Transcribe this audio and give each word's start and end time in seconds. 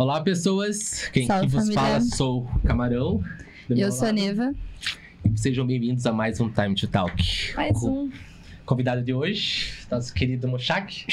Olá, 0.00 0.22
pessoas. 0.22 1.08
Quem 1.12 1.26
Salve, 1.26 1.44
aqui 1.44 1.52
vos 1.54 1.64
família. 1.74 1.82
fala 1.82 2.00
sou 2.00 2.44
o 2.54 2.58
Camarão. 2.60 3.22
E 3.68 3.78
eu 3.82 3.92
sou 3.92 4.04
a 4.08 4.10
lado. 4.10 4.18
Neva. 4.18 4.54
Sejam 5.36 5.66
bem-vindos 5.66 6.06
a 6.06 6.12
mais 6.14 6.40
um 6.40 6.48
Time 6.50 6.74
to 6.74 6.86
Talk. 6.88 7.22
Mais 7.54 7.78
Com- 7.78 8.04
um. 8.06 8.12
Convidado 8.64 9.02
de 9.02 9.12
hoje, 9.12 9.74
nosso 9.90 10.14
querido 10.14 10.48
Mochak. 10.48 11.04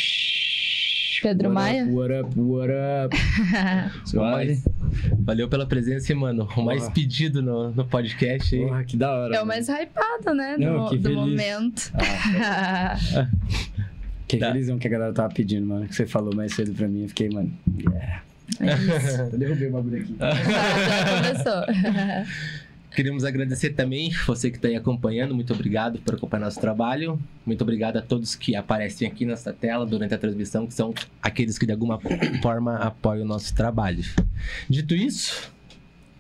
Pedro 1.22 1.50
What 1.50 1.54
Maia. 1.54 1.84
Up, 1.84 1.92
what 1.92 2.14
up, 2.14 2.40
what 2.40 2.72
up? 3.08 3.18
Mais- 4.16 4.64
Valeu 5.20 5.50
pela 5.50 5.66
presença, 5.66 6.14
hein, 6.14 6.20
mano. 6.20 6.48
O 6.56 6.62
mais 6.64 6.84
Porra. 6.84 6.94
pedido 6.94 7.42
no, 7.42 7.72
no 7.72 7.84
podcast. 7.86 8.56
hein? 8.56 8.68
Porra, 8.70 8.84
que 8.86 8.96
da 8.96 9.12
hora. 9.12 9.36
É 9.36 9.42
o 9.42 9.46
mais 9.46 9.68
hypado, 9.68 10.34
né? 10.34 10.56
Não, 10.58 10.86
do 10.86 10.90
que 10.92 10.98
do 10.98 11.10
feliz. 11.10 11.18
momento. 11.20 11.92
Que 14.30 14.36
Tá. 14.38 14.52
felizão 14.52 14.78
que 14.78 14.86
a 14.86 14.90
galera 14.92 15.14
tava 15.14 15.34
pedindo, 15.34 15.66
mano. 15.66 15.88
Que 15.88 15.96
você 15.96 16.06
falou 16.06 16.36
mais 16.36 16.54
cedo 16.54 16.74
pra 16.74 16.86
mim. 16.88 17.04
Eu 17.04 17.08
fiquei, 17.08 17.30
mano. 17.30 17.50
Yeah. 17.80 18.22
É 18.60 18.74
isso. 18.74 19.22
Eu 19.34 19.38
derrubei 19.38 19.68
o 19.68 19.72
bagulho 19.72 20.02
aqui. 20.02 20.16
Já 20.20 21.44
começou. 21.44 22.28
Queremos 22.96 23.24
agradecer 23.24 23.72
também 23.72 24.12
você 24.26 24.50
que 24.50 24.56
está 24.56 24.68
aí 24.68 24.76
acompanhando. 24.76 25.36
Muito 25.36 25.54
obrigado 25.54 26.00
por 26.00 26.16
acompanhar 26.16 26.46
nosso 26.46 26.60
trabalho. 26.60 27.20
Muito 27.46 27.62
obrigado 27.62 27.98
a 27.98 28.02
todos 28.02 28.34
que 28.34 28.56
aparecem 28.56 29.08
aqui 29.08 29.24
nessa 29.24 29.54
tela 29.54 29.86
durante 29.86 30.16
a 30.16 30.18
transmissão, 30.18 30.66
que 30.66 30.74
são 30.74 30.96
aqueles 31.22 31.60
que 31.60 31.66
de 31.68 31.74
alguma 31.74 32.00
forma 32.42 32.78
apoiam 32.78 33.24
o 33.24 33.28
nosso 33.28 33.54
trabalho. 33.54 34.04
Dito 34.68 34.96
isso, 34.96 35.52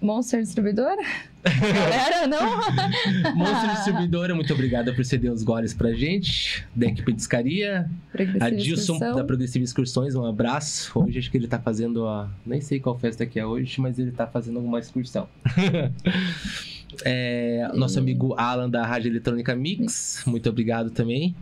Monster 0.01 0.41
Distribuidora? 0.41 1.01
Galera, 1.43 2.27
não? 2.27 2.57
Monstro 3.35 3.71
Distribuidora, 3.71 4.35
muito 4.35 4.53
obrigado 4.53 4.93
por 4.93 5.03
ceder 5.03 5.31
os 5.31 5.43
goles 5.43 5.73
pra 5.73 5.93
gente. 5.93 6.65
Deck 6.75 7.01
Petiscaria, 7.03 7.89
Progressiva 8.11 8.45
Adilson 8.45 8.93
Excursão. 8.93 9.15
da 9.15 9.23
Progressiva 9.23 9.63
Excursões, 9.65 10.15
um 10.15 10.25
abraço. 10.25 10.91
Hoje 10.99 11.19
acho 11.19 11.31
que 11.31 11.37
ele 11.37 11.47
tá 11.47 11.59
fazendo 11.59 12.07
a. 12.07 12.29
Nem 12.45 12.61
sei 12.61 12.79
qual 12.79 12.97
festa 12.97 13.25
que 13.25 13.39
é 13.39 13.45
hoje, 13.45 13.79
mas 13.81 13.97
ele 13.97 14.11
tá 14.11 14.27
fazendo 14.27 14.57
alguma 14.57 14.79
excursão. 14.79 15.27
É, 17.03 17.69
nosso 17.75 17.99
amigo 17.99 18.33
Alan 18.37 18.69
da 18.69 18.83
Rádio 18.85 19.11
Eletrônica 19.11 19.53
Mix, 19.53 20.23
muito 20.25 20.49
obrigado 20.49 20.89
também. 20.89 21.35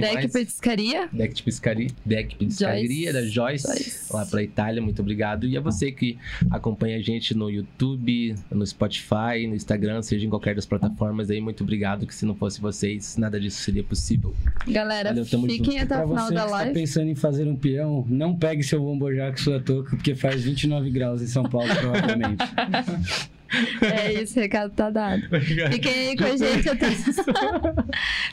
Deck 0.00 0.14
mais? 0.14 0.32
Petiscaria. 0.32 1.08
Deck 1.12 1.34
de 1.34 1.42
Piscaria, 1.42 1.88
Deck 2.04 2.36
Joyce. 2.40 3.12
da 3.12 3.22
Joyce, 3.26 3.66
Joyce. 3.66 4.12
lá 4.12 4.26
pra 4.26 4.42
Itália, 4.42 4.80
muito 4.82 5.00
obrigado. 5.02 5.46
E 5.46 5.56
a 5.56 5.60
você 5.60 5.92
que 5.92 6.18
acompanha 6.50 6.96
a 6.96 7.00
gente 7.00 7.34
no 7.34 7.50
YouTube, 7.50 8.34
no 8.50 8.66
Spotify, 8.66 9.46
no 9.48 9.54
Instagram, 9.54 10.02
seja 10.02 10.26
em 10.26 10.30
qualquer 10.30 10.54
das 10.54 10.66
plataformas 10.66 11.30
aí, 11.30 11.40
muito 11.40 11.62
obrigado, 11.62 12.06
que 12.06 12.14
se 12.14 12.24
não 12.24 12.34
fosse 12.34 12.60
vocês, 12.60 13.16
nada 13.16 13.38
disso 13.40 13.60
seria 13.62 13.82
possível. 13.84 14.34
Galera, 14.68 15.10
Valeu, 15.10 15.26
tamo 15.26 15.46
fiquem 15.46 15.78
junto. 15.80 15.92
até 15.94 16.04
o 16.04 16.08
final 16.08 16.26
você 16.26 16.34
da 16.34 16.40
que 16.40 16.46
está 16.46 16.56
live. 16.56 16.74
pensando 16.74 17.08
em 17.08 17.14
fazer 17.14 17.46
um 17.48 17.56
peão, 17.56 18.06
não 18.08 18.34
pegue 18.36 18.62
seu 18.62 18.80
bombojac 18.80 19.40
sua 19.40 19.60
touca, 19.60 19.90
porque 19.96 20.14
faz 20.14 20.42
29 20.42 20.90
graus 20.90 21.22
em 21.22 21.26
São 21.26 21.42
Paulo, 21.44 21.68
provavelmente. 21.74 22.42
É 23.82 24.14
isso, 24.14 24.38
o 24.38 24.42
recado 24.42 24.72
tá 24.72 24.88
dado. 24.88 25.22
Fiquem 25.70 25.92
aí 26.08 26.16
com 26.16 26.24
a 26.24 26.36
gente 26.38 26.70
até. 26.70 26.90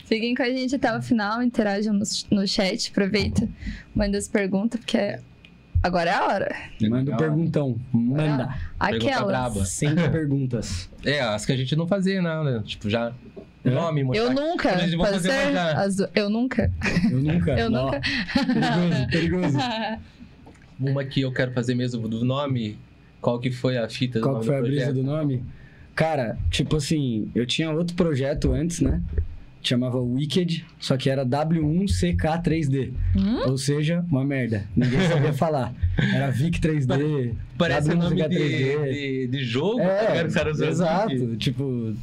Fiquem 0.06 0.34
com 0.34 0.42
a 0.42 0.48
gente 0.48 0.74
até 0.74 0.96
o 0.96 1.02
final, 1.02 1.42
interajam 1.50 1.92
no, 1.92 2.04
no 2.30 2.46
chat, 2.46 2.90
aproveita, 2.90 3.48
manda 3.94 4.16
as 4.16 4.28
perguntas, 4.28 4.78
porque 4.80 5.18
agora 5.82 6.10
é 6.10 6.14
a 6.14 6.26
hora. 6.26 6.56
Manda 6.88 7.12
um 7.12 7.16
perguntão. 7.16 7.80
Manda. 7.92 8.54
Aquelas. 8.78 9.26
braba. 9.26 9.64
Sem 9.64 9.94
perguntas. 9.94 10.88
É, 11.04 11.20
as 11.20 11.44
que 11.44 11.52
a 11.52 11.56
gente 11.56 11.74
não 11.76 11.86
fazia, 11.86 12.22
não, 12.22 12.44
né? 12.44 12.62
Tipo, 12.64 12.88
já. 12.88 13.12
É? 13.62 13.68
Nome, 13.68 14.00
Eu 14.00 14.06
Mochak. 14.06 14.34
nunca. 14.34 14.68
Pode 14.70 14.96
fazer 15.12 15.30
ser? 15.30 15.58
As 15.58 15.98
Eu 16.14 16.30
nunca. 16.30 16.72
Eu 17.10 17.20
nunca. 17.20 17.50
Eu 17.60 17.66
Ó, 17.66 17.84
nunca. 17.84 18.00
Perigoso, 18.46 19.06
perigoso. 19.10 19.58
Uma 20.80 21.04
que 21.04 21.20
eu 21.20 21.30
quero 21.32 21.52
fazer 21.52 21.74
mesmo 21.74 22.08
do 22.08 22.24
nome. 22.24 22.78
Qual 23.20 23.38
que 23.38 23.50
foi 23.50 23.76
a 23.76 23.86
fita 23.86 24.18
do 24.18 24.22
Qual 24.22 24.34
nome 24.36 24.46
foi 24.46 24.56
a 24.56 24.60
do 24.60 24.66
brisa 24.66 24.86
projeto? 24.86 24.94
do 24.96 25.02
nome? 25.02 25.44
Cara, 25.94 26.38
tipo 26.50 26.76
assim, 26.76 27.30
eu 27.34 27.44
tinha 27.44 27.70
outro 27.70 27.94
projeto 27.94 28.50
antes, 28.52 28.80
né? 28.80 29.02
Chamava 29.62 29.98
Wicked, 30.00 30.64
só 30.78 30.96
que 30.96 31.10
era 31.10 31.24
W1CK3D. 31.24 32.92
Hum? 33.16 33.50
Ou 33.50 33.58
seja, 33.58 34.04
uma 34.10 34.24
merda. 34.24 34.66
Ninguém 34.74 35.06
sabia 35.06 35.32
falar. 35.34 35.74
Era 35.98 36.30
VIC 36.30 36.58
3D. 36.60 37.34
Parece 37.58 37.94
nome 37.94 38.16
de, 38.16 38.22
W1CK3D. 38.22 38.92
de, 38.92 39.26
de 39.28 39.44
jogo. 39.44 39.80
É, 39.80 40.20
aqui. 40.20 40.64
exato. 40.64 41.36
Tipo, 41.36 41.94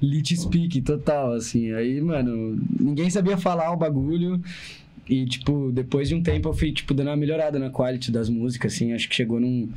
lit 0.00 0.36
speak 0.36 0.82
total, 0.82 1.32
assim. 1.32 1.72
Aí, 1.72 2.00
mano, 2.00 2.60
ninguém 2.78 3.08
sabia 3.08 3.36
falar 3.38 3.72
o 3.72 3.76
bagulho. 3.76 4.40
E, 5.08 5.24
tipo, 5.26 5.70
depois 5.72 6.08
de 6.08 6.14
um 6.14 6.22
tempo 6.22 6.48
eu 6.48 6.52
fui, 6.52 6.72
tipo, 6.72 6.92
dando 6.92 7.08
uma 7.08 7.16
melhorada 7.16 7.58
na 7.58 7.70
quality 7.70 8.10
das 8.10 8.28
músicas, 8.28 8.74
assim. 8.74 8.92
Acho 8.92 9.08
que 9.08 9.14
chegou 9.14 9.38
num, 9.38 9.68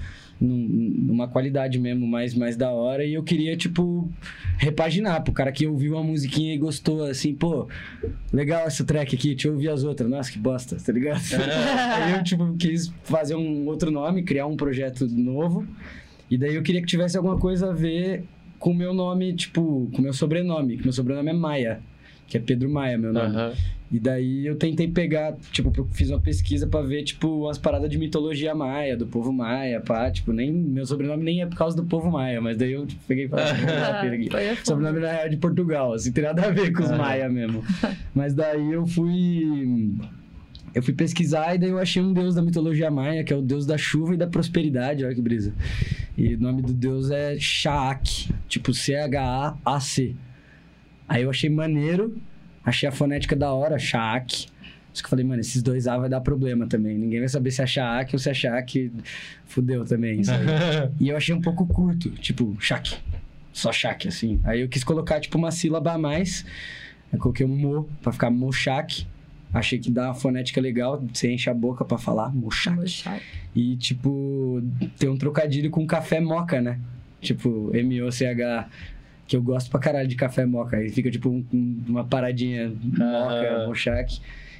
num- 0.42 0.68
numa 1.08 1.28
qualidade 1.28 1.78
mesmo 1.78 2.08
mais, 2.08 2.34
mais 2.34 2.58
da 2.58 2.72
hora. 2.72 3.06
E 3.06 3.14
eu 3.14 3.22
queria, 3.22 3.56
tipo, 3.56 4.10
repaginar 4.58 5.24
pro 5.24 5.32
cara 5.32 5.52
que 5.52 5.68
ouviu 5.68 5.94
uma 5.94 6.04
musiquinha 6.04 6.56
e 6.56 6.58
gostou, 6.58 7.04
assim, 7.04 7.36
pô, 7.36 7.68
legal 8.34 8.66
essa 8.66 8.84
track 8.84 9.16
aqui, 9.16 9.30
deixa 9.36 9.48
eu 9.50 9.54
ouvir 9.54 9.70
as 9.70 9.84
outras. 9.84 10.10
Nossa, 10.10 10.32
que 10.32 10.40
bosta, 10.40 10.76
tá 10.84 10.92
ligado? 10.92 11.22
Aí 12.04 12.14
eu, 12.14 12.24
tipo, 12.24 12.54
quis 12.58 12.92
fazer 13.04 13.36
um 13.36 13.68
outro 13.68 13.92
nome, 13.92 14.24
criar 14.24 14.48
um 14.48 14.58
projeto 14.58 15.06
novo. 15.08 15.64
E 16.30 16.38
daí 16.38 16.56
eu 16.56 16.64
queria 16.64 16.82
que 16.82 16.88
tivesse 16.88 17.18
alguma 17.18 17.38
coisa 17.38 17.70
a 17.70 17.74
ver 17.74 18.24
com 18.58 18.72
o 18.72 18.76
meu 18.76 18.94
nome, 18.96 19.34
tipo, 19.34 19.90
com 19.94 20.00
o 20.00 20.02
meu 20.02 20.14
sobrenome. 20.14 20.78
Que 20.78 20.84
meu 20.84 20.94
sobrenome 20.94 21.30
é 21.30 21.34
Maia, 21.34 21.82
que 22.30 22.38
é 22.38 22.40
Pedro 22.40 22.70
Maia, 22.70 22.98
meu 22.98 23.12
nome. 23.12 23.36
E 23.92 24.00
daí 24.00 24.46
eu 24.46 24.56
tentei 24.56 24.88
pegar, 24.88 25.36
tipo, 25.52 25.72
fiz 25.92 26.12
uma 26.12 26.20
pesquisa 26.20 26.68
pra 26.68 26.82
ver, 26.82 27.02
tipo, 27.04 27.28
umas 27.46 27.58
paradas 27.58 27.90
de 27.90 27.98
mitologia 27.98 28.54
maia, 28.54 28.96
do 28.96 29.08
povo 29.08 29.34
maia, 29.34 29.82
pá. 29.82 30.12
Tipo, 30.12 30.32
nem, 30.32 30.52
meu 30.52 30.86
sobrenome 30.86 31.24
nem 31.24 31.42
é 31.42 31.48
por 31.48 31.58
causa 31.58 31.76
do 31.76 31.84
povo 31.84 32.12
maia, 32.12 32.40
mas 32.40 32.56
daí 32.56 32.72
eu 32.74 32.86
tipo, 32.86 33.02
peguei 33.08 33.26
e 33.26 33.28
falei, 33.28 33.46
"Ah, 33.46 33.50
a 34.52 34.56
fundo. 34.56 34.68
Sobrenome 34.68 35.00
na 35.00 35.12
real 35.12 35.26
é 35.26 35.30
de 35.30 35.38
Portugal, 35.38 35.94
assim, 35.94 36.12
tem 36.12 36.24
nada 36.24 36.46
a 36.46 36.52
ver 36.52 36.72
com 36.72 36.84
os 36.84 36.92
maia 36.92 37.28
mesmo. 37.28 37.64
Mas 38.14 38.34
daí 38.36 38.72
eu 38.72 38.86
fui. 38.86 39.96
Eu 40.76 40.84
fui 40.84 40.94
pesquisar 40.94 41.56
e 41.56 41.58
daí 41.58 41.72
eu 41.72 41.80
achei 41.80 42.00
um 42.00 42.14
deus 42.14 42.36
da 42.36 42.44
mitologia 42.44 42.92
maia, 42.92 43.24
que 43.24 43.34
é 43.34 43.36
o 43.36 43.42
deus 43.42 43.66
da 43.66 43.76
chuva 43.76 44.14
e 44.14 44.18
da 44.18 44.28
prosperidade, 44.28 45.04
olha 45.04 45.16
que 45.16 45.22
brisa. 45.22 45.52
E 46.16 46.36
o 46.36 46.40
nome 46.40 46.62
do 46.62 46.74
deus 46.74 47.10
é 47.10 47.40
Shaak, 47.40 48.30
tipo 48.48 48.72
C-H-A-A-C. 48.72 50.16
Aí 51.10 51.24
eu 51.24 51.30
achei 51.30 51.50
maneiro, 51.50 52.16
achei 52.64 52.88
a 52.88 52.92
fonética 52.92 53.36
da 53.36 53.52
hora, 53.52 53.78
Shaak. 53.80 54.48
Só 54.94 55.02
que 55.02 55.06
eu 55.06 55.10
falei, 55.10 55.26
mano, 55.26 55.42
esses 55.42 55.62
dois 55.62 55.88
A 55.88 55.98
vai 55.98 56.10
dar 56.10 56.22
problema 56.22 56.68
também. 56.68 56.98
Ninguém 56.98 57.20
vai 57.20 57.28
saber 57.30 57.52
se 57.52 57.62
é 57.62 57.68
Shaak 57.68 58.16
ou 58.16 58.20
se 58.20 58.30
é 58.30 58.34
Shaak. 58.34 58.92
Fudeu 59.46 59.84
também 59.86 60.22
isso 60.22 60.32
aí. 60.32 60.40
E 61.00 61.10
eu 61.10 61.18
achei 61.18 61.34
um 61.34 61.42
pouco 61.42 61.66
curto, 61.66 62.10
tipo, 62.12 62.56
Shaq. 62.60 62.96
Só 63.52 63.72
Shaq, 63.72 64.08
assim. 64.08 64.40
Aí 64.44 64.62
eu 64.62 64.70
quis 64.70 64.84
colocar, 64.84 65.20
tipo, 65.20 65.38
uma 65.38 65.52
sílaba 65.52 65.94
a 65.94 65.98
mais. 65.98 66.46
Eu 67.12 67.20
coloquei 67.20 67.46
um 67.46 67.56
mo, 67.56 67.90
pra 68.02 68.12
ficar 68.12 68.30
Moshak. 68.30 69.06
Achei 69.52 69.80
que 69.80 69.90
dá 69.90 70.06
uma 70.06 70.14
fonética 70.14 70.62
legal, 70.62 71.04
você 71.12 71.32
enche 71.32 71.50
a 71.50 71.54
boca 71.56 71.84
pra 71.84 71.98
falar. 71.98 72.34
Mochak. 72.34 73.04
E, 73.56 73.76
tipo, 73.78 74.62
tem 74.98 75.10
um 75.10 75.18
trocadilho 75.18 75.72
com 75.72 75.86
café 75.88 76.20
moca, 76.20 76.62
né? 76.62 76.80
Tipo, 77.20 77.72
M-O-C-H, 77.74 78.70
que 79.30 79.36
eu 79.38 79.44
gosto 79.44 79.70
pra 79.70 79.80
caralho 79.80 80.08
de 80.08 80.16
café 80.16 80.44
moca. 80.46 80.78
Aí 80.78 80.90
fica, 80.90 81.10
tipo, 81.12 81.30
um- 81.30 81.46
um- 81.54 81.82
uma 81.88 82.04
paradinha 82.04 82.72
moca, 82.84 83.04
Ah. 83.04 83.66
Moshak. 83.68 84.20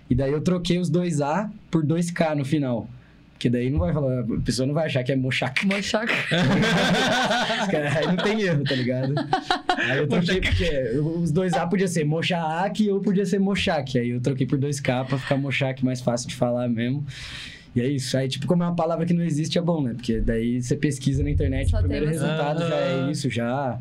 E 0.10 0.16
daí 0.16 0.32
eu 0.32 0.42
troquei 0.42 0.78
os 0.78 0.90
dois 0.90 1.22
A 1.22 1.50
por 1.72 1.84
dois 1.84 2.12
K 2.12 2.36
no 2.36 2.46
final. 2.46 2.88
Porque 3.34 3.50
daí 3.50 3.70
não 3.70 3.80
vai 3.80 3.94
falar, 3.94 4.20
a 4.20 4.24
pessoa 4.44 4.68
não 4.68 4.74
vai 4.74 4.86
achar 4.88 5.02
que 5.04 5.14
é. 5.14 5.16
Os 5.16 5.40
caras- 7.68 7.98
Aí 7.98 8.08
não 8.08 8.18
tem 8.18 8.42
erro, 8.42 8.64
tá 8.64 8.76
ligado? 8.76 9.14
Aí 9.78 9.98
eu 9.98 10.08
troquei 10.08 10.42
porque 10.42 10.92
os 11.22 11.32
dois 11.32 11.54
A 11.54 11.66
podia 11.66 11.88
ser 11.88 12.04
Mochak 12.04 12.90
ou 12.90 13.00
podia 13.00 13.26
ser 13.26 13.40
Mochak. 13.40 13.98
Aí 13.98 14.10
eu 14.10 14.20
troquei 14.22 14.46
por 14.46 14.58
dois 14.58 14.80
K 14.80 15.06
pra 15.06 15.18
ficar 15.18 15.38
Mochak 15.38 15.84
mais 15.86 16.02
fácil 16.02 16.28
de 16.30 16.36
falar 16.36 16.68
mesmo. 16.68 17.06
E 17.76 17.82
é 17.82 17.88
isso. 17.88 18.18
Aí, 18.18 18.28
tipo, 18.28 18.48
como 18.48 18.64
é 18.64 18.68
uma 18.68 18.76
palavra 18.76 19.06
que 19.06 19.14
não 19.14 19.24
existe, 19.24 19.58
é 19.58 19.62
bom, 19.62 19.82
né? 19.84 19.94
Porque 19.94 20.20
daí 20.20 20.62
você 20.62 20.76
pesquisa 20.76 21.24
na 21.24 21.30
internet, 21.30 21.70
Só 21.70 21.78
o 21.78 21.82
primeiro 21.82 22.08
resultado 22.08 22.68
já 22.68 22.76
é 22.76 22.94
Aham. 22.96 23.12
isso, 23.12 23.30
já. 23.30 23.78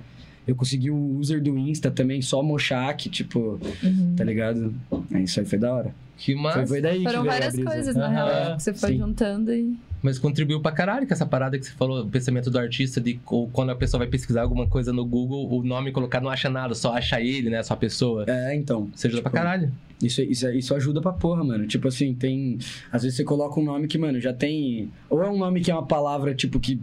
Eu 0.49 0.57
consegui 0.57 0.91
o 0.91 1.19
user 1.19 1.43
do 1.43 1.57
Insta 1.59 1.91
também, 1.91 2.23
só 2.23 2.43
Mochak, 2.43 3.11
tipo, 3.11 3.61
Uhum. 3.85 4.15
tá 4.17 4.25
ligado? 4.25 4.75
É, 5.13 5.21
isso 5.21 5.39
aí 5.39 5.45
foi 5.47 5.59
da 5.59 5.73
hora. 5.75 5.95
Que 6.17 6.33
Foi, 6.33 6.43
massa. 6.43 6.67
foi 6.67 6.81
daí 6.81 6.99
que 6.99 7.05
Foram 7.05 7.21
a 7.21 7.25
várias 7.25 7.55
coisas, 7.55 7.95
na 7.95 8.09
real, 8.09 8.57
que 8.57 8.63
você 8.63 8.73
foi 8.75 8.89
Sim. 8.93 8.99
juntando 8.99 9.53
e. 9.53 9.77
Mas 10.03 10.19
contribuiu 10.19 10.61
pra 10.61 10.73
caralho 10.73 11.07
com 11.07 11.13
essa 11.13 11.27
parada 11.27 11.59
que 11.59 11.67
você 11.67 11.73
falou, 11.73 12.03
o 12.03 12.09
pensamento 12.09 12.51
do 12.51 12.59
artista, 12.59 13.01
de 13.01 13.21
ou 13.27 13.49
quando 13.49 13.71
a 13.71 13.77
pessoa 13.77 13.99
vai 13.99 14.07
pesquisar 14.09 14.43
alguma 14.43 14.67
coisa 14.67 14.93
no 14.93 15.05
Google, 15.05 15.49
o 15.53 15.63
nome 15.63 15.93
colocar 15.93 16.21
não 16.21 16.31
acha 16.31 16.49
nada, 16.49 16.75
só 16.75 16.95
acha 16.95 17.21
ele, 17.21 17.51
né? 17.51 17.63
Só 17.63 17.75
a 17.75 17.77
pessoa. 17.77 18.25
É, 18.27 18.55
então. 18.57 18.89
Você 18.95 19.09
ajuda 19.09 19.21
tipo, 19.23 19.31
pra 19.31 19.41
caralho. 19.41 19.71
Isso, 20.03 20.23
isso, 20.23 20.49
isso 20.51 20.75
ajuda 20.75 21.01
pra 21.01 21.13
porra, 21.13 21.43
mano. 21.45 21.67
Tipo 21.67 21.89
assim, 21.89 22.15
tem. 22.15 22.59
Às 22.91 23.03
vezes 23.03 23.17
você 23.17 23.25
coloca 23.25 23.59
um 23.61 23.65
nome 23.65 23.87
que, 23.89 23.99
mano, 23.99 24.21
já 24.21 24.33
tem. 24.33 24.91
Ou 25.11 25.23
é 25.23 25.29
um 25.29 25.37
nome 25.37 25.61
que 25.61 25.71
é 25.71 25.75
uma 25.75 25.87
palavra, 25.87 26.33
tipo, 26.35 26.59
que 26.61 26.81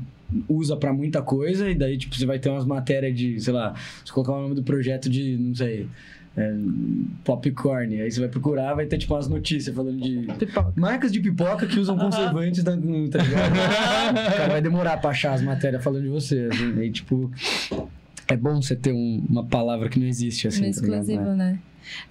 usa 0.50 0.76
pra 0.76 0.92
muita 0.94 1.22
coisa, 1.22 1.70
e 1.70 1.76
daí, 1.76 1.98
tipo, 1.98 2.16
você 2.16 2.26
vai 2.26 2.40
ter 2.40 2.50
umas 2.50 2.66
matérias 2.66 3.16
de, 3.18 3.40
sei 3.40 3.54
lá, 3.54 3.74
você 4.04 4.12
colocar 4.12 4.34
o 4.34 4.42
nome 4.42 4.56
do 4.56 4.64
projeto 4.64 5.10
de, 5.10 5.38
não 5.38 5.54
sei. 5.56 5.88
é, 6.38 6.54
popcorn. 7.24 8.02
Aí 8.02 8.12
você 8.12 8.20
vai 8.20 8.30
procurar, 8.30 8.74
vai 8.74 8.86
ter 8.86 8.98
tipo 8.98 9.14
umas 9.14 9.28
notícias 9.28 9.74
falando 9.76 10.02
de 10.02 10.28
Pipoca. 10.38 10.74
marcas 10.76 11.12
de 11.12 11.20
pipoca 11.22 11.66
que 11.66 11.80
usam 11.80 11.98
conservantes, 11.98 12.64
da, 12.64 12.72
tá 12.74 12.78
ligado? 12.78 13.54
o 14.12 14.38
cara 14.38 14.48
vai 14.50 14.62
demorar 14.62 14.98
pra 14.98 15.12
achar 15.12 15.34
as 15.34 15.42
matérias 15.42 15.84
falando 15.84 16.04
de 16.04 16.10
você. 16.10 16.50
Assim, 16.52 16.78
aí, 16.80 16.92
tipo, 16.92 17.32
é 18.28 18.36
bom 18.36 18.62
você 18.62 18.76
ter 18.76 18.92
um- 18.92 19.24
uma 19.30 19.46
palavra 19.46 19.88
que 19.90 20.00
não 20.00 20.08
existe, 20.08 20.48
assim. 20.48 20.62
Meio 20.62 20.74
tá 20.74 20.82
exclusivo, 20.82 21.22
né? 21.36 21.60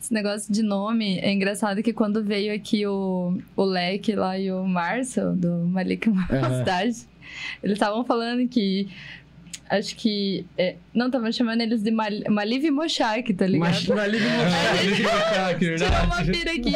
Esse 0.00 0.14
negócio 0.14 0.52
de 0.52 0.62
nome 0.62 1.18
é 1.18 1.32
engraçado 1.32 1.82
que 1.82 1.92
quando 1.92 2.22
veio 2.22 2.54
aqui 2.54 2.86
o, 2.86 3.36
o 3.56 3.64
Leque 3.64 4.14
lá 4.14 4.38
e 4.38 4.50
o 4.52 4.64
Márcio, 4.64 5.32
do 5.34 5.66
Malik 5.66 6.08
Mustache, 6.08 7.06
eles 7.62 7.74
estavam 7.74 8.04
falando 8.04 8.46
que. 8.48 8.88
Acho 9.68 9.96
que. 9.96 10.44
é, 10.58 10.76
não, 10.94 11.06
estavam 11.06 11.32
chamando 11.32 11.60
eles 11.62 11.82
de 11.82 11.90
Mal, 11.90 12.10
Maliv 12.28 12.70
Moshak, 12.70 13.32
tá 13.34 13.46
ligado? 13.46 13.70
Mas 13.70 13.88
na 13.88 14.06
Liga 14.06 14.26
Tirou 15.58 16.04
uma 16.04 16.24
pira 16.24 16.52
aqui. 16.52 16.74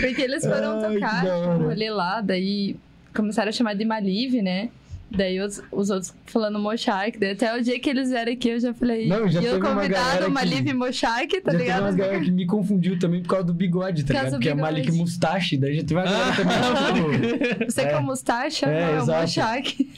Porque 0.00 0.22
eles 0.22 0.44
foram 0.44 0.80
Ai, 0.80 0.94
tocar, 0.94 1.24
da 1.24 1.36
tipo, 1.36 1.48
um 1.50 1.68
rolê 1.68 1.90
lá, 1.90 2.20
daí 2.20 2.76
começaram 3.14 3.50
a 3.50 3.52
chamar 3.52 3.74
de 3.74 3.84
Maliv, 3.84 4.40
né? 4.42 4.70
Daí 5.16 5.40
os, 5.40 5.62
os 5.70 5.90
outros 5.90 6.14
falando 6.26 6.58
Moshak. 6.58 7.18
Daí 7.18 7.32
até 7.32 7.56
o 7.56 7.62
dia 7.62 7.78
que 7.78 7.88
eles 7.90 8.10
vieram 8.10 8.32
aqui, 8.32 8.48
eu 8.48 8.60
já 8.60 8.74
falei. 8.74 9.06
Não, 9.08 9.28
já 9.28 9.40
e 9.40 9.48
o 9.48 9.56
uma 9.58 9.74
convidado, 9.74 10.24
que- 10.24 10.30
Maliv 10.30 10.72
Moshak, 10.74 11.40
tá 11.40 11.52
já 11.52 11.58
ligado? 11.58 11.76
teve 11.76 11.84
umas 11.86 11.94
galera 11.96 12.20
que 12.20 12.30
me 12.30 12.46
confundiu 12.46 12.98
também 12.98 13.22
por 13.22 13.28
causa 13.28 13.44
do 13.44 13.54
bigode, 13.54 14.04
tá 14.04 14.12
ligado? 14.14 14.24
do 14.26 14.30
Porque 14.36 14.48
é 14.48 14.54
bigode. 14.54 14.72
Malik 14.74 14.92
Mustache, 14.92 15.56
daí 15.56 15.74
já 15.76 15.82
teve 15.82 15.94
uma 15.94 16.04
galera 16.04 16.36
também 16.36 16.56
que, 16.56 17.54
tipo, 17.54 17.64
Você 17.70 17.80
É. 17.82 17.90
com 17.90 17.96
a 17.96 18.00
mustache, 18.02 18.64
É, 18.64 18.68
é, 18.92 19.02
o. 19.02 19.06
Moshak. 19.06 19.90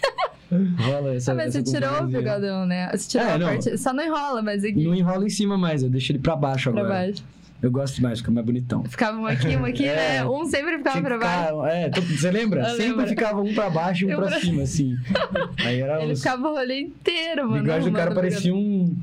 rola 0.79 1.15
essa 1.15 1.33
Ah, 1.33 1.35
mas 1.35 1.57
essa 1.57 1.65
você 1.65 1.73
tirou 1.73 2.03
o 2.03 2.07
bigodão, 2.07 2.67
né? 2.67 2.89
Você 2.93 3.09
tirou 3.09 3.27
É, 3.27 3.33
a 3.33 3.39
não. 3.39 3.47
parte. 3.49 3.79
Só 3.79 3.93
não 3.93 4.05
enrola, 4.05 4.43
mas 4.43 4.63
aqui 4.65 4.85
Não 4.85 4.95
enrola 4.95 5.25
em 5.27 5.31
cima 5.31 5.59
mais, 5.59 5.83
eu 5.83 5.91
deixo 5.91 6.13
ele 6.13 6.19
pra 6.21 6.37
baixo 6.37 6.71
pra 6.71 6.83
agora. 6.83 6.95
baixo. 7.07 7.25
Eu 7.63 7.71
gosto 7.71 8.03
mais, 8.03 8.19
fica 8.19 8.31
mais 8.31 8.45
bonitão. 8.47 8.85
Ficava 8.85 9.19
um 9.19 9.27
aqui, 9.27 9.57
um 9.57 9.65
aqui, 9.65 9.85
É. 9.89 9.97
né? 10.21 10.25
Um 10.27 10.45
sempre 10.45 10.77
ficava 10.79 11.01
pra 11.01 11.19
baixo. 11.19 11.55
ficar- 11.57 11.69
é, 11.71 11.91
você 11.91 12.31
lembra? 12.31 12.61
Eu 12.61 12.67
Sempre 12.77 12.87
lembro. 12.89 13.07
ficava 13.09 13.41
um 13.41 13.55
pra 13.55 13.71
baixo 13.71 14.05
e 14.05 14.07
um 14.07 14.11
Eu 14.11 14.19
pra 14.19 14.39
cima, 14.41 14.63
assim. 14.63 14.95
Aí 15.65 15.81
era 15.81 16.03
Ele 16.03 16.15
ficava 16.15 16.49
o 16.49 16.53
rolê 16.55 16.81
inteiro, 16.81 17.47
O 17.47 17.51
mano. 17.51 17.63
bigode 17.63 17.91
do 17.91 17.93
cara 17.97 18.11
o 18.11 18.15
parecia 18.15 18.55
um, 18.55 18.95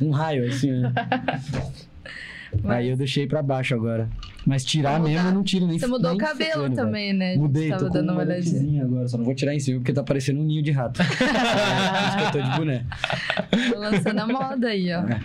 um 0.00 0.10
raio, 0.10 0.48
assim, 0.48 0.70
né? 0.80 0.92
Mas- 2.62 2.76
Aí 2.78 2.88
eu 2.88 2.96
deixei 2.96 3.26
pra 3.26 3.42
baixo 3.42 3.74
agora. 3.74 4.08
Mas 4.46 4.64
tirar 4.64 4.98
mesmo 4.98 5.28
eu 5.28 5.32
não 5.34 5.44
tiro 5.44 5.66
nem 5.66 5.78
Você 5.78 5.86
mudou 5.86 6.12
o 6.12 6.14
nem 6.14 6.18
cabelo 6.18 6.50
ferrando, 6.50 6.74
velho. 6.74 6.86
também, 6.86 7.12
né? 7.12 7.36
Mudei, 7.36 7.68
tô 7.68 7.76
Tava 7.76 7.86
com 7.88 7.92
dando 7.92 8.12
uma 8.12 8.22
olhadinha. 8.22 8.82
agora, 8.84 9.06
só 9.06 9.18
não 9.18 9.24
vou 9.26 9.34
tirar 9.34 9.54
em 9.54 9.60
cima 9.60 9.78
porque 9.80 9.92
tá 9.92 10.02
parecendo 10.02 10.40
um 10.40 10.44
ninho 10.44 10.62
de 10.62 10.70
rato. 10.70 10.96
Por 10.96 11.04
isso 11.04 12.16
que 12.16 12.38
eu 12.38 12.42
tô 12.42 12.50
de 12.50 12.56
boné. 12.56 12.86
Tô 13.72 13.78
lançando 13.78 14.18
a 14.18 14.26
moda 14.26 14.68
aí, 14.68 14.90
ó. 14.94 15.00
É. 15.00 15.20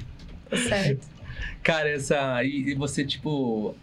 Tá 0.49 0.57
certo. 0.57 1.14
Cara, 1.65 1.89
essa. 1.89 2.41
E 2.43 2.69
e 2.69 2.75
você, 2.75 3.03
tipo. 3.03 3.75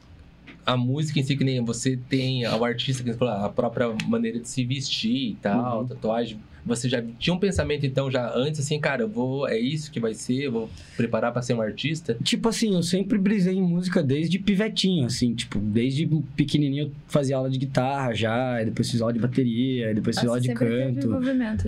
A 0.65 0.77
música 0.77 1.19
em 1.19 1.25
si, 1.25 1.37
que 1.37 1.43
nem 1.43 1.61
você 1.65 1.99
tem, 2.09 2.47
o 2.47 2.65
artista, 2.65 3.03
que 3.03 3.11
você 3.13 3.19
falou, 3.19 3.35
a 3.35 3.49
própria 3.49 3.89
maneira 4.07 4.39
de 4.39 4.49
se 4.49 4.65
vestir 4.65 5.31
e 5.33 5.35
tal, 5.43 5.81
Uhum. 5.81 5.87
tatuagem. 5.89 6.39
Você 6.65 6.89
já 6.89 7.03
tinha 7.19 7.35
um 7.35 7.39
pensamento, 7.39 7.85
então, 7.85 8.11
já 8.11 8.33
antes, 8.37 8.61
assim, 8.61 8.79
cara, 8.79 9.03
eu 9.03 9.09
vou. 9.09 9.49
É 9.49 9.59
isso 9.59 9.91
que 9.91 9.99
vai 9.99 10.15
ser, 10.15 10.45
eu 10.45 10.53
vou 10.53 10.71
preparar 10.97 11.33
pra 11.33 11.43
ser 11.43 11.55
um 11.55 11.61
artista? 11.61 12.17
Tipo 12.23 12.49
assim, 12.49 12.75
eu 12.75 12.83
sempre 12.83 13.19
brisei 13.19 13.55
em 13.57 13.63
música 13.63 14.03
desde 14.03 14.39
pivetinho, 14.39 15.07
assim, 15.07 15.35
tipo, 15.35 15.59
desde 15.59 16.07
pequenininho 16.37 16.85
eu 16.87 16.93
fazia 17.09 17.37
aula 17.37 17.51
de 17.51 17.59
guitarra 17.59 18.15
já, 18.15 18.55
aí 18.55 18.65
depois 18.67 18.91
fiz 18.91 19.01
aula 19.01 19.13
de 19.13 19.19
bateria, 19.19 19.89
aí 19.89 19.95
depois 19.95 20.17
fiz 20.17 20.25
Ah, 20.25 20.29
aula 20.31 20.41
de 20.41 20.49
canto. 20.55 21.09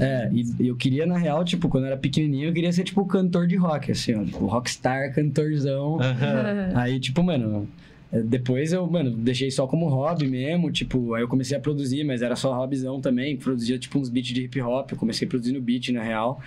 É, 0.01 0.31
e 0.33 0.69
eu 0.69 0.77
queria, 0.77 1.07
na 1.07 1.19
real, 1.19 1.45
tipo, 1.45 1.69
quando 1.69 1.85
eu 1.85 1.89
era 1.89 1.97
pequenininho, 1.97 2.49
eu 2.49 2.53
queria 2.53 2.73
ser, 2.73 2.85
tipo, 2.85 3.05
cantor 3.07 3.47
de 3.47 3.57
rock, 3.57 3.91
assim, 3.91 4.15
ó, 4.15 4.25
tipo, 4.25 4.47
rockstar, 4.47 5.13
cantorzão. 5.15 5.99
Aí, 6.77 7.01
tipo, 7.01 7.23
mano, 7.23 7.69
depois 8.23 8.73
eu, 8.73 8.87
mano, 8.87 9.11
deixei 9.11 9.51
só 9.51 9.67
como 9.67 9.89
hobby 9.89 10.29
mesmo, 10.29 10.71
tipo, 10.71 11.15
aí 11.15 11.23
eu 11.23 11.29
comecei 11.29 11.57
a 11.57 11.61
produzir, 11.61 12.05
mas 12.05 12.23
era 12.23 12.37
só 12.37 12.55
hobbyzão 12.55 13.01
também, 13.01 13.37
produzia, 13.37 13.79
tipo, 13.79 13.99
uns 13.99 14.09
beats 14.09 14.33
de 14.33 14.45
hip 14.45 14.61
hop, 14.61 14.93
eu 14.93 14.97
comecei 14.97 15.27
produzindo 15.27 15.61
beat, 15.61 15.89
na 15.89 16.03
real. 16.03 16.41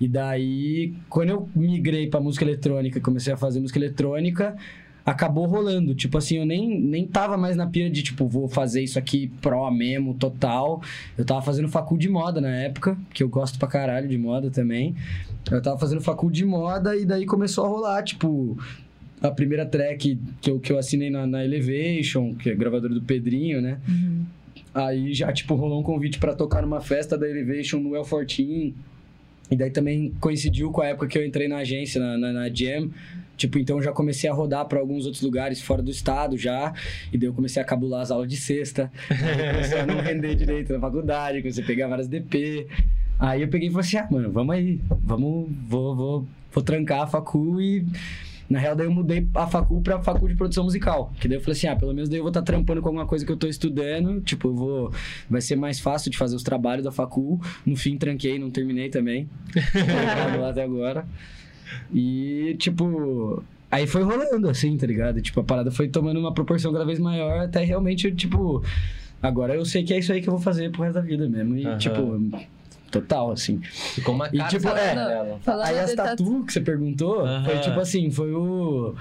E 0.00 0.08
daí, 0.08 0.94
quando 1.08 1.30
eu 1.30 1.48
migrei 1.54 2.08
pra 2.08 2.20
música 2.20 2.44
eletrônica, 2.44 3.00
comecei 3.00 3.32
a 3.32 3.36
fazer 3.36 3.60
música 3.60 3.78
eletrônica, 3.78 4.56
acabou 5.04 5.46
rolando. 5.46 5.94
Tipo 5.94 6.18
assim, 6.18 6.38
eu 6.38 6.46
nem, 6.46 6.80
nem 6.80 7.06
tava 7.06 7.36
mais 7.36 7.56
na 7.56 7.66
pira 7.66 7.90
de, 7.90 8.02
tipo, 8.02 8.26
vou 8.26 8.48
fazer 8.48 8.82
isso 8.82 8.98
aqui 8.98 9.30
pró 9.40 9.70
mesmo, 9.70 10.14
total. 10.14 10.82
Eu 11.16 11.24
tava 11.24 11.42
fazendo 11.42 11.68
facul 11.68 11.98
de 11.98 12.08
moda 12.08 12.40
na 12.40 12.50
época, 12.50 12.96
que 13.12 13.22
eu 13.22 13.28
gosto 13.28 13.58
pra 13.58 13.68
caralho 13.68 14.08
de 14.08 14.16
moda 14.16 14.50
também. 14.50 14.96
Eu 15.50 15.60
tava 15.60 15.78
fazendo 15.78 16.00
facul 16.00 16.30
de 16.30 16.44
moda 16.44 16.96
e 16.96 17.04
daí 17.04 17.26
começou 17.26 17.64
a 17.66 17.68
rolar, 17.68 18.02
tipo... 18.02 18.58
A 19.20 19.30
primeira 19.30 19.64
track 19.64 20.18
que 20.40 20.50
eu, 20.50 20.60
que 20.60 20.72
eu 20.72 20.78
assinei 20.78 21.08
na, 21.10 21.26
na 21.26 21.44
Elevation, 21.44 22.34
que 22.34 22.50
é 22.50 22.54
gravadora 22.54 22.92
do 22.92 23.02
Pedrinho, 23.02 23.60
né? 23.60 23.78
Uhum. 23.88 24.24
Aí 24.74 25.14
já, 25.14 25.32
tipo, 25.32 25.54
rolou 25.54 25.80
um 25.80 25.82
convite 25.82 26.18
pra 26.18 26.34
tocar 26.34 26.62
numa 26.62 26.80
festa 26.80 27.16
da 27.16 27.28
Elevation 27.28 27.78
no 27.78 27.94
El 27.94 28.04
Fortin. 28.04 28.74
E 29.50 29.56
daí 29.56 29.70
também 29.70 30.12
coincidiu 30.20 30.70
com 30.70 30.80
a 30.80 30.86
época 30.88 31.06
que 31.06 31.16
eu 31.16 31.24
entrei 31.24 31.46
na 31.46 31.58
agência, 31.58 32.00
na, 32.00 32.18
na, 32.18 32.32
na 32.32 32.48
Jam. 32.48 32.90
Tipo, 33.36 33.58
então 33.58 33.82
já 33.82 33.92
comecei 33.92 34.28
a 34.30 34.32
rodar 34.32 34.64
pra 34.66 34.78
alguns 34.78 35.06
outros 35.06 35.22
lugares 35.22 35.60
fora 35.60 35.82
do 35.82 35.90
estado 35.90 36.36
já. 36.36 36.72
E 37.12 37.18
daí 37.18 37.28
eu 37.28 37.32
comecei 37.34 37.60
a 37.60 37.64
cabular 37.64 38.02
as 38.02 38.10
aulas 38.10 38.28
de 38.28 38.36
sexta. 38.36 38.90
Comecei 39.08 39.78
a 39.78 39.86
não 39.86 39.98
render 40.02 40.34
direito 40.34 40.72
na 40.72 40.80
faculdade, 40.80 41.40
comecei 41.40 41.62
a 41.62 41.66
pegar 41.66 41.88
várias 41.88 42.08
DP. 42.08 42.66
Aí 43.18 43.42
eu 43.42 43.48
peguei 43.48 43.68
e 43.68 43.70
falei 43.70 43.86
assim, 43.86 43.96
ah, 43.98 44.08
mano, 44.10 44.30
vamos 44.30 44.54
aí. 44.54 44.80
Vamos, 44.88 45.48
vou, 45.68 45.96
vou, 45.96 46.26
vou 46.52 46.64
trancar 46.64 47.02
a 47.02 47.06
facu 47.06 47.60
e... 47.60 47.84
Na 48.48 48.58
real, 48.58 48.76
daí 48.76 48.86
eu 48.86 48.90
mudei 48.90 49.26
a 49.34 49.46
facul 49.46 49.80
pra 49.80 50.02
facul 50.02 50.28
de 50.28 50.34
produção 50.34 50.64
musical. 50.64 51.12
Que 51.18 51.26
daí 51.26 51.38
eu 51.38 51.40
falei 51.40 51.56
assim, 51.56 51.66
ah, 51.66 51.76
pelo 51.76 51.94
menos 51.94 52.08
daí 52.08 52.18
eu 52.18 52.22
vou 52.22 52.30
estar 52.30 52.42
trampando 52.42 52.82
com 52.82 52.88
alguma 52.88 53.06
coisa 53.06 53.24
que 53.24 53.32
eu 53.32 53.36
tô 53.36 53.46
estudando. 53.46 54.20
Tipo, 54.20 54.48
eu 54.48 54.54
vou... 54.54 54.92
Vai 55.28 55.40
ser 55.40 55.56
mais 55.56 55.80
fácil 55.80 56.10
de 56.10 56.18
fazer 56.18 56.36
os 56.36 56.42
trabalhos 56.42 56.84
da 56.84 56.92
facul. 56.92 57.40
No 57.64 57.76
fim, 57.76 57.96
tranquei, 57.96 58.38
não 58.38 58.50
terminei 58.50 58.90
também. 58.90 59.28
Até 60.48 60.62
agora. 60.62 61.06
E, 61.92 62.56
tipo... 62.58 63.42
Aí 63.70 63.86
foi 63.86 64.02
rolando, 64.02 64.48
assim, 64.48 64.76
tá 64.76 64.86
ligado? 64.86 65.20
Tipo, 65.20 65.40
a 65.40 65.44
parada 65.44 65.70
foi 65.70 65.88
tomando 65.88 66.20
uma 66.20 66.32
proporção 66.32 66.72
cada 66.72 66.84
vez 66.84 66.98
maior 66.98 67.40
até 67.40 67.64
realmente, 67.64 68.12
tipo... 68.12 68.62
Agora 69.20 69.54
eu 69.54 69.64
sei 69.64 69.82
que 69.82 69.92
é 69.92 69.98
isso 69.98 70.12
aí 70.12 70.20
que 70.20 70.28
eu 70.28 70.34
vou 70.34 70.40
fazer 70.40 70.70
pro 70.70 70.82
resto 70.82 70.94
da 70.94 71.00
vida 71.00 71.28
mesmo. 71.28 71.56
E, 71.56 71.66
Aham. 71.66 71.78
tipo... 71.78 72.30
Total, 73.00 73.30
assim. 73.32 73.60
Ficou 73.94 74.14
uma 74.14 74.28
E, 74.32 74.38
cara 74.38 74.48
tipo, 74.48 74.68
é, 74.68 74.94
dela. 74.94 75.40
Aí 75.64 75.78
as 75.78 75.92
tatu- 75.94 76.24
tatu 76.24 76.44
que 76.46 76.52
você 76.52 76.60
perguntou, 76.60 77.24
foi 77.44 77.58
tipo 77.58 77.80
assim, 77.80 78.10
foi 78.10 78.32
o... 78.32 78.94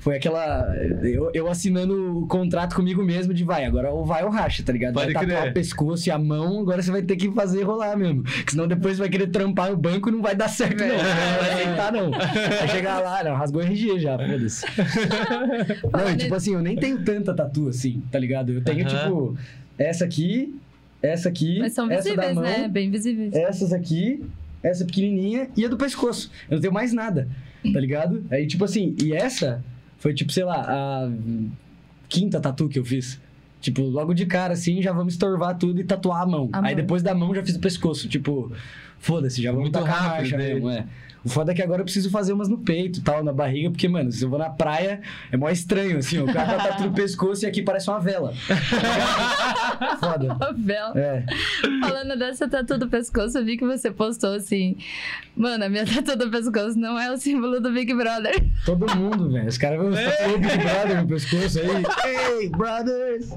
Foi 0.00 0.14
aquela... 0.14 0.64
Eu, 1.02 1.28
eu 1.34 1.48
assinando 1.50 2.20
o 2.22 2.26
contrato 2.28 2.76
comigo 2.76 3.02
mesmo 3.02 3.34
de 3.34 3.42
vai, 3.42 3.64
agora 3.64 3.90
ou 3.90 4.04
vai 4.06 4.22
ou 4.22 4.30
racha, 4.30 4.62
tá 4.62 4.72
ligado? 4.72 4.94
Pode 4.94 5.12
vai 5.12 5.22
tatuar 5.26 5.40
crer. 5.42 5.50
o 5.50 5.54
pescoço 5.54 6.08
e 6.08 6.12
a 6.12 6.16
mão, 6.18 6.60
agora 6.60 6.80
você 6.80 6.92
vai 6.92 7.02
ter 7.02 7.16
que 7.16 7.28
fazer 7.32 7.64
rolar 7.64 7.96
mesmo. 7.96 8.22
Porque 8.22 8.52
senão 8.52 8.68
depois 8.68 8.94
você 8.96 9.02
vai 9.02 9.08
querer 9.08 9.26
trampar 9.26 9.70
no 9.72 9.76
banco 9.76 10.08
e 10.08 10.12
não 10.12 10.22
vai 10.22 10.36
dar 10.36 10.46
certo 10.48 10.78
não. 10.84 10.88
Não 10.88 11.38
vai 11.40 11.52
aceitar 11.52 11.92
não. 11.92 12.10
Vai 12.12 12.68
chegar 12.68 13.00
lá, 13.00 13.24
não, 13.24 13.34
rasgou 13.34 13.60
RG 13.60 13.98
já, 13.98 14.16
foda-se. 14.16 14.64
Não, 15.92 16.10
e 16.10 16.16
tipo 16.16 16.34
assim, 16.34 16.54
eu 16.54 16.62
nem 16.62 16.76
tenho 16.76 17.02
tanta 17.02 17.34
tatu 17.34 17.68
assim, 17.68 18.00
tá 18.12 18.18
ligado? 18.20 18.52
Eu 18.52 18.62
tenho 18.62 18.86
Aham. 18.86 18.96
tipo, 19.04 19.36
essa 19.76 20.04
aqui, 20.04 20.54
essa 21.02 21.28
aqui, 21.28 21.58
Mas 21.60 21.72
são 21.72 21.90
essa 21.90 22.14
da 22.14 22.22
visíveis, 22.28 22.34
mão, 22.34 22.44
né? 22.44 22.68
Bem 22.68 22.90
visíveis. 22.90 23.32
essas 23.34 23.72
aqui, 23.72 24.22
essa 24.62 24.84
pequenininha 24.84 25.48
e 25.56 25.64
a 25.64 25.68
do 25.68 25.76
pescoço. 25.76 26.30
Eu 26.50 26.56
não 26.56 26.60
tenho 26.60 26.72
mais 26.72 26.92
nada, 26.92 27.28
tá 27.72 27.80
ligado? 27.80 28.24
Aí, 28.30 28.46
tipo 28.46 28.64
assim, 28.64 28.94
e 29.02 29.12
essa 29.12 29.62
foi, 29.98 30.12
tipo, 30.14 30.32
sei 30.32 30.44
lá, 30.44 30.64
a 30.68 31.10
quinta 32.08 32.40
tatu 32.40 32.68
que 32.68 32.78
eu 32.78 32.84
fiz. 32.84 33.20
Tipo, 33.60 33.82
logo 33.82 34.14
de 34.14 34.24
cara, 34.26 34.52
assim, 34.54 34.80
já 34.80 34.92
vamos 34.92 35.14
estorvar 35.14 35.56
tudo 35.58 35.80
e 35.80 35.84
tatuar 35.84 36.22
a 36.22 36.26
mão. 36.26 36.48
A 36.52 36.58
Aí 36.58 36.62
mão. 36.66 36.74
depois 36.76 37.02
da 37.02 37.14
mão 37.14 37.34
já 37.34 37.42
fiz 37.44 37.56
o 37.56 37.60
pescoço. 37.60 38.08
Tipo, 38.08 38.52
foda-se, 39.00 39.42
já 39.42 39.50
vamos 39.50 39.64
Muito 39.70 39.74
tacar 39.78 39.94
a 39.94 40.00
rápido, 40.00 40.16
marcha 40.18 40.36
né? 40.36 40.54
mesmo, 40.54 40.70
é. 40.70 40.86
O 41.28 41.30
foda 41.30 41.52
é 41.52 41.54
que 41.54 41.60
agora 41.60 41.82
eu 41.82 41.84
preciso 41.84 42.10
fazer 42.10 42.32
umas 42.32 42.48
no 42.48 42.56
peito 42.56 43.02
tal, 43.02 43.22
na 43.22 43.34
barriga, 43.34 43.70
porque, 43.70 43.86
mano, 43.86 44.10
se 44.10 44.24
eu 44.24 44.30
vou 44.30 44.38
na 44.38 44.48
praia, 44.48 45.02
é 45.30 45.36
mó 45.36 45.50
estranho, 45.50 45.98
assim, 45.98 46.18
o 46.20 46.24
cara 46.24 46.56
tá 46.56 46.68
tatu 46.68 46.84
no 46.84 46.92
pescoço 46.92 47.44
e 47.44 47.46
aqui 47.46 47.60
parece 47.60 47.90
uma 47.90 48.00
vela. 48.00 48.32
foda. 50.00 50.34
A 50.40 50.52
vela. 50.52 50.98
É. 50.98 51.24
Falando 51.80 52.18
dessa 52.18 52.48
tatu 52.48 52.78
do 52.78 52.88
pescoço, 52.88 53.36
eu 53.36 53.44
vi 53.44 53.58
que 53.58 53.64
você 53.66 53.90
postou 53.90 54.32
assim. 54.32 54.74
Mano, 55.36 55.66
a 55.66 55.68
minha 55.68 55.84
tatu 55.86 56.16
do 56.16 56.30
pescoço 56.30 56.78
não 56.78 56.98
é 56.98 57.12
o 57.12 57.18
símbolo 57.18 57.60
do 57.60 57.70
Big 57.72 57.92
Brother. 57.92 58.42
Todo 58.64 58.96
mundo, 58.96 59.30
velho. 59.30 59.48
Os 59.48 59.58
caras 59.58 59.78
vão 59.78 59.92
tatuar 59.92 60.34
o 60.34 60.38
Big 60.38 60.56
Brother 60.56 61.02
no 61.02 61.08
pescoço 61.08 61.60
aí. 61.60 61.68
Hey, 62.06 62.48
brothers! 62.48 63.36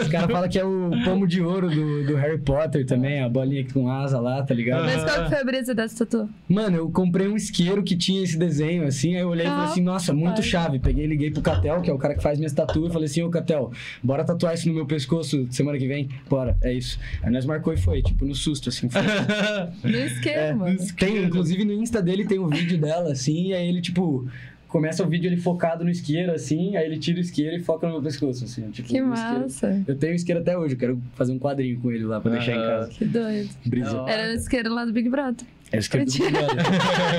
Os 0.00 0.08
caras 0.08 0.30
falam 0.30 0.48
que 0.48 0.58
é 0.58 0.64
o 0.64 0.90
pomo 1.04 1.26
de 1.26 1.42
ouro 1.42 1.68
do, 1.68 2.06
do 2.06 2.16
Harry 2.16 2.38
Potter 2.38 2.86
também, 2.86 3.22
a 3.22 3.28
bolinha 3.28 3.66
com 3.70 3.90
asa 3.90 4.18
lá, 4.18 4.42
tá 4.42 4.54
ligado? 4.54 4.86
Mas 4.86 5.04
qual 5.04 5.24
que 5.24 5.28
foi 5.28 5.38
a 5.38 5.44
brisa 5.44 5.74
dessa 5.74 6.06
tatu? 6.06 6.28
Mano, 6.48 6.76
eu 6.76 6.88
comprei 6.90 7.26
um 7.26 7.36
isqueiro 7.36 7.82
que 7.82 7.96
tinha 7.96 8.22
esse 8.22 8.38
desenho, 8.38 8.84
assim, 8.86 9.16
aí 9.16 9.22
eu 9.22 9.28
olhei 9.28 9.46
e 9.46 9.48
falei 9.48 9.64
assim, 9.64 9.80
nossa, 9.82 10.12
muito 10.14 10.34
pai. 10.36 10.42
chave. 10.44 10.78
Peguei 10.78 11.04
e 11.04 11.08
liguei 11.08 11.30
pro 11.30 11.42
Catel, 11.42 11.80
que 11.82 11.90
é 11.90 11.92
o 11.92 11.98
cara 11.98 12.14
que 12.14 12.22
faz 12.22 12.38
minhas 12.38 12.52
tatuas, 12.52 12.90
e 12.90 12.92
falei 12.92 13.06
assim, 13.06 13.22
ô 13.22 13.28
Catel, 13.30 13.72
bora 14.02 14.22
tatuar 14.24 14.54
isso 14.54 14.68
no 14.68 14.74
meu 14.74 14.86
pescoço 14.86 15.46
semana 15.50 15.76
que 15.76 15.88
vem? 15.88 16.08
Bora, 16.30 16.56
é 16.62 16.72
isso. 16.72 16.98
Aí 17.22 17.30
nós 17.32 17.44
marcou 17.44 17.72
e 17.72 17.76
foi, 17.76 18.00
tipo, 18.00 18.24
no 18.24 18.34
susto, 18.34 18.68
assim. 18.68 18.88
Foi. 18.88 19.02
No 19.82 19.96
esquema, 19.98 20.38
É, 20.40 20.54
mano. 20.54 20.78
Tem, 20.96 21.24
inclusive 21.24 21.64
no 21.64 21.72
Insta 21.72 22.00
dele 22.00 22.24
tem 22.26 22.38
um 22.38 22.48
vídeo 22.48 22.78
dela, 22.78 23.10
assim, 23.12 23.48
e 23.48 23.54
aí 23.54 23.68
ele, 23.68 23.80
tipo, 23.80 24.28
começa 24.68 25.02
o 25.02 25.08
vídeo 25.08 25.28
ele 25.28 25.36
focado 25.38 25.82
no 25.84 25.90
isqueiro, 25.90 26.32
assim, 26.32 26.76
aí 26.76 26.86
ele 26.86 26.98
tira 26.98 27.18
o 27.18 27.20
isqueiro 27.20 27.56
e 27.56 27.60
foca 27.60 27.86
no 27.86 27.94
meu 27.94 28.02
pescoço, 28.02 28.44
assim. 28.44 28.62
Tipo, 28.70 28.88
Que 28.88 28.98
isqueiro- 28.98 29.08
massa. 29.08 29.82
Eu 29.86 29.96
tenho 29.96 30.14
isqueiro 30.14 30.40
até 30.40 30.56
hoje, 30.56 30.74
eu 30.74 30.78
quero 30.78 31.02
fazer 31.14 31.32
um 31.32 31.38
quadrinho 31.38 31.78
com 31.80 31.90
ele 31.90 32.04
lá 32.04 32.20
pra 32.20 32.30
deixar 32.32 32.52
em 32.52 32.56
casa. 32.60 32.90
Que 32.90 33.04
doido. 33.04 33.48
Brisa. 33.64 34.04
Era 34.06 34.32
o 34.32 34.36
isqueiro 34.36 34.72
lá 34.72 34.84
do 34.84 34.92
Big 34.92 35.08
Brother. 35.08 35.46
Era 35.76 36.04
Big 36.04 36.18
Brother. 36.18 36.66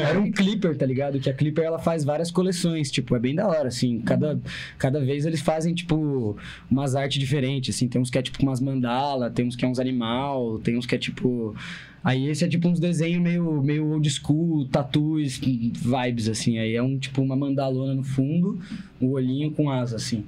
Era 0.09 0.19
um 0.19 0.31
Clipper, 0.31 0.77
tá 0.77 0.85
ligado? 0.85 1.19
Que 1.19 1.29
a 1.29 1.33
Clipper 1.33 1.65
ela 1.65 1.79
faz 1.79 2.03
várias 2.03 2.31
coleções, 2.31 2.91
tipo, 2.91 3.15
é 3.15 3.19
bem 3.19 3.35
da 3.35 3.47
hora, 3.47 3.67
assim. 3.67 3.99
Cada, 4.01 4.39
cada 4.77 4.99
vez 4.99 5.25
eles 5.25 5.41
fazem, 5.41 5.73
tipo, 5.73 6.37
umas 6.69 6.95
artes 6.95 7.19
diferentes, 7.19 7.75
assim. 7.75 7.87
Tem 7.87 8.01
uns 8.01 8.09
que 8.09 8.17
é 8.17 8.21
tipo 8.21 8.41
umas 8.41 8.59
mandala, 8.59 9.29
tem 9.29 9.45
uns 9.45 9.55
que 9.55 9.65
é 9.65 9.67
uns 9.67 9.79
animal, 9.79 10.59
tem 10.59 10.77
uns 10.77 10.85
que 10.85 10.95
é 10.95 10.97
tipo. 10.97 11.55
Aí 12.03 12.27
esse 12.29 12.45
é 12.45 12.47
tipo 12.47 12.67
uns 12.69 12.79
desenhos 12.79 13.21
meio, 13.21 13.61
meio 13.61 13.85
old 13.87 14.09
school, 14.09 14.65
tatuos, 14.65 15.37
vibes, 15.37 16.29
assim. 16.29 16.57
Aí 16.57 16.75
é 16.75 16.81
um 16.81 16.97
tipo 16.97 17.21
uma 17.21 17.35
mandalona 17.35 17.93
no 17.93 18.03
fundo, 18.03 18.59
o 18.99 19.11
olhinho 19.11 19.51
com 19.51 19.69
asa, 19.69 19.97
assim. 19.97 20.23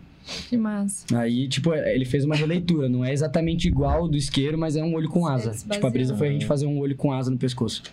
Que 0.50 0.57
massa. 0.57 1.05
Aí, 1.17 1.48
tipo, 1.48 1.74
ele 1.74 2.05
fez 2.05 2.25
uma 2.25 2.36
releitura. 2.36 2.89
Não 2.89 3.03
é 3.03 3.12
exatamente 3.12 3.67
igual 3.67 4.01
ao 4.01 4.07
do 4.07 4.17
isqueiro, 4.17 4.57
mas 4.57 4.75
é 4.75 4.83
um 4.83 4.93
olho 4.93 5.09
com 5.09 5.25
asa. 5.25 5.51
Tipo, 5.51 5.86
a 5.86 5.89
brisa 5.89 6.15
foi 6.15 6.29
a 6.29 6.31
gente 6.31 6.45
fazer 6.45 6.65
um 6.65 6.79
olho 6.79 6.95
com 6.95 7.12
asa 7.12 7.31
no 7.31 7.38
pescoço. 7.38 7.83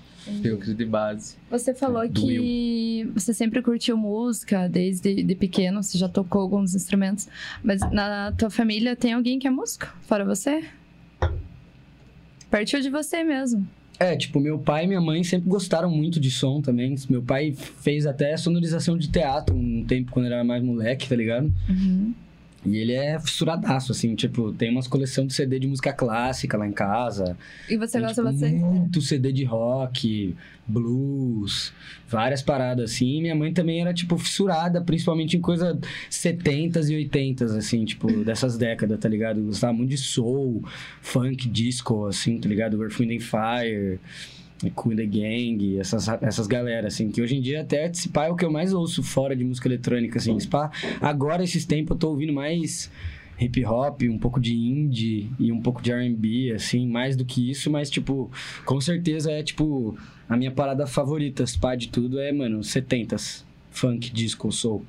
Filtro 0.42 0.74
de 0.74 0.84
base. 0.84 1.36
Você 1.48 1.72
falou 1.72 2.08
Do 2.08 2.20
que 2.20 3.08
você 3.14 3.32
sempre 3.32 3.62
curtiu 3.62 3.96
música 3.96 4.68
desde 4.68 5.22
de 5.22 5.34
pequeno, 5.36 5.82
você 5.82 5.96
já 5.96 6.08
tocou 6.08 6.42
alguns 6.42 6.74
instrumentos, 6.74 7.28
mas 7.62 7.80
na 7.92 8.32
tua 8.32 8.50
família 8.50 8.96
tem 8.96 9.12
alguém 9.12 9.38
que 9.38 9.46
é 9.46 9.50
músico, 9.50 9.86
fora 10.02 10.24
você? 10.24 10.64
Partiu 12.50 12.80
de 12.80 12.90
você 12.90 13.22
mesmo. 13.22 13.66
É, 13.98 14.14
tipo, 14.14 14.38
meu 14.38 14.58
pai 14.58 14.84
e 14.84 14.86
minha 14.86 15.00
mãe 15.00 15.24
sempre 15.24 15.48
gostaram 15.48 15.90
muito 15.90 16.20
de 16.20 16.30
som 16.30 16.60
também. 16.60 16.94
Meu 17.08 17.22
pai 17.22 17.52
fez 17.52 18.06
até 18.06 18.36
sonorização 18.36 18.98
de 18.98 19.08
teatro 19.08 19.56
um 19.56 19.84
tempo 19.84 20.12
quando 20.12 20.26
era 20.26 20.44
mais 20.44 20.62
moleque, 20.62 21.08
tá 21.08 21.16
ligado? 21.16 21.50
Uhum. 21.68 22.12
E 22.66 22.76
ele 22.78 22.92
é 22.92 23.18
fissuradaço, 23.18 23.92
assim, 23.92 24.14
tipo, 24.14 24.52
tem 24.52 24.70
umas 24.70 24.86
coleção 24.86 25.26
de 25.26 25.34
CD 25.34 25.58
de 25.58 25.66
música 25.66 25.92
clássica 25.92 26.56
lá 26.56 26.66
em 26.66 26.72
casa. 26.72 27.36
E 27.68 27.76
você 27.76 27.98
Tem, 27.98 28.02
gosta 28.06 28.22
tipo, 28.22 28.32
bastante? 28.32 28.54
Muito 28.56 29.00
CD 29.00 29.32
de 29.32 29.44
rock, 29.44 30.34
blues, 30.66 31.72
várias 32.08 32.42
paradas 32.42 32.90
assim. 32.92 33.18
E 33.18 33.20
minha 33.22 33.34
mãe 33.34 33.52
também 33.52 33.80
era, 33.80 33.94
tipo, 33.94 34.18
fissurada, 34.18 34.80
principalmente 34.80 35.36
em 35.36 35.40
coisa 35.40 35.78
70s 36.10 36.90
e 36.90 37.08
80s, 37.08 37.56
assim, 37.56 37.84
tipo, 37.84 38.10
dessas 38.24 38.56
décadas, 38.56 38.98
tá 38.98 39.08
ligado? 39.08 39.42
Gostava 39.42 39.72
muito 39.72 39.90
de 39.90 39.98
soul, 39.98 40.64
funk, 41.00 41.48
disco, 41.48 42.06
assim, 42.06 42.38
tá 42.38 42.48
ligado? 42.48 42.82
Earth, 42.82 42.98
Wind 42.98 43.12
and 43.12 43.20
Fire, 43.20 44.00
The 44.58 45.06
Gang, 45.06 45.78
essas, 45.78 46.08
essas 46.08 46.46
galera, 46.46 46.88
assim, 46.88 47.10
que 47.10 47.20
hoje 47.20 47.36
em 47.36 47.40
dia 47.40 47.60
até 47.60 47.90
pá 48.12 48.26
é 48.26 48.30
o 48.30 48.36
que 48.36 48.44
eu 48.44 48.50
mais 48.50 48.72
ouço 48.72 49.02
fora 49.02 49.36
de 49.36 49.44
música 49.44 49.68
eletrônica, 49.68 50.18
assim. 50.18 50.36
Pá, 50.48 50.70
agora, 51.00 51.44
esses 51.44 51.64
tempos, 51.64 51.90
eu 51.90 51.98
tô 51.98 52.08
ouvindo 52.10 52.32
mais 52.32 52.90
hip 53.38 53.64
hop, 53.64 54.02
um 54.04 54.18
pouco 54.18 54.40
de 54.40 54.54
indie 54.54 55.30
e 55.38 55.52
um 55.52 55.60
pouco 55.60 55.82
de 55.82 55.92
R&B, 55.92 56.52
assim, 56.52 56.86
mais 56.88 57.16
do 57.16 57.24
que 57.24 57.50
isso, 57.50 57.70
mas, 57.70 57.90
tipo, 57.90 58.30
com 58.64 58.80
certeza 58.80 59.30
é, 59.30 59.42
tipo, 59.42 59.96
a 60.28 60.36
minha 60.36 60.50
parada 60.50 60.86
favorita, 60.86 61.44
pá, 61.60 61.74
de 61.74 61.88
tudo 61.88 62.18
é, 62.18 62.32
mano, 62.32 62.60
70s, 62.60 63.44
funk, 63.70 64.10
disco, 64.10 64.50
soul. 64.50 64.84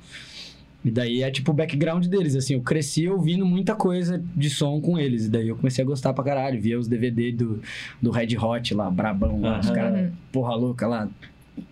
E 0.84 0.90
daí 0.90 1.22
é, 1.22 1.30
tipo, 1.30 1.50
o 1.50 1.54
background 1.54 2.06
deles, 2.06 2.36
assim, 2.36 2.54
eu 2.54 2.60
cresci 2.62 3.08
ouvindo 3.08 3.44
muita 3.44 3.74
coisa 3.74 4.22
de 4.36 4.48
som 4.48 4.80
com 4.80 4.98
eles, 4.98 5.26
e 5.26 5.28
daí 5.28 5.48
eu 5.48 5.56
comecei 5.56 5.82
a 5.82 5.86
gostar 5.86 6.12
pra 6.12 6.22
caralho, 6.22 6.60
via 6.60 6.78
os 6.78 6.86
DVD 6.86 7.32
do, 7.32 7.60
do 8.00 8.10
Red 8.12 8.36
Hot 8.38 8.74
lá, 8.74 8.88
brabão, 8.88 9.40
lá, 9.40 9.58
os 9.58 9.66
Aham. 9.66 9.74
caras, 9.74 10.12
porra 10.32 10.54
louca 10.54 10.86
lá, 10.86 11.08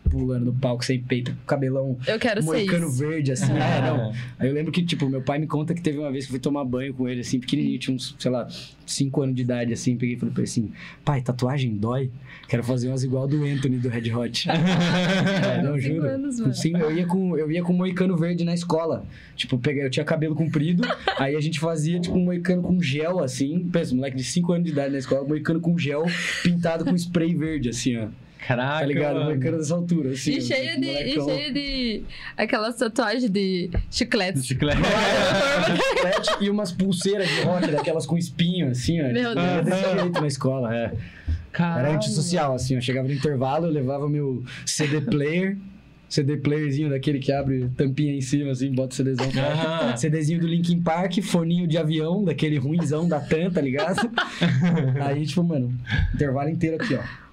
pulando 0.08 0.46
no 0.46 0.54
palco 0.54 0.84
sem 0.84 1.00
peito, 1.00 1.32
com 1.32 1.46
cabelão 1.46 1.98
Eu 2.06 2.18
quero 2.18 2.42
moicano 2.42 2.90
verde, 2.90 3.32
assim, 3.32 3.52
é, 3.52 3.80
não, 3.80 4.12
Aí 4.38 4.48
eu 4.48 4.54
lembro 4.54 4.72
que, 4.72 4.82
tipo, 4.84 5.08
meu 5.08 5.22
pai 5.22 5.38
me 5.38 5.46
conta 5.46 5.74
que 5.74 5.80
teve 5.80 5.98
uma 5.98 6.10
vez 6.10 6.24
que 6.24 6.30
eu 6.30 6.32
fui 6.32 6.40
tomar 6.40 6.64
banho 6.64 6.94
com 6.94 7.08
ele, 7.08 7.20
assim, 7.20 7.38
pequenininho, 7.38 7.78
tinha 7.78 7.94
uns, 7.94 8.14
sei 8.18 8.30
lá, 8.30 8.48
5 8.84 9.22
anos 9.22 9.34
de 9.34 9.42
idade, 9.42 9.72
assim, 9.72 9.96
peguei 9.96 10.16
e 10.16 10.18
falei 10.18 10.32
pra 10.32 10.42
ele 10.42 10.50
assim, 10.50 10.72
pai, 11.04 11.20
tatuagem 11.20 11.76
dói? 11.76 12.10
Quero 12.48 12.62
fazer 12.62 12.88
umas 12.88 13.02
igual 13.02 13.26
do 13.26 13.44
Anthony, 13.44 13.78
do 13.78 13.88
Red 13.88 14.12
Hot. 14.12 14.48
é, 14.50 15.62
não, 15.62 15.74
Cinco 15.74 15.94
juro. 15.94 16.08
anos, 16.08 16.40
mano. 16.40 16.54
Sim, 16.54 16.76
eu 16.76 16.96
ia 16.96 17.06
com, 17.06 17.36
eu 17.36 17.50
ia 17.50 17.62
com 17.62 17.72
moicano 17.72 18.16
verde 18.16 18.44
na 18.44 18.54
escola. 18.54 19.04
Tipo, 19.34 19.58
peguei, 19.58 19.84
eu 19.84 19.90
tinha 19.90 20.04
cabelo 20.04 20.34
comprido, 20.34 20.86
aí 21.18 21.34
a 21.34 21.40
gente 21.40 21.58
fazia, 21.58 21.98
tipo, 21.98 22.16
um 22.16 22.24
moicano 22.24 22.62
com 22.62 22.80
gel, 22.80 23.18
assim, 23.20 23.68
pensa, 23.68 23.94
moleque 23.94 24.16
de 24.16 24.24
5 24.24 24.52
anos 24.52 24.64
de 24.66 24.72
idade 24.72 24.92
na 24.92 24.98
escola, 24.98 25.26
moicano 25.26 25.60
com 25.60 25.76
gel 25.76 26.04
pintado 26.42 26.84
com 26.84 26.94
spray 26.94 27.34
verde, 27.34 27.68
assim, 27.68 27.96
ó. 27.96 28.08
Caraca, 28.38 28.80
Tá 28.80 28.86
ligado? 28.86 29.14
mano. 29.14 29.26
Moicano 29.26 29.58
dessa 29.58 29.74
altura, 29.74 30.10
assim. 30.10 30.32
E 30.32 30.38
ó, 30.38 30.40
cheio, 30.40 30.80
de, 30.80 30.86
e 30.88 31.12
cheio 31.12 31.52
de 31.52 32.02
aquelas 32.36 32.76
tatuagens 32.76 33.28
de 33.30 33.70
chicletes. 33.90 34.46
Chiclete. 34.46 34.80
chiclete 35.66 36.44
e 36.44 36.50
umas 36.50 36.70
pulseiras 36.72 37.28
de 37.28 37.40
rock, 37.42 37.66
daquelas 37.70 38.06
com 38.06 38.16
espinho, 38.16 38.70
assim, 38.70 39.00
ó. 39.00 39.12
Meu 39.12 39.34
Deus. 39.34 39.46
Era 39.46 39.62
desse 39.62 39.98
jeito 40.00 40.20
na 40.20 40.26
escola, 40.26 40.74
é. 40.74 40.84
Era 40.84 40.94
Caralho. 41.52 41.94
antissocial, 41.96 42.54
assim. 42.54 42.74
Eu 42.74 42.80
chegava 42.80 43.08
no 43.08 43.14
intervalo, 43.14 43.66
eu 43.66 43.70
levava 43.72 44.08
meu 44.08 44.44
CD 44.64 45.00
player, 45.00 45.56
CD 46.08 46.36
playerzinho 46.36 46.88
daquele 46.90 47.18
que 47.18 47.32
abre 47.32 47.68
tampinha 47.76 48.12
em 48.14 48.20
cima, 48.20 48.52
assim, 48.52 48.70
bota 48.72 48.92
o 48.92 48.96
CDzão. 48.96 49.26
Aham. 49.26 49.96
CDzinho 49.96 50.38
do 50.40 50.46
Linkin 50.46 50.80
Park, 50.82 51.18
foninho 51.22 51.66
de 51.66 51.78
avião, 51.78 52.22
daquele 52.22 52.58
ruimzão 52.58 53.08
da 53.08 53.18
TAM, 53.18 53.50
tá 53.50 53.60
ligado? 53.60 54.08
Aí, 55.04 55.26
tipo, 55.26 55.42
mano, 55.42 55.74
intervalo 56.14 56.48
inteiro 56.48 56.76
aqui, 56.76 56.94
ó. 56.94 57.25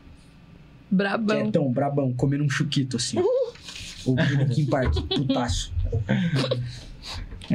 Brabão. 0.94 1.42
Quietão, 1.42 1.72
brabão, 1.72 2.14
comendo 2.14 2.44
um 2.44 2.50
chuquito, 2.50 2.98
assim. 2.98 3.18
Ouvindo 4.06 4.44
Linkin 4.44 4.66
Park, 4.66 4.94
putaço. 5.08 5.74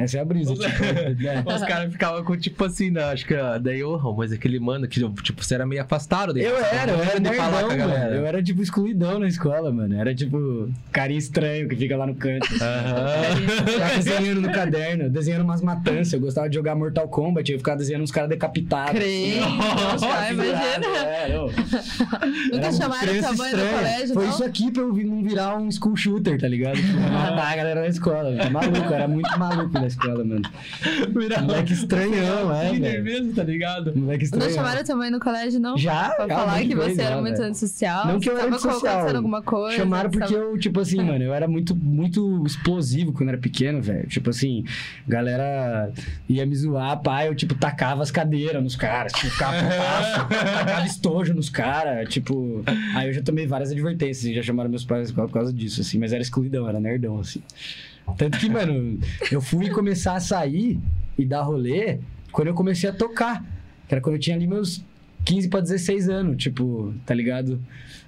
Essa 0.03 0.17
é 0.17 0.21
a 0.21 0.25
brisa, 0.25 0.53
tipo, 0.53 0.65
né? 1.23 1.43
Os 1.55 1.63
caras 1.63 1.91
ficavam 1.91 2.23
com, 2.23 2.37
tipo 2.37 2.63
assim, 2.65 2.89
né? 2.89 3.03
Acho 3.05 3.25
que 3.25 3.33
ah, 3.35 3.57
daí 3.57 3.79
eu, 3.79 3.99
"Oh, 4.03 4.13
mas 4.13 4.31
aquele 4.31 4.59
mano 4.59 4.87
que, 4.87 4.99
tipo, 5.21 5.43
você 5.43 5.55
era 5.55 5.65
meio 5.65 5.81
afastado 5.81 6.33
dele. 6.33 6.47
Eu 6.47 6.57
era, 6.57 6.91
eu 6.91 7.03
era 7.03 7.19
de 7.19 7.29
falar 7.33 7.51
nerdão, 7.51 7.67
com 7.67 7.73
a 7.73 7.77
mano. 7.77 7.77
galera. 7.77 8.15
Eu 8.15 8.25
era, 8.25 8.41
tipo, 8.43 8.61
excluidão 8.61 9.19
na 9.19 9.27
escola, 9.27 9.71
mano. 9.71 9.99
Era, 9.99 10.13
tipo, 10.15 10.69
carinha 10.91 11.19
estranho 11.19 11.67
que 11.67 11.75
fica 11.75 11.95
lá 11.97 12.05
no 12.07 12.15
canto. 12.15 12.47
Ficava 12.49 13.95
desenhando 13.97 14.41
no 14.41 14.51
caderno, 14.51 15.09
desenhando 15.09 15.43
umas 15.43 15.61
matanças. 15.61 16.13
Eu 16.13 16.19
gostava 16.19 16.49
de 16.49 16.55
jogar 16.55 16.75
Mortal 16.75 17.07
Kombat, 17.07 17.51
eu 17.51 17.57
ficava 17.57 17.77
desenhando 17.77 18.03
uns 18.03 18.11
caras 18.11 18.29
decapitados. 18.29 18.91
Creio. 18.91 19.41
Nossa, 19.41 20.07
Figurado, 20.25 20.33
imagina. 20.33 20.59
É, 21.09 21.35
eu- 21.35 21.51
Nunca 22.53 22.71
chamaram 22.71 23.19
tua 23.19 23.33
mãe 23.33 23.51
no 23.51 23.57
estranha. 23.57 23.77
colégio, 23.77 24.13
Foi 24.13 24.23
não? 24.23 24.29
isso 24.31 24.43
aqui 24.43 24.71
pra 24.71 24.83
eu 24.83 24.93
não 24.93 25.23
virar 25.23 25.57
um 25.57 25.71
school 25.71 25.95
shooter, 25.95 26.39
tá 26.39 26.47
ligado? 26.47 26.75
Tipo, 26.75 26.99
matar 26.99 27.53
a 27.53 27.55
galera 27.55 27.81
na 27.81 27.87
escola. 27.87 28.35
Tá 28.37 28.49
maluco, 28.49 28.93
era 28.93 29.07
muito 29.07 29.39
maluco 29.39 29.73
na 29.79 29.87
escola, 29.89 30.23
mano. 30.23 30.41
Virava- 31.13 31.41
Moleque 31.43 31.73
estranhão, 31.73 32.55
é, 32.55 32.71
Líder 32.71 32.91
velho. 32.91 33.03
mesmo, 33.03 33.33
tá 33.33 33.43
ligado? 33.43 33.93
Moleque 33.95 34.23
Não 34.31 34.39
estranhão. 34.39 34.51
chamaram 34.55 34.83
tua 34.83 34.95
mãe 34.95 35.11
no 35.11 35.19
colégio, 35.19 35.59
não? 35.59 35.77
Já? 35.77 36.09
Pra 36.11 36.27
já, 36.27 36.35
falar 36.35 36.61
que 36.61 36.67
você 36.75 36.85
vezes 36.85 36.99
era 36.99 37.15
já, 37.15 37.21
muito 37.21 37.37
velho. 37.37 37.49
antissocial? 37.49 38.07
Não 38.07 38.19
que 38.19 38.29
eu 38.29 38.33
era 38.33 38.43
tava 38.43 38.55
antissocial. 38.55 38.93
acontecendo 38.93 39.15
alguma 39.17 39.41
coisa? 39.41 39.77
Chamaram 39.77 40.09
porque 40.09 40.33
tava- 40.33 40.39
eu, 40.45 40.57
tipo 40.57 40.79
assim, 40.79 40.97
mano, 41.03 41.23
eu 41.23 41.33
era 41.33 41.47
muito, 41.47 41.75
muito 41.75 42.43
explosivo 42.45 43.11
quando 43.13 43.29
era 43.29 43.37
pequeno, 43.37 43.81
velho. 43.81 44.07
Tipo 44.07 44.29
assim, 44.29 44.63
galera 45.07 45.91
ia 46.27 46.45
me 46.45 46.55
zoar, 46.55 47.01
pai, 47.01 47.27
eu, 47.27 47.35
tipo, 47.35 47.55
tacava 47.55 48.01
as 48.03 48.11
cadeiras 48.11 48.63
nos 48.63 48.75
caras, 48.75 49.11
tipo, 49.13 49.29
putaço, 49.35 50.27
tacava 50.29 50.85
estojo 50.85 51.33
nos 51.33 51.49
caras, 51.49 52.07
tipo... 52.09 52.63
Aí 52.95 53.07
eu 53.07 53.13
já 53.13 53.21
tomei 53.21 53.47
várias 53.47 53.71
advertências, 53.71 54.25
e 54.25 54.35
já 54.35 54.43
chamaram 54.43 54.69
meus 54.69 54.85
pais 54.85 55.01
na 55.01 55.05
escola 55.09 55.27
por 55.27 55.33
causa 55.33 55.51
disso, 55.53 55.81
assim, 55.81 55.97
mas 55.97 56.13
era 56.13 56.21
excluidão, 56.21 56.67
era 56.67 56.79
nerdão, 56.79 57.19
assim. 57.19 57.41
Tanto 58.17 58.37
que, 58.37 58.49
mano, 58.49 58.99
eu 59.31 59.41
fui 59.41 59.69
começar 59.69 60.15
a 60.15 60.19
sair 60.19 60.79
e 61.17 61.25
dar 61.25 61.41
rolê 61.41 61.99
quando 62.31 62.47
eu 62.47 62.53
comecei 62.53 62.89
a 62.89 62.93
tocar, 62.93 63.43
que 63.87 63.93
era 63.93 64.01
quando 64.01 64.15
eu 64.15 64.19
tinha 64.19 64.35
ali 64.35 64.47
meus 64.47 64.83
15 65.25 65.49
pra 65.49 65.59
16 65.59 66.09
anos, 66.09 66.41
tipo, 66.41 66.93
tá 67.05 67.13
ligado? 67.13 67.59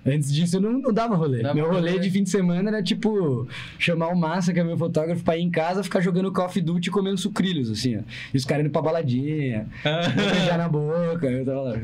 Antes 0.06 0.34
disso 0.34 0.58
eu 0.58 0.62
não, 0.62 0.74
não 0.74 0.94
dava 0.94 1.16
rolê. 1.16 1.42
Dava 1.42 1.54
meu 1.54 1.68
rolê 1.68 1.92
rolê. 1.92 2.00
de 2.00 2.10
fim 2.10 2.24
de 2.24 2.30
semana 2.30 2.70
era 2.70 2.82
tipo 2.82 3.48
chamar 3.78 4.08
o 4.08 4.16
Massa, 4.16 4.54
que 4.54 4.60
é 4.60 4.64
meu 4.64 4.78
fotógrafo, 4.78 5.24
pra 5.24 5.38
ir 5.38 5.44
em 5.44 5.52
casa, 5.52 5.84
ficar 5.84 6.02
jogando 6.02 6.32
Call 6.32 6.48
of 6.48 6.60
Duty 6.60 6.90
e 6.90 6.92
comendo 6.92 7.18
sucrilhos, 7.18 7.70
assim, 7.70 7.98
ó. 7.98 8.02
E 8.34 8.38
os 8.38 8.46
caras 8.46 8.66
indo 8.66 8.72
pra 8.72 8.82
baladinha, 8.82 9.68
beijar 10.16 10.58
na 10.58 10.68
boca, 10.68 11.28
eu 11.28 11.46
tava 11.46 11.62
lá. 11.62 11.80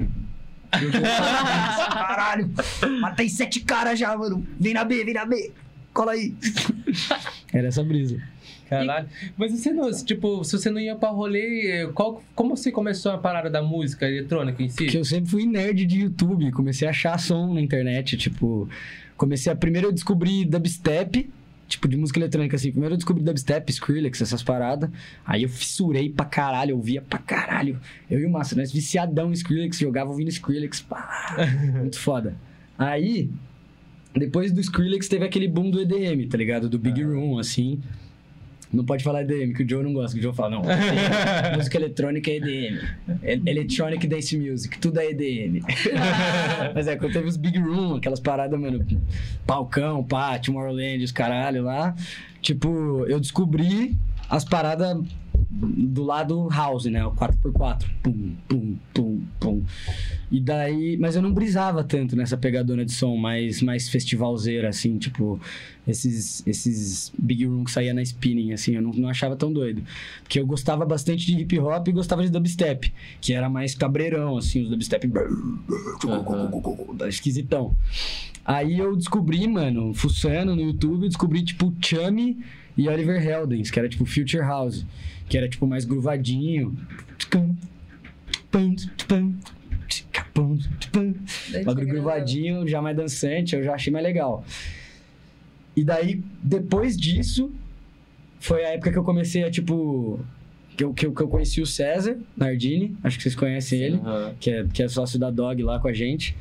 Caralho, 1.94 2.50
matei 3.00 3.30
sete 3.30 3.60
caras 3.62 3.98
já, 4.00 4.18
mano. 4.18 4.46
Vem 4.60 4.74
na 4.74 4.84
B, 4.84 5.04
vem 5.04 5.14
na 5.14 5.26
B. 5.26 5.52
Cola 5.98 6.12
aí. 6.12 6.32
Era 7.51 7.70
essa 7.70 7.84
brisa. 7.84 8.22
Caralho. 8.70 9.08
Mas 9.36 9.51
você 9.51 9.74
não, 9.74 9.92
tipo, 9.92 10.44
se 10.44 10.56
você 10.56 10.70
não 10.70 10.80
ia 10.80 10.96
pra 10.96 11.10
rolê, 11.10 11.89
qual, 11.96 12.22
como 12.36 12.56
você 12.56 12.72
começou 12.72 13.13
a 13.13 13.18
parada 13.18 13.50
da 13.50 13.63
música 13.63 14.08
eletrônica 14.08 14.62
em 14.62 14.70
si? 14.70 14.75
Porque 14.75 14.96
eu 15.00 15.04
sempre 15.04 15.32
fui 15.32 15.48
nerd 15.48 15.88
de 15.88 16.01
YouTube, 16.01 16.51
comecei 16.51 16.88
a 16.88 16.92
achar 16.92 17.18
som 17.18 17.51
na 17.51 17.62
internet, 17.62 18.16
tipo, 18.16 18.70
comecei 19.16 19.51
a 19.51 19.56
primeiro 19.56 19.88
eu 19.88 19.92
descobri 19.92 20.46
dubstep, 20.46 21.32
tipo 21.68 21.88
de 21.88 21.98
música 21.98 22.20
eletrônica 22.20 22.56
assim, 22.56 22.70
primeiro 22.70 22.94
eu 22.94 22.98
descobri 22.98 23.24
dubstep, 23.24 23.68
Skrillex, 23.72 24.22
essas 24.22 24.44
paradas. 24.44 24.92
Aí 25.25 25.42
eu 25.42 25.50
fissurei 25.50 26.12
pra 26.12 26.27
caralho, 26.27 26.74
eu 26.74 26.80
via 26.80 27.01
pra 27.01 27.18
caralho. 27.18 27.80
Eu 28.08 28.20
e 28.20 28.25
o 28.27 28.30
Massa, 28.30 28.56
nós 28.56 28.72
viciadão 28.72 29.32
em 29.32 29.34
Skrillex, 29.34 29.80
jogava 29.80 30.12
ouvindo 30.12 30.30
Skrillex, 30.30 30.80
pá, 30.80 31.36
muito 31.82 31.98
foda. 31.98 32.36
Aí 32.77 33.32
Depois 34.18 34.52
do 34.52 34.60
Skrillex 34.60 35.08
teve 35.08 35.26
aquele 35.26 35.48
boom 35.48 35.70
do 35.70 35.82
EDM, 35.82 36.28
tá 36.30 36.38
ligado? 36.38 36.70
Do 36.70 36.80
Big 36.80 37.04
Room, 37.04 37.40
assim. 37.40 37.80
Não 38.72 38.84
pode 38.84 39.02
falar 39.02 39.22
EDM, 39.22 39.54
que 39.54 39.64
o 39.64 39.70
Joe 39.70 39.82
não 39.82 39.94
gosta, 39.94 40.14
que 40.14 40.20
o 40.20 40.24
Joe 40.24 40.34
fala, 40.34 40.50
não. 40.50 40.62
assim, 40.62 41.56
música 41.56 41.78
eletrônica 41.78 42.30
é 42.30 42.36
EDM. 42.36 42.80
Electronic 43.46 44.06
Dance 44.06 44.38
Music, 44.38 44.78
tudo 44.80 45.00
é 45.00 45.10
EDM. 45.10 45.62
Mas 46.76 46.88
é, 46.88 46.98
quando 46.98 47.14
teve 47.14 47.28
os 47.28 47.38
Big 47.38 47.58
Room, 47.58 47.96
aquelas 47.96 48.20
paradas, 48.20 48.60
mano, 48.60 48.86
palcão, 49.46 50.04
pá, 50.04 50.38
Tomorrowland, 50.38 51.04
os 51.04 51.14
caralho 51.14 51.64
lá. 51.64 51.96
Tipo, 52.42 53.06
eu 53.08 53.20
descobri 53.22 53.96
as 54.30 54.44
paradas 54.44 54.98
do 55.50 56.04
lado 56.04 56.50
house, 56.50 56.86
né? 56.86 57.06
O 57.06 57.12
4x4. 57.12 57.86
Pum, 58.04 58.36
pum, 58.48 58.75
pum, 58.94 59.22
pum. 59.39 59.63
E 60.30 60.42
daí. 60.42 60.98
Mas 60.98 61.16
eu 61.16 61.22
não 61.22 61.34
brisava 61.34 61.84
tanto 61.84 62.16
nessa 62.16 62.38
pegadona 62.38 62.84
de 62.84 62.92
som, 62.92 63.16
mais, 63.16 63.62
mais 63.62 63.88
festivalzeira, 63.88 64.68
assim, 64.68 64.98
tipo, 64.98 65.39
esses, 65.88 66.46
esses 66.46 67.13
big 67.18 67.46
room 67.46 67.63
que 67.63 67.72
saía 67.72 67.94
na 67.94 68.01
spinning, 68.01 68.51
assim, 68.51 68.75
eu 68.75 68.82
não, 68.82 68.92
não 68.92 69.10
achava 69.10 69.36
tão 69.36 69.51
doido. 69.51 69.82
Porque 70.24 70.39
eu 70.39 70.46
gostava 70.46 70.86
bastante 70.86 71.25
de 71.25 71.42
hip 71.42 71.58
hop 71.60 71.88
e 71.88 71.92
gostava 71.94 72.24
de 72.24 72.30
dubstep, 72.30 72.94
que 73.22 73.34
era 73.34 73.50
mais 73.50 73.74
cabreirão, 73.74 74.38
assim, 74.38 74.63
os 74.63 74.70
dubstep. 74.70 75.10
Esquisitão. 77.08 77.75
Aí 78.44 78.80
eu 78.80 78.96
descobri, 78.96 79.48
mano, 79.48 79.94
fuçando 79.94 80.56
no 80.56 80.62
YouTube, 80.62 81.08
descobri, 81.08 81.44
tipo, 81.44 81.74
Chummy 81.82 82.38
e 82.77 82.88
Oliver 82.88 83.22
Heldens, 83.25 83.72
que 83.72 83.80
era 83.80 83.89
tipo 83.89 84.06
Future 84.06 84.44
House, 84.44 84.86
que 85.28 85.38
era 85.38 85.48
tipo 85.48 85.68
mais 85.68 85.86
gruvadinho. 85.86 86.76
Bagulho 91.66 91.88
gruvadinho, 91.88 92.68
já 92.68 92.82
mais 92.82 92.96
dançante, 92.96 93.56
eu 93.56 93.64
já 93.64 93.74
achei 93.74 93.92
mais 93.92 94.06
legal. 94.06 94.44
E 95.76 95.84
daí, 95.84 96.24
depois 96.42 96.98
disso, 96.98 97.52
foi 98.40 98.66
a 98.66 98.70
época 98.70 98.92
que 98.92 98.98
eu 98.98 99.04
comecei 99.04 99.44
a, 99.44 99.52
tipo. 99.52 100.20
Que 100.76 100.84
eu, 100.84 100.94
que 100.94 101.08
eu, 101.08 101.12
que 101.12 101.22
eu 101.24 101.28
conheci 101.28 101.60
o 101.60 101.66
César 101.66 102.20
Nardini, 102.36 102.96
acho 103.04 103.18
que 103.18 103.24
vocês 103.24 103.34
conhecem 103.34 103.82
ele, 103.82 103.96
Aham. 103.98 104.36
que 104.40 104.52
é, 104.52 104.64
que 104.72 104.84
é 104.84 104.88
sócio 104.88 105.18
da 105.18 105.32
Dog 105.32 105.64
lá 105.64 105.80
com 105.80 105.88
a 105.88 105.94
gente. 105.94 106.36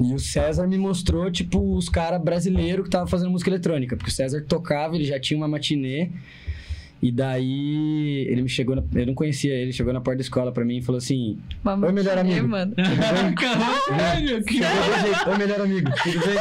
E 0.00 0.12
o 0.12 0.18
César 0.18 0.66
me 0.66 0.76
mostrou, 0.76 1.30
tipo, 1.30 1.76
os 1.76 1.88
caras 1.88 2.20
brasileiros 2.20 2.82
que 2.82 2.88
estavam 2.88 3.06
fazendo 3.06 3.30
música 3.30 3.48
eletrônica. 3.50 3.96
Porque 3.96 4.10
o 4.10 4.14
César 4.14 4.44
tocava, 4.48 4.96
ele 4.96 5.04
já 5.04 5.20
tinha 5.20 5.36
uma 5.36 5.46
matinê. 5.46 6.10
E 7.00 7.12
daí 7.12 8.26
ele 8.28 8.42
me 8.42 8.48
chegou, 8.48 8.74
na, 8.74 8.82
eu 8.94 9.06
não 9.06 9.14
conhecia 9.14 9.54
ele, 9.54 9.72
chegou 9.72 9.92
na 9.92 10.00
porta 10.00 10.18
da 10.18 10.22
escola 10.22 10.50
pra 10.50 10.64
mim 10.64 10.78
e 10.78 10.82
falou 10.82 10.98
assim: 10.98 11.38
Mama 11.62 11.86
Oi, 11.86 11.92
melhor 11.92 12.18
amigo. 12.18 12.48
mano. 12.48 12.74
Caralho, 13.38 14.42
que 14.42 14.54
de 14.54 14.58
jeito, 14.58 15.30
Oi, 15.30 15.38
melhor 15.38 15.60
amigo, 15.60 15.90
tudo 16.02 16.18
bem? 16.26 16.36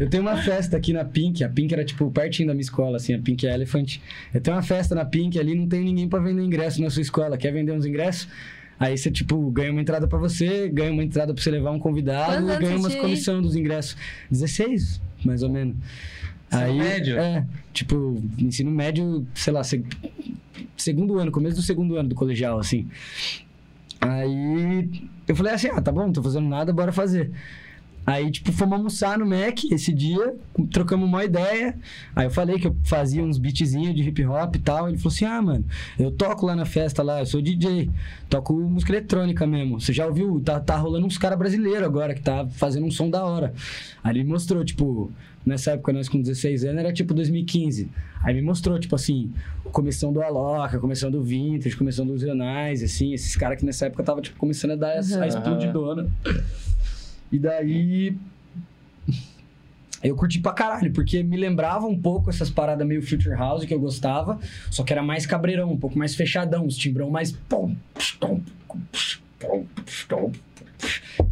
Eu 0.00 0.10
tenho 0.10 0.22
uma 0.22 0.36
festa 0.36 0.76
aqui 0.76 0.92
na 0.92 1.04
Pink, 1.04 1.44
a 1.44 1.48
Pink 1.48 1.72
era 1.72 1.84
tipo 1.84 2.10
pertinho 2.10 2.48
da 2.48 2.54
minha 2.54 2.62
escola, 2.62 2.96
assim, 2.96 3.14
a 3.14 3.18
Pink 3.20 3.46
é 3.46 3.54
Elephant. 3.54 3.98
Eu 4.34 4.40
tenho 4.40 4.56
uma 4.56 4.62
festa 4.62 4.96
na 4.96 5.04
Pink 5.04 5.38
ali, 5.38 5.54
não 5.54 5.68
tem 5.68 5.84
ninguém 5.84 6.08
pra 6.08 6.18
vender 6.18 6.42
ingresso 6.42 6.82
na 6.82 6.90
sua 6.90 7.02
escola. 7.02 7.36
Quer 7.36 7.52
vender 7.52 7.72
uns 7.72 7.86
ingressos? 7.86 8.26
Aí 8.80 8.96
você, 8.96 9.10
tipo, 9.10 9.38
ganha 9.50 9.70
uma 9.70 9.82
entrada 9.82 10.08
pra 10.08 10.18
você, 10.18 10.68
ganha 10.68 10.90
uma 10.90 11.04
entrada 11.04 11.34
pra 11.34 11.42
você 11.42 11.50
levar 11.50 11.70
um 11.70 11.78
convidado, 11.78 12.50
e 12.50 12.58
ganha 12.58 12.78
umas 12.78 12.94
comissão 12.94 13.42
dos 13.42 13.54
ingressos. 13.54 13.94
16, 14.30 15.00
mais 15.22 15.42
ou 15.42 15.50
menos. 15.50 15.76
Ensino 16.52 16.74
médio? 16.74 17.18
É, 17.18 17.46
tipo, 17.72 18.22
ensino 18.38 18.70
médio, 18.70 19.26
sei 19.34 19.52
lá, 19.52 19.62
seg- 19.64 19.86
segundo 20.76 21.18
ano, 21.18 21.30
começo 21.30 21.56
do 21.56 21.62
segundo 21.62 21.96
ano 21.96 22.08
do 22.08 22.14
colegial, 22.14 22.58
assim. 22.58 22.88
Aí 24.00 24.88
eu 25.28 25.36
falei 25.36 25.52
assim: 25.54 25.68
ah, 25.68 25.80
tá 25.80 25.92
bom, 25.92 26.00
não 26.06 26.12
tô 26.12 26.22
fazendo 26.22 26.48
nada, 26.48 26.72
bora 26.72 26.92
fazer. 26.92 27.30
Aí, 28.06 28.30
tipo, 28.30 28.50
fomos 28.50 28.74
almoçar 28.74 29.18
no 29.18 29.26
Mac 29.26 29.64
esse 29.70 29.92
dia, 29.92 30.34
trocamos 30.72 31.08
uma 31.08 31.24
ideia. 31.24 31.76
Aí 32.16 32.26
eu 32.26 32.30
falei 32.30 32.58
que 32.58 32.66
eu 32.66 32.76
fazia 32.84 33.22
uns 33.22 33.38
beatzinhos 33.38 33.94
de 33.94 34.02
hip 34.02 34.24
hop 34.24 34.56
e 34.56 34.58
tal. 34.58 34.88
Ele 34.88 34.98
falou 34.98 35.14
assim: 35.14 35.24
ah, 35.24 35.40
mano, 35.40 35.64
eu 35.98 36.10
toco 36.10 36.46
lá 36.46 36.56
na 36.56 36.64
festa 36.64 37.02
lá, 37.02 37.20
eu 37.20 37.26
sou 37.26 37.40
DJ, 37.40 37.90
toco 38.28 38.54
música 38.54 38.92
eletrônica 38.92 39.46
mesmo. 39.46 39.80
Você 39.80 39.92
já 39.92 40.06
ouviu? 40.06 40.40
Tá, 40.44 40.58
tá 40.58 40.76
rolando 40.76 41.06
uns 41.06 41.18
caras 41.18 41.38
brasileiros 41.38 41.84
agora 41.84 42.14
que 42.14 42.22
tá 42.22 42.46
fazendo 42.48 42.86
um 42.86 42.90
som 42.90 43.08
da 43.08 43.24
hora. 43.24 43.52
Aí 44.02 44.12
ele 44.12 44.24
mostrou, 44.24 44.64
tipo, 44.64 45.12
nessa 45.44 45.72
época 45.72 45.92
nós 45.92 46.08
com 46.08 46.20
16 46.20 46.64
anos 46.64 46.80
era 46.80 46.92
tipo 46.92 47.14
2015. 47.14 47.88
Aí 48.22 48.34
me 48.34 48.42
mostrou, 48.42 48.78
tipo 48.78 48.94
assim, 48.94 49.32
começando 49.72 50.14
do 50.14 50.22
Aloca, 50.22 50.78
começando 50.78 51.12
do 51.12 51.22
Vintage, 51.22 51.76
começando 51.76 52.08
dos 52.08 52.22
Renais, 52.22 52.82
assim, 52.82 53.14
esses 53.14 53.34
caras 53.36 53.58
que 53.58 53.64
nessa 53.64 53.86
época 53.86 54.02
tava, 54.02 54.20
tipo, 54.20 54.36
começando 54.38 54.72
a 54.72 54.76
dar 54.76 54.92
a 54.96 55.26
explodidona. 55.26 56.08
E 57.32 57.38
daí. 57.38 58.16
Eu 60.02 60.16
curti 60.16 60.38
pra 60.40 60.52
caralho, 60.54 60.90
porque 60.92 61.22
me 61.22 61.36
lembrava 61.36 61.86
um 61.86 61.98
pouco 61.98 62.30
essas 62.30 62.48
paradas 62.48 62.86
meio 62.86 63.02
Future 63.02 63.34
House 63.36 63.66
que 63.66 63.74
eu 63.74 63.78
gostava, 63.78 64.40
só 64.70 64.82
que 64.82 64.94
era 64.94 65.02
mais 65.02 65.26
cabreirão, 65.26 65.70
um 65.70 65.76
pouco 65.76 65.98
mais 65.98 66.14
fechadão, 66.14 66.66
os 66.66 66.74
timbrão 66.76 67.10
mais. 67.10 67.36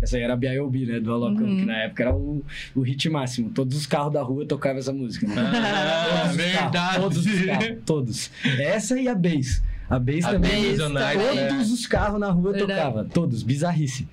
Essa 0.03 0.17
aí 0.19 0.23
era 0.23 0.35
a 0.35 0.37
B.I.O.B., 0.37 0.85
né, 0.85 1.01
do 1.01 1.13
Alocão, 1.13 1.47
Uhum. 1.47 1.57
que 1.61 1.65
na 1.65 1.79
época 1.79 2.03
era 2.03 2.15
o, 2.15 2.45
o 2.75 2.81
hit 2.83 3.09
máximo. 3.09 3.49
Todos 3.51 3.77
os 3.77 3.87
carros 3.87 4.13
da 4.13 4.23
rua 4.23 4.45
tocavam 4.45 4.79
essa 4.79 4.93
música. 4.93 5.27
Né? 5.27 5.35
Ah, 5.39 6.05
Todos 6.21 6.31
os 6.31 6.37
verdade. 6.37 6.73
carros, 6.73 7.03
todos 7.03 7.27
os 7.27 7.45
carros, 7.47 7.77
todos. 7.87 8.31
Essa 8.59 9.01
e 9.01 9.09
a 9.09 9.15
Bass. 9.15 9.63
A 9.89 9.99
Bass 9.99 10.25
A 10.27 10.33
também. 10.33 10.77
Bass, 10.77 10.79
todos 10.79 10.93
né? 10.93 11.59
os 11.63 11.87
carros 11.87 12.21
na 12.21 12.31
rua 12.31 12.53
tocavam, 12.53 13.09
todos, 13.09 13.43
bizarrice. 13.43 14.07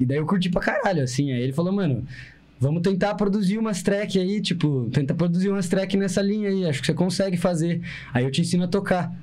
E 0.00 0.06
daí 0.06 0.16
eu 0.16 0.26
curti 0.26 0.48
pra 0.48 0.60
caralho, 0.60 1.02
assim. 1.02 1.30
Aí 1.30 1.42
ele 1.42 1.52
falou, 1.52 1.72
mano, 1.72 2.04
vamos 2.58 2.82
tentar 2.82 3.14
produzir 3.14 3.58
umas 3.58 3.82
track 3.82 4.18
aí, 4.18 4.40
tipo, 4.40 4.88
tenta 4.92 5.14
produzir 5.14 5.50
umas 5.50 5.68
track 5.68 5.96
nessa 5.96 6.22
linha 6.22 6.48
aí, 6.48 6.66
acho 6.66 6.80
que 6.80 6.86
você 6.86 6.94
consegue 6.94 7.36
fazer. 7.36 7.82
Aí 8.12 8.24
eu 8.24 8.30
te 8.30 8.40
ensino 8.40 8.64
a 8.64 8.68
tocar. 8.68 9.14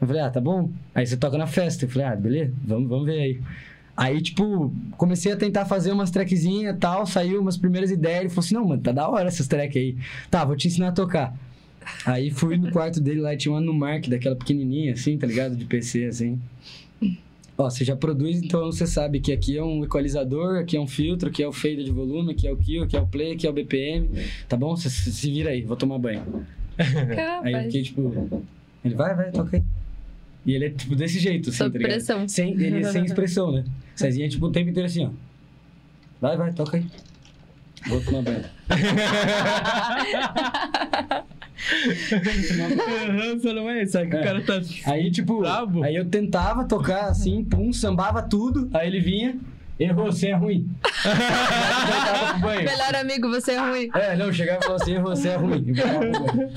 Eu 0.00 0.06
falei, 0.06 0.22
ah, 0.22 0.30
tá 0.30 0.40
bom. 0.40 0.70
Aí 0.94 1.04
você 1.04 1.16
toca 1.16 1.36
na 1.36 1.48
festa. 1.48 1.84
Eu 1.84 1.88
falei, 1.88 2.06
ah, 2.06 2.16
beleza, 2.16 2.54
vamos, 2.64 2.88
vamos 2.88 3.06
ver 3.06 3.20
aí. 3.20 3.40
Aí, 3.98 4.22
tipo, 4.22 4.72
comecei 4.96 5.32
a 5.32 5.36
tentar 5.36 5.64
fazer 5.64 5.90
umas 5.90 6.12
trackzinhas 6.12 6.72
e 6.72 6.78
tal, 6.78 7.04
saiu 7.04 7.40
umas 7.40 7.56
primeiras 7.56 7.90
ideias. 7.90 8.20
Ele 8.20 8.28
falou 8.28 8.44
assim: 8.44 8.54
não, 8.54 8.64
mano, 8.64 8.80
tá 8.80 8.92
da 8.92 9.08
hora 9.08 9.26
essas 9.26 9.48
track 9.48 9.76
aí. 9.76 9.96
Tá, 10.30 10.44
vou 10.44 10.54
te 10.54 10.68
ensinar 10.68 10.90
a 10.90 10.92
tocar. 10.92 11.36
Aí 12.06 12.30
fui 12.30 12.56
no 12.56 12.70
quarto 12.70 13.00
dele 13.00 13.20
lá 13.20 13.34
e 13.34 13.36
tinha 13.36 13.50
uma 13.52 13.60
Numark, 13.60 14.08
daquela 14.08 14.36
pequenininha, 14.36 14.92
assim, 14.92 15.18
tá 15.18 15.26
ligado? 15.26 15.56
De 15.56 15.64
PC, 15.64 16.04
assim. 16.04 16.38
Ó, 17.60 17.68
você 17.68 17.84
já 17.84 17.96
produz, 17.96 18.40
então 18.40 18.66
você 18.66 18.86
sabe 18.86 19.18
que 19.18 19.32
aqui 19.32 19.58
é 19.58 19.64
um 19.64 19.82
equalizador, 19.82 20.60
aqui 20.60 20.76
é 20.76 20.80
um 20.80 20.86
filtro, 20.86 21.28
aqui 21.28 21.42
é 21.42 21.48
o 21.48 21.52
fader 21.52 21.82
de 21.82 21.90
volume, 21.90 22.30
aqui 22.30 22.46
é 22.46 22.52
o 22.52 22.56
kill, 22.56 22.84
aqui 22.84 22.96
é 22.96 23.00
o 23.00 23.06
play, 23.06 23.32
aqui 23.32 23.48
é 23.48 23.50
o 23.50 23.52
BPM. 23.52 24.10
Tá 24.48 24.56
bom? 24.56 24.76
Você 24.76 24.88
se 24.88 25.28
vira 25.28 25.50
aí, 25.50 25.62
vou 25.62 25.76
tomar 25.76 25.98
banho. 25.98 26.46
Aí 27.42 27.52
eu 27.52 27.62
fiquei 27.64 27.82
tipo. 27.82 28.44
Ele 28.84 28.94
vai, 28.94 29.12
vai, 29.12 29.32
toca 29.32 29.56
aí. 29.56 29.64
E 30.46 30.54
ele 30.54 30.66
é 30.66 30.70
tipo 30.70 30.94
desse 30.94 31.18
jeito, 31.18 31.50
assim, 31.50 31.58
Sob 31.58 31.80
tá 31.80 31.84
pressão. 31.84 32.28
Sem, 32.28 32.52
ele 32.52 32.78
é 32.78 32.84
sem 32.84 33.04
expressão, 33.04 33.50
né? 33.50 33.64
Cezinha 33.96 34.26
é 34.26 34.28
tipo 34.28 34.46
o 34.46 34.52
tempo 34.52 34.70
inteiro 34.70 34.86
assim, 34.86 35.06
ó. 35.06 35.10
Vai, 36.20 36.36
vai, 36.36 36.52
toca 36.52 36.76
aí. 36.76 36.86
Vou 37.88 38.00
tomar 38.04 38.22
banho. 38.22 38.44
Você 43.34 43.52
não 43.52 43.68
é, 43.68 43.84
sabe 43.86 44.10
que 44.10 44.16
o 44.16 44.20
É. 44.20 44.22
cara 44.24 44.40
tá. 44.42 44.60
Aí, 44.86 45.10
tipo, 45.10 45.40
Brabo. 45.40 45.82
aí 45.82 45.96
eu 45.96 46.04
tentava 46.04 46.64
tocar 46.64 47.06
assim, 47.06 47.44
pum, 47.44 47.72
sambava 47.72 48.22
tudo, 48.22 48.70
aí 48.72 48.86
ele 48.86 49.00
vinha, 49.00 49.36
errou, 49.78 50.06
você 50.06 50.28
é 50.28 50.34
ruim. 50.34 50.68
Melhor 52.64 52.94
amigo, 53.00 53.28
você 53.28 53.52
é 53.52 53.58
ruim. 53.58 53.88
É, 53.94 54.16
não, 54.16 54.32
chegava 54.32 54.58
e 54.60 54.62
falava 54.62 54.82
assim, 54.82 54.94
errou, 54.94 55.16
você 55.16 55.28
é 55.28 55.36
ruim. 55.36 55.72
Voltava 55.72 55.98
pro 56.00 56.10
banho. 56.36 56.50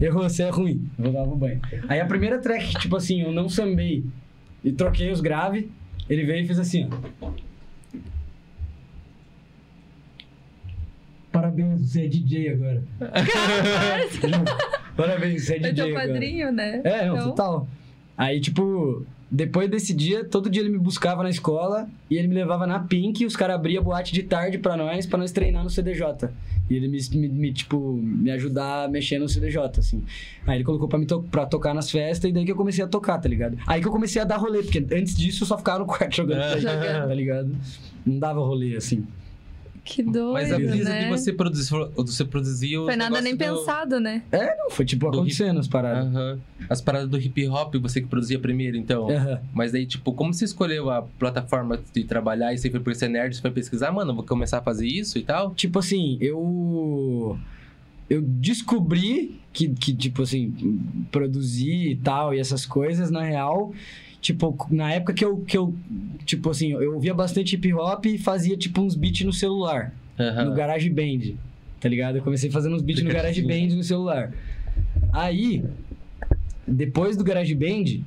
Errou, 0.00 0.22
você 0.28 0.42
é 0.44 0.50
ruim. 0.50 0.88
Eu 0.98 1.12
pro 1.12 1.36
banho. 1.36 1.60
Aí 1.88 2.00
a 2.00 2.06
primeira 2.06 2.38
track, 2.38 2.78
tipo 2.78 2.96
assim, 2.96 3.22
eu 3.22 3.32
não 3.32 3.48
sambei 3.48 4.04
e 4.64 4.72
troquei 4.72 5.10
os 5.10 5.20
graves, 5.20 5.64
ele 6.08 6.24
veio 6.24 6.44
e 6.44 6.46
fez 6.46 6.58
assim, 6.58 6.88
ó. 7.20 7.30
Parabéns, 11.40 11.80
você 11.80 12.02
é 12.04 12.08
DJ 12.08 12.48
agora. 12.50 12.82
Parabéns, 14.96 15.44
você 15.44 15.54
é 15.54 15.56
É 15.56 15.60
DJ 15.60 15.74
teu 15.74 15.86
agora. 15.96 16.08
padrinho, 16.12 16.52
né? 16.52 16.80
É, 16.84 17.06
Então, 17.06 17.30
total. 17.30 17.68
Aí, 18.16 18.40
tipo, 18.40 19.06
depois 19.30 19.70
desse 19.70 19.94
dia, 19.94 20.24
todo 20.24 20.50
dia 20.50 20.62
ele 20.62 20.70
me 20.70 20.78
buscava 20.78 21.22
na 21.22 21.30
escola 21.30 21.88
e 22.10 22.16
ele 22.16 22.26
me 22.26 22.34
levava 22.34 22.66
na 22.66 22.80
Pink 22.80 23.22
e 23.22 23.26
os 23.26 23.36
caras 23.36 23.56
abriam 23.56 23.82
boate 23.82 24.12
de 24.12 24.22
tarde 24.24 24.58
pra 24.58 24.76
nós, 24.76 25.06
pra 25.06 25.18
nós 25.18 25.30
treinar 25.30 25.62
no 25.62 25.70
CDJ. 25.70 26.28
E 26.68 26.74
ele 26.74 26.88
me, 26.88 26.98
me, 27.12 27.28
me, 27.28 27.52
tipo, 27.52 27.92
me 28.02 28.30
ajudar 28.32 28.84
a 28.84 28.88
mexer 28.88 29.18
no 29.18 29.28
CDJ, 29.28 29.78
assim. 29.78 30.02
Aí 30.46 30.56
ele 30.58 30.64
colocou 30.64 30.88
pra, 30.88 30.98
me 30.98 31.06
to 31.06 31.22
pra 31.30 31.46
tocar 31.46 31.72
nas 31.72 31.90
festas 31.90 32.28
e 32.28 32.32
daí 32.32 32.44
que 32.44 32.52
eu 32.52 32.56
comecei 32.56 32.84
a 32.84 32.88
tocar, 32.88 33.18
tá 33.18 33.28
ligado? 33.28 33.56
Aí 33.66 33.80
que 33.80 33.86
eu 33.86 33.92
comecei 33.92 34.20
a 34.20 34.24
dar 34.24 34.36
rolê, 34.36 34.62
porque 34.62 34.84
antes 34.92 35.16
disso 35.16 35.44
eu 35.44 35.46
só 35.46 35.56
ficava 35.56 35.78
no 35.78 35.86
quarto 35.86 36.16
jogando, 36.16 36.40
É. 36.66 37.06
Tá 37.06 37.14
ligado? 37.14 37.54
Não 38.04 38.18
dava 38.18 38.40
rolê, 38.40 38.76
assim. 38.76 39.06
Que 39.90 40.02
doido, 40.02 40.34
Mas 40.34 40.52
a 40.52 40.56
brisa 40.58 40.90
né? 40.90 41.04
de 41.04 41.08
você 41.08 41.32
produzir, 41.32 41.70
você 41.96 42.22
produzir 42.24 42.76
Foi 42.84 42.94
nada 42.94 43.22
nem 43.22 43.34
do- 43.34 43.38
pensado, 43.38 43.98
né? 43.98 44.22
É, 44.30 44.54
não, 44.56 44.70
foi 44.70 44.84
tipo 44.84 45.10
Do 45.10 45.16
acontecendo 45.16 45.58
as 45.58 45.66
paradas. 45.66 46.06
Aham. 46.14 46.38
As 46.68 46.80
paradas 46.82 47.08
do 47.08 47.18
hip 47.18 47.48
hop, 47.48 47.74
você 47.76 48.02
que 48.02 48.06
produzia 48.06 48.38
primeiro, 48.38 48.76
então. 48.76 49.08
Aham. 49.10 49.40
Mas 49.54 49.72
daí, 49.72 49.86
tipo, 49.86 50.12
como 50.12 50.34
você 50.34 50.44
escolheu 50.44 50.90
a 50.90 51.00
plataforma 51.00 51.80
de 51.94 52.04
trabalhar 52.04 52.52
e 52.52 52.58
você 52.58 52.70
foi 52.70 52.80
por 52.80 52.94
ser 52.94 53.08
nerd, 53.08 53.34
você 53.34 53.40
foi 53.40 53.50
pesquisar, 53.50 53.90
mano, 53.90 54.14
vou 54.14 54.24
começar 54.24 54.58
a 54.58 54.62
fazer 54.62 54.86
isso 54.86 55.18
e 55.18 55.22
tal? 55.22 55.54
Tipo 55.54 55.78
assim, 55.78 56.18
eu. 56.20 57.38
Eu 58.10 58.22
descobri 58.22 59.38
que, 59.52 59.68
que, 59.68 59.94
tipo 59.94 60.22
assim, 60.22 60.52
produzir 61.10 61.90
e 61.90 61.96
tal, 61.96 62.32
e 62.34 62.38
essas 62.38 62.64
coisas, 62.66 63.10
na 63.10 63.22
real. 63.22 63.72
Tipo, 64.28 64.66
na 64.70 64.92
época 64.92 65.14
que 65.14 65.24
eu, 65.24 65.38
que 65.38 65.56
eu. 65.56 65.74
Tipo 66.26 66.50
assim, 66.50 66.72
eu 66.72 66.92
ouvia 66.96 67.14
bastante 67.14 67.54
hip 67.54 67.72
hop 67.72 68.04
e 68.04 68.18
fazia, 68.18 68.58
tipo, 68.58 68.82
uns 68.82 68.94
beats 68.94 69.24
no 69.24 69.32
celular. 69.32 69.94
Aham. 70.18 70.44
no 70.50 70.54
GarageBand, 70.54 71.32
tá 71.80 71.88
ligado? 71.88 72.16
Eu 72.18 72.22
comecei 72.22 72.50
fazendo 72.50 72.76
uns 72.76 72.82
beats 72.82 73.02
no 73.02 73.10
GarageBand 73.10 73.74
no 73.74 73.82
celular. 73.82 74.34
Aí, 75.14 75.64
depois 76.66 77.16
do 77.16 77.24
GarageBand, 77.24 78.02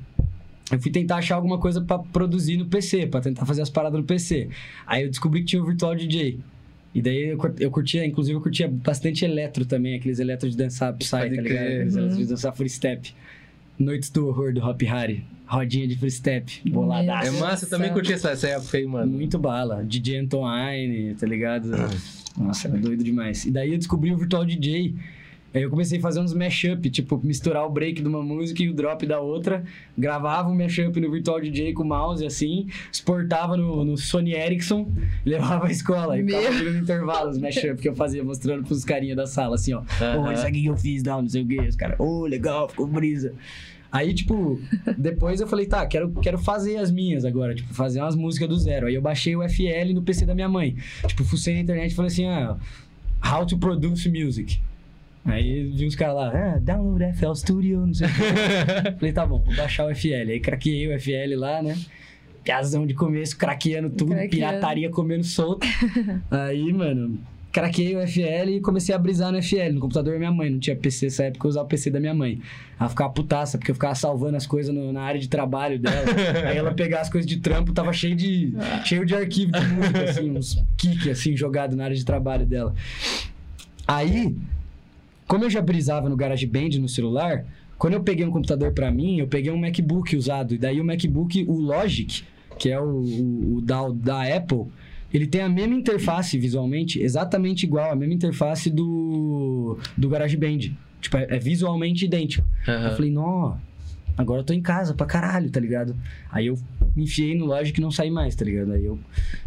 eu 0.70 0.78
fui 0.80 0.92
tentar 0.92 1.16
achar 1.16 1.34
alguma 1.34 1.58
coisa 1.58 1.80
pra 1.80 1.98
produzir 1.98 2.56
no 2.56 2.66
PC, 2.66 3.08
pra 3.08 3.20
tentar 3.20 3.44
fazer 3.44 3.62
as 3.62 3.70
paradas 3.70 3.98
no 3.98 4.06
PC. 4.06 4.48
Aí 4.86 5.02
eu 5.02 5.10
descobri 5.10 5.40
que 5.40 5.46
tinha 5.46 5.60
o 5.62 5.66
Virtual 5.66 5.96
DJ. 5.96 6.38
E 6.94 7.02
daí 7.02 7.30
eu, 7.30 7.38
eu 7.58 7.70
curtia, 7.72 8.06
inclusive 8.06 8.36
eu 8.36 8.40
curtia 8.40 8.68
bastante 8.68 9.24
eletro 9.24 9.64
também, 9.66 9.94
aqueles 9.96 10.20
eletros 10.20 10.52
de 10.52 10.58
dançar 10.58 10.92
Psy, 10.94 11.10
tá 11.10 11.24
ligado? 11.24 11.46
Aqueles 11.48 11.94
Uhum. 11.94 12.00
eletros 12.02 12.18
de 12.20 12.26
dançar 12.28 12.54
free 12.54 12.68
step. 12.68 13.12
Noites 13.76 14.08
do 14.10 14.28
horror 14.28 14.52
do 14.52 14.60
Hop 14.64 14.80
Harry. 14.82 15.24
Rodinha 15.52 15.86
de 15.86 15.96
free 15.96 16.10
step, 16.10 16.70
boladaço. 16.70 17.28
É 17.28 17.40
massa, 17.40 17.66
eu 17.66 17.68
também 17.68 17.92
curti 17.92 18.12
essa, 18.12 18.30
essa 18.30 18.48
época 18.48 18.78
aí, 18.78 18.86
mano. 18.86 19.12
Muito 19.12 19.38
bala. 19.38 19.84
DJ 19.84 20.18
Antoine, 20.20 21.14
tá 21.14 21.26
ligado? 21.26 21.70
Nossa, 22.36 22.68
era 22.68 22.78
doido 22.78 23.04
demais. 23.04 23.44
E 23.44 23.50
daí 23.50 23.72
eu 23.72 23.78
descobri 23.78 24.12
o 24.12 24.16
Virtual 24.16 24.44
DJ. 24.46 24.94
Aí 25.54 25.62
eu 25.62 25.68
comecei 25.68 25.98
a 25.98 26.00
fazer 26.00 26.20
uns 26.20 26.32
mashup, 26.32 26.88
tipo, 26.88 27.20
misturar 27.22 27.66
o 27.66 27.68
break 27.68 28.00
de 28.00 28.08
uma 28.08 28.22
música 28.22 28.62
e 28.62 28.70
o 28.70 28.72
drop 28.72 29.04
da 29.04 29.20
outra. 29.20 29.62
Gravava 29.98 30.48
um 30.48 30.54
mashup 30.54 30.98
no 30.98 31.10
Virtual 31.10 31.38
DJ 31.38 31.74
com 31.74 31.82
o 31.82 31.86
mouse, 31.86 32.24
assim. 32.24 32.68
Exportava 32.90 33.54
no, 33.54 33.84
no 33.84 33.98
Sony 33.98 34.32
Ericsson 34.32 34.90
e 35.26 35.28
levava 35.28 35.66
à 35.66 35.70
escola. 35.70 36.18
E 36.18 36.24
ficava 36.24 36.44
fazendo 36.44 36.78
intervalo 36.78 37.30
os 37.30 37.36
mashup 37.36 37.82
que 37.82 37.88
eu 37.90 37.94
fazia, 37.94 38.24
mostrando 38.24 38.64
pros 38.64 38.82
carinha 38.82 39.14
da 39.14 39.26
sala, 39.26 39.56
assim, 39.56 39.74
ó. 39.74 39.80
Ô, 39.80 39.82
Aham. 40.02 40.32
isso 40.32 40.46
aqui 40.46 40.62
que 40.62 40.68
eu 40.68 40.76
fiz, 40.78 41.02
não, 41.02 41.20
não 41.20 41.28
sei 41.28 41.42
o 41.42 41.46
quê. 41.46 41.60
Os 41.60 41.76
caras, 41.76 42.00
ô, 42.00 42.24
legal, 42.24 42.70
ficou 42.70 42.86
brisa. 42.86 43.34
Aí, 43.92 44.14
tipo, 44.14 44.58
depois 44.96 45.38
eu 45.40 45.46
falei, 45.46 45.66
tá, 45.66 45.86
quero, 45.86 46.10
quero 46.14 46.38
fazer 46.38 46.78
as 46.78 46.90
minhas 46.90 47.26
agora, 47.26 47.54
tipo, 47.54 47.74
fazer 47.74 48.00
umas 48.00 48.16
músicas 48.16 48.48
do 48.48 48.58
zero. 48.58 48.86
Aí 48.86 48.94
eu 48.94 49.02
baixei 49.02 49.36
o 49.36 49.46
FL 49.46 49.92
no 49.92 50.00
PC 50.00 50.24
da 50.24 50.34
minha 50.34 50.48
mãe. 50.48 50.74
Tipo, 51.06 51.22
fucei 51.24 51.52
na 51.54 51.60
internet 51.60 51.92
e 51.92 51.94
falei 51.94 52.10
assim, 52.10 52.26
ah, 52.26 52.56
how 53.22 53.44
to 53.44 53.58
produce 53.58 54.08
music. 54.08 54.58
Aí 55.26 55.70
vi 55.76 55.86
uns 55.86 55.94
caras 55.94 56.14
lá, 56.16 56.32
ah, 56.34 56.58
download 56.58 57.04
FL 57.16 57.34
Studio, 57.34 57.86
não 57.86 57.92
sei 57.94 58.06
o 58.08 58.10
quê. 58.10 58.92
falei, 58.98 59.12
tá 59.12 59.26
bom, 59.26 59.38
vou 59.40 59.54
baixar 59.54 59.86
o 59.86 59.94
FL. 59.94 60.30
Aí 60.30 60.40
craqueei 60.40 60.88
o 60.88 60.98
FL 60.98 61.36
lá, 61.36 61.62
né? 61.62 61.78
Piazão 62.42 62.86
de 62.86 62.94
começo, 62.94 63.36
craqueando 63.36 63.90
tudo, 63.90 64.08
Craqueando. 64.12 64.30
pirataria 64.30 64.90
comendo 64.90 65.22
solto. 65.22 65.64
Aí, 66.28 66.72
mano, 66.72 67.20
craquei 67.52 67.94
o 67.94 68.00
FL 68.08 68.48
e 68.48 68.60
comecei 68.60 68.94
a 68.94 68.98
brisar 68.98 69.30
no 69.30 69.42
FL. 69.42 69.72
No 69.74 69.80
computador 69.80 70.14
da 70.14 70.18
minha 70.18 70.32
mãe, 70.32 70.48
não 70.50 70.58
tinha 70.58 70.74
PC 70.74 71.06
nessa 71.06 71.24
época, 71.24 71.46
eu 71.46 71.50
usava 71.50 71.66
o 71.66 71.68
PC 71.68 71.90
da 71.90 72.00
minha 72.00 72.14
mãe. 72.14 72.40
Ela 72.80 72.88
ficava 72.88 73.10
putaça, 73.12 73.58
porque 73.58 73.70
eu 73.70 73.74
ficava 73.74 73.94
salvando 73.94 74.36
as 74.36 74.46
coisas 74.46 74.74
no- 74.74 74.92
na 74.92 75.02
área 75.02 75.20
de 75.20 75.28
trabalho 75.28 75.78
dela. 75.78 76.06
Aí 76.48 76.56
ela 76.56 76.72
pegava 76.72 77.02
as 77.02 77.10
coisas 77.10 77.28
de 77.28 77.36
trampo, 77.38 77.72
tava 77.72 77.92
cheio 77.92 78.16
de, 78.16 78.52
cheio 78.84 79.04
de 79.04 79.14
arquivo 79.14 79.52
de 79.52 79.66
música, 79.68 80.02
assim, 80.04 80.30
uns 80.30 80.64
kick, 80.76 81.10
assim, 81.10 81.36
jogado 81.36 81.76
na 81.76 81.84
área 81.84 81.96
de 81.96 82.04
trabalho 82.04 82.46
dela. 82.46 82.74
Aí, 83.86 84.34
como 85.26 85.44
eu 85.44 85.50
já 85.50 85.60
brisava 85.60 86.08
no 86.08 86.16
GarageBand 86.16 86.70
no 86.80 86.88
celular, 86.88 87.44
quando 87.78 87.94
eu 87.94 88.02
peguei 88.02 88.24
um 88.24 88.30
computador 88.30 88.72
pra 88.72 88.90
mim, 88.90 89.18
eu 89.18 89.26
peguei 89.26 89.50
um 89.50 89.58
MacBook 89.58 90.16
usado. 90.16 90.54
E 90.54 90.58
daí 90.58 90.80
o 90.80 90.84
MacBook, 90.84 91.44
o 91.48 91.54
Logic, 91.60 92.22
que 92.58 92.70
é 92.70 92.80
o, 92.80 92.84
o, 92.84 93.56
o 93.56 93.60
da, 93.60 93.88
da 93.88 94.36
Apple, 94.36 94.66
ele 95.12 95.26
tem 95.26 95.40
a 95.42 95.48
mesma 95.48 95.74
interface 95.74 96.38
visualmente, 96.38 97.00
exatamente 97.00 97.64
igual, 97.64 97.92
a 97.92 97.96
mesma 97.96 98.14
interface 98.14 98.70
do, 98.70 99.78
do 99.96 100.08
GarageBand. 100.08 100.72
Tipo, 101.00 101.16
é, 101.16 101.26
é 101.30 101.38
visualmente 101.38 102.04
idêntico. 102.04 102.46
Aham. 102.66 102.88
Eu 102.88 102.96
falei, 102.96 103.10
nó, 103.10 103.56
agora 104.16 104.40
eu 104.40 104.44
tô 104.44 104.52
em 104.52 104.62
casa 104.62 104.94
pra 104.94 105.04
caralho, 105.04 105.50
tá 105.50 105.60
ligado? 105.60 105.96
Aí 106.30 106.46
eu 106.46 106.58
me 106.94 107.04
enfiei 107.04 107.34
no 107.36 107.46
Logic 107.46 107.76
e 107.76 107.82
não 107.82 107.90
saí 107.90 108.10
mais, 108.10 108.34
tá 108.34 108.44
ligado? 108.44 108.72
Aí, 108.72 108.84
eu, 108.84 108.98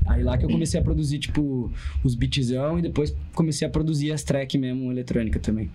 aí 0.06 0.24
lá 0.24 0.38
que 0.38 0.46
eu 0.46 0.50
comecei 0.50 0.80
a 0.80 0.84
produzir, 0.84 1.20
tipo, 1.20 1.72
os 2.04 2.14
beatzão 2.16 2.80
e 2.80 2.82
depois 2.82 3.16
comecei 3.34 3.68
a 3.68 3.72
produzir 3.72 4.12
as 4.12 4.24
tracks 4.24 4.60
mesmo, 4.60 4.92
eletrônica 4.92 5.40
também. 5.40 5.70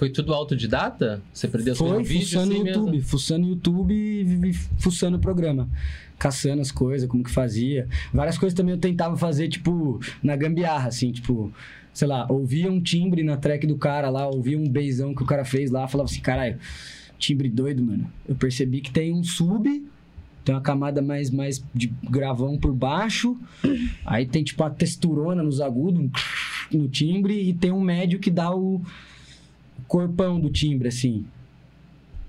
Foi 0.00 0.08
tudo 0.08 0.32
autodidata? 0.32 1.20
Você 1.30 1.46
aprendeu 1.46 1.76
Foi 1.76 1.98
no 1.98 2.02
vídeo 2.02 2.24
fuçando 2.24 2.52
assim 2.52 2.62
no 2.62 2.66
YouTube, 2.66 2.90
mesmo? 2.90 3.06
fuçando 3.06 3.46
YouTube 3.46 3.94
e 3.94 4.52
fuçando 4.78 5.16
o 5.18 5.20
programa. 5.20 5.68
Caçando 6.18 6.62
as 6.62 6.72
coisas, 6.72 7.06
como 7.06 7.22
que 7.22 7.30
fazia. 7.30 7.86
Várias 8.10 8.38
coisas 8.38 8.56
também 8.56 8.72
eu 8.72 8.80
tentava 8.80 9.14
fazer, 9.18 9.48
tipo, 9.48 10.00
na 10.22 10.34
gambiarra, 10.36 10.88
assim, 10.88 11.12
tipo... 11.12 11.52
Sei 11.92 12.08
lá, 12.08 12.26
ouvia 12.30 12.72
um 12.72 12.80
timbre 12.80 13.22
na 13.22 13.36
track 13.36 13.66
do 13.66 13.76
cara 13.76 14.08
lá, 14.08 14.26
ouvia 14.26 14.58
um 14.58 14.66
beizão 14.66 15.14
que 15.14 15.22
o 15.22 15.26
cara 15.26 15.44
fez 15.44 15.70
lá, 15.70 15.86
falava 15.86 16.08
assim, 16.08 16.22
caralho, 16.22 16.58
timbre 17.18 17.50
doido, 17.50 17.82
mano. 17.82 18.10
Eu 18.26 18.34
percebi 18.34 18.80
que 18.80 18.90
tem 18.90 19.12
um 19.12 19.22
sub, 19.22 19.86
tem 20.42 20.54
uma 20.54 20.62
camada 20.62 21.02
mais, 21.02 21.28
mais 21.28 21.62
de 21.74 21.92
gravão 22.08 22.56
por 22.56 22.72
baixo, 22.72 23.36
aí 24.06 24.24
tem, 24.24 24.42
tipo, 24.42 24.62
uma 24.62 24.70
texturona 24.70 25.42
nos 25.42 25.60
agudos, 25.60 26.08
no 26.72 26.88
timbre, 26.88 27.50
e 27.50 27.52
tem 27.52 27.70
um 27.70 27.82
médio 27.82 28.18
que 28.18 28.30
dá 28.30 28.50
o 28.50 28.80
corpão 29.90 30.38
do 30.38 30.48
timbre, 30.48 30.86
assim. 30.86 31.26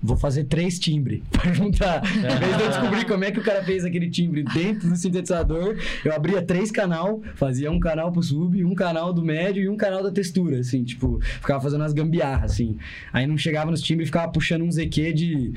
Vou 0.02 0.16
fazer 0.16 0.42
três 0.44 0.80
timbres 0.80 1.22
pra 1.30 1.52
juntar. 1.52 2.02
Em 2.04 2.38
vez 2.40 2.56
de 2.56 2.62
eu 2.64 2.68
descobrir 2.68 3.06
como 3.06 3.22
é 3.22 3.30
que 3.30 3.38
o 3.38 3.42
cara 3.42 3.62
fez 3.62 3.84
aquele 3.84 4.10
timbre 4.10 4.42
dentro 4.42 4.88
do 4.88 4.96
sintetizador, 4.96 5.78
eu 6.04 6.12
abria 6.12 6.42
três 6.42 6.72
canal, 6.72 7.22
fazia 7.36 7.70
um 7.70 7.78
canal 7.78 8.10
pro 8.10 8.20
sub, 8.20 8.64
um 8.64 8.74
canal 8.74 9.12
do 9.12 9.24
médio 9.24 9.62
e 9.62 9.68
um 9.68 9.76
canal 9.76 10.02
da 10.02 10.10
textura, 10.10 10.58
assim, 10.58 10.82
tipo, 10.82 11.20
ficava 11.22 11.60
fazendo 11.60 11.82
umas 11.82 11.92
gambiarras, 11.92 12.50
assim. 12.50 12.76
Aí 13.12 13.28
não 13.28 13.38
chegava 13.38 13.70
nos 13.70 13.80
timbres 13.80 14.06
e 14.06 14.10
ficava 14.10 14.32
puxando 14.32 14.62
um 14.62 14.72
ZQ 14.72 15.12
de 15.12 15.52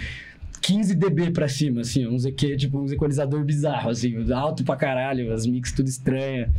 15 0.66 0.96
dB 0.96 1.30
pra 1.30 1.48
cima, 1.48 1.82
assim, 1.82 2.08
um 2.08 2.18
ZQ, 2.18 2.58
tipo, 2.58 2.80
um 2.80 2.92
equalizador 2.92 3.44
bizarro, 3.44 3.92
assim, 3.92 4.16
alto 4.34 4.64
pra 4.64 4.76
caralho, 4.76 5.32
as 5.32 5.46
mix 5.46 5.72
tudo 5.72 5.88
estranha. 5.88 6.50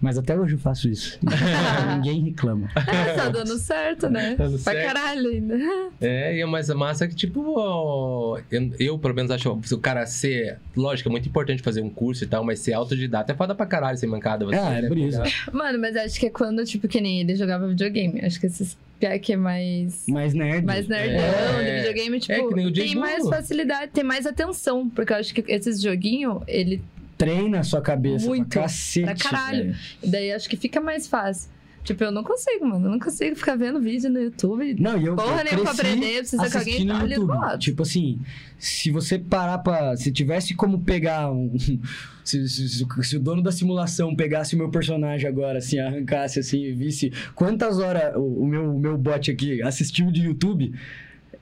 Mas 0.00 0.18
até 0.18 0.36
hoje 0.36 0.54
eu 0.54 0.58
faço 0.58 0.88
isso. 0.88 1.16
Ninguém 1.94 2.24
reclama. 2.24 2.68
É, 2.74 3.12
tá 3.12 3.28
dando 3.28 3.56
certo, 3.58 4.10
né? 4.10 4.34
Dando 4.36 4.58
pra 4.58 4.72
certo. 4.72 4.86
caralho 4.94 5.30
ainda. 5.30 5.54
É, 6.00 6.36
e 6.36 6.40
é 6.40 6.46
mais 6.46 6.68
massa 6.70 7.06
que, 7.06 7.14
tipo, 7.14 8.36
eu, 8.50 8.72
eu, 8.80 8.98
pelo 8.98 9.14
menos, 9.14 9.30
acho 9.30 9.60
se 9.62 9.74
o 9.74 9.78
cara 9.78 10.04
ser. 10.06 10.58
Lógico, 10.76 11.08
é 11.08 11.12
muito 11.12 11.28
importante 11.28 11.62
fazer 11.62 11.82
um 11.82 11.90
curso 11.90 12.24
e 12.24 12.26
tal, 12.26 12.42
mas 12.42 12.58
ser 12.58 12.72
autodidata 12.72 13.32
é 13.32 13.36
foda 13.36 13.54
pra 13.54 13.64
caralho, 13.64 13.96
ser 13.96 14.08
mancada. 14.08 14.44
Você, 14.44 14.56
Ah, 14.56 14.74
é 14.78 14.82
né, 14.82 14.88
brisa. 14.88 15.22
Mano, 15.52 15.78
mas 15.78 15.96
acho 15.96 16.18
que 16.18 16.26
é 16.26 16.30
quando, 16.30 16.64
tipo, 16.64 16.88
que 16.88 17.00
nem 17.00 17.20
ele 17.20 17.36
jogava 17.36 17.68
videogame. 17.68 18.20
Acho 18.24 18.40
que 18.40 18.46
esses 18.46 18.76
piá 19.02 19.18
que 19.18 19.32
é 19.32 19.36
mais. 19.36 20.04
Mais 20.08 20.32
nerd. 20.32 20.64
Mais 20.64 20.86
nerdão 20.86 21.20
É. 21.60 21.64
de 21.64 21.76
videogame, 21.88 22.20
tipo, 22.20 22.32
É, 22.32 22.48
que 22.48 22.54
nem 22.54 22.66
o 22.66 22.74
Jay 22.74 22.86
tem 22.88 22.96
mais 22.96 23.28
facilidade, 23.28 23.90
tem 23.92 24.04
mais 24.04 24.26
atenção. 24.26 24.88
Porque 24.88 25.12
eu 25.12 25.16
acho 25.16 25.34
que 25.34 25.44
esses 25.48 25.80
joguinhos, 25.82 26.42
ele. 26.46 26.80
Treina 27.18 27.60
a 27.60 27.62
sua 27.62 27.80
cabeça 27.80 28.26
Muito. 28.26 28.48
pra 28.48 28.62
cacete. 28.62 29.04
Pra 29.04 29.14
caralho. 29.14 29.64
velho. 29.64 29.76
Daí 30.04 30.32
acho 30.32 30.48
que 30.48 30.56
fica 30.56 30.80
mais 30.80 31.06
fácil. 31.06 31.50
Tipo, 31.84 32.04
eu 32.04 32.12
não 32.12 32.22
consigo, 32.22 32.64
mano. 32.66 32.86
Eu 32.86 32.90
não 32.92 32.98
consigo 32.98 33.34
ficar 33.34 33.56
vendo 33.56 33.80
vídeo 33.80 34.08
no 34.08 34.20
YouTube. 34.20 34.76
Não, 34.80 34.96
e 34.96 35.04
eu, 35.06 35.16
Porra 35.16 35.42
nenhuma 35.42 35.64
pra 35.64 35.72
aprender, 35.72 36.18
precisa 36.18 36.48
que 36.48 36.56
alguém 36.56 36.84
no 36.84 36.94
olhe 36.94 37.14
do 37.16 37.26
lado. 37.26 37.58
Tipo 37.58 37.82
assim, 37.82 38.20
se 38.58 38.90
você 38.90 39.18
parar 39.18 39.58
pra... 39.58 39.96
Se 39.96 40.12
tivesse 40.12 40.54
como 40.54 40.80
pegar 40.80 41.30
um... 41.32 41.52
Se, 42.24 42.48
se- 42.48 42.68
se 42.68 42.84
o- 42.84 43.02
se 43.02 43.16
o 43.16 43.20
dono 43.20 43.42
da 43.42 43.50
simulação 43.50 44.14
pegasse 44.14 44.54
o 44.54 44.58
meu 44.58 44.70
personagem 44.70 45.28
agora, 45.28 45.58
assim, 45.58 45.80
arrancasse 45.80 46.38
assim 46.38 46.62
e 46.62 46.70
visse 46.72 47.12
quantas 47.34 47.80
horas 47.80 48.14
o, 48.14 48.20
o 48.44 48.46
meu, 48.46 48.76
o 48.76 48.78
meu 48.78 48.96
bot 48.96 49.28
aqui 49.28 49.60
assistiu 49.60 50.08
de 50.12 50.22
YouTube... 50.22 50.72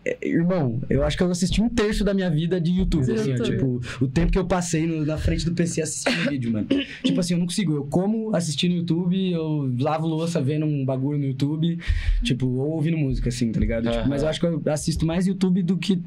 é, 0.05 0.17
Irmão, 0.29 0.81
eu 0.89 1.05
acho 1.05 1.17
que 1.17 1.23
eu 1.23 1.31
assisti 1.31 1.61
um 1.61 1.69
terço 1.69 2.03
da 2.05 2.15
minha 2.15 2.31
vida 2.31 2.61
de 2.61 2.71
YouTube, 2.73 3.05
De 3.05 3.13
assim, 3.13 3.33
ó, 3.35 3.43
tipo, 3.43 3.81
o 4.01 4.09
tempo 4.09 4.33
que 4.33 4.39
eu 4.39 4.47
passei 4.47 4.87
no- 4.87 5.05
na 5.05 5.19
frente 5.19 5.45
do 5.45 5.53
PC 5.53 5.83
assistindo 5.83 6.31
vídeo, 6.31 6.51
mano. 6.53 6.67
Tipo 7.05 7.21
assim, 7.21 7.35
eu 7.35 7.39
não 7.39 7.47
consigo. 7.47 7.75
Eu 7.75 7.85
como 7.85 8.35
assistindo 8.35 8.73
YouTube, 8.75 9.31
eu 9.33 9.71
lavo 9.79 10.07
louça 10.07 10.41
vendo 10.41 10.65
um 10.67 10.85
bagulho 10.85 11.19
no 11.19 11.25
YouTube, 11.27 11.79
tipo, 12.23 12.47
ou 12.47 12.71
ouvindo 12.73 12.97
música, 12.97 13.29
assim, 13.29 13.51
tá 13.53 13.61
ligado? 13.61 13.85
Tipo, 13.85 13.97
Aham. 13.99 14.09
mas 14.09 14.23
eu 14.23 14.29
acho 14.29 14.41
que 14.41 14.47
eu 14.47 14.63
assisto 14.67 15.05
mais 15.05 15.27
YouTube 15.27 15.63
do 15.63 15.77
que 15.77 16.01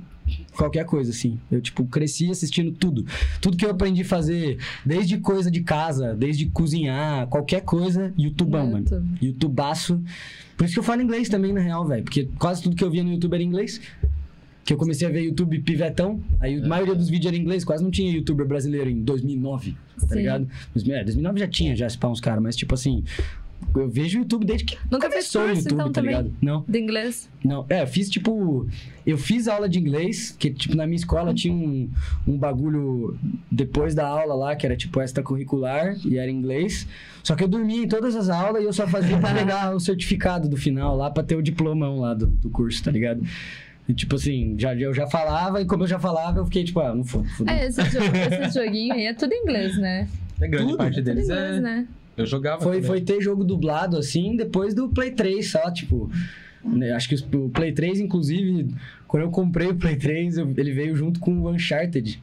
qualquer 0.56 0.86
coisa, 0.86 1.12
assim. 1.12 1.38
Eu, 1.52 1.62
tipo, 1.62 1.86
cresci 1.86 2.32
assistindo 2.32 2.72
tudo. 2.72 3.06
Tudo 3.42 3.58
que 3.58 3.66
eu 3.66 3.70
aprendi 3.72 4.02
a 4.02 4.06
fazer, 4.06 4.58
desde 4.86 5.18
coisa 5.18 5.52
de 5.52 5.62
casa, 5.62 6.16
desde 6.16 6.46
cozinhar, 6.48 7.28
qualquer 7.28 7.62
coisa, 7.62 8.14
YouTubão, 8.18 8.66
mano. 8.72 8.86
YouTube. 8.86 9.08
YouTubaço. 9.22 10.02
Por 10.58 10.66
isso 10.66 10.74
que 10.74 10.80
eu 10.80 10.84
falo 10.84 11.02
inglês 11.02 11.30
também, 11.30 11.52
na 11.52 11.62
real, 11.62 11.86
velho. 11.86 12.04
Porque 12.04 12.30
quase 12.40 12.64
tudo 12.64 12.76
que 12.76 12.84
eu 12.84 12.90
via 12.90 13.04
no 13.04 13.12
YouTube 13.12 13.34
era 13.34 13.44
inglês. 13.44 13.82
Que 14.64 14.74
eu 14.74 14.78
comecei 14.78 15.08
a 15.08 15.12
ver 15.12 15.24
YouTube 15.24 15.60
pivetão. 15.60 16.22
Aí 16.40 16.62
a 16.62 16.68
maioria 16.68 16.96
dos 16.96 17.10
vídeos 17.10 17.34
era 17.34 17.36
inglês. 17.36 17.66
Quase 17.66 17.84
não 17.84 17.92
tinha 17.92 18.12
youtuber 18.12 18.48
brasileiro 18.48 18.90
em 18.90 19.02
2009, 19.04 19.76
tá 20.00 20.08
Sim. 20.08 20.16
ligado? 20.16 20.48
2000, 20.74 20.96
é, 20.96 21.04
2009 21.04 21.40
já 21.40 21.48
tinha, 21.48 21.76
já, 21.76 21.90
se 21.90 21.98
uns 22.06 22.22
caras. 22.22 22.42
Mas, 22.42 22.56
tipo 22.56 22.74
assim, 22.74 23.04
eu 23.76 23.90
vejo 23.90 24.18
o 24.18 24.22
YouTube 24.22 24.46
desde 24.46 24.66
que 24.66 24.78
Nunca 24.90 25.08
o 25.08 25.12
curso, 25.12 25.38
YouTube, 25.40 25.64
então, 25.66 25.78
tá 25.78 26.02
também? 26.02 26.10
ligado? 26.16 26.34
Não, 26.42 26.66
De 26.68 26.80
inglês? 26.80 27.30
não. 27.44 27.66
É, 27.70 27.82
eu 27.82 27.88
fiz 27.88 28.10
tipo. 28.10 28.68
Eu 29.06 29.18
fiz 29.18 29.48
aula 29.48 29.68
de 29.68 29.78
inglês, 29.80 30.34
que 30.38 30.50
tipo, 30.50 30.76
na 30.76 30.86
minha 30.86 30.96
escola 30.96 31.34
tinha 31.34 31.54
um, 31.54 31.90
um 32.26 32.38
bagulho 32.38 33.18
depois 33.52 33.94
da 33.94 34.08
aula 34.08 34.34
lá, 34.34 34.56
que 34.56 34.66
era 34.66 34.78
tipo 34.78 35.02
extracurricular, 35.02 35.96
e 36.06 36.18
era 36.18 36.32
inglês. 36.32 36.88
Só 37.22 37.36
que 37.36 37.44
eu 37.44 37.48
dormia 37.48 37.84
em 37.84 37.88
todas 37.88 38.16
as 38.16 38.30
aulas 38.30 38.62
e 38.64 38.66
eu 38.66 38.74
só 38.74 38.88
fazia 38.88 39.18
pra 39.18 39.34
pegar 39.36 39.76
o 39.76 39.80
certificado 39.80 40.48
do 40.48 40.56
final 40.58 40.96
lá, 40.96 41.12
pra 41.12 41.24
ter 41.24 41.36
o 41.36 41.42
diplomão 41.42 42.00
lá 42.00 42.14
do, 42.14 42.28
do 42.28 42.50
curso, 42.50 42.84
tá 42.84 42.92
ligado? 42.92 43.22
E, 43.88 43.94
tipo 43.94 44.16
assim, 44.16 44.56
já, 44.58 44.74
eu 44.76 44.94
já 44.94 45.08
falava, 45.08 45.62
e 45.62 45.66
como 45.66 45.84
eu 45.84 45.88
já 45.88 46.00
falava, 46.00 46.40
eu 46.40 46.46
fiquei 46.46 46.64
tipo, 46.64 46.80
ah, 46.80 46.96
não 46.96 47.04
foda, 47.04 47.28
foda. 47.30 47.52
É, 47.52 47.68
esse, 47.68 47.82
jogo, 47.90 48.06
esse 48.16 48.58
joguinho 48.58 48.94
aí 48.94 49.06
é 49.08 49.14
tudo 49.14 49.34
em 49.34 49.44
inglês, 49.44 49.78
né? 49.78 50.08
A 50.42 50.48
grande 50.48 50.68
Tudo, 50.68 50.78
parte 50.78 51.02
deles 51.02 51.26
inglês, 51.26 51.58
é. 51.58 51.60
né? 51.60 51.88
Eu 52.16 52.26
jogava. 52.26 52.62
Foi, 52.62 52.76
também. 52.76 52.88
foi 52.88 53.02
ter 53.02 53.22
jogo 53.22 53.44
dublado, 53.44 53.98
assim, 53.98 54.36
depois 54.36 54.74
do 54.74 54.90
Play 54.90 55.12
3, 55.12 55.50
só, 55.50 55.72
tipo... 55.72 56.10
né, 56.64 56.92
Acho 56.92 57.10
que 57.10 57.16
os- 57.16 57.28
o 57.34 57.50
Play 57.50 57.72
3, 57.72 58.00
inclusive, 58.00 58.74
quando 59.08 59.24
eu 59.24 59.30
comprei 59.32 59.68
o 59.70 59.76
Play 59.76 59.96
3, 59.96 60.38
eu- 60.38 60.54
ele 60.56 60.72
veio 60.72 60.96
junto 60.96 61.20
com 61.20 61.34
o 61.40 61.50
Uncharted. 61.50 62.22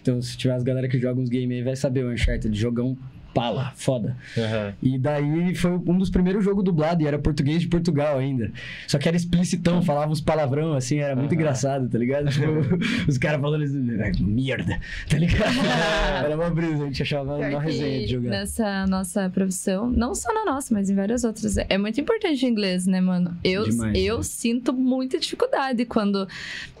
Então, 0.00 0.20
se 0.22 0.36
tiver 0.36 0.54
as 0.54 0.62
galera 0.62 0.88
que 0.88 0.98
jogam 0.98 1.22
uns 1.22 1.28
games 1.28 1.58
aí, 1.58 1.62
vai 1.62 1.76
saber 1.76 2.04
o 2.04 2.10
Uncharted. 2.12 2.56
Jogão 2.58 2.96
pala, 3.34 3.72
foda. 3.76 4.16
Aham. 4.36 4.74
E 4.82 4.98
daí 4.98 5.54
foi 5.54 5.72
um 5.72 5.98
dos 5.98 6.10
primeiros 6.10 6.44
jogos 6.44 6.64
dublados, 6.64 7.04
e 7.04 7.08
era 7.08 7.18
português 7.18 7.62
de 7.62 7.68
Portugal 7.68 8.18
ainda. 8.18 8.50
Só 8.86 8.98
que 8.98 9.08
era 9.08 9.16
explicitão, 9.16 9.82
falava 9.82 10.10
uns 10.12 10.20
palavrão, 10.20 10.74
assim, 10.74 10.98
era 10.98 11.14
muito 11.16 11.32
Aham. 11.32 11.40
engraçado, 11.40 11.88
tá 11.88 11.98
ligado? 11.98 12.28
Tipo, 12.30 12.46
os 13.08 13.18
caras 13.18 13.40
falando 13.40 13.64
assim, 13.64 13.80
merda, 14.22 14.78
tá 15.08 15.18
ligado? 15.18 15.52
era 16.24 16.36
uma 16.36 16.50
brisa, 16.50 16.82
a 16.82 16.86
gente 16.86 17.02
achava 17.02 17.36
uma 17.36 17.60
resenha 17.60 18.00
de 18.06 18.12
jogar. 18.12 18.30
nessa 18.30 18.86
nossa 18.86 19.28
profissão, 19.30 19.90
não 19.90 20.14
só 20.14 20.32
na 20.32 20.44
nossa, 20.44 20.72
mas 20.74 20.90
em 20.90 20.94
várias 20.94 21.24
outras, 21.24 21.56
é 21.56 21.78
muito 21.78 22.00
importante 22.00 22.44
o 22.44 22.48
inglês, 22.48 22.86
né, 22.86 23.00
mano? 23.00 23.36
Eu, 23.42 23.64
Demais, 23.64 23.98
eu 23.98 24.18
né? 24.18 24.22
sinto 24.22 24.72
muita 24.72 25.18
dificuldade 25.18 25.84
quando 25.84 26.26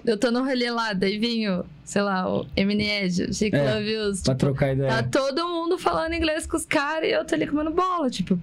eu 0.04 0.16
tô 0.16 0.30
no 0.30 0.44
rolê 0.44 0.70
lá, 0.70 0.92
daí 0.92 1.18
vinho, 1.18 1.64
sei 1.84 2.02
lá, 2.02 2.32
o 2.32 2.46
Eminédio, 2.56 3.30
Jake 3.30 3.54
É, 3.56 3.74
Love 3.74 3.90
Yous, 3.90 4.22
Pra 4.22 4.34
tipo, 4.34 4.46
trocar 4.46 4.72
ideia. 4.72 4.90
Tá 4.90 5.02
todo 5.02 5.48
mundo 5.48 5.78
falando 5.78 6.14
inglês 6.14 6.46
com 6.46 6.56
os 6.56 6.64
caras 6.64 7.08
e 7.08 7.12
eu 7.12 7.24
tô 7.24 7.34
ali 7.34 7.46
comendo 7.46 7.70
bola, 7.70 8.08
tipo. 8.10 8.38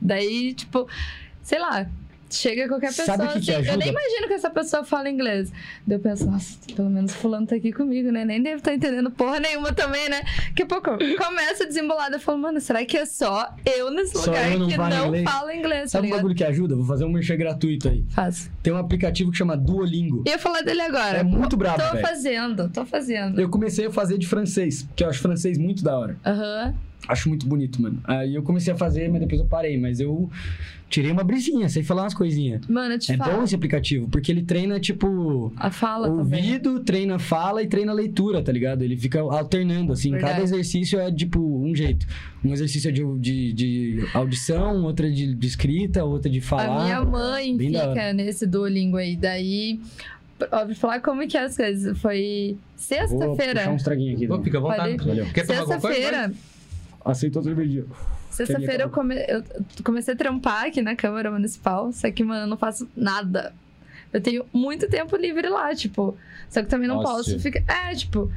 Daí, 0.00 0.54
tipo, 0.54 0.88
sei 1.42 1.58
lá. 1.58 1.86
Chega 2.30 2.68
qualquer 2.68 2.88
pessoa 2.94 3.06
Sabe 3.06 3.26
que 3.32 3.40
que 3.40 3.50
assim, 3.52 3.68
eu 3.68 3.76
nem 3.76 3.88
imagino 3.88 4.28
que 4.28 4.34
essa 4.34 4.48
pessoa 4.50 4.84
fala 4.84 5.10
inglês. 5.10 5.50
Daí 5.86 5.96
eu 5.98 6.00
penso, 6.00 6.30
nossa, 6.30 6.56
pelo 6.76 6.88
menos 6.88 7.12
fulano 7.14 7.46
tá 7.46 7.56
aqui 7.56 7.72
comigo, 7.72 8.10
né? 8.12 8.24
Nem 8.24 8.42
deve 8.42 8.56
estar 8.58 8.72
entendendo 8.72 9.10
porra 9.10 9.40
nenhuma 9.40 9.72
também, 9.72 10.08
né? 10.08 10.22
Daqui 10.48 10.62
a 10.62 10.66
pouco 10.66 10.90
começa 11.16 11.64
a 11.64 11.66
desembolada 11.66 12.16
e 12.16 12.20
falo, 12.20 12.38
mano, 12.38 12.60
será 12.60 12.84
que 12.84 12.96
é 12.96 13.04
só 13.04 13.54
eu 13.66 13.90
nesse 13.90 14.12
Só 14.16 14.26
lugar 14.30 14.52
eu 14.52 14.58
não 14.60 14.68
que 14.68 14.76
não 14.76 15.06
inglês? 15.06 15.24
falo 15.30 15.50
inglês, 15.50 15.82
tá 15.82 15.88
Sabe 15.88 16.02
um 16.02 16.04
ligado? 16.06 16.18
bagulho 16.18 16.34
que 16.36 16.44
ajuda? 16.44 16.76
Vou 16.76 16.84
fazer 16.86 17.04
um 17.04 17.08
merchan 17.10 17.36
gratuito 17.36 17.88
aí. 17.88 18.04
Faz. 18.10 18.50
Tem 18.62 18.72
um 18.72 18.76
aplicativo 18.76 19.30
que 19.32 19.36
chama 19.36 19.56
Duolingo. 19.56 20.22
Ia 20.26 20.38
falar 20.38 20.62
dele 20.62 20.82
agora. 20.82 21.18
É 21.18 21.22
muito 21.24 21.56
brabo, 21.56 21.82
Tô 21.82 21.92
velho. 21.92 22.06
fazendo, 22.06 22.68
tô 22.70 22.84
fazendo. 22.86 23.40
Eu 23.40 23.48
comecei 23.50 23.86
a 23.86 23.90
fazer 23.90 24.18
de 24.18 24.26
francês, 24.26 24.86
que 24.94 25.02
eu 25.02 25.08
acho 25.08 25.18
francês 25.20 25.58
muito 25.58 25.82
da 25.82 25.98
hora. 25.98 26.16
Aham. 26.24 26.74
Acho 27.08 27.28
muito 27.28 27.46
bonito, 27.46 27.80
mano. 27.80 28.00
Aí 28.04 28.34
eu 28.34 28.42
comecei 28.42 28.72
a 28.72 28.76
fazer, 28.76 29.08
mas 29.10 29.20
depois 29.20 29.40
eu 29.40 29.46
parei. 29.46 29.78
Mas 29.78 30.00
eu 30.00 30.30
tirei 30.88 31.10
uma 31.12 31.22
brisinha, 31.24 31.68
sei 31.68 31.82
falar 31.84 32.02
umas 32.02 32.14
coisinhas. 32.14 32.66
Mano, 32.68 32.94
eu 32.94 32.98
te 32.98 33.12
É 33.12 33.16
falo. 33.16 33.36
bom 33.38 33.44
esse 33.44 33.54
aplicativo, 33.54 34.08
porque 34.08 34.30
ele 34.32 34.42
treina, 34.42 34.78
tipo, 34.80 35.52
A 35.56 35.70
fala 35.70 36.08
também. 36.08 36.40
ouvido, 36.42 36.80
treina 36.80 37.18
fala 37.18 37.62
e 37.62 37.66
treina 37.68 37.92
leitura, 37.92 38.42
tá 38.42 38.50
ligado? 38.52 38.82
Ele 38.82 38.96
fica 38.96 39.20
alternando, 39.20 39.92
assim. 39.92 40.10
Verdade. 40.10 40.32
Cada 40.32 40.44
exercício 40.44 40.98
é, 41.00 41.10
tipo, 41.12 41.40
um 41.40 41.74
jeito. 41.74 42.06
Um 42.44 42.52
exercício 42.52 42.88
é 42.88 42.92
de, 42.92 43.02
de, 43.18 43.52
de 43.52 44.04
audição, 44.12 44.82
outro 44.84 45.06
é 45.06 45.10
de, 45.10 45.34
de 45.34 45.46
escrita, 45.46 46.04
outro 46.04 46.28
é 46.28 46.32
de 46.32 46.40
falar. 46.40 46.80
A 46.80 46.84
minha 46.84 47.04
mãe 47.04 47.56
Bem 47.56 47.68
fica 47.68 48.12
nesse 48.12 48.46
Duolingo 48.46 48.96
aí. 48.96 49.14
Daí, 49.16 49.78
ó, 50.50 50.64
vou 50.66 50.74
falar 50.74 51.00
como 51.00 51.26
que 51.28 51.36
é 51.36 51.44
as 51.44 51.56
coisas. 51.56 51.96
Foi 51.98 52.56
Vou 52.56 52.58
sexta-feira. 52.76 53.54
puxar 53.60 53.72
uns 53.72 53.82
traguinhos 53.82 54.16
aqui. 54.16 54.26
Pô, 54.26 54.38
né? 54.38 54.44
fica 54.44 54.58
à 54.58 54.60
vontade. 54.60 54.96
Valeu. 54.96 55.26
Quer 55.26 55.46
tomar 55.46 55.60
alguma 55.60 55.80
coisa? 55.80 55.96
Sexta-feira, 56.00 56.32
Aceitou 57.04 57.40
a 57.40 57.44
cervejinha. 57.44 57.84
sexta-feira 58.30 58.84
eu, 58.84 58.90
come- 58.90 59.24
eu 59.28 59.42
comecei 59.84 60.14
a 60.14 60.16
trampar 60.16 60.66
aqui 60.66 60.82
na 60.82 60.94
Câmara 60.94 61.30
Municipal. 61.30 61.92
Só 61.92 62.10
que, 62.10 62.22
mano, 62.22 62.42
eu 62.42 62.46
não 62.46 62.56
faço 62.56 62.88
nada. 62.96 63.52
Eu 64.12 64.20
tenho 64.20 64.44
muito 64.52 64.88
tempo 64.88 65.16
livre 65.16 65.48
lá, 65.48 65.74
tipo. 65.74 66.16
Só 66.48 66.62
que 66.62 66.68
também 66.68 66.88
não 66.88 66.96
Nossa. 66.96 67.12
posso 67.32 67.38
ficar. 67.40 67.62
É, 67.90 67.94
tipo. 67.94 68.30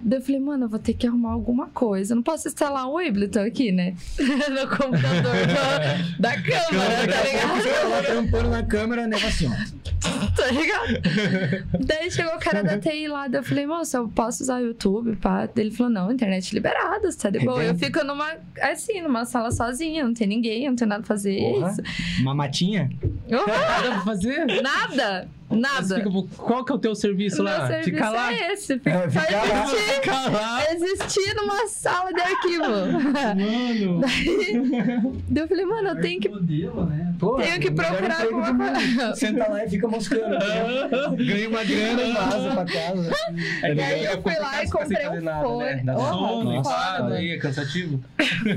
Daí 0.00 0.18
eu 0.18 0.22
falei, 0.24 0.40
mano, 0.40 0.64
eu 0.64 0.68
vou 0.68 0.78
ter 0.78 0.94
que 0.94 1.06
arrumar 1.06 1.32
alguma 1.32 1.66
coisa. 1.68 2.12
Eu 2.12 2.16
não 2.16 2.22
posso 2.22 2.48
instalar 2.48 2.86
um 2.88 2.98
Ableton 2.98 3.40
aqui, 3.40 3.72
né? 3.72 3.94
no 4.18 4.68
computador 4.68 5.34
do- 5.46 6.18
da 6.22 6.40
Câmara, 6.40 7.06
tá 7.08 7.22
ligado? 7.22 7.90
Lá 7.90 8.02
trampando 8.02 8.48
na 8.50 8.62
câmera, 8.62 9.06
né? 9.06 9.16
Assim, 9.16 9.46
ó. 9.48 9.78
tá 10.36 10.46
ligado? 10.52 11.84
Daí 11.84 12.10
chegou 12.10 12.34
o 12.34 12.38
cara 12.38 12.62
da 12.62 12.78
TI 12.78 13.08
lá, 13.08 13.26
daí 13.26 13.40
eu 13.40 13.44
falei, 13.44 13.66
moço, 13.66 13.96
eu 13.96 14.08
posso 14.08 14.42
usar 14.44 14.60
o 14.60 14.66
YouTube, 14.66 15.16
pá? 15.16 15.46
Daí 15.52 15.66
ele 15.66 15.74
falou, 15.74 15.92
não, 15.92 16.12
internet 16.12 16.52
liberada, 16.54 17.10
você 17.10 17.18
tá 17.18 17.30
de 17.30 17.40
boa. 17.40 17.56
Eu 17.62 17.72
Revenda. 17.72 17.78
fico 17.86 18.04
numa, 18.06 18.32
assim, 18.62 19.00
numa 19.02 19.24
sala 19.24 19.50
sozinha, 19.50 20.04
não 20.04 20.14
tem 20.14 20.26
ninguém, 20.28 20.68
não 20.68 20.76
tem 20.76 20.86
nada 20.86 21.00
pra 21.02 21.08
fazer. 21.08 21.38
é 21.40 21.52
Porra. 21.52 21.74
Uma 22.20 22.34
matinha? 22.34 22.88
Uhum, 23.02 23.46
Nada 23.46 23.90
pra 23.90 24.00
fazer? 24.02 24.46
nada, 24.62 25.28
nada. 25.50 25.96
fica- 25.96 26.10
qual 26.36 26.64
que 26.64 26.72
é 26.72 26.74
o 26.74 26.78
teu 26.78 26.94
serviço 26.94 27.42
Meu 27.42 27.52
lá? 27.52 27.66
serviço 27.66 27.90
Ficar 27.90 28.10
lá? 28.10 28.32
é 28.32 28.52
esse, 28.52 28.72
É, 28.84 29.10
só 29.10 29.20
ficar 29.20 30.30
lá. 30.30 30.72
existir, 30.72 30.98
existir 31.20 31.34
numa 31.36 31.66
sala 31.68 32.12
de 32.12 32.20
arquivo. 32.20 32.64
Mano. 32.64 34.00
Daí 35.28 35.42
eu 35.44 35.48
falei, 35.48 35.64
mano, 35.64 35.88
eu 35.88 36.00
tenho 36.00 36.20
que, 36.20 36.28
modelo, 36.28 36.86
né? 36.86 37.14
Porra, 37.18 37.42
tenho 37.44 37.60
que 37.60 37.70
melhor 37.70 37.88
procurar 37.96 38.22
alguma 38.22 38.54
coisa. 38.72 39.14
Senta 39.14 39.48
lá 39.48 39.64
e 39.64 39.70
fica 39.70 39.88
moscando. 39.88 40.36
Ganha 41.16 41.48
uma 41.48 41.64
grana. 41.64 42.14
Vaza 42.14 42.50
pra 42.54 42.64
casa. 42.64 43.10
É 43.62 43.74
E 43.74 43.80
aí 43.80 44.04
eu 44.04 44.22
fui 44.22 44.34
lá 44.38 44.62
e 44.64 44.70
comprei 44.70 45.08
um 45.08 45.20
nada, 45.20 45.42
fone. 45.46 45.64
Né? 45.64 45.82
Nossa, 45.84 46.70
foda. 47.02 47.14
aí 47.14 47.30
é 47.30 47.38
cansativo. 47.38 48.00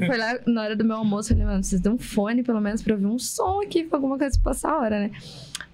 Foi 0.08 0.18
lá 0.18 0.38
na 0.46 0.62
hora 0.64 0.76
do 0.76 0.84
meu 0.84 0.98
almoço, 0.98 1.32
eu 1.32 1.36
falei, 1.38 1.46
mano, 1.48 1.60
preciso 1.60 1.82
de 1.84 1.90
um 1.90 1.98
fone, 1.98 2.44
pelo 2.44 2.62
menos, 2.62 2.82
pra 2.82 2.94
ouvir 2.94 3.06
um 3.06 3.18
som 3.20 3.62
aqui, 3.62 3.84
pra 3.84 3.98
alguma 3.98 4.18
coisa 4.18 4.38
pra 4.42 4.52
passar 4.52 4.72
a 4.72 4.80
hora, 4.80 5.00
né? 5.00 5.12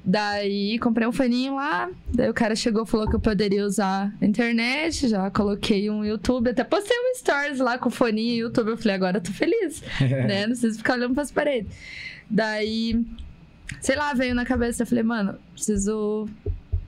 Daí 0.09 0.79
comprei 0.79 1.05
um 1.05 1.11
foninho 1.11 1.55
lá, 1.55 1.89
daí 2.13 2.29
o 2.29 2.33
cara 2.33 2.55
chegou 2.55 2.83
e 2.83 2.87
falou 2.87 3.09
que 3.09 3.15
eu 3.17 3.19
poderia 3.19 3.65
usar 3.65 4.09
a 4.21 4.25
internet, 4.25 5.09
já 5.09 5.29
coloquei 5.29 5.89
um 5.89 6.05
YouTube, 6.05 6.49
até 6.49 6.63
postei 6.63 6.95
um 6.97 7.15
stories 7.17 7.59
lá 7.59 7.77
com 7.77 7.89
o 7.89 7.91
foninho 7.91 8.33
e 8.33 8.37
YouTube, 8.37 8.69
eu 8.69 8.77
falei, 8.77 8.95
agora 8.95 9.17
eu 9.17 9.21
tô 9.21 9.33
feliz, 9.33 9.83
né? 9.99 10.43
Não 10.47 10.51
preciso 10.53 10.77
ficar 10.77 10.93
olhando 10.93 11.13
pras 11.13 11.29
paredes. 11.29 11.75
Daí, 12.29 13.03
sei 13.81 13.97
lá, 13.97 14.13
veio 14.13 14.33
na 14.33 14.45
cabeça, 14.45 14.83
eu 14.83 14.87
falei, 14.87 15.03
mano, 15.03 15.35
preciso 15.53 16.25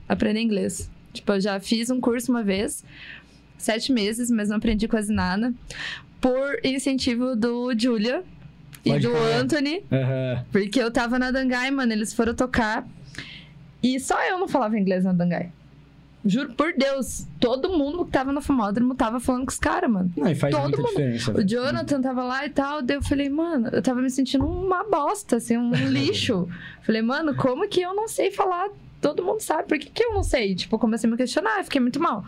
aprender 0.08 0.40
inglês. 0.40 0.88
Tipo, 1.12 1.32
eu 1.32 1.40
já 1.42 1.60
fiz 1.60 1.90
um 1.90 2.00
curso 2.00 2.32
uma 2.32 2.42
vez, 2.42 2.82
sete 3.58 3.92
meses, 3.92 4.30
mas 4.30 4.48
não 4.48 4.56
aprendi 4.56 4.88
quase 4.88 5.12
nada. 5.12 5.52
Por 6.22 6.58
incentivo 6.64 7.36
do 7.36 7.78
Julia 7.78 8.22
e 8.82 8.92
Pode 8.92 9.06
do 9.06 9.12
crer. 9.12 9.36
Anthony, 9.36 9.82
Aham. 9.92 10.44
porque 10.50 10.80
eu 10.80 10.90
tava 10.90 11.18
na 11.18 11.30
Dangai, 11.30 11.70
mano, 11.70 11.92
eles 11.92 12.14
foram 12.14 12.32
tocar. 12.34 12.88
E 13.82 13.98
só 14.00 14.20
eu 14.24 14.38
não 14.38 14.48
falava 14.48 14.78
inglês 14.78 15.04
na 15.04 15.12
Dangai. 15.12 15.50
Juro 16.22 16.52
por 16.52 16.74
Deus, 16.74 17.26
todo 17.40 17.70
mundo 17.70 18.04
que 18.04 18.10
tava 18.10 18.30
no 18.30 18.42
famódromo 18.42 18.94
tava 18.94 19.18
falando 19.18 19.44
com 19.46 19.50
os 19.52 19.58
caras, 19.58 19.90
mano. 19.90 20.12
Não, 20.14 20.28
e 20.28 20.34
faz 20.34 20.54
Todo 20.54 20.64
muita 20.64 20.76
mundo- 20.78 20.88
diferença. 20.90 21.32
O. 21.32 21.42
Jonathan 21.42 22.00
tava 22.02 22.22
lá 22.24 22.44
e 22.44 22.50
tal, 22.50 22.82
daí 22.82 22.98
eu 22.98 23.02
falei, 23.02 23.30
mano, 23.30 23.68
eu 23.72 23.80
tava 23.80 24.02
me 24.02 24.10
sentindo 24.10 24.44
uma 24.46 24.84
bosta, 24.84 25.36
assim, 25.36 25.56
um 25.56 25.70
lixo. 25.88 26.46
falei, 26.82 27.00
mano, 27.00 27.34
como 27.34 27.66
que 27.66 27.80
eu 27.80 27.94
não 27.94 28.06
sei 28.06 28.30
falar? 28.30 28.68
Todo 29.00 29.24
mundo 29.24 29.40
sabe, 29.40 29.66
por 29.66 29.78
que, 29.78 29.88
que 29.88 30.04
eu 30.04 30.12
não 30.12 30.22
sei? 30.22 30.54
Tipo, 30.54 30.78
comecei 30.78 31.08
a 31.08 31.10
me 31.10 31.16
questionar, 31.16 31.64
fiquei 31.64 31.80
muito 31.80 31.98
mal. 31.98 32.22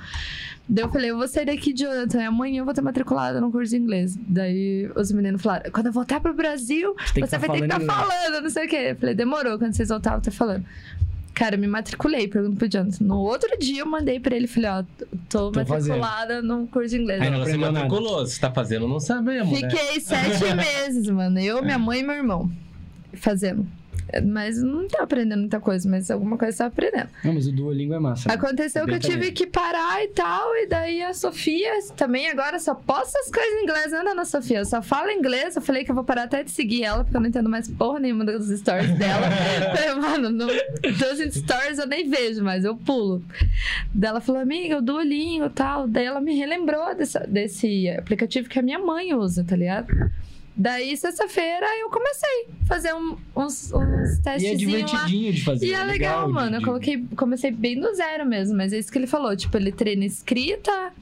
Daí 0.66 0.84
eu 0.84 0.88
falei, 0.88 1.10
eu 1.10 1.18
vou 1.18 1.28
sair 1.28 1.44
daqui, 1.44 1.74
Jonathan, 1.76 2.22
e 2.22 2.24
amanhã 2.24 2.60
eu 2.60 2.64
vou 2.64 2.72
ter 2.72 2.80
matriculada 2.80 3.42
no 3.42 3.52
curso 3.52 3.72
de 3.72 3.76
inglês. 3.76 4.16
Daí 4.26 4.90
os 4.96 5.12
meninos 5.12 5.42
falaram, 5.42 5.70
quando 5.70 5.88
eu 5.88 5.92
voltar 5.92 6.18
pro 6.18 6.32
Brasil, 6.32 6.96
Você 6.96 7.20
você 7.20 7.26
tá 7.32 7.36
vai 7.36 7.50
ter 7.50 7.58
que 7.58 7.64
estar 7.64 7.78
falando 7.78 7.82
inglês. 8.06 8.22
falando, 8.24 8.42
não 8.42 8.48
sei 8.50 8.64
o 8.64 8.68
quê. 8.70 8.76
Eu 8.92 8.96
falei, 8.96 9.14
demorou, 9.14 9.58
quando 9.58 9.74
vocês 9.74 9.90
voltarem, 9.90 10.16
eu 10.18 10.22
tô 10.24 10.30
falando. 10.30 10.64
Cara, 11.34 11.54
eu 11.54 11.58
me 11.58 11.66
matriculei, 11.66 12.28
pergunto 12.28 12.56
pro 12.56 12.68
Jonathan. 12.68 13.04
No 13.04 13.18
outro 13.20 13.58
dia 13.58 13.80
eu 13.80 13.86
mandei 13.86 14.20
pra 14.20 14.36
ele, 14.36 14.46
falei, 14.46 14.70
ó, 14.70 14.84
tô, 15.30 15.50
Tô 15.50 15.58
matriculada 15.58 16.42
no 16.42 16.66
curso 16.66 16.90
de 16.90 17.02
inglês. 17.02 17.22
Aí 17.22 17.30
não 17.30 17.38
você 17.40 17.56
nada. 17.56 17.72
matriculou, 17.72 18.18
você 18.26 18.38
tá 18.38 18.50
fazendo, 18.52 18.86
não 18.86 19.00
sabemos, 19.00 19.60
né? 19.60 19.70
Fiquei 19.70 20.00
sete 20.00 20.44
meses, 20.54 21.08
mano. 21.08 21.38
Eu, 21.40 21.62
minha 21.62 21.78
mãe 21.78 22.00
e 22.00 22.02
meu 22.02 22.16
irmão 22.16 22.50
fazendo. 23.14 23.66
Mas 24.20 24.62
não 24.62 24.86
tá 24.88 25.02
aprendendo 25.02 25.40
muita 25.40 25.60
coisa, 25.60 25.88
mas 25.88 26.10
alguma 26.10 26.36
coisa 26.36 26.58
tá 26.58 26.66
aprendendo. 26.66 27.08
Não, 27.24 27.32
mas 27.32 27.46
o 27.46 27.52
Duolingo 27.52 27.94
é 27.94 27.98
massa. 27.98 28.28
né? 28.28 28.34
Aconteceu 28.34 28.82
que 28.84 28.90
Bem 28.90 28.96
eu 28.96 29.00
tive 29.00 29.32
que 29.32 29.46
parar 29.46 30.02
e 30.04 30.08
tal, 30.08 30.54
e 30.56 30.66
daí 30.66 31.02
a 31.02 31.14
Sofia 31.14 31.70
também 31.96 32.28
agora 32.28 32.58
só 32.58 32.74
posta 32.74 33.18
as 33.18 33.30
coisas 33.30 33.52
em 33.60 33.62
inglês, 33.64 33.92
né, 33.92 34.02
dona 34.04 34.24
Sofia? 34.24 34.58
Eu 34.58 34.64
só 34.64 34.82
falo 34.82 35.10
inglês, 35.10 35.56
eu 35.56 35.62
falei 35.62 35.84
que 35.84 35.90
eu 35.90 35.94
vou 35.94 36.04
parar 36.04 36.24
até 36.24 36.42
de 36.42 36.50
seguir 36.50 36.84
ela, 36.84 37.04
porque 37.04 37.16
eu 37.16 37.20
não 37.20 37.28
entendo 37.28 37.48
mais 37.48 37.68
porra 37.68 38.00
nenhuma 38.00 38.24
dos 38.24 38.48
stories 38.58 38.90
dela. 38.98 39.26
falei, 39.76 39.94
mano, 39.94 40.30
no, 40.30 40.46
dos 40.46 41.34
stories 41.34 41.78
eu 41.78 41.86
nem 41.86 42.08
vejo, 42.08 42.42
mas 42.42 42.64
eu 42.64 42.76
pulo. 42.76 43.22
Daí 43.94 44.10
ela 44.10 44.20
falou, 44.20 44.40
amiga, 44.40 44.78
o 44.78 44.82
Duolingo 44.82 45.46
e 45.46 45.50
tal. 45.50 45.86
Daí 45.88 46.04
ela 46.04 46.20
me 46.20 46.34
relembrou 46.34 46.94
dessa- 46.94 47.26
desse 47.26 47.88
aplicativo 47.90 48.48
que 48.48 48.58
a 48.58 48.62
minha 48.62 48.78
mãe 48.78 49.14
usa, 49.14 49.44
tá 49.44 49.56
ligado? 49.56 49.86
Daí, 50.54 50.96
sexta-feira, 50.96 51.66
eu 51.80 51.88
comecei 51.88 52.46
a 52.62 52.66
fazer 52.66 52.94
um- 52.94 53.16
uns, 53.34 53.72
uns 53.72 54.18
E 54.18 54.28
é 54.28 54.32
testezinhos 54.34 54.60
lá. 54.92 54.98
divertidinho 54.98 55.32
de 55.32 55.44
fazer. 55.44 55.66
E 55.66 55.72
é 55.72 55.82
legal, 55.82 56.26
de- 56.26 56.32
mano. 56.34 56.56
Eu 56.56 56.62
coloquei, 56.62 57.04
comecei 57.16 57.50
bem 57.50 57.80
do 57.80 57.94
zero 57.94 58.26
mesmo, 58.26 58.56
mas 58.56 58.72
é 58.72 58.78
isso 58.78 58.92
que 58.92 58.98
ele 58.98 59.06
falou. 59.06 59.34
Tipo, 59.34 59.56
ele 59.56 59.72
treina 59.72 60.04
escrita, 60.04 60.92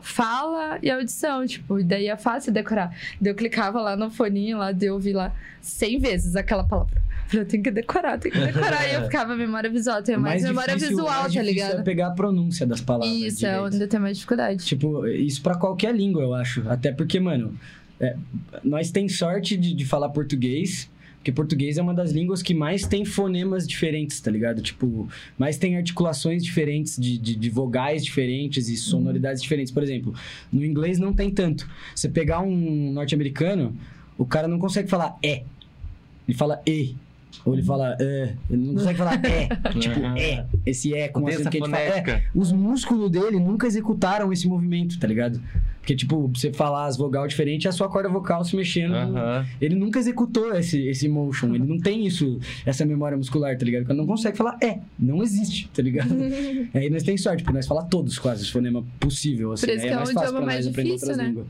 fala 0.00 0.78
e 0.82 0.90
audição, 0.90 1.46
tipo, 1.46 1.78
e 1.78 1.84
daí 1.84 2.06
é 2.08 2.16
fácil 2.16 2.52
decorar. 2.52 2.94
Daí 3.20 3.30
eu 3.32 3.36
clicava 3.36 3.80
lá 3.80 3.96
no 3.96 4.10
foninho, 4.10 4.58
lá, 4.58 4.72
daí 4.72 4.88
eu 4.88 4.94
ouvi 4.94 5.12
lá 5.12 5.32
100 5.60 5.98
vezes 5.98 6.34
aquela 6.36 6.64
palavra. 6.64 7.00
Eu 7.32 7.44
tenho 7.44 7.62
que 7.62 7.70
decorar, 7.70 8.18
tenho 8.18 8.34
que 8.34 8.40
decorar. 8.40 8.88
e 8.88 8.94
eu 8.94 9.02
ficava 9.10 9.36
memória 9.36 9.68
visual, 9.70 10.02
tenho 10.02 10.18
O 10.18 10.22
mais, 10.22 10.42
memória 10.42 10.74
difícil- 10.74 10.96
visual, 10.96 11.08
mais 11.12 11.22
tá 11.22 11.28
difícil 11.28 11.52
ligado? 11.52 11.80
É 11.80 11.82
pegar 11.82 12.06
a 12.08 12.10
pronúncia 12.12 12.66
das 12.66 12.80
palavras. 12.80 13.14
Isso, 13.14 13.44
é 13.44 13.50
direito. 13.50 13.66
onde 13.66 13.82
eu 13.82 13.88
tenho 13.88 14.02
mais 14.02 14.16
dificuldade. 14.16 14.64
Tipo, 14.64 15.06
isso 15.06 15.42
pra 15.42 15.54
qualquer 15.56 15.94
língua, 15.94 16.22
eu 16.22 16.32
acho. 16.34 16.66
Até 16.68 16.90
porque, 16.90 17.20
mano, 17.20 17.54
é, 18.00 18.16
nós 18.62 18.90
tem 18.90 19.08
sorte 19.08 19.56
de, 19.56 19.74
de 19.74 19.84
falar 19.84 20.08
português, 20.10 20.90
porque 21.16 21.32
português 21.32 21.76
é 21.76 21.82
uma 21.82 21.92
das 21.92 22.12
línguas 22.12 22.42
que 22.42 22.54
mais 22.54 22.86
tem 22.86 23.04
fonemas 23.04 23.66
diferentes, 23.66 24.20
tá 24.20 24.30
ligado? 24.30 24.62
Tipo, 24.62 25.08
mais 25.36 25.58
tem 25.58 25.76
articulações 25.76 26.44
diferentes, 26.44 26.96
de, 26.96 27.18
de, 27.18 27.34
de 27.34 27.50
vogais 27.50 28.04
diferentes 28.04 28.68
e 28.68 28.76
sonoridades 28.76 29.42
diferentes. 29.42 29.72
Por 29.72 29.82
exemplo, 29.82 30.14
no 30.52 30.64
inglês 30.64 30.98
não 30.98 31.12
tem 31.12 31.30
tanto. 31.30 31.68
Você 31.94 32.08
pegar 32.08 32.40
um 32.40 32.92
norte-americano, 32.92 33.76
o 34.16 34.24
cara 34.24 34.46
não 34.46 34.58
consegue 34.58 34.88
falar 34.88 35.18
é. 35.22 35.42
Ele 36.26 36.36
fala 36.36 36.62
e. 36.66 36.94
Ou 37.44 37.54
ele 37.54 37.62
fala 37.62 37.96
é. 38.00 38.34
Ele 38.50 38.66
não 38.66 38.74
consegue 38.74 38.98
falar 38.98 39.24
é. 39.24 39.48
tipo, 39.78 40.00
Aham. 40.00 40.18
é. 40.18 40.46
Esse 40.66 40.94
é 40.94 41.08
com 41.08 41.26
acento 41.26 41.42
essa 41.42 41.50
que 41.50 41.58
gente 41.58 41.70
fala. 41.70 41.82
É, 41.82 42.24
os 42.34 42.52
músculos 42.52 43.10
dele 43.10 43.38
nunca 43.38 43.66
executaram 43.66 44.32
esse 44.32 44.46
movimento, 44.46 44.98
tá 44.98 45.06
ligado? 45.06 45.40
Porque, 45.80 45.96
tipo, 45.96 46.28
você 46.28 46.52
falar 46.52 46.86
as 46.86 46.98
vogal 46.98 47.26
diferentes, 47.26 47.64
é 47.64 47.70
a 47.70 47.72
sua 47.72 47.88
corda 47.88 48.10
vocal 48.10 48.44
se 48.44 48.54
mexendo. 48.54 48.94
Aham. 48.94 49.46
Ele 49.58 49.74
nunca 49.74 49.98
executou 49.98 50.54
esse, 50.54 50.86
esse 50.86 51.08
motion. 51.08 51.54
Ele 51.54 51.64
não 51.64 51.78
tem 51.78 52.06
isso, 52.06 52.38
essa 52.66 52.84
memória 52.84 53.16
muscular, 53.16 53.56
tá 53.56 53.64
ligado? 53.64 53.86
Quando 53.86 53.98
não 53.98 54.06
consegue 54.06 54.36
falar 54.36 54.58
é, 54.62 54.80
não 54.98 55.22
existe, 55.22 55.68
tá 55.72 55.82
ligado? 55.82 56.14
Aí 56.74 56.90
nós 56.90 57.02
tem 57.02 57.16
sorte, 57.16 57.42
porque 57.42 57.56
nós 57.56 57.66
fala 57.66 57.84
todos 57.84 58.18
quase 58.18 58.42
os 58.42 58.50
fonemas 58.50 58.84
possível, 59.00 59.52
assim. 59.52 59.66
Por 59.66 59.74
isso 59.74 59.84
Aí 59.84 59.88
que 59.88 59.94
é 59.94 59.96
um 59.96 60.00
mais 60.00 60.12
fácil 60.12 60.32
pra 60.32 60.44
mais 60.44 60.66
nós 60.66 60.74
aprender 60.74 60.90
difícil, 60.90 61.08
outras 61.08 61.16
né? 61.16 61.28
línguas. 61.28 61.46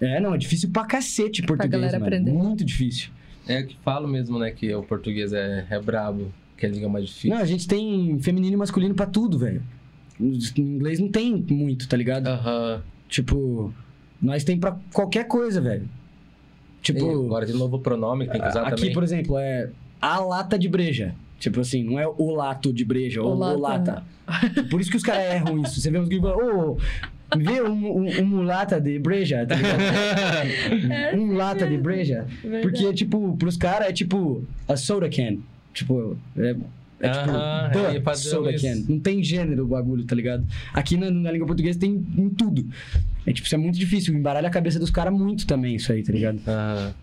É, 0.00 0.20
não, 0.20 0.34
é 0.34 0.38
difícil 0.38 0.68
pra 0.70 0.84
cacete 0.84 1.42
português, 1.42 1.72
galera 1.72 1.98
mano. 1.98 2.04
aprender. 2.04 2.30
Muito 2.30 2.64
difícil. 2.64 3.10
É 3.46 3.60
o 3.60 3.66
que 3.66 3.76
falo 3.84 4.06
mesmo, 4.08 4.38
né? 4.38 4.50
Que 4.50 4.74
o 4.74 4.82
português 4.82 5.32
é, 5.32 5.66
é 5.68 5.80
brabo, 5.80 6.32
que 6.56 6.66
é 6.66 6.68
a 6.68 6.72
língua 6.72 6.88
mais 6.88 7.06
difícil. 7.06 7.30
Não, 7.30 7.38
a 7.38 7.44
gente 7.44 7.66
tem 7.66 8.18
feminino 8.20 8.54
e 8.54 8.56
masculino 8.56 8.94
pra 8.94 9.06
tudo, 9.06 9.38
velho. 9.38 9.62
No 10.18 10.36
inglês 10.58 10.98
não 11.00 11.08
tem 11.08 11.34
muito, 11.50 11.88
tá 11.88 11.96
ligado? 11.96 12.28
Aham. 12.28 12.82
Tipo, 13.08 13.72
nós 14.20 14.44
tem 14.44 14.58
pra 14.58 14.76
qualquer 14.92 15.26
coisa, 15.26 15.60
velho. 15.60 15.88
Tipo, 16.80 16.98
E 17.04 17.10
agora 17.26 17.46
de 17.46 17.52
novo 17.52 17.76
o 17.76 17.80
pronome 17.80 18.26
que 18.26 18.32
tem 18.32 18.40
que 18.40 18.48
usar 18.48 18.62
aqui, 18.66 18.76
também. 18.76 18.92
por 18.92 19.02
exemplo, 19.02 19.38
é 19.38 19.70
a 20.00 20.18
lata 20.20 20.58
de 20.58 20.68
breja. 20.68 21.14
Tipo 21.38 21.60
assim, 21.60 21.82
não 21.82 21.98
é 21.98 22.06
o 22.06 22.30
lato 22.34 22.72
de 22.72 22.84
breja, 22.84 23.20
ou 23.22 23.32
O 23.34 23.36
o 23.36 23.58
lata. 23.58 24.04
Por 24.70 24.80
isso 24.80 24.90
que 24.90 24.96
os 24.96 25.02
caras 25.02 25.24
erram 25.34 25.58
isso. 25.60 25.80
Você 25.80 25.90
vê 25.90 25.98
uns 25.98 26.08
gringos 26.08 26.30
ô, 26.30 26.78
vê 27.38 27.62
um, 27.62 27.98
um, 27.98 28.20
um 28.20 28.24
mulata 28.24 28.80
de 28.80 28.98
breja, 28.98 29.46
tá 29.46 29.54
ligado? 29.54 31.16
um 31.18 31.34
lata 31.34 31.66
de 31.66 31.76
breja. 31.78 32.26
Porque, 32.62 32.92
tipo, 32.92 33.36
pros 33.36 33.56
caras 33.56 33.88
é 33.88 33.92
tipo 33.92 34.44
a 34.68 34.76
soda 34.76 35.08
can. 35.08 35.38
Tipo, 35.72 36.16
é, 36.36 36.50
é 37.00 37.08
tipo, 37.08 37.30
Aham, 37.30 37.70
duh, 37.72 38.10
é 38.10 38.14
soda 38.14 38.52
isso. 38.52 38.64
can. 38.64 38.84
Não 38.88 39.00
tem 39.00 39.22
gênero 39.22 39.64
o 39.64 39.68
bagulho, 39.68 40.04
tá 40.04 40.14
ligado? 40.14 40.46
Aqui 40.72 40.96
na, 40.96 41.10
na 41.10 41.32
língua 41.32 41.46
portuguesa 41.46 41.78
tem 41.78 42.04
em 42.16 42.28
tudo. 42.30 42.66
É 43.26 43.32
tipo, 43.32 43.46
isso 43.46 43.54
é 43.54 43.58
muito 43.58 43.78
difícil. 43.78 44.14
Embaralha 44.14 44.48
a 44.48 44.50
cabeça 44.50 44.78
dos 44.78 44.90
caras 44.90 45.12
muito 45.12 45.46
também, 45.46 45.76
isso 45.76 45.92
aí, 45.92 46.02
tá 46.02 46.12
ligado? 46.12 46.40
Aham. 46.46 46.94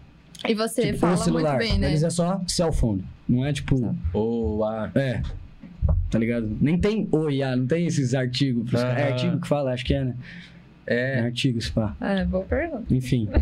E 0.48 0.54
você 0.54 0.88
tipo, 0.88 1.00
fala 1.00 1.18
celular. 1.18 1.56
muito 1.58 1.70
bem, 1.70 1.80
né? 1.80 1.90
Eles 1.90 2.04
é 2.04 2.10
só 2.10 2.42
cell 2.48 2.72
phone. 2.72 3.04
Não 3.28 3.46
é 3.46 3.52
tipo. 3.52 3.96
Ou 4.14 4.64
a. 4.64 4.90
É. 4.96 5.22
Tá 6.10 6.18
ligado? 6.18 6.50
Nem 6.60 6.78
tem 6.78 7.08
o 7.12 7.30
IA, 7.30 7.56
não 7.56 7.68
tem 7.68 7.86
esses 7.86 8.14
artigos. 8.14 8.68
pros 8.70 8.82
caras. 8.82 8.98
É 9.00 9.12
artigo 9.12 9.40
que 9.40 9.48
fala, 9.48 9.74
acho 9.74 9.86
que 9.86 9.94
é, 9.94 10.04
né? 10.06 10.16
É 10.88 11.20
É, 11.20 11.20
artigo, 11.22 11.62
se 11.62 11.72
pá. 11.72 11.96
É, 12.02 12.26
boa 12.26 12.44
pergunta. 12.46 12.84
Enfim. 12.90 13.30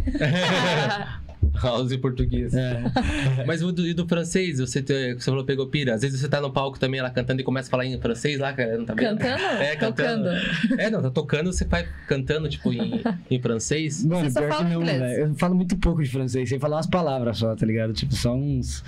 house 1.62 1.91
em 1.91 1.97
português. 1.99 2.53
É. 2.53 2.82
Mas 3.47 3.62
o 3.63 3.71
do, 3.71 3.88
e 3.88 3.93
do 3.93 4.08
francês, 4.08 4.60
você, 4.60 4.82
te- 4.82 5.13
você 5.13 5.25
falou 5.30 5.45
pegou 5.45 5.67
pira. 5.67 5.93
Às 5.93 6.01
vezes 6.01 6.19
você 6.19 6.27
tá 6.27 6.41
no 6.41 6.51
palco 6.51 6.77
também 6.80 7.01
lá 7.01 7.10
cantando 7.10 7.39
e 7.41 7.43
começa 7.43 7.69
a 7.69 7.71
falar 7.71 7.86
em 7.86 7.97
francês 7.99 8.39
lá, 8.39 8.51
cara, 8.53 8.77
não 8.77 8.86
tá 8.86 8.93
vendo? 8.93 9.17
Cantando? 9.17 9.43
É, 9.63 9.75
cantando. 9.75 10.23
Tocando. 10.30 10.82
É, 10.82 10.89
não, 10.89 11.01
tá 11.01 11.10
tocando, 11.10 11.51
você 11.53 11.63
vai 11.65 11.88
cantando, 12.08 12.49
tipo, 12.49 12.73
em, 12.73 13.01
em 13.32 13.39
francês. 13.41 14.03
Mano, 14.06 14.32
pior 14.32 14.58
que 14.58 14.63
não, 14.65 14.84
velho. 14.84 15.03
Eu 15.06 15.36
falo 15.36 15.56
muito 15.56 15.77
pouco 15.77 16.03
de 16.03 16.10
francês, 16.10 16.49
sem 16.49 16.60
falar 16.60 16.77
umas 16.77 16.88
palavras 16.88 17.38
só, 17.38 17.56
tá 17.56 17.65
ligado? 17.65 17.93
Tipo, 17.93 18.13
só 18.13 18.36
uns. 18.36 18.84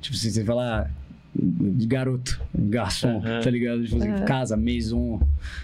Tipo, 0.00 0.16
se 0.16 0.30
você 0.30 0.44
falar 0.44 0.90
de 1.34 1.86
garoto, 1.86 2.38
garçom, 2.54 3.18
Aham. 3.24 3.40
tá 3.40 3.50
ligado? 3.50 3.82
Tipo, 3.84 4.02
Aham. 4.04 4.24
casa, 4.26 4.56
maison, 4.56 5.18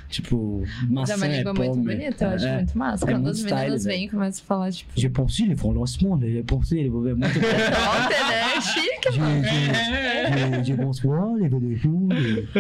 tipo, 0.09 0.65
Mas 0.89 1.11
maçã, 1.11 1.13
é 1.13 1.17
uma 1.17 1.27
língua 1.29 1.55
muito 1.55 1.77
bonita, 1.77 2.25
eu 2.25 2.31
acho 2.31 2.47
É. 2.47 2.55
muito 2.57 2.79
massa. 2.79 3.05
É 3.05 3.13
Quando 3.13 3.25
muito 3.25 3.45
meninos 3.45 3.85
velho. 3.85 3.97
vêm 3.99 4.05
e 4.07 4.09
começam 4.09 4.43
a 4.45 4.47
falar, 4.47 4.73
tipo, 4.73 4.91
Je 4.99 5.09
pense, 5.09 5.43
ils 5.43 5.61
font 5.61 5.73
lancement, 5.79 6.21
je 6.23 6.43
pense, 6.43 6.79
é 6.81 6.89
muito 6.89 7.13
Top, 7.21 7.29
né? 7.45 8.61
Chique, 8.63 9.19
mano. 9.19 9.45
Je, 9.45 10.59
je, 10.59 10.65
je 10.65 10.75
bonsoir, 10.75 11.35
les 11.37 11.49
velhos, 11.49 11.79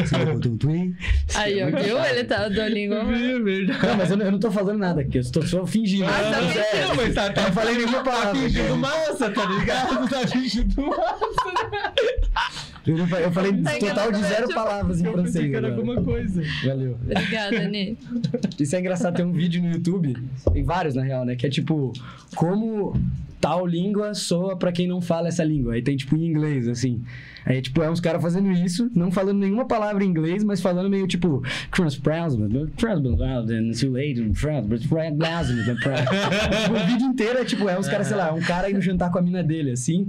c'est 0.06 0.18
le 0.18 0.38
bon 0.38 0.94
Aí, 1.34 1.62
ó, 1.62 1.66
viu? 1.66 1.98
Ele 2.04 2.24
tá 2.24 2.48
do 2.48 2.62
língua. 2.68 2.98
É 2.98 3.38
verdade. 3.40 3.86
Não, 3.86 3.96
mas 3.96 4.10
eu 4.10 4.16
não, 4.16 4.26
eu 4.26 4.32
não 4.32 4.38
tô 4.38 4.50
falando 4.50 4.78
nada 4.78 5.00
aqui, 5.00 5.16
eu 5.18 5.22
estou 5.22 5.42
só 5.42 5.66
fingindo. 5.66 6.04
Ah, 6.04 6.30
tá 6.30 6.52
sério. 6.52 6.88
Não, 6.88 6.96
mas 6.96 7.14
tá, 7.14 7.26
Eu 7.34 7.42
não 7.42 7.52
falei 7.52 7.74
nenhuma 7.74 8.02
palavra. 8.02 8.34
fingindo 8.40 8.76
massa, 8.76 9.30
tá 9.30 9.44
ligado? 9.46 10.08
Tá 10.08 10.26
fingindo 10.26 10.82
massa. 10.86 12.67
Eu, 12.96 13.30
falei 13.32 13.52
Tá 13.62 13.78
total 13.78 14.12
de 14.12 14.20
zero 14.22 14.48
palavras 14.48 15.00
em 15.00 15.06
Eu 15.06 15.12
francês. 15.12 15.50
que 15.50 15.54
era 15.54 15.68
alguma 15.68 16.02
coisa. 16.02 16.42
Valeu. 16.64 16.96
Obrigada, 17.10 17.68
Nê. 17.68 17.96
Isso 18.58 18.74
é 18.76 18.80
engraçado, 18.80 19.16
tem 19.16 19.24
um 19.24 19.32
vídeo 19.32 19.62
no 19.62 19.70
YouTube, 19.70 20.16
tem 20.52 20.64
vários 20.64 20.94
na 20.94 21.02
real, 21.02 21.24
né? 21.24 21.36
Que 21.36 21.46
é 21.46 21.50
tipo, 21.50 21.92
como 22.34 22.98
tal 23.40 23.66
língua 23.66 24.14
soa 24.14 24.56
pra 24.56 24.72
quem 24.72 24.86
não 24.86 25.00
fala 25.00 25.28
essa 25.28 25.44
língua. 25.44 25.74
Aí 25.74 25.82
tem 25.82 25.96
tipo 25.96 26.16
em 26.16 26.26
inglês, 26.26 26.66
assim. 26.68 27.02
Aí, 27.46 27.62
tipo, 27.62 27.82
é 27.82 27.90
uns 27.90 28.00
caras 28.00 28.20
fazendo 28.20 28.50
isso, 28.50 28.90
não 28.94 29.10
falando 29.10 29.38
nenhuma 29.38 29.64
palavra 29.66 30.04
em 30.04 30.08
inglês, 30.08 30.44
mas 30.44 30.60
falando 30.60 30.90
meio 30.90 31.06
tipo. 31.06 31.42
Tipo, 36.62 36.74
o 36.76 36.86
vídeo 36.86 37.06
inteiro 37.06 37.38
é 37.38 37.44
tipo, 37.44 37.68
é 37.68 37.78
uns 37.78 37.88
caras, 37.88 38.06
sei 38.08 38.16
lá, 38.16 38.32
um 38.34 38.40
cara 38.40 38.70
indo 38.70 38.80
jantar 38.80 39.10
com 39.10 39.18
a 39.18 39.22
mina 39.22 39.42
dele, 39.42 39.70
assim. 39.70 40.08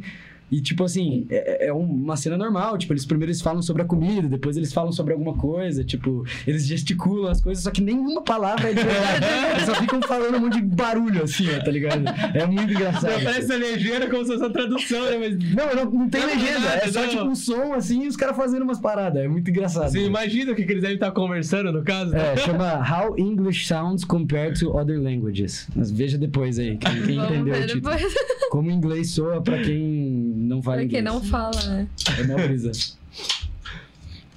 E, 0.51 0.61
tipo 0.61 0.83
assim, 0.83 1.25
é, 1.29 1.67
é 1.67 1.73
uma 1.73 2.15
cena 2.17 2.37
normal. 2.37 2.77
Tipo, 2.77 2.93
eles 2.93 3.05
primeiro 3.05 3.29
eles 3.31 3.41
falam 3.41 3.61
sobre 3.61 3.81
a 3.81 3.85
comida, 3.85 4.27
depois 4.27 4.57
eles 4.57 4.73
falam 4.73 4.91
sobre 4.91 5.13
alguma 5.13 5.33
coisa. 5.35 5.83
Tipo, 5.83 6.25
eles 6.47 6.65
gesticulam 6.65 7.29
as 7.31 7.41
coisas, 7.41 7.63
só 7.63 7.71
que 7.71 7.81
nenhuma 7.81 8.21
palavra 8.23 8.69
é 8.69 8.73
de 8.73 8.83
verdade. 8.83 9.25
eles 9.55 9.63
só 9.65 9.75
ficam 9.75 10.01
falando 10.01 10.37
um 10.37 10.39
monte 10.41 10.59
de 10.59 10.65
barulho, 10.67 11.23
assim, 11.23 11.45
ó, 11.55 11.63
tá 11.63 11.71
ligado? 11.71 12.03
É 12.33 12.45
muito 12.45 12.71
engraçado. 12.73 13.23
Parece 13.23 13.51
a 13.53 13.57
legenda 13.57 14.07
como 14.09 14.23
se 14.23 14.31
fosse 14.31 14.43
uma 14.43 14.49
tradução, 14.53 15.05
né? 15.09 15.17
Mas 15.17 15.53
Não, 15.53 15.75
não, 15.75 15.91
não 15.91 16.09
tem 16.09 16.21
Não, 16.21 16.27
legenda. 16.27 16.59
nada, 16.59 16.81
É 16.83 16.91
só 16.91 17.01
não. 17.01 17.09
tipo 17.09 17.23
um 17.25 17.35
som, 17.35 17.73
assim, 17.73 18.03
e 18.03 18.07
os 18.07 18.15
caras 18.15 18.35
fazendo 18.35 18.63
umas 18.63 18.79
paradas. 18.79 19.23
É 19.23 19.27
muito 19.27 19.49
engraçado. 19.49 19.91
você 19.91 20.03
imagina 20.03 20.51
o 20.51 20.55
que, 20.55 20.63
que 20.65 20.71
eles 20.71 20.81
devem 20.81 20.95
estar 20.95 21.11
conversando, 21.11 21.71
no 21.71 21.83
caso? 21.83 22.15
É, 22.15 22.35
chama 22.37 22.75
How 22.79 23.17
English 23.17 23.67
Sounds 23.67 24.03
Compared 24.03 24.59
to 24.59 24.75
Other 24.75 24.99
Languages. 25.01 25.67
Mas 25.75 25.91
veja 25.91 26.17
depois 26.17 26.57
aí, 26.59 26.77
quem, 26.77 27.01
quem 27.03 27.15
entendeu 27.17 27.53
o 27.53 27.57
ver 27.57 27.67
título. 27.67 27.93
depois. 27.95 28.13
Como 28.49 28.67
o 28.69 28.71
inglês 28.71 29.11
soa 29.11 29.41
pra 29.41 29.59
quem 29.61 30.18
não 30.49 30.61
fala 30.63 30.77
Pra 30.77 30.85
inglês. 30.85 31.03
não 31.03 31.21
fala, 31.23 31.61
né? 31.67 31.87
É 32.17 32.21
uma 32.23 32.35
brisa. 32.35 32.71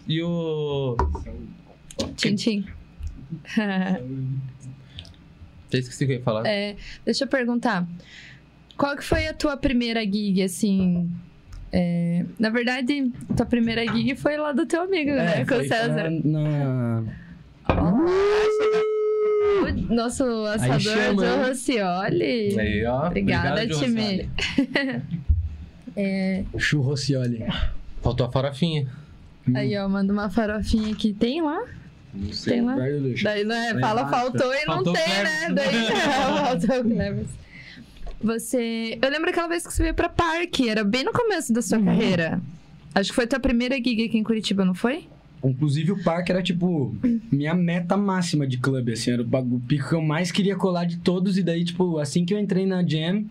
E 0.07 0.22
o. 0.22 0.96
Tchim, 2.16 2.35
tchim. 2.35 2.64
Já 3.57 3.98
esqueci 5.79 6.05
o 6.05 6.07
que 6.07 6.12
eu 6.14 6.18
ia 6.18 6.22
falar. 6.22 6.46
É, 6.46 6.77
deixa 7.05 7.25
eu 7.25 7.29
perguntar. 7.29 7.87
Qual 8.77 8.96
que 8.96 9.05
foi 9.05 9.27
a 9.27 9.33
tua 9.35 9.57
primeira 9.57 10.03
gig, 10.05 10.42
assim? 10.42 11.11
É, 11.72 12.25
na 12.38 12.51
verdade, 12.51 13.11
tua 13.37 13.46
primeira 13.46 13.87
gig 13.87 14.14
foi 14.16 14.37
lá 14.37 14.53
do 14.53 14.66
teu 14.66 14.83
amigo, 14.83 15.11
né? 15.12 15.44
Com 15.46 15.55
o 15.55 15.61
É, 15.61 15.64
César. 15.68 16.11
Na... 16.25 17.03
O 19.62 19.95
nosso 19.95 20.24
assador 20.47 20.80
Joe? 20.80 21.47
Rossioli. 21.49 22.59
Aí, 22.61 22.84
ó. 22.84 23.07
Obrigada, 23.07 23.62
Obrigado, 23.62 23.84
time. 23.84 24.28
É, 25.97 26.45
Churrocioli. 26.59 27.45
Faltou 28.03 28.26
a 28.26 28.30
farofinha. 28.32 28.86
aí, 29.55 29.76
ó, 29.78 29.88
manda 29.88 30.12
uma 30.12 30.28
farofinha 30.30 30.93
aqui. 30.93 31.12
Tem 31.12 31.40
lá? 31.43 31.62
Não 32.14 32.32
sei. 32.32 32.55
Tem 32.55 32.62
lá? 32.64 32.74
O. 32.76 33.22
Daí 33.22 33.45
não 33.45 33.55
é, 33.55 33.78
fala 33.80 34.09
faltou 34.09 34.53
e 34.55 34.64
não 34.66 34.74
Faltou 34.76 34.93
tem, 34.93 35.05
Cleves. 35.05 35.32
né? 35.40 35.55
Daí 35.55 35.86
faltou 36.61 36.80
o 36.80 36.84
Cleves. 36.95 37.26
Você. 38.22 38.99
Eu 39.03 39.11
lembro 39.11 39.30
aquela 39.30 39.49
vez 39.49 39.66
que 39.66 39.72
você 39.72 39.82
veio 39.82 39.95
pra 39.95 40.09
parque, 40.09 40.68
era 40.68 40.84
bem 40.84 41.05
no 41.05 41.12
começo 41.12 41.53
da 41.53 41.61
sua 41.62 41.78
Uhum. 41.78 41.84
carreira. 41.86 42.40
Acho 42.95 43.11
que 43.11 43.14
foi 43.16 43.26
tua 43.26 43.40
primeira 43.40 43.74
gig 43.76 44.05
aqui 44.05 44.18
em 44.18 44.22
Curitiba, 44.22 44.64
não 44.64 44.74
foi? 44.74 45.07
Inclusive 45.43 45.90
o 45.93 46.05
parque 46.05 46.30
era 46.30 46.40
tipo 46.43 46.95
minha 47.32 47.53
meta 47.55 47.97
máxima 47.97 48.47
de 48.47 48.59
clube, 48.59 48.93
assim, 48.93 49.11
era 49.11 49.22
o 49.22 49.24
bagulho 49.24 49.61
pico 49.66 49.88
que 49.88 49.95
eu 49.95 50.01
mais 50.03 50.30
queria 50.30 50.55
colar 50.55 50.84
de 50.84 50.99
todos. 50.99 51.36
E 51.36 51.43
daí, 51.43 51.64
tipo, 51.64 51.99
assim 51.99 52.24
que 52.24 52.32
eu 52.32 52.38
entrei 52.38 52.64
na 52.64 52.86
Jam, 52.86 53.24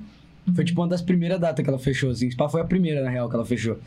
Foi 0.56 0.64
tipo 0.66 0.82
uma 0.82 0.88
das 0.88 1.02
primeiras 1.02 1.40
datas 1.40 1.64
que 1.64 1.70
ela 1.70 1.80
fechou, 1.80 2.10
assim. 2.12 2.30
Spa 2.32 2.50
foi 2.50 2.62
a 2.62 2.66
primeira, 2.66 3.04
na 3.04 3.10
real, 3.10 3.30
que 3.30 3.36
ela 3.36 3.46
fechou. 3.46 3.78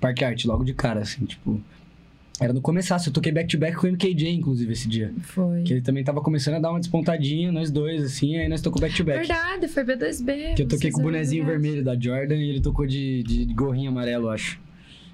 Parque 0.00 0.24
Art, 0.24 0.44
logo 0.44 0.64
de 0.64 0.72
cara, 0.74 1.00
assim, 1.00 1.24
tipo. 1.24 1.60
Era 2.40 2.52
no 2.52 2.60
começaço, 2.60 3.08
eu 3.08 3.12
toquei 3.12 3.32
back-to-back 3.32 3.76
com 3.76 3.88
o 3.88 3.90
MKJ, 3.90 4.30
inclusive, 4.30 4.72
esse 4.72 4.88
dia. 4.88 5.12
Foi. 5.22 5.62
Que 5.64 5.72
ele 5.72 5.80
também 5.82 6.04
tava 6.04 6.20
começando 6.20 6.54
a 6.54 6.60
dar 6.60 6.70
uma 6.70 6.78
despontadinha, 6.78 7.50
nós 7.50 7.68
dois, 7.68 8.00
assim, 8.04 8.36
aí 8.36 8.48
nós 8.48 8.62
tocou 8.62 8.80
back-to-back. 8.80 9.26
Verdade, 9.26 9.66
foi 9.66 9.82
B2B. 9.84 10.54
Que 10.54 10.62
eu 10.62 10.68
toquei 10.68 10.92
com 10.92 10.98
o 10.98 11.00
eram 11.00 11.10
bonezinho 11.10 11.44
vermelho 11.44 11.82
da 11.82 11.98
Jordan 11.98 12.36
e 12.36 12.48
ele 12.48 12.60
tocou 12.60 12.86
de, 12.86 13.24
de 13.24 13.44
gorrinho 13.46 13.90
amarelo, 13.90 14.26
eu 14.26 14.30
acho. 14.30 14.60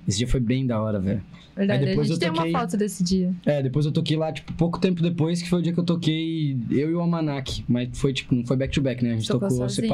Esse 0.07 0.18
dia 0.18 0.28
foi 0.28 0.39
bem 0.39 0.66
da 0.66 0.78
hora, 0.82 1.01
velho. 1.01 1.22
Verdade, 1.57 1.80
Aí 1.85 1.89
depois 1.89 2.11
a 2.11 2.12
eu 2.12 2.14
gente 2.16 2.20
tem 2.20 2.32
toquei- 2.35 2.51
uma 2.51 2.61
foto 2.61 2.76
desse 2.76 3.03
dia. 3.03 3.32
É, 3.47 3.62
depois 3.62 3.87
eu 3.87 3.93
toquei 3.93 4.16
lá, 4.18 4.30
tipo, 4.30 4.53
pouco 4.53 4.78
tempo 4.78 5.01
depois, 5.01 5.41
que 5.41 5.49
foi 5.49 5.61
o 5.61 5.62
dia 5.62 5.72
que 5.72 5.80
eu 5.80 5.85
toquei 5.85 6.59
eu 6.70 6.91
e 6.91 6.95
o 6.95 7.01
Almanac. 7.01 7.64
Mas 7.66 7.89
foi, 7.99 8.12
tipo, 8.12 8.35
não 8.35 8.45
foi 8.45 8.57
back-to-back, 8.59 9.03
né? 9.03 9.12
A 9.12 9.14
gente 9.14 9.28
Tocou 9.28 9.49
tocou 9.49 9.66
sozinho. 9.66 9.89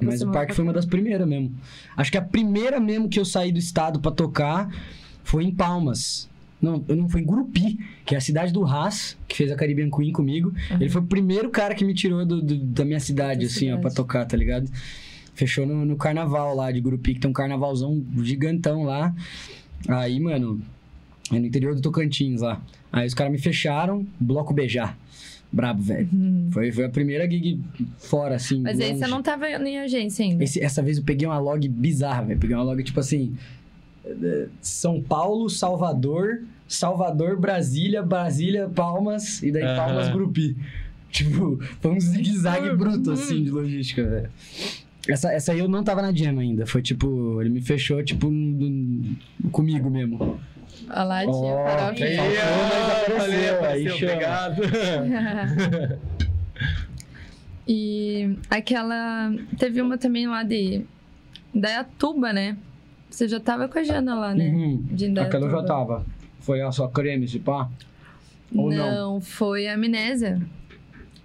Mas 0.00 0.18
Você 0.20 0.26
o 0.26 0.30
parque 0.32 0.52
foi 0.54 0.62
uma 0.64 0.72
das 0.72 0.84
primeiras 0.84 1.26
mesmo. 1.26 1.52
Acho 1.96 2.10
que 2.12 2.18
a 2.18 2.22
primeira 2.22 2.78
mesmo 2.78 3.08
que 3.08 3.18
eu 3.18 3.24
saí 3.24 3.50
do 3.50 3.58
estado 3.58 3.98
pra 4.00 4.10
tocar 4.10 4.68
foi 5.24 5.44
em 5.44 5.50
Palmas. 5.50 6.28
Não, 6.60 6.82
eu 6.88 6.96
não 6.96 7.08
foi 7.08 7.20
em 7.20 7.24
Gurupi, 7.24 7.78
que 8.04 8.14
é 8.14 8.18
a 8.18 8.20
cidade 8.20 8.52
do 8.52 8.64
Haas, 8.64 9.16
que 9.28 9.36
fez 9.36 9.50
a 9.52 9.56
Caribbean 9.56 9.90
Queen 9.90 10.10
comigo. 10.12 10.52
Aham. 10.70 10.80
Ele 10.80 10.90
foi 10.90 11.02
o 11.02 11.06
primeiro 11.06 11.50
cara 11.50 11.74
que 11.74 11.84
me 11.84 11.92
tirou 11.94 12.24
do- 12.24 12.40
do- 12.42 12.56
da 12.58 12.84
minha 12.84 13.00
cidade, 13.00 13.40
Da 13.40 13.46
assim, 13.46 13.66
ó, 13.66 13.76
cidade. 13.76 13.82
pra 13.82 13.90
tocar, 13.90 14.24
tá 14.26 14.36
ligado? 14.36 14.70
Fechou 15.34 15.66
no, 15.66 15.84
no 15.84 15.96
carnaval 15.96 16.54
lá 16.56 16.72
de 16.72 16.80
Gurupi, 16.80 17.14
que 17.14 17.20
tem 17.20 17.30
um 17.30 17.34
carnavalzão 17.34 18.02
gigantão 18.22 18.84
lá. 18.84 19.14
Aí, 19.88 20.18
mano, 20.18 20.60
é 21.30 21.38
no 21.38 21.46
interior 21.46 21.74
do 21.74 21.80
Tocantins 21.82 22.40
lá. 22.40 22.60
Aí 22.90 23.06
os 23.06 23.12
caras 23.14 23.30
me 23.32 23.38
fecharam, 23.38 24.06
bloco 24.18 24.54
beijar. 24.54 24.96
Brabo, 25.52 25.82
velho. 25.82 26.08
Uhum. 26.12 26.48
Foi, 26.52 26.70
foi 26.72 26.84
a 26.84 26.88
primeira 26.88 27.28
gig 27.30 27.60
fora, 27.98 28.34
assim. 28.36 28.60
Mas 28.60 28.78
aí 28.80 28.88
longe. 28.88 28.98
você 29.00 29.06
não 29.06 29.22
tava 29.22 29.48
em 29.48 29.78
agência 29.78 30.24
ainda. 30.24 30.42
Esse- 30.44 30.60
essa 30.62 30.82
vez 30.82 30.98
eu 30.98 31.04
peguei 31.04 31.26
uma 31.26 31.38
log 31.38 31.66
bizarra, 31.68 32.22
velho. 32.24 32.38
Peguei 32.40 32.54
uma 32.56 32.62
log 32.64 32.82
tipo 32.82 33.00
assim: 33.00 33.34
São 34.60 35.00
Paulo, 35.00 35.48
Salvador, 35.48 36.42
Salvador, 36.68 37.38
Brasília, 37.38 38.02
Brasília, 38.02 38.68
Palmas 38.68 39.42
e 39.42 39.50
daí 39.50 39.62
Aham. 39.62 39.76
Palmas, 39.76 40.08
Grupi. 40.08 40.56
Tipo, 41.10 41.58
foi 41.80 41.92
um 41.92 42.00
zigue-zague 42.00 42.74
bruto 42.76 43.12
assim 43.12 43.42
de 43.42 43.50
logística, 43.50 44.04
velho. 44.04 44.28
Essa, 45.08 45.32
essa 45.32 45.52
aí 45.52 45.60
eu 45.60 45.68
não 45.68 45.82
tava 45.84 46.02
na 46.02 46.12
jam 46.12 46.38
ainda. 46.38 46.66
Foi 46.66 46.82
tipo, 46.82 47.40
ele 47.40 47.48
me 47.48 47.62
fechou, 47.62 48.02
tipo, 48.04 48.28
comigo 49.50 49.88
mesmo. 49.88 50.38
Olha 50.88 51.04
lá, 51.04 51.20
tia, 51.20 51.30
Ó, 51.30 51.64
Carol 51.64 51.94
que 51.94 52.02
aí, 52.04 52.18
ó. 52.18 52.22
mas 52.22 52.90
apareceu, 52.90 53.64
aí 53.64 53.88
obrigado. 53.90 54.62
e 57.66 58.36
aquela. 58.50 59.32
Teve 59.58 59.80
uma 59.82 59.98
também 59.98 60.26
lá 60.26 60.42
de. 60.42 60.82
Dayatuba, 61.54 62.32
né? 62.32 62.56
Você 63.10 63.26
já 63.28 63.40
tava 63.40 63.68
com 63.68 63.78
a 63.78 63.82
Jana 63.82 64.14
lá, 64.14 64.34
né? 64.34 64.48
Uhum. 64.48 64.82
De 64.90 65.06
Indaiatuba. 65.06 65.46
Aquela 65.46 65.46
eu 65.46 65.50
já 65.50 65.62
tava. 65.66 66.06
Foi 66.40 66.60
a 66.60 66.70
sua 66.70 66.90
creme, 66.90 67.26
se 67.26 67.38
pá? 67.38 67.68
Ou 68.54 68.70
não? 68.70 69.20
foi 69.20 69.66
a 69.66 69.74
amnésia. 69.74 70.40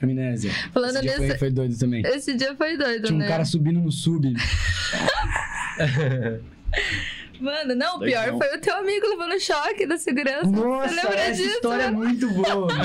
Amnésia. 0.01 0.51
Falando 0.73 0.95
Esse 0.95 1.01
dia 1.01 1.11
nisso, 1.19 1.27
foi, 1.27 1.37
foi 1.37 1.51
doido 1.51 1.77
também. 1.77 2.01
esse 2.05 2.33
dia 2.35 2.55
foi 2.55 2.77
doido, 2.77 3.05
Tinha 3.07 3.15
um 3.15 3.19
né? 3.19 3.27
cara 3.27 3.45
subindo 3.45 3.79
no 3.79 3.91
sub. 3.91 4.33
Mano, 7.41 7.75
não, 7.75 7.97
o 7.97 7.99
pior 7.99 8.27
não. 8.31 8.37
foi 8.37 8.55
o 8.55 8.59
teu 8.61 8.75
amigo 8.75 9.07
levando 9.09 9.39
choque 9.39 9.85
da 9.87 9.97
segurança. 9.97 10.45
Nossa, 10.45 10.89
Você 10.89 10.95
lembra 10.95 11.19
essa 11.19 11.41
disso? 11.41 11.55
história 11.55 11.83
é 11.83 11.91
muito 11.91 12.29
boa. 12.29 12.55
mano. 12.67 12.81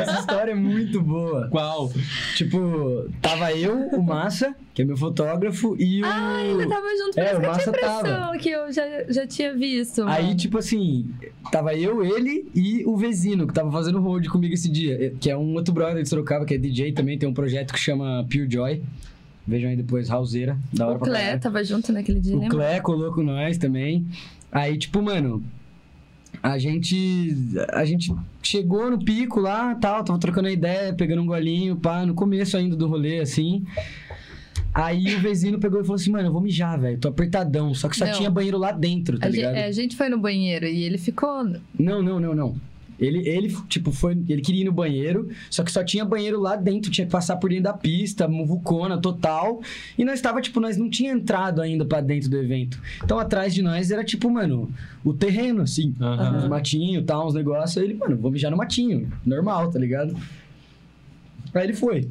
essa 0.00 0.20
história 0.20 0.52
é 0.52 0.54
muito 0.54 1.00
boa. 1.00 1.48
Qual? 1.50 1.92
Tipo, 2.36 3.08
tava 3.22 3.52
eu, 3.52 3.76
o 3.88 4.02
Massa, 4.02 4.54
que 4.74 4.82
é 4.82 4.84
meu 4.84 4.96
fotógrafo, 4.96 5.76
e 5.78 6.02
o. 6.02 6.06
Ah, 6.06 6.42
ele 6.42 6.66
tava 6.66 6.86
junto, 6.96 7.18
É, 7.18 7.22
o 7.22 7.28
que 7.28 7.34
eu 7.36 7.40
tinha 7.40 7.48
Massa 7.48 7.70
impressão 7.70 8.38
que 8.38 8.50
eu 8.50 8.72
já, 8.72 8.82
já 9.08 9.26
tinha 9.26 9.54
visto. 9.54 10.02
Aí, 10.08 10.24
mano. 10.24 10.36
tipo 10.36 10.58
assim, 10.58 11.08
tava 11.52 11.74
eu, 11.74 12.04
ele 12.04 12.50
e 12.54 12.84
o 12.84 12.96
Vezino, 12.96 13.46
que 13.46 13.54
tava 13.54 13.70
fazendo 13.70 14.00
road 14.00 14.28
comigo 14.28 14.54
esse 14.54 14.68
dia. 14.68 15.14
Que 15.20 15.30
é 15.30 15.36
um 15.36 15.54
outro 15.54 15.72
brother 15.72 16.02
de 16.02 16.08
Sorocaba, 16.08 16.44
que 16.44 16.54
é 16.54 16.58
DJ 16.58 16.92
também, 16.92 17.16
tem 17.18 17.28
um 17.28 17.34
projeto 17.34 17.72
que 17.72 17.78
chama 17.78 18.26
Pure 18.30 18.48
Joy. 18.50 18.82
Vejam 19.48 19.70
aí 19.70 19.76
depois, 19.76 20.10
Rauseira. 20.10 20.58
Da 20.72 20.86
hora 20.86 20.96
o 20.96 20.98
pra 20.98 21.08
Clé 21.08 21.20
caralho. 21.20 21.40
tava 21.40 21.64
junto 21.64 21.90
naquele 21.90 22.20
dia, 22.20 22.36
O 22.36 22.40
lembra? 22.40 22.54
Clé 22.56 22.80
colou 22.80 23.12
com 23.14 23.22
nós 23.22 23.56
também. 23.56 24.06
Aí, 24.52 24.76
tipo, 24.76 25.00
mano, 25.00 25.42
a 26.42 26.58
gente. 26.58 27.34
A 27.72 27.84
gente 27.86 28.14
chegou 28.42 28.90
no 28.90 29.02
pico 29.02 29.40
lá 29.40 29.74
tal, 29.74 30.04
tava 30.04 30.18
trocando 30.18 30.50
ideia, 30.50 30.92
pegando 30.92 31.22
um 31.22 31.26
golinho, 31.26 31.76
pá, 31.76 32.04
no 32.04 32.12
começo 32.12 32.58
ainda 32.58 32.76
do 32.76 32.86
rolê, 32.86 33.20
assim. 33.20 33.64
Aí 34.74 35.16
o 35.16 35.20
Vezino 35.20 35.58
pegou 35.58 35.80
e 35.80 35.82
falou 35.82 35.96
assim, 35.96 36.10
mano, 36.10 36.28
eu 36.28 36.32
vou 36.32 36.42
mijar, 36.42 36.78
velho. 36.78 36.98
Tô 36.98 37.08
apertadão. 37.08 37.72
Só 37.74 37.88
que 37.88 37.96
só 37.96 38.04
Não. 38.04 38.12
tinha 38.12 38.30
banheiro 38.30 38.58
lá 38.58 38.70
dentro, 38.70 39.18
tá 39.18 39.26
a, 39.26 39.30
gente, 39.30 39.38
ligado? 39.40 39.56
é, 39.56 39.64
a 39.64 39.72
gente 39.72 39.96
foi 39.96 40.08
no 40.10 40.18
banheiro 40.18 40.66
e 40.66 40.82
ele 40.84 40.98
ficou. 40.98 41.42
Não, 41.78 42.02
não, 42.02 42.20
não, 42.20 42.34
não. 42.34 42.56
Ele, 42.98 43.28
ele, 43.28 43.56
tipo, 43.68 43.92
foi. 43.92 44.12
Ele 44.28 44.42
queria 44.42 44.62
ir 44.62 44.64
no 44.64 44.72
banheiro, 44.72 45.28
só 45.48 45.62
que 45.62 45.70
só 45.70 45.84
tinha 45.84 46.04
banheiro 46.04 46.40
lá 46.40 46.56
dentro, 46.56 46.90
tinha 46.90 47.06
que 47.06 47.12
passar 47.12 47.36
por 47.36 47.50
dentro 47.50 47.64
da 47.64 47.72
pista, 47.72 48.26
muvucona 48.26 48.98
total. 48.98 49.62
E 49.96 50.04
nós 50.04 50.20
tava, 50.20 50.40
tipo, 50.40 50.58
nós 50.58 50.76
não 50.76 50.90
tinha 50.90 51.12
entrado 51.12 51.62
ainda 51.62 51.84
pra 51.84 52.00
dentro 52.00 52.28
do 52.28 52.36
evento. 52.36 52.80
Então 53.04 53.18
atrás 53.18 53.54
de 53.54 53.62
nós 53.62 53.90
era, 53.90 54.02
tipo, 54.02 54.28
mano, 54.28 54.70
o 55.04 55.12
terreno, 55.12 55.62
assim. 55.62 55.94
Aham. 56.00 56.38
Uns 56.38 56.48
matinhos 56.48 57.02
e 57.02 57.06
tal, 57.06 57.28
uns 57.28 57.34
negócios. 57.34 57.78
Aí 57.78 57.84
ele, 57.84 57.94
mano, 57.94 58.16
vou 58.16 58.30
mijar 58.30 58.50
no 58.50 58.56
matinho. 58.56 59.12
Normal, 59.24 59.70
tá 59.70 59.78
ligado? 59.78 60.16
Aí 61.54 61.64
ele 61.64 61.74
foi. 61.74 62.08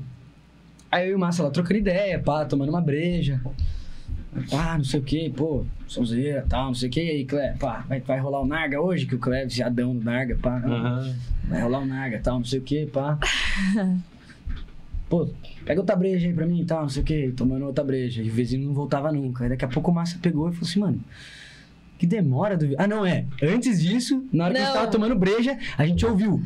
Aí 0.90 1.08
eu 1.08 1.12
e 1.12 1.16
o 1.16 1.20
Massa 1.20 1.44
lá 1.44 1.50
trocando 1.50 1.80
ideia, 1.80 2.18
pá, 2.20 2.46
tomando 2.46 2.70
uma 2.70 2.82
breja. 2.82 3.42
Pá, 4.50 4.78
não 4.78 4.84
sei 4.84 5.00
o 5.00 5.04
que, 5.04 5.30
pô, 5.30 5.66
sonzeira, 5.88 6.46
tal, 6.48 6.68
não 6.68 6.74
sei 6.74 6.90
o 6.90 6.92
que. 6.92 7.04
E 7.04 7.10
aí, 7.10 7.26
Clé, 7.26 7.56
pá, 7.60 7.86
vai, 7.88 8.00
vai 8.00 8.20
rolar 8.20 8.42
o 8.42 8.48
Narga 8.48 8.82
hoje? 8.82 9.06
Que 9.06 9.16
o 9.16 9.20
Clé 9.20 9.44
é 9.44 9.46
viciadão 9.46 9.96
do 9.96 10.04
Narga, 10.04 10.38
pá. 10.42 10.58
Aham. 10.58 11.16
Vai 11.48 11.62
rolar 11.62 11.80
o 11.80 11.86
Narga, 11.86 12.20
tal, 12.20 12.38
não 12.38 12.46
sei 12.46 12.60
o 12.60 12.64
que, 12.64 12.86
pá. 12.86 13.18
Pô, 15.10 15.30
pega 15.66 15.80
outra 15.80 15.96
breja 15.96 16.28
aí 16.28 16.34
pra 16.34 16.46
mim 16.46 16.62
e 16.62 16.66
tal, 16.66 16.82
não 16.82 16.90
sei 16.90 17.02
o 17.02 17.06
que. 17.06 17.32
Tomando 17.32 17.66
outra 17.66 17.84
breja. 17.84 18.22
E 18.22 18.30
o 18.30 18.34
vizinho 18.34 18.68
não 18.68 18.74
voltava 18.74 19.12
nunca. 19.12 19.46
Aí 19.46 19.50
daqui 19.50 19.64
a 19.64 19.68
pouco 19.68 19.90
o 19.90 19.94
Massa 19.94 20.20
pegou 20.22 20.50
e 20.50 20.52
falou 20.52 20.68
assim, 20.68 20.80
mano... 20.80 21.00
Que 21.98 22.06
demora 22.06 22.56
do... 22.56 22.76
Ah, 22.78 22.86
não, 22.86 23.04
é. 23.04 23.26
Antes 23.42 23.82
disso, 23.82 24.24
na 24.32 24.46
hora 24.46 24.54
que 24.54 24.60
a 24.60 24.64
gente 24.64 24.74
Não. 24.74 24.80
tava 24.82 24.92
tomando 24.92 25.16
breja, 25.16 25.58
a 25.78 25.86
gente 25.88 26.06
ouviu... 26.06 26.42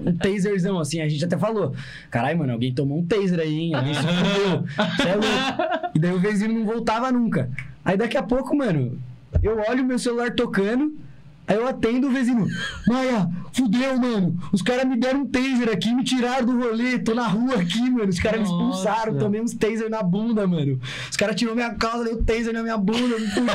Um 0.00 0.16
taserzão, 0.16 0.78
assim, 0.78 1.00
a 1.00 1.08
gente 1.08 1.24
até 1.24 1.36
falou. 1.36 1.74
Caralho, 2.10 2.38
mano, 2.38 2.52
alguém 2.52 2.72
tomou 2.72 2.98
um 2.98 3.04
taser 3.04 3.40
aí, 3.40 3.58
hein? 3.58 3.74
Alguém 3.74 3.94
se 3.94 4.00
fudeu. 4.00 4.64
É 5.06 5.14
louco. 5.14 5.90
E 5.94 5.98
daí 5.98 6.12
o 6.12 6.20
vizinho 6.20 6.54
não 6.54 6.64
voltava 6.64 7.10
nunca. 7.10 7.50
Aí 7.84 7.96
daqui 7.96 8.16
a 8.16 8.22
pouco, 8.22 8.56
mano, 8.56 8.98
eu 9.42 9.60
olho 9.68 9.84
meu 9.84 9.98
celular 9.98 10.30
tocando, 10.32 10.96
aí 11.48 11.56
eu 11.56 11.66
atendo 11.66 12.08
o 12.08 12.10
vizinho. 12.10 12.46
Maia, 12.86 13.28
fudeu, 13.52 13.98
mano. 13.98 14.38
Os 14.52 14.62
caras 14.62 14.84
me 14.84 14.96
deram 14.96 15.22
um 15.22 15.26
taser 15.26 15.68
aqui, 15.70 15.94
me 15.94 16.04
tiraram 16.04 16.46
do 16.46 16.58
rolê. 16.58 16.98
Tô 16.98 17.14
na 17.14 17.26
rua 17.26 17.56
aqui, 17.56 17.90
mano. 17.90 18.08
Os 18.08 18.20
caras 18.20 18.40
me 18.40 18.46
expulsaram, 18.46 19.18
tomei 19.18 19.40
uns 19.40 19.54
taser 19.54 19.90
na 19.90 20.02
bunda, 20.02 20.46
mano. 20.46 20.78
Os 21.10 21.16
caras 21.16 21.34
tirou 21.34 21.54
minha 21.54 21.70
calça, 21.74 22.04
deu 22.04 22.22
taser 22.22 22.52
na 22.52 22.62
minha 22.62 22.76
bunda, 22.76 23.18
me 23.18 23.26
fudiu. 23.28 23.46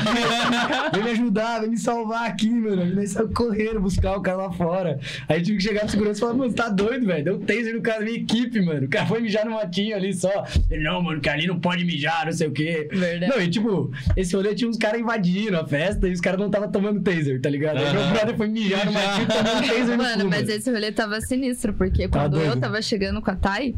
Vem 0.94 1.04
me 1.04 1.12
ajudar, 1.12 1.62
vem 1.62 1.70
me 1.70 1.78
salvar 1.78 2.28
aqui, 2.28 2.50
mano. 2.50 3.00
Aí 3.00 3.08
saímos 3.08 3.34
correndo 3.34 3.80
buscar 3.80 4.18
o 4.18 4.22
cara 4.22 4.38
lá 4.38 4.52
fora. 4.52 5.00
Aí 5.30 5.42
tive 5.42 5.58
que 5.58 5.64
chegar 5.64 5.84
no 5.84 5.90
segurança 5.90 6.20
e 6.20 6.22
falar, 6.22 6.34
mano, 6.34 6.54
tá 6.54 6.70
doido, 6.70 7.06
velho? 7.06 7.24
Deu 7.24 7.40
taser 7.40 7.74
no 7.74 7.82
cara 7.82 8.00
da 8.00 8.06
minha 8.06 8.18
equipe, 8.18 8.62
mano. 8.62 8.86
O 8.86 8.90
cara 8.90 9.06
foi 9.06 9.22
mijar 9.22 9.46
no 9.46 9.52
matinho 9.52 9.96
ali 9.96 10.14
só. 10.14 10.46
Ele, 10.70 10.84
não, 10.84 11.02
mano, 11.02 11.22
que 11.22 11.30
ali 11.30 11.48
não 11.48 11.60
pode 11.60 11.86
mijar, 11.86 12.26
não 12.26 12.34
sei 12.34 12.48
o 12.48 12.52
quê. 12.52 12.90
Verdade. 12.92 13.32
Não, 13.32 13.42
e 13.42 13.50
tipo, 13.50 13.92
esse 14.16 14.36
rolê 14.36 14.56
tinha 14.56 14.70
uns 14.70 14.78
caras 14.78 15.00
invadindo 15.00 15.58
a 15.58 15.66
festa 15.66 16.08
e 16.08 16.12
os 16.12 16.22
caras 16.22 16.40
não 16.40 16.48
estavam 16.48 16.72
tomando 16.72 17.02
taser, 17.02 17.40
tá 17.40 17.50
ligado? 17.50 17.83
Meu 17.92 18.08
brother 18.12 18.38
foi 18.38 18.48
mijar 18.48 18.86
tomando 18.86 19.28
taser 19.28 19.88
no 19.88 19.98
Mano, 19.98 20.30
mas 20.30 20.50
esse 20.50 20.72
rolê 20.72 20.92
tava 20.92 21.20
sinistro, 21.22 21.74
porque 21.74 22.08
Tá 22.08 22.20
quando 22.20 22.40
eu 22.40 22.60
tava 22.60 22.82
chegando 22.82 23.22
com 23.22 23.32
a 23.32 23.36
Thay, 23.36 23.76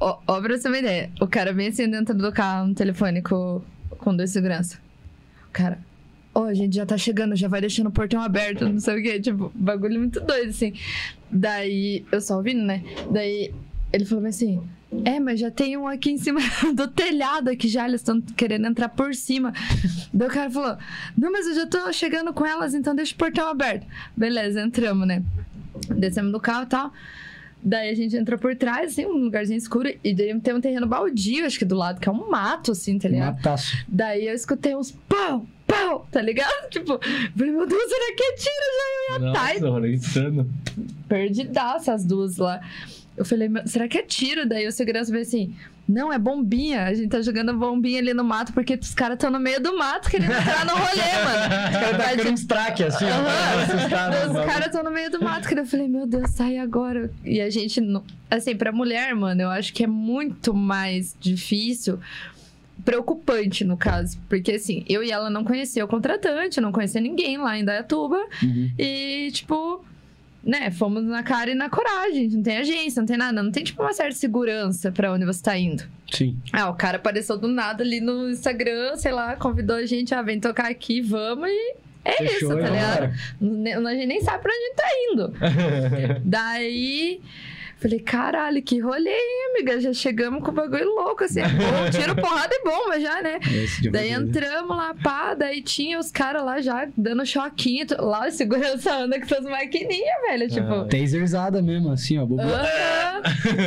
ó, 0.00 0.18
ó, 0.26 0.40
pra 0.40 0.56
você 0.56 0.68
uma 0.68 0.78
ideia, 0.78 1.10
o 1.20 1.26
cara 1.26 1.52
bem 1.52 1.68
assim 1.68 1.88
dentro 1.88 2.14
do 2.14 2.32
carro, 2.32 2.68
no 2.68 2.74
telefone 2.74 3.22
com, 3.22 3.62
com 3.98 4.16
dois 4.16 4.30
segurança. 4.30 4.78
O 5.48 5.52
cara, 5.52 5.78
ó, 6.34 6.44
a 6.44 6.54
gente 6.54 6.74
já 6.76 6.84
tá 6.84 6.98
chegando, 6.98 7.36
já 7.36 7.48
vai 7.48 7.60
deixando 7.60 7.86
o 7.88 7.92
portão 7.92 8.20
aberto, 8.20 8.68
não 8.68 8.80
sei 8.80 8.98
o 8.98 9.02
quê, 9.02 9.20
tipo, 9.20 9.52
bagulho 9.54 9.98
muito 10.00 10.20
doido, 10.20 10.50
assim. 10.50 10.72
Daí, 11.30 12.04
eu 12.10 12.20
só 12.20 12.36
ouvindo, 12.36 12.62
né? 12.62 12.82
Daí, 13.10 13.52
ele 13.92 14.04
falou 14.04 14.26
assim. 14.26 14.60
É, 15.04 15.18
mas 15.18 15.40
já 15.40 15.50
tem 15.50 15.76
um 15.76 15.86
aqui 15.86 16.10
em 16.10 16.18
cima 16.18 16.40
do 16.74 16.88
telhado 16.88 17.50
aqui 17.50 17.68
já, 17.68 17.86
eles 17.88 18.00
estão 18.00 18.20
querendo 18.20 18.66
entrar 18.66 18.88
por 18.88 19.14
cima. 19.14 19.52
Daí 20.12 20.28
o 20.28 20.30
cara 20.30 20.50
falou: 20.50 20.76
Não, 21.16 21.32
mas 21.32 21.46
eu 21.46 21.54
já 21.54 21.66
tô 21.66 21.92
chegando 21.92 22.32
com 22.32 22.44
elas, 22.44 22.74
então 22.74 22.94
deixa 22.94 23.14
o 23.14 23.18
portão 23.18 23.48
aberto. 23.48 23.86
Beleza, 24.16 24.60
entramos, 24.60 25.06
né? 25.06 25.22
Descemos 25.88 26.32
do 26.32 26.40
carro 26.40 26.64
e 26.64 26.66
tal. 26.66 26.92
Daí 27.66 27.88
a 27.88 27.94
gente 27.94 28.14
entrou 28.14 28.38
por 28.38 28.54
trás, 28.54 28.92
assim, 28.92 29.06
um 29.06 29.24
lugarzinho 29.24 29.56
escuro. 29.56 29.88
E 30.04 30.14
daí 30.14 30.38
tem 30.40 30.54
um 30.54 30.60
terreno 30.60 30.86
baldio, 30.86 31.46
acho 31.46 31.58
que 31.58 31.64
do 31.64 31.74
lado, 31.74 31.98
que 31.98 32.06
é 32.06 32.12
um 32.12 32.28
mato, 32.28 32.72
assim, 32.72 32.98
tá 32.98 33.08
ligado? 33.08 33.36
Mataço. 33.36 33.78
Daí 33.88 34.28
eu 34.28 34.34
escutei 34.34 34.76
uns 34.76 34.90
pau, 35.08 35.46
pau, 35.66 36.06
tá 36.12 36.20
ligado? 36.20 36.52
Tipo, 36.68 37.00
falei, 37.36 37.52
meu 37.52 37.66
Deus, 37.66 37.82
será 37.88 38.14
que 38.14 38.22
é 38.22 38.32
tiro? 38.34 38.54
Já 38.76 39.18
eu 39.18 39.30
a 39.30 39.32
Thay 39.32 39.54
Nossa, 39.60 39.70
rolê 39.70 39.94
insano. 39.94 40.50
perdidaça 41.08 41.94
as 41.94 42.04
duas 42.04 42.36
lá. 42.36 42.60
Eu 43.16 43.24
falei, 43.24 43.48
"Meu, 43.48 43.66
será 43.66 43.86
que 43.86 43.98
é 43.98 44.02
tiro? 44.02 44.48
Daí 44.48 44.66
o 44.66 44.72
segurança 44.72 45.10
veio 45.10 45.22
assim, 45.22 45.54
não, 45.86 46.12
é 46.12 46.18
bombinha. 46.18 46.84
A 46.84 46.94
gente 46.94 47.10
tá 47.10 47.20
jogando 47.20 47.52
bombinha 47.54 47.98
ali 48.00 48.14
no 48.14 48.24
mato 48.24 48.52
porque 48.52 48.74
os 48.74 48.94
caras 48.94 49.16
estão 49.16 49.30
no 49.30 49.38
meio 49.38 49.60
do 49.60 49.76
mato 49.76 50.10
querendo 50.10 50.32
entrar 50.32 50.64
no 50.64 50.72
rolê, 50.72 51.12
mano. 51.24 51.44
Os 51.94 51.96
caras 51.98 52.22
tá 52.22 52.30
uns 52.30 52.44
traque 52.44 52.84
assim, 52.84 53.04
assustar, 53.04 54.30
Os 54.30 54.44
caras 54.46 54.66
estão 54.66 54.82
no 54.82 54.90
meio 54.90 55.10
do 55.10 55.22
mato, 55.22 55.46
que 55.46 55.58
eu 55.58 55.66
falei, 55.66 55.88
meu 55.88 56.06
Deus, 56.06 56.30
sai 56.30 56.56
agora. 56.56 57.10
E 57.22 57.40
a 57.40 57.50
gente, 57.50 57.82
assim, 58.30 58.56
pra 58.56 58.72
mulher, 58.72 59.14
mano, 59.14 59.42
eu 59.42 59.50
acho 59.50 59.72
que 59.74 59.84
é 59.84 59.86
muito 59.86 60.54
mais 60.54 61.14
difícil, 61.20 61.98
preocupante 62.82 63.62
no 63.62 63.76
caso. 63.76 64.18
Porque, 64.28 64.52
assim, 64.52 64.84
eu 64.88 65.02
e 65.02 65.10
ela 65.10 65.28
não 65.28 65.44
conhecia 65.44 65.84
o 65.84 65.88
contratante, 65.88 66.60
não 66.60 66.72
conhecia 66.72 67.00
ninguém 67.00 67.36
lá 67.36 67.58
em 67.58 67.64
Dayatuba. 67.64 68.18
Uhum. 68.42 68.70
E, 68.78 69.30
tipo, 69.32 69.84
né, 70.44 70.70
fomos 70.70 71.04
na 71.04 71.22
cara 71.22 71.50
e 71.50 71.54
na 71.54 71.68
coragem. 71.68 72.28
Não 72.28 72.42
tem 72.42 72.58
agência, 72.58 73.00
não 73.00 73.06
tem 73.06 73.16
nada. 73.16 73.42
Não 73.42 73.50
tem, 73.50 73.64
tipo, 73.64 73.82
uma 73.82 73.92
certa 73.92 74.14
segurança 74.14 74.92
pra 74.92 75.12
onde 75.12 75.24
você 75.24 75.42
tá 75.42 75.56
indo. 75.56 75.84
Sim. 76.12 76.36
Ah, 76.52 76.68
o 76.70 76.74
cara 76.74 76.96
apareceu 76.96 77.36
do 77.36 77.48
nada 77.48 77.82
ali 77.82 78.00
no 78.00 78.30
Instagram, 78.30 78.96
sei 78.96 79.12
lá, 79.12 79.36
convidou 79.36 79.76
a 79.76 79.86
gente, 79.86 80.14
ah, 80.14 80.22
vem 80.22 80.38
tocar 80.38 80.70
aqui, 80.70 81.00
vamos 81.00 81.48
e 81.48 81.76
é 82.04 82.18
Fechou 82.18 82.36
isso, 82.36 82.48
tá 82.48 82.54
ligado? 82.70 83.12
vambora. 83.40 83.88
A 83.88 83.94
gente 83.94 84.06
nem 84.06 84.20
sabe 84.20 84.42
pra 84.42 84.52
onde 84.52 84.62
a 84.62 84.66
gente 84.66 84.76
tá 84.76 84.88
indo. 85.12 86.20
Daí, 86.24 87.20
falei, 87.84 88.00
caralho, 88.00 88.62
que 88.62 88.78
rolê, 88.80 89.10
hein, 89.10 89.50
amiga? 89.54 89.80
Já 89.80 89.92
chegamos 89.92 90.42
com 90.42 90.50
o 90.50 90.54
bagulho 90.54 90.88
louco, 90.94 91.24
assim. 91.24 91.40
Bom, 91.42 91.90
tiro, 91.92 92.14
porrada 92.16 92.54
e 92.54 92.64
bomba 92.64 92.98
já, 93.00 93.20
né? 93.22 93.38
Dia 93.80 93.90
Daí 93.90 94.10
entramos 94.10 94.76
lá, 94.76 94.94
pá, 95.02 95.34
daí 95.34 95.62
tinha 95.62 95.98
os 95.98 96.10
caras 96.10 96.44
lá 96.44 96.60
já 96.60 96.88
dando 96.96 97.24
choquinho. 97.26 97.86
Lá 97.98 98.26
o 98.26 98.30
segurança 98.30 98.94
anda 98.96 99.20
com 99.20 99.26
suas 99.28 99.44
maquininhas, 99.44 100.20
velho. 100.28 100.48
Tipo, 100.48 100.72
Ah. 100.72 100.84
Taserzada 100.88 101.60
mesmo, 101.62 101.90
assim, 101.92 102.18
ó. 102.18 102.24
Bobo. 102.24 102.42
aham. 102.42 103.22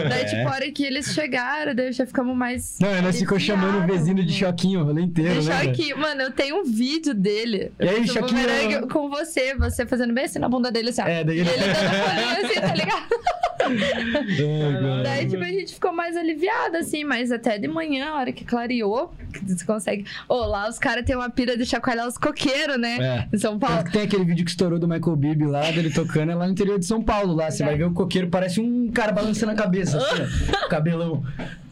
Daí, 0.09 0.21
É. 0.21 0.25
tipo, 0.25 0.47
a 0.47 0.51
hora 0.51 0.71
que 0.71 0.83
eles 0.83 1.13
chegaram, 1.13 1.73
daí 1.75 1.91
já 1.91 2.05
ficamos 2.05 2.35
mais. 2.35 2.77
Não, 2.79 3.01
nós 3.01 3.17
ficou 3.19 3.39
chamando 3.39 3.83
o 3.83 3.87
vizinho 3.87 4.15
de 4.17 4.21
mano. 4.23 4.31
choquinho 4.33 4.79
o 4.81 4.83
rolê 4.83 5.01
inteiro, 5.03 5.41
De 5.41 5.47
né? 5.49 5.63
choquinho. 5.65 5.97
Mano, 5.97 6.21
eu 6.23 6.31
tenho 6.31 6.57
um 6.59 6.63
vídeo 6.63 7.13
dele. 7.13 7.71
E 7.79 7.87
aí, 7.87 8.07
choquinho? 8.07 8.87
Com 8.91 9.09
você, 9.09 9.53
você 9.55 9.85
fazendo 9.85 10.13
bem 10.13 10.25
assim 10.25 10.39
na 10.39 10.49
bunda 10.49 10.71
dele, 10.71 10.89
assim. 10.89 11.01
ó. 11.01 11.07
É, 11.07 11.23
daí 11.23 11.37
E 11.37 11.39
ele- 11.41 11.49
ele 11.49 11.63
dando 11.63 11.75
bolinho 12.05 12.45
assim, 12.45 12.61
tá 12.61 12.73
ligado? 12.75 13.07
Daí, 15.03 15.27
tipo, 15.27 15.43
a 15.43 15.47
gente 15.47 15.73
ficou 15.73 15.91
mais 15.91 16.15
aliviada, 16.15 16.79
assim, 16.79 17.03
mas 17.03 17.31
até 17.31 17.57
de 17.57 17.67
manhã, 17.67 18.09
a 18.09 18.15
hora 18.15 18.31
que 18.31 18.45
clareou, 18.45 19.13
que 19.31 19.39
você 19.45 19.65
consegue. 19.65 20.05
Ô, 20.27 20.35
lá 20.45 20.69
os 20.69 20.79
caras 20.79 21.05
têm 21.05 21.15
uma 21.15 21.29
pira 21.29 21.57
de 21.57 21.65
chacoalhar 21.65 22.07
os 22.07 22.17
coqueiros, 22.17 22.79
né? 22.79 22.97
É. 22.99 23.35
Em 23.35 23.37
São 23.37 23.57
Paulo. 23.57 23.83
Tem 23.91 24.03
aquele 24.03 24.25
vídeo 24.25 24.45
que 24.45 24.51
estourou 24.51 24.79
do 24.79 24.87
Michael 24.87 25.15
Bibi 25.15 25.45
lá, 25.45 25.69
dele 25.71 25.91
tocando, 25.91 26.31
é 26.31 26.35
lá 26.35 26.45
no 26.45 26.51
interior 26.51 26.79
de 26.79 26.85
São 26.85 27.01
Paulo, 27.01 27.33
lá. 27.33 27.49
Você 27.51 27.63
vai 27.63 27.75
ver 27.75 27.85
o 27.85 27.93
coqueiro, 27.93 28.29
parece 28.29 28.59
um 28.59 28.89
cara 28.91 29.11
balançando 29.11 29.51
a 29.51 29.55
cabeça, 29.55 29.97
assim, 29.97 30.21
ó. 30.21 30.65
o 30.65 30.69
cabelão. 30.69 31.23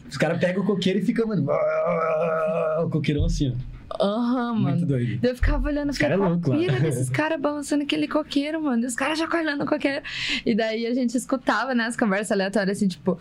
Os 0.08 0.16
caras 0.16 0.38
pegam 0.38 0.62
o 0.62 0.66
coqueiro 0.66 0.98
e 1.00 1.02
ficam, 1.02 1.26
mano. 1.26 1.46
O 2.84 2.88
coqueirão 2.90 3.24
assim, 3.24 3.52
ó. 3.52 3.75
Aham, 4.00 4.54
Muito 4.54 4.64
mano. 4.80 4.86
doido. 4.86 5.18
Daí 5.20 5.30
eu 5.30 5.36
ficava 5.36 5.68
olhando, 5.68 5.90
Esse 5.90 5.98
cara 5.98 6.14
é 6.14 6.16
louco, 6.16 6.52
a 6.52 6.56
pira 6.56 6.80
desses 6.80 7.08
caras 7.10 7.40
balançando 7.40 7.84
aquele 7.84 8.08
coqueiro, 8.08 8.62
mano. 8.62 8.82
E 8.82 8.86
os 8.86 8.94
caras 8.94 9.18
já 9.18 9.26
colhando 9.28 9.64
o 9.64 9.66
coqueiro. 9.66 10.02
E 10.44 10.54
daí 10.54 10.86
a 10.86 10.94
gente 10.94 11.16
escutava, 11.16 11.74
né, 11.74 11.84
as 11.84 11.96
conversas 11.96 12.32
aleatórias, 12.32 12.76
assim, 12.78 12.88
tipo... 12.88 13.18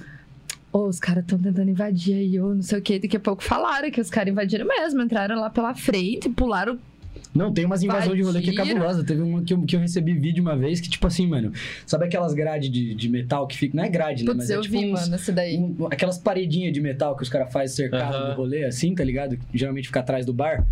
Ô, 0.74 0.88
os 0.88 0.99
caras 0.99 1.24
estão 1.24 1.39
tentando 1.39 1.70
invadir 1.70 2.16
aí, 2.16 2.39
ô, 2.39 2.53
não 2.53 2.61
sei 2.61 2.80
o 2.80 2.82
quê. 2.82 2.99
Daqui 2.99 3.16
a 3.16 3.20
pouco 3.20 3.41
falaram 3.43 3.89
que 3.89 4.01
os 4.01 4.09
caras 4.09 4.32
invadiram 4.32 4.68
mesmo. 4.68 5.01
Entraram 5.01 5.39
lá 5.39 5.49
pela 5.49 5.74
frente, 5.74 6.30
pularam... 6.30 6.78
Não, 7.36 7.52
tem 7.54 7.66
umas 7.66 7.84
invasões 7.84 8.16
de 8.18 8.24
rolê 8.24 8.42
que 8.42 8.50
é 8.52 8.54
cabulosa. 8.54 9.04
Teve 9.04 9.22
uma 9.22 9.42
que 9.44 9.54
eu, 9.54 9.62
que 9.64 9.76
eu 9.76 9.80
recebi 9.80 10.14
vídeo 10.14 10.42
uma 10.42 10.56
vez 10.56 10.80
que, 10.80 10.90
tipo 10.90 11.06
assim, 11.06 11.28
mano, 11.28 11.52
sabe 11.86 12.06
aquelas 12.06 12.34
grades 12.34 12.70
de, 12.72 12.96
de 12.96 13.10
metal 13.10 13.46
que 13.46 13.58
fica. 13.58 13.76
Não 13.76 13.84
é 13.84 13.90
grade, 13.90 14.24
né? 14.24 14.28
Putz, 14.32 14.38
Mas 14.38 14.50
é 14.50 14.56
eu 14.56 14.62
tipo 14.62 14.80
vi, 14.80 14.86
uns- 14.94 15.02
mano, 15.02 15.16
esse 15.16 15.32
daí. 15.32 15.58
um- 15.58 15.88
aquelas 15.92 16.18
paredinhas 16.18 16.72
de 16.72 16.80
metal 16.80 17.16
que 17.16 17.24
os 17.24 17.30
caras 17.30 17.52
fazem 17.52 17.76
cercado 17.76 18.30
no 18.30 18.36
rolê, 18.36 18.64
assim, 18.64 18.96
tá 18.96 19.04
ligado? 19.04 19.36
Que 19.38 19.58
Geralmente 19.58 19.88
fica 19.88 20.00
atrás 20.00 20.26
do 20.26 20.34
bar. 20.34 20.66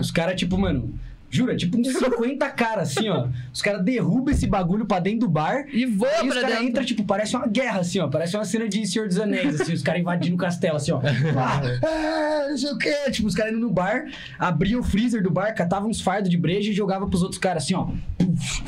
Os 0.00 0.10
caras, 0.10 0.38
tipo, 0.38 0.58
mano, 0.58 0.92
jura, 1.30 1.56
tipo 1.56 1.78
uns 1.78 1.92
50 1.92 2.50
caras, 2.50 2.90
assim, 2.90 3.08
ó. 3.08 3.28
Os 3.52 3.62
caras 3.62 3.84
derrubam 3.84 4.34
esse 4.34 4.46
bagulho 4.46 4.84
pra 4.84 4.98
dentro 4.98 5.20
do 5.20 5.28
bar. 5.28 5.64
E 5.72 5.86
voa 5.86 6.24
E 6.24 6.28
os 6.28 6.34
caras 6.34 6.62
entram, 6.62 6.84
tipo, 6.84 7.04
parece 7.04 7.36
uma 7.36 7.46
guerra, 7.46 7.80
assim, 7.80 8.00
ó. 8.00 8.08
Parece 8.08 8.36
uma 8.36 8.44
cena 8.44 8.68
de 8.68 8.84
Senhor 8.86 9.06
dos 9.06 9.18
Anéis, 9.18 9.60
assim, 9.60 9.72
os 9.72 9.82
caras 9.82 10.00
invadindo 10.00 10.34
o 10.34 10.38
castelo, 10.38 10.76
assim, 10.76 10.90
ó. 10.90 11.00
Ah, 11.40 11.60
ah, 11.86 12.48
não 12.50 12.58
sei 12.58 12.70
o 12.70 12.78
quê. 12.78 12.94
Tipo, 13.10 13.28
os 13.28 13.34
caras 13.34 13.52
indo 13.52 13.60
no 13.60 13.70
bar, 13.70 14.06
abriam 14.38 14.80
o 14.80 14.82
freezer 14.82 15.22
do 15.22 15.30
bar, 15.30 15.54
catavam 15.54 15.88
uns 15.88 16.00
fardos 16.00 16.28
de 16.28 16.36
breja 16.36 16.70
e 16.70 16.74
jogavam 16.74 17.08
pros 17.08 17.22
outros 17.22 17.38
caras, 17.38 17.62
assim, 17.62 17.74
ó. 17.74 17.88
Puf, 18.18 18.62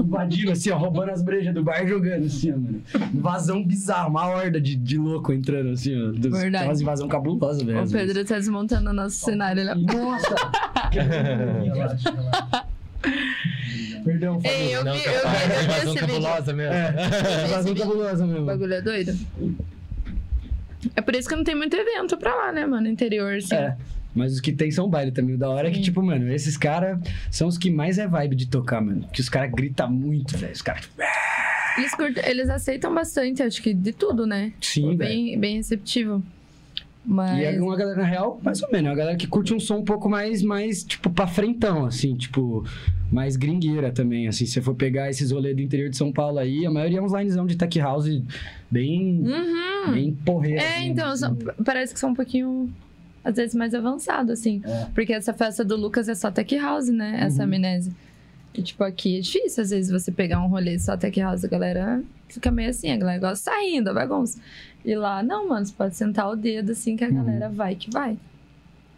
invadindo, 0.00 0.52
assim, 0.52 0.70
ó, 0.70 0.76
roubando 0.76 1.10
as 1.10 1.22
brejas 1.22 1.54
do 1.54 1.62
bar 1.62 1.84
e 1.84 1.88
jogando, 1.88 2.26
assim, 2.26 2.52
ó, 2.52 2.56
mano. 2.56 2.82
Invasão 3.14 3.64
bizarra, 3.64 4.08
uma 4.08 4.26
horda 4.26 4.60
de, 4.60 4.74
de 4.74 4.98
louco 4.98 5.32
entrando, 5.32 5.70
assim, 5.70 5.94
ó. 5.94 6.10
Dos, 6.10 6.32
Verdade. 6.32 6.64
Umas 6.64 6.80
invasão 6.80 7.06
cabulosa, 7.06 7.64
velho. 7.64 7.84
O. 7.84 7.90
Pedro 7.90 8.24
tá 8.24 8.34
desmontando 8.34 8.90
o 8.90 8.92
nosso 8.92 9.16
cenário. 9.16 9.60
Ele... 9.60 9.74
Nossa! 9.74 10.34
Relaxa, 10.92 12.07
Perdão, 14.04 14.40
Ei, 14.44 14.74
eu 14.74 14.84
Não, 14.84 14.92
vi, 14.94 15.04
eu 15.04 15.12
vi, 15.12 15.18
eu 15.18 15.28
vi 15.58 15.64
invasão 15.64 15.76
esse 15.76 15.84
vídeo. 15.86 16.06
cabulosa 16.06 16.52
mesmo. 16.52 16.72
É, 16.74 17.44
invasão 17.46 17.74
cabulosa 17.74 18.24
O 18.24 18.28
mesmo. 18.28 18.46
bagulho 18.46 18.74
é 18.74 18.80
doido. 18.82 19.18
É 20.96 21.00
por 21.00 21.14
isso 21.14 21.28
que 21.28 21.36
não 21.36 21.44
tem 21.44 21.54
muito 21.54 21.76
evento 21.76 22.16
pra 22.16 22.34
lá, 22.34 22.52
né, 22.52 22.64
mano? 22.64 22.88
Interior, 22.88 23.34
assim. 23.34 23.54
É. 23.54 23.76
Mas 24.14 24.32
os 24.32 24.40
que 24.40 24.52
tem 24.52 24.70
são 24.70 24.88
baile 24.88 25.12
também. 25.12 25.34
O 25.34 25.38
da 25.38 25.50
hora 25.50 25.68
é 25.68 25.70
que, 25.70 25.76
Sim. 25.78 25.82
tipo, 25.82 26.02
mano, 26.02 26.32
esses 26.32 26.56
caras 26.56 26.98
são 27.30 27.46
os 27.48 27.58
que 27.58 27.70
mais 27.70 27.98
é 27.98 28.06
vibe 28.08 28.34
de 28.36 28.46
tocar, 28.46 28.80
mano. 28.80 29.06
Que 29.12 29.20
os 29.20 29.28
caras 29.28 29.50
gritam 29.52 29.90
muito, 29.90 30.36
velho. 30.38 30.52
Os 30.52 30.62
caras. 30.62 30.82
tipo, 30.82 30.94
Eles, 31.76 31.94
curtem- 31.94 32.24
eles 32.26 32.48
aceitam 32.48 32.92
bastante, 32.94 33.42
acho 33.42 33.60
que 33.62 33.74
de 33.74 33.92
tudo, 33.92 34.26
né? 34.26 34.52
Sim, 34.60 34.96
velho. 34.96 34.98
bem, 34.98 35.38
bem 35.38 35.56
receptivo. 35.56 36.22
Mas. 37.04 37.38
E 37.38 37.44
é 37.44 37.60
uma 37.60 37.76
galera, 37.76 37.96
na 38.00 38.06
real, 38.06 38.38
mais 38.44 38.62
ou 38.62 38.70
menos, 38.70 38.86
é 38.86 38.90
uma 38.90 38.96
galera 38.96 39.16
que 39.16 39.26
curte 39.26 39.54
um 39.54 39.60
som 39.60 39.78
um 39.78 39.84
pouco 39.84 40.08
mais, 40.10 40.42
mais 40.42 40.84
tipo, 40.84 41.08
pra 41.08 41.26
frentão, 41.26 41.86
assim, 41.86 42.14
tipo, 42.14 42.64
mais 43.10 43.36
gringueira 43.36 43.90
também, 43.90 44.28
assim. 44.28 44.44
Se 44.44 44.52
você 44.52 44.60
for 44.60 44.74
pegar 44.74 45.08
esses 45.08 45.30
rolês 45.30 45.56
do 45.56 45.62
interior 45.62 45.88
de 45.88 45.96
São 45.96 46.12
Paulo 46.12 46.38
aí, 46.38 46.66
a 46.66 46.70
maioria 46.70 46.98
é 46.98 47.02
uns 47.02 47.12
linezão 47.12 47.46
de 47.46 47.56
tech 47.56 47.78
house 47.78 48.20
bem, 48.70 49.22
Uhum. 49.24 49.92
bem 49.92 50.12
porreiro. 50.24 50.60
É, 50.60 50.76
assim, 50.78 50.88
então, 50.90 51.08
assim. 51.10 51.20
são- 51.20 51.36
parece 51.64 51.94
que 51.94 52.00
são 52.00 52.10
um 52.10 52.14
pouquinho, 52.14 52.70
às 53.24 53.36
vezes, 53.36 53.54
mais 53.54 53.74
avançado, 53.74 54.30
assim. 54.32 54.60
É. 54.64 54.86
Porque 54.94 55.12
essa 55.14 55.32
festa 55.32 55.64
do 55.64 55.76
Lucas 55.76 56.08
é 56.10 56.14
só 56.14 56.30
tech 56.30 56.54
house, 56.58 56.88
né? 56.88 57.18
Essa 57.22 57.38
Uhum. 57.38 57.44
amnésia. 57.44 57.92
E, 58.58 58.62
tipo, 58.62 58.82
aqui 58.82 59.18
é 59.18 59.20
difícil, 59.20 59.62
às 59.62 59.70
vezes, 59.70 59.88
você 59.90 60.10
pegar 60.10 60.40
um 60.44 60.48
rolê 60.48 60.76
só 60.80 60.96
tech 60.96 61.20
house, 61.20 61.44
a 61.44 61.48
galera 61.48 62.02
fica 62.28 62.50
meio 62.50 62.70
assim, 62.70 62.90
a 62.90 62.96
galera 62.96 63.20
gosta 63.20 63.50
saindo, 63.52 63.94
bagunça. 63.94 64.40
E 64.84 64.94
lá, 64.96 65.22
não, 65.22 65.48
mano, 65.48 65.64
você 65.64 65.72
pode 65.72 65.94
sentar 65.94 66.28
o 66.28 66.34
dedo, 66.34 66.72
assim, 66.72 66.96
que 66.96 67.04
a 67.04 67.08
Uhum. 67.08 67.14
galera 67.14 67.48
vai 67.48 67.76
que 67.76 67.88
vai. 67.90 68.18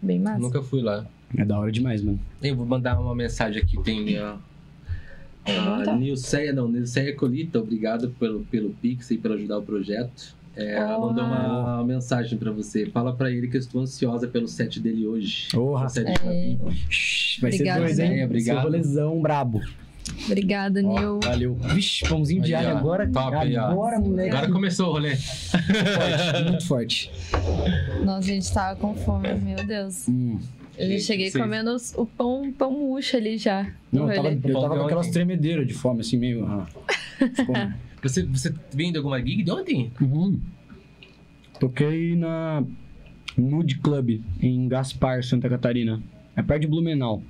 Bem 0.00 0.18
massa. 0.18 0.38
Nunca 0.38 0.62
fui 0.62 0.80
lá. 0.80 1.06
É 1.36 1.44
da 1.44 1.58
hora 1.58 1.70
demais, 1.70 2.02
mano. 2.02 2.18
Eu 2.42 2.56
vou 2.56 2.64
mandar 2.64 2.98
uma 2.98 3.14
mensagem 3.14 3.62
aqui. 3.62 3.80
Tem? 3.82 4.16
A 4.18 5.96
Nilceia, 5.96 6.52
não, 6.52 6.68
Nilceia 6.68 7.14
Colita, 7.14 7.58
obrigado 7.58 8.10
pelo, 8.18 8.40
pelo 8.46 8.70
Pix 8.70 9.10
e 9.10 9.18
por 9.18 9.32
ajudar 9.32 9.58
o 9.58 9.62
projeto. 9.62 10.34
É, 10.56 10.74
ela 10.74 10.98
mandou 10.98 11.24
uma, 11.24 11.76
uma 11.76 11.84
mensagem 11.84 12.36
pra 12.38 12.50
você. 12.50 12.86
Fala 12.86 13.14
pra 13.14 13.30
ele 13.30 13.46
que 13.48 13.56
eu 13.56 13.60
estou 13.60 13.80
ansiosa 13.80 14.26
pelo 14.26 14.48
set 14.48 14.80
dele 14.80 15.06
hoje. 15.06 15.48
Porra. 15.52 15.88
Set 15.88 16.06
de 16.06 16.12
É. 16.12 16.56
Vai 17.40 17.50
Obrigada, 17.50 17.88
ser 17.88 17.94
doido, 17.96 17.96
né? 18.10 18.18
hein? 18.18 18.24
Obrigado. 18.24 18.56
Seu 18.56 18.62
rolezão 18.64 19.20
brabo. 19.22 19.60
Obrigada, 20.26 20.82
Ó, 20.84 20.98
Nil. 20.98 21.20
valeu. 21.22 21.54
Vixe, 21.54 22.06
pãozinho 22.08 22.42
de 22.42 22.54
alho 22.54 22.76
agora. 22.76 23.08
Top 23.08 23.34
aí, 23.36 23.56
agora, 23.56 23.98
moleque. 24.00 24.30
Agora 24.36 24.50
começou 24.52 24.88
o 24.88 24.92
rolê. 24.92 25.14
Forte, 25.16 26.44
muito 26.50 26.66
forte. 26.66 27.12
Nossa, 28.04 28.18
a 28.18 28.22
gente 28.34 28.52
tava 28.52 28.78
com 28.78 28.94
fome, 28.96 29.32
meu 29.34 29.64
Deus. 29.64 30.08
Hum. 30.08 30.38
Eu 30.76 30.86
já 30.86 30.92
Gente, 30.92 31.02
cheguei 31.04 31.30
vocês- 31.30 31.42
comendo 31.42 31.76
o 31.96 32.06
pão, 32.06 32.52
pão 32.56 32.72
murcho 32.72 33.16
ali 33.16 33.36
já. 33.38 33.70
Não, 33.92 34.10
eu 34.10 34.16
tava, 34.16 34.28
eu 34.32 34.60
tava 34.60 34.68
com 34.70 34.78
de 34.78 34.84
aquelas 34.86 35.08
tremedeiras 35.10 35.66
de 35.66 35.74
fome, 35.74 36.00
assim, 36.00 36.16
meio. 36.16 36.44
ah, 36.46 36.66
Você, 38.02 38.22
você 38.24 38.54
vem 38.72 38.90
de 38.92 38.98
alguma 38.98 39.18
gig 39.20 39.42
de 39.42 39.50
ontem? 39.50 39.92
Uhum. 40.00 40.40
Toquei 41.58 42.16
na 42.16 42.64
Nude 43.36 43.78
Club, 43.78 44.20
em 44.40 44.68
Gaspar, 44.68 45.22
Santa 45.22 45.48
Catarina. 45.48 46.02
É 46.34 46.42
perto 46.42 46.62
de 46.62 46.66
Blumenau. 46.68 47.22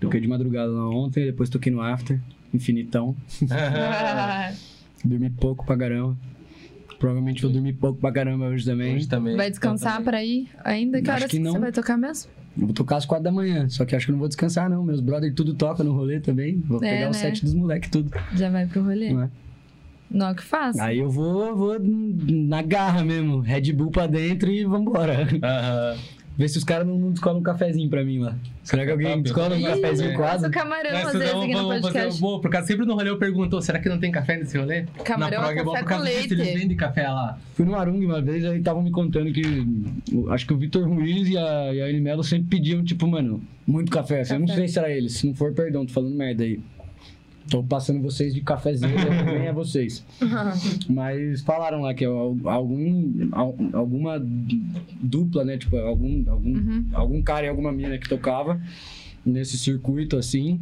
Toquei 0.00 0.20
de 0.20 0.26
madrugada 0.28 0.70
lá 0.72 0.88
ontem, 0.88 1.24
depois 1.26 1.50
toquei 1.50 1.70
no 1.70 1.80
After, 1.82 2.18
infinitão. 2.54 3.14
Dormi 5.04 5.30
pouco 5.30 5.64
pra 5.66 5.76
caramba. 5.76 6.16
Provavelmente 6.98 7.42
vou 7.42 7.50
dormir 7.52 7.74
pouco 7.74 8.00
pra 8.00 8.10
caramba 8.10 8.46
hoje 8.46 8.64
também. 8.64 8.96
Hoje 8.96 9.06
também. 9.06 9.36
Vai 9.36 9.50
descansar 9.50 10.02
pra 10.02 10.24
ir 10.24 10.48
ainda? 10.64 11.00
Que 11.00 11.08
Acho 11.10 11.20
horas 11.20 11.30
que 11.30 11.38
não. 11.38 11.52
você 11.52 11.58
vai 11.58 11.70
tocar 11.72 11.96
mesmo? 11.96 12.30
Eu 12.58 12.66
vou 12.66 12.74
tocar 12.74 12.96
às 12.96 13.06
quatro 13.06 13.22
da 13.22 13.30
manhã, 13.30 13.68
só 13.68 13.84
que 13.84 13.94
acho 13.94 14.06
que 14.06 14.10
eu 14.10 14.14
não 14.14 14.18
vou 14.18 14.26
descansar, 14.26 14.68
não. 14.68 14.82
Meus 14.82 15.00
brothers 15.00 15.32
tudo 15.34 15.54
toca 15.54 15.84
no 15.84 15.92
rolê 15.92 16.18
também. 16.18 16.56
Vou 16.58 16.78
É, 16.82 16.90
pegar 16.90 17.04
o 17.04 17.12
né? 17.12 17.12
set 17.12 17.44
dos 17.44 17.54
moleques 17.54 17.88
tudo. 17.88 18.10
Já 18.34 18.50
vai 18.50 18.66
pro 18.66 18.82
rolê? 18.82 19.12
Não 19.12 19.22
é? 19.22 19.30
Não, 20.10 20.34
que 20.34 20.42
faz. 20.42 20.78
Aí 20.78 20.98
eu 20.98 21.10
vou, 21.10 21.54
vou 21.56 21.76
na 21.80 22.62
garra 22.62 23.04
mesmo. 23.04 23.40
Red 23.40 23.72
Bull 23.72 23.90
pra 23.90 24.06
dentro 24.06 24.50
e 24.50 24.64
vambora. 24.64 25.28
Aham. 25.42 25.96
Vê 26.36 26.46
se 26.48 26.56
os 26.56 26.62
caras 26.62 26.86
não, 26.86 26.96
não 26.96 27.10
descolam 27.10 27.40
um 27.40 27.42
cafezinho 27.42 27.90
pra 27.90 28.04
mim 28.04 28.20
lá. 28.20 28.32
Será 28.62 28.84
que 28.84 28.92
alguém 28.92 29.08
Top. 29.08 29.22
descola 29.22 29.56
um 29.56 29.58
Ih, 29.58 29.64
cafezinho 29.64 30.10
é. 30.12 30.14
quase? 30.14 30.46
O 30.46 30.50
camarão, 30.52 30.96
às 30.96 31.12
vezes, 31.12 31.28
vamos- 31.32 31.44
aqui 31.44 31.54
no 31.54 31.68
podcast. 31.68 32.20
Boa, 32.20 32.40
por 32.40 32.48
causa 32.48 32.66
sempre 32.68 32.86
no 32.86 32.94
rolê 32.94 33.10
eu 33.10 33.18
pergunto, 33.18 33.60
será 33.60 33.80
que 33.80 33.88
não 33.88 33.98
tem 33.98 34.12
café 34.12 34.36
nesse 34.36 34.56
rolê? 34.56 34.84
Camarão 35.04 35.42
Na 35.42 35.50
é 35.50 35.64
bom 35.64 35.72
café 35.72 35.84
com 35.96 36.04
disso, 36.04 36.16
eles 36.16 36.38
leite. 36.38 36.58
vendem 36.60 36.76
café 36.76 37.08
lá. 37.08 37.36
Fui 37.54 37.66
no 37.66 37.74
Arung 37.74 38.04
uma 38.06 38.22
vez, 38.22 38.44
aí 38.44 38.58
estavam 38.58 38.82
me 38.84 38.92
contando 38.92 39.32
que. 39.32 39.42
o- 40.14 40.30
Acho 40.30 40.46
que 40.46 40.52
o 40.52 40.56
Vitor 40.56 40.88
Ruiz 40.88 41.28
e 41.28 41.36
a, 41.36 41.74
e 41.74 41.82
a 41.96 42.00
Mello 42.00 42.22
sempre 42.22 42.46
pediam, 42.48 42.84
tipo, 42.84 43.04
mano, 43.08 43.42
muito 43.66 43.90
café. 43.90 44.20
Assim, 44.20 44.34
Eu 44.34 44.40
não 44.40 44.46
sei 44.46 44.68
se 44.68 44.78
era 44.78 44.88
eles. 44.88 45.14
Se 45.14 45.26
não 45.26 45.34
for, 45.34 45.52
perdão, 45.52 45.84
tô 45.84 45.92
falando 45.92 46.14
merda 46.14 46.44
aí. 46.44 46.60
Tô 47.50 47.62
passando 47.62 48.02
vocês 48.02 48.34
de 48.34 48.40
cafezinho, 48.42 48.94
nem 49.24 49.46
é 49.46 49.52
vocês. 49.52 50.04
Mas 50.88 51.40
falaram 51.42 51.80
lá 51.82 51.94
que 51.94 52.04
al- 52.04 52.36
algum, 52.44 53.28
al- 53.32 53.56
alguma 53.72 54.20
dupla, 55.00 55.44
né? 55.44 55.56
Tipo, 55.56 55.76
algum, 55.78 56.24
algum, 56.30 56.50
Uhum. 56.52 56.86
algum 56.92 57.22
cara 57.22 57.46
e 57.46 57.48
alguma 57.48 57.72
mina 57.72 57.96
que 57.98 58.08
tocava 58.08 58.60
nesse 59.24 59.56
circuito 59.58 60.16
assim. 60.16 60.60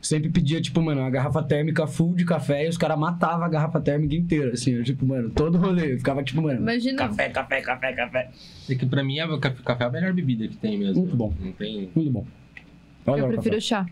Sempre 0.00 0.28
pedia, 0.28 0.60
tipo, 0.60 0.80
mano, 0.80 1.00
uma 1.00 1.10
garrafa 1.10 1.42
térmica 1.42 1.84
full 1.86 2.14
de 2.14 2.24
café 2.24 2.64
e 2.66 2.68
os 2.68 2.76
caras 2.78 2.96
matavam 2.98 3.44
a 3.44 3.48
garrafa 3.48 3.80
térmica 3.80 4.14
inteira, 4.14 4.52
assim. 4.52 4.72
Eu, 4.72 4.84
tipo, 4.84 5.04
mano, 5.04 5.30
todo 5.30 5.58
rolê. 5.58 5.94
Eu 5.94 5.98
ficava, 5.98 6.22
tipo, 6.22 6.40
mano, 6.40 6.60
Imagina. 6.60 6.96
café, 7.08 7.28
café, 7.30 7.60
café, 7.60 7.92
café. 7.92 8.30
É 8.68 8.74
que 8.76 8.86
pra 8.86 9.02
mim, 9.02 9.20
o 9.22 9.38
café 9.40 9.62
café 9.64 9.84
é 9.84 9.86
a 9.86 9.90
melhor 9.90 10.12
bebida 10.12 10.46
que 10.46 10.56
tem 10.58 10.78
mesmo. 10.78 11.02
Muito 11.02 11.16
bom. 11.16 11.32
Não 11.40 11.50
tem... 11.52 11.90
Muito 11.94 12.10
bom. 12.10 12.24
Eu, 13.06 13.28
prefiro 13.28 13.60
chá. 13.60 13.84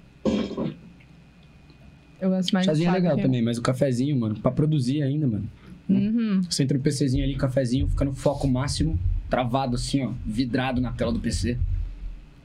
Eu 2.25 2.31
gosto 2.31 2.53
mais 2.53 2.65
Chazinho 2.65 2.91
de 2.91 2.97
é 2.97 3.01
legal 3.01 3.17
que- 3.17 3.23
também, 3.23 3.43
mas 3.43 3.59
o 3.59 3.63
cafezinho, 3.63 4.19
mano, 4.19 4.37
pra 4.41 4.51
produzir 4.51 5.03
ainda, 5.03 5.27
mano. 5.27 5.47
Uhum. 5.89 6.41
Você 6.49 6.63
entra 6.63 6.79
no 6.79 6.83
PCzinho 6.83 7.23
ali, 7.23 7.35
cafezinho, 7.37 7.87
fica 7.89 8.05
no 8.07 8.15
foco 8.15 8.49
máximo, 8.49 8.99
travado 9.29 9.75
assim, 9.77 10.03
ó, 10.07 10.13
vidrado 10.25 10.81
na 10.81 10.93
tela 10.93 11.13
do 11.13 11.21
PC. 11.21 11.59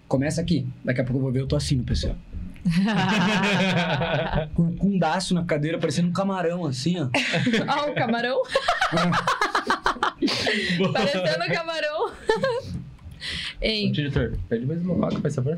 Começa 0.08 0.42
aqui, 0.42 0.68
daqui 0.84 1.00
a 1.00 1.04
pouco 1.06 1.20
eu 1.20 1.24
vou 1.24 1.32
ver, 1.32 1.40
eu 1.42 1.48
tô 1.48 1.56
assim 1.56 1.76
no 1.76 1.84
PC, 1.86 2.10
ó. 2.10 2.14
Com 4.54 4.76
com 4.76 4.88
um 4.88 5.00
daço 5.00 5.34
na 5.34 5.46
cadeira, 5.46 5.78
parecendo 5.80 6.10
um 6.10 6.12
camarão, 6.12 6.66
assim, 6.66 7.00
ó. 7.00 7.08
Ah, 7.66 7.86
o 7.90 7.96
camarão? 7.96 8.42
Parecendo 10.92 11.46
um 11.46 11.54
camarão. 11.54 12.12
Ei, 13.62 13.88
Editor, 13.88 14.34
pede 14.50 14.66
mais 14.66 14.82
uma 14.84 14.96
vaca, 14.96 15.22
faz 15.22 15.36
favor. 15.36 15.58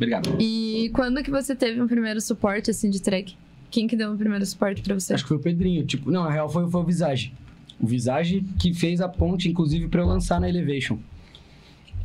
Obrigado. 0.00 0.34
e 0.40 0.90
quando 0.94 1.22
que 1.22 1.30
você 1.30 1.54
teve 1.54 1.80
um 1.80 1.86
primeiro 1.86 2.20
suporte, 2.22 2.70
assim, 2.70 2.88
de 2.88 3.02
track? 3.02 3.36
Quem 3.70 3.86
que 3.86 3.94
deu 3.94 4.12
o 4.12 4.16
primeiro 4.16 4.44
suporte 4.46 4.80
pra 4.80 4.94
você? 4.94 5.12
Acho 5.12 5.24
que 5.24 5.28
foi 5.28 5.36
o 5.36 5.40
Pedrinho, 5.40 5.84
tipo, 5.84 6.10
não, 6.10 6.24
na 6.24 6.30
real 6.30 6.48
foi, 6.48 6.68
foi 6.70 6.80
o 6.80 6.84
Visage. 6.84 7.32
O 7.78 7.86
Visage 7.86 8.42
que 8.58 8.72
fez 8.72 9.00
a 9.02 9.08
ponte, 9.08 9.48
inclusive, 9.48 9.88
pra 9.88 10.00
eu 10.00 10.06
lançar 10.06 10.40
na 10.40 10.48
Elevation. 10.48 10.98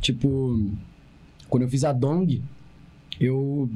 Tipo, 0.00 0.70
quando 1.48 1.62
eu 1.62 1.68
fiz 1.68 1.84
a 1.84 1.92
Dong, 1.92 2.42
eu, 3.18 3.68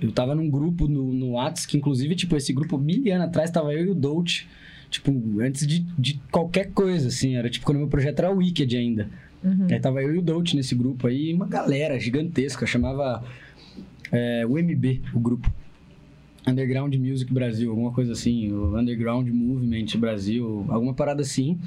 eu 0.00 0.12
tava 0.12 0.34
num 0.36 0.48
grupo 0.48 0.86
no, 0.86 1.12
no 1.12 1.32
Whats, 1.32 1.66
que 1.66 1.76
inclusive, 1.76 2.14
tipo, 2.14 2.36
esse 2.36 2.52
grupo 2.52 2.78
mil 2.78 3.12
anos 3.12 3.26
atrás 3.26 3.50
tava 3.50 3.74
eu 3.74 3.86
e 3.86 3.90
o 3.90 3.94
Dolce. 3.94 4.46
Tipo, 4.88 5.12
antes 5.40 5.66
de, 5.66 5.80
de 5.98 6.20
qualquer 6.30 6.70
coisa, 6.70 7.08
assim. 7.08 7.34
Era 7.34 7.50
tipo 7.50 7.66
quando 7.66 7.78
meu 7.78 7.88
projeto 7.88 8.20
era 8.20 8.30
Wicked 8.30 8.76
ainda. 8.76 9.08
Uhum. 9.42 9.66
Aí 9.70 9.80
tava 9.80 10.00
eu 10.02 10.14
e 10.14 10.18
o 10.18 10.22
Dolce 10.22 10.56
nesse 10.56 10.74
grupo 10.74 11.06
aí, 11.06 11.34
uma 11.34 11.46
galera 11.46 11.98
gigantesca, 11.98 12.64
chamava 12.66 13.22
é, 14.14 14.46
UMB, 14.46 15.02
o 15.12 15.18
grupo. 15.18 15.52
Underground 16.46 16.94
Music 16.94 17.32
Brasil, 17.32 17.70
alguma 17.70 17.90
coisa 17.90 18.12
assim, 18.12 18.52
o 18.52 18.78
Underground 18.78 19.28
Movement 19.28 19.86
Brasil, 19.98 20.66
alguma 20.68 20.92
parada 20.92 21.22
assim. 21.22 21.58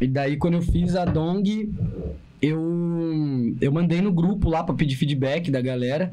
E 0.00 0.06
daí 0.06 0.36
quando 0.36 0.54
eu 0.54 0.62
fiz 0.62 0.96
a 0.96 1.04
Dong, 1.04 1.72
eu, 2.40 3.54
eu 3.60 3.70
mandei 3.70 4.00
no 4.00 4.10
grupo 4.12 4.48
lá 4.48 4.64
pra 4.64 4.74
pedir 4.74 4.96
feedback 4.96 5.50
da 5.50 5.60
galera. 5.60 6.10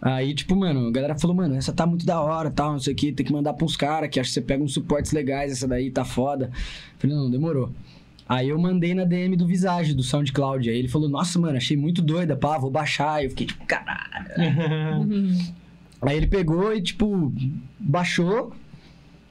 Aí, 0.00 0.34
tipo, 0.34 0.54
mano, 0.54 0.86
a 0.86 0.90
galera 0.92 1.18
falou, 1.18 1.34
mano, 1.34 1.56
essa 1.56 1.72
tá 1.72 1.86
muito 1.86 2.06
da 2.06 2.20
hora, 2.20 2.50
tal, 2.50 2.72
não 2.72 2.78
sei 2.78 2.92
o 2.92 2.96
que, 2.96 3.10
tem 3.10 3.26
que 3.26 3.32
mandar 3.32 3.54
pra 3.54 3.64
uns 3.64 3.76
caras, 3.76 4.08
que 4.10 4.20
acho 4.20 4.30
que 4.30 4.34
você 4.34 4.40
pega 4.40 4.62
uns 4.62 4.74
suportes 4.74 5.12
legais, 5.12 5.50
essa 5.50 5.66
daí 5.66 5.90
tá 5.90 6.04
foda. 6.04 6.50
Falei, 6.98 7.16
não, 7.16 7.30
demorou. 7.30 7.70
Aí 8.28 8.48
eu 8.48 8.58
mandei 8.58 8.94
na 8.94 9.04
DM 9.04 9.36
do 9.36 9.46
Visage, 9.46 9.94
do 9.94 10.02
SoundCloud. 10.02 10.68
Aí 10.68 10.76
ele 10.76 10.88
falou, 10.88 11.08
nossa, 11.08 11.38
mano, 11.38 11.56
achei 11.56 11.76
muito 11.76 12.00
doida, 12.00 12.34
pá, 12.36 12.56
vou 12.56 12.70
baixar. 12.70 13.14
Aí 13.14 13.26
eu 13.26 13.30
fiquei 13.30 13.46
tipo, 13.46 13.64
caralho. 13.66 14.28
Aí 16.00 16.16
ele 16.16 16.26
pegou 16.26 16.74
e, 16.74 16.82
tipo, 16.82 17.32
baixou. 17.78 18.52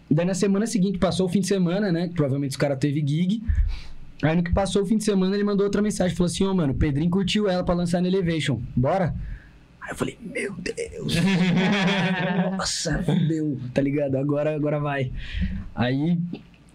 Daí 0.09 0.25
na 0.25 0.33
semana 0.33 0.67
seguinte, 0.67 0.99
passou 0.99 1.25
o 1.25 1.29
fim 1.29 1.39
de 1.39 1.47
semana, 1.47 1.91
né? 1.91 2.07
que 2.07 2.13
Provavelmente 2.13 2.51
os 2.51 2.57
caras 2.57 2.77
teve 2.79 2.99
gig. 3.05 3.43
Aí 4.21 4.35
no 4.35 4.43
que 4.43 4.53
passou 4.53 4.83
o 4.83 4.85
fim 4.85 4.97
de 4.97 5.03
semana, 5.03 5.35
ele 5.35 5.43
mandou 5.43 5.65
outra 5.65 5.81
mensagem. 5.81 6.15
Falou 6.15 6.27
assim, 6.27 6.45
ô, 6.45 6.53
mano, 6.53 6.73
o 6.73 6.75
Pedrinho 6.75 7.09
curtiu 7.09 7.49
ela 7.49 7.63
pra 7.63 7.75
lançar 7.75 8.01
na 8.01 8.07
Elevation. 8.07 8.59
Bora? 8.75 9.13
Aí 9.81 9.91
eu 9.91 9.95
falei, 9.95 10.17
meu 10.21 10.53
Deus. 10.53 11.15
Nossa, 12.57 13.03
fudeu. 13.03 13.59
Tá 13.73 13.81
ligado? 13.81 14.15
Agora, 14.15 14.55
agora 14.55 14.79
vai. 14.79 15.11
Aí 15.75 16.17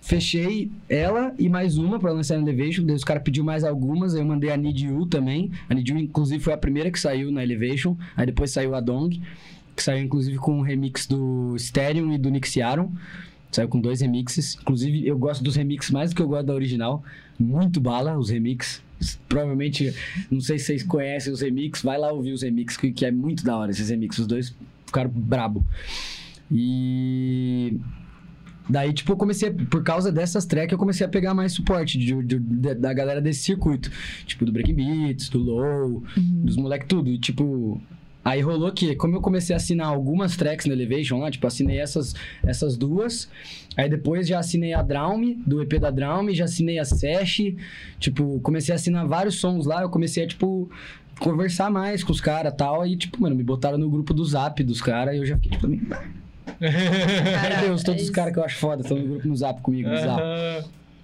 fechei 0.08 0.70
ela 0.88 1.34
e 1.38 1.50
mais 1.50 1.76
uma 1.76 2.00
pra 2.00 2.10
lançar 2.10 2.38
na 2.38 2.50
Elevation. 2.50 2.82
Daí 2.82 2.96
os 2.96 3.04
caras 3.04 3.22
pediu 3.22 3.44
mais 3.44 3.62
algumas. 3.62 4.14
Aí 4.14 4.22
eu 4.22 4.24
mandei 4.24 4.50
a 4.50 4.54
You 4.54 5.04
também. 5.04 5.52
A 5.68 5.74
You, 5.74 5.98
inclusive, 5.98 6.42
foi 6.42 6.54
a 6.54 6.56
primeira 6.56 6.90
que 6.90 6.98
saiu 6.98 7.30
na 7.30 7.42
Elevation. 7.42 7.94
Aí 8.16 8.24
depois 8.24 8.50
saiu 8.50 8.74
a 8.74 8.80
Dong. 8.80 9.20
Que 9.76 9.82
saiu, 9.82 10.02
inclusive, 10.02 10.38
com 10.38 10.60
um 10.60 10.62
remix 10.62 11.06
do 11.06 11.54
Stereo 11.58 12.10
e 12.10 12.16
do 12.16 12.30
Nixiaron. 12.30 12.90
Saiu 13.52 13.68
com 13.68 13.78
dois 13.78 14.00
remixes. 14.00 14.56
Inclusive, 14.58 15.06
eu 15.06 15.18
gosto 15.18 15.44
dos 15.44 15.56
remixes 15.56 15.90
mais 15.90 16.08
do 16.08 16.16
que 16.16 16.22
eu 16.22 16.28
gosto 16.28 16.46
da 16.46 16.54
original. 16.54 17.04
Muito 17.38 17.78
bala 17.78 18.18
os 18.18 18.30
remixes. 18.30 18.82
Provavelmente, 19.28 19.94
não 20.30 20.40
sei 20.40 20.58
se 20.58 20.64
vocês 20.64 20.82
conhecem 20.84 21.30
os 21.30 21.42
remixes. 21.42 21.84
Vai 21.84 21.98
lá 21.98 22.10
ouvir 22.10 22.32
os 22.32 22.40
remixes, 22.40 22.78
que 22.78 23.04
é 23.04 23.10
muito 23.10 23.44
da 23.44 23.54
hora 23.58 23.70
esses 23.70 23.90
remixes. 23.90 24.20
Os 24.20 24.26
dois 24.26 24.56
ficaram 24.86 25.10
brabo. 25.10 25.62
E... 26.50 27.78
Daí, 28.68 28.92
tipo, 28.92 29.12
eu 29.12 29.16
comecei, 29.16 29.50
por 29.50 29.82
causa 29.82 30.12
dessas 30.12 30.44
tracks, 30.44 30.72
eu 30.72 30.78
comecei 30.78 31.06
a 31.06 31.08
pegar 31.08 31.32
mais 31.34 31.52
suporte 31.52 31.96
de- 31.98 32.22
de- 32.22 32.38
de- 32.38 32.74
da 32.74 32.92
galera 32.92 33.20
desse 33.20 33.42
circuito. 33.42 33.90
Tipo, 34.26 34.44
do 34.44 34.52
Breaking 34.52 34.74
Beats, 34.74 35.28
do 35.30 35.38
Low, 35.38 36.02
dos 36.16 36.56
moleque 36.56 36.86
tudo. 36.86 37.08
E, 37.10 37.18
tipo, 37.18 37.80
aí 38.24 38.40
rolou 38.42 38.70
que, 38.70 38.94
como 38.94 39.16
eu 39.16 39.20
comecei 39.22 39.54
a 39.54 39.56
assinar 39.56 39.86
algumas 39.86 40.36
tracks 40.36 40.66
na 40.66 40.74
Elevation 40.74 41.18
lá, 41.18 41.30
tipo, 41.30 41.46
assinei 41.46 41.78
essas, 41.78 42.14
essas 42.44 42.76
duas. 42.76 43.28
Aí 43.76 43.88
depois 43.88 44.26
já 44.28 44.38
assinei 44.38 44.74
a 44.74 44.82
Draum, 44.82 45.34
do 45.46 45.62
EP 45.62 45.78
da 45.78 45.90
Draum, 45.90 46.28
já 46.34 46.44
assinei 46.44 46.78
a 46.78 46.84
Sesh. 46.84 47.54
Tipo, 47.98 48.38
comecei 48.40 48.72
a 48.72 48.76
assinar 48.76 49.06
vários 49.06 49.36
sons 49.36 49.64
lá, 49.64 49.80
eu 49.82 49.88
comecei 49.88 50.24
a, 50.24 50.26
tipo, 50.26 50.70
conversar 51.20 51.70
mais 51.70 52.04
com 52.04 52.12
os 52.12 52.20
caras 52.20 52.52
e 52.52 52.56
tal. 52.56 52.82
Aí, 52.82 52.96
tipo, 52.96 53.20
mano, 53.22 53.34
me 53.34 53.42
botaram 53.42 53.78
no 53.78 53.88
grupo 53.88 54.12
do 54.12 54.24
Zap 54.24 54.62
dos 54.62 54.82
caras 54.82 55.14
e 55.14 55.18
eu 55.18 55.24
já 55.24 55.36
fiquei, 55.38 55.52
tipo, 55.52 55.66
meu 56.60 57.68
Deus, 57.68 57.82
todos 57.82 58.02
os 58.02 58.10
caras 58.10 58.32
que 58.32 58.38
eu 58.38 58.44
acho 58.44 58.56
foda 58.56 58.82
estão 58.82 58.96
no 58.96 59.06
grupo 59.06 59.28
no 59.28 59.36
Zap 59.36 59.60
comigo, 59.60 59.88
no 59.88 59.96
Zap. 59.96 60.22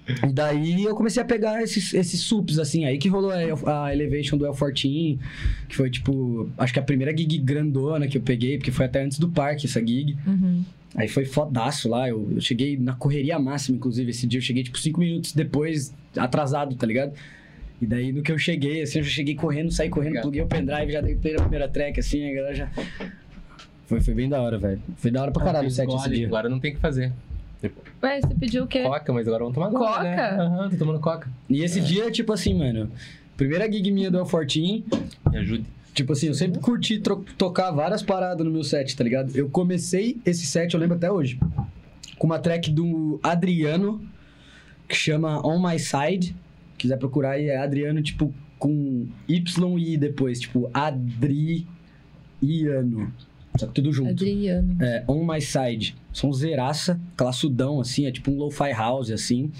E 0.07 0.33
daí 0.33 0.85
eu 0.85 0.95
comecei 0.95 1.23
a 1.23 1.25
pegar 1.25 1.63
esses, 1.63 1.95
esses 1.95 2.21
sups, 2.21 2.59
assim, 2.59 2.85
aí 2.85 2.99
que 2.99 3.09
rolou 3.09 3.31
a, 3.33 3.87
a 3.87 3.95
Elevation 3.95 4.37
do 4.37 4.45
El14, 4.47 5.19
que 5.67 5.75
foi, 5.75 5.89
tipo, 5.89 6.51
acho 6.59 6.73
que 6.73 6.79
a 6.79 6.83
primeira 6.83 7.17
gig 7.17 7.39
grandona 7.39 8.07
que 8.07 8.19
eu 8.19 8.23
peguei, 8.23 8.59
porque 8.59 8.71
foi 8.71 8.85
até 8.85 9.03
antes 9.03 9.19
do 9.19 9.31
parque 9.31 9.67
essa 9.67 9.81
gig. 9.81 10.17
Uhum. 10.27 10.63
Aí 10.95 11.09
foi 11.09 11.25
fodaço 11.25 11.89
lá, 11.89 12.09
eu, 12.09 12.29
eu 12.35 12.41
cheguei 12.41 12.77
na 12.77 12.93
correria 12.93 13.39
máxima, 13.39 13.77
inclusive, 13.77 14.11
esse 14.11 14.27
dia 14.27 14.39
eu 14.39 14.43
cheguei, 14.43 14.63
tipo, 14.63 14.79
cinco 14.79 15.01
minutos 15.01 15.33
depois, 15.33 15.95
atrasado, 16.17 16.75
tá 16.77 16.87
ligado? 16.87 17.15
E 17.81 17.87
daí, 17.87 18.13
no 18.13 18.23
que 18.23 18.31
eu 18.31 18.39
cheguei, 18.39 18.83
assim, 18.83 18.99
eu 18.99 19.05
já 19.05 19.11
cheguei 19.11 19.35
correndo, 19.35 19.73
saí 19.73 19.89
correndo, 19.89 20.21
pluguei 20.21 20.43
o 20.43 20.47
pendrive, 20.47 20.93
já 20.93 21.01
dei 21.01 21.17
na 21.33 21.41
primeira 21.41 21.69
track, 21.69 21.99
assim, 21.99 22.31
a 22.31 22.35
galera 22.35 22.55
já... 22.55 22.71
Foi, 23.87 24.01
foi 24.01 24.15
bem 24.15 24.29
da 24.29 24.41
hora, 24.41 24.59
velho. 24.59 24.81
Foi 24.97 25.11
da 25.11 25.23
hora 25.23 25.31
pra 25.31 25.45
caralho 25.45 25.69
o 25.69 25.71
set 25.71 25.89
esse 25.93 26.11
dia. 26.11 26.27
Agora 26.27 26.49
não 26.49 26.59
tem 26.59 26.73
o 26.73 26.75
que 26.75 26.81
fazer. 26.81 27.13
Ué, 28.03 28.21
você 28.21 28.35
pediu 28.35 28.65
o 28.65 28.67
quê? 28.67 28.83
Coca, 28.83 29.13
mas 29.13 29.27
agora 29.27 29.45
vamos 29.45 29.55
tomar 29.55 29.71
né? 29.71 29.79
Coca? 29.79 30.43
Aham, 30.43 30.71
tô 30.71 30.77
tomando 30.77 31.01
coca. 31.01 31.31
E 31.49 31.63
esse 31.63 31.81
dia, 31.81 32.11
tipo 32.11 32.33
assim, 32.33 32.55
mano, 32.55 32.91
primeira 33.37 33.71
gig 33.71 33.91
minha 33.91 34.11
do 34.11 34.19
El14, 34.19 34.85
Me 35.31 35.39
ajude. 35.39 35.65
Tipo 35.95 36.13
assim, 36.13 36.27
eu 36.27 36.35
sempre 36.35 36.61
curti 36.61 37.01
tocar 37.39 37.71
várias 37.71 38.03
paradas 38.03 38.45
no 38.45 38.53
meu 38.53 38.65
set, 38.65 38.97
tá 38.97 39.05
ligado? 39.05 39.35
Eu 39.37 39.49
comecei 39.49 40.19
esse 40.27 40.45
set, 40.45 40.75
eu 40.75 40.81
lembro 40.81 40.97
até 40.97 41.11
hoje, 41.11 41.39
com 42.19 42.27
uma 42.27 42.39
track 42.39 42.71
do 42.71 43.21
Adriano, 43.23 44.03
que 44.89 44.97
chama 44.97 45.41
On 45.47 45.59
My 45.59 45.79
Side. 45.79 46.35
Quiser 46.77 46.99
procurar 46.99 47.33
aí, 47.33 47.47
é 47.47 47.57
Adriano, 47.59 48.03
tipo, 48.03 48.35
com 48.59 49.07
Y 49.29 49.79
e 49.79 49.95
I 49.95 49.97
depois, 49.97 50.41
tipo, 50.41 50.69
Adriano. 50.75 51.65
Só 53.57 53.67
que 53.67 53.75
tudo 53.75 53.93
junto. 53.93 54.11
Adriano. 54.11 54.77
É, 54.83 55.05
On 55.07 55.25
My 55.25 55.41
Side. 55.41 55.95
Som 56.13 56.33
zeraça, 56.33 57.01
classudão, 57.17 57.81
assim, 57.81 58.07
é 58.07 58.11
tipo 58.11 58.31
um 58.31 58.37
lo-fi 58.37 58.73
house, 58.73 59.11
assim. 59.11 59.51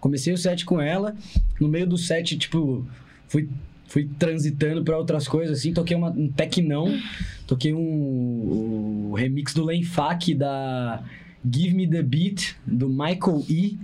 Comecei 0.00 0.32
o 0.32 0.38
set 0.38 0.64
com 0.64 0.80
ela. 0.80 1.16
No 1.60 1.68
meio 1.68 1.86
do 1.86 1.96
set, 1.96 2.36
tipo, 2.36 2.86
fui, 3.26 3.48
fui 3.86 4.08
transitando 4.18 4.84
pra 4.84 4.98
outras 4.98 5.26
coisas, 5.26 5.58
assim. 5.58 5.72
Toquei 5.72 5.96
uma, 5.96 6.10
um 6.10 6.28
tecnão. 6.28 6.98
Toquei 7.46 7.72
um, 7.72 9.10
o 9.10 9.14
remix 9.14 9.54
do 9.54 9.64
Lenfak 9.64 10.34
da 10.34 11.02
Give 11.50 11.74
Me 11.74 11.88
The 11.88 12.02
Beat, 12.02 12.54
do 12.66 12.88
Michael 12.88 13.44
E. 13.48 13.78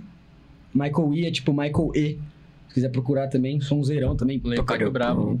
Michael 0.73 1.13
E 1.13 1.25
é 1.25 1.31
tipo 1.31 1.51
Michael 1.51 1.91
E. 1.95 2.19
quiser 2.75 2.89
procurar 2.89 3.29
também, 3.29 3.59
sonzeirão 3.61 4.15
também. 4.15 4.39
Lempaque 4.43 4.83
Bravo. 4.89 5.39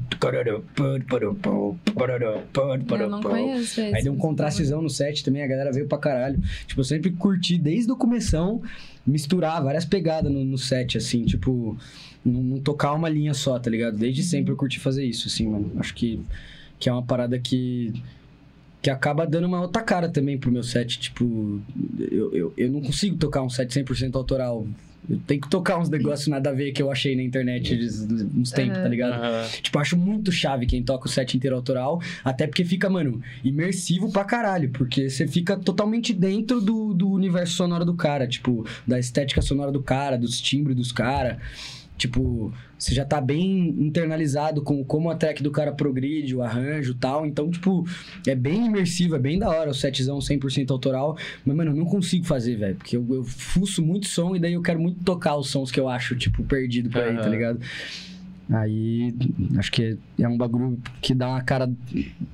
Eu 3.03 3.09
não 3.09 3.21
conheço 3.21 3.81
esse. 3.81 3.95
Aí 3.95 4.03
deu 4.03 4.13
um 4.13 4.17
contrastezão 4.17 4.81
no 4.81 4.89
set 4.89 5.23
também, 5.23 5.43
a 5.43 5.47
galera 5.47 5.71
veio 5.71 5.85
pra 5.85 5.97
caralho. 5.97 6.41
Tipo, 6.65 6.79
eu 6.79 6.85
sempre 6.85 7.11
curti 7.11 7.57
desde 7.57 7.91
o 7.91 7.97
começão 7.97 8.61
misturar 9.05 9.61
várias 9.61 9.83
pegadas 9.83 10.31
no, 10.31 10.45
no 10.45 10.57
set, 10.57 10.97
assim, 10.97 11.25
tipo, 11.25 11.77
não, 12.23 12.41
não 12.41 12.59
tocar 12.59 12.93
uma 12.93 13.09
linha 13.09 13.33
só, 13.33 13.59
tá 13.59 13.69
ligado? 13.69 13.97
Desde 13.97 14.23
sempre 14.23 14.53
eu 14.53 14.55
curti 14.55 14.79
fazer 14.79 15.05
isso, 15.05 15.27
assim, 15.27 15.45
mano. 15.45 15.73
Acho 15.77 15.93
que, 15.93 16.21
que 16.79 16.87
é 16.87 16.91
uma 16.91 17.03
parada 17.03 17.37
que. 17.37 17.93
Que 18.81 18.89
acaba 18.91 19.25
dando 19.25 19.47
uma 19.47 19.61
outra 19.61 19.81
cara 19.81 20.07
também 20.07 20.37
pro 20.37 20.51
meu 20.51 20.63
set. 20.63 20.99
Tipo, 20.99 21.59
eu, 21.99 22.31
eu, 22.33 22.53
eu 22.55 22.71
não 22.71 22.81
consigo 22.81 23.17
tocar 23.17 23.41
um 23.41 23.49
set 23.49 23.67
100% 23.67 24.15
autoral. 24.15 24.65
Eu 25.09 25.19
tenho 25.27 25.41
que 25.41 25.49
tocar 25.49 25.77
uns 25.79 25.89
negócios 25.89 26.27
nada 26.27 26.49
a 26.49 26.53
ver 26.53 26.71
que 26.71 26.81
eu 26.81 26.91
achei 26.91 27.15
na 27.15 27.21
internet 27.23 27.75
de- 27.77 27.85
uns 28.39 28.51
tempos, 28.51 28.77
tá 28.77 28.87
ligado? 28.87 29.13
Aham. 29.13 29.47
Tipo, 29.61 29.79
acho 29.79 29.97
muito 29.97 30.31
chave 30.31 30.65
quem 30.65 30.81
toca 30.83 31.07
o 31.07 31.09
set 31.09 31.35
inteiro 31.35 31.55
autoral, 31.55 32.01
até 32.23 32.47
porque 32.47 32.63
fica, 32.65 32.89
mano, 32.89 33.21
imersivo 33.43 34.11
pra 34.11 34.23
caralho, 34.23 34.69
porque 34.69 35.09
você 35.09 35.27
fica 35.27 35.55
totalmente 35.57 36.13
dentro 36.13 36.59
do, 36.61 36.93
do 36.93 37.09
universo 37.11 37.53
sonoro 37.55 37.85
do 37.85 37.93
cara, 37.93 38.27
tipo, 38.27 38.65
da 38.87 38.99
estética 38.99 39.41
sonora 39.41 39.71
do 39.71 39.81
cara, 39.81 40.17
dos 40.17 40.39
timbres 40.41 40.75
dos 40.75 40.91
caras. 40.91 41.37
Tipo, 41.97 42.53
você 42.77 42.93
já 42.93 43.05
tá 43.05 43.21
bem 43.21 43.69
internalizado 43.69 44.61
com 44.61 44.83
como 44.83 45.09
a 45.09 45.15
track 45.15 45.41
do 45.41 45.49
cara 45.49 45.71
progride, 45.71 46.35
o 46.35 46.41
arranjo 46.41 46.91
e 46.91 46.95
tal. 46.95 47.25
Então, 47.25 47.49
tipo, 47.49 47.87
é 48.27 48.35
bem 48.35 48.65
imersivo, 48.65 49.15
é 49.15 49.19
bem 49.19 49.39
da 49.39 49.49
hora 49.49 49.69
o 49.69 49.73
setzão 49.73 50.19
100% 50.19 50.71
autoral. 50.71 51.17
Mas, 51.45 51.55
mano, 51.55 51.71
eu 51.71 51.75
não 51.75 51.85
consigo 51.85 52.25
fazer, 52.25 52.57
velho. 52.57 52.75
Porque 52.75 52.97
eu, 52.97 53.05
eu 53.09 53.23
fuço 53.23 53.81
muito 53.81 54.07
som 54.07 54.35
e 54.35 54.39
daí 54.39 54.53
eu 54.53 54.61
quero 54.61 54.79
muito 54.79 55.03
tocar 55.05 55.37
os 55.37 55.49
sons 55.49 55.71
que 55.71 55.79
eu 55.79 55.87
acho, 55.87 56.15
tipo, 56.17 56.43
perdido 56.43 56.89
por 56.89 57.01
aí, 57.01 57.15
tá 57.15 57.29
ligado? 57.29 57.59
Aí, 58.47 59.11
acho 59.57 59.71
que 59.71 59.97
é 60.19 60.27
um 60.27 60.37
bagulho 60.37 60.79
que 61.01 61.15
dá 61.15 61.29
uma 61.29 61.41
cara 61.41 61.67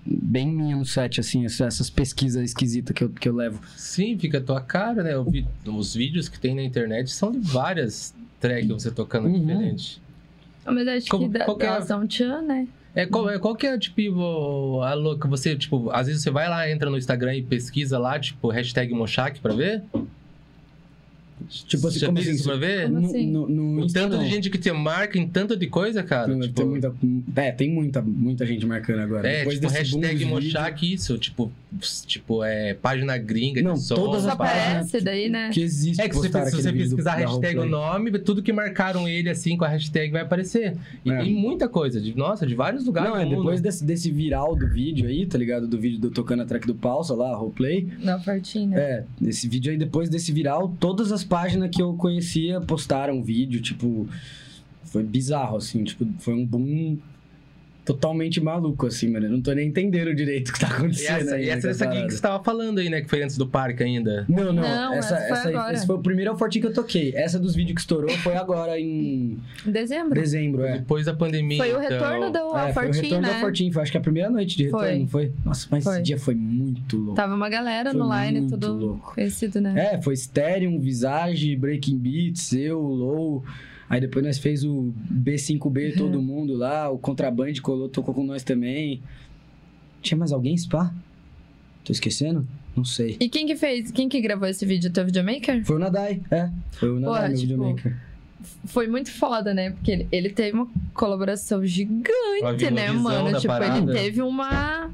bem 0.05 0.45
minha 0.51 0.75
no 0.75 0.83
set, 0.85 1.21
assim, 1.21 1.45
essa- 1.45 1.65
essas 1.65 1.89
pesquisas 1.89 2.43
esquisitas 2.43 2.93
que 2.93 3.03
eu, 3.03 3.09
que 3.09 3.29
eu 3.29 3.33
levo. 3.35 3.61
Sim, 3.77 4.17
fica 4.19 4.39
a 4.39 4.41
tua 4.41 4.59
cara, 4.59 5.03
né? 5.03 5.13
Eu 5.13 5.23
vi, 5.23 5.45
os 5.65 5.93
vídeos 5.95 6.27
que 6.27 6.37
tem 6.37 6.53
na 6.53 6.63
internet 6.63 7.09
são 7.11 7.31
de 7.31 7.39
várias 7.39 8.13
tracks 8.41 8.67
você 8.67 8.91
tocando 8.91 9.27
Uhum. 9.27 9.39
diferente. 9.39 10.01
Ah, 10.65 10.71
Mas 10.71 10.87
acho 10.87 11.07
Como- 11.07 11.31
que 11.31 11.37
da, 11.39 11.45
qual 11.45 11.57
que 11.57 11.65
é 11.65 11.69
a- 11.69 11.71
elas 11.75 11.85
são 11.85 12.05
tchan, 12.05 12.41
né? 12.41 12.67
É, 12.93 13.05
qual, 13.05 13.29
é, 13.29 13.39
qual 13.39 13.55
que 13.55 13.65
é, 13.65 13.77
tipo, 13.79 14.81
a 14.81 14.93
louca? 14.93 15.25
Você, 15.29 15.55
tipo, 15.55 15.89
às 15.91 16.07
vezes 16.07 16.21
você 16.21 16.29
vai 16.29 16.49
lá, 16.49 16.69
entra 16.69 16.89
no 16.89 16.97
Instagram 16.97 17.35
e 17.35 17.41
pesquisa 17.41 17.97
lá, 17.97 18.19
tipo, 18.19 18.49
hashtag 18.49 18.93
Mochak 18.93 19.39
pra 19.39 19.53
ver? 19.55 19.81
Tipo 21.67 21.87
assim, 21.87 21.99
Já 21.99 22.07
como 22.07 22.19
assim? 22.19 22.43
pra 22.43 22.55
ver? 22.55 22.83
Como 22.87 22.99
no, 23.01 23.07
assim? 23.07 23.27
no, 23.29 23.47
no 23.49 23.81
O 23.81 23.85
Insta, 23.85 23.99
tanto 23.99 24.15
não. 24.15 24.23
de 24.23 24.29
gente 24.29 24.49
que 24.49 24.57
te 24.57 24.71
marca 24.71 25.19
em 25.19 25.27
tanto 25.27 25.55
de 25.57 25.67
coisa, 25.67 26.01
cara. 26.01 26.27
Tem, 26.31 26.39
tipo, 26.39 26.53
tem 26.55 26.65
muita, 26.65 26.95
é, 27.35 27.51
tem 27.51 27.69
muita, 27.69 28.01
muita 28.01 28.45
gente 28.45 28.65
marcando 28.65 28.99
agora. 28.99 29.27
É, 29.27 29.39
Depois 29.39 29.59
tipo, 29.59 29.71
hashtag 29.71 30.15
vídeos- 30.15 30.29
Mochak 30.29 30.93
isso, 30.93 31.17
tipo, 31.17 31.51
tipo, 32.07 32.43
é, 32.43 32.73
página 32.73 33.17
gringa 33.17 33.61
Não, 33.61 33.73
de 33.73 33.81
som. 33.81 33.95
todas 33.95 34.21
Só 34.23 34.29
as 34.29 34.33
aparece 34.33 35.01
daí, 35.01 35.27
né? 35.29 35.49
Que 35.53 35.61
existe. 35.61 36.01
É 36.01 36.07
que 36.07 36.15
se 36.15 36.29
você, 36.29 36.71
vídeo 36.71 36.87
pesquisar 36.89 37.15
hashtag 37.15 37.59
o 37.59 37.65
nome, 37.65 38.11
tudo 38.19 38.41
que 38.41 38.53
marcaram 38.53 39.07
ele 39.07 39.29
assim 39.29 39.57
com 39.57 39.65
a 39.65 39.67
hashtag 39.67 40.09
vai 40.11 40.21
aparecer. 40.21 40.75
E 41.03 41.11
É. 41.11 41.17
tem 41.17 41.33
muita 41.33 41.67
coisa, 41.67 41.99
de, 41.99 42.15
nossa, 42.17 42.47
de 42.47 42.55
vários 42.55 42.85
lugares 42.85 43.09
Não, 43.09 43.17
do 43.17 43.21
é 43.21 43.25
mundo. 43.25 43.37
depois 43.37 43.59
desse, 43.61 43.83
desse 43.83 44.09
viral 44.09 44.55
do 44.55 44.67
vídeo 44.69 45.07
aí, 45.07 45.25
tá 45.25 45.37
ligado? 45.37 45.67
Do 45.67 45.77
vídeo 45.77 45.99
do 45.99 46.09
tocando 46.11 46.43
a 46.43 46.45
track 46.45 46.65
do 46.65 46.75
Pausa 46.75 47.13
lá, 47.13 47.35
roleplay. 47.35 47.87
Na 47.99 48.17
partinha. 48.19 48.77
É, 48.77 49.03
esse 49.25 49.47
vídeo 49.49 49.71
aí, 49.71 49.77
depois 49.77 50.09
desse 50.09 50.31
viral, 50.31 50.73
todas 50.79 51.11
as 51.11 51.23
páginas 51.23 51.40
que 51.69 51.81
eu 51.81 51.93
conhecia 51.93 52.59
postaram 52.61 53.15
um 53.15 53.23
vídeo, 53.23 53.61
tipo. 53.61 54.07
Foi 54.83 55.03
bizarro, 55.03 55.57
assim, 55.57 55.83
tipo, 55.85 56.05
foi 56.19 56.33
um 56.33 56.45
boom 56.45 56.97
totalmente 57.93 58.39
maluco, 58.41 58.87
assim, 58.87 59.09
mano. 59.11 59.25
Eu 59.27 59.31
não 59.31 59.41
tô 59.41 59.51
nem 59.53 59.67
entendendo 59.67 60.13
direito 60.13 60.49
o 60.49 60.53
que 60.53 60.59
tá 60.59 60.67
E 60.67 60.71
acontecendo 60.73 61.17
essa, 61.21 61.35
aí. 61.35 61.45
e 61.45 61.49
essa, 61.49 61.69
essa 61.69 61.85
parada. 61.85 62.07
que 62.07 62.13
você 62.13 62.21
tava 62.21 62.43
falando 62.43 62.79
aí, 62.79 62.89
né? 62.89 63.01
Que 63.01 63.09
foi 63.09 63.23
antes 63.23 63.37
do 63.37 63.47
parque 63.47 63.83
ainda. 63.83 64.25
Não, 64.27 64.45
não, 64.53 64.61
Não, 64.63 64.93
essa, 64.93 65.15
essa 65.15 65.41
foi 65.43 65.53
essa 65.55 65.73
esse 65.73 65.85
foi 65.87 65.95
o 65.95 65.99
primeiro 65.99 66.35
fortinho 66.37 66.63
que 66.65 66.67
eu 66.69 66.73
toquei. 66.73 67.13
Essa 67.15 67.37
dos 67.39 67.55
vídeos 67.55 67.75
que 67.75 67.81
estourou 67.81 68.09
foi 68.17 68.35
agora 68.35 68.79
em 68.79 69.37
Em 69.65 69.71
dezembro. 69.71 70.13
dezembro, 70.19 70.63
é. 70.63 70.77
Depois 70.79 71.05
da 71.05 71.13
pandemia. 71.13 71.57
Foi 71.57 71.73
o 71.73 71.81
então. 71.83 71.89
retorno 71.97 72.31
do 72.31 72.57
É, 72.57 72.73
foi 72.73 72.87
o 72.89 72.91
retorno 72.91 73.21
né? 73.21 73.33
da 73.33 73.39
Fortinho, 73.39 73.73
foi 73.73 73.81
acho 73.81 73.91
que 73.91 73.97
a 73.97 74.01
primeira 74.01 74.29
noite 74.29 74.57
de 74.57 74.63
retorno, 74.65 74.87
Foi. 74.87 74.99
não 74.99 75.07
foi? 75.07 75.31
Nossa, 75.45 75.67
mas 75.71 75.83
Foi. 75.83 75.93
esse 75.93 76.03
dia 76.03 76.17
foi 76.17 76.35
muito 76.35 76.97
louco. 76.97 77.15
Tava 77.15 77.35
uma 77.35 77.49
galera 77.49 77.91
Foi 77.91 77.99
no 77.99 78.09
line, 78.13 78.39
muito 78.41 78.57
tudo 78.57 78.73
louco. 78.73 79.13
conhecido, 79.15 79.59
né? 79.59 79.93
É, 79.93 80.01
foi 80.01 80.15
Stereo, 80.15 80.79
Visage, 80.79 81.55
Breaking 81.55 81.97
Beats, 81.97 82.53
eu, 82.53 82.79
Low. 82.79 83.43
Aí 83.91 83.99
depois 83.99 84.23
nós 84.23 84.37
fez 84.37 84.63
o 84.63 84.93
B5B, 85.11 85.97
todo 85.97 86.21
mundo 86.21 86.55
lá. 86.55 86.89
O 86.89 86.97
Contraband 86.97 87.51
colou, 87.61 87.89
tocou 87.89 88.13
com 88.13 88.23
nós 88.23 88.41
também. 88.41 89.01
Tinha 90.01 90.17
mais 90.17 90.31
alguém, 90.31 90.57
Spa? 90.57 90.93
Tô 91.83 91.91
esquecendo? 91.91 92.47
Não 92.73 92.85
sei. 92.85 93.17
E 93.19 93.27
quem 93.27 93.45
que 93.45 93.53
fez? 93.57 93.91
Quem 93.91 94.07
que 94.07 94.21
gravou 94.21 94.47
esse 94.47 94.65
vídeo? 94.65 94.89
Teu 94.93 95.03
videomaker? 95.03 95.65
Foi 95.65 95.75
o 95.75 95.79
Nadai, 95.79 96.21
é. 96.31 96.49
Foi 96.71 96.89
o 96.89 97.01
Nadai, 97.01 97.13
Porra, 97.15 97.27
meu 97.27 97.37
tipo, 97.37 97.49
videomaker. 97.49 97.97
Foi 98.63 98.87
muito 98.87 99.11
foda, 99.11 99.53
né? 99.53 99.71
Porque 99.71 99.91
ele, 99.91 100.07
ele 100.09 100.29
teve 100.29 100.55
uma 100.55 100.67
colaboração 100.93 101.65
gigante, 101.65 102.71
né, 102.71 102.91
mano? 102.93 103.33
Tipo, 103.39 103.47
parada. 103.53 103.77
ele 103.77 103.91
teve 103.91 104.21
uma. 104.21 104.89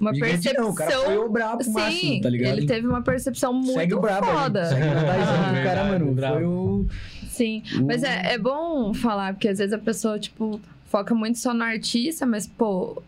Uma 0.00 0.12
Gigante 0.12 0.32
percepção. 0.32 0.64
não, 0.64 0.70
o 0.72 0.74
cara 0.74 0.90
foi 0.98 1.16
o 1.18 1.28
brabo 1.30 1.62
Sim, 1.62 1.72
máximo, 1.72 2.20
tá 2.22 2.28
ligado? 2.28 2.58
ele 2.58 2.66
teve 2.66 2.86
uma 2.88 3.02
percepção 3.02 3.52
muito 3.52 3.74
Segue 3.74 3.94
o 3.94 4.00
brabo 4.00 4.26
foda. 4.26 4.62
aí. 4.64 4.68
Segue 4.70 4.82
o 4.84 4.88
Ah, 4.88 5.52
o 5.60 5.64
cara, 5.64 5.84
mano, 5.84 6.16
foi 6.16 6.44
o... 6.44 6.86
Sim, 7.32 7.62
mas 7.86 8.02
é, 8.02 8.34
é 8.34 8.38
bom 8.38 8.92
falar, 8.94 9.32
porque 9.34 9.48
às 9.48 9.58
vezes 9.58 9.72
a 9.72 9.78
pessoa, 9.78 10.18
tipo, 10.18 10.60
foca 10.86 11.14
muito 11.14 11.38
só 11.38 11.52
no 11.54 11.62
artista, 11.64 12.26
mas, 12.26 12.46
pô, 12.46 13.02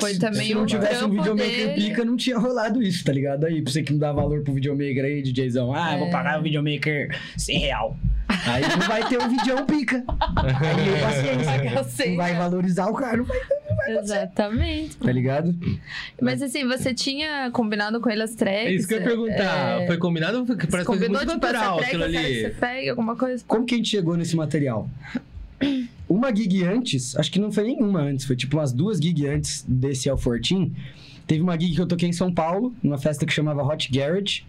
foi 0.00 0.16
também 0.16 0.46
Se 0.48 0.54
o 0.54 0.58
não 0.60 0.66
tivesse 0.66 1.04
um 1.04 1.10
videomaker 1.10 1.50
dele. 1.74 1.88
pica, 1.90 2.04
não 2.04 2.16
tinha 2.16 2.38
rolado 2.38 2.82
isso, 2.82 3.04
tá 3.04 3.12
ligado? 3.12 3.44
Aí, 3.44 3.60
pra 3.60 3.70
você 3.70 3.82
que 3.82 3.92
não 3.92 3.98
dá 3.98 4.10
valor 4.12 4.42
pro 4.42 4.54
videomaker 4.54 5.04
aí, 5.04 5.20
DJzão. 5.22 5.74
Ah, 5.74 5.92
eu 5.92 5.98
vou 5.98 6.08
É. 6.08 6.10
pagar 6.10 6.40
o 6.40 6.42
videomaker 6.42 7.14
100 7.36 7.58
real. 7.58 7.96
Aí 8.28 8.62
não 8.62 8.88
vai 8.88 9.06
ter 9.08 9.18
um 9.22 9.28
videão 9.28 9.64
pica. 9.66 10.02
Aí, 10.08 11.00
paciência. 11.00 11.44
Pagar 11.52 11.84
100 11.84 12.08
Não 12.10 12.16
vai 12.16 12.34
valorizar 12.34 12.86
o 12.86 12.94
cara, 12.94 13.18
não 13.18 13.24
vai, 13.24 13.38
Exatamente. 13.88 14.96
tá 14.96 15.12
ligado? 15.12 15.54
Mas 16.20 16.42
assim, 16.42 16.66
você 16.66 16.92
tinha 16.94 17.50
combinado 17.52 18.00
com 18.00 18.10
ele 18.10 18.22
as 18.22 18.34
tracks? 18.34 18.66
É 18.66 18.72
isso 18.72 18.88
que 18.88 18.94
eu 18.94 18.98
ia 18.98 19.04
perguntar. 19.04 19.82
É, 19.82 19.86
Foi 19.86 19.96
combinado? 19.98 20.46
Foi- 20.46 20.56
Você 20.56 20.66
Parece 20.66 20.86
coisa 20.86 21.02
combinou, 21.06 21.24
muito 21.26 21.28
natural 21.42 21.76
track 21.78 21.94
aquilo 21.96 22.10
que 22.10 22.16
ali. 22.16 22.40
você 22.42 22.50
pegue 22.50 22.88
alguma 22.88 23.16
coisa? 23.16 23.44
Como 23.46 23.66
que 23.66 23.74
a 23.74 23.76
gente 23.78 23.88
chegou 23.88 24.16
nesse 24.16 24.34
material? 24.36 24.88
Uma 26.08 26.34
gig 26.34 26.62
antes, 26.64 27.16
acho 27.16 27.32
que 27.32 27.40
não 27.40 27.50
foi 27.50 27.64
nenhuma 27.64 28.00
antes, 28.00 28.24
foi 28.26 28.36
tipo 28.36 28.56
umas 28.56 28.72
duas 28.72 28.98
gigs 28.98 29.26
antes 29.28 29.64
desse 29.66 30.08
El 30.08 30.16
Fortin. 30.16 30.72
Teve 31.26 31.40
uma 31.42 31.58
gig 31.58 31.74
que 31.74 31.80
eu 31.80 31.86
toquei 31.86 32.08
em 32.08 32.12
São 32.12 32.32
Paulo, 32.32 32.72
numa 32.80 32.96
festa 32.96 33.26
que 33.26 33.32
chamava 33.32 33.64
Hot 33.64 33.90
Garage. 33.90 34.44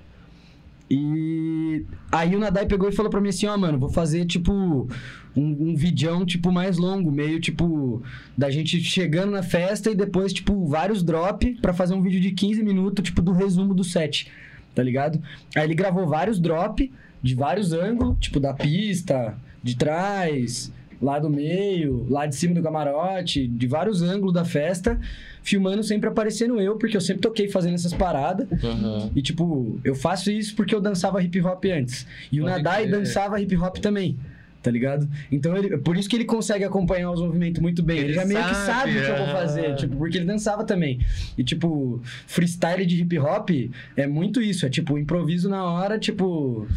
E 0.89 1.85
aí 2.11 2.35
o 2.35 2.39
Nadai 2.39 2.65
pegou 2.65 2.87
e 2.87 2.93
falou 2.93 3.09
pra 3.09 3.19
mim 3.19 3.29
assim, 3.29 3.45
ó, 3.45 3.57
mano, 3.57 3.77
vou 3.77 3.89
fazer 3.89 4.25
tipo 4.25 4.53
um, 4.53 4.87
um 5.35 5.75
videão 5.75 6.25
tipo 6.25 6.51
mais 6.51 6.77
longo, 6.77 7.11
meio 7.11 7.39
tipo 7.39 8.01
da 8.37 8.49
gente 8.49 8.79
chegando 8.81 9.31
na 9.31 9.43
festa 9.43 9.91
e 9.91 9.95
depois 9.95 10.31
tipo 10.31 10.65
vários 10.65 11.03
drop 11.03 11.55
pra 11.61 11.73
fazer 11.73 11.93
um 11.93 12.01
vídeo 12.01 12.21
de 12.21 12.31
15 12.31 12.63
minutos, 12.63 13.03
tipo 13.03 13.21
do 13.21 13.33
resumo 13.33 13.73
do 13.73 13.83
set, 13.83 14.31
tá 14.73 14.81
ligado? 14.81 15.21
Aí 15.55 15.63
ele 15.63 15.75
gravou 15.75 16.07
vários 16.07 16.39
drop 16.39 16.91
de 17.21 17.35
vários 17.35 17.73
ângulos, 17.73 18.17
tipo 18.19 18.39
da 18.39 18.53
pista, 18.53 19.37
de 19.61 19.75
trás, 19.75 20.71
lá 21.01 21.19
do 21.19 21.29
meio, 21.29 22.05
lá 22.09 22.25
de 22.25 22.35
cima 22.35 22.55
do 22.55 22.61
camarote, 22.61 23.47
de 23.47 23.67
vários 23.67 24.01
ângulos 24.01 24.33
da 24.33 24.43
festa, 24.43 24.99
filmando 25.43 25.83
sempre 25.83 26.09
aparecendo 26.09 26.59
eu, 26.59 26.75
porque 26.75 26.97
eu 26.97 27.01
sempre 27.01 27.21
toquei 27.21 27.47
fazendo 27.47 27.75
essas 27.75 27.93
paradas. 27.93 28.47
Aham. 28.63 29.11
E, 29.15 29.21
tipo, 29.21 29.79
eu 29.83 29.95
faço 29.95 30.31
isso 30.31 30.55
porque 30.55 30.73
eu 30.73 30.81
dançava 30.81 31.23
hip 31.23 31.39
hop 31.41 31.63
antes. 31.65 32.05
E 32.31 32.41
o 32.41 32.45
Nadai 32.45 32.87
crer. 32.87 32.99
dançava 32.99 33.39
hip 33.39 33.55
hop 33.55 33.77
também. 33.77 34.17
Tá 34.61 34.71
ligado? 34.71 35.07
Então, 35.31 35.55
ele, 35.55 35.77
por 35.77 35.95
isso 35.95 36.09
que 36.09 36.15
ele 36.15 36.25
consegue 36.25 36.65
acompanhar 36.65 37.11
os 37.11 37.21
movimentos 37.21 37.61
muito 37.61 37.81
bem. 37.81 37.99
Ele, 37.99 38.07
Ele 38.07 38.13
já 38.15 38.25
meio 38.25 38.43
que 38.43 38.55
sabe, 38.55 38.65
sabe 38.65 38.97
o 38.97 39.01
que 39.01 39.09
eu 39.11 39.17
vou 39.17 39.27
fazer. 39.27 39.75
Tipo, 39.75 39.95
porque 39.95 40.17
ele 40.17 40.25
dançava 40.25 40.65
também. 40.65 40.99
E, 41.37 41.43
tipo, 41.43 42.01
freestyle 42.25 42.85
de 42.85 43.01
hip 43.01 43.17
hop 43.19 43.49
é 43.95 44.05
muito 44.05 44.41
isso. 44.41 44.65
É, 44.65 44.69
tipo, 44.69 44.97
improviso 44.97 45.47
na 45.47 45.63
hora, 45.63 45.97
tipo... 45.97 46.67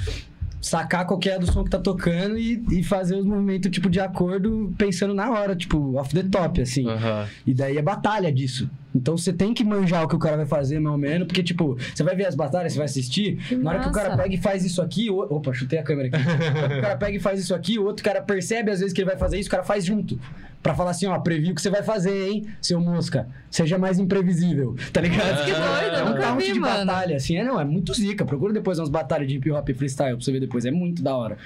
Sacar 0.60 1.06
qualquer 1.06 1.38
do 1.38 1.50
som 1.50 1.64
que 1.64 1.70
tá 1.70 1.78
tocando 1.78 2.36
e, 2.36 2.62
e 2.70 2.82
fazer 2.82 3.16
os 3.16 3.24
movimentos, 3.24 3.70
tipo, 3.70 3.88
de 3.88 3.98
acordo, 3.98 4.74
pensando 4.76 5.14
na 5.14 5.30
hora, 5.30 5.56
tipo, 5.56 5.96
off 5.96 6.14
the 6.14 6.22
top, 6.22 6.60
assim. 6.60 6.86
Aham. 6.86 7.26
E 7.46 7.54
daí 7.54 7.78
é 7.78 7.82
batalha 7.82 8.30
disso, 8.30 8.68
Então 8.94 9.16
você 9.16 9.32
tem 9.32 9.54
que 9.54 9.62
manjar 9.62 10.04
o 10.04 10.08
que 10.08 10.16
o 10.16 10.18
cara 10.18 10.36
vai 10.36 10.46
fazer, 10.46 10.80
mais 10.80 10.92
ou 10.92 10.98
menos, 10.98 11.26
porque, 11.26 11.42
tipo, 11.42 11.76
você 11.94 12.02
vai 12.02 12.16
ver 12.16 12.26
as 12.26 12.34
batalhas, 12.34 12.72
você 12.72 12.78
vai 12.78 12.86
assistir, 12.86 13.36
Que 13.48 13.54
na 13.54 13.70
hora 13.70 13.80
que 13.80 13.88
o 13.88 13.92
cara 13.92 14.16
pega 14.16 14.34
e 14.34 14.38
faz 14.38 14.64
isso 14.64 14.82
aqui, 14.82 15.08
o... 15.10 15.18
opa, 15.18 15.52
chutei 15.52 15.78
a 15.78 15.82
câmera 15.82 16.08
aqui. 16.08 16.18
Na 16.24 16.60
hora 16.62 16.68
que 16.68 16.78
o 16.78 16.82
cara 16.82 16.96
pega 16.96 17.16
e 17.16 17.20
faz 17.20 17.40
isso 17.40 17.54
aqui, 17.54 17.78
o 17.78 17.84
outro 17.84 18.04
cara 18.04 18.20
percebe 18.20 18.70
às 18.70 18.80
vezes 18.80 18.92
que 18.92 19.00
ele 19.00 19.08
vai 19.08 19.16
fazer 19.16 19.38
isso, 19.38 19.48
o 19.48 19.50
cara 19.50 19.62
faz 19.62 19.84
junto. 19.84 20.18
Pra 20.62 20.74
falar 20.74 20.90
assim, 20.90 21.06
ó, 21.06 21.18
preview 21.18 21.52
o 21.52 21.54
que 21.54 21.62
você 21.62 21.70
vai 21.70 21.82
fazer, 21.82 22.28
hein, 22.28 22.46
seu 22.60 22.78
mosca. 22.80 23.26
Seja 23.50 23.78
mais 23.78 23.98
imprevisível, 23.98 24.76
tá 24.92 25.00
ligado? 25.00 25.44
Que 25.44 25.52
doido, 25.52 25.96
é 25.96 26.04
um 26.04 26.10
nunca 26.10 26.36
vi, 26.36 26.52
de 26.52 26.60
mano. 26.60 26.84
batalha, 26.86 27.16
assim, 27.16 27.36
é, 27.36 27.44
não, 27.44 27.58
é 27.58 27.64
muito 27.64 27.94
zica. 27.94 28.26
Procura 28.26 28.52
depois 28.52 28.78
umas 28.78 28.90
batalhas 28.90 29.26
de 29.26 29.36
hip 29.36 29.50
hop 29.50 29.66
e 29.70 29.72
freestyle 29.74 30.16
pra 30.16 30.24
você 30.24 30.30
ver 30.30 30.40
depois, 30.40 30.66
é 30.66 30.70
muito 30.70 31.02
da 31.02 31.16
hora. 31.16 31.38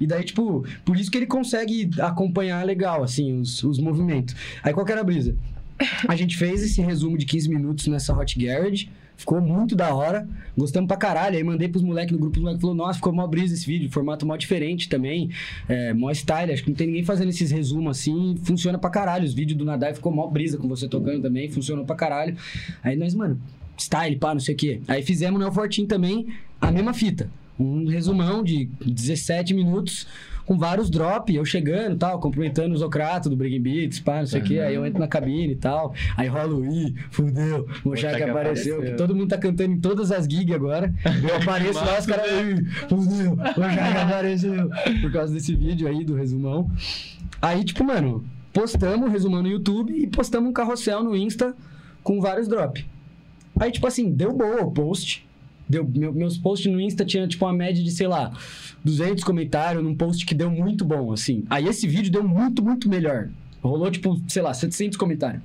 E 0.00 0.06
daí, 0.08 0.24
tipo, 0.24 0.64
por 0.84 0.96
isso 0.96 1.08
que 1.08 1.18
ele 1.18 1.26
consegue 1.26 1.88
acompanhar 2.00 2.64
legal, 2.66 3.04
assim, 3.04 3.40
os, 3.40 3.62
os 3.62 3.78
movimentos. 3.78 4.34
Aí 4.60 4.72
qual 4.72 4.84
que 4.84 4.90
era 4.90 5.02
a 5.02 5.04
brisa? 5.04 5.36
A 6.08 6.16
gente 6.16 6.36
fez 6.36 6.62
esse 6.62 6.80
resumo 6.80 7.16
de 7.16 7.24
15 7.24 7.48
minutos 7.48 7.86
nessa 7.86 8.16
Hot 8.16 8.38
Garage. 8.38 8.90
Ficou 9.16 9.40
muito 9.40 9.74
da 9.74 9.92
hora. 9.92 10.28
Gostamos 10.56 10.86
pra 10.86 10.96
caralho. 10.96 11.36
Aí 11.36 11.42
mandei 11.42 11.68
pros 11.68 11.82
moleques 11.82 12.12
no 12.12 12.18
grupo. 12.18 12.36
Os 12.36 12.42
moleques 12.42 12.60
falaram: 12.60 12.78
Nossa, 12.78 12.94
ficou 12.94 13.12
mó 13.12 13.26
brisa 13.26 13.54
esse 13.54 13.66
vídeo. 13.66 13.90
Formato 13.90 14.24
mó 14.24 14.36
diferente 14.36 14.88
também. 14.88 15.30
É, 15.68 15.92
mó 15.92 16.10
style. 16.12 16.52
Acho 16.52 16.62
que 16.62 16.70
não 16.70 16.76
tem 16.76 16.86
ninguém 16.86 17.04
fazendo 17.04 17.28
esses 17.28 17.50
resumos 17.50 17.98
assim. 17.98 18.36
Funciona 18.44 18.78
pra 18.78 18.90
caralho. 18.90 19.24
Os 19.24 19.34
vídeos 19.34 19.58
do 19.58 19.64
Nadai 19.64 19.92
ficou 19.92 20.12
mó 20.12 20.26
brisa 20.28 20.56
com 20.56 20.68
você 20.68 20.88
tocando 20.88 21.22
também. 21.22 21.50
Funcionou 21.50 21.84
pra 21.84 21.96
caralho. 21.96 22.36
Aí 22.82 22.96
nós, 22.96 23.12
mano, 23.14 23.40
style, 23.76 24.16
pá, 24.16 24.34
não 24.34 24.40
sei 24.40 24.54
o 24.54 24.58
quê. 24.58 24.80
Aí 24.86 25.02
fizemos 25.02 25.40
no 25.40 25.46
El 25.46 25.52
Fortin 25.52 25.86
também 25.86 26.28
a 26.60 26.70
mesma 26.70 26.94
fita. 26.94 27.28
Um 27.58 27.86
resumão 27.88 28.42
de 28.42 28.66
17 28.84 29.52
minutos 29.54 30.06
com 30.46 30.56
vários 30.56 30.88
drops, 30.88 31.34
eu 31.34 31.44
chegando 31.44 31.94
e 31.96 31.98
tal, 31.98 32.18
cumprimentando 32.20 32.74
os 32.74 32.80
Ocrato 32.80 33.28
do 33.28 33.36
Breaking 33.36 33.60
Beats, 33.60 34.00
pá, 34.00 34.20
não 34.20 34.26
sei 34.26 34.40
o 34.40 34.44
quê. 34.44 34.60
Aí 34.60 34.74
eu 34.74 34.86
entro 34.86 34.98
na 34.98 35.06
cabine 35.06 35.52
e 35.52 35.56
tal. 35.56 35.92
Aí 36.16 36.26
rola 36.26 36.54
o 36.54 36.64
i, 36.64 36.94
fudeu, 37.10 37.66
o 37.84 37.90
Mochá 37.90 38.14
que 38.14 38.22
apareceu. 38.22 38.76
apareceu. 38.76 38.82
que 38.82 38.96
todo 38.96 39.14
mundo 39.14 39.28
tá 39.28 39.36
cantando 39.36 39.74
em 39.74 39.78
todas 39.80 40.10
as 40.10 40.24
gigs 40.24 40.54
agora. 40.54 40.94
Eu 41.28 41.36
apareço 41.36 41.78
lá, 41.84 41.98
os 41.98 42.06
caras, 42.06 42.26
"Ih, 42.30 42.64
fudeu, 42.88 43.32
o 43.32 43.36
que 43.36 43.98
apareceu. 44.02 44.70
Por 45.02 45.12
causa 45.12 45.34
desse 45.34 45.54
vídeo 45.54 45.86
aí 45.86 46.02
do 46.02 46.14
resumão. 46.14 46.70
Aí, 47.42 47.62
tipo, 47.62 47.84
mano, 47.84 48.24
postamos 48.54 49.06
o 49.06 49.12
resumão 49.12 49.42
no 49.42 49.48
YouTube 49.48 49.92
e 49.92 50.06
postamos 50.06 50.48
um 50.48 50.52
carrossel 50.54 51.04
no 51.04 51.14
Insta 51.14 51.54
com 52.02 52.22
vários 52.22 52.48
drops. 52.48 52.86
Aí, 53.60 53.70
tipo 53.70 53.86
assim, 53.86 54.10
deu 54.10 54.32
boa 54.32 54.62
o 54.62 54.70
post. 54.70 55.27
Deu, 55.68 55.86
meu- 55.86 56.12
meus 56.14 56.38
posts 56.38 56.70
no 56.72 56.80
Insta 56.80 57.04
tinha, 57.04 57.26
tipo, 57.28 57.44
uma 57.44 57.52
média 57.52 57.82
de, 57.82 57.90
sei 57.90 58.06
lá, 58.06 58.32
200 58.84 59.22
comentários 59.22 59.82
num 59.84 59.94
post 59.94 60.24
que 60.24 60.34
deu 60.34 60.50
muito 60.50 60.84
bom, 60.84 61.12
assim. 61.12 61.44
Aí 61.50 61.66
esse 61.66 61.86
vídeo 61.86 62.10
deu 62.10 62.26
muito, 62.26 62.62
muito 62.62 62.88
melhor. 62.88 63.28
Rolou, 63.62 63.90
tipo, 63.90 64.18
sei 64.28 64.40
lá, 64.42 64.54
700 64.54 64.96
comentários. 64.96 65.42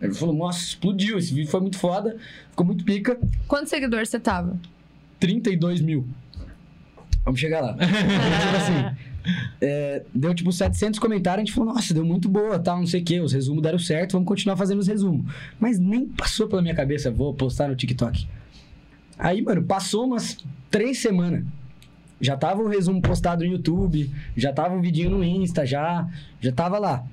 Aí 0.00 0.08
ele 0.08 0.14
falou, 0.14 0.34
nossa, 0.34 0.58
explodiu, 0.58 1.16
esse 1.16 1.32
vídeo 1.32 1.50
foi 1.50 1.60
muito 1.60 1.78
foda, 1.78 2.16
ficou 2.50 2.66
muito 2.66 2.84
pica. 2.84 3.18
Quantos 3.48 3.70
seguidores 3.70 4.08
você 4.10 4.18
tava? 4.20 4.58
32 5.18 5.80
mil. 5.80 6.06
Vamos 7.24 7.40
chegar 7.40 7.60
lá. 7.62 7.72
tipo 7.80 7.86
assim, 8.56 8.96
é, 9.60 10.02
deu 10.14 10.34
tipo 10.34 10.52
700 10.52 11.00
comentários, 11.00 11.44
a 11.44 11.46
gente 11.46 11.54
falou, 11.54 11.72
nossa, 11.72 11.94
deu 11.94 12.04
muito 12.04 12.28
boa, 12.28 12.58
tal, 12.58 12.78
não 12.80 12.86
sei 12.86 13.00
o 13.00 13.04
quê, 13.04 13.20
os 13.20 13.32
resumos 13.32 13.62
deram 13.62 13.78
certo, 13.78 14.12
vamos 14.12 14.28
continuar 14.28 14.56
fazendo 14.58 14.80
os 14.80 14.86
resumos. 14.86 15.32
Mas 15.58 15.78
nem 15.78 16.04
passou 16.06 16.46
pela 16.46 16.60
minha 16.60 16.74
cabeça, 16.74 17.10
vou 17.10 17.32
postar 17.32 17.68
no 17.68 17.74
TikTok. 17.76 18.28
Aí, 19.18 19.40
mano, 19.42 19.62
passou 19.62 20.06
umas 20.06 20.38
três 20.70 20.98
semanas. 20.98 21.44
Já 22.20 22.36
tava 22.36 22.62
o 22.62 22.68
resumo 22.68 23.02
postado 23.02 23.44
no 23.44 23.50
YouTube, 23.50 24.10
já 24.36 24.52
tava 24.52 24.74
um 24.74 24.80
vidinho 24.80 25.10
no 25.10 25.22
Insta, 25.24 25.66
já, 25.66 26.08
já 26.40 26.52
tava 26.52 26.78
lá. 26.78 27.04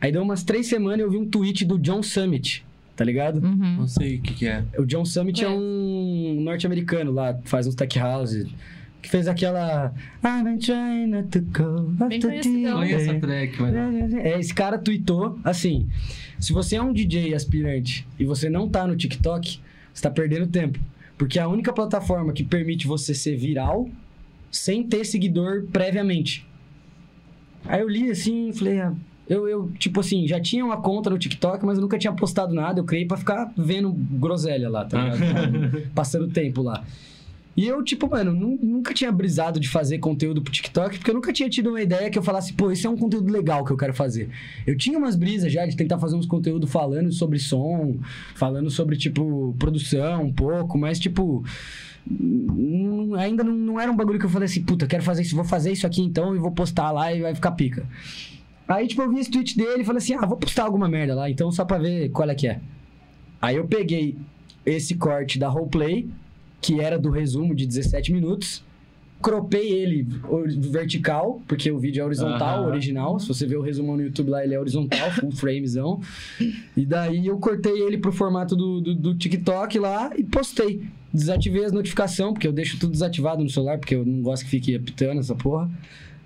Aí 0.00 0.10
deu 0.10 0.22
umas 0.22 0.42
três 0.42 0.66
semanas 0.66 1.00
eu 1.00 1.10
vi 1.10 1.16
um 1.16 1.26
tweet 1.28 1.64
do 1.64 1.78
John 1.78 2.02
Summit, 2.02 2.64
tá 2.96 3.04
ligado? 3.04 3.36
Uhum. 3.44 3.76
Não 3.78 3.86
sei 3.88 4.16
o 4.16 4.22
que, 4.22 4.34
que 4.34 4.46
é. 4.46 4.64
O 4.78 4.84
John 4.84 5.04
Summit 5.04 5.42
é 5.44 5.46
É. 5.46 5.50
um 5.50 6.38
norte-americano 6.40 7.12
lá, 7.12 7.38
faz 7.44 7.66
uns 7.66 7.74
tech 7.74 7.98
house. 7.98 8.44
Que 9.00 9.10
fez 9.10 9.28
aquela. 9.28 9.92
I've 10.24 10.42
been 10.44 10.58
trying 10.58 11.08
not 11.08 11.28
to 11.28 11.40
go 11.42 11.82
Bem 12.08 12.18
conhecidão. 12.20 12.80
day." 12.80 12.92
essa 12.94 13.14
track, 13.20 13.60
mas. 13.60 13.74
É, 14.14 14.40
esse 14.40 14.54
cara 14.54 14.78
tweetou 14.78 15.38
assim: 15.44 15.86
se 16.40 16.54
você 16.54 16.76
é 16.76 16.82
um 16.82 16.90
DJ 16.90 17.34
aspirante 17.34 18.06
e 18.18 18.24
você 18.24 18.48
não 18.48 18.66
tá 18.66 18.86
no 18.86 18.96
TikTok, 18.96 19.60
você 19.92 20.02
tá 20.02 20.10
perdendo 20.10 20.46
tempo. 20.46 20.80
Porque 21.16 21.38
é 21.38 21.42
a 21.42 21.48
única 21.48 21.72
plataforma 21.72 22.32
que 22.32 22.42
permite 22.42 22.86
você 22.86 23.14
ser 23.14 23.36
viral 23.36 23.88
sem 24.50 24.82
ter 24.82 25.04
seguidor 25.04 25.64
previamente. 25.72 26.46
Aí 27.64 27.80
eu 27.80 27.88
li 27.88 28.10
assim 28.10 28.50
e 28.50 28.52
falei, 28.52 28.80
ah, 28.80 28.92
eu, 29.28 29.48
eu, 29.48 29.70
tipo 29.78 30.00
assim, 30.00 30.28
já 30.28 30.38
tinha 30.38 30.64
uma 30.64 30.76
conta 30.76 31.08
no 31.08 31.18
TikTok, 31.18 31.64
mas 31.64 31.78
eu 31.78 31.82
nunca 31.82 31.98
tinha 31.98 32.12
postado 32.12 32.54
nada. 32.54 32.80
Eu 32.80 32.84
criei 32.84 33.06
pra 33.06 33.16
ficar 33.16 33.52
vendo 33.56 33.92
groselha 33.92 34.68
lá, 34.68 34.84
tá 34.84 35.02
ligado? 35.02 35.90
Passando 35.94 36.28
tempo 36.28 36.62
lá. 36.62 36.84
E 37.56 37.66
eu, 37.68 37.84
tipo, 37.84 38.10
mano, 38.10 38.32
nu- 38.32 38.58
nunca 38.60 38.92
tinha 38.92 39.12
brisado 39.12 39.60
de 39.60 39.68
fazer 39.68 39.98
conteúdo 39.98 40.42
pro 40.42 40.52
TikTok, 40.52 40.98
porque 40.98 41.10
eu 41.10 41.14
nunca 41.14 41.32
tinha 41.32 41.48
tido 41.48 41.70
uma 41.70 41.80
ideia 41.80 42.10
que 42.10 42.18
eu 42.18 42.22
falasse, 42.22 42.52
pô, 42.52 42.72
esse 42.72 42.84
é 42.86 42.90
um 42.90 42.96
conteúdo 42.96 43.32
legal 43.32 43.64
que 43.64 43.70
eu 43.70 43.76
quero 43.76 43.94
fazer. 43.94 44.28
Eu 44.66 44.76
tinha 44.76 44.98
umas 44.98 45.14
brisas 45.14 45.52
já 45.52 45.64
de 45.64 45.76
tentar 45.76 45.98
fazer 45.98 46.16
uns 46.16 46.26
conteúdos 46.26 46.70
falando 46.70 47.12
sobre 47.12 47.38
som, 47.38 47.96
falando 48.34 48.70
sobre, 48.70 48.96
tipo, 48.96 49.54
produção 49.58 50.24
um 50.24 50.32
pouco, 50.32 50.76
mas, 50.76 50.98
tipo, 50.98 51.44
ainda 53.18 53.44
não, 53.44 53.52
não 53.54 53.80
era 53.80 53.90
um 53.90 53.96
bagulho 53.96 54.18
que 54.18 54.26
eu 54.26 54.30
falei 54.30 54.46
assim, 54.46 54.62
puta, 54.62 54.86
quero 54.86 55.02
fazer 55.02 55.22
isso, 55.22 55.36
vou 55.36 55.44
fazer 55.44 55.72
isso 55.72 55.86
aqui 55.86 56.02
então 56.02 56.34
e 56.34 56.38
vou 56.38 56.50
postar 56.50 56.90
lá 56.90 57.12
e 57.14 57.22
vai 57.22 57.34
ficar 57.34 57.52
pica. 57.52 57.86
Aí, 58.66 58.86
tipo, 58.88 59.02
eu 59.02 59.10
vi 59.12 59.20
esse 59.20 59.30
tweet 59.30 59.56
dele 59.56 59.82
e 59.82 59.84
falei 59.84 59.98
assim, 59.98 60.14
ah, 60.14 60.26
vou 60.26 60.36
postar 60.36 60.64
alguma 60.64 60.88
merda 60.88 61.14
lá, 61.14 61.30
então 61.30 61.52
só 61.52 61.64
pra 61.64 61.78
ver 61.78 62.08
qual 62.10 62.28
é 62.28 62.34
que 62.34 62.48
é. 62.48 62.60
Aí 63.40 63.56
eu 63.56 63.66
peguei 63.66 64.16
esse 64.64 64.94
corte 64.94 65.38
da 65.38 65.48
roleplay, 65.48 66.08
que 66.64 66.80
era 66.80 66.98
do 66.98 67.10
resumo 67.10 67.54
de 67.54 67.66
17 67.66 68.10
minutos, 68.10 68.64
cropei 69.20 69.70
ele 69.70 70.06
vertical, 70.70 71.42
porque 71.46 71.70
o 71.70 71.78
vídeo 71.78 72.00
é 72.00 72.04
horizontal, 72.04 72.60
Aham. 72.60 72.68
original. 72.68 73.18
Se 73.20 73.28
você 73.28 73.46
ver 73.46 73.56
o 73.56 73.62
resumo 73.62 73.94
no 73.94 74.02
YouTube 74.02 74.30
lá, 74.30 74.42
ele 74.42 74.54
é 74.54 74.58
horizontal, 74.60 75.10
full 75.12 75.30
framezão. 75.32 76.00
E 76.74 76.86
daí 76.86 77.26
eu 77.26 77.38
cortei 77.38 77.82
ele 77.82 77.98
pro 77.98 78.12
formato 78.12 78.56
do, 78.56 78.80
do, 78.80 78.94
do 78.94 79.14
TikTok 79.14 79.78
lá 79.78 80.10
e 80.16 80.24
postei. 80.24 80.82
Desativei 81.12 81.64
as 81.64 81.72
notificações, 81.72 82.32
porque 82.32 82.48
eu 82.48 82.52
deixo 82.52 82.78
tudo 82.78 82.92
desativado 82.92 83.42
no 83.42 83.50
celular, 83.50 83.78
porque 83.78 83.94
eu 83.94 84.04
não 84.06 84.22
gosto 84.22 84.44
que 84.44 84.50
fique 84.50 84.74
apitando 84.74 85.20
essa 85.20 85.34
porra. 85.34 85.70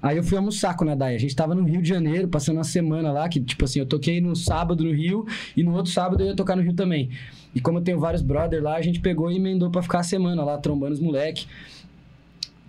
Aí 0.01 0.17
eu 0.17 0.23
fui 0.23 0.37
almoçar 0.37 0.77
com 0.77 0.85
a 0.85 0.89
Nadai. 0.89 1.15
A 1.15 1.19
gente 1.19 1.35
tava 1.35 1.55
no 1.55 1.65
Rio 1.65 1.83
de 1.83 1.89
Janeiro, 1.89 2.29
passando 2.29 2.57
uma 2.57 2.65
semana 2.65 3.11
lá, 3.11 3.29
que, 3.29 3.41
tipo 3.41 3.65
assim, 3.65 3.81
eu 3.81 3.87
toquei 3.87 4.21
no 4.21 4.37
sábado 4.37 4.85
no 4.85 4.93
Rio 4.93 5.27
e 5.57 5.63
no 5.63 5.75
outro 5.75 5.91
sábado 5.93 6.23
eu 6.23 6.29
ia 6.29 6.37
tocar 6.37 6.55
no 6.57 6.63
Rio 6.63 6.73
também. 6.73 7.11
E 7.55 7.61
como 7.61 7.79
eu 7.79 7.83
tenho 7.83 7.99
vários 7.99 8.23
brothers 8.23 8.63
lá, 8.63 8.77
a 8.77 8.83
gente 8.83 9.01
pegou 9.01 9.31
e 9.31 9.37
emendou 9.37 9.71
pra 9.71 9.83
ficar 9.83 10.01
a 10.01 10.05
semana 10.05 10.45
lá, 10.45 10.57
trombando 10.59 10.93
os 10.93 11.01
moleque. 11.01 11.47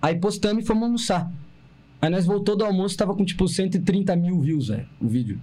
Aí 0.01 0.15
postamos 0.15 0.63
e 0.63 0.67
fomos 0.67 0.83
almoçar. 0.83 1.31
Aí 2.01 2.09
nós 2.09 2.25
voltou 2.25 2.55
do 2.55 2.63
almoço, 2.63 2.97
tava 2.97 3.13
com 3.13 3.25
tipo 3.25 3.47
130 3.47 4.15
mil 4.15 4.39
views, 4.39 4.69
velho, 4.69 4.87
o 4.99 5.07
vídeo. 5.07 5.39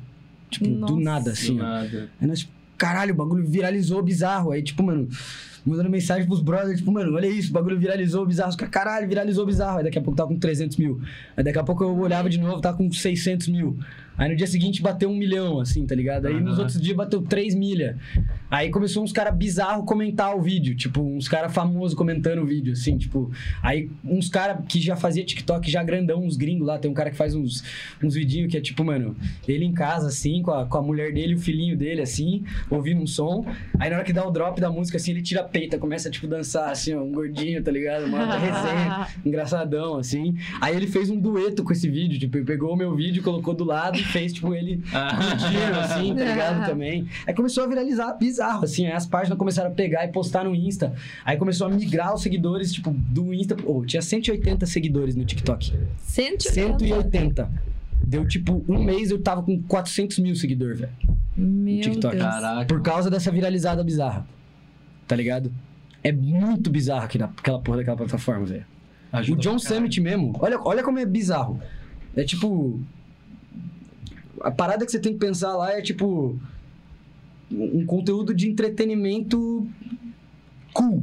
Tipo, 0.51 0.67
do 0.67 0.75
Nossa. 0.77 0.97
nada, 0.97 1.31
assim, 1.33 1.55
Do 1.55 1.63
nada. 1.63 2.11
Aí 2.21 2.27
nós, 2.27 2.49
caralho, 2.79 3.13
o 3.13 3.17
bagulho 3.17 3.47
viralizou 3.47 4.03
bizarro. 4.03 4.53
Aí, 4.53 4.63
tipo, 4.63 4.83
mano, 4.83 5.09
mandando 5.67 5.91
mensagem 5.91 6.27
pros 6.27 6.41
brothers, 6.41 6.79
tipo, 6.79 6.93
mano, 6.93 7.15
olha 7.15 7.27
isso, 7.27 7.51
o 7.51 7.53
bagulho 7.53 7.79
viralizou 7.79 8.25
bizarro. 8.25 8.57
Caralho, 8.57 9.09
viralizou 9.09 9.45
bizarro. 9.45 9.79
Aí 9.79 9.85
daqui 9.85 9.99
a 9.99 10.03
pouco 10.03 10.17
tava 10.17 10.29
com 10.29 10.39
300 10.39 10.77
mil. 10.77 11.01
Aí 11.37 11.43
daqui 11.43 11.59
a 11.59 11.65
pouco 11.65 11.83
eu 11.83 11.99
olhava 11.99 12.31
de 12.31 12.39
novo, 12.39 12.61
tava 12.61 12.77
com 12.77 12.91
600 12.91 13.49
mil. 13.49 13.77
Aí 14.19 14.31
no 14.31 14.37
dia 14.37 14.47
seguinte 14.47 14.81
bateu 14.81 15.11
um 15.11 15.17
milhão, 15.17 15.61
assim, 15.61 15.87
tá 15.87 15.95
ligado? 15.95 16.27
Aí 16.27 16.41
nos 16.41 16.55
Aham. 16.55 16.61
outros 16.61 16.81
dias 16.81 16.97
bateu 16.97 17.21
3 17.23 17.55
milha. 17.55 17.99
Aí 18.51 18.71
começou 18.71 19.03
uns 19.03 19.13
caras 19.13 19.37
bizarros 19.37 19.85
comentar 19.85 20.35
o 20.35 20.41
vídeo, 20.41 20.75
tipo, 20.75 21.03
uns 21.03 21.29
caras 21.29 21.53
famosos 21.53 21.95
comentando 21.97 22.43
o 22.43 22.47
vídeo, 22.47 22.73
assim, 22.73 22.97
tipo. 22.97 23.31
Aí 23.63 23.91
uns 24.05 24.29
caras 24.29 24.65
que 24.69 24.81
já 24.81 24.97
fazia 24.97 25.25
TikTok 25.25 25.71
já 25.71 25.83
grandão, 25.83 26.25
uns 26.25 26.37
gringos 26.37 26.67
lá. 26.67 26.79
Tem 26.79 26.91
um 26.91 26.95
cara 26.95 27.11
que 27.11 27.17
faz 27.17 27.35
uns, 27.35 27.63
uns 28.03 28.15
vidinhos 28.15 28.51
que 28.51 28.57
é 28.57 28.61
tipo, 28.61 28.85
mano, 28.85 29.17
ele 29.47 29.65
em 29.65 29.73
casa, 29.73 30.09
assim, 30.09 30.43
com 30.43 30.51
a, 30.53 30.65
com 30.65 30.79
a 30.79 30.83
mulher 30.83 31.13
dele 31.13 31.33
e 31.33 31.37
o 31.37 31.39
filhinho 31.39 31.77
dele, 31.77 32.01
assim, 32.01 32.45
ouvindo 32.71 33.03
um 33.03 33.07
som. 33.07 33.45
Aí 33.79 33.91
na 33.91 33.97
hora 33.97 34.05
que 34.05 34.13
dá 34.13 34.27
o 34.27 34.31
drop 34.31 34.61
da 34.61 34.71
música, 34.71 34.97
assim, 34.97 35.11
ele 35.11 35.23
tira 35.23 35.43
a 35.43 35.45
peita, 35.45 35.79
começa, 35.79 36.09
tipo, 36.11 36.27
dançar, 36.27 36.71
assim, 36.71 36.95
ó, 36.95 37.03
um 37.03 37.13
gordinho, 37.13 37.63
tá 37.63 37.71
ligado? 37.71 38.07
Uma 38.07 38.25
resenha, 38.39 39.09
engraçadão, 39.25 39.99
assim. 39.99 40.37
Aí 40.61 40.75
ele 40.75 40.87
fez 40.87 41.11
um 41.11 41.19
dueto 41.19 41.63
com 41.63 41.73
esse 41.73 41.89
vídeo, 41.89 42.19
tipo, 42.19 42.39
ele 42.39 42.47
pegou 42.47 42.73
o 42.73 42.77
meu 42.77 42.95
vídeo, 42.95 43.23
colocou 43.23 43.53
do 43.53 43.65
lado 43.65 44.06
fez, 44.07 44.33
tipo, 44.33 44.55
ele 44.55 44.83
curtindo, 44.83 45.79
assim, 45.81 46.15
tá 46.15 46.25
ligado? 46.25 46.67
Também. 46.71 47.09
Aí 47.27 47.35
começou 47.35 47.65
a 47.65 47.67
viralizar 47.67 48.13
bizarro, 48.15 48.65
assim. 48.65 48.87
Aí 48.87 48.93
as 48.93 49.07
páginas 49.07 49.39
começaram 49.39 49.71
a 49.71 49.75
pegar 49.75 50.05
e 50.05 50.09
postar 50.09 50.45
no 50.45 50.55
Insta. 50.55 50.95
Aí 51.25 51.37
começou 51.37 51.67
a 51.67 51.71
migrar 51.71 52.15
os 52.15 52.23
seguidores, 52.23 52.73
tipo, 52.73 52.91
do 52.91 53.33
Insta. 53.33 53.57
Oh, 53.65 53.85
tinha 53.85 54.03
180 54.03 54.67
seguidores 54.67 55.15
no 55.15 55.25
TikTok. 55.25 55.73
180. 55.99 56.51
180. 56.51 57.51
Deu 58.03 58.27
tipo 58.27 58.65
um 58.69 58.83
mês 58.83 59.11
eu 59.11 59.21
tava 59.21 59.43
com 59.43 59.61
400 59.63 60.19
mil 60.19 60.35
seguidores, 60.37 60.81
velho. 60.81 60.93
Meu 61.37 61.81
TikTok. 61.81 62.17
Deus. 62.17 62.29
Caraca. 62.29 62.67
Por 62.67 62.83
causa 62.83 63.11
dessa 63.11 63.31
viralizada 63.31 63.83
bizarra. 63.83 64.27
Tá 65.09 65.17
ligado? 65.17 65.53
É 66.03 66.13
muito 66.13 66.71
bizarro 66.71 67.05
aqui 67.05 67.19
naquela 67.19 67.61
porra 67.61 67.79
daquela 67.79 67.97
plataforma, 67.97 68.47
velho. 68.47 68.65
O 69.31 69.37
John. 69.37 69.59
Summit 69.59 70.01
mesmo, 70.01 70.37
olha, 70.41 70.61
olha 70.61 70.83
como 70.83 70.99
é 70.99 71.07
bizarro. 71.07 71.61
É 72.15 72.25
tipo. 72.25 72.81
A 74.43 74.51
parada 74.51 74.85
que 74.85 74.93
você 74.93 74.99
tem 75.01 75.13
que 75.13 75.19
pensar 75.19 75.57
lá 75.57 75.73
é 75.73 75.81
tipo. 75.83 76.39
um 77.51 77.85
conteúdo 77.87 78.35
de 78.35 78.49
entretenimento 78.49 79.67
cool. 80.73 81.03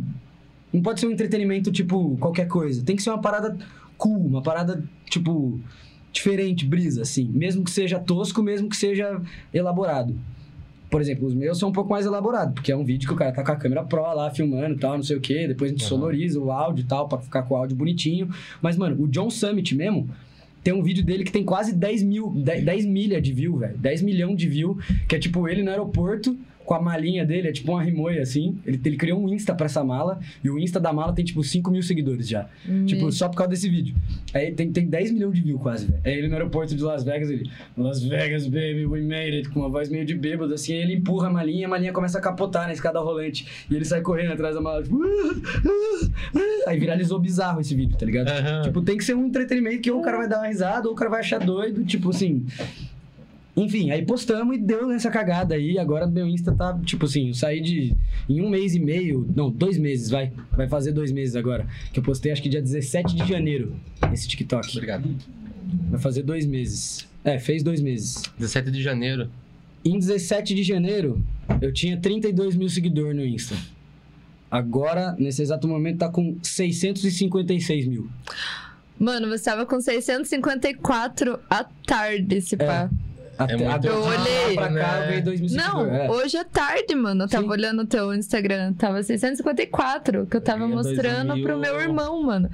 Não 0.72 0.82
pode 0.82 1.00
ser 1.00 1.08
um 1.08 1.12
entretenimento, 1.12 1.72
tipo, 1.72 2.18
qualquer 2.18 2.48
coisa. 2.48 2.84
Tem 2.84 2.96
que 2.96 3.04
ser 3.04 3.12
uma 3.12 3.22
parada 3.22 3.56
cool, 3.98 4.26
uma 4.26 4.42
parada, 4.42 4.84
tipo, 5.10 5.60
diferente, 6.12 6.66
brisa, 6.66 7.04
assim. 7.04 7.26
Mesmo 7.32 7.64
que 7.64 7.72
seja 7.72 8.00
tosco, 8.00 8.42
mesmo 8.42 8.68
que 8.70 8.76
seja 8.76 9.22
elaborado. 9.54 10.16
Por 10.90 11.00
exemplo, 11.02 11.28
os 11.28 11.34
meus 11.34 11.58
são 11.58 11.70
um 11.70 11.72
pouco 11.72 11.90
mais 11.92 12.06
elaborados, 12.06 12.54
porque 12.56 12.72
é 12.72 12.76
um 12.76 12.84
vídeo 12.84 13.08
que 13.08 13.14
o 13.14 13.18
cara 13.18 13.32
tá 13.32 13.44
com 13.44 13.52
a 13.52 13.56
câmera 13.56 13.84
pro 13.84 14.02
lá, 14.02 14.30
filmando 14.32 14.78
tal, 14.78 14.96
não 14.96 15.04
sei 15.04 15.18
o 15.18 15.22
quê. 15.22 15.48
Depois 15.48 15.70
a 15.72 15.74
gente 15.74 15.84
Uhum. 15.84 15.90
sonoriza 15.90 16.40
o 16.40 16.52
áudio 16.52 16.84
e 16.84 16.88
tal, 16.88 17.08
pra 17.08 17.20
ficar 17.20 17.44
com 17.44 17.54
o 17.54 17.58
áudio 17.58 17.76
bonitinho. 17.76 18.30
Mas, 18.62 18.76
mano, 18.78 19.02
o 19.04 19.08
John 19.08 19.30
Summit 19.30 19.76
mesmo, 19.76 20.08
tem 20.64 20.74
um 20.74 20.82
vídeo 20.82 21.04
dele 21.04 21.24
que 21.24 21.32
tem 21.32 21.44
quase 21.44 21.74
10 21.74 22.04
mil, 22.04 22.30
10, 22.30 22.64
10 22.64 22.86
milha 22.86 23.22
de 23.22 23.34
view, 23.34 23.58
velho. 23.58 23.78
10 23.78 24.02
milhão 24.02 24.36
de 24.36 24.48
view, 24.48 24.78
que 25.08 25.16
é 25.16 25.20
tipo 25.20 25.48
ele 25.48 25.62
no 25.62 25.70
aeroporto, 25.70 26.38
com 26.66 26.74
a 26.74 26.82
malinha 26.82 27.26
dele, 27.26 27.50
é 27.50 27.52
tipo 27.52 27.72
uma 27.72 27.84
rimoia, 27.84 28.22
assim. 28.22 28.58
Ele, 28.66 28.80
ele 28.84 28.98
criou 28.98 29.20
um 29.20 29.30
Insta 29.34 29.54
pra 29.54 29.66
essa 29.66 29.84
mala, 29.84 30.20
e 30.44 30.50
o 30.50 30.58
Insta 30.58 30.80
da 30.80 30.94
mala 30.94 31.14
tem, 31.14 31.24
tipo, 31.26 31.44
5 31.44 31.70
mil 31.72 31.84
seguidores 31.84 32.28
já. 32.28 32.48
Tipo, 32.86 33.12
só 33.12 33.28
por 33.28 33.38
causa 33.38 33.52
desse 33.52 33.70
vídeo. 33.70 33.96
Aí 34.34 34.52
tem, 34.52 34.72
tem 34.72 34.88
10 34.88 35.12
milhões 35.12 35.36
de 35.36 35.42
views 35.42 35.62
quase, 35.62 35.86
velho. 35.88 36.02
Aí 36.06 36.14
ele 36.14 36.28
no 36.28 36.34
aeroporto 36.34 36.76
de 36.76 36.84
Las 36.84 37.04
Vegas, 37.04 37.30
ele... 37.30 37.50
Las 37.78 38.04
Vegas, 38.04 38.48
baby, 38.48 38.86
we 38.86 39.02
made 39.02 39.36
it. 39.36 39.50
Com 39.50 39.60
uma 39.60 39.70
voz 39.70 39.90
meio 39.90 40.06
de 40.06 40.16
bêbado, 40.16 40.54
assim. 40.54 40.74
Aí 40.74 40.82
ele 40.82 40.96
empurra 40.96 41.28
a 41.28 41.32
malinha 41.32 41.62
e 41.62 41.66
a 41.66 41.68
malinha 41.68 41.94
começa 41.94 42.18
a 42.18 42.22
capotar 42.22 42.68
na 42.68 42.74
escada 42.74 43.00
rolante. 43.00 43.46
E 43.70 43.76
ele 43.76 43.86
sai 43.86 44.02
correndo 44.02 44.34
atrás 44.34 44.56
da 44.56 44.62
mala, 44.62 44.84
tipo... 44.84 45.00
Aí 46.68 46.80
viralizou 46.80 47.20
bizarro 47.20 47.60
esse 47.62 47.76
vídeo, 47.76 47.98
tá 47.98 48.06
ligado? 48.06 48.30
Aham. 48.30 48.62
Tipo, 48.64 48.82
tem 48.82 48.98
que 48.98 49.04
ser 49.04 49.16
um 49.16 49.26
entretenimento 49.26 49.82
que 49.82 49.92
ou 49.92 50.00
o 50.00 50.04
cara 50.04 50.18
vai 50.18 50.30
dar 50.30 50.40
uma 50.40 50.48
risada 50.48 50.88
ou 50.88 50.94
o 50.94 50.96
cara 50.96 51.10
vai 51.10 51.20
achar 51.20 51.40
doido. 51.40 51.84
Tipo 51.84 52.10
assim... 52.10 52.46
Enfim, 53.56 53.92
aí 53.92 54.04
postamos 54.04 54.58
e 54.58 54.60
deu 54.60 54.88
nessa 54.88 55.12
cagada 55.12 55.54
aí. 55.54 55.78
Agora 55.78 56.08
meu 56.08 56.28
Insta 56.28 56.52
tá, 56.54 56.78
tipo 56.84 57.06
assim, 57.06 57.28
eu 57.28 57.34
saí 57.34 57.62
de. 57.62 57.96
Em 58.28 58.42
um 58.42 58.50
mês 58.50 58.74
e 58.74 58.80
meio. 58.80 59.28
Não, 59.36 59.52
dois 59.52 59.78
meses, 59.78 60.10
vai. 60.10 60.32
Vai 60.52 60.68
fazer 60.68 60.92
dois 60.92 61.12
meses 61.12 61.36
agora. 61.36 61.68
Que 61.92 62.00
eu 62.00 62.04
postei 62.04 62.32
acho 62.32 62.42
que 62.42 62.50
dia 62.50 62.62
17 62.62 63.16
de 63.16 63.28
janeiro 63.28 63.76
esse 64.12 64.28
TikTok. 64.28 64.70
Obrigado. 64.72 65.16
Vai 65.90 66.00
fazer 66.00 66.24
dois 66.24 66.46
meses. 66.46 67.08
É, 67.24 67.38
fez 67.38 67.62
dois 67.62 67.80
meses. 67.80 68.24
17 68.38 68.72
de 68.72 68.82
janeiro. 68.82 69.30
Em 69.86 70.00
17 70.00 70.56
de 70.56 70.64
janeiro, 70.64 71.24
eu 71.62 71.72
tinha 71.72 71.98
32 71.98 72.56
mil 72.56 72.70
seguidores 72.70 73.16
no 73.16 73.26
Insta. 73.26 73.56
Agora, 74.50 75.16
nesse 75.20 75.42
exato 75.42 75.68
momento, 75.68 76.00
tá 76.00 76.10
com 76.10 76.38
656 76.42 77.88
mil. 77.88 78.10
Mano, 79.00 79.28
você 79.28 79.44
tava 79.44 79.66
com 79.66 79.82
654 79.82 81.40
à 81.50 81.64
tarde, 81.86 82.40
se 82.40 82.56
pá. 82.56 82.90
Até, 83.38 83.56
muito 83.58 83.70
agora, 83.70 83.88
Eu 83.94 84.04
olhei. 84.04 84.56
pra 84.56 84.68
cá, 84.68 84.70
eu 84.74 85.00
né? 85.02 85.06
ganhei 85.08 85.22
2 85.22 85.42
mil 85.42 85.50
Não. 85.54 85.86
É. 85.86 86.10
hoje 86.12 86.38
é 86.38 86.44
tarde, 86.44 86.94
mano. 86.96 87.24
Eu 87.24 87.28
tava 87.28 87.44
Sim. 87.44 87.50
olhando 87.50 87.82
o 87.82 87.86
teu 87.86 88.14
Instagram. 88.14 88.74
Tava 88.74 89.02
654, 89.04 90.26
que 90.28 90.38
eu 90.38 90.42
tava 90.42 90.68
dois 90.68 90.72
mostrando 90.88 91.34
mil. 91.36 91.44
pro 91.44 91.58
meu 91.58 91.80
irmão, 91.82 92.22
mano. 92.24 92.50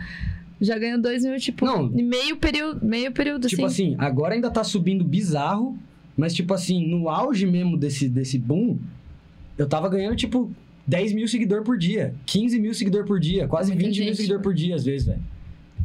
Já 0.61 0.77
ganhou 0.77 0.99
2 1.01 1.23
mil, 1.23 1.38
tipo, 1.38 1.65
Não. 1.65 1.86
em 1.88 2.03
meio 2.03 2.36
período, 2.38 2.86
meio 2.86 3.11
período, 3.11 3.47
Tipo 3.47 3.65
assim. 3.65 3.93
assim, 3.93 3.95
agora 3.97 4.34
ainda 4.34 4.49
tá 4.51 4.63
subindo 4.63 5.03
bizarro, 5.05 5.77
mas 6.17 6.34
tipo 6.34 6.53
assim, 6.53 6.86
no 6.86 7.07
auge 7.07 7.45
mesmo 7.45 7.77
desse, 7.77 8.09
desse 8.09 8.38
boom, 8.38 8.77
eu 9.57 9.67
tava 9.67 9.88
ganhando 9.88 10.17
tipo 10.17 10.51
10 10.86 11.13
mil 11.13 11.27
seguidores 11.30 11.63
por 11.65 11.77
dia, 11.77 12.13
15 12.25 12.59
mil 12.59 12.73
seguidores 12.73 13.07
por 13.07 13.19
dia, 13.21 13.47
quase 13.47 13.69
Muita 13.71 13.86
20 13.88 13.95
mil 13.97 14.05
gente, 14.07 14.15
seguidores 14.17 14.43
por 14.43 14.53
dia 14.53 14.75
às 14.75 14.84
vezes, 14.84 15.07
velho. 15.07 15.21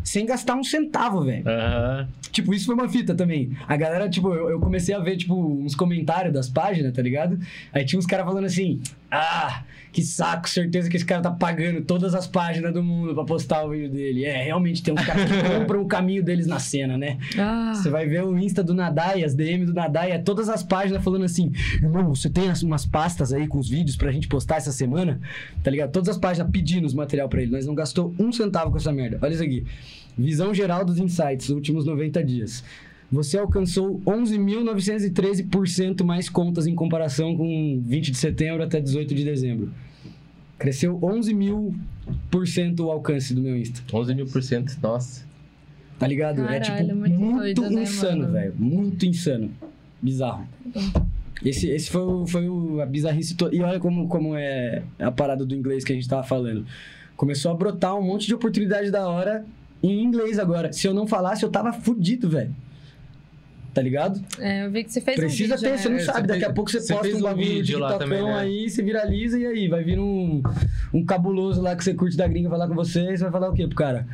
Sem 0.05 0.27
gastar 0.27 0.55
um 0.55 0.63
centavo, 0.63 1.25
velho. 1.25 1.43
Aham. 1.49 2.07
Tipo, 2.31 2.53
isso 2.53 2.67
foi 2.67 2.75
uma 2.75 2.89
fita 2.89 3.15
também. 3.15 3.57
A 3.67 3.77
galera, 3.77 4.09
tipo, 4.09 4.33
eu, 4.35 4.51
eu 4.51 4.61
comecei 4.61 4.95
a 4.95 4.99
ver, 4.99 5.17
tipo, 5.17 5.35
uns 5.35 5.75
comentários 5.75 6.33
das 6.33 6.49
páginas, 6.49 6.93
tá 6.93 7.01
ligado? 7.01 7.39
Aí 7.73 7.85
tinha 7.85 7.99
uns 7.99 8.07
caras 8.07 8.27
falando 8.27 8.45
assim: 8.45 8.83
Ah, 9.11 9.65
que 9.95 10.03
saco, 10.03 10.49
certeza 10.51 10.91
que 10.91 10.97
esse 10.97 11.07
cara 11.07 11.23
tá 11.23 11.31
pagando 11.31 11.81
todas 11.81 12.15
as 12.17 12.27
páginas 12.27 12.75
do 12.75 12.83
mundo 12.83 13.15
pra 13.15 13.25
postar 13.25 13.65
o 13.65 13.71
vídeo 13.71 13.89
dele. 13.89 14.25
É, 14.25 14.43
realmente 14.43 14.83
tem 14.83 14.93
uns 14.93 15.05
caras 15.05 15.25
que 15.25 15.31
compram 15.59 15.81
o 15.83 15.87
caminho 15.87 16.23
deles 16.23 16.47
na 16.49 16.59
cena, 16.59 16.99
né? 16.99 17.17
Ah, 17.39 17.73
Você 17.75 17.89
vai 17.89 18.05
ver 18.07 18.25
o 18.25 18.37
Insta 18.37 18.63
do 18.63 18.75
Nadai, 18.75 19.23
as 19.25 19.35
DM 19.35 19.65
do 19.65 19.73
Nadai, 19.73 20.11
é 20.11 20.19
todas 20.19 20.49
as 20.49 20.63
páginas 20.65 21.03
falando 21.03 21.25
assim: 21.25 21.53
irmão, 21.81 22.13
você 22.15 22.29
tem 22.29 22.49
as- 22.51 22.63
umas 22.65 22.85
pastas 22.85 23.33
aí 23.33 23.47
com 23.47 23.59
os 23.59 23.69
vídeos 23.71 23.97
pra 23.97 24.11
gente 24.11 24.27
postar 24.27 24.57
essa 24.57 24.73
semana? 24.73 25.21
Tá 25.63 25.71
ligado? 25.71 25.93
Todas 25.93 26.09
as 26.09 26.19
páginas 26.19 26.51
pedindo 26.51 26.85
os 26.87 26.93
material 26.95 27.29
pra 27.29 27.41
ele. 27.41 27.53
Nós 27.53 27.65
não 27.65 27.75
gastou 27.75 28.13
um 28.19 28.33
centavo 28.33 28.73
com 28.73 28.77
essa 28.79 28.93
merda. 28.93 29.19
Olha 29.23 29.33
isso 29.33 29.43
aqui. 29.45 29.65
Visão 30.19 30.53
geral 30.55 30.85
dos 30.85 30.99
insights, 30.99 31.49
os 31.49 31.55
últimos 31.55 31.85
90 31.87 32.23
dias. 32.23 32.63
Você 33.11 33.39
alcançou 33.39 34.01
11.913% 34.07 36.03
mais 36.05 36.29
contas 36.29 36.67
em 36.67 36.75
comparação 36.75 37.37
com 37.37 37.81
20 37.85 38.11
de 38.11 38.17
setembro 38.17 38.63
até 38.63 38.81
18 38.81 39.15
de 39.15 39.25
dezembro. 39.25 39.73
Cresceu 40.59 40.99
11 41.03 41.35
mil 41.35 41.75
por 42.31 42.47
cento 42.47 42.87
o 42.87 42.91
alcance 42.91 43.35
do 43.35 43.41
meu 43.41 43.57
Insta. 43.57 43.83
11 43.93 44.15
mil 44.15 44.27
por 44.27 44.43
cento. 44.43 44.77
Nossa. 44.83 45.25
Tá 45.99 46.07
ligado? 46.07 46.43
é 46.43 46.59
Caralho, 46.61 46.87
tipo 46.87 46.97
muito 46.97 47.21
muito, 47.21 47.37
doido, 47.39 47.71
né, 47.71 47.83
insano, 47.83 48.23
mano? 48.23 48.33
velho. 48.33 48.55
Muito 48.57 49.07
insano. 49.07 49.51
Bizarro. 50.03 50.47
Esse, 51.45 51.69
esse 51.69 51.91
foi, 51.91 52.03
o, 52.03 52.27
foi 52.27 52.49
o, 52.49 52.81
a 52.81 52.87
bizarrice 52.87 53.35
toda. 53.37 53.55
E 53.55 53.61
olha 53.61 53.79
como, 53.79 54.09
como 54.09 54.37
é 54.37 54.83
a 54.99 55.11
parada 55.11 55.45
do 55.45 55.55
inglês 55.55 55.85
que 55.85 55.93
a 55.93 55.95
gente 55.95 56.09
tava 56.09 56.23
falando. 56.23 56.65
Começou 57.17 57.53
a 57.53 57.55
brotar 57.55 57.97
um 57.97 58.03
monte 58.03 58.27
de 58.27 58.35
oportunidade 58.35 58.91
da 58.91 59.09
hora 59.09 59.45
em 59.83 60.03
inglês 60.03 60.39
agora. 60.39 60.73
Se 60.73 60.87
eu 60.87 60.95
não 60.95 61.07
falasse, 61.07 61.45
eu 61.45 61.51
tava 61.51 61.73
fudido, 61.73 62.29
velho. 62.29 62.55
Tá 63.75 63.83
ligado? 63.83 64.23
é, 64.39 64.65
eu 64.65 64.71
vi 64.71 64.85
que 64.85 64.93
você 64.93 65.01
fez 65.01 65.19
Precisa 65.19 65.55
um 65.55 65.57
vídeo, 65.59 65.61
ter, 65.69 65.71
né? 65.73 65.77
você 65.83 65.89
não 65.89 65.97
É, 65.97 66.01
sabe. 66.01 66.21
você 66.21 66.27
Daqui 66.29 66.41
fez- 66.41 66.51
a 66.51 66.55
pouco 66.55 66.71
você, 66.71 66.81
você 66.81 66.95
posta 66.95 67.15
um 67.15 67.19
um 67.19 67.23
bagulho 67.23 67.47
vídeo 67.47 67.65
de 67.65 67.77
lá 67.77 67.99
também, 67.99 68.23
né? 68.23 68.35
aí, 68.39 68.71
você 68.71 68.83
viraliza 68.83 69.39
e 69.39 69.47
aí 69.47 69.69
vai 69.69 69.83
vir 69.83 69.99
um, 69.99 70.43
um 70.93 71.05
cabuloso 71.05 71.61
lá 71.61 71.75
que 71.75 71.83
você 71.83 71.93
curte 71.93 72.17
da 72.17 72.29
gringa 72.29 72.49
falar 72.49 72.69
com 72.69 72.75
você 72.75 73.01
e 73.13 73.17
você 73.19 73.25
vai 73.25 73.33
falar 73.33 73.51
o 73.51 73.53
quê 73.53 73.67
pro 73.67 73.75
cara? 73.77 74.07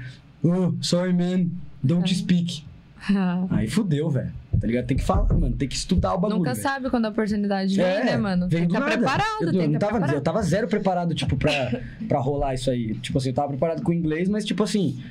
Oh, 0.42 0.72
sorry 0.80 1.12
man, 1.12 1.46
don't 1.82 2.10
Ah. 2.10 2.16
speak. 2.16 2.64
Aí 3.50 3.66
fudeu, 3.66 4.10
velho. 4.10 4.30
Tá 4.60 4.66
ligado? 4.66 4.86
Tem 4.86 4.96
que 4.96 5.02
falar, 5.04 5.32
mano. 5.32 5.54
Tem 5.56 5.66
que 5.66 5.74
estudar 5.74 6.12
o 6.14 6.18
bagulho. 6.18 6.38
Nunca 6.38 6.52
velho. 6.52 6.62
sabe 6.62 6.90
quando 6.90 7.06
a 7.06 7.08
oportunidade 7.08 7.74
vem, 7.74 8.04
né, 8.04 8.16
mano? 8.18 8.46
veio 8.48 8.60
Tem 8.62 8.68
que 8.68 8.74
estar 8.76 8.80
nada. 8.80 8.98
preparado, 8.98 9.42
eu, 9.44 9.50
tem 9.52 9.60
eu 9.60 9.66
que 9.66 9.72
não 9.72 9.78
tava, 9.78 9.92
preparado. 9.92 10.14
eu 10.16 10.20
tava 10.20 10.42
zero 10.42 10.68
preparado, 10.68 11.14
tipo, 11.14 11.34
pra, 11.36 11.80
pra 12.06 12.18
rolar 12.18 12.54
isso 12.54 12.70
aí. 12.70 12.94
Tipo 12.96 13.16
assim, 13.16 13.30
eu 13.30 13.34
tava 13.34 13.48
preparado 13.48 13.82
com 13.82 13.90
o 13.90 13.94
inglês, 13.94 14.28
mas, 14.28 14.44
tipo 14.44 14.62
assim, 14.62 15.02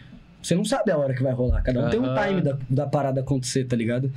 você 0.41 0.55
não 0.55 0.63
sabe 0.65 0.91
a 0.91 0.97
hora 0.97 1.13
que 1.13 1.21
vai 1.23 1.33
rolar. 1.33 1.61
Cada 1.61 1.85
um 1.85 1.89
tem 1.89 1.99
um 1.99 2.13
time 2.15 2.41
da, 2.41 2.57
da 2.69 2.87
parada 2.87 3.21
acontecer, 3.21 3.65
tá 3.65 3.75
ligado? 3.75 4.11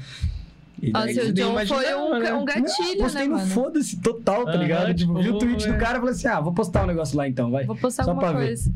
E 0.81 0.91
daí- 0.91 1.15
seu 1.15 1.25
você 1.27 1.33
nem 1.33 1.45
John 1.45 1.67
foi 1.67 1.95
um, 1.95 2.19
né? 2.19 2.35
um 2.35 2.45
gatilho, 2.45 2.89
não, 2.89 2.97
postei 2.99 3.29
né, 3.29 3.35
no 3.35 3.39
foda-se 3.47 4.01
total, 4.01 4.45
tá 4.45 4.57
ligado? 4.57 4.95
Tipo, 4.95 5.15
tipo, 5.19 5.23
vi 5.23 5.31
o 5.31 5.39
tweet 5.39 5.69
do 5.69 5.77
cara 5.79 5.99
e 5.99 6.01
falei 6.01 6.15
assim: 6.15 6.29
ah, 6.29 6.41
vou 6.41 6.53
postar 6.53 6.85
um 6.85 6.87
negócio 6.87 7.17
lá 7.17 7.29
então, 7.29 7.51
vai. 7.51 7.65
Vou 7.65 7.77
postar 7.77 8.05
Só 8.05 8.11
alguma 8.11 8.31
pra 8.31 8.39
ver. 8.41 8.47
coisa. 8.47 8.73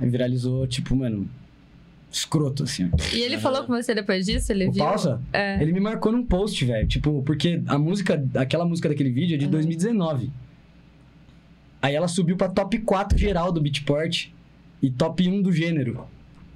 Aí 0.00 0.08
viralizou, 0.08 0.66
tipo, 0.66 0.96
mano, 0.96 1.28
escroto, 2.10 2.62
assim. 2.62 2.90
E 3.12 3.20
ele 3.20 3.38
falou 3.38 3.64
com 3.64 3.72
você 3.74 3.94
depois 3.94 4.24
disso? 4.24 4.50
Ele 4.52 4.68
O 4.68 4.72
viu? 4.72 4.84
Pausa? 4.84 5.20
É. 5.32 5.60
Ele 5.62 5.72
me 5.72 5.80
marcou 5.80 6.10
num 6.12 6.24
post, 6.24 6.64
velho. 6.64 6.86
Tipo, 6.88 7.22
porque 7.22 7.60
a 7.66 7.78
música, 7.78 8.22
aquela 8.34 8.64
música 8.64 8.88
daquele 8.88 9.10
vídeo 9.10 9.34
é 9.34 9.38
de 9.38 9.44
Uhum. 9.46 9.50
2019. 9.50 10.30
Aí 11.80 11.94
ela 11.94 12.08
subiu 12.08 12.36
pra 12.36 12.48
top 12.48 12.78
4 12.78 13.18
geral 13.18 13.50
do 13.52 13.60
Beatport 13.60 14.28
e 14.80 14.90
top 14.90 15.28
1 15.28 15.42
do 15.42 15.52
gênero. 15.52 16.06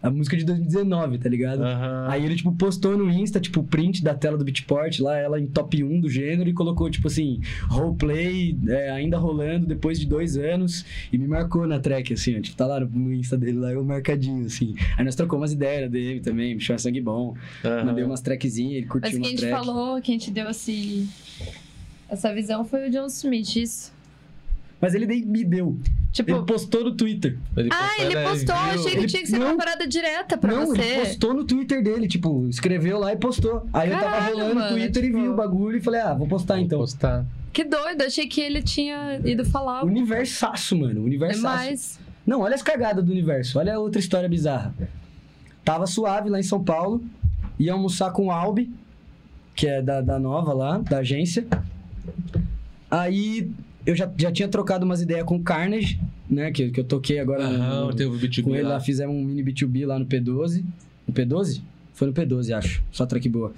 A 0.07 0.11
música 0.11 0.37
de 0.37 0.45
2019, 0.45 1.19
tá 1.19 1.29
ligado? 1.29 1.65
Aham. 1.65 2.07
Aí 2.09 2.25
ele, 2.25 2.37
tipo, 2.37 2.53
postou 2.53 2.97
no 2.97 3.11
Insta, 3.11 3.41
tipo, 3.41 3.59
o 3.59 3.65
print 3.65 4.05
da 4.05 4.15
tela 4.15 4.39
do 4.39 4.45
Beatport, 4.45 5.01
lá, 5.01 5.19
ela 5.19 5.41
em 5.41 5.49
top 5.49 5.83
1 5.83 6.01
do 6.01 6.09
gênero, 6.09 6.49
e 6.49 6.53
colocou, 6.53 6.89
tipo 6.89 7.09
assim, 7.09 7.41
roleplay, 7.69 8.57
é, 8.69 8.91
ainda 8.91 9.19
rolando 9.19 9.67
depois 9.67 9.99
de 9.99 10.07
dois 10.07 10.37
anos, 10.37 10.85
e 11.13 11.19
me 11.19 11.27
marcou 11.27 11.67
na 11.67 11.81
track, 11.81 12.13
assim, 12.13 12.39
ó, 12.39 12.41
tipo, 12.41 12.57
tá 12.57 12.67
lá 12.67 12.79
no, 12.79 13.13
Insta 13.13 13.37
dele, 13.37 13.59
lá, 13.59 13.73
eu 13.73 13.85
marcadinho, 13.85 14.47
assim. 14.47 14.77
Aí 14.97 15.05
nós 15.05 15.17
trocamos 15.17 15.41
umas 15.43 15.53
ideias 15.53 15.91
dele 15.91 16.21
também, 16.21 16.55
me 16.55 16.61
chama 16.61 16.79
sangue 16.79 17.01
bom, 17.01 17.35
Aham. 17.65 17.87
mandei 17.87 18.05
umas 18.05 18.21
trackzinhas, 18.21 18.75
ele 18.77 18.87
curtiu 18.87 19.11
Mas 19.11 19.19
uma 19.19 19.27
quem 19.27 19.35
te 19.35 19.41
track. 19.41 19.65
falou, 19.67 20.01
quem 20.01 20.19
te 20.19 20.31
deu 20.31 20.49
esse... 20.51 21.09
essa 22.09 22.33
visão 22.33 22.65
foi 22.65 22.89
o 22.89 22.91
John 22.93 23.07
Smith, 23.07 23.57
isso. 23.57 23.93
Mas 24.81 24.95
ele 24.95 25.07
nem 25.07 25.25
me 25.25 25.43
deu, 25.43 25.77
Tipo, 26.17 26.31
ele 26.31 26.43
postou 26.47 26.83
no 26.85 26.93
Twitter. 26.97 27.39
Ele 27.57 27.69
ah, 27.73 27.91
ele 28.03 28.15
né, 28.15 28.23
postou, 28.29 28.55
viu? 28.57 28.65
achei 28.65 28.91
que 28.93 28.97
Ele- 28.99 29.07
tinha 29.07 29.23
que 29.23 29.29
ser 29.29 29.39
não. 29.39 29.47
uma 29.49 29.57
parada 29.57 29.87
direta 29.87 30.39
pra 30.39 30.55
Não, 30.55 30.67
você. 30.67 30.81
ele 30.81 31.01
postou 31.01 31.35
no 31.35 31.45
Twitter 31.45 31.83
dele, 31.83 32.09
tipo, 32.09 32.49
escreveu 32.49 32.99
lá 32.99 33.13
e 33.13 33.17
postou. 33.17 33.69
Aí 33.73 33.91
eu 33.91 33.99
tava 33.99 34.11
Caralho, 34.11 34.35
rolando 34.37 34.55
mano, 34.55 34.67
o 34.67 34.71
Twitter 34.71 35.03
tipo- 35.05 35.19
e 35.19 35.21
vi 35.23 35.29
o 35.29 35.35
bagulho 35.37 35.77
e 35.77 35.81
falei, 35.83 36.01
ah, 36.01 36.15
vou 36.15 36.27
postar 36.27 36.55
Vou 36.55 36.63
então. 36.65 36.79
postar. 36.79 37.27
Que 37.53 37.65
doido, 37.65 38.03
achei 38.03 38.27
que 38.27 38.41
ele 38.41 38.63
tinha 38.63 39.21
ido 39.25 39.45
falar. 39.45 39.85
Universaço, 39.85 40.75
mano, 40.77 41.01
É 41.01 41.03
universaço. 41.05 41.43
mais. 41.43 41.99
Não, 42.27 42.41
olha 42.41 42.55
as 42.55 42.63
cagadas 42.63 43.05
do 43.05 43.13
universo. 43.13 43.59
Olha 43.59 43.75
a 43.75 43.79
outra 43.79 43.99
história 44.01 44.29
bizarra. 44.29 44.75
Tava 45.65 45.87
suave 45.87 46.29
lá 46.31 46.41
em 46.41 46.43
São 46.43 46.63
Paulo. 46.65 47.05
Ia 47.59 47.73
almoçar 47.75 48.11
com 48.13 48.27
o 48.27 48.31
Albi, 48.31 48.71
que 49.55 49.67
é 49.67 49.81
da, 49.83 50.01
da 50.01 50.19
nova 50.19 50.53
lá, 50.55 50.79
da 50.79 50.99
agência. 50.99 51.47
Aí 52.91 53.51
eu 53.87 53.95
já, 53.95 54.11
já 54.19 54.31
tinha 54.33 54.49
trocado 54.49 54.85
umas 54.85 55.01
ideias 55.01 55.25
com 55.25 55.37
o 55.37 55.43
Carnage, 55.43 55.99
né? 56.29 56.51
Que, 56.51 56.71
que 56.71 56.81
eu 56.81 56.85
toquei 56.85 57.19
agora 57.19 57.45
Aham, 57.45 57.87
no- 57.87 57.95
teve 57.95 58.11
o 58.11 58.19
B2B 58.19 58.43
com 58.43 58.55
ele 58.55 58.65
lá. 58.65 58.71
lá. 58.75 58.81
Fizemos 58.81 59.15
um 59.15 59.23
mini 59.25 59.43
B2B 59.45 59.87
lá 59.87 59.99
no 59.99 60.05
P12. 60.07 60.65
No 61.07 61.15
P12? 61.15 61.61
Foi 61.95 62.07
no 62.09 62.13
P12, 62.13 62.53
acho. 62.57 62.83
Só 62.93 63.07
track 63.07 63.29
boa. 63.29 63.53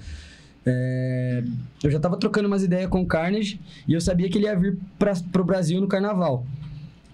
é, 0.67 1.43
eu 1.83 1.91
já 1.91 1.99
tava 1.99 2.17
trocando 2.17 2.47
umas 2.47 2.63
ideias 2.63 2.89
com 2.91 3.01
o 3.01 3.07
Carnage 3.07 3.59
e 3.87 3.95
eu 3.95 4.01
sabia 4.01 4.29
que 4.29 4.37
ele 4.39 4.45
ia 4.47 4.55
vir 4.57 4.77
pra, 4.99 5.15
pro 5.33 5.43
Brasil 5.45 5.81
no 5.81 5.89
carnaval. 5.89 6.47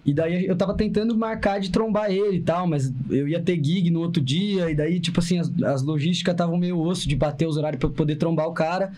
E 0.05 0.13
daí 0.13 0.45
eu 0.45 0.55
tava 0.57 0.75
tentando 0.75 1.17
marcar 1.17 1.59
de 1.61 1.71
trombar 1.71 2.11
ele 2.11 2.37
e 2.37 2.41
tal, 2.43 2.67
mas 2.67 2.93
eu 3.09 3.27
ia 3.27 3.41
ter 3.41 3.55
gig 3.57 3.89
no 3.91 4.01
outro 4.01 4.21
dia, 4.23 4.71
e 4.71 4.75
daí, 4.75 5.01
tipo 5.01 5.19
assim, 5.21 5.39
as, 5.39 5.51
as 5.63 5.81
logísticas 5.83 6.35
estavam 6.35 6.59
meio 6.59 6.79
osso 6.79 7.09
de 7.09 7.17
bater 7.17 7.49
os 7.49 7.57
horários 7.57 7.79
pra 7.81 7.89
eu 7.89 7.93
poder 7.95 8.17
trombar 8.17 8.47
o 8.47 8.53
cara. 8.53 8.93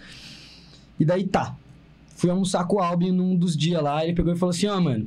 E 0.98 1.04
daí 1.04 1.24
tá. 1.24 1.56
Fui 2.16 2.30
almoçar 2.30 2.66
com 2.66 2.76
o 2.76 2.80
Albi 2.80 3.12
num 3.12 3.36
dos 3.36 3.54
dias 3.56 3.80
lá, 3.82 4.02
ele 4.02 4.14
pegou 4.14 4.32
e 4.32 4.36
falou 4.36 4.50
assim, 4.50 4.66
ó, 4.66 4.80
mano. 4.80 5.06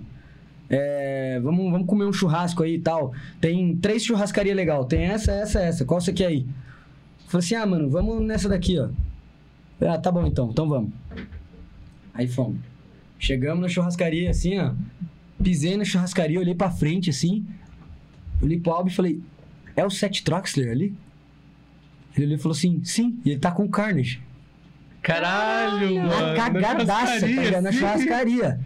É, 0.70 1.40
vamos, 1.42 1.72
vamos 1.72 1.88
comer 1.88 2.06
um 2.06 2.14
churrasco 2.14 2.62
aí 2.62 2.76
e 2.76 2.80
tal. 2.80 3.12
Tem 3.42 3.76
três 3.76 4.06
churrascarias 4.06 4.56
legal. 4.56 4.86
Tem 4.86 5.06
essa, 5.06 5.32
essa, 5.32 5.60
essa. 5.60 5.84
Qual 5.84 6.00
você 6.00 6.14
quer 6.14 6.28
aí? 6.28 6.46
Falei 7.28 7.44
assim, 7.44 7.56
ah, 7.56 7.66
mano, 7.66 7.90
vamos 7.90 8.22
nessa 8.22 8.48
daqui, 8.48 8.80
ó. 8.80 8.90
Ah, 9.82 9.98
tá 9.98 10.12
bom 10.12 10.28
então, 10.28 10.52
então 10.52 10.70
vamos. 10.70 10.92
Aí 12.14 12.28
fomos. 12.28 12.60
Chegamos 13.18 13.62
na 13.62 13.68
churrascaria, 13.68 14.30
assim, 14.30 14.60
ó. 14.60 14.74
Pisei 15.42 15.76
na 15.78 15.86
churrascaria, 15.86 16.40
olhei 16.40 16.54
pra 16.54 16.70
frente, 16.70 17.10
assim. 17.10 17.44
Olhei 18.40 18.60
pro 18.60 18.72
Albi 18.72 18.92
e 18.92 18.94
falei, 18.94 19.20
é 19.76 19.84
o 19.84 19.90
Seth 19.90 20.22
Troxler 20.24 20.72
ali? 20.72 20.94
Ele 22.16 22.28
olhou 22.28 22.38
e 22.38 22.42
falou 22.42 22.56
assim, 22.56 22.84
sim, 22.84 23.20
e 23.26 23.32
ele 23.32 23.40
tá 23.40 23.52
com 23.52 23.66
o 23.66 23.70
Carnage. 23.70 24.22
Caralho, 25.02 25.96
Caralho. 25.96 25.96
mano. 26.04 26.28
Na 26.28 26.36
cagadaça, 26.36 27.28
tá? 27.52 27.62
Na 27.62 27.72
churrascaria. 27.72 28.60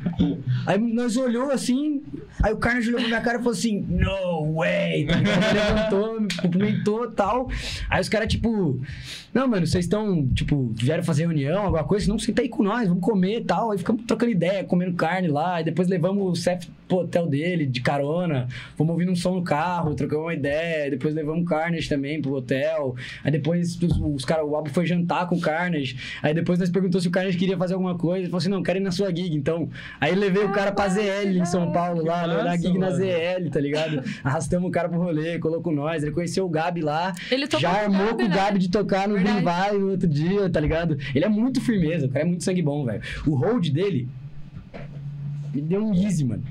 Aí 0.66 0.78
nós 0.80 1.16
olhou 1.16 1.52
assim, 1.52 2.02
aí 2.42 2.52
o 2.54 2.58
Carnage 2.58 2.88
olhou 2.90 3.00
pra 3.02 3.08
minha 3.08 3.22
cara 3.22 3.36
e 3.38 3.40
falou 3.40 3.54
assim, 3.54 3.82
no 3.88 4.54
way! 4.56 5.06
Tá? 5.06 5.16
Levantou, 5.54 6.22
me 6.22 6.28
cumprimentou 6.36 7.06
e 7.06 7.12
tal. 7.12 7.50
Aí 7.90 8.02
os 8.02 8.10
caras, 8.10 8.28
tipo, 8.28 8.80
não, 9.34 9.48
mano, 9.48 9.66
vocês 9.66 9.86
estão, 9.86 10.28
tipo, 10.28 10.72
vieram 10.76 11.04
fazer 11.04 11.24
reunião, 11.24 11.64
alguma 11.64 11.84
coisa, 11.84 12.08
não, 12.08 12.20
senta 12.20 12.42
aí 12.42 12.50
com 12.50 12.62
nós, 12.62 12.88
vamos 12.88 13.04
comer 13.04 13.40
e 13.40 13.44
tal. 13.44 13.72
Aí 13.72 13.78
ficamos 13.78 14.06
trocando 14.06 14.32
ideia, 14.32 14.64
comendo 14.64 14.94
carne 14.94 15.28
lá, 15.28 15.60
e 15.60 15.64
depois 15.64 15.88
levamos 15.88 16.40
o 16.40 16.42
Seth 16.42 16.68
pro 16.88 17.00
hotel 17.00 17.28
dele, 17.28 17.66
de 17.66 17.82
carona, 17.82 18.48
fomos 18.76 18.92
ouvindo 18.92 19.12
um 19.12 19.16
som 19.16 19.36
no 19.36 19.44
carro, 19.44 19.96
trocamos 19.96 20.26
uma 20.26 20.34
ideia, 20.34 20.90
depois 20.92 21.16
levamos 21.16 21.44
o 21.44 21.46
Carnage 21.46 21.90
também 21.90 22.22
pro 22.22 22.34
hotel. 22.34 22.96
Aí 23.24 23.32
depois 23.32 23.82
os, 23.82 23.98
os 24.00 24.26
caras, 24.26 24.46
o 24.46 24.56
Albo 24.56 24.70
foi 24.70 24.86
jantar 24.86 25.28
com 25.28 25.36
o 25.36 25.42
Carnage. 25.42 25.98
Aí 26.22 26.34
depois 26.34 26.60
nós 26.60 26.70
perguntou 26.70 27.02
se 27.02 27.08
o 27.08 27.12
Carnage 27.12 27.38
queria 27.38 27.58
fazer 27.58 27.74
alguma 27.74 27.98
coisa. 27.98 28.20
Ele 28.20 28.28
falou 28.28 28.40
assim: 28.40 28.50
não, 28.50 28.62
quero 28.62 28.80
ir 28.80 28.82
na 28.82 28.92
sua 28.92 29.10
gig, 29.10 29.36
então. 29.36 29.70
Aí 30.00 30.14
levei 30.14 30.44
o 30.44 30.52
cara 30.52 30.72
pra 30.72 30.88
ZL 30.88 31.38
em 31.38 31.46
São 31.46 31.72
Paulo, 31.72 32.04
lá, 32.04 32.24
Que 32.24 32.44
na 32.44 32.58
gig 32.58 32.78
na 32.78 32.90
massa, 32.92 32.98
ZL, 32.98 33.50
tá 33.52 33.60
ligado? 33.60 34.04
Arrastamos 34.24 34.68
o 34.68 34.72
cara 34.72 34.90
pro 34.90 35.00
rolê, 35.00 35.40
colocou 35.40 35.74
nós. 35.74 36.04
Ele 36.04 36.12
conheceu 36.12 36.46
o 36.46 36.50
Gabi 36.50 36.82
lá. 36.82 37.14
Ele 37.32 37.48
tocou 37.48 37.62
Já 37.62 37.70
com 37.72 37.76
o 37.76 37.80
armou 37.80 38.08
Gabi, 38.08 38.18
com 38.18 38.26
o 38.26 38.30
né? 38.30 38.36
Gabi 38.36 38.60
de 38.60 38.70
tocar 38.70 39.08
no 39.08 39.23
Verdade. 39.24 39.40
Vivai 39.40 39.78
no 39.78 39.92
outro 39.92 40.08
dia, 40.08 40.50
tá 40.50 40.60
ligado? 40.60 40.98
Ele 41.14 41.26
é 41.26 41.30
muito 41.30 41.62
firmeza, 41.62 42.06
o 42.06 42.10
cara 42.10 42.26
é 42.26 42.28
muito 42.28 42.44
sangue 42.44 42.62
bom, 42.62 42.86
velho. 42.86 43.02
O 43.26 43.36
hold 43.36 43.70
dele 43.70 44.08
me 45.54 45.62
deu 45.62 45.86
um 45.86 45.94
easy, 45.94 46.24
mano. 46.26 46.44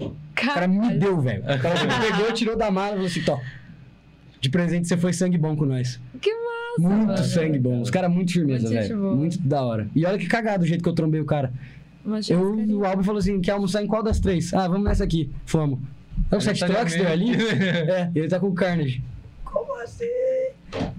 O 0.00 0.12
cara 0.34 0.66
me 0.66 0.94
deu, 0.94 1.20
velho. 1.20 1.42
O 1.42 1.58
cara 1.58 1.74
pegou, 2.00 2.32
tirou 2.32 2.56
da 2.56 2.70
mala 2.70 2.90
e 2.90 2.94
falou 2.94 3.06
assim: 3.06 3.22
Tó, 3.22 3.40
de 4.40 4.50
presente 4.50 4.88
você 4.88 4.96
foi 4.96 5.12
sangue 5.12 5.38
bom 5.38 5.54
com 5.56 5.64
nós. 5.64 6.00
Que 6.20 6.30
massa, 6.32 6.80
Muito 6.80 7.06
mano. 7.06 7.18
sangue 7.24 7.58
bom. 7.58 7.80
Os 7.80 7.90
caras 7.90 8.10
muito 8.10 8.32
firmeza, 8.32 8.68
Muito 8.68 8.80
gente 8.80 8.88
velho. 8.88 9.16
Muito 9.16 9.38
da 9.40 9.62
hora. 9.62 9.88
E 9.94 10.04
olha 10.04 10.18
que 10.18 10.26
cagado 10.26 10.64
o 10.64 10.66
jeito 10.66 10.82
que 10.82 10.88
eu 10.88 10.94
trombei 10.94 11.20
o 11.20 11.24
cara. 11.24 11.52
Eu, 12.28 12.56
o 12.78 12.84
Albo 12.84 13.04
falou 13.04 13.20
assim: 13.20 13.40
quer 13.40 13.52
almoçar 13.52 13.82
em 13.82 13.86
qual 13.86 14.02
das 14.02 14.18
três? 14.18 14.52
Ah, 14.52 14.66
vamos 14.66 14.84
nessa 14.84 15.04
aqui. 15.04 15.30
Fomos. 15.46 15.78
É 16.30 16.36
o 16.36 16.40
tá 16.40 16.66
Troxler 16.66 17.04
na 17.04 17.10
ali? 17.10 17.24
minha. 17.24 17.38
é, 17.46 18.10
ele 18.14 18.28
tá 18.28 18.40
com 18.40 18.48
o 18.48 18.54
Carnage. 18.54 19.02
Como 19.44 19.74
assim? 19.80 20.04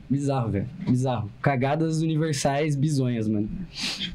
Bizarro, 0.09 0.51
velho. 0.51 0.67
Bizarro. 0.87 1.31
Cagadas 1.41 2.01
universais 2.01 2.75
bizonhas, 2.75 3.27
mano. 3.27 3.49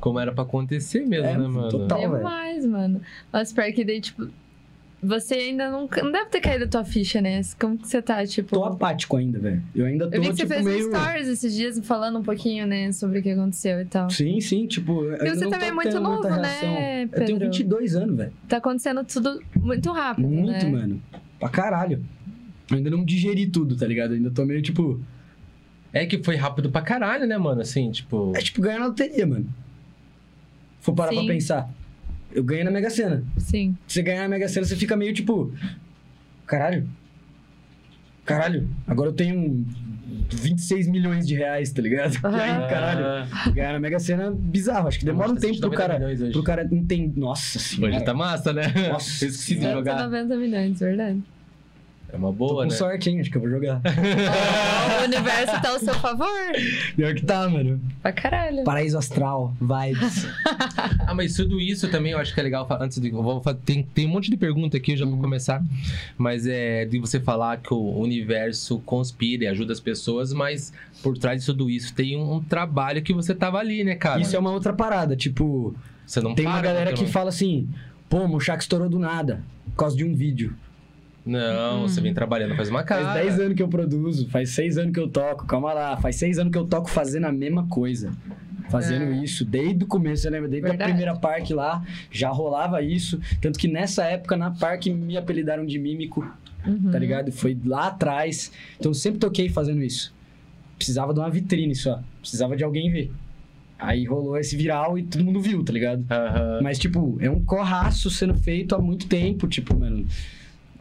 Como 0.00 0.18
era 0.18 0.32
pra 0.32 0.44
acontecer 0.44 1.04
mesmo, 1.06 1.26
É, 1.26 1.36
né, 1.38 1.48
mano? 1.48 1.68
total. 1.68 1.98
velho. 1.98 2.16
Demais, 2.16 2.66
mano. 2.66 3.00
Mas 3.32 3.52
pior 3.52 3.72
que 3.72 3.84
daí, 3.84 4.00
tipo, 4.00 4.28
você 5.02 5.34
ainda 5.34 5.70
não, 5.70 5.88
não 6.02 6.12
deve 6.12 6.26
ter 6.30 6.40
caído 6.40 6.64
a 6.64 6.68
tua 6.68 6.84
ficha, 6.84 7.20
né? 7.20 7.40
Como 7.58 7.78
que 7.78 7.86
você 7.88 8.00
tá, 8.02 8.24
tipo... 8.26 8.54
Tô 8.54 8.64
apático 8.64 9.16
ainda, 9.16 9.38
velho. 9.38 9.62
Eu 9.74 9.86
ainda 9.86 10.08
tô, 10.08 10.16
Eu 10.16 10.22
vi 10.22 10.28
que 10.30 10.36
você 10.36 10.42
tipo, 10.42 10.54
fez 10.54 10.64
meio... 10.64 10.88
stories 10.94 11.28
esses 11.28 11.54
dias 11.54 11.78
falando 11.86 12.18
um 12.18 12.22
pouquinho, 12.22 12.66
né, 12.66 12.90
sobre 12.92 13.18
o 13.20 13.22
que 13.22 13.30
aconteceu 13.30 13.80
e 13.80 13.84
tal. 13.84 14.10
Sim, 14.10 14.40
sim, 14.40 14.66
tipo... 14.66 15.04
eu 15.04 15.26
E 15.26 15.30
você 15.30 15.44
não 15.44 15.50
também 15.50 15.68
tô 15.68 15.72
é 15.72 15.72
muito 15.74 16.00
novo, 16.00 16.28
né, 16.28 17.02
Eu 17.04 17.08
tenho 17.10 17.38
Pedro? 17.38 17.46
22 17.46 17.96
anos, 17.96 18.16
velho. 18.16 18.32
Tá 18.48 18.56
acontecendo 18.58 19.04
tudo 19.04 19.40
muito 19.56 19.90
rápido, 19.92 20.26
Muito, 20.28 20.50
né? 20.66 20.70
mano. 20.70 21.02
Pra 21.38 21.48
caralho. 21.48 22.04
Eu 22.70 22.76
ainda 22.76 22.90
não 22.90 23.04
digeri 23.04 23.46
tudo, 23.46 23.76
tá 23.76 23.86
ligado? 23.86 24.10
Eu 24.10 24.16
ainda 24.16 24.30
tô 24.30 24.44
meio, 24.44 24.60
tipo... 24.62 25.00
É 25.92 26.06
que 26.06 26.22
foi 26.22 26.36
rápido 26.36 26.70
pra 26.70 26.82
caralho, 26.82 27.26
né, 27.26 27.38
mano? 27.38 27.60
Assim, 27.60 27.90
tipo. 27.90 28.32
É 28.36 28.40
tipo 28.40 28.60
ganhar 28.60 28.78
na 28.80 28.86
loteria, 28.86 29.26
mano. 29.26 29.46
For 30.80 30.94
parar 30.94 31.10
Sim. 31.10 31.24
pra 31.24 31.34
pensar. 31.34 31.70
Eu 32.32 32.44
ganhei 32.44 32.64
na 32.64 32.70
Mega 32.70 32.90
Sena. 32.90 33.22
Sim. 33.38 33.76
Se 33.86 33.94
você 33.94 34.02
ganhar 34.02 34.22
na 34.22 34.28
Mega 34.28 34.48
Sena, 34.48 34.66
você 34.66 34.76
fica 34.76 34.96
meio 34.96 35.12
tipo. 35.14 35.52
Caralho. 36.46 36.88
Caralho. 38.24 38.68
Agora 38.86 39.08
eu 39.08 39.14
tenho 39.14 39.64
26 40.30 40.88
milhões 40.88 41.26
de 41.26 41.34
reais, 41.34 41.72
tá 41.72 41.80
ligado? 41.80 42.14
E 42.22 42.40
aí, 42.40 42.68
caralho. 42.68 43.26
Ganhar 43.54 43.72
na 43.72 43.80
Mega 43.80 43.98
Sena, 43.98 44.30
bizarro. 44.30 44.88
Acho 44.88 44.98
que 44.98 45.06
demora 45.06 45.30
um 45.30 45.32
Hoje 45.32 45.40
tá 45.40 45.46
tempo 45.48 45.60
pro 45.60 45.70
190 45.70 46.08
cara. 46.18 46.32
Pro 46.32 46.42
cara 46.42 46.68
entender. 46.70 47.18
Nossa 47.18 47.58
senhora. 47.58 47.96
Hoje 47.96 48.04
tá 48.04 48.14
massa, 48.14 48.52
né? 48.52 48.64
Nossa 48.90 49.24
Eu 49.24 49.30
esqueci 49.30 49.54
de 49.56 49.70
jogar. 49.70 50.04
90 50.04 50.36
milhões, 50.36 50.78
verdade. 50.78 51.22
É 52.10 52.16
uma 52.16 52.28
Tô 52.28 52.32
boa, 52.32 52.62
com 52.64 52.70
né? 52.70 52.74
sorte, 52.76 53.10
hein? 53.10 53.20
Acho 53.20 53.30
que 53.30 53.36
eu 53.36 53.40
vou 53.42 53.50
jogar. 53.50 53.82
o 55.00 55.04
universo 55.04 55.60
tá 55.60 55.70
ao 55.70 55.78
seu 55.78 55.92
favor. 55.94 56.26
Pior 56.96 57.14
que 57.14 57.22
tá, 57.22 57.46
mano. 57.48 57.78
Pra 58.00 58.12
caralho. 58.12 58.64
Paraíso 58.64 58.96
astral, 58.96 59.54
vibes. 59.60 60.26
Ah, 61.06 61.14
mas 61.14 61.34
tudo 61.34 61.58
isso 61.58 61.88
também 61.90 62.12
eu 62.12 62.18
acho 62.18 62.34
que 62.34 62.40
é 62.40 62.42
legal. 62.42 62.66
Antes 62.80 63.00
de. 63.00 63.08
Eu 63.08 63.22
vou, 63.22 63.40
tem, 63.64 63.82
tem 63.82 64.06
um 64.06 64.10
monte 64.10 64.30
de 64.30 64.36
pergunta 64.36 64.76
aqui, 64.76 64.92
eu 64.92 64.96
já 64.98 65.06
vou 65.06 65.16
começar. 65.18 65.62
Mas 66.18 66.46
é 66.46 66.84
de 66.84 66.98
você 66.98 67.18
falar 67.18 67.56
que 67.58 67.72
o 67.72 67.98
universo 67.98 68.78
conspira 68.80 69.44
e 69.44 69.46
ajuda 69.46 69.72
as 69.72 69.80
pessoas, 69.80 70.32
mas 70.34 70.70
por 71.02 71.16
trás 71.16 71.40
de 71.40 71.46
tudo 71.46 71.70
isso 71.70 71.94
tem 71.94 72.16
um, 72.16 72.34
um 72.34 72.42
trabalho 72.42 73.00
que 73.02 73.14
você 73.14 73.34
tava 73.34 73.56
ali, 73.58 73.84
né, 73.84 73.94
cara? 73.94 74.20
Isso 74.20 74.36
é 74.36 74.38
uma 74.38 74.50
outra 74.52 74.72
parada. 74.74 75.16
Tipo, 75.16 75.74
Você 76.06 76.20
não 76.20 76.34
tem 76.34 76.44
uma 76.44 76.54
para, 76.54 76.62
galera 76.62 76.86
porque 76.90 77.00
que 77.00 77.06
não- 77.06 77.12
fala 77.12 77.30
assim: 77.30 77.66
pô, 78.08 78.18
o 78.26 78.40
Shaq 78.40 78.62
estourou 78.62 78.88
do 78.88 78.98
nada. 78.98 79.42
Por 79.70 79.76
causa 79.76 79.96
de 79.96 80.04
um 80.04 80.14
vídeo. 80.14 80.54
Não, 81.28 81.82
você 81.82 82.00
vem 82.00 82.14
trabalhando 82.14 82.56
faz 82.56 82.68
uma 82.70 82.82
cara. 82.82 83.04
Faz 83.04 83.24
10 83.36 83.40
anos 83.40 83.54
que 83.56 83.62
eu 83.62 83.68
produzo, 83.68 84.28
faz 84.30 84.50
6 84.50 84.78
anos 84.78 84.92
que 84.92 85.00
eu 85.00 85.08
toco, 85.08 85.46
calma 85.46 85.72
lá. 85.72 85.96
Faz 85.98 86.16
6 86.16 86.38
anos 86.38 86.50
que 86.52 86.58
eu 86.58 86.66
toco 86.66 86.88
fazendo 86.88 87.26
a 87.26 87.32
mesma 87.32 87.66
coisa. 87.68 88.10
Fazendo 88.70 89.12
É. 89.12 89.24
isso 89.24 89.44
desde 89.44 89.84
o 89.84 89.86
começo, 89.86 90.22
você 90.22 90.30
lembra? 90.30 90.48
Desde 90.48 90.68
Verdade. 90.68 90.90
a 90.90 90.94
primeira 90.94 91.16
parque 91.18 91.54
lá, 91.54 91.82
já 92.10 92.28
rolava 92.28 92.82
isso. 92.82 93.18
Tanto 93.40 93.58
que 93.58 93.66
nessa 93.68 94.04
época, 94.04 94.36
na 94.36 94.50
parque, 94.50 94.90
me 94.90 95.16
apelidaram 95.16 95.64
de 95.64 95.78
mímico, 95.78 96.26
Uhum. 96.66 96.90
tá 96.90 96.98
ligado? 96.98 97.32
Foi 97.32 97.56
lá 97.64 97.86
atrás. 97.86 98.52
Então 98.78 98.90
eu 98.90 98.94
sempre 98.94 99.18
toquei 99.20 99.48
fazendo 99.48 99.82
isso. 99.82 100.12
Precisava 100.76 101.14
de 101.14 101.20
uma 101.20 101.30
vitrine 101.30 101.74
só. 101.74 102.00
Precisava 102.20 102.56
de 102.56 102.62
alguém 102.64 102.90
ver. 102.90 103.10
Aí 103.78 104.04
rolou 104.04 104.36
esse 104.36 104.56
viral 104.56 104.98
e 104.98 105.02
todo 105.04 105.24
mundo 105.24 105.40
viu, 105.40 105.64
tá 105.64 105.72
ligado? 105.72 106.04
Aham. 106.10 106.60
Mas, 106.62 106.78
tipo, 106.78 107.16
é 107.20 107.30
um 107.30 107.42
corraço 107.44 108.10
sendo 108.10 108.34
feito 108.34 108.74
há 108.74 108.78
muito 108.78 109.06
tempo, 109.06 109.46
tipo, 109.46 109.78
mano. 109.78 110.04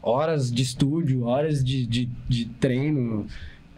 Horas 0.09 0.49
de 0.49 0.61
estúdio, 0.61 1.25
horas 1.25 1.61
de, 1.61 1.85
de, 1.85 2.09
de 2.29 2.45
treino. 2.61 3.25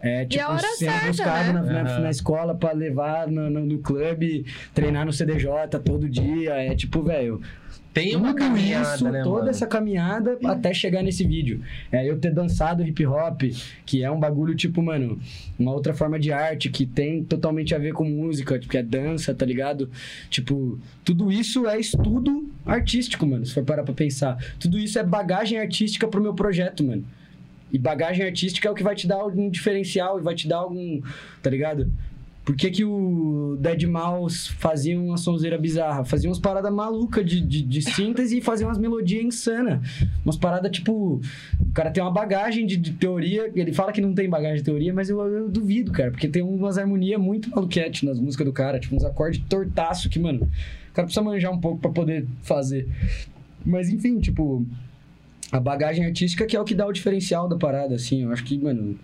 É, 0.02 0.24
tipo, 0.24 0.42
a 0.42 0.48
hora 0.50 0.60
sendo 0.60 0.90
certa, 0.90 1.06
buscado 1.08 1.52
né? 1.52 1.60
na, 1.60 1.82
na, 1.82 1.90
Aham. 1.90 2.00
na 2.00 2.10
escola 2.10 2.54
pra 2.54 2.72
levar 2.72 3.28
no, 3.28 3.50
no, 3.50 3.66
no 3.66 3.78
clube, 3.78 4.46
treinar 4.74 5.04
no 5.04 5.12
CDJ 5.12 5.78
todo 5.84 6.08
dia. 6.08 6.54
É 6.54 6.74
tipo, 6.74 7.02
velho. 7.02 7.40
Tem 7.92 8.14
uma 8.14 8.28
Tudo 8.28 8.38
caminhada, 8.38 8.94
isso, 8.94 9.10
né, 9.10 9.22
toda 9.24 9.38
mano? 9.38 9.50
essa 9.50 9.66
caminhada 9.66 10.38
até 10.44 10.72
chegar 10.72 11.02
nesse 11.02 11.24
vídeo. 11.24 11.60
É, 11.90 12.08
eu 12.08 12.20
ter 12.20 12.32
dançado 12.32 12.86
hip 12.86 13.04
hop, 13.04 13.42
que 13.84 14.04
é 14.04 14.10
um 14.10 14.18
bagulho, 14.18 14.54
tipo, 14.54 14.80
mano, 14.80 15.18
uma 15.58 15.72
outra 15.72 15.92
forma 15.92 16.16
de 16.18 16.32
arte 16.32 16.70
que 16.70 16.86
tem 16.86 17.24
totalmente 17.24 17.74
a 17.74 17.78
ver 17.78 17.92
com 17.92 18.04
música, 18.04 18.60
que 18.60 18.78
é 18.78 18.82
dança, 18.82 19.34
tá 19.34 19.44
ligado? 19.44 19.90
Tipo, 20.28 20.78
tudo 21.04 21.32
isso 21.32 21.66
é 21.66 21.80
estudo 21.80 22.48
artístico, 22.64 23.26
mano, 23.26 23.44
se 23.44 23.52
for 23.52 23.64
parar 23.64 23.82
pra 23.82 23.92
pensar. 23.92 24.38
Tudo 24.60 24.78
isso 24.78 24.96
é 24.96 25.02
bagagem 25.02 25.58
artística 25.58 26.06
pro 26.06 26.22
meu 26.22 26.32
projeto, 26.32 26.84
mano. 26.84 27.04
E 27.72 27.78
bagagem 27.78 28.24
artística 28.24 28.68
é 28.68 28.70
o 28.70 28.74
que 28.74 28.82
vai 28.82 28.94
te 28.94 29.06
dar 29.06 29.16
algum 29.16 29.48
diferencial 29.48 30.18
e 30.18 30.22
vai 30.22 30.34
te 30.34 30.48
dar 30.48 30.58
algum. 30.58 31.00
Tá 31.42 31.50
ligado? 31.50 31.90
Por 32.44 32.56
que, 32.56 32.70
que 32.70 32.84
o 32.84 33.56
Dead 33.60 33.84
Mouse 33.84 34.50
fazia 34.50 34.98
uma 34.98 35.16
sonzeira 35.16 35.58
bizarra? 35.58 36.04
Fazia 36.04 36.28
umas 36.28 36.38
paradas 36.38 36.72
malucas 36.72 37.24
de, 37.24 37.40
de, 37.40 37.62
de 37.62 37.82
síntese 37.82 38.38
e 38.38 38.40
fazia 38.40 38.66
umas 38.66 38.78
melodias 38.78 39.22
insanas. 39.22 39.80
Umas 40.24 40.36
paradas 40.36 40.72
tipo. 40.72 41.20
O 41.60 41.72
cara 41.72 41.90
tem 41.90 42.02
uma 42.02 42.10
bagagem 42.10 42.66
de, 42.66 42.76
de 42.76 42.92
teoria. 42.92 43.50
Ele 43.54 43.72
fala 43.72 43.92
que 43.92 44.00
não 44.00 44.14
tem 44.14 44.28
bagagem 44.28 44.56
de 44.56 44.64
teoria, 44.64 44.92
mas 44.92 45.10
eu, 45.10 45.20
eu 45.20 45.48
duvido, 45.48 45.92
cara. 45.92 46.10
Porque 46.10 46.26
tem 46.26 46.42
umas 46.42 46.78
harmonias 46.78 47.20
muito 47.20 47.50
maluquete 47.50 48.04
nas 48.04 48.18
músicas 48.18 48.46
do 48.46 48.52
cara. 48.52 48.80
Tipo, 48.80 48.96
uns 48.96 49.04
acordes 49.04 49.40
tortaço 49.48 50.08
que, 50.08 50.18
mano. 50.18 50.50
O 50.90 50.92
cara 50.92 51.06
precisa 51.06 51.22
manjar 51.22 51.52
um 51.52 51.60
pouco 51.60 51.78
pra 51.78 51.90
poder 51.90 52.26
fazer. 52.42 52.88
Mas 53.64 53.90
enfim, 53.90 54.18
tipo. 54.18 54.66
A 55.52 55.58
bagagem 55.58 56.04
artística 56.04 56.46
que 56.46 56.56
é 56.56 56.60
o 56.60 56.64
que 56.64 56.74
dá 56.74 56.86
o 56.86 56.92
diferencial 56.92 57.48
da 57.48 57.56
parada, 57.56 57.94
assim. 57.94 58.22
Eu 58.22 58.32
acho 58.32 58.44
que, 58.44 58.58
mano. 58.58 58.98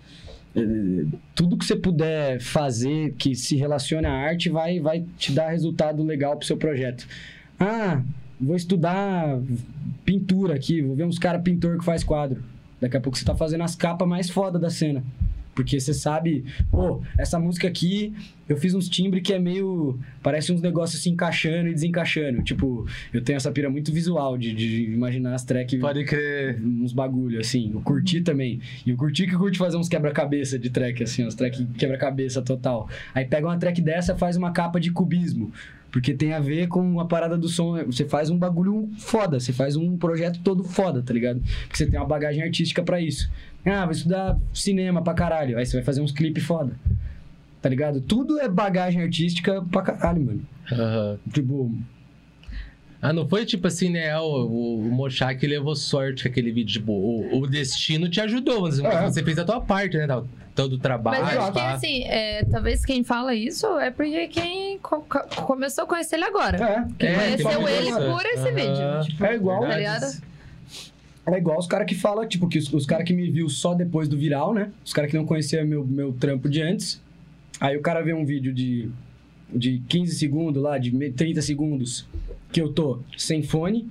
eh, 0.55 1.05
tudo 1.35 1.57
que 1.57 1.65
você 1.65 1.75
puder 1.75 2.39
fazer 2.39 3.13
que 3.17 3.35
se 3.35 3.55
relacione 3.55 4.07
à 4.07 4.11
arte 4.11 4.49
vai, 4.49 4.79
vai 4.79 5.05
te 5.17 5.31
dar 5.31 5.49
resultado 5.49 6.03
legal 6.03 6.37
pro 6.37 6.47
seu 6.47 6.57
projeto. 6.57 7.07
Ah, 7.59 8.01
vou 8.39 8.55
estudar 8.55 9.39
pintura 10.05 10.55
aqui, 10.55 10.81
vou 10.81 10.95
ver 10.95 11.05
uns 11.05 11.19
caras 11.19 11.41
pintor 11.41 11.77
que 11.77 11.85
faz 11.85 12.03
quadro. 12.03 12.41
Daqui 12.79 12.95
a 12.95 13.01
pouco 13.01 13.17
você 13.17 13.25
tá 13.25 13.35
fazendo 13.35 13.63
as 13.63 13.75
capas 13.75 14.07
mais 14.07 14.29
foda 14.29 14.57
da 14.59 14.69
cena. 14.69 15.03
Porque 15.57 15.79
você 15.79 15.91
sabe, 15.91 16.45
pô, 16.69 17.01
essa 17.17 17.39
música 17.39 17.67
aqui, 17.67 18.13
eu 18.47 18.55
fiz 18.57 18.75
uns 18.75 18.87
timbres 18.87 19.23
que 19.23 19.33
é 19.33 19.39
meio. 19.39 19.99
Parece 20.21 20.53
uns 20.53 20.61
negócios 20.61 21.01
se 21.01 21.09
encaixando 21.09 21.67
e 21.67 21.73
desencaixando. 21.73 22.43
Tipo, 22.43 22.85
eu 23.11 23.23
tenho 23.23 23.37
essa 23.37 23.51
pira 23.51 23.67
muito 23.67 23.91
visual 23.91 24.37
de, 24.37 24.53
de 24.53 24.83
imaginar 24.83 25.33
as 25.33 25.43
tracks. 25.43 25.79
Pode 25.79 26.05
crer. 26.05 26.61
Uns 26.63 26.93
bagulho, 26.93 27.39
assim. 27.39 27.71
Eu 27.73 27.81
curti 27.81 28.21
também. 28.21 28.61
E 28.85 28.91
eu 28.91 28.95
curti 28.95 29.25
que 29.25 29.35
curte 29.35 29.57
fazer 29.57 29.77
uns 29.77 29.89
quebra-cabeça 29.89 30.59
de 30.59 30.69
track, 30.69 31.01
assim, 31.01 31.25
uns 31.25 31.33
track 31.33 31.65
quebra-cabeça 31.75 32.39
total. 32.43 32.87
Aí 33.15 33.25
pega 33.25 33.47
uma 33.47 33.57
track 33.57 33.81
dessa 33.81 34.15
faz 34.15 34.37
uma 34.37 34.51
capa 34.51 34.79
de 34.79 34.91
cubismo. 34.91 35.51
Porque 35.91 36.13
tem 36.13 36.33
a 36.33 36.39
ver 36.39 36.67
com 36.67 36.99
a 36.99 37.05
parada 37.05 37.35
do 37.35 37.47
som. 37.47 37.83
Você 37.85 38.05
faz 38.05 38.29
um 38.29 38.37
bagulho 38.37 38.87
foda, 38.99 39.39
você 39.39 39.51
faz 39.51 39.75
um 39.75 39.97
projeto 39.97 40.39
todo 40.43 40.63
foda, 40.63 41.01
tá 41.01 41.11
ligado? 41.11 41.41
Porque 41.61 41.77
você 41.77 41.87
tem 41.87 41.99
uma 41.99 42.05
bagagem 42.05 42.43
artística 42.43 42.83
pra 42.83 43.01
isso. 43.01 43.27
Ah, 43.69 43.83
vou 43.83 43.91
estudar 43.91 44.37
cinema 44.53 45.01
pra 45.01 45.13
caralho. 45.13 45.57
Aí 45.57 45.65
você 45.65 45.77
vai 45.77 45.83
fazer 45.83 46.01
uns 46.01 46.11
clipes 46.11 46.43
foda. 46.43 46.71
Tá 47.61 47.69
ligado? 47.69 47.99
Tudo 48.01 48.39
é 48.39 48.47
bagagem 48.47 49.01
artística 49.01 49.63
pra 49.71 49.81
caralho, 49.81 50.21
mano. 50.21 50.41
Aham. 50.71 51.17
Tipo, 51.33 51.71
Ah, 53.01 53.13
não 53.13 53.27
foi 53.27 53.45
tipo 53.45 53.67
assim, 53.67 53.89
né? 53.89 54.17
O, 54.19 54.23
o, 54.23 54.79
o 54.87 54.91
Mochak 54.91 55.45
levou 55.45 55.75
sorte 55.75 56.23
com 56.23 56.29
aquele 56.29 56.51
vídeo. 56.51 56.73
Tipo, 56.79 56.91
o, 56.91 57.39
o 57.41 57.47
destino 57.47 58.09
te 58.09 58.19
ajudou. 58.21 58.61
Mas 58.61 58.79
É. 58.79 59.03
você 59.05 59.23
fez 59.23 59.37
a 59.37 59.45
tua 59.45 59.61
parte, 59.61 59.97
né? 59.97 60.07
Todo 60.55 60.73
o 60.73 60.77
trabalho. 60.79 61.23
Mas 61.23 61.37
acho 61.37 61.51
que 61.51 61.59
assim, 61.59 62.03
é, 62.05 62.43
talvez 62.45 62.83
quem 62.83 63.03
fala 63.03 63.35
isso 63.35 63.67
é 63.79 63.91
porque 63.91 64.27
quem 64.27 64.79
co- 64.79 65.01
co- 65.01 65.43
começou 65.43 65.83
a 65.83 65.87
conhecer 65.87 66.15
ele 66.15 66.25
agora. 66.25 66.57
é. 66.57 66.85
Quem 66.97 67.09
É, 67.09 67.15
conheceu 67.15 67.67
ele 67.69 67.91
por 67.91 68.25
esse 68.25 68.41
coisa. 68.41 68.51
vídeo. 68.51 69.01
Tipo, 69.05 69.25
É 69.25 69.35
igual, 69.35 69.61
tá 69.61 69.77
ligado? 69.77 70.26
É 71.27 71.37
igual 71.37 71.59
os 71.59 71.67
caras 71.67 71.85
que 71.87 71.95
falam, 71.95 72.25
tipo, 72.27 72.47
que 72.47 72.57
os, 72.57 72.71
os 72.73 72.85
caras 72.85 73.05
que 73.05 73.13
me 73.13 73.29
viu 73.29 73.49
só 73.49 73.73
depois 73.73 74.07
do 74.07 74.17
viral, 74.17 74.53
né? 74.53 74.71
Os 74.85 74.93
caras 74.93 75.11
que 75.11 75.17
não 75.17 75.25
conheciam 75.25 75.65
meu, 75.65 75.85
meu 75.85 76.13
trampo 76.13 76.47
de 76.49 76.61
antes. 76.61 77.01
Aí 77.59 77.75
o 77.75 77.81
cara 77.81 78.01
vê 78.01 78.13
um 78.13 78.25
vídeo 78.25 78.53
de, 78.53 78.89
de 79.53 79.81
15 79.89 80.15
segundos 80.15 80.61
lá, 80.63 80.77
de 80.77 80.95
me- 80.95 81.11
30 81.11 81.41
segundos, 81.41 82.07
que 82.51 82.61
eu 82.61 82.71
tô 82.71 82.99
sem 83.17 83.43
fone, 83.43 83.89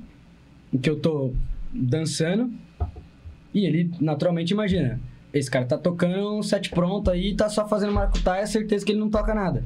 que 0.80 0.88
eu 0.88 0.98
tô 0.98 1.34
dançando. 1.72 2.50
E 3.52 3.66
ele 3.66 3.90
naturalmente 4.00 4.52
imagina. 4.52 4.98
Esse 5.32 5.50
cara 5.50 5.66
tá 5.66 5.76
tocando 5.76 6.38
um 6.38 6.42
set 6.42 6.70
pronto 6.70 7.10
aí, 7.10 7.34
tá 7.34 7.48
só 7.50 7.68
fazendo 7.68 7.92
maracutaia, 7.92 8.42
é 8.42 8.46
certeza 8.46 8.84
que 8.84 8.92
ele 8.92 9.00
não 9.00 9.10
toca 9.10 9.34
nada. 9.34 9.62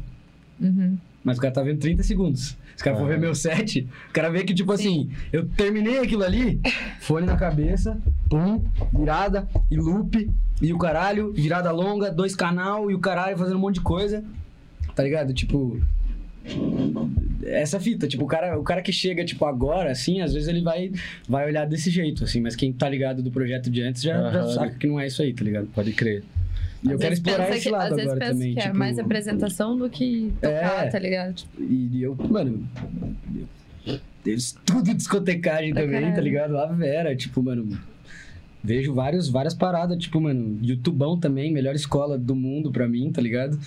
Uhum. 0.60 0.98
Mas 1.22 1.38
o 1.38 1.40
cara 1.40 1.54
tá 1.54 1.62
vendo 1.62 1.78
30 1.78 2.02
segundos. 2.02 2.56
Se 2.80 2.82
o 2.82 2.84
cara 2.84 2.96
for 2.96 3.02
Aham. 3.02 3.10
ver 3.12 3.18
meu 3.20 3.34
set, 3.34 3.86
o 4.08 4.12
cara 4.14 4.30
vê 4.30 4.42
que, 4.42 4.54
tipo 4.54 4.72
assim, 4.72 5.10
eu 5.30 5.46
terminei 5.46 5.98
aquilo 5.98 6.24
ali, 6.24 6.58
fone 6.98 7.26
na 7.26 7.36
cabeça, 7.36 8.00
pum, 8.26 8.64
virada 8.90 9.46
e 9.70 9.76
loop, 9.76 10.30
e 10.62 10.72
o 10.72 10.78
caralho, 10.78 11.30
virada 11.30 11.70
longa, 11.72 12.10
dois 12.10 12.34
canal 12.34 12.90
e 12.90 12.94
o 12.94 12.98
caralho 12.98 13.36
fazendo 13.36 13.58
um 13.58 13.60
monte 13.60 13.74
de 13.74 13.80
coisa. 13.82 14.24
Tá 14.94 15.02
ligado? 15.02 15.34
Tipo. 15.34 15.78
Essa 17.44 17.78
fita, 17.78 18.08
tipo, 18.08 18.24
o 18.24 18.26
cara, 18.26 18.58
o 18.58 18.62
cara 18.62 18.80
que 18.80 18.92
chega, 18.92 19.26
tipo, 19.26 19.44
agora, 19.44 19.90
assim, 19.90 20.22
às 20.22 20.32
vezes 20.32 20.48
ele 20.48 20.62
vai, 20.62 20.90
vai 21.28 21.46
olhar 21.46 21.66
desse 21.66 21.90
jeito, 21.90 22.24
assim, 22.24 22.40
mas 22.40 22.56
quem 22.56 22.72
tá 22.72 22.88
ligado 22.88 23.22
do 23.22 23.30
projeto 23.30 23.70
de 23.70 23.82
antes 23.82 24.00
já, 24.00 24.14
já 24.32 24.40
Aham. 24.40 24.54
saca 24.54 24.74
que 24.76 24.86
não 24.86 24.98
é 24.98 25.06
isso 25.06 25.20
aí, 25.20 25.34
tá 25.34 25.44
ligado? 25.44 25.66
Pode 25.74 25.92
crer. 25.92 26.24
E 26.82 26.88
eu 26.88 26.94
Às 26.94 27.00
quero 27.00 27.10
vezes 27.10 27.18
explorar 27.18 27.50
esse 27.50 27.62
que- 27.62 27.70
lado 27.70 27.90
Às 27.90 27.96
vezes 27.96 28.10
agora 28.12 28.30
também. 28.30 28.54
que 28.54 28.60
é 28.60 28.62
tipo, 28.62 28.76
mais 28.76 28.98
apresentação 28.98 29.76
do 29.76 29.90
que 29.90 30.32
tocar, 30.40 30.86
É. 30.86 30.88
tá 30.88 30.98
ligado? 30.98 31.42
E 31.58 32.02
eu, 32.02 32.14
mano. 32.28 32.66
Eu, 33.86 33.98
eu 34.26 34.34
estudo 34.34 34.94
discotecagem 34.94 35.72
Pra 35.72 35.82
também, 35.82 36.12
tá 36.12 36.20
ligado? 36.20 36.52
Lá 36.54 36.66
Vera, 36.66 37.14
tipo, 37.14 37.42
mano. 37.42 37.78
Vejo 38.62 38.92
vários, 38.92 39.26
várias 39.30 39.54
paradas, 39.54 39.96
tipo, 39.96 40.20
mano, 40.20 40.58
YouTubão 40.62 41.18
também, 41.18 41.50
melhor 41.50 41.74
escola 41.74 42.18
do 42.18 42.36
mundo 42.36 42.70
pra 42.70 42.86
mim, 42.86 43.10
tá 43.10 43.20
ligado? 43.22 43.58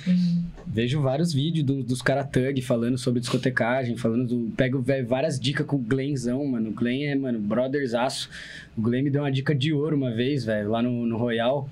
Vejo 0.68 1.02
vários 1.02 1.34
vídeos 1.34 1.66
do- 1.66 1.82
dos 1.84 2.00
cara 2.00 2.24
thug 2.24 2.62
falando 2.62 2.96
sobre 3.00 3.20
discotecagem, 3.20 3.98
falando 3.98 4.28
do. 4.28 4.52
Pego 4.56 4.80
véio, 4.84 5.08
várias 5.08 5.40
dicas 5.40 5.66
com 5.66 5.78
o 5.78 5.80
Glenzão, 5.80 6.46
mano. 6.46 6.70
O 6.70 6.74
Glen 6.74 7.08
é, 7.08 7.16
mano, 7.16 7.40
brothersaço. 7.40 8.30
O 8.78 8.82
Glen 8.82 9.02
me 9.02 9.10
deu 9.10 9.24
uma 9.24 9.32
dica 9.32 9.56
de 9.56 9.74
ouro 9.74 9.96
uma 9.96 10.12
vez, 10.12 10.46
velho, 10.46 10.70
lá 10.70 10.82
no, 10.82 11.08
no 11.08 11.18
Royal. 11.18 11.68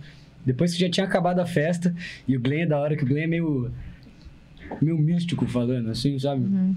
Depois 0.46 0.74
que 0.74 0.80
já 0.80 0.90
tinha 0.90 1.06
acabado 1.06 1.40
a 1.40 1.46
festa. 1.46 1.94
E 2.28 2.36
o 2.36 2.40
Glen 2.40 2.62
é 2.62 2.66
da 2.66 2.80
hora, 2.80 2.96
que 2.96 3.04
o 3.04 3.08
Glen 3.08 3.24
é 3.24 3.28
meio. 3.28 3.72
meio 4.82 4.98
místico 4.98 5.46
falando, 5.46 5.90
assim, 5.90 6.18
sabe? 6.20 6.44
Uhum. 6.46 6.76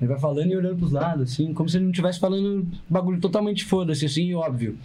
Ele 0.00 0.08
vai 0.08 0.18
falando 0.18 0.50
e 0.50 0.56
olhando 0.56 0.76
pros 0.78 0.92
lados, 0.92 1.30
assim, 1.32 1.52
como 1.52 1.68
se 1.68 1.76
ele 1.76 1.84
não 1.84 1.90
estivesse 1.90 2.18
falando 2.18 2.66
bagulho 2.88 3.20
totalmente 3.20 3.64
foda-se, 3.66 4.06
assim, 4.06 4.32
óbvio. 4.32 4.78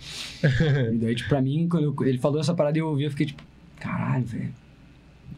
e 0.93 0.97
daí, 0.97 1.15
tipo, 1.15 1.29
pra 1.29 1.41
mim, 1.41 1.69
quando 1.69 1.85
eu- 1.97 2.07
ele 2.07 2.17
falou 2.17 2.37
essa 2.41 2.53
parada 2.53 2.77
e 2.77 2.81
eu 2.81 2.89
ouvi, 2.89 3.05
eu 3.05 3.11
fiquei 3.11 3.27
tipo, 3.27 3.41
caralho, 3.79 4.25
velho. 4.25 4.53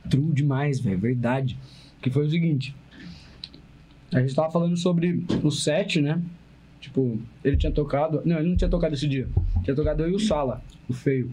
True 0.09 0.31
demais, 0.33 0.79
velho, 0.79 0.97
verdade. 0.97 1.55
Que 2.01 2.09
foi 2.09 2.25
o 2.25 2.29
seguinte. 2.29 2.75
A 4.11 4.19
gente 4.21 4.33
tava 4.33 4.49
falando 4.49 4.75
sobre 4.77 5.23
o 5.43 5.51
set, 5.51 6.01
né? 6.01 6.19
Tipo, 6.81 7.19
ele 7.43 7.57
tinha 7.57 7.71
tocado. 7.71 8.21
Não, 8.25 8.39
ele 8.39 8.49
não 8.49 8.55
tinha 8.55 8.69
tocado 8.69 8.95
esse 8.95 9.07
dia. 9.07 9.27
Tinha 9.63 9.75
tocado 9.75 10.01
eu 10.03 10.09
e 10.11 10.15
o 10.15 10.19
Sala, 10.19 10.63
o 10.89 10.93
feio. 10.93 11.31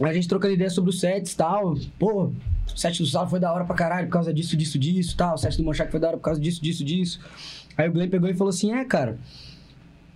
A 0.00 0.12
gente 0.12 0.28
trocando 0.28 0.54
ideia 0.54 0.70
sobre 0.70 0.90
os 0.90 1.00
sets 1.00 1.32
e 1.32 1.36
tal. 1.36 1.74
Pô, 1.98 2.24
o 2.24 2.76
set 2.76 2.98
do 2.98 3.06
Sala 3.06 3.28
foi 3.28 3.40
da 3.40 3.52
hora 3.52 3.64
pra 3.64 3.74
caralho 3.74 4.06
por 4.06 4.14
causa 4.14 4.32
disso, 4.32 4.56
disso, 4.56 4.78
disso 4.78 5.16
tal. 5.16 5.34
O 5.34 5.38
set 5.38 5.56
do 5.56 5.64
Mochak 5.64 5.90
foi 5.90 6.00
da 6.00 6.08
hora 6.08 6.16
por 6.16 6.24
causa 6.24 6.40
disso, 6.40 6.62
disso, 6.62 6.84
disso. 6.84 7.20
Aí 7.76 7.88
o 7.88 7.92
Glenn 7.92 8.08
pegou 8.08 8.28
e 8.28 8.34
falou 8.34 8.50
assim: 8.50 8.72
é, 8.72 8.84
cara. 8.84 9.18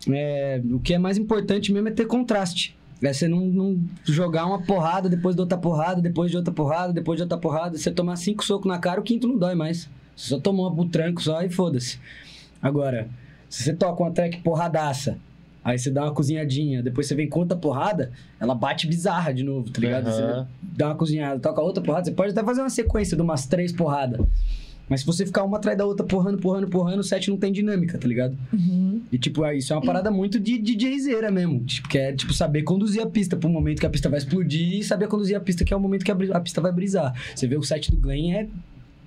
é, 0.09 0.61
o 0.71 0.79
que 0.79 0.95
é 0.95 0.99
mais 0.99 1.19
importante 1.19 1.73
mesmo 1.73 1.89
é 1.89 1.91
ter 1.91 2.07
contraste. 2.07 2.77
É 3.03 3.13
você 3.13 3.29
não, 3.29 3.41
não 3.41 3.79
jogar 4.05 4.47
uma 4.47 4.63
porrada 4.63 5.09
depois 5.09 5.35
de 5.37 5.43
outra 5.43 5.59
porrada, 5.59 6.01
depois 6.01 6.31
de 6.31 6.37
outra 6.37 6.53
porrada, 6.53 6.93
depois 6.93 7.19
de 7.19 7.23
outra 7.23 7.37
porrada. 7.37 7.77
Você 7.77 7.91
tomar 7.91 8.17
cinco 8.17 8.43
socos 8.43 8.67
na 8.67 8.79
cara, 8.79 9.01
o 9.01 9.05
quinto 9.05 9.29
não 9.29 9.37
dói 9.37 9.55
mais. 9.55 9.89
Você 10.17 10.31
só 10.31 10.41
tomou 10.41 10.73
o 10.73 10.89
tranco 10.89 11.23
só 11.23 11.43
e 11.43 11.51
foda-se. 11.51 11.99
Agora, 12.63 13.09
se 13.51 13.65
você 13.65 13.75
toca 13.75 14.03
uma 14.03 14.11
track 14.11 14.39
porradaça, 14.39 15.19
aí 15.67 15.77
você 15.79 15.91
dá 15.91 16.05
uma 16.05 16.13
cozinhadinha, 16.13 16.81
depois 16.81 17.09
você 17.09 17.15
vem 17.17 17.29
com 17.29 17.41
outra 17.41 17.57
porrada, 17.59 18.13
ela 18.39 18.55
bate 18.55 18.87
bizarra 18.87 19.35
de 19.35 19.43
novo, 19.43 19.69
tá 19.69 19.81
ligado? 19.81 20.07
Aham. 20.07 20.45
Você 20.45 20.77
dá 20.77 20.87
uma 20.87 20.95
cozinhada, 20.95 21.41
toca 21.41 21.61
outra 21.61 21.83
porrada, 21.83 22.05
você 22.05 22.13
pode 22.13 22.31
até 22.31 22.45
fazer 22.45 22.61
uma 22.61 22.71
sequência 22.71 23.17
de 23.17 23.23
umas 23.23 23.47
três 23.47 23.73
porradas. 23.73 24.25
Mas 24.89 25.01
se 25.01 25.07
você 25.07 25.27
ficar 25.27 25.43
uma 25.43 25.57
atrás 25.57 25.77
da 25.77 25.85
outra, 25.85 26.07
porrando, 26.07 26.39
porrando, 26.39 26.69
porrando, 26.69 27.01
o 27.01 27.03
set 27.03 27.29
não 27.29 27.37
tem 27.37 27.51
dinâmica, 27.51 27.99
tá 27.99 28.07
ligado? 28.07 28.39
Uhum. 28.53 29.03
E, 29.11 29.19
tipo, 29.19 29.45
é- 29.45 29.57
isso 29.57 29.73
é 29.73 29.77
uma 29.77 29.83
parada 29.85 30.13
muito 30.13 30.39
de 30.39 30.59
DJzeira 30.59 31.29
mesmo. 31.33 31.59
Tipo, 31.65 31.89
que 31.89 31.99
é, 31.99 32.13
tipo, 32.13 32.33
saber 32.33 32.63
conduzir 32.63 33.03
a 33.03 33.07
pista 33.07 33.37
pro 33.37 33.49
momento 33.49 33.81
que 33.81 33.87
a 33.87 33.91
pista 33.91 34.09
vai 34.09 34.19
explodir 34.21 34.79
e 34.79 34.85
saber 34.85 35.09
conduzir 35.09 35.37
a 35.37 35.41
pista 35.41 35.65
que 35.65 35.75
é 35.75 35.77
o 35.77 35.81
momento 35.81 36.05
que 36.05 36.13
a, 36.13 36.15
a 36.35 36.41
pista 36.41 36.61
vai 36.61 36.71
brisar. 36.71 37.13
Você 37.35 37.49
vê 37.49 37.57
o 37.57 37.63
set 37.65 37.91
do 37.91 37.97
Glenn 37.97 38.31
é, 38.33 38.49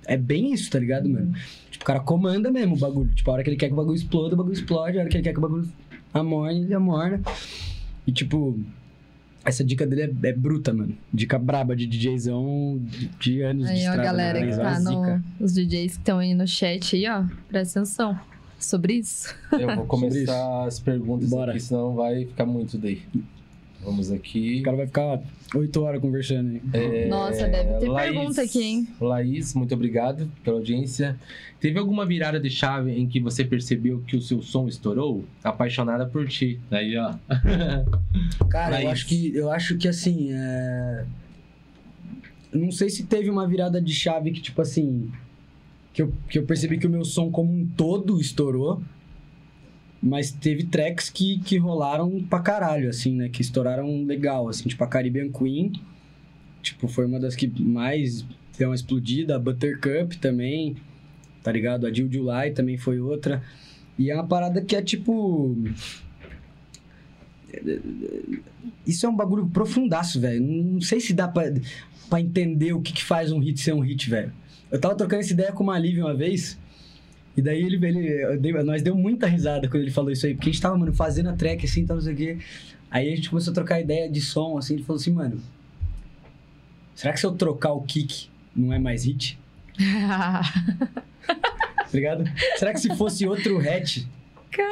é 0.04 0.16
bem 0.18 0.52
isso, 0.52 0.70
tá 0.70 0.78
ligado, 0.78 1.08
mano? 1.08 1.32
Tipo, 1.70 1.82
o 1.82 1.86
cara 1.86 2.00
comanda 2.00 2.50
mesmo 2.50 2.74
o 2.74 2.78
bagulho. 2.78 3.08
Tipo, 3.14 3.30
a 3.30 3.34
hora 3.34 3.42
que 3.42 3.48
ele 3.48 3.56
quer 3.56 3.68
que 3.68 3.72
o 3.72 3.76
bagulho 3.76 3.96
exploda, 3.96 4.34
o 4.34 4.36
bagulho 4.36 4.52
explode. 4.52 4.98
A 4.98 5.00
hora 5.00 5.08
que 5.08 5.16
ele 5.16 5.24
quer 5.24 5.32
que 5.32 5.38
o 5.38 5.42
bagulho 5.42 5.66
amorne, 6.12 6.60
ele 6.62 6.74
amorna. 6.74 7.20
E, 8.06 8.12
tipo, 8.12 8.58
essa 9.44 9.64
dica 9.64 9.86
dele 9.86 10.14
é, 10.22 10.28
é 10.28 10.32
bruta, 10.32 10.72
mano. 10.72 10.96
Dica 11.12 11.38
braba 11.38 11.74
de 11.74 11.86
DJzão 11.86 12.78
de, 12.82 13.08
de 13.08 13.42
anos 13.42 13.66
de 13.66 13.72
Aí, 13.72 13.78
ó, 13.78 13.90
estrada. 13.90 14.02
galera 14.02 14.40
que 14.40 14.46
né? 14.46 14.56
tá 14.56 14.80
no. 14.80 15.22
Os 15.40 15.54
DJs 15.54 15.92
que 15.92 15.98
estão 15.98 16.18
aí 16.18 16.34
no 16.34 16.46
chat 16.46 16.96
aí, 16.96 17.08
ó. 17.08 17.24
Presta 17.48 17.80
atenção. 17.80 18.18
Sobre 18.58 18.94
isso. 18.94 19.34
Eu 19.52 19.74
vou 19.74 19.86
começar 19.88 20.66
as 20.66 20.78
perguntas 20.78 21.30
Bora. 21.30 21.52
aqui, 21.52 21.60
senão 21.60 21.94
vai 21.94 22.26
ficar 22.26 22.44
muito 22.44 22.76
daí. 22.76 23.02
Vamos 23.82 24.10
aqui. 24.10 24.60
O 24.60 24.62
cara 24.62 24.76
vai 24.76 24.86
ficar 24.86 25.20
oito 25.54 25.82
horas 25.82 26.00
conversando 26.00 26.50
aí. 26.50 26.62
É, 26.72 27.08
Nossa, 27.08 27.48
deve 27.48 27.78
ter 27.78 27.92
pergunta 27.92 28.42
aqui, 28.42 28.62
hein? 28.62 28.88
Laís, 29.00 29.54
muito 29.54 29.74
obrigado 29.74 30.30
pela 30.44 30.58
audiência. 30.58 31.18
Teve 31.58 31.78
alguma 31.78 32.06
virada 32.06 32.38
de 32.38 32.50
chave 32.50 32.92
em 32.92 33.06
que 33.06 33.20
você 33.20 33.44
percebeu 33.44 34.02
que 34.06 34.16
o 34.16 34.22
seu 34.22 34.42
som 34.42 34.68
estourou? 34.68 35.24
Apaixonada 35.42 36.06
por 36.06 36.26
ti. 36.28 36.60
Aí, 36.70 36.96
ó. 36.96 37.14
Cara, 38.48 38.82
eu 38.82 38.90
acho 38.90 39.06
que, 39.06 39.34
eu 39.34 39.50
acho 39.50 39.76
que 39.76 39.88
assim, 39.88 40.28
é... 40.32 41.04
não 42.52 42.70
sei 42.70 42.88
se 42.88 43.04
teve 43.04 43.30
uma 43.30 43.46
virada 43.46 43.80
de 43.80 43.92
chave 43.92 44.30
que, 44.30 44.40
tipo 44.40 44.60
assim, 44.60 45.10
que 45.92 46.02
eu, 46.02 46.12
que 46.28 46.38
eu 46.38 46.44
percebi 46.44 46.78
que 46.78 46.86
o 46.86 46.90
meu 46.90 47.04
som 47.04 47.30
como 47.30 47.52
um 47.52 47.66
todo 47.66 48.20
estourou, 48.20 48.82
mas 50.02 50.30
teve 50.30 50.64
tracks 50.64 51.10
que, 51.10 51.38
que 51.40 51.58
rolaram 51.58 52.22
pra 52.22 52.40
caralho, 52.40 52.88
assim, 52.88 53.14
né, 53.14 53.28
que 53.28 53.42
estouraram 53.42 54.04
legal, 54.04 54.48
assim, 54.48 54.68
tipo 54.68 54.82
a 54.82 54.86
Caribbean 54.86 55.30
Queen, 55.30 55.72
tipo, 56.62 56.88
foi 56.88 57.06
uma 57.06 57.20
das 57.20 57.34
que 57.34 57.46
mais 57.60 58.24
deu 58.58 58.70
uma 58.70 58.74
explodida, 58.74 59.36
a 59.36 59.38
Buttercup 59.38 60.16
também, 60.18 60.76
tá 61.42 61.52
ligado? 61.52 61.86
A 61.86 61.92
Jill 61.92 62.10
July 62.10 62.52
também 62.52 62.76
foi 62.76 63.00
outra, 63.00 63.42
e 63.98 64.10
é 64.10 64.14
uma 64.14 64.26
parada 64.26 64.62
que 64.62 64.74
é 64.74 64.80
tipo 64.80 65.54
Isso 68.86 69.04
é 69.04 69.08
um 69.08 69.16
bagulho 69.16 69.46
profundaço, 69.48 70.20
velho. 70.20 70.40
Não 70.42 70.80
sei 70.80 71.00
se 71.00 71.12
dá 71.12 71.28
pra, 71.28 71.52
pra 72.08 72.20
entender 72.20 72.72
o 72.72 72.80
que, 72.80 72.92
que 72.92 73.04
faz 73.04 73.30
um 73.32 73.38
hit 73.38 73.60
ser 73.60 73.74
um 73.74 73.80
hit, 73.80 74.08
velho. 74.08 74.32
Eu 74.70 74.80
tava 74.80 74.94
trocando 74.94 75.20
essa 75.20 75.32
ideia 75.32 75.52
com 75.52 75.64
uma 75.64 75.78
Lívia 75.78 76.04
uma 76.04 76.14
vez. 76.14 76.58
E 77.36 77.42
daí 77.42 77.62
ele, 77.62 77.76
ele 77.84 78.62
nós 78.62 78.82
deu 78.82 78.96
muita 78.96 79.26
risada 79.26 79.68
quando 79.68 79.82
ele 79.82 79.90
falou 79.90 80.10
isso 80.10 80.26
aí. 80.26 80.34
Porque 80.34 80.50
a 80.50 80.52
gente 80.52 80.62
tava, 80.62 80.76
mano, 80.76 80.92
fazendo 80.92 81.30
a 81.30 81.32
track 81.32 81.64
assim, 81.64 81.86
tal, 81.86 81.96
não 81.96 82.02
sei 82.02 82.14
o 82.14 82.16
quê. 82.16 82.38
Aí 82.90 83.12
a 83.12 83.16
gente 83.16 83.30
começou 83.30 83.52
a 83.52 83.54
trocar 83.54 83.80
ideia 83.80 84.10
de 84.10 84.20
som, 84.20 84.58
assim. 84.58 84.74
Ele 84.74 84.82
falou 84.82 85.00
assim, 85.00 85.12
mano... 85.12 85.40
Será 86.94 87.14
que 87.14 87.20
se 87.20 87.24
eu 87.24 87.32
trocar 87.32 87.72
o 87.72 87.80
kick, 87.82 88.28
não 88.54 88.72
é 88.72 88.78
mais 88.78 89.04
hit? 89.04 89.38
Tá 91.90 91.96
ligado? 91.96 92.24
Será 92.56 92.72
que 92.72 92.80
se 92.80 92.94
fosse 92.94 93.26
outro 93.26 93.58
hatch, 93.58 94.04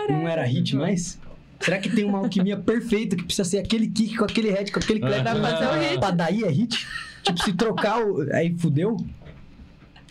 não 0.09 0.29
era 0.29 0.45
hit 0.45 0.77
mais? 0.77 1.19
Será 1.59 1.79
que 1.79 1.89
tem 1.89 2.05
uma 2.05 2.19
alquimia 2.19 2.57
perfeita 2.57 3.17
que 3.17 3.25
precisa 3.25 3.49
ser 3.49 3.59
aquele 3.59 3.89
kick 3.89 4.17
com 4.17 4.25
aquele 4.25 4.51
head, 4.51 4.71
com 4.71 4.79
aquele 4.79 5.01
clap 5.01 5.23
Pra 5.23 5.35
fazer 5.35 5.67
o 5.67 5.81
hit. 5.81 5.99
Pra 5.99 6.11
daí 6.13 6.45
é 6.45 6.49
hit? 6.49 6.87
Tipo, 7.25 7.43
se 7.43 7.53
trocar 7.55 8.01
o... 8.01 8.23
Aí 8.33 8.57
fudeu? 8.57 8.97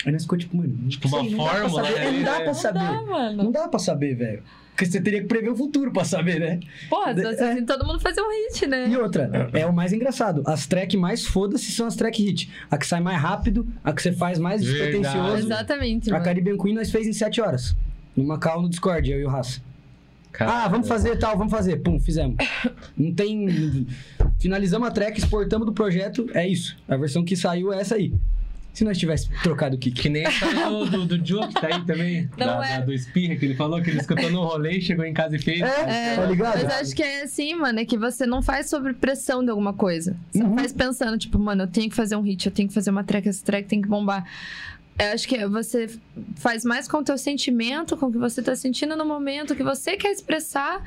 Aí 0.08 0.14
nós 0.14 0.22
ficou 0.24 0.38
tipo, 0.38 0.56
mano... 0.56 0.74
Tipo, 0.88 1.08
uma 1.10 1.22
não 1.22 1.30
dá 1.30 1.36
pra 1.38 1.70
fórmula, 1.70 1.84
saber, 1.84 2.00
né? 2.00 2.12
Não 2.12 2.24
dá 2.24 2.36
pra 2.38 2.46
Não 2.46 2.54
saber. 2.54 2.80
dá, 2.80 3.02
mano. 3.04 3.44
Não 3.44 3.52
dá 3.52 3.68
pra 3.68 3.80
saber, 3.80 4.16
velho. 4.16 4.44
Porque 4.72 4.86
você 4.86 5.02
teria 5.02 5.22
que 5.22 5.28
prever 5.28 5.50
o 5.50 5.56
futuro 5.56 5.92
pra 5.92 6.06
saber, 6.06 6.40
né? 6.40 6.60
Porra, 6.90 7.14
fosse 7.14 7.44
É. 7.44 7.52
assim, 7.52 7.66
todo 7.66 7.86
mundo 7.86 8.00
fazia 8.00 8.24
um 8.24 8.30
hit, 8.30 8.66
né? 8.68 8.88
E 8.88 8.96
outra, 8.96 9.50
é 9.52 9.66
o 9.66 9.74
mais 9.74 9.92
engraçado. 9.92 10.44
As 10.46 10.66
track 10.66 10.96
mais 10.96 11.26
foda-se 11.26 11.72
são 11.72 11.88
as 11.88 11.96
track 11.96 12.24
hit. 12.24 12.50
A 12.72 12.78
que 12.78 12.88
sai 12.88 13.02
mais 13.02 13.20
rápido, 13.20 13.68
a 13.84 13.92
que 13.92 14.02
você 14.02 14.14
faz 14.14 14.40
mais 14.40 14.62
despretensioso. 14.62 15.38
Exatamente, 15.46 16.10
A 16.10 16.14
mano. 16.14 16.24
Caribbean 16.26 16.58
Queen 16.58 16.74
nós 16.76 16.90
fez 16.90 17.06
em 17.06 17.12
7 17.14 17.42
horas. 17.42 17.76
Numa 18.16 18.40
call 18.40 18.62
no 18.62 18.70
Discord, 18.70 19.12
eu 19.12 19.20
e 19.20 19.26
o 19.26 19.30
Raça. 19.30 19.60
Ah, 20.40 20.68
vamos 20.68 20.88
fazer 20.88 21.18
tal, 21.18 21.36
vamos 21.36 21.52
fazer. 21.52 21.78
Pum, 21.78 22.00
fizemos. 22.00 22.38
Não 22.96 23.12
tem. 23.14 23.88
Finalizamos 24.40 24.88
a 24.88 24.92
track, 24.92 25.18
exportamos 25.18 25.66
do 25.66 25.74
projeto, 25.74 26.30
é 26.36 26.48
isso. 26.48 26.78
A 26.88 26.96
versão 26.96 27.26
que 27.26 27.36
saiu 27.36 27.74
é 27.74 27.82
essa 27.82 27.96
aí. 27.96 28.14
Se 28.78 28.84
nós 28.84 28.96
tivesse 28.98 29.28
trocado 29.42 29.76
o 29.76 29.80
kick. 29.80 30.00
Que 30.00 30.08
nem 30.08 30.24
essa 30.24 30.46
do, 30.70 30.86
do, 30.86 31.06
do 31.18 31.26
Joe 31.28 31.48
que 31.48 31.54
tá 31.56 31.66
aí 31.68 31.84
também. 31.84 32.30
Não 32.38 32.46
da, 32.60 32.68
é. 32.68 32.78
da- 32.80 32.86
do 32.86 32.94
Espirra, 32.94 33.36
que 33.36 33.44
ele 33.44 33.56
falou 33.56 33.82
que 33.82 33.90
ele 33.90 34.00
escutou 34.00 34.30
no 34.30 34.44
rolê, 34.44 34.80
chegou 34.80 35.04
em 35.04 35.14
casa 35.16 35.36
e 35.36 35.40
fez. 35.40 35.62
É, 35.62 36.12
É, 36.14 36.16
tá 36.16 36.26
ligado? 36.26 36.64
Mas 36.64 36.82
acho 36.82 36.96
que 36.96 37.02
é 37.02 37.24
assim, 37.24 37.56
mano, 37.56 37.80
é 37.80 37.86
que 37.86 37.98
você 37.98 38.28
não 38.28 38.44
faz 38.44 38.70
sobre 38.70 38.94
pressão 38.94 39.44
de 39.44 39.50
alguma 39.50 39.74
coisa. 39.74 40.16
Você 40.32 40.44
Uhum. 40.44 40.50
não 40.50 40.58
faz 40.60 40.72
pensando, 40.74 41.18
tipo, 41.18 41.40
mano, 41.40 41.64
eu 41.64 41.68
tenho 41.68 41.90
que 41.90 41.96
fazer 41.96 42.16
um 42.16 42.22
hit, 42.22 42.46
eu 42.46 42.52
tenho 42.52 42.68
que 42.68 42.74
fazer 42.76 42.92
uma 42.92 43.04
track, 43.04 43.28
essa 43.28 43.44
track 43.44 43.68
tem 43.68 43.82
que 43.82 43.88
bombar. 43.88 44.24
Eu 45.00 45.14
acho 45.14 45.28
que 45.28 45.44
você 45.48 45.90
faz 46.36 46.64
mais 46.64 46.88
com 46.88 46.98
o 46.98 47.04
teu 47.04 47.18
sentimento, 47.18 47.98
com 47.98 48.08
o 48.08 48.12
que 48.12 48.18
você 48.20 48.44
tá 48.44 48.56
sentindo 48.56 48.96
no 48.96 49.06
momento, 49.06 49.54
o 49.54 49.56
que 49.56 49.64
você 49.64 49.98
quer 49.98 50.12
expressar. 50.12 50.84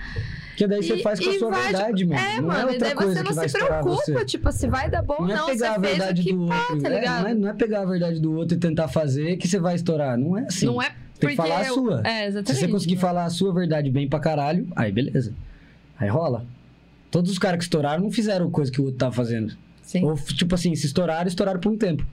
Que 0.61 0.67
daí 0.67 0.83
você 0.83 0.97
E- 0.97 1.03
faz 1.03 1.19
com 1.19 1.31
a 1.31 1.39
sua 1.39 1.51
vai, 1.51 1.63
verdade, 1.73 2.05
mano. 2.05 2.21
É, 2.21 2.37
não 2.39 2.49
mano, 2.49 2.69
é 2.69 2.75
e 2.75 2.79
daí 2.79 2.95
você 2.95 3.23
não 3.23 3.33
se 3.33 3.49
preocupa, 3.51 3.81
você. 3.83 4.25
tipo, 4.27 4.53
se 4.53 4.67
vai 4.69 4.91
dar 4.91 5.01
bom 5.01 5.17
ou 5.21 5.27
Não 5.27 5.31
é 5.35 5.37
não, 5.39 5.47
pegar 5.47 5.75
a 5.75 5.79
verdade 5.79 6.23
do 6.23 6.47
pá, 6.49 6.61
outro. 6.69 6.83
tá 6.83 6.89
é, 6.91 7.07
não, 7.07 7.27
é, 7.29 7.35
não 7.35 7.49
é 7.49 7.53
pegar 7.55 7.81
a 7.81 7.85
verdade 7.87 8.21
do 8.21 8.35
outro 8.35 8.59
e 8.59 8.61
tentar 8.61 8.87
fazer 8.89 9.39
que 9.39 9.49
você 9.49 9.59
vai 9.59 9.75
estourar. 9.75 10.19
Não 10.19 10.37
é 10.37 10.43
assim. 10.43 10.67
Não 10.67 10.83
é 10.83 10.89
Tem 10.91 10.97
porque 11.19 11.29
que 11.31 11.37
falar 11.37 11.61
a 11.61 11.67
eu- 11.67 11.73
sua. 11.73 12.03
É, 12.07 12.21
Se 12.25 12.27
exatamente. 12.29 12.61
você 12.61 12.69
conseguir 12.69 12.97
falar 12.99 13.25
a 13.25 13.31
sua 13.31 13.55
verdade 13.55 13.91
bem 13.91 14.07
pra 14.07 14.21
caralho, 14.21 14.69
aí 14.77 14.93
beleza. 14.93 15.33
Aí 15.99 16.11
rola. 16.11 16.45
Todos 17.11 17.33
os 17.33 17.39
caras 17.39 17.57
que 17.57 17.65
estouraram 17.65 18.03
não 18.03 18.11
fizeram 18.11 18.51
coisa 18.51 18.71
que 18.71 18.83
o 18.83 18.85
outro 18.85 18.99
tava 18.99 19.13
fazendo. 19.15 19.55
Sim. 19.83 20.05
Ou, 20.05 20.15
tipo 20.15 20.55
assim, 20.55 20.75
se 20.75 20.85
estouraram, 20.85 21.27
estouraram 21.27 21.59
por 21.59 21.73
um 21.73 21.77
tempo. 21.79 22.07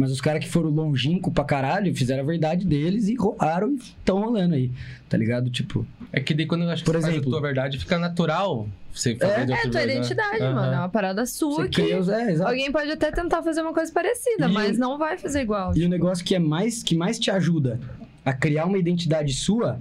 Mas 0.00 0.10
os 0.10 0.18
caras 0.18 0.42
que 0.42 0.48
foram 0.50 0.70
longínquos 0.70 1.30
pra 1.30 1.44
caralho 1.44 1.94
fizeram 1.94 2.22
a 2.22 2.26
verdade 2.26 2.64
deles 2.64 3.06
e 3.08 3.14
rolaram 3.16 3.72
e 3.72 3.74
estão 3.76 4.18
rolando 4.18 4.54
aí. 4.54 4.70
Tá 5.10 5.18
ligado? 5.18 5.50
Tipo. 5.50 5.86
É 6.10 6.20
que 6.20 6.32
daí 6.32 6.46
quando 6.46 6.62
eu 6.62 6.70
acho 6.70 6.82
que 6.82 6.86
Por 6.90 6.94
você 6.96 7.02
faz 7.02 7.12
a 7.12 7.16
exemplo. 7.18 7.30
tua 7.30 7.40
verdade, 7.42 7.78
fica 7.78 7.98
natural 7.98 8.66
você 8.94 9.14
fazer 9.14 9.44
de 9.44 9.52
É 9.52 9.56
a 9.56 9.60
tua 9.60 9.70
verdade. 9.72 9.92
identidade, 9.92 10.42
Aham. 10.42 10.54
mano. 10.54 10.72
É 10.72 10.78
uma 10.78 10.88
parada 10.88 11.26
sua 11.26 11.56
Você 11.64 11.68
que. 11.68 11.82
cria 11.82 11.98
os. 11.98 12.08
É. 12.08 12.34
Alguém 12.42 12.72
pode 12.72 12.90
até 12.90 13.12
tentar 13.12 13.42
fazer 13.42 13.60
uma 13.60 13.74
coisa 13.74 13.92
parecida, 13.92 14.48
E 14.48 14.52
mas 14.52 14.78
o- 14.78 14.80
não 14.80 14.96
vai 14.96 15.18
fazer 15.18 15.42
igual. 15.42 15.76
E 15.76 15.84
o 15.84 15.88
negócio 15.90 16.24
que 16.24 16.34
é 16.34 16.38
mais 16.38 16.82
que 16.82 16.96
mais 16.96 17.18
te 17.18 17.30
ajuda 17.30 17.78
a 18.24 18.32
criar 18.32 18.64
uma 18.64 18.78
identidade 18.78 19.34
sua 19.34 19.78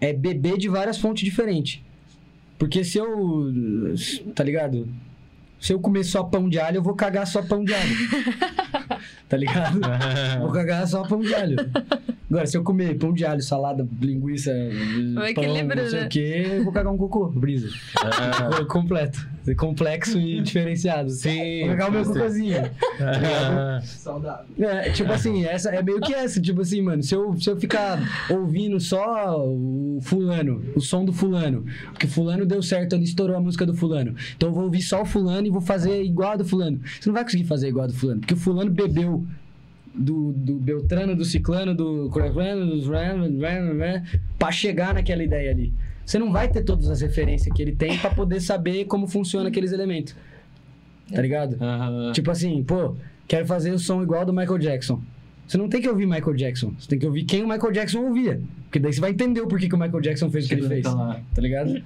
é 0.00 0.12
beber 0.12 0.58
de 0.58 0.68
várias 0.68 0.98
fontes 0.98 1.22
diferentes. 1.24 1.80
Porque 2.58 2.82
se 2.82 2.98
eu, 2.98 3.52
tá 4.34 4.42
ligado? 4.42 4.88
Se 5.60 5.72
eu 5.72 5.78
comer 5.78 6.02
só 6.04 6.24
pão 6.24 6.48
de 6.48 6.58
alho, 6.58 6.78
eu 6.78 6.82
vou 6.82 6.94
cagar 6.94 7.26
só 7.26 7.40
pão 7.42 7.62
de 7.64 7.72
alho. 7.72 7.94
tá 9.30 9.36
ligado? 9.36 9.80
Vou 10.40 10.50
cagar 10.50 10.86
só 10.86 11.04
pão 11.04 11.20
de 11.20 11.32
alho. 11.32 11.56
Agora, 12.28 12.46
se 12.46 12.56
eu 12.56 12.62
comer 12.62 12.96
pão 12.98 13.12
de 13.12 13.24
alho, 13.24 13.42
salada, 13.42 13.88
linguiça, 14.00 14.52
Vai 15.14 15.34
pão, 15.34 15.44
não 15.44 15.88
sei 15.88 16.00
né? 16.00 16.06
o 16.06 16.08
quê, 16.08 16.46
eu 16.58 16.64
vou 16.64 16.72
cagar 16.72 16.92
um 16.92 16.96
cocô, 16.96 17.28
brisa. 17.28 17.68
Ah, 17.98 18.64
Completo. 18.66 19.28
Complexo 19.56 20.18
e 20.18 20.40
diferenciado. 20.40 21.10
Sim. 21.10 21.60
Vou 21.60 21.70
cagar 21.70 21.88
o 21.88 21.92
meu 21.92 22.04
cocôzinho. 22.04 22.56
Ah, 23.02 23.80
Saudável. 23.82 24.44
É, 24.58 24.90
tipo 24.90 25.10
assim, 25.10 25.44
essa 25.46 25.70
é 25.70 25.82
meio 25.82 26.00
que 26.00 26.12
essa, 26.12 26.38
tipo 26.38 26.60
assim, 26.60 26.82
mano, 26.82 27.02
se 27.02 27.14
eu, 27.14 27.34
se 27.40 27.48
eu 27.48 27.56
ficar 27.58 27.98
ouvindo 28.28 28.78
só 28.78 29.42
o 29.42 29.98
fulano, 30.02 30.62
o 30.76 30.80
som 30.80 31.02
do 31.02 31.12
fulano, 31.12 31.64
porque 31.90 32.06
fulano 32.06 32.44
deu 32.44 32.62
certo, 32.62 32.94
ele 32.94 33.04
estourou 33.04 33.36
a 33.36 33.40
música 33.40 33.64
do 33.64 33.74
fulano. 33.74 34.14
Então 34.36 34.50
eu 34.50 34.54
vou 34.54 34.64
ouvir 34.64 34.82
só 34.82 35.00
o 35.00 35.06
fulano 35.06 35.46
e 35.46 35.50
vou 35.50 35.62
fazer 35.62 36.02
igual 36.02 36.32
a 36.32 36.36
do 36.36 36.44
fulano. 36.44 36.78
Você 37.00 37.08
não 37.08 37.14
vai 37.14 37.24
conseguir 37.24 37.44
fazer 37.44 37.68
igual 37.68 37.84
a 37.84 37.88
do 37.88 37.94
fulano, 37.94 38.20
porque 38.20 38.34
o 38.34 38.36
fulano 38.36 38.70
bebeu 38.70 39.19
do, 39.94 40.32
do 40.32 40.54
Beltrano, 40.54 41.16
do 41.16 41.24
Ciclano, 41.24 41.74
do 41.74 42.08
Crevano, 42.10 42.66
dos 42.66 42.86
pra 44.38 44.52
chegar 44.52 44.94
naquela 44.94 45.22
ideia 45.22 45.50
ali. 45.50 45.72
Você 46.04 46.18
não 46.18 46.32
vai 46.32 46.48
ter 46.48 46.64
todas 46.64 46.88
as 46.88 47.00
referências 47.00 47.54
que 47.54 47.62
ele 47.62 47.72
tem 47.72 47.98
pra 47.98 48.10
poder 48.10 48.40
saber 48.40 48.84
como 48.86 49.06
funciona 49.06 49.48
aqueles 49.48 49.72
elementos. 49.72 50.14
Tá 51.12 51.20
ligado? 51.20 51.56
aham. 51.60 52.12
Tipo 52.12 52.30
assim, 52.30 52.62
pô, 52.62 52.94
quero 53.26 53.46
fazer 53.46 53.72
o 53.72 53.78
som 53.78 54.02
igual 54.02 54.24
do 54.24 54.32
Michael 54.32 54.58
Jackson. 54.58 55.00
Você 55.50 55.58
não 55.58 55.68
tem 55.68 55.82
que 55.82 55.88
ouvir 55.88 56.06
Michael 56.06 56.34
Jackson. 56.34 56.72
Você 56.78 56.86
tem 56.86 56.96
que 56.96 57.04
ouvir 57.04 57.24
quem 57.24 57.42
o 57.42 57.48
Michael 57.48 57.72
Jackson 57.72 58.04
ouvia. 58.04 58.40
Porque 58.66 58.78
daí 58.78 58.92
você 58.92 59.00
vai 59.00 59.10
entender 59.10 59.40
o 59.40 59.48
porquê 59.48 59.68
que 59.68 59.74
o 59.74 59.78
Michael 59.78 60.00
Jackson 60.00 60.30
fez 60.30 60.44
o 60.44 60.48
que 60.48 60.54
ele 60.54 60.68
fez. 60.68 60.84
Tá. 60.84 61.20
Tá 61.34 61.42
ligado? 61.42 61.82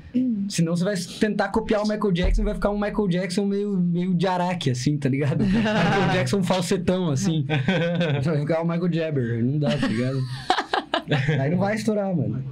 Senão 0.51 0.77
você 0.77 0.85
vai 0.85 0.95
tentar 1.19 1.49
copiar 1.49 1.81
o 1.81 1.89
Michael 1.89 2.13
Jackson 2.13 2.43
e 2.43 2.45
vai 2.45 2.53
ficar 2.53 2.69
um 2.69 2.79
Michael 2.79 3.09
Jackson 3.09 3.47
meio, 3.47 3.75
meio 3.75 4.13
de 4.13 4.27
araque, 4.27 4.69
assim, 4.69 4.99
tá 4.99 5.09
ligado? 5.09 5.43
Michael 5.49 6.13
Jackson 6.13 6.43
falsetão, 6.43 7.09
assim. 7.09 7.47
Vai 8.23 8.39
ficar 8.41 8.61
o 8.61 8.69
Michael 8.69 8.93
Jabber. 8.93 9.43
Não 9.43 9.59
dá, 9.59 9.79
tá 9.79 9.87
ligado? 9.87 10.19
Aí 11.41 11.51
não 11.51 11.57
vai 11.57 11.75
estourar, 11.75 12.15
mano. 12.15 12.45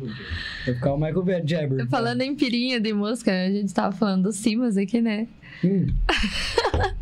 Vai 0.64 0.74
ficar 0.74 0.94
o 0.94 0.96
Michael 0.96 1.46
Jabber. 1.46 1.86
Falando 1.88 2.22
em 2.22 2.34
pirinha 2.34 2.80
de 2.80 2.94
música, 2.94 3.30
a 3.30 3.50
gente 3.50 3.74
tava 3.74 3.94
falando 3.94 4.22
dos 4.22 4.36
Simas 4.36 4.78
aqui, 4.78 5.02
né? 5.02 5.28
Hum. 5.62 5.88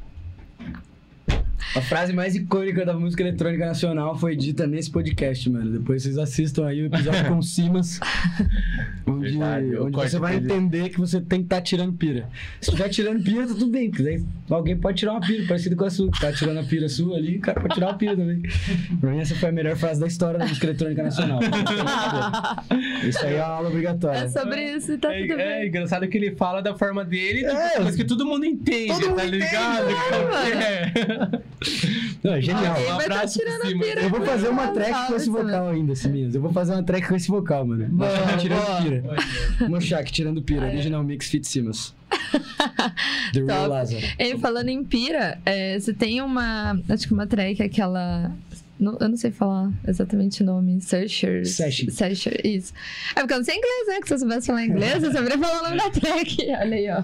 A 1.77 1.81
frase 1.81 2.13
mais 2.13 2.35
icônica 2.35 2.85
da 2.85 2.95
música 2.95 3.23
eletrônica 3.23 3.65
nacional 3.65 4.17
foi 4.19 4.35
dita 4.35 4.67
nesse 4.67 4.91
podcast, 4.91 5.49
mano. 5.49 5.79
Depois 5.79 6.03
vocês 6.03 6.19
assistam 6.19 6.67
aí 6.67 6.83
o 6.83 6.87
episódio 6.87 7.27
com 7.29 7.41
Simas, 7.43 8.01
onde, 9.07 9.31
Verdade, 9.31 9.77
onde 9.79 9.97
você 9.97 10.19
vai 10.19 10.37
entender 10.37 10.89
que 10.89 10.99
você 10.99 11.21
tem 11.21 11.41
que 11.41 11.47
estar 11.47 11.61
tirando 11.61 11.93
pira. 11.93 12.29
Se 12.61 12.71
estiver 12.71 12.89
tirando 12.89 13.23
pira, 13.23 13.43
tá 13.47 13.55
tudo 13.55 13.69
bem, 13.69 13.89
porque 13.91 14.03
daí 14.03 14.25
alguém 14.51 14.77
pode 14.77 14.99
tirar 14.99 15.13
uma 15.13 15.21
pira, 15.21 15.47
parecido 15.47 15.77
com 15.77 15.85
a 15.85 15.91
sua. 15.91 16.11
Tá 16.21 16.33
tirando 16.33 16.59
a 16.59 16.63
pira 16.65 16.89
sua 16.89 17.17
ali, 17.17 17.37
o 17.37 17.41
cara 17.41 17.61
pode 17.61 17.75
tirar 17.75 17.87
uma 17.89 17.95
pira 17.99 18.17
também. 18.17 18.43
Pra 19.01 19.11
mim, 19.11 19.21
essa 19.21 19.35
foi 19.37 19.49
a 19.49 19.53
melhor 19.53 19.77
frase 19.77 20.01
da 20.01 20.07
história 20.09 20.39
da 20.41 20.47
música 20.47 20.67
eletrônica 20.67 21.03
nacional. 21.05 21.41
Isso 23.07 23.25
aí 23.25 23.35
é 23.37 23.45
uma 23.45 23.55
aula 23.55 23.69
obrigatória. 23.69 24.19
É 24.19 24.29
sobre 24.29 24.63
isso 24.77 24.93
e 24.93 24.99
tá 24.99 25.15
É, 25.15 25.23
tudo 25.23 25.33
é 25.41 25.59
bem. 25.61 25.69
engraçado 25.69 26.09
que 26.09 26.17
ele 26.19 26.33
fala 26.35 26.61
da 26.61 26.75
forma 26.77 27.05
dele, 27.05 27.41
tipo, 27.41 27.51
É. 27.53 27.79
mas 27.81 27.95
que 27.97 28.05
todo 28.05 28.27
mundo 28.27 28.45
entende, 28.45 28.89
Todo 28.93 29.03
tá 29.03 29.09
mundo 29.11 29.23
entende, 29.23 29.37
ligado? 29.39 29.85
mano. 29.85 30.55
É. 30.63 31.41
Não, 32.23 32.35
é 32.35 32.41
genial. 32.41 32.79
Um 32.81 32.87
tá 32.87 33.05
abraço 33.05 33.39
pira. 33.39 34.03
Eu 34.03 34.11
vou 34.11 34.23
fazer 34.25 34.49
uma 34.49 34.69
track 34.69 35.07
com 35.09 35.17
esse 35.17 35.31
vocal 35.31 35.69
ainda, 35.69 35.95
Siminhas. 35.95 36.35
Eu 36.35 36.41
vou 36.41 36.53
fazer 36.53 36.73
uma 36.73 36.83
track 36.83 37.09
com 37.09 37.17
esse 37.17 37.29
vocal, 37.29 37.67
mano. 37.67 37.87
Boa, 37.89 38.09
tirando 38.39 38.65
boa. 38.65 38.83
pira. 38.83 40.05
Tirando 40.05 40.43
pira. 40.43 40.67
Original 40.67 41.03
Mix 41.05 41.29
Fit 41.29 41.47
Simas. 41.47 41.95
The 43.33 43.41
Real 43.41 43.59
Top. 43.61 43.69
Lázaro. 43.69 44.07
Ele 44.19 44.39
falando 44.39 44.69
em 44.69 44.83
pira, 44.85 45.39
é, 45.45 45.79
você 45.79 45.93
tem 45.93 46.21
uma. 46.21 46.79
Acho 46.89 47.07
que 47.07 47.13
uma 47.13 47.27
track, 47.27 47.63
aquela. 47.63 48.33
não- 48.79 48.97
eu 49.01 49.09
não 49.09 49.17
sei 49.17 49.31
falar 49.31 49.71
exatamente 49.87 50.43
o 50.43 50.47
nome. 50.47 50.81
Searcher. 50.81 51.47
Searcher, 51.47 52.41
isso. 52.45 52.73
É 53.15 53.21
porque 53.21 53.35
eu 53.35 53.39
não 53.39 53.45
sei 53.45 53.57
inglês, 53.57 53.89
né? 53.89 54.01
Que 54.01 54.09
se 54.09 54.15
eu 54.15 54.19
soubesse 54.19 54.47
falar 54.47 54.65
inglês, 54.65 55.03
eu 55.03 55.13
saberia 55.13 55.39
falar 55.39 55.61
o 55.61 55.65
nome 55.65 55.77
da 55.77 55.91
track. 55.91 56.37
Olha 56.51 56.77
aí, 56.77 56.89
ó. 56.91 57.03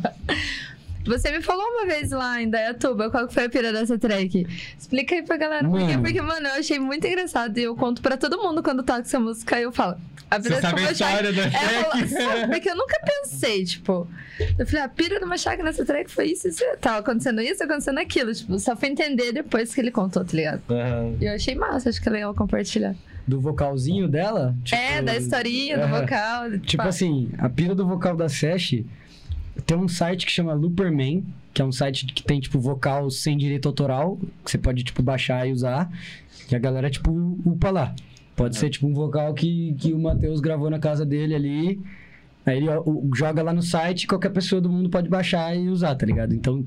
Você 1.07 1.31
me 1.31 1.43
falou 1.43 1.65
uma 1.65 1.87
vez 1.87 2.11
lá 2.11 2.41
em 2.43 2.49
Dayatuba 2.51 3.11
qual 3.11 3.27
que 3.29 3.35
foi 3.35 3.45
a 3.45 3.49
pira 3.49 3.73
dessa 3.73 3.99
track. 3.99 4.47
Explica 4.79 5.15
aí 5.15 5.23
pra 5.23 5.37
galera. 5.37 5.69
Porque, 5.69 5.85
Mano. 5.87 6.03
porque, 6.03 6.21
mano, 6.23 6.47
eu 6.49 6.55
achei 6.55 6.79
muito 6.79 7.07
engraçado. 7.07 7.57
E 7.59 7.63
eu 7.63 7.75
conto 7.77 8.03
pra 8.03 8.17
todo 8.17 8.39
mundo 8.43 8.63
quando 8.63 8.83
toca 8.83 9.01
essa 9.01 9.19
música. 9.21 9.57
Aí 9.57 9.63
eu 9.63 9.73
falo. 9.73 9.97
A 10.29 10.39
Você 10.39 10.49
pira 10.49 10.61
sabe 10.61 10.81
do 10.83 10.89
a 10.89 10.91
história 10.93 11.33
da 11.33 11.43
é, 11.45 11.51
track? 11.51 12.09
sabe, 12.09 12.47
Porque 12.53 12.69
eu 12.71 12.77
nunca 12.77 12.99
pensei, 13.05 13.65
tipo. 13.65 14.09
Eu 14.59 14.67
falei, 14.67 14.83
a 14.83 14.89
pira 14.89 15.21
do 15.21 15.27
Machak 15.27 15.63
nessa 15.63 15.85
track 15.85 16.11
foi 16.11 16.27
isso, 16.33 16.49
isso. 16.49 16.65
Tava 16.81 16.99
acontecendo 16.99 17.41
isso, 17.41 17.63
acontecendo 17.63 17.99
aquilo. 18.01 18.35
Tipo, 18.35 18.59
só 18.59 18.75
fui 18.75 18.89
entender 18.89 19.31
depois 19.33 19.73
que 19.73 19.81
ele 19.81 19.93
contou, 19.93 20.25
tá 20.25 20.33
ligado? 20.37 20.63
Aham. 20.69 21.15
E 21.21 21.27
eu 21.27 21.33
achei 21.35 21.55
massa, 21.55 21.89
acho 21.91 22.03
que 22.03 22.09
é 22.09 22.13
legal 22.13 22.35
compartilhar. 22.35 22.95
Do 23.25 23.41
vocalzinho 23.41 24.09
dela? 24.09 24.55
tipo- 24.65 24.81
é, 24.81 25.01
da 25.01 25.17
historinha, 25.17 25.77
do 25.79 25.85
Aham. 25.85 26.01
vocal. 26.01 26.59
Tipo 26.59 26.83
assim, 26.83 27.31
a 27.39 27.49
pira 27.49 27.75
do 27.75 27.87
vocal 27.87 28.17
da 28.17 28.29
Sesh 28.29 28.83
Tem 29.65 29.77
um 29.77 29.89
site 29.89 30.27
que 30.27 30.33
chama 30.33 30.53
Looperman, 30.53 31.25
que 31.53 31.63
é 31.63 31.65
um 31.65 31.73
site 31.73 32.07
que 32.07 32.23
tem, 32.23 32.39
tipo, 32.41 32.61
vocal 32.61 33.11
sem 33.11 33.37
direito 33.37 33.67
autoral, 33.67 34.19
que 34.45 34.51
você 34.51 34.59
pode, 34.59 34.85
tipo, 34.85 35.03
baixar 35.03 35.49
e 35.49 35.53
usar. 35.53 35.91
E 36.51 36.55
a 36.55 36.59
galera, 36.59 36.91
tipo, 36.91 37.11
upa 37.45 37.71
lá. 37.71 37.95
Pode 38.35 38.57
ser, 38.57 38.69
tipo, 38.69 38.87
um 38.87 38.93
vocal 38.93 39.33
que, 39.33 39.75
que 39.79 39.93
o 39.93 39.99
Matheus 39.99 40.41
gravou 40.41 40.69
na 40.69 40.79
casa 40.79 41.07
dele 41.07 41.35
ali. 41.35 41.81
Aí 42.45 42.59
ele 42.59 42.67
joga 43.15 43.43
lá 43.43 43.53
no 43.53 43.63
site, 43.63 44.07
qualquer 44.07 44.31
pessoa 44.31 44.61
do 44.61 44.69
mundo 44.69 44.89
pode 44.89 45.09
baixar 45.09 45.57
e 45.57 45.69
usar, 45.69 45.95
tá 45.97 46.07
ligado? 46.07 46.35
Então, 46.35 46.65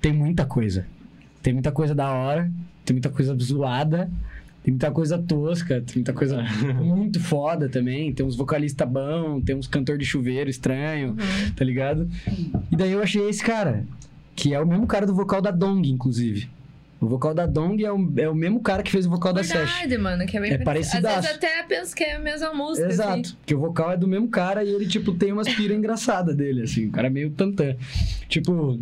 tem 0.00 0.12
muita 0.12 0.44
coisa. 0.44 0.86
Tem 1.40 1.52
muita 1.52 1.72
coisa 1.72 1.94
da 1.94 2.12
hora, 2.12 2.50
tem 2.84 2.94
muita 2.94 3.08
coisa 3.08 3.34
zoada, 3.38 4.10
tem 4.62 4.72
muita 4.72 4.90
coisa 4.90 5.18
tosca, 5.18 5.80
tem 5.80 5.96
muita 5.96 6.12
coisa 6.12 6.42
muito 6.80 7.18
foda 7.18 7.68
também. 7.68 8.12
Tem 8.12 8.24
uns 8.24 8.36
vocalistas 8.36 8.88
bons, 8.88 9.42
tem 9.44 9.56
uns 9.56 9.66
cantor 9.66 9.98
de 9.98 10.04
chuveiro 10.04 10.48
estranho, 10.48 11.16
tá 11.56 11.64
ligado? 11.64 12.08
E 12.70 12.76
daí 12.76 12.92
eu 12.92 13.02
achei 13.02 13.28
esse 13.28 13.42
cara, 13.42 13.84
que 14.36 14.54
é 14.54 14.60
o 14.60 14.66
mesmo 14.66 14.86
cara 14.86 15.04
do 15.04 15.14
vocal 15.14 15.42
da 15.42 15.50
Dong, 15.50 15.88
inclusive. 15.90 16.48
O 17.02 17.08
vocal 17.08 17.34
da 17.34 17.46
Dong 17.46 17.84
é 17.84 17.90
o, 17.90 18.12
é 18.16 18.28
o 18.28 18.34
mesmo 18.34 18.60
cara 18.60 18.80
que 18.80 18.92
fez 18.92 19.06
o 19.06 19.10
vocal 19.10 19.32
da 19.32 19.42
Sesh. 19.42 19.56
Verdade, 19.56 19.98
mano, 19.98 20.24
que 20.24 20.36
é 20.36 20.40
bem 20.40 20.52
É 20.52 20.58
parecido. 20.58 21.08
Às 21.08 21.16
vezes 21.16 21.36
até 21.36 21.60
penso 21.64 21.96
que 21.96 22.04
é 22.04 22.14
a 22.14 22.20
mesma 22.20 22.54
música. 22.54 22.86
Exato. 22.86 23.20
Assim. 23.20 23.36
Que 23.44 23.56
o 23.56 23.58
vocal 23.58 23.90
é 23.90 23.96
do 23.96 24.06
mesmo 24.06 24.28
cara 24.28 24.62
e 24.62 24.68
ele, 24.68 24.86
tipo, 24.86 25.12
tem 25.12 25.32
umas 25.32 25.48
pira 25.52 25.74
engraçada 25.74 26.32
dele, 26.32 26.62
assim. 26.62 26.86
O 26.86 26.92
cara 26.92 27.08
é 27.08 27.10
meio 27.10 27.30
tantã. 27.32 27.74
Tipo. 28.28 28.78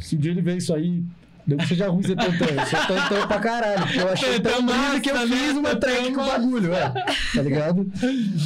Se 0.00 0.16
um 0.16 0.18
dia 0.18 0.32
ele 0.32 0.42
vê 0.42 0.58
isso 0.58 0.74
aí. 0.74 1.02
Não 1.48 1.66
seja 1.66 1.88
ruim 1.88 2.02
ser 2.02 2.14
tantã. 2.14 2.44
Eu 2.44 2.66
sou 2.66 2.78
tantã 2.86 3.26
pra 3.26 3.38
caralho. 3.40 3.80
Porque 3.86 3.98
eu 4.00 4.08
achei 4.10 4.38
tão 4.40 4.64
brisa 4.66 5.00
que 5.00 5.10
eu 5.10 5.16
fiz 5.26 5.56
uma 5.56 5.74
track 5.74 6.12
com 6.12 6.20
o 6.20 6.26
bagulho, 6.26 6.74
é. 6.74 6.90
Tá 7.34 7.40
ligado? 7.42 7.90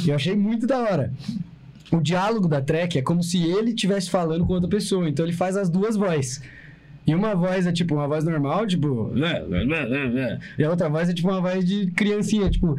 E 0.05 0.09
eu 0.09 0.15
achei 0.15 0.35
muito 0.37 0.65
da 0.65 0.79
hora. 0.79 1.11
O 1.91 1.99
diálogo 1.99 2.47
da 2.47 2.61
track 2.61 2.97
é 2.97 3.01
como 3.01 3.21
se 3.21 3.43
ele 3.45 3.71
estivesse 3.71 4.09
falando 4.09 4.45
com 4.45 4.53
outra 4.53 4.69
pessoa. 4.69 5.07
Então 5.09 5.25
ele 5.25 5.33
faz 5.33 5.57
as 5.57 5.69
duas 5.69 5.97
vozes. 5.97 6.41
E 7.05 7.13
uma 7.13 7.35
voz 7.35 7.67
é 7.67 7.73
tipo 7.73 7.93
uma 7.95 8.07
voz 8.07 8.23
normal, 8.23 8.65
tipo. 8.65 9.11
E 10.57 10.63
a 10.63 10.69
outra 10.69 10.87
voz 10.87 11.09
é 11.09 11.13
tipo 11.13 11.29
uma 11.29 11.41
voz 11.41 11.65
de 11.65 11.87
criancinha, 11.91 12.49
tipo. 12.49 12.77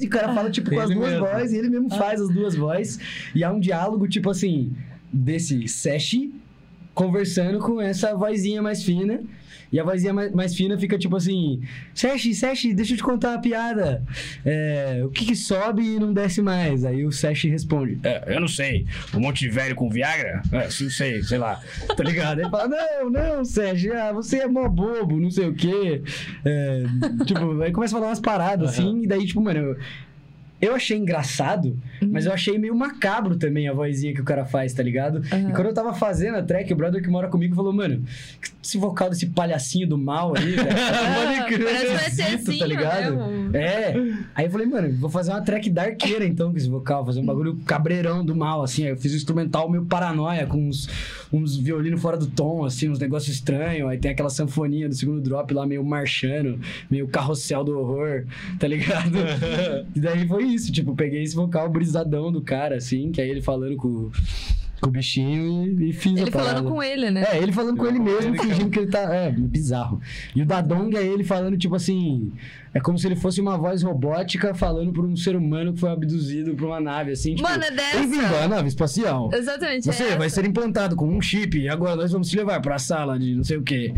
E 0.00 0.06
o 0.06 0.08
cara 0.08 0.32
fala, 0.32 0.50
tipo, 0.50 0.70
com 0.70 0.78
as 0.80 0.90
Ele 0.90 0.98
duas 1.00 1.10
mesmo. 1.10 1.26
vozes, 1.26 1.52
e 1.52 1.56
ele 1.56 1.68
mesmo 1.70 1.90
faz 1.90 2.20
as 2.20 2.28
duas 2.28 2.54
vozes. 2.54 3.00
E 3.34 3.42
há 3.42 3.50
um 3.52 3.58
diálogo, 3.58 4.06
tipo 4.06 4.30
assim, 4.30 4.72
desse 5.12 5.66
Seshi 5.66 6.32
conversando 6.94 7.58
com 7.58 7.80
essa 7.80 8.14
vozinha 8.14 8.62
mais 8.62 8.82
fina. 8.82 9.20
E 9.72 9.80
a 9.80 9.82
vozinha 9.82 10.12
mais, 10.12 10.30
mais 10.30 10.54
fina 10.54 10.78
fica 10.78 10.96
tipo 10.96 11.16
assim: 11.16 11.60
Seshi, 11.92 12.32
Seshi, 12.32 12.72
deixa 12.72 12.92
eu 12.92 12.96
te 12.96 13.02
contar 13.02 13.30
uma 13.30 13.40
piada. 13.40 14.04
É, 14.44 15.02
o 15.04 15.08
que, 15.08 15.26
que 15.26 15.34
sobe 15.34 15.82
e 15.82 15.98
não 15.98 16.12
desce 16.12 16.40
mais? 16.40 16.84
Aí 16.84 17.04
o 17.04 17.10
Seshi 17.10 17.48
responde: 17.48 17.98
"É, 18.04 18.22
Eu 18.36 18.40
não 18.40 18.46
sei. 18.46 18.86
Um 19.12 19.18
monte 19.18 19.40
de 19.40 19.48
velho 19.48 19.74
com 19.74 19.90
Viagra? 19.90 20.42
É, 20.52 20.70
sim, 20.70 20.88
sei, 20.88 21.24
sei 21.24 21.38
lá. 21.38 21.60
Tá 21.96 22.04
ligado? 22.04 22.40
Ele 22.40 22.50
fala: 22.50 22.68
Não, 22.68 23.10
não, 23.10 23.44
Seshi, 23.44 23.90
ah, 23.90 24.12
você 24.12 24.38
é 24.38 24.46
mó 24.46 24.68
bobo, 24.68 25.18
não 25.18 25.30
sei 25.30 25.48
o 25.48 25.54
quê. 25.54 26.02
É, 26.44 26.84
tipo, 27.26 27.60
aí 27.60 27.72
começa 27.72 27.96
a 27.96 27.98
falar 27.98 28.10
umas 28.10 28.20
paradas 28.20 28.70
assim, 28.70 29.02
e 29.02 29.06
daí, 29.08 29.26
tipo, 29.26 29.40
mano. 29.40 29.58
Eu, 29.58 29.76
eu 30.64 30.74
achei 30.74 30.96
engraçado, 30.96 31.76
mas 32.02 32.26
eu 32.26 32.32
achei 32.32 32.58
meio 32.58 32.74
macabro 32.74 33.36
também 33.36 33.68
a 33.68 33.72
vozinha 33.72 34.14
que 34.14 34.20
o 34.20 34.24
cara 34.24 34.44
faz, 34.44 34.72
tá 34.72 34.82
ligado? 34.82 35.22
Aham. 35.32 35.50
E 35.50 35.52
quando 35.52 35.68
eu 35.68 35.74
tava 35.74 35.94
fazendo 35.94 36.36
a 36.36 36.42
track, 36.42 36.72
o 36.72 36.76
brother 36.76 37.02
que 37.02 37.08
mora 37.08 37.28
comigo 37.28 37.54
falou, 37.54 37.72
mano, 37.72 38.04
esse 38.62 38.78
vocal 38.78 39.10
desse 39.10 39.26
palhacinho 39.26 39.86
do 39.86 39.98
mal 39.98 40.34
aí, 40.36 40.52
velho. 40.52 40.68
Parece 41.64 42.22
um 42.22 42.24
esquisito, 42.26 42.58
tá 42.58 42.66
ligado? 42.66 43.14
mesmo. 43.14 43.56
É. 43.56 43.94
Aí 44.34 44.46
eu 44.46 44.50
falei, 44.50 44.66
mano, 44.66 44.92
vou 44.98 45.10
fazer 45.10 45.30
uma 45.30 45.42
track 45.42 45.70
darkeira 45.70 46.24
então 46.24 46.50
com 46.50 46.56
esse 46.56 46.68
vocal, 46.68 47.04
fazer 47.04 47.20
um 47.20 47.26
bagulho 47.26 47.56
cabreirão 47.66 48.24
do 48.24 48.34
mal, 48.34 48.62
assim. 48.62 48.84
Aí 48.84 48.90
eu 48.90 48.96
fiz 48.96 49.12
um 49.12 49.16
instrumental 49.16 49.68
meio 49.70 49.84
paranoia, 49.84 50.46
com 50.46 50.68
uns, 50.68 50.88
uns 51.32 51.56
violinos 51.56 52.00
fora 52.00 52.16
do 52.16 52.26
tom, 52.26 52.64
assim, 52.64 52.88
uns 52.88 52.98
negócios 52.98 53.34
estranhos. 53.34 53.88
Aí 53.88 53.98
tem 53.98 54.10
aquela 54.10 54.30
sanfoninha 54.30 54.88
do 54.88 54.94
segundo 54.94 55.20
drop 55.20 55.52
lá, 55.52 55.66
meio 55.66 55.84
marchando, 55.84 56.58
meio 56.90 57.08
carrossel 57.08 57.64
do 57.64 57.78
horror, 57.78 58.24
tá 58.58 58.66
ligado? 58.66 59.18
e 59.94 60.00
daí 60.00 60.26
foi 60.26 60.44
isso, 60.54 60.72
tipo, 60.72 60.94
peguei 60.94 61.22
esse 61.22 61.34
vocal 61.34 61.68
brisadão 61.68 62.32
do 62.32 62.40
cara, 62.40 62.76
assim, 62.76 63.10
que 63.10 63.20
aí 63.20 63.28
ele 63.28 63.42
falando 63.42 63.76
com, 63.76 64.10
com 64.80 64.88
o 64.88 64.90
bichinho 64.90 65.80
e, 65.80 65.90
e 65.90 65.92
fiz 65.92 66.16
a 66.16 66.22
Ele 66.22 66.30
falando 66.30 66.68
com 66.68 66.82
ele, 66.82 67.10
né? 67.10 67.24
É, 67.32 67.38
ele 67.38 67.52
falando 67.52 67.76
com 67.76 67.86
ele 67.86 67.98
mesmo, 67.98 68.34
Ele, 68.34 68.38
fingindo 68.38 68.70
que 68.70 68.78
ele 68.78 68.90
tá. 68.90 69.14
É, 69.14 69.30
bizarro. 69.30 70.00
E 70.34 70.42
o 70.42 70.46
da 70.46 70.60
Dong 70.60 70.96
é 70.96 71.02
ele 71.02 71.24
falando, 71.24 71.56
tipo 71.56 71.74
assim. 71.74 72.32
É 72.72 72.80
como 72.80 72.98
se 72.98 73.06
ele 73.06 73.16
fosse 73.16 73.40
uma 73.40 73.56
voz 73.56 73.82
robótica 73.82 74.52
falando 74.52 74.92
por 74.92 75.04
um 75.04 75.16
ser 75.16 75.36
humano 75.36 75.72
que 75.72 75.80
foi 75.80 75.90
abduzido 75.90 76.54
por 76.54 76.66
uma 76.66 76.80
nave, 76.80 77.12
assim. 77.12 77.34
Tipo, 77.34 77.48
Mano, 77.48 77.64
é 77.64 77.70
dessa. 77.70 77.98
Bem-vindo 77.98 78.36
à 78.36 78.48
nave 78.48 78.68
espacial. 78.68 79.30
Exatamente. 79.32 79.86
Você 79.86 80.02
é 80.02 80.16
vai 80.16 80.28
ser 80.28 80.44
implantado 80.44 80.96
com 80.96 81.08
um 81.08 81.20
chip 81.20 81.58
e 81.58 81.68
agora 81.68 81.96
nós 81.96 82.12
vamos 82.12 82.28
te 82.28 82.36
levar 82.36 82.60
pra 82.60 82.78
sala 82.78 83.18
de 83.18 83.34
não 83.34 83.44
sei 83.44 83.56
o 83.56 83.62
quê. 83.62 83.94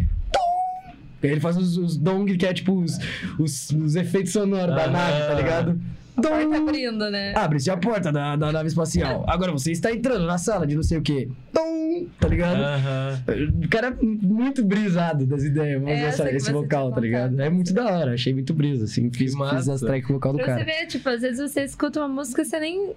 Ele 1.22 1.40
faz 1.40 1.56
os, 1.56 1.76
os 1.76 1.96
dong, 1.96 2.36
que 2.36 2.46
é 2.46 2.52
tipo 2.52 2.72
os, 2.74 2.98
os, 3.38 3.70
os 3.70 3.96
efeitos 3.96 4.32
sonoros 4.32 4.74
da 4.74 4.86
nave, 4.86 5.26
tá 5.26 5.34
ligado? 5.34 5.80
A 6.16 6.22
porta 6.22 6.56
abrindo, 6.56 7.10
né? 7.10 7.34
Abre-se 7.36 7.70
a 7.70 7.76
porta 7.76 8.10
da, 8.10 8.36
da 8.36 8.52
nave 8.52 8.68
espacial. 8.68 9.24
Agora 9.28 9.52
você 9.52 9.72
está 9.72 9.92
entrando 9.92 10.26
na 10.26 10.38
sala 10.38 10.66
de 10.66 10.74
não 10.74 10.82
sei 10.82 10.98
o 10.98 11.02
quê. 11.02 11.28
Tom! 11.52 12.06
Tá 12.20 12.28
ligado? 12.28 12.56
Aham. 12.62 13.22
O 13.64 13.68
cara 13.68 13.88
é 13.88 13.96
muito 14.02 14.64
brisado 14.64 15.24
das 15.26 15.42
ideias, 15.44 15.80
vamos 15.80 15.96
É 15.96 16.02
essa 16.04 16.30
esse 16.30 16.46
você 16.46 16.52
vocal, 16.52 16.92
tá 16.92 17.00
ligado? 17.00 17.40
É 17.40 17.48
muito 17.48 17.72
da 17.72 17.84
hora, 17.86 18.12
achei 18.14 18.32
muito 18.34 18.52
brisa, 18.52 18.84
assim. 18.84 19.10
Fiz, 19.10 19.34
fiz 19.34 19.68
as 19.68 19.80
tracks 19.80 20.08
vocal 20.08 20.32
do 20.32 20.38
Pra 20.38 20.46
você 20.46 20.64
cara. 20.64 20.64
ver, 20.64 20.86
tipo, 20.86 21.08
às 21.08 21.20
vezes 21.22 21.38
você 21.52 21.62
escuta 21.64 22.00
uma 22.00 22.08
música 22.08 22.42
e 22.42 22.44
você 22.44 22.60
nem. 22.60 22.92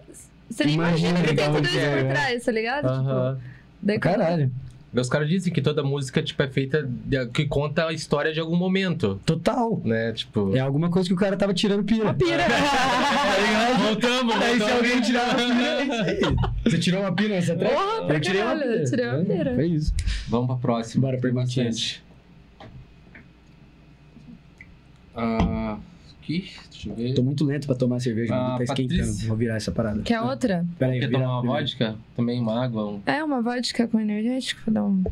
Você 0.49 0.63
nem 0.65 0.73
Imagina 0.75 1.09
imagina 1.09 1.27
que 1.29 1.35
tem 1.35 1.53
tudo 1.53 1.65
isso 1.67 1.77
é, 1.79 2.03
por 2.03 2.11
trás, 2.11 2.43
tá 2.45 2.51
ligado? 2.51 2.85
Aham. 2.87 3.35
Tipo, 3.35 3.49
daí 3.83 3.99
quando- 3.99 4.15
Caralho. 4.17 4.51
Os 4.91 5.07
caras 5.07 5.29
dizem 5.29 5.53
que 5.53 5.61
toda 5.61 5.83
música 5.83 6.21
tipo, 6.23 6.41
é 6.41 6.47
feita 6.47 6.81
de- 6.83 7.27
que 7.27 7.45
conta 7.45 7.85
a 7.87 7.93
história 7.93 8.33
de 8.33 8.39
algum 8.39 8.55
momento, 8.55 9.19
Total. 9.25 9.79
né? 9.85 10.11
Tipo. 10.13 10.55
É 10.55 10.59
alguma 10.59 10.89
coisa 10.89 11.07
que 11.07 11.13
o 11.13 11.17
cara 11.17 11.37
tava 11.37 11.53
tirando 11.53 11.83
pira. 11.83 12.11
Pira. 12.13 12.43
Voltamos, 13.85 14.35
Aí 14.35 14.53
se 14.53 14.59
voltamos. 14.59 14.71
alguém 14.83 15.01
tirar 15.01 15.23
uma 15.25 15.35
pira, 15.35 16.11
é. 16.11 16.69
Você 16.69 16.77
tirou 16.79 17.01
uma 17.01 17.11
pira 17.13 17.35
nessa 17.35 17.55
track? 17.55 17.73
Porra, 17.75 18.05
pra 18.07 18.15
eu 18.15 18.21
tirei 18.21 18.41
uma 18.41 18.55
pira. 18.55 18.65
eu 18.75 18.83
tirei 18.85 19.05
uma 19.05 19.19
É, 19.19 19.23
pira. 19.25 19.55
Foi 19.55 19.65
isso. 19.67 19.93
Vamos 20.27 20.47
pra 20.47 20.55
próxima. 20.57 21.01
Bora, 21.01 21.13
Tem 21.13 21.21
perguntinha. 21.21 21.65
bastante. 21.67 22.03
Aqui, 26.29 26.51
deixa 26.71 26.89
eu 26.89 26.95
ver. 26.95 27.13
Tô 27.15 27.23
muito 27.23 27.43
lento 27.43 27.65
pra 27.65 27.75
tomar 27.75 27.99
cerveja, 27.99 28.35
Ah, 28.35 28.55
tá 28.57 28.63
esquentando. 28.63 28.99
Patrícia. 28.99 29.27
Vou 29.27 29.35
virar 29.37 29.55
essa 29.55 29.71
parada. 29.71 30.01
Quer 30.03 30.21
outra? 30.21 30.63
Pera 30.77 30.91
aí, 30.91 30.99
Quer 30.99 31.09
tomar 31.09 31.39
uma 31.39 31.41
vira- 31.41 31.53
vodka? 31.53 31.95
Também 32.15 32.39
uma 32.39 32.63
água? 32.63 32.85
Um... 32.87 33.01
É, 33.05 33.23
uma 33.23 33.41
vodka 33.41 33.87
com 33.87 33.99
energético 33.99 34.61
pra 34.65 34.73
dar 34.73 34.83
um 34.85 35.03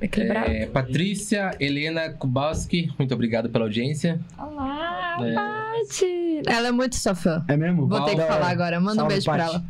equilibrado. 0.00 0.50
É, 0.50 0.66
Patrícia 0.66 1.56
Helena 1.60 2.10
Kubowski, 2.10 2.90
muito 2.98 3.14
obrigado 3.14 3.48
pela 3.48 3.64
audiência. 3.64 4.20
Olá, 4.38 5.18
É. 5.22 5.34
Paty! 5.34 6.42
Ela 6.46 6.68
é 6.68 6.72
muito 6.72 6.96
sua 6.96 7.14
fã. 7.14 7.44
É 7.48 7.56
mesmo? 7.56 7.86
Vou 7.86 8.00
ter 8.04 8.16
que 8.16 8.22
falar 8.22 8.48
agora. 8.50 8.78
Manda 8.80 8.92
um 8.92 8.96
Salve, 8.96 9.12
beijo 9.14 9.24
pra 9.24 9.36
Paty. 9.38 9.50
ela. 9.54 9.64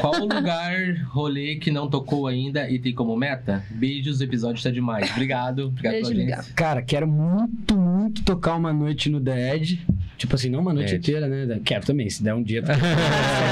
Qual 0.00 0.14
o 0.20 0.24
lugar, 0.28 0.74
rolê 1.08 1.56
que 1.56 1.70
não 1.70 1.88
tocou 1.88 2.26
ainda 2.26 2.68
e 2.70 2.78
tem 2.78 2.94
como 2.94 3.16
meta? 3.16 3.64
Beijos, 3.70 4.20
o 4.20 4.24
episódio 4.24 4.62
tá 4.62 4.70
demais. 4.70 5.10
Obrigado, 5.12 5.66
obrigado 5.68 5.92
Beijo, 5.92 6.08
pela 6.10 6.20
audiência. 6.20 6.40
obrigado. 6.40 6.54
Cara, 6.54 6.82
quero 6.82 7.06
muito, 7.08 7.76
muito 7.76 8.22
tocar 8.22 8.56
uma 8.56 8.72
noite 8.72 9.08
no 9.08 9.20
The 9.20 9.54
Edge. 9.56 9.86
Tipo 10.16 10.34
assim, 10.34 10.50
não 10.50 10.60
uma 10.60 10.72
noite 10.74 10.94
Edge. 10.94 11.10
inteira, 11.10 11.26
né? 11.28 11.60
Quero 11.64 11.86
também, 11.86 12.08
se 12.10 12.22
der 12.22 12.34
um 12.34 12.42
dia, 12.42 12.58
eu 12.60 12.64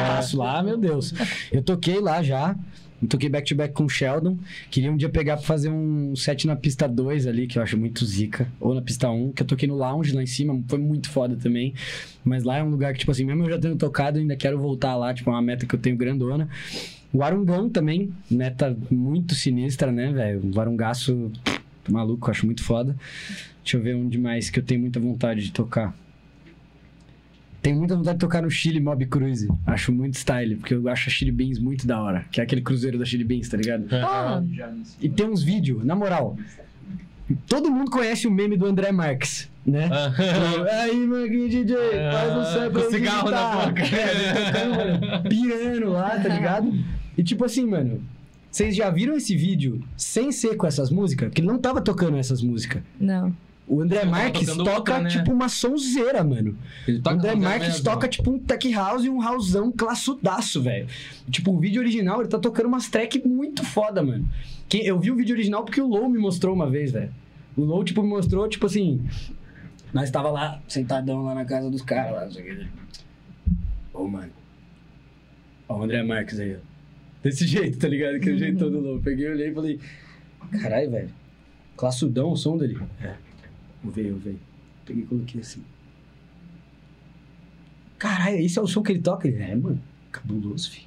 passo 0.07 0.37
lá, 0.39 0.63
meu 0.63 0.77
Deus. 0.77 1.15
Eu 1.51 1.63
toquei 1.63 2.01
lá 2.01 2.23
já. 2.23 2.55
Toquei 3.09 3.29
back-to-back 3.29 3.75
com 3.75 3.85
o 3.85 3.89
Sheldon. 3.89 4.39
Queria 4.71 4.91
um 4.91 4.97
dia 4.97 5.09
pegar 5.09 5.37
pra 5.37 5.45
fazer 5.45 5.69
um 5.69 6.17
set 6.17 6.47
na 6.47 6.57
pista 6.57 6.89
2 6.89 7.27
ali, 7.27 7.47
que 7.47 7.59
eu 7.59 7.63
acho 7.63 7.77
muito 7.77 8.05
zica. 8.07 8.49
Ou 8.59 8.75
na 8.75 8.81
pista 8.81 9.11
1, 9.11 9.33
que 9.33 9.43
eu 9.43 9.47
toquei 9.47 9.69
no 9.69 9.77
lounge 9.77 10.13
lá 10.15 10.23
em 10.23 10.27
cima. 10.27 10.59
Foi 10.67 10.79
muito 10.79 11.11
foda 11.11 11.37
também. 11.37 11.75
Mas 12.25 12.43
lá 12.43 12.57
é 12.57 12.63
um 12.63 12.71
lugar 12.71 12.93
que, 12.93 13.01
tipo 13.01 13.11
assim, 13.11 13.25
mesmo 13.25 13.45
eu 13.45 13.51
já 13.51 13.59
tendo 13.59 13.77
tocado, 13.77 14.19
ainda 14.19 14.35
quero 14.35 14.59
voltar 14.59 14.97
lá. 14.97 15.13
Tipo, 15.13 15.31
é 15.31 15.33
uma 15.35 15.43
meta 15.43 15.67
que 15.67 15.75
eu 15.75 15.79
tenho 15.79 15.97
grandona. 15.97 16.49
O 17.13 17.23
Arungão 17.23 17.69
também, 17.69 18.13
meta 18.31 18.77
muito 18.91 19.35
sinistra, 19.35 19.93
né, 19.93 20.13
velho? 20.13 20.51
O 20.55 20.61
Arungaço 20.61 21.31
maluco, 21.89 22.31
acho 22.31 22.47
muito 22.47 22.63
foda. 22.63 22.97
Deixa 23.63 23.77
eu 23.77 23.83
ver 23.83 23.95
um 23.95 24.09
demais 24.09 24.51
que 24.51 24.59
eu 24.59 24.63
tenho 24.63 24.81
muita 24.81 24.99
vontade 24.99 25.43
de 25.43 25.53
tocar. 25.53 25.95
Tenho 27.67 27.79
muita 27.79 27.97
vontade 27.97 28.15
de 28.17 28.21
tocar 28.21 28.43
no 28.43 28.49
Chile 28.49 28.79
Mob 28.79 29.05
Cruise. 29.07 29.49
Acho 29.67 29.91
muito 29.91 30.17
style, 30.17 30.55
porque 30.55 30.73
eu 30.73 30.89
acho 30.89 31.09
a 31.09 31.13
Chili 31.13 31.33
Beans 31.33 31.59
muito 31.59 31.85
da 31.85 32.01
hora. 32.01 32.25
Que 32.31 32.41
é 32.41 32.45
aquele 32.45 32.61
cruzeiro 32.61 32.97
da 32.97 33.05
Chili 33.05 33.25
Beans, 33.25 33.49
tá 33.49 33.57
ligado? 33.57 33.89
Ó, 33.91 34.41
E 35.01 35.09
tem 35.09 35.29
uns 35.29 35.43
vídeos, 35.43 35.85
na 35.85 35.97
moral. 35.97 36.39
Todo 37.49 37.69
mundo 37.69 37.91
conhece 37.91 38.29
o 38.29 38.31
meme 38.31 38.57
do 38.57 38.67
André 38.67 38.93
Marques, 38.93 39.51
né? 39.67 39.91
Aí, 40.81 41.07
Marquinhos 41.09 41.51
DJ, 41.51 41.77
faz 42.13 42.37
um 42.37 42.45
sample 42.45 42.71
Com 42.71 42.87
aí 42.87 42.93
cigarro 42.93 43.31
na 43.33 43.67
boca. 43.67 43.83
É, 43.83 44.53
tocando, 44.53 44.77
mano, 44.77 45.23
pirando 45.29 45.91
lá, 45.91 46.11
tá 46.21 46.29
ligado? 46.29 46.73
E 47.19 47.25
tipo 47.25 47.45
assim, 47.45 47.67
mano, 47.67 48.01
vocês 48.49 48.77
já 48.77 48.91
viram 48.91 49.17
esse 49.17 49.35
vídeo 49.35 49.83
sem 49.97 50.31
ser 50.31 50.55
com 50.55 50.69
essas 50.69 50.89
músicas? 50.89 51.33
Que 51.33 51.41
ele 51.41 51.49
não 51.49 51.59
tava 51.59 51.81
tocando 51.81 52.17
essas 52.17 52.41
músicas. 52.43 52.81
não. 53.01 53.35
O 53.69 53.81
André 53.81 53.99
tava 54.01 54.11
Marques 54.13 54.47
toca 54.47 54.71
outra, 54.77 55.01
né? 55.01 55.09
tipo 55.11 55.33
uma 55.33 55.49
sonzeira, 55.49 56.23
mano. 56.23 56.57
O 56.89 57.09
André 57.09 57.35
Marques 57.35 57.69
mesmo. 57.69 57.85
toca 57.85 58.07
tipo 58.07 58.31
um 58.31 58.39
tech 58.39 58.73
house 58.73 59.05
e 59.05 59.11
um 59.11 59.21
houseão 59.27 59.73
classudaço, 59.73 60.63
velho. 60.63 60.87
Tipo, 61.29 61.51
o 61.53 61.59
vídeo 61.59 61.81
original, 61.83 62.21
ele 62.21 62.29
tá 62.29 62.39
tocando 62.39 62.67
umas 62.67 62.89
track 62.89 63.27
muito 63.27 63.65
foda, 63.65 64.05
mano. 64.05 64.25
Quem- 64.69 64.85
eu 64.85 64.99
vi 65.01 65.11
o 65.11 65.17
vídeo 65.17 65.35
original 65.35 65.65
porque 65.65 65.81
o 65.81 65.89
Low 65.89 66.09
me 66.09 66.19
mostrou 66.19 66.55
uma 66.55 66.71
vez, 66.71 66.93
velho. 66.93 67.13
O 67.57 67.63
Low, 67.63 67.83
tipo, 67.83 68.03
me 68.05 68.09
mostrou, 68.09 68.49
tipo 68.49 68.67
assim... 68.67 69.05
Nós 69.93 70.11
tava 70.11 70.31
lá, 70.31 70.61
sentadão 70.69 71.25
lá 71.25 71.35
na 71.35 71.45
casa 71.45 71.69
dos 71.71 71.83
caras, 71.83 72.13
lá, 72.13 72.25
não 72.27 72.31
sei 72.33 72.43
o 72.43 72.57
que. 72.57 72.67
Ô, 73.95 74.07
mano. 74.07 74.31
Ó 75.69 75.79
o 75.79 75.83
André 75.83 76.03
Marques 76.05 76.39
aí, 76.39 76.55
ó. 76.55 76.59
Desse 77.23 77.47
jeito, 77.49 77.79
tá 77.79 77.89
ligado? 77.89 78.21
Que 78.21 78.31
é 78.31 78.33
o 78.33 78.39
jeito 78.39 78.59
todo 78.59 78.79
Low. 78.79 79.01
Peguei, 79.01 79.29
olhei 79.29 79.49
e 79.51 79.55
falei... 79.55 79.81
Caralho, 80.63 80.91
velho. 80.91 81.11
Classudão 81.77 82.31
o 82.31 82.37
som 82.37 82.57
dele. 82.57 82.79
É. 83.03 83.15
Veio, 83.91 84.17
veio. 84.17 84.41
Peguei 84.85 85.03
e 85.03 85.07
coloquei 85.07 85.41
assim. 85.41 85.63
Caralho, 87.99 88.39
esse 88.39 88.59
é 88.59 88.63
o 88.63 88.67
som 88.67 88.83
que 88.83 88.93
ele 88.93 89.01
toca? 89.01 89.27
Ele, 89.27 89.43
é, 89.43 89.55
mano. 89.55 89.81
Cabuloso, 90.13 90.71
filho. 90.71 90.87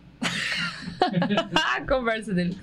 a 1.53 1.81
conversa 1.87 2.33
dele. 2.33 2.57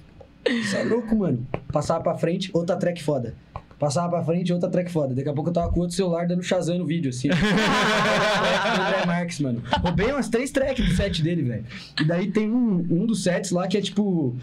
Isso 0.48 0.76
é 0.76 0.84
louco, 0.84 1.16
mano. 1.16 1.46
Passava 1.72 2.02
pra 2.02 2.16
frente, 2.16 2.50
outra 2.52 2.76
track 2.76 3.02
foda. 3.02 3.34
Passava 3.78 4.08
pra 4.08 4.24
frente, 4.24 4.52
outra 4.52 4.70
track 4.70 4.90
foda. 4.90 5.14
Daqui 5.14 5.28
a 5.28 5.32
pouco 5.32 5.50
eu 5.50 5.54
tava 5.54 5.70
com 5.70 5.80
outro 5.80 5.94
celular 5.94 6.26
dando 6.26 6.42
Shazam 6.42 6.78
no 6.78 6.86
vídeo, 6.86 7.10
assim. 7.10 7.28
André 7.30 9.04
Marques, 9.04 9.40
mano. 9.40 9.62
Roubei 9.82 10.10
umas 10.12 10.28
três 10.28 10.50
tracks 10.50 10.86
do 10.86 10.94
set 10.94 11.22
dele, 11.22 11.42
velho. 11.42 11.64
E 12.00 12.04
daí 12.04 12.30
tem 12.30 12.50
um, 12.50 12.78
um 12.90 13.06
dos 13.06 13.22
sets 13.22 13.50
lá 13.50 13.68
que 13.68 13.76
é 13.76 13.82
tipo. 13.82 14.34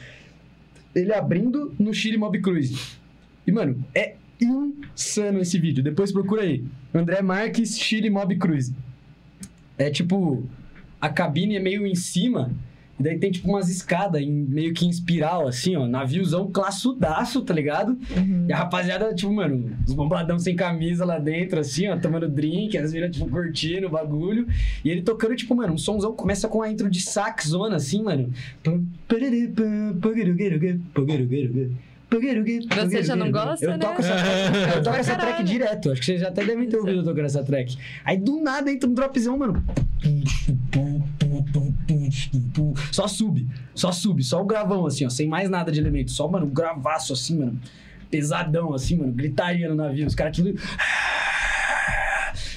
Ele 0.94 1.12
abrindo 1.12 1.74
no 1.80 1.92
Chile 1.94 2.18
Mob 2.18 2.40
Cruise. 2.42 2.78
E, 3.48 3.52
mano, 3.52 3.84
é 3.96 4.16
insano 4.46 5.40
esse 5.40 5.58
vídeo. 5.60 5.84
Depois 5.84 6.12
procura 6.12 6.44
aí. 6.44 6.64
André 6.94 7.22
Marques, 7.22 7.78
Chile 7.78 8.10
Mob 8.10 8.36
Cruise. 8.38 8.74
É 9.78 9.90
tipo. 9.90 10.44
A 11.02 11.10
cabine 11.10 11.58
é 11.58 11.60
meio 11.60 11.86
em 11.86 11.96
cima. 11.96 12.52
E 13.00 13.04
daí 13.04 13.18
tem 13.18 13.32
tipo 13.32 13.50
umas 13.50 13.70
escadas 13.70 14.22
em, 14.22 14.30
meio 14.30 14.74
que 14.74 14.86
em 14.86 14.90
espiral, 14.90 15.48
assim, 15.48 15.76
ó. 15.76 15.88
Naviozão 15.88 16.52
classudaço, 16.52 17.42
tá 17.42 17.54
ligado? 17.54 17.98
E 18.48 18.54
a 18.54 18.58
rapaziada, 18.58 19.14
tipo, 19.16 19.34
mano, 19.34 19.76
os 19.88 19.94
bombadão 19.94 20.38
sem 20.38 20.56
camisa 20.56 21.04
lá 21.04 21.18
dentro, 21.18 21.60
assim, 21.60 21.88
ó, 21.88 21.98
tomando 21.98 22.30
drink, 22.30 22.78
as 22.78 22.94
meninas, 22.94 23.16
tipo, 23.16 23.28
curtindo 23.30 23.88
o 23.88 23.90
bagulho. 23.90 24.48
E 24.86 24.90
ele 24.90 25.02
tocando, 25.02 25.36
tipo, 25.36 25.56
mano, 25.56 25.74
um 25.74 25.78
somzão 25.78 26.14
começa 26.14 26.48
com 26.48 26.62
a 26.62 26.72
intro 26.72 26.90
de 26.90 27.02
sax 27.02 27.48
zona, 27.48 27.78
assim, 27.78 28.04
mano. 28.04 28.32
Você 32.90 33.04
já 33.04 33.16
não 33.16 33.32
gosta, 33.32 33.66
eu 33.66 33.72
né? 33.72 33.78
toco 33.78 34.02
essa, 34.02 34.14
eu 34.76 34.84
toco 34.84 34.98
essa 34.98 35.16
track 35.16 35.44
direto. 35.44 35.92
Acho 35.92 36.00
que 36.00 36.06
vocês 36.06 36.22
já 36.22 36.28
até 36.30 36.44
devem 36.44 36.68
ter 36.68 36.78
ouvido 36.78 37.00
eu 37.00 37.04
tocando 37.04 37.26
essa 37.26 37.44
track. 37.44 37.78
Aí 38.04 38.18
do 38.18 38.42
nada 38.42 38.72
entra 38.72 38.90
um 38.90 38.94
dropzão, 38.94 39.38
mano. 39.38 39.64
Só 42.92 43.08
sube, 43.08 43.48
só 43.74 43.92
sube, 43.92 44.24
só 44.24 44.42
o 44.42 44.46
gravão, 44.46 44.86
assim, 44.86 45.06
ó, 45.06 45.10
sem 45.10 45.28
mais 45.28 45.50
nada 45.50 45.72
de 45.72 45.80
elemento. 45.80 46.12
Só, 46.12 46.28
mano, 46.28 46.46
um 46.46 46.50
gravaço, 46.50 47.14
assim, 47.14 47.38
mano. 47.40 47.60
Pesadão, 48.10 48.74
assim, 48.74 48.98
mano. 48.98 49.12
Gritaria 49.12 49.68
no 49.68 49.76
navio. 49.76 50.06
Os 50.06 50.16
caras 50.16 50.36
tudo. 50.36 50.54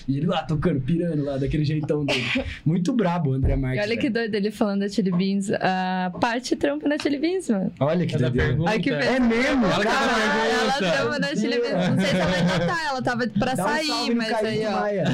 E 0.09 0.19
ele 0.19 0.27
lá 0.27 0.43
tocando, 0.43 0.81
pirando 0.81 1.25
lá, 1.25 1.37
daquele 1.37 1.65
jeitão 1.65 2.05
dele. 2.05 2.23
Muito 2.65 2.93
brabo 2.93 3.31
o 3.31 3.33
André 3.35 3.55
E 3.55 3.57
Marques. 3.57 3.85
olha 3.85 3.97
que 3.97 4.09
doido 4.09 4.35
ele 4.35 4.51
falando 4.51 4.81
da 4.81 4.89
Chili 4.89 5.11
Beans. 5.11 5.51
A 5.51 6.13
Paty 6.21 6.55
trampa 6.57 6.89
na 6.89 6.97
Chili 6.99 7.19
Beans, 7.19 7.49
mano. 7.51 7.73
Olha 7.81 8.07
que 8.07 8.17
que 8.17 8.91
É 8.91 9.19
mesmo? 9.19 9.67
Ela 9.67 9.77
que 9.79 9.83
Caralho, 9.85 10.73
tá 10.79 10.87
Ela 10.87 10.93
trampa 10.93 11.19
na 11.19 11.35
Chili 11.35 11.61
Beans. 11.61 11.89
Não 11.89 11.97
sei 11.97 12.07
se 12.07 12.17
ela 12.17 12.37
ainda 12.37 12.67
tá, 12.67 12.85
ela 12.89 13.03
tava 13.03 13.27
pra 13.27 13.55
Dá 13.55 13.65
um 13.65 13.69
sair, 13.69 14.11
no 14.11 14.17
mas 14.17 14.33
aí, 14.33 14.67
ó. 14.67 14.71
Maia, 14.81 15.05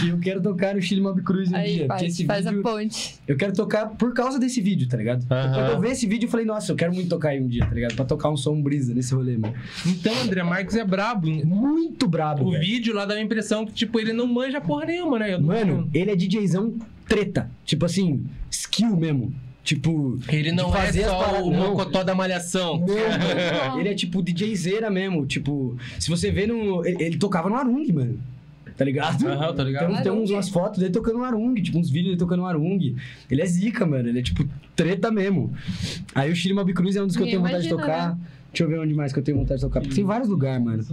que 0.00 0.08
eu 0.08 0.18
quero 0.18 0.40
tocar 0.40 0.74
no 0.74 0.80
Chile 0.80 1.00
Mob 1.02 1.20
Cruise 1.22 1.52
um 1.52 1.56
Aí, 1.56 1.74
dia. 1.76 1.86
Paty, 1.86 2.06
esse 2.06 2.24
faz 2.24 2.46
vídeo... 2.46 2.60
a 2.60 2.62
ponte. 2.62 3.16
Eu 3.28 3.36
quero 3.36 3.52
tocar 3.52 3.86
por 3.90 4.14
causa 4.14 4.38
desse 4.38 4.60
vídeo, 4.60 4.88
tá 4.88 4.96
ligado? 4.96 5.24
Aham. 5.30 5.52
Quando 5.54 5.70
eu 5.72 5.80
vi 5.80 5.88
esse 5.88 6.06
vídeo, 6.06 6.26
eu 6.26 6.30
falei, 6.30 6.46
nossa, 6.46 6.72
eu 6.72 6.76
quero 6.76 6.94
muito 6.94 7.10
tocar 7.10 7.30
aí 7.30 7.40
um 7.40 7.46
dia, 7.46 7.66
tá 7.66 7.74
ligado? 7.74 7.94
Pra 7.94 8.04
tocar 8.06 8.30
um 8.30 8.36
som 8.38 8.58
brisa 8.62 8.94
nesse 8.94 9.14
rolê, 9.14 9.36
mano. 9.36 9.54
Então, 9.86 10.14
André 10.22 10.42
Marques 10.42 10.76
é 10.76 10.84
brabo. 10.84 11.28
Muito 11.44 12.08
brabo, 12.08 12.46
O 12.46 12.50
velho. 12.52 12.62
vídeo 12.62 12.94
lá 12.94 13.04
dá 13.04 13.14
a 13.14 13.20
impressão 13.20 13.66
que, 13.66 13.72
tipo, 13.72 14.00
ele 14.00 14.13
não 14.14 14.26
manja 14.26 14.60
porra 14.60 14.86
nenhuma, 14.86 15.18
né? 15.18 15.34
Eu 15.34 15.40
não- 15.40 15.46
Mano, 15.48 15.90
ele 15.92 16.10
é 16.10 16.16
DJzão 16.16 16.74
treta. 17.08 17.50
Tipo 17.64 17.84
assim, 17.86 18.24
skill 18.50 18.96
mesmo. 18.96 19.32
Tipo. 19.62 20.18
Ele 20.28 20.52
não 20.52 20.74
é 20.76 20.92
só 20.92 21.18
paradas- 21.18 21.42
o 21.46 21.50
não. 21.50 21.70
mocotó 21.70 22.02
da 22.04 22.14
malhação. 22.14 22.84
Não, 22.86 22.86
ele 23.80 23.88
é 23.88 23.94
tipo 23.94 24.22
DJzeira 24.22 24.90
mesmo. 24.90 25.24
Tipo, 25.26 25.76
se 25.98 26.10
você 26.10 26.30
vê 26.30 26.46
no. 26.46 26.84
Ele, 26.84 27.02
ele 27.02 27.16
tocava 27.18 27.48
no 27.48 27.56
Arung, 27.56 27.90
mano. 27.92 28.18
Tá 28.76 28.84
ligado? 28.84 29.26
Aham, 29.28 29.54
tô 29.54 29.62
ligado. 29.62 29.90
Então, 29.92 30.02
tem 30.02 30.10
uns, 30.12 30.30
umas 30.30 30.48
fotos 30.48 30.80
dele 30.80 30.92
tocando 30.92 31.18
no 31.18 31.24
Arung, 31.24 31.54
tipo, 31.62 31.78
uns 31.78 31.88
vídeos 31.88 32.06
dele 32.08 32.18
tocando 32.18 32.40
no 32.40 32.46
Arung. 32.46 32.96
Ele 33.30 33.40
é 33.40 33.46
zica, 33.46 33.86
mano. 33.86 34.08
Ele 34.08 34.18
é 34.18 34.22
tipo 34.22 34.44
treta 34.74 35.10
mesmo. 35.12 35.54
Aí 36.14 36.30
o 36.30 36.34
Chile 36.36 36.54
Mob 36.54 36.72
Cruz 36.74 36.96
é 36.96 37.02
um 37.02 37.06
dos 37.06 37.16
que 37.16 37.22
eu 37.22 37.26
tenho 37.26 37.40
vontade 37.40 37.62
de 37.62 37.68
tocar. 37.68 38.18
Deixa 38.50 38.64
eu 38.64 38.68
ver 38.68 38.78
onde 38.80 38.92
mais 38.94 39.12
que 39.12 39.18
eu 39.18 39.22
tenho 39.22 39.38
vontade 39.38 39.60
de 39.60 39.66
tocar. 39.66 39.80
Porque 39.80 39.94
tem 39.94 40.04
vários 40.04 40.28
lugares, 40.28 40.62
mano. 40.64 40.84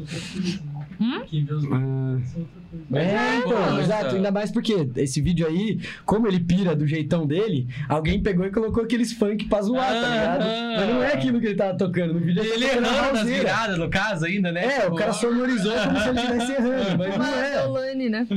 Hum? 1.01 1.21
Quem 1.25 1.43
vê 1.43 1.53
os 1.53 1.63
vídeos 1.63 1.81
Ah. 1.81 2.19
são 2.25 2.41
outra 2.41 2.61
coisa. 2.89 3.09
É, 3.09 3.37
então, 3.39 3.81
exato. 3.81 4.15
Ainda 4.15 4.31
mais 4.31 4.51
porque 4.51 4.87
esse 4.97 5.19
vídeo 5.19 5.47
aí, 5.47 5.79
como 6.05 6.27
ele 6.27 6.39
pira 6.39 6.75
do 6.75 6.85
jeitão 6.85 7.25
dele, 7.25 7.67
alguém 7.89 8.21
pegou 8.21 8.45
e 8.45 8.51
colocou 8.51 8.83
aqueles 8.83 9.11
funk 9.11 9.45
pra 9.45 9.61
zoar, 9.63 9.87
tá 9.91 10.09
ligado? 10.09 10.41
Aham. 10.43 10.75
Mas 10.77 10.89
não 10.89 11.03
é 11.03 11.13
aquilo 11.13 11.39
que 11.39 11.47
ele 11.47 11.55
tava 11.55 11.75
tocando. 11.77 12.13
No 12.13 12.19
vídeo 12.19 12.43
Ele 12.43 12.65
tá 12.67 12.75
tocando 12.75 12.85
errando 12.85 13.13
nas 13.13 13.27
viradas, 13.27 13.77
no 13.79 13.89
caso, 13.89 14.25
ainda, 14.25 14.51
né? 14.51 14.63
É, 14.65 14.79
Tipo, 14.81 14.93
o 14.93 14.95
cara 14.95 15.13
sonorizou 15.13 15.73
como 15.73 15.99
se 15.99 16.09
ele 16.09 16.19
estivesse 16.19 16.51
errando, 16.61 16.97
mas 16.99 17.15
Uma 17.15 17.25
não 17.25 17.33
é. 17.39 17.51
Deolane, 17.57 18.09
né? 18.09 18.27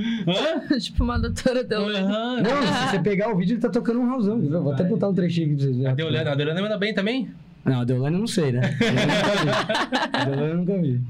Hã? 0.73 0.78
tipo 0.81 1.05
uma 1.05 1.19
doutora 1.19 1.62
Deolane. 1.62 1.99
Aham. 2.07 2.41
Não, 2.43 2.62
se 2.62 2.91
você 2.91 2.99
pegar 3.01 3.28
o 3.31 3.36
vídeo, 3.36 3.55
ele 3.55 3.61
tá 3.61 3.69
tocando 3.69 4.01
um 4.01 4.09
rausão. 4.09 4.41
Vou 4.41 4.73
até 4.73 4.85
botar 4.85 5.09
um 5.11 5.15
trechinho 5.15 5.49
aqui 5.49 5.57
pra 5.57 5.65
vocês 5.66 5.77
A 5.81 5.81
verem. 5.82 5.97
Deolane, 5.97 6.28
a 6.31 6.35
Deolane 6.35 6.61
manda 6.62 6.78
bem 6.78 6.95
também? 6.95 7.28
Não, 7.65 7.81
a 7.81 7.85
Deolane 7.85 8.15
eu 8.15 8.20
não 8.20 8.27
sei, 8.27 8.53
né? 8.53 8.61
A 8.82 8.95
Deolane 8.95 9.11
eu 9.11 9.16
nunca 9.16 9.39
vi. 9.43 10.11
A 10.12 10.24
Deolane 10.24 10.51
eu 10.51 10.57
nunca 10.57 10.78
vi. 10.78 11.01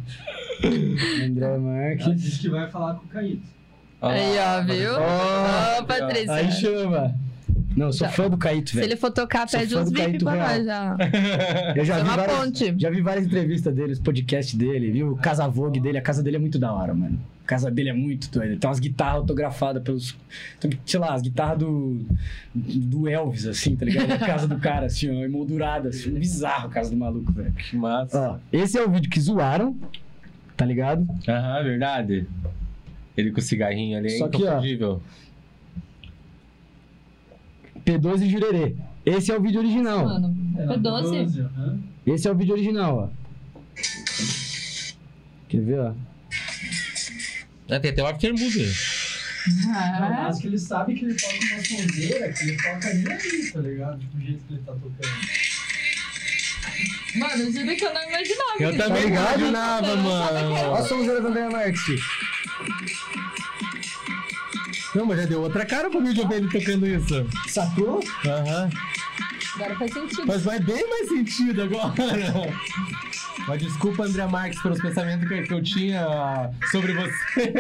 André 1.25 1.47
Ela 1.47 1.59
Marques. 1.59 2.21
disse 2.21 2.39
que 2.41 2.49
vai 2.49 2.69
falar 2.71 2.95
com 2.95 3.05
o 3.05 3.09
Caíto. 3.09 3.43
Aí, 4.03 4.35
ó, 4.39 4.63
viu? 4.63 4.91
Ó, 4.93 5.81
Ô, 5.81 5.85
Patrícia. 5.85 6.33
Aí 6.35 6.53
chama. 6.53 7.15
Não, 7.77 7.87
eu 7.87 7.93
sou 7.93 8.07
Já- 8.07 8.13
fã 8.13 8.31
do 8.31 8.37
Caíto, 8.37 8.71
Se 8.71 8.77
velho. 8.77 8.87
ele 8.87 8.97
for 8.97 9.11
tocar, 9.11 9.49
Sou 9.49 9.59
pede 9.59 9.75
uns 9.77 9.91
VIP 9.91 10.23
pra 10.23 10.37
nós 10.37 10.65
já. 10.65 10.97
Eu 11.75 11.85
já 11.85 11.99
vi, 11.99 12.09
várias, 12.09 12.37
ponte. 12.39 12.75
já 12.79 12.89
vi 12.91 13.01
várias 13.01 13.27
entrevistas 13.27 13.75
dele, 13.75 13.93
os 13.93 13.99
podcasts 13.99 14.55
dele, 14.55 14.93
viu? 14.93 15.11
O 15.13 15.17
Casa 15.17 15.49
Vogue 15.49 15.81
dele, 15.81 15.99
a 15.99 16.01
casa 16.03 16.23
dele 16.23 16.37
é 16.37 16.39
muito 16.39 16.57
da 16.57 16.73
hora, 16.73 16.95
mano. 16.95 17.19
A 17.45 17.47
casa 17.49 17.71
dele 17.73 17.89
é 17.91 17.93
muito 17.93 18.31
doida. 18.31 18.57
Tem 18.57 18.69
umas 18.71 18.79
guitarras 18.79 19.17
autografadas 19.17 19.83
pelos. 19.83 20.17
Sei 20.87 21.01
lá, 21.01 21.15
as 21.15 21.23
guitarras 21.23 21.59
do. 21.59 22.07
do 22.55 23.09
Elvis, 23.09 23.45
assim, 23.47 23.75
tá 23.75 23.85
ligado? 23.85 24.13
A 24.13 24.19
casa 24.19 24.47
do 24.47 24.57
cara, 24.59 24.87
assim, 24.87 25.11
ó, 25.11 25.25
emoldurada, 25.25 25.89
assim. 25.89 26.11
Bizarro 26.11 26.69
a 26.69 26.71
casa 26.71 26.91
do 26.91 26.97
maluco, 26.97 27.33
velho. 27.33 27.53
Que 27.53 27.77
massa. 27.77 28.31
Ó, 28.35 28.37
esse 28.53 28.79
é 28.79 28.85
o 28.85 28.89
vídeo 28.91 29.11
que 29.11 29.21
zoaram, 29.21 29.77
tá 30.57 30.65
ligado? 30.65 31.07
Aham, 31.29 31.63
verdade. 31.65 32.27
Ele 33.17 33.31
com 33.31 33.39
o 33.39 33.43
cigarrinho 33.43 33.99
ali, 33.99 34.09
é 34.15 34.19
Só 34.19 34.29
que, 34.29 34.43
ó. 34.43 34.49
inconfundível. 34.53 35.03
P12 37.85 38.23
e 38.23 38.31
Jurerê. 38.31 38.77
Esse 39.05 39.31
é 39.31 39.37
o 39.37 39.43
vídeo 39.43 39.61
original. 39.61 40.05
Mano, 40.07 40.35
É, 40.59 40.67
foi 40.67 40.67
na 40.67 40.77
doce. 40.77 41.15
B12, 41.15 41.45
aham. 41.45 41.79
Esse 42.07 42.29
é 42.29 42.31
o 42.31 42.35
vídeo 42.35 42.55
original, 42.55 42.97
ó. 42.97 43.09
Quer 45.49 45.61
ver, 45.61 45.81
ó? 45.81 45.93
Ah, 47.71 47.81
tem 47.81 47.91
até 47.91 48.03
o 48.03 48.07
aftermovie. 48.07 48.67
Não, 49.67 49.73
Ah, 49.75 50.23
mas 50.27 50.39
que 50.39 50.47
ele 50.47 50.59
sabe 50.59 50.95
que 50.95 51.05
ele 51.05 51.15
toca 51.15 51.35
uma 51.35 51.63
sonzeira 51.65 52.33
que 52.33 52.45
ele 52.45 52.57
toca 52.57 52.95
nem 52.95 53.13
aí, 53.13 53.51
tá 53.53 53.61
ligado? 53.61 53.99
Tipo, 54.01 54.17
o 54.17 54.21
jeito 54.21 54.45
que 54.47 54.55
ele 54.55 54.63
tá 54.63 54.73
tocando. 54.73 55.44
Mano, 57.17 57.53
juro 57.53 57.77
que 57.77 57.85
eu 57.85 57.95
não 57.95 58.03
imaginava. 58.03 58.61
Eu 58.61 58.77
também 58.77 59.07
imaginava, 59.07 59.87
Eu 59.87 59.97
não 59.97 60.29
que 60.29 60.35
era 60.35 60.71
Olha 60.71 60.79
a 60.79 60.83
sonzeira 60.83 61.21
do 61.21 61.29
André 61.29 61.49
Marques. 61.49 62.01
Não, 64.95 65.07
mas 65.07 65.19
já 65.19 65.27
deu 65.27 65.41
outra 65.41 65.67
cara 65.67 65.91
pro 65.91 66.01
vídeo 66.01 66.27
dele 66.27 66.49
tocando 66.51 66.87
isso. 66.87 67.27
Sacou? 67.49 68.01
Aham. 68.27 68.71
Agora 69.55 69.77
faz 69.77 69.93
sentido. 69.93 70.27
Mas 70.27 70.43
vai 70.43 70.59
bem 70.59 70.89
mais 70.89 71.09
sentido 71.09 71.63
agora. 71.63 71.95
Mas 73.47 73.63
desculpa, 73.63 74.05
André 74.05 74.27
Marques, 74.27 74.61
pelos 74.63 74.81
pensamentos 74.81 75.29
que 75.29 75.43
que 75.43 75.53
eu 75.53 75.63
tinha 75.63 76.51
sobre 76.71 76.95
você. 76.95 77.13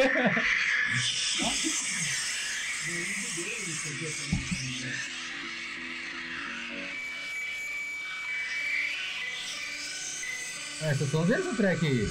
Ah, 10.85 10.91
Essas 10.91 11.09
são 11.09 11.23
as 11.23 11.31
essa 11.31 11.55
track 11.55 11.87
aí. 11.87 12.09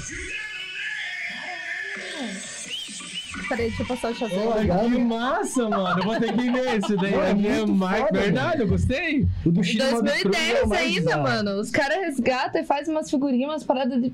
Peraí, 3.49 3.67
deixa 3.67 3.83
eu 3.83 3.87
passar 3.87 4.11
o 4.11 4.15
chapéu. 4.15 4.47
Olha, 4.47 4.61
legal, 4.61 4.85
que 4.85 4.89
né? 4.89 5.03
massa, 5.03 5.69
mano. 5.69 5.99
Eu 5.99 6.03
vou 6.03 6.19
ter 6.19 6.33
que 6.33 6.51
ver 6.51 6.77
esse 6.77 6.95
daí. 6.95 7.13
É 7.13 7.31
André 7.31 7.33
muito 7.33 7.73
Marques, 7.73 8.05
foda, 8.07 8.19
verdade, 8.19 8.61
eu 8.61 8.67
gostei. 8.67 9.27
O 9.45 9.51
do 9.51 9.63
Chile 9.63 9.83
Mob 9.91 10.09
Cruz 10.09 10.15
é 10.15 10.19
o 10.19 10.67
2010 10.67 10.67
mais 10.67 10.81
ainda, 10.81 11.17
mano. 11.17 11.59
Os 11.59 11.69
caras 11.69 11.97
resgatam 11.97 12.61
e 12.61 12.65
fazem 12.65 12.93
umas 12.93 13.09
figurinhas, 13.09 13.49
umas 13.49 13.63
paradas 13.63 14.01
de 14.01 14.11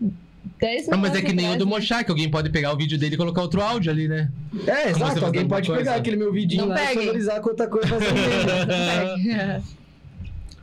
10 0.59 0.89
Ah, 0.89 0.97
mas 0.97 1.15
é 1.15 1.21
que 1.21 1.33
nem 1.33 1.53
o 1.53 1.57
do 1.57 1.67
Mochá, 1.67 2.03
que 2.03 2.11
alguém 2.11 2.29
pode 2.29 2.49
pegar 2.49 2.73
o 2.73 2.77
vídeo 2.77 2.97
dele 2.97 3.15
e 3.15 3.17
colocar 3.17 3.41
outro 3.41 3.61
áudio 3.61 3.91
ali, 3.91 4.07
né? 4.07 4.29
É, 4.67 4.83
você 4.83 4.89
exato. 4.89 5.25
Alguém 5.25 5.47
pode 5.47 5.67
coisa? 5.67 5.83
pegar 5.83 5.95
aquele 5.95 6.17
meu 6.17 6.33
vidinho 6.33 6.65
Não 6.65 6.69
lá 6.73 6.91
e 6.91 6.95
sonorizar 6.95 7.41
com 7.41 7.49
outra 7.49 7.67
coisa 7.67 7.87
fazer 7.87 8.13
vídeo. 8.13 9.63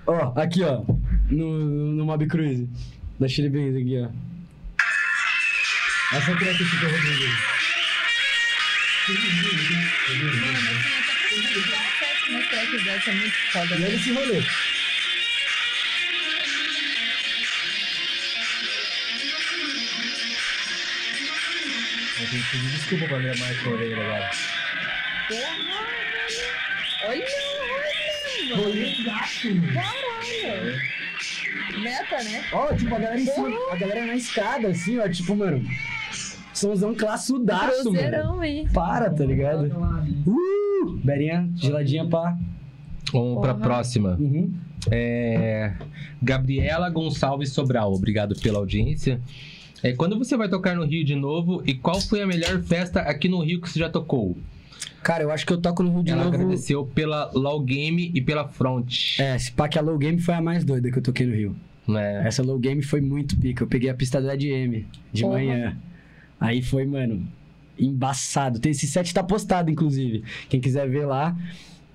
Ó, 0.06 0.32
aqui, 0.36 0.62
ó. 0.62 0.82
No, 1.30 1.58
no 1.58 2.04
Mob 2.04 2.26
Cruise. 2.26 2.68
Da 3.18 3.26
Chili 3.26 3.48
Benz 3.48 3.74
aqui, 3.74 3.98
ó. 3.98 4.08
Essa 6.16 6.36
track 6.36 6.54
aqui 6.54 6.78
que 6.78 6.84
eu 6.84 6.90
eu 12.90 13.10
é 13.10 13.14
muito. 13.14 13.34
E 13.48 13.84
olha 13.84 13.94
esse 13.94 14.12
rolê. 14.12 14.42
A 22.18 22.24
gente 22.28 22.50
pediu 22.50 22.70
desculpa 22.70 23.06
pra 23.06 23.16
André 23.16 23.34
Marques 23.36 23.62
Moreira 23.62 24.00
agora. 24.02 24.30
Porra. 25.28 25.56
Olha, 27.04 27.24
olha, 28.52 28.86
mano. 29.44 29.72
Caralho. 29.72 31.05
Meta, 31.80 32.22
né? 32.22 32.42
Ó, 32.52 32.72
tipo, 32.74 32.94
a 32.94 32.98
galera 32.98 33.20
em 33.20 33.26
cima, 33.26 33.48
a 33.72 33.76
galera 33.76 34.06
na 34.06 34.14
escada, 34.14 34.68
assim, 34.68 34.98
ó, 34.98 35.08
tipo, 35.08 35.34
mano. 35.36 35.62
Somzão 36.52 36.94
classudaço, 36.94 37.92
mano. 37.92 38.40
Aí. 38.40 38.66
Para, 38.72 39.10
tá 39.10 39.24
ligado? 39.24 39.70
Uh! 40.26 40.98
Berinha, 41.04 41.50
geladinha 41.54 42.06
pá. 42.06 42.36
Vamos 43.12 43.40
pra 43.40 43.54
próxima. 43.54 44.16
Uhum. 44.18 44.54
É... 44.90 45.74
Gabriela 46.22 46.88
Gonçalves 46.88 47.52
Sobral, 47.52 47.92
obrigado 47.92 48.34
pela 48.40 48.58
audiência. 48.58 49.20
É, 49.82 49.92
quando 49.92 50.18
você 50.18 50.36
vai 50.36 50.48
tocar 50.48 50.74
no 50.74 50.84
Rio 50.84 51.04
de 51.04 51.14
novo 51.14 51.62
e 51.66 51.74
qual 51.74 52.00
foi 52.00 52.22
a 52.22 52.26
melhor 52.26 52.62
festa 52.62 53.00
aqui 53.00 53.28
no 53.28 53.40
Rio 53.40 53.60
que 53.60 53.68
você 53.68 53.78
já 53.78 53.90
tocou? 53.90 54.36
Cara, 55.06 55.22
eu 55.22 55.30
acho 55.30 55.46
que 55.46 55.52
eu 55.52 55.60
toco 55.60 55.84
no 55.84 55.92
Rio 55.92 56.02
de 56.02 56.10
Ela 56.10 56.24
novo. 56.24 56.34
agradeceu 56.34 56.84
pela 56.84 57.30
Low 57.32 57.60
Game 57.60 58.10
e 58.12 58.20
pela 58.20 58.48
Front. 58.48 59.20
É, 59.20 59.36
esse 59.36 59.52
pá 59.52 59.68
que 59.68 59.78
a 59.78 59.80
Low 59.80 59.96
Game 59.96 60.20
foi 60.20 60.34
a 60.34 60.42
mais 60.42 60.64
doida 60.64 60.90
que 60.90 60.98
eu 60.98 61.02
toquei 61.02 61.24
no 61.24 61.32
Rio. 61.32 61.54
Né? 61.86 62.26
Essa 62.26 62.42
Low 62.42 62.58
Game 62.58 62.82
foi 62.82 63.00
muito 63.00 63.38
pica. 63.38 63.62
Eu 63.62 63.68
peguei 63.68 63.88
a 63.88 63.94
pista 63.94 64.20
do 64.20 64.28
EDM 64.28 64.84
de 65.12 65.22
Porra. 65.22 65.34
manhã. 65.34 65.76
Aí 66.40 66.60
foi, 66.60 66.84
mano, 66.84 67.24
embaçado. 67.78 68.58
Tem 68.58 68.72
esse 68.72 68.88
set 68.88 69.14
tá 69.14 69.22
postado, 69.22 69.70
inclusive. 69.70 70.24
Quem 70.48 70.60
quiser 70.60 70.88
ver 70.88 71.06
lá. 71.06 71.36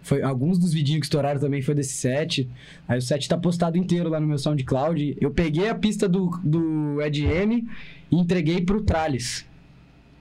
Foi, 0.01 0.21
alguns 0.21 0.57
dos 0.57 0.71
vidinhos 0.71 1.01
que 1.01 1.07
estouraram 1.07 1.37
também 1.41 1.61
foi 1.61 1.75
desse 1.75 1.95
set. 1.95 2.49
Aí 2.87 2.97
o 2.97 3.01
set 3.01 3.27
tá 3.27 3.37
postado 3.37 3.77
inteiro 3.77 4.07
lá 4.07 4.21
no 4.21 4.27
meu 4.27 4.37
SoundCloud. 4.37 5.17
Eu 5.19 5.31
peguei 5.31 5.67
a 5.67 5.75
pista 5.75 6.07
do, 6.07 6.29
do 6.41 7.01
EDM 7.01 7.67
e 8.09 8.15
entreguei 8.15 8.61
pro 8.61 8.81
Tralles. 8.83 9.45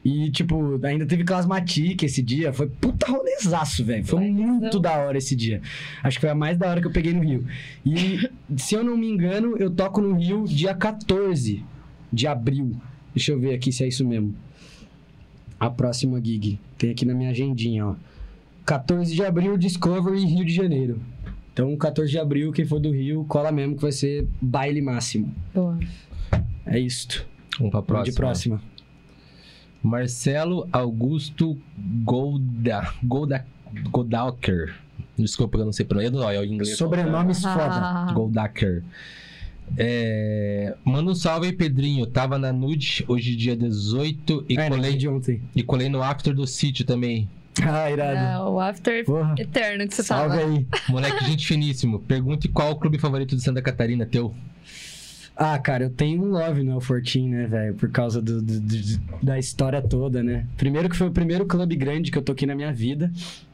E, 0.05 0.31
tipo, 0.31 0.81
ainda 0.85 1.05
teve 1.05 1.25
Clasmatic 1.25 2.03
esse 2.03 2.23
dia. 2.23 2.53
Foi 2.53 2.67
puta 2.69 3.11
rolezaço, 3.11 3.85
velho. 3.85 4.05
Foi 4.05 4.21
Legal. 4.21 4.35
muito 4.47 4.81
da 4.81 4.97
hora 4.99 5.19
esse 5.19 5.37
dia. 5.37 5.61
Acho 6.03 6.17
que 6.17 6.23
foi 6.23 6.31
a 6.31 6.35
mais 6.35 6.57
da 6.57 6.69
hora 6.71 6.81
que 6.81 6.87
eu 6.87 6.93
peguei 6.93 7.13
no 7.13 7.21
Rio. 7.23 7.45
E, 7.85 8.31
se 8.57 8.75
eu 8.75 8.83
não 8.83 8.97
me 8.97 9.07
engano, 9.11 9.57
eu 9.59 9.71
toco 9.71 10.01
no 10.01 10.15
Rio 10.15 10.45
dia 10.47 10.75
14 10.75 11.63
de 12.11 12.27
abril. 12.27 12.73
Deixa 13.15 13.33
eu 13.33 13.39
ver 13.39 13.55
aqui 13.55 13.71
se 13.71 13.85
é 13.85 13.89
isso 13.89 14.07
mesmo. 14.07 14.35
A 15.59 15.69
próxima 15.69 16.19
gig. 16.25 16.59
Tem 16.79 16.91
aqui 16.91 17.05
na 17.05 17.13
minha 17.13 17.31
agendinha, 17.31 17.87
ó. 17.89 17.95
14 18.65 19.15
de 19.15 19.23
abril, 19.25 19.59
Discovery, 19.59 20.25
Rio 20.25 20.45
de 20.47 20.55
Janeiro. 20.55 20.99
Então, 21.53 21.77
14 21.77 22.11
de 22.11 22.19
abril, 22.19 22.53
quem 22.53 22.65
for 22.65 22.79
do 22.81 22.91
Rio, 22.91 23.25
cola 23.29 23.53
mesmo 23.53 23.75
que 23.77 23.83
vai 23.83 23.93
ser 23.93 24.27
baile 24.41 24.81
máximo. 24.81 25.35
Boa. 25.53 25.79
É 26.65 26.79
isto. 26.79 27.27
Vamos 27.59 27.71
pra 27.73 27.81
Vamos 27.81 27.87
próxima. 27.87 28.05
de 28.05 28.13
próxima. 28.17 28.63
Marcelo 29.83 30.69
Augusto 30.73 31.57
Golda, 32.05 32.93
Golda, 33.03 33.47
Goldalker. 33.91 34.75
Desculpa, 35.17 35.59
eu 35.59 35.65
não 35.67 35.73
sei 35.73 35.85
pronunciar. 35.87 36.13
Não, 36.13 36.31
é 36.31 36.39
o 36.39 36.45
inglês. 36.45 36.77
Sobrenomes 36.77 37.43
foda. 37.43 37.57
Ah, 37.59 38.11
Goldacker. 38.13 38.83
É... 39.77 40.75
Manda 40.85 41.11
um 41.11 41.15
salve 41.15 41.47
aí, 41.47 41.53
Pedrinho. 41.53 42.07
Tava 42.07 42.39
na 42.39 42.53
Nude 42.53 43.05
hoje, 43.07 43.37
dia 43.37 43.57
18, 43.57 44.47
e, 44.49 44.59
É, 44.59 44.69
colei, 44.69 44.97
de 44.97 45.09
ontem. 45.09 45.41
e 45.55 45.63
colei 45.63 45.89
no 45.89 46.03
after 46.03 46.35
do 46.35 46.47
sítio 46.47 46.85
também. 46.85 47.29
Ah, 47.63 47.91
irado. 47.91 48.17
é, 48.17 48.39
o 48.51 48.59
after 48.61 49.05
Porra. 49.05 49.35
eterno 49.39 49.87
que 49.87 49.95
você 49.95 50.03
Salve 50.03 50.39
tava. 50.39 50.51
aí. 50.51 50.67
Moleque, 50.89 51.25
gente 51.27 51.47
finíssimo. 51.47 51.99
Pergunte 52.01 52.49
qual 52.49 52.73
o 52.73 52.77
clube 52.77 52.99
favorito 52.99 53.37
de 53.37 53.43
Santa 53.43 53.61
Catarina, 53.61 54.07
teu. 54.07 54.35
Ah, 55.43 55.59
cara, 55.59 55.85
eu 55.85 55.91
tenho 55.91 56.23
um 56.23 56.27
love 56.29 56.63
no 56.63 56.73
El 56.73 56.81
Fortin, 56.83 57.31
né, 57.31 57.47
velho? 57.47 57.75
Por 57.75 57.91
causa 57.91 58.21
do, 58.21 58.43
do- 58.43 58.61
do- 58.61 59.01
da 59.23 59.39
história 59.39 59.81
toda, 59.81 60.23
né? 60.23 60.47
Primeiro 60.59 60.87
que 60.87 60.95
foi 60.97 61.09
o 61.09 61.11
primeiro 61.11 61.47
clube 61.47 61.75
grande 61.77 62.11
que 62.11 62.19
eu 62.19 62.23
toquei 62.23 62.47
na 62.47 62.55
minha 62.55 62.71
vida, 62.75 63.11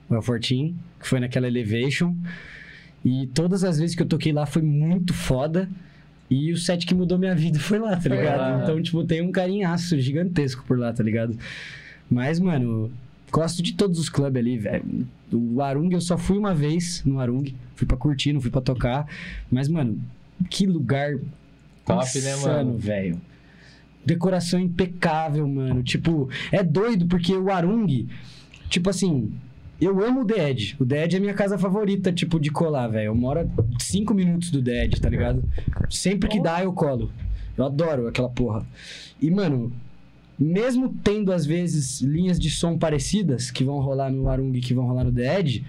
o 0.08 0.14
El 0.16 0.20
Fortin, 0.22 0.74
que 1.00 1.06
foi 1.06 1.20
naquela 1.20 1.46
Elevation. 1.46 2.12
E 3.04 3.28
todas 3.28 3.62
as 3.62 3.78
vezes 3.78 3.94
que 3.94 4.02
eu 4.02 4.06
toquei 4.06 4.32
lá 4.32 4.46
foi 4.46 4.62
muito 4.62 5.14
foda. 5.14 5.68
E 6.28 6.50
o 6.52 6.56
set 6.56 6.84
que 6.84 6.92
mudou 6.92 7.16
minha 7.18 7.36
vida 7.36 7.60
foi 7.60 7.78
lá, 7.78 7.96
tá 7.96 8.08
ligado? 8.08 8.62
Então, 8.64 8.82
tipo, 8.82 9.04
tem 9.04 9.22
um 9.22 9.30
carinhaço 9.30 9.96
gigantesco 10.00 10.64
por 10.66 10.76
lá, 10.76 10.92
tá 10.92 11.04
ligado? 11.04 11.38
Mas, 12.10 12.40
mano, 12.40 12.90
gosto 13.30 13.62
de 13.62 13.74
todos 13.74 14.00
os 14.00 14.08
clubes 14.08 14.40
ali, 14.40 14.58
velho. 14.58 15.06
O 15.32 15.62
Arung 15.62 15.92
eu 15.92 16.00
só 16.00 16.18
fui 16.18 16.36
uma 16.36 16.52
vez 16.52 17.04
no 17.04 17.20
Arung. 17.20 17.44
Fui 17.76 17.86
pra 17.86 17.96
curtir, 17.96 18.32
não 18.32 18.40
fui 18.40 18.50
pra 18.50 18.60
tocar. 18.60 19.06
Mas, 19.48 19.68
mano, 19.68 20.00
que 20.50 20.66
lugar 20.66 21.14
Top, 21.86 22.20
né, 22.20 22.32
insano, 22.32 22.54
mano? 22.54 22.78
velho. 22.78 23.20
Decoração 24.04 24.60
impecável, 24.60 25.46
mano. 25.48 25.82
Tipo, 25.82 26.28
é 26.52 26.62
doido 26.62 27.06
porque 27.06 27.34
o 27.34 27.50
Arung, 27.50 28.06
tipo 28.68 28.90
assim, 28.90 29.32
eu 29.80 30.04
amo 30.04 30.24
o 30.24 30.38
Edge. 30.38 30.76
O 30.78 30.94
Edge 30.94 31.16
é 31.16 31.20
minha 31.20 31.34
casa 31.34 31.58
favorita, 31.58 32.12
tipo, 32.12 32.40
de 32.40 32.50
colar, 32.50 32.88
velho. 32.88 33.06
Eu 33.06 33.14
moro 33.14 33.40
a 33.40 33.46
cinco 33.78 34.14
minutos 34.14 34.50
do 34.50 34.68
Edge, 34.70 35.00
tá 35.00 35.08
ligado? 35.08 35.42
Sempre 35.90 36.28
que 36.28 36.40
dá, 36.40 36.62
eu 36.62 36.72
colo. 36.72 37.10
Eu 37.56 37.64
adoro 37.64 38.06
aquela 38.06 38.28
porra. 38.28 38.66
E, 39.20 39.30
mano, 39.30 39.72
mesmo 40.38 40.94
tendo, 41.02 41.32
às 41.32 41.46
vezes, 41.46 42.00
linhas 42.00 42.38
de 42.38 42.50
som 42.50 42.76
parecidas 42.76 43.50
que 43.50 43.64
vão 43.64 43.80
rolar 43.80 44.10
no 44.10 44.28
Arung 44.28 44.52
e 44.54 44.60
que 44.60 44.74
vão 44.74 44.86
rolar 44.86 45.04
no 45.04 45.18
Edge, 45.18 45.64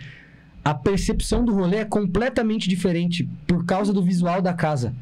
a 0.64 0.74
percepção 0.74 1.46
do 1.46 1.54
rolê 1.54 1.78
é 1.78 1.86
completamente 1.86 2.68
diferente 2.68 3.28
por 3.46 3.66
causa 3.66 3.94
do 3.94 4.04
visual 4.04 4.42
da 4.42 4.54
casa. 4.54 4.94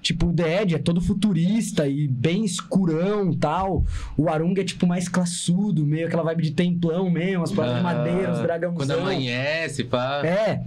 Tipo, 0.00 0.28
o 0.28 0.32
The 0.32 0.62
Edge 0.62 0.74
é 0.76 0.78
todo 0.78 1.00
futurista 1.00 1.86
e 1.88 2.06
bem 2.06 2.44
escurão 2.44 3.34
tal. 3.34 3.84
O 4.16 4.28
Arung 4.28 4.54
é, 4.58 4.64
tipo, 4.64 4.86
mais 4.86 5.08
classudo, 5.08 5.84
meio 5.84 6.06
aquela 6.06 6.22
vibe 6.22 6.44
de 6.44 6.50
templão 6.52 7.10
mesmo, 7.10 7.42
as 7.42 7.52
paradas 7.52 7.78
de 7.78 7.82
madeira, 7.82 8.32
os 8.32 8.40
dragãozão. 8.40 8.76
Quando 8.76 8.90
amanhece, 8.92 9.84
pá. 9.84 10.22
É. 10.24 10.62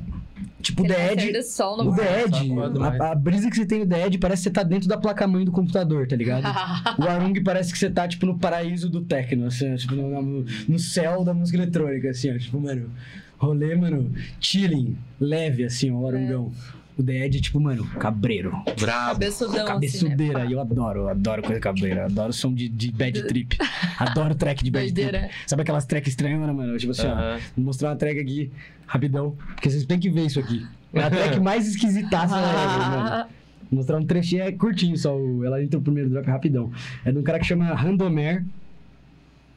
Tipo, 0.61 0.83
o 0.83 0.87
The 0.87 1.13
Edge... 1.13 1.43
sol 1.43 1.77
no 1.83 1.91
O. 1.91 1.95
The 1.95 2.23
Edge, 2.23 2.43
demais. 2.43 3.01
a, 3.01 3.11
a 3.11 3.15
brisa 3.15 3.49
que 3.49 3.55
você 3.55 3.65
tem 3.65 3.79
no 3.79 3.87
The 3.87 4.05
Edge 4.05 4.17
parece 4.19 4.43
que 4.43 4.49
você 4.49 4.53
tá 4.53 4.63
dentro 4.63 4.87
da 4.87 4.97
placa-mãe 4.97 5.43
do 5.43 5.51
computador, 5.51 6.05
tá 6.07 6.15
ligado? 6.15 6.43
o 6.99 7.03
Arung 7.03 7.33
parece 7.43 7.71
que 7.71 7.79
você 7.79 7.89
tá, 7.89 8.07
tipo, 8.07 8.25
no 8.27 8.37
paraíso 8.37 8.89
do 8.89 9.01
techno, 9.01 9.47
assim, 9.47 9.73
ó, 9.73 9.77
tipo, 9.77 9.95
no, 9.95 10.21
no- 10.21 10.45
no 10.67 10.77
céu 10.79 11.23
da 11.23 11.33
música 11.33 11.57
eletrônica, 11.57 12.09
assim, 12.11 12.31
ó, 12.33 12.37
tipo, 12.37 12.59
mano, 12.59 12.91
rolê, 13.39 13.75
mano, 13.75 14.11
chilling, 14.39 14.95
leve, 15.19 15.63
assim, 15.63 15.89
ó, 15.89 15.95
o 15.95 16.07
Arungão. 16.07 16.51
O 17.01 17.03
The 17.03 17.25
Edge 17.25 17.39
é, 17.39 17.41
tipo, 17.41 17.59
mano, 17.59 17.83
cabreiro, 17.99 18.51
Brabo. 18.79 19.13
Cabeçudão, 19.13 19.55
assim, 19.55 19.65
cabeçudeira, 19.65 20.39
né? 20.39 20.49
e 20.49 20.51
eu 20.53 20.59
adoro, 20.59 20.99
eu 21.01 21.09
adoro 21.09 21.41
coisa 21.41 21.59
cabreira, 21.59 22.05
adoro 22.05 22.31
som 22.31 22.53
de, 22.53 22.69
de 22.69 22.91
bad 22.91 23.23
trip, 23.25 23.57
adoro 23.97 24.35
track 24.35 24.63
de 24.63 24.69
bad 24.69 24.93
trip. 24.93 25.29
Sabe 25.47 25.63
aquelas 25.63 25.85
tracks 25.85 26.09
estranhas, 26.09 26.39
mano? 26.39 26.77
Tipo 26.77 26.91
assim, 26.91 27.07
ó, 27.07 27.11
Aham. 27.11 27.39
Vou 27.57 27.65
mostrar 27.65 27.89
uma 27.89 27.95
track 27.95 28.19
aqui, 28.19 28.51
rapidão. 28.85 29.35
Porque 29.55 29.69
vocês 29.69 29.83
têm 29.85 29.99
que 29.99 30.11
ver 30.11 30.27
isso 30.27 30.39
aqui. 30.39 30.63
É 30.93 31.01
a 31.01 31.09
track 31.09 31.39
mais 31.41 31.67
esquisitaça 31.67 32.35
da 32.35 32.47
ever, 32.47 32.89
mano. 32.89 33.09
Vou 33.09 33.27
mostrar 33.79 33.97
um 33.97 34.05
trechinho, 34.05 34.43
é 34.43 34.51
curtinho 34.51 34.95
só. 34.95 35.17
Ela 35.43 35.63
entra 35.63 35.79
o 35.79 35.81
primeiro 35.81 36.09
drop 36.09 36.27
rapidão. 36.27 36.71
É 37.03 37.11
de 37.11 37.17
um 37.17 37.23
cara 37.23 37.39
que 37.39 37.45
chama 37.45 37.73
Randomer. 37.73 38.45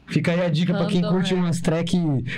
Fica 0.07 0.31
aí 0.31 0.41
a 0.41 0.49
dica 0.49 0.73
pra 0.73 0.85
quem 0.85 1.01
curte 1.01 1.33
umas 1.33 1.59
track 1.61 1.97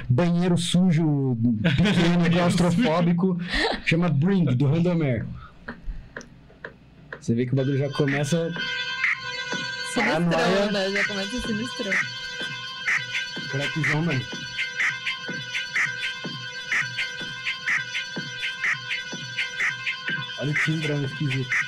banheiro 0.10 0.58
sujo, 0.58 1.38
pequeno, 1.76 2.30
claustrofóbico. 2.32 3.38
Chama 3.86 4.10
Bring, 4.10 4.46
do 4.46 4.66
Randomer. 4.68 5.26
Você 7.20 7.34
vê 7.36 7.46
que 7.46 7.54
o 7.54 7.56
bagulho 7.56 7.78
já 7.78 7.90
começa 7.92 8.52
Sinistrão, 9.94 10.30
Paranoia. 10.30 10.72
né? 10.72 10.92
Já 10.92 11.08
começa 11.08 11.42
sinistrão. 11.42 11.92
trackzão, 13.52 14.02
mano. 14.04 14.22
Olha 20.40 20.52
o 20.52 20.54
timbrão 20.54 21.04
esquisito. 21.04 21.67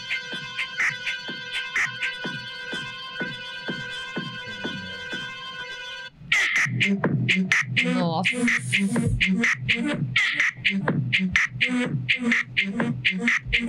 Nossa. 7.96 8.30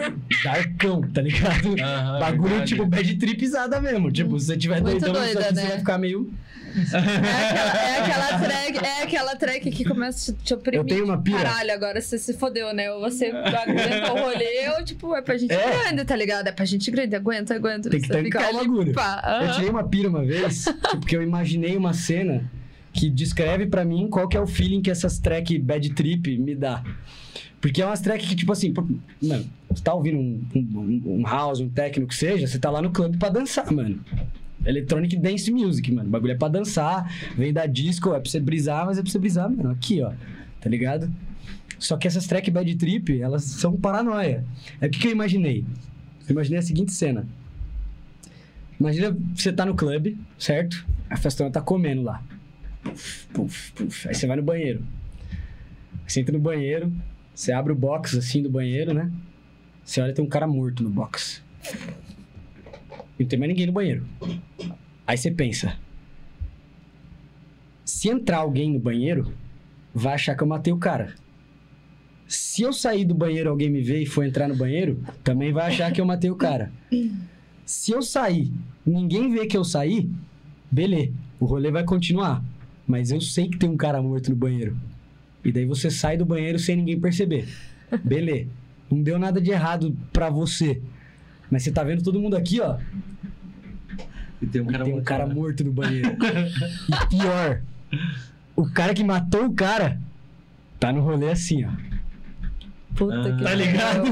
Da 0.01 0.37
Sharkão, 0.37 1.03
tá 1.13 1.23
ligado? 1.23 1.75
Aham, 1.81 2.19
Bagulho 2.21 2.49
verdade. 2.51 2.71
tipo 2.71 2.87
bad 2.87 3.15
tripzada 3.17 3.81
mesmo. 3.81 4.11
Tipo, 4.11 4.39
se 4.39 4.47
você 4.47 4.57
tiver 4.57 4.81
Muito 4.81 5.01
doidão, 5.01 5.13
doida, 5.23 5.43
você 5.43 5.53
né? 5.53 5.67
vai 5.69 5.79
ficar 5.79 5.99
meio. 5.99 6.33
É 6.73 7.49
aquela, 7.49 7.83
é 7.83 8.01
aquela 8.01 8.39
track, 8.39 8.79
é 8.87 9.03
aquela 9.03 9.37
track 9.37 9.71
que 9.73 9.85
começa 9.85 10.31
a 10.31 10.35
te, 10.37 10.41
te 10.45 10.55
oprimir. 10.55 10.79
Eu 10.81 10.85
tenho 10.87 11.05
uma 11.05 11.21
pira. 11.21 11.39
Caralho, 11.39 11.73
agora 11.73 12.01
você 12.01 12.17
se 12.17 12.35
fodeu, 12.35 12.73
né? 12.73 12.93
Ou 12.93 13.01
você 13.01 13.27
aguenta 13.27 14.13
o 14.13 14.19
rolê, 14.21 14.69
ou 14.79 14.85
tipo, 14.85 15.15
é 15.17 15.21
pra 15.21 15.37
gente 15.37 15.53
É. 15.53 15.83
grande, 15.83 16.05
tá 16.05 16.15
ligado? 16.15 16.47
É 16.47 16.53
pra 16.53 16.65
gente 16.65 16.89
grande, 16.91 17.17
aguenta, 17.17 17.55
aguenta. 17.57 17.91
Tem 17.91 18.01
que 18.01 18.09
tancar 18.09 18.51
o 18.55 18.59
bagulho. 18.59 18.93
pá, 18.93 19.41
Eu 19.47 19.53
tirei 19.55 19.69
uma 19.69 19.83
pira 19.83 20.09
uma 20.09 20.25
vez, 20.25 20.63
tipo, 20.65 20.99
porque 20.99 21.17
eu 21.17 21.23
imaginei 21.23 21.77
uma 21.77 21.93
cena 21.93 22.49
que 22.93 23.09
descreve 23.09 23.67
pra 23.67 23.85
mim 23.85 24.09
qual 24.09 24.29
que 24.29 24.37
é 24.37 24.41
o 24.41 24.47
feeling 24.47 24.83
que 24.83 24.91
essas 24.91 25.19
track 25.19 25.59
bad 25.59 25.91
trip 25.91 26.37
me 26.39 26.55
dá. 26.55 26.83
Porque 27.61 27.83
é 27.83 27.87
umas 27.87 28.01
track 28.01 28.27
que, 28.27 28.35
tipo 28.35 28.51
assim, 28.53 28.73
mano, 29.23 29.45
você 29.69 29.83
tá 29.83 29.93
ouvindo 29.95 30.19
um, 30.19 30.43
um- 30.57 31.03
um 31.21 31.23
house, 31.23 31.61
um 31.61 31.69
techno 31.69 32.07
que 32.07 32.15
seja, 32.15 32.47
você 32.47 32.59
tá 32.59 32.71
lá 32.71 32.81
no 32.81 32.91
clube 32.91 33.17
pra 33.19 33.29
dançar, 33.29 33.71
mano. 33.71 34.01
Electronic 34.65 35.17
Dance 35.17 35.51
Music, 35.51 35.91
mano. 35.93 36.09
O 36.09 36.11
bagulho 36.11 36.33
é 36.33 36.37
pra 36.37 36.49
dançar, 36.49 37.11
vem 37.37 37.53
da 37.53 37.67
disco, 37.67 38.15
é 38.15 38.21
pra 38.21 38.31
você 38.31 38.41
brisar, 38.41 38.87
mas 38.87 38.99
é 38.99 39.03
pra 39.03 39.11
você 39.11 39.19
brisar, 39.19 39.49
mano, 39.51 39.71
aqui, 39.71 40.01
ó. 40.03 40.13
Tá 40.61 40.69
ligado? 40.71 41.11
Só 41.79 41.97
que 41.97 42.07
essas 42.07 42.27
track 42.27 42.51
bad 42.51 42.75
trip, 42.77 43.21
elas 43.21 43.43
são 43.45 43.75
paranoia. 43.77 44.45
É 44.81 44.87
o 44.87 44.91
que, 44.91 44.99
que 44.99 45.07
eu 45.09 45.13
imaginei? 45.13 45.65
Eu 46.29 46.33
imaginei 46.33 46.59
a 46.59 46.63
seguinte 46.63 46.93
cena. 46.93 47.27
Imagina 48.79 49.17
você 49.35 49.53
tá 49.53 49.65
no 49.67 49.75
clube, 49.75 50.17
certo? 50.39 50.87
A 51.09 51.17
festona 51.17 51.51
tá 51.51 51.61
comendo 51.61 52.03
lá. 52.03 52.23
Puf, 53.33 53.73
puf. 53.73 54.09
Aí 54.09 54.15
você 54.15 54.27
vai 54.27 54.37
no 54.37 54.43
banheiro. 54.43 54.85
Você 56.07 56.21
entra 56.21 56.33
no 56.33 56.43
banheiro, 56.43 56.93
você 57.35 57.53
abre 57.53 57.73
o 57.73 57.77
box 57.77 58.17
assim 58.19 58.43
do 58.43 58.51
banheiro, 58.51 58.93
né? 58.93 59.11
Você 59.85 60.01
olha, 60.01 60.13
tem 60.13 60.25
um 60.25 60.29
cara 60.29 60.47
morto 60.47 60.83
no 60.83 60.91
box. 60.91 61.43
E 63.19 63.23
não 63.23 63.29
tem 63.29 63.39
mais 63.39 63.49
ninguém 63.49 63.67
no 63.67 63.73
banheiro. 63.73 64.07
Aí 65.07 65.17
você 65.17 65.31
pensa: 65.31 65.77
se 67.85 68.09
entrar 68.09 68.39
alguém 68.39 68.73
no 68.73 68.79
banheiro, 68.79 69.33
vai 69.95 70.15
achar 70.15 70.35
que 70.35 70.43
eu 70.43 70.47
matei 70.47 70.73
o 70.73 70.79
cara. 70.79 71.15
Se 72.27 72.63
eu 72.63 72.73
sair 72.73 73.05
do 73.05 73.15
banheiro 73.15 73.51
alguém 73.51 73.69
me 73.69 73.83
ver 73.83 74.03
e 74.03 74.07
for 74.07 74.25
entrar 74.25 74.49
no 74.49 74.57
banheiro, 74.57 75.03
também 75.25 75.53
vai 75.53 75.67
achar 75.67 75.93
que 75.93 76.01
eu 76.01 76.07
matei 76.07 76.31
o 76.31 76.37
cara. 76.37 76.73
Se 77.65 77.93
eu 77.93 78.03
sair, 78.03 78.53
ninguém 78.87 79.31
vê 79.33 79.47
que 79.47 79.57
eu 79.57 79.65
saí, 79.65 80.09
beleza, 80.71 81.13
o 81.41 81.45
rolê 81.45 81.71
vai 81.71 81.85
continuar. 81.85 82.45
Mas 82.91 83.13
eu 83.13 83.21
sei 83.21 83.49
que 83.49 83.57
tem 83.57 83.71
um 83.71 83.77
cara 83.77 84.03
morto 84.03 84.31
no 84.31 84.37
banheiro. 84.37 84.77
E 85.45 85.53
daí 85.53 85.65
você 85.65 85.89
sai 85.93 86.17
do 86.17 86.27
banheiro 86.27 86.59
sem 86.59 86.75
ninguém 86.75 86.99
perceber. 86.99 87.47
Beleza. 88.03 88.51
Não 88.91 89.01
deu 89.01 89.17
nada 89.17 89.41
de 89.41 89.53
errado 89.53 89.97
pra 90.13 90.29
você. 90.29 90.83
Mas 91.49 91.63
você 91.63 91.71
tá 91.71 91.85
vendo 91.85 92.03
todo 92.03 92.19
mundo 92.19 92.37
aqui, 92.37 92.61
ó. 92.61 92.79
E 94.43 94.47
tem 94.47 94.61
um 94.61 94.67
cara 94.67 94.85
tem 94.85 94.95
um 94.99 95.03
cara 95.05 95.25
morto 95.25 95.63
no 95.63 95.73
banheiro. 95.73 96.11
e 96.89 97.07
pior, 97.07 97.63
o 98.57 98.69
cara 98.69 98.93
que 98.93 99.05
matou 99.05 99.47
o 99.47 99.55
cara 99.55 100.01
tá 100.81 100.93
no 100.93 101.01
rolê 101.01 101.31
assim, 101.31 101.65
ó. 101.65 101.71
Puta 102.95 103.23
que 103.33 103.39
Tá 103.43 103.51
pariu. 103.51 103.67
ligado? 103.67 104.05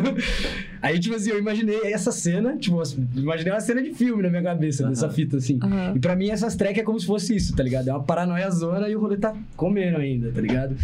Aí, 0.80 0.98
tipo 1.00 1.14
assim, 1.16 1.30
eu 1.30 1.38
imaginei 1.38 1.80
essa 1.92 2.12
cena, 2.12 2.56
tipo, 2.56 2.80
imaginei 3.16 3.52
uma 3.52 3.60
cena 3.60 3.82
de 3.82 3.92
filme 3.92 4.22
na 4.22 4.30
minha 4.30 4.42
cabeça, 4.42 4.84
Aham. 4.84 4.90
dessa 4.90 5.10
fita, 5.10 5.36
assim. 5.36 5.58
E 5.94 5.98
pra 5.98 6.14
mim, 6.14 6.30
essas 6.30 6.54
tracks 6.54 6.78
é 6.80 6.84
como 6.84 6.98
se 6.98 7.04
fosse 7.04 7.34
isso, 7.34 7.54
tá 7.54 7.62
ligado? 7.62 7.88
É 7.88 7.92
uma 7.92 8.02
paranoia 8.02 8.48
zona 8.50 8.88
e 8.88 8.94
o 8.94 9.00
rolê 9.00 9.16
tá 9.16 9.34
comendo 9.56 9.98
ainda, 9.98 10.30
tá 10.30 10.40
ligado? 10.40 10.76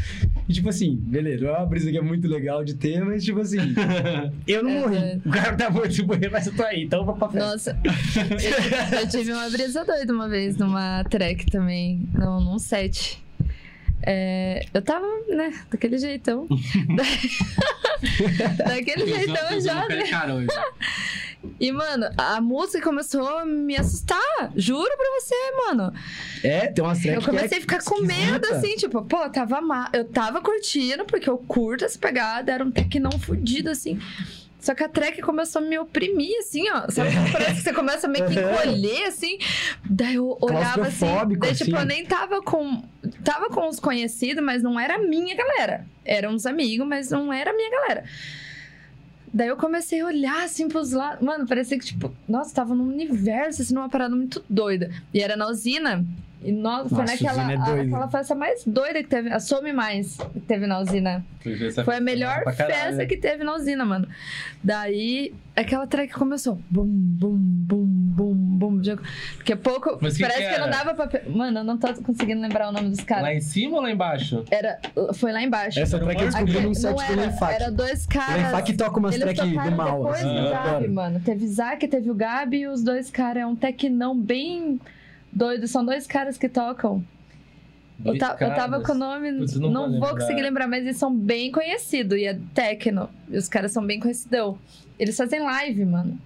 E 0.48 0.52
tipo 0.52 0.68
assim, 0.68 0.96
beleza, 0.96 1.46
é 1.46 1.50
uma 1.50 1.64
brisa 1.64 1.90
que 1.90 1.96
é 1.96 2.02
muito 2.02 2.26
legal 2.28 2.64
de 2.64 2.74
ter, 2.74 3.02
mas 3.04 3.24
tipo 3.24 3.40
assim, 3.40 3.58
eu 4.46 4.62
não 4.62 4.70
É, 4.70 4.80
morri. 4.80 4.96
é. 4.96 5.18
O 5.24 5.30
cara 5.30 5.54
tá 5.56 5.70
morto 5.70 5.96
no 5.98 6.06
banheiro, 6.06 6.30
mas 6.32 6.46
eu 6.48 6.54
tô 6.56 6.62
aí, 6.64 6.82
então 6.82 7.04
vou 7.04 7.14
pra 7.14 7.28
festa. 7.28 7.48
Nossa, 7.48 7.78
eu, 8.92 8.98
eu 9.00 9.08
tive 9.08 9.32
uma 9.32 9.48
brisa 9.48 9.84
doida 9.84 10.12
uma 10.12 10.28
vez 10.28 10.56
numa 10.56 11.04
track 11.04 11.46
também, 11.50 12.06
num, 12.12 12.40
num 12.40 12.58
set. 12.58 13.22
É, 14.06 14.64
eu 14.74 14.82
tava, 14.82 15.06
né, 15.28 15.52
daquele 15.70 15.98
jeitão. 15.98 16.46
Da- 16.96 18.64
daquele 18.68 19.06
jeitão 19.06 19.60
já, 19.60 19.86
né? 19.88 20.04
E, 21.60 21.70
mano, 21.70 22.06
a 22.16 22.40
música 22.40 22.82
começou 22.82 23.26
a 23.38 23.44
me 23.44 23.76
assustar. 23.76 24.50
Juro 24.56 24.88
pra 24.96 25.06
você, 25.20 25.34
mano. 25.66 25.92
É, 26.42 26.66
tem 26.68 26.82
umas 26.84 27.04
Eu 27.04 27.20
comecei 27.22 27.48
que 27.48 27.54
é 27.54 27.58
a 27.58 27.60
ficar 27.60 27.82
com 27.84 28.00
medo, 28.00 28.22
esquisita. 28.46 28.56
assim, 28.56 28.76
tipo, 28.76 29.02
pô, 29.02 29.22
eu 29.22 29.30
tava, 29.30 29.60
ma... 29.60 29.90
eu 29.92 30.04
tava 30.06 30.40
curtindo, 30.40 31.04
porque 31.04 31.28
eu 31.28 31.36
curto 31.38 31.84
essa 31.84 31.98
pegada, 31.98 32.50
era 32.52 32.64
um 32.64 32.70
tecnão 32.70 33.12
fudido, 33.18 33.70
assim. 33.70 33.98
Só 34.64 34.74
que 34.74 34.82
a 34.82 34.88
track 34.88 35.20
começou 35.20 35.60
a 35.60 35.64
me 35.64 35.78
oprimir, 35.78 36.38
assim, 36.38 36.70
ó. 36.70 36.90
Sabe? 36.90 37.10
Parece 37.30 37.56
que 37.56 37.60
você 37.60 37.72
começa 37.74 38.06
a 38.06 38.10
meio 38.10 38.26
que 38.26 38.40
encolher, 38.40 39.08
assim. 39.08 39.36
Daí 39.84 40.14
eu 40.14 40.38
olhava 40.40 40.86
assim. 40.86 41.04
Daí, 41.38 41.54
tipo, 41.54 41.76
assim. 41.76 41.82
eu 41.82 41.84
nem 41.84 42.06
tava 42.06 42.40
com. 42.40 42.82
Tava 43.22 43.50
com 43.50 43.68
os 43.68 43.78
conhecidos, 43.78 44.42
mas 44.42 44.62
não 44.62 44.80
era 44.80 44.94
a 44.94 44.98
minha 44.98 45.36
galera. 45.36 45.86
Eram 46.02 46.30
uns 46.30 46.46
amigos, 46.46 46.86
mas 46.86 47.10
não 47.10 47.30
era 47.30 47.50
a 47.50 47.54
minha 47.54 47.70
galera. 47.70 48.04
Daí 49.34 49.48
eu 49.48 49.56
comecei 49.58 50.00
a 50.00 50.06
olhar 50.06 50.44
assim 50.44 50.66
pros 50.66 50.92
lados. 50.92 51.20
Mano, 51.20 51.46
parecia 51.46 51.78
que, 51.78 51.84
tipo, 51.84 52.10
nossa, 52.26 52.54
tava 52.54 52.74
num 52.74 52.88
universo, 52.88 53.60
assim, 53.60 53.74
numa 53.74 53.90
parada 53.90 54.16
muito 54.16 54.42
doida. 54.48 54.90
E 55.12 55.20
era 55.20 55.36
na 55.36 55.46
usina. 55.46 56.02
E 56.44 56.52
no, 56.52 56.88
foi 56.88 56.98
Nossa, 56.98 57.04
naquela 57.04 57.32
usina 57.32 57.52
é 57.52 57.56
a- 57.56 57.82
aquela 57.82 58.08
festa 58.08 58.34
mais 58.34 58.62
doida 58.66 59.02
que 59.02 59.08
teve, 59.08 59.30
a 59.32 59.40
Some 59.40 59.72
Mais 59.72 60.18
que 60.32 60.40
teve 60.40 60.66
na 60.66 60.78
usina. 60.78 61.24
Foi 61.84 61.96
a 61.96 62.00
melhor 62.00 62.42
festa 62.54 63.06
que 63.06 63.16
teve 63.16 63.42
na 63.44 63.54
usina, 63.54 63.84
mano. 63.84 64.06
Daí, 64.62 65.34
aquela 65.56 65.86
track 65.86 66.12
começou. 66.14 66.58
Bum, 66.70 66.84
bum, 66.86 67.36
bum, 67.36 67.84
bum, 67.86 68.34
bum. 68.34 68.80
Daqui 69.38 69.52
a 69.52 69.56
pouco, 69.56 69.98
Mas 70.00 70.16
que 70.16 70.22
parece 70.22 70.42
que 70.42 70.54
que, 70.54 70.60
não 70.60 70.68
dava 70.70 70.94
pra. 70.94 71.22
Mano, 71.28 71.60
eu 71.60 71.64
não 71.64 71.78
tô 71.78 71.92
conseguindo 72.02 72.40
lembrar 72.42 72.68
o 72.68 72.72
nome 72.72 72.90
dos 72.90 73.00
caras. 73.00 73.24
Lá 73.24 73.34
em 73.34 73.40
cima 73.40 73.76
ou 73.76 73.82
lá 73.82 73.90
embaixo? 73.90 74.44
Era, 74.50 74.78
foi 75.14 75.32
lá 75.32 75.42
embaixo. 75.42 75.80
Essa 75.80 75.98
track 75.98 76.20
eu 76.20 76.26
descobri 76.28 76.60
num 76.60 76.74
set 76.74 76.94
do 76.94 77.00
era, 77.02 77.14
Lenfac. 77.22 77.54
era 77.54 77.70
dois 77.70 78.06
caras. 78.06 78.36
Lenfac 78.42 78.72
toca 78.76 78.98
umas 78.98 79.16
track 79.16 79.40
do 79.40 79.70
mal. 79.72 79.96
depois 80.02 80.16
assim, 80.20 80.28
do 80.28 80.38
eu 80.40 80.50
Gabi, 80.50 80.88
mano. 80.88 81.20
Teve 81.20 81.44
Isaac, 81.44 81.88
teve 81.88 82.10
o 82.10 82.14
Gabi 82.14 82.58
e 82.60 82.68
os 82.68 82.82
dois 82.82 83.10
caras. 83.10 83.42
É 83.42 83.46
um 83.46 83.56
tecnão 83.56 84.18
bem 84.18 84.80
doido. 85.34 85.66
São 85.68 85.84
dois 85.84 86.06
caras 86.06 86.36
que 86.38 86.48
tocam. 86.48 87.04
Eu, 88.04 88.18
ta- 88.18 88.36
eu 88.40 88.52
tava 88.54 88.80
com 88.80 88.92
o 88.92 88.94
nome, 88.94 89.32
Putz, 89.34 89.54
não, 89.54 89.70
não 89.70 89.82
vou 89.82 89.90
lembrar. 89.92 90.10
conseguir 90.14 90.42
lembrar, 90.42 90.66
mas 90.66 90.82
eles 90.82 90.96
são 90.96 91.14
bem 91.14 91.52
conhecidos. 91.52 92.18
E 92.18 92.24
é 92.24 92.38
techno. 92.52 93.08
E 93.30 93.36
os 93.36 93.48
caras 93.48 93.70
são 93.72 93.86
bem 93.86 94.00
conhecidão. 94.00 94.58
Eles 94.98 95.16
fazem 95.16 95.40
live, 95.40 95.84
mano. 95.84 96.18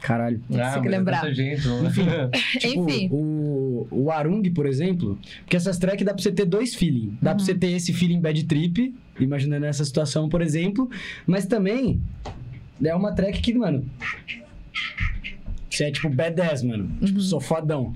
Caralho. 0.00 0.40
Que 0.50 0.58
Ah, 0.60 0.74
mas 0.76 0.86
é 0.86 0.88
lembrar. 0.88 1.20
tanta 1.20 1.34
gente, 1.34 1.66
mano. 1.68 1.90
Tipo, 2.58 2.90
Enfim. 2.90 3.08
O, 3.12 3.86
o 3.90 4.10
Arung, 4.10 4.42
por 4.50 4.66
exemplo, 4.66 5.18
porque 5.42 5.56
essas 5.56 5.78
tracks 5.78 6.04
dá 6.04 6.12
pra 6.14 6.22
você 6.22 6.32
ter 6.32 6.44
dois 6.46 6.74
feeling. 6.74 7.16
Dá 7.22 7.30
Uhum. 7.32 7.36
pra 7.36 7.44
você 7.46 7.54
ter 7.54 7.70
esse 7.72 7.92
feeling 7.92 8.18
bad 8.20 8.42
trip, 8.44 8.94
imaginando 9.20 9.66
essa 9.66 9.84
situação, 9.84 10.28
por 10.28 10.40
exemplo, 10.42 10.90
mas 11.26 11.44
também 11.46 12.00
é 12.82 12.94
uma 12.94 13.12
track 13.14 13.40
que, 13.42 13.52
mano. 13.54 13.84
Você 15.70 15.84
é 15.84 15.90
tipo 15.90 16.08
badass, 16.08 16.62
mano. 16.62 16.84
Uhum. 17.00 17.06
Tipo, 17.06 17.20
sou 17.20 17.40
fodão. 17.40 17.94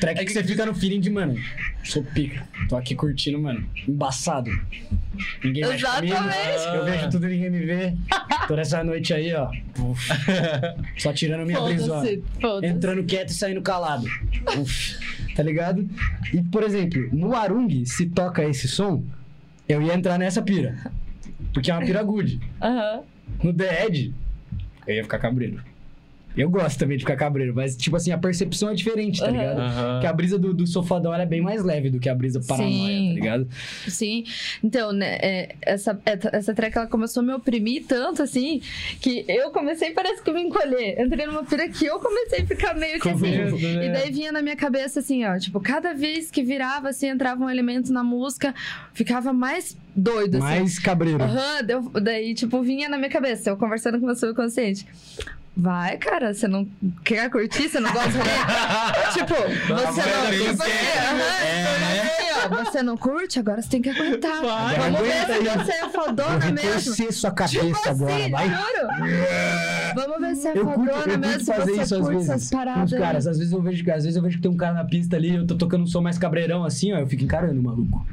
Track 0.00 0.24
que 0.24 0.32
você 0.32 0.42
fica 0.42 0.66
no 0.66 0.74
feeling 0.74 1.00
de, 1.00 1.10
mano, 1.10 1.38
sou 1.84 2.02
pica. 2.02 2.46
Tô 2.68 2.76
aqui 2.76 2.94
curtindo, 2.94 3.38
mano. 3.40 3.64
Embaçado. 3.86 4.50
Ninguém 5.44 5.66
mexe 5.66 5.84
comigo. 5.84 6.14
Exatamente. 6.14 6.76
Eu 6.76 6.84
vejo 6.84 7.10
tudo, 7.10 7.28
ninguém 7.28 7.50
me 7.50 7.64
vê. 7.64 7.94
Tô 8.48 8.56
nessa 8.56 8.82
noite 8.82 9.14
aí, 9.14 9.32
ó. 9.34 9.50
Uf. 9.78 10.12
Só 10.98 11.12
tirando 11.12 11.46
minha 11.46 11.60
brisona. 11.60 12.08
Entrando 12.62 13.04
quieto 13.04 13.28
e 13.28 13.34
saindo 13.34 13.62
calado. 13.62 14.06
Uf, 14.58 14.96
tá 15.36 15.42
ligado? 15.42 15.88
E, 16.32 16.42
por 16.42 16.64
exemplo, 16.64 17.08
no 17.12 17.36
Arung, 17.36 17.84
se 17.86 18.06
toca 18.06 18.42
esse 18.44 18.66
som, 18.66 19.04
eu 19.68 19.80
ia 19.80 19.94
entrar 19.94 20.18
nessa 20.18 20.42
pira. 20.42 20.76
Porque 21.54 21.70
é 21.70 21.74
uma 21.74 21.84
pira 21.84 22.02
good. 22.02 22.40
Aham. 22.60 23.02
No 23.42 23.52
The 23.52 23.86
Edge, 23.86 24.14
eu 24.86 24.94
ia 24.96 25.02
ficar 25.02 25.18
cabreiro. 25.18 25.62
Eu 26.36 26.48
gosto 26.48 26.78
também 26.78 26.96
de 26.96 27.04
ficar 27.04 27.16
cabreiro, 27.16 27.54
mas, 27.54 27.76
tipo 27.76 27.94
assim, 27.96 28.10
a 28.10 28.18
percepção 28.18 28.70
é 28.70 28.74
diferente, 28.74 29.20
tá 29.20 29.26
Aham. 29.26 29.32
ligado? 29.36 29.58
Aham. 29.60 29.92
Porque 29.92 30.06
a 30.06 30.12
brisa 30.12 30.38
do, 30.38 30.54
do 30.54 30.66
sofadão 30.66 31.12
ela 31.12 31.22
é 31.24 31.26
bem 31.26 31.40
mais 31.40 31.62
leve 31.62 31.90
do 31.90 32.00
que 32.00 32.08
a 32.08 32.14
brisa 32.14 32.40
paranoia, 32.40 32.72
Sim. 32.86 33.08
tá 33.08 33.14
ligado? 33.14 33.48
Sim. 33.88 34.24
Então, 34.64 34.92
né, 34.92 35.16
é, 35.20 35.54
essa, 35.62 35.98
essa 36.32 36.54
track 36.54 36.76
ela 36.76 36.86
começou 36.86 37.22
a 37.22 37.26
me 37.26 37.32
oprimir 37.34 37.84
tanto 37.86 38.22
assim 38.22 38.60
que 39.00 39.24
eu 39.28 39.50
comecei, 39.50 39.90
parece 39.92 40.22
que 40.22 40.32
me 40.32 40.42
encolher. 40.42 41.00
Entrei 41.00 41.26
numa 41.26 41.44
pira 41.44 41.68
que 41.68 41.84
eu 41.84 41.98
comecei 41.98 42.40
a 42.40 42.46
ficar 42.46 42.74
meio 42.74 42.98
que 42.98 43.08
assim. 43.10 43.30
né? 43.30 43.86
E 43.86 43.92
daí 43.92 44.10
vinha 44.10 44.32
na 44.32 44.40
minha 44.40 44.56
cabeça 44.56 45.00
assim, 45.00 45.24
ó, 45.24 45.38
tipo, 45.38 45.60
cada 45.60 45.92
vez 45.92 46.30
que 46.30 46.42
virava 46.42 46.88
assim, 46.88 47.08
entrava 47.08 47.44
um 47.44 47.50
elemento 47.50 47.92
na 47.92 48.02
música, 48.02 48.54
ficava 48.94 49.32
mais 49.32 49.76
doido, 49.94 50.36
assim. 50.38 50.46
Mais 50.46 50.78
cabreiro. 50.78 51.22
Aham, 51.22 51.62
deu- 51.64 51.90
daí, 52.00 52.34
tipo, 52.34 52.62
vinha 52.62 52.88
na 52.88 52.96
minha 52.96 53.10
cabeça, 53.10 53.50
eu 53.50 53.56
conversando 53.56 53.98
com 53.98 54.04
o 54.04 54.06
meu 54.06 54.16
subconsciente. 54.16 54.86
Vai, 55.54 55.98
cara, 55.98 56.32
você 56.32 56.48
não 56.48 56.66
quer 57.04 57.28
curtir? 57.30 57.68
Você 57.68 57.78
não 57.78 57.92
gosta 57.92 58.08
de 58.10 58.16
rolê? 58.16 58.30
tipo, 59.12 59.34
você 59.34 60.00
vai, 60.00 60.12
não. 60.12 60.22
vai, 60.22 60.38
Tipo 60.38 60.56
vai, 60.56 60.70
assim, 60.70 62.46
aham, 62.56 62.64
você 62.64 62.82
não 62.82 62.96
curte? 62.96 63.38
Agora 63.38 63.60
você 63.60 63.68
tem 63.68 63.82
que 63.82 63.90
aguentar. 63.90 64.40
Vai, 64.42 64.76
Vamos 64.78 65.00
ver 65.02 65.12
aguenta 65.12 65.26
se 65.26 65.32
aí. 65.48 65.58
você 65.58 65.72
é 65.72 65.88
fodona 65.90 66.38
mesmo. 66.50 66.56
retorcer 66.70 67.12
sua 67.12 67.30
cabeça 67.32 67.66
Tipo 67.66 67.88
agora, 67.90 68.14
assim, 68.16 68.30
vai. 68.30 68.48
juro. 68.48 68.88
Vamos 69.94 70.20
ver 70.20 70.36
se 70.36 70.48
é 70.48 70.50
Eu 70.58 70.64
curto, 70.64 70.78
fodona 70.80 70.90
eu 70.96 71.02
curto 71.04 71.18
mesmo, 71.18 71.40
se 71.40 71.46
fazer 71.46 71.72
você 71.74 71.82
isso 71.82 71.94
às 71.96 72.08
vezes. 72.08 72.28
essas 72.30 72.50
paradas. 72.50 72.92
os 72.92 72.98
caras, 72.98 73.26
às 73.26 73.38
vezes 73.38 73.52
eu 73.52 73.60
vejo 73.62 73.84
que 73.84 73.90
às 73.90 74.04
vezes 74.04 74.16
eu 74.16 74.22
vejo 74.22 74.36
que 74.36 74.42
tem 74.42 74.50
um 74.50 74.56
cara 74.56 74.72
na 74.72 74.84
pista 74.84 75.16
ali, 75.16 75.34
eu 75.36 75.46
tô 75.46 75.54
tocando 75.56 75.82
um 75.84 75.86
som 75.86 76.00
mais 76.00 76.16
cabreirão 76.18 76.64
assim, 76.64 76.92
ó, 76.94 76.98
eu 76.98 77.06
fico 77.06 77.24
encarando 77.24 77.60
o 77.60 77.62
maluco. 77.62 78.06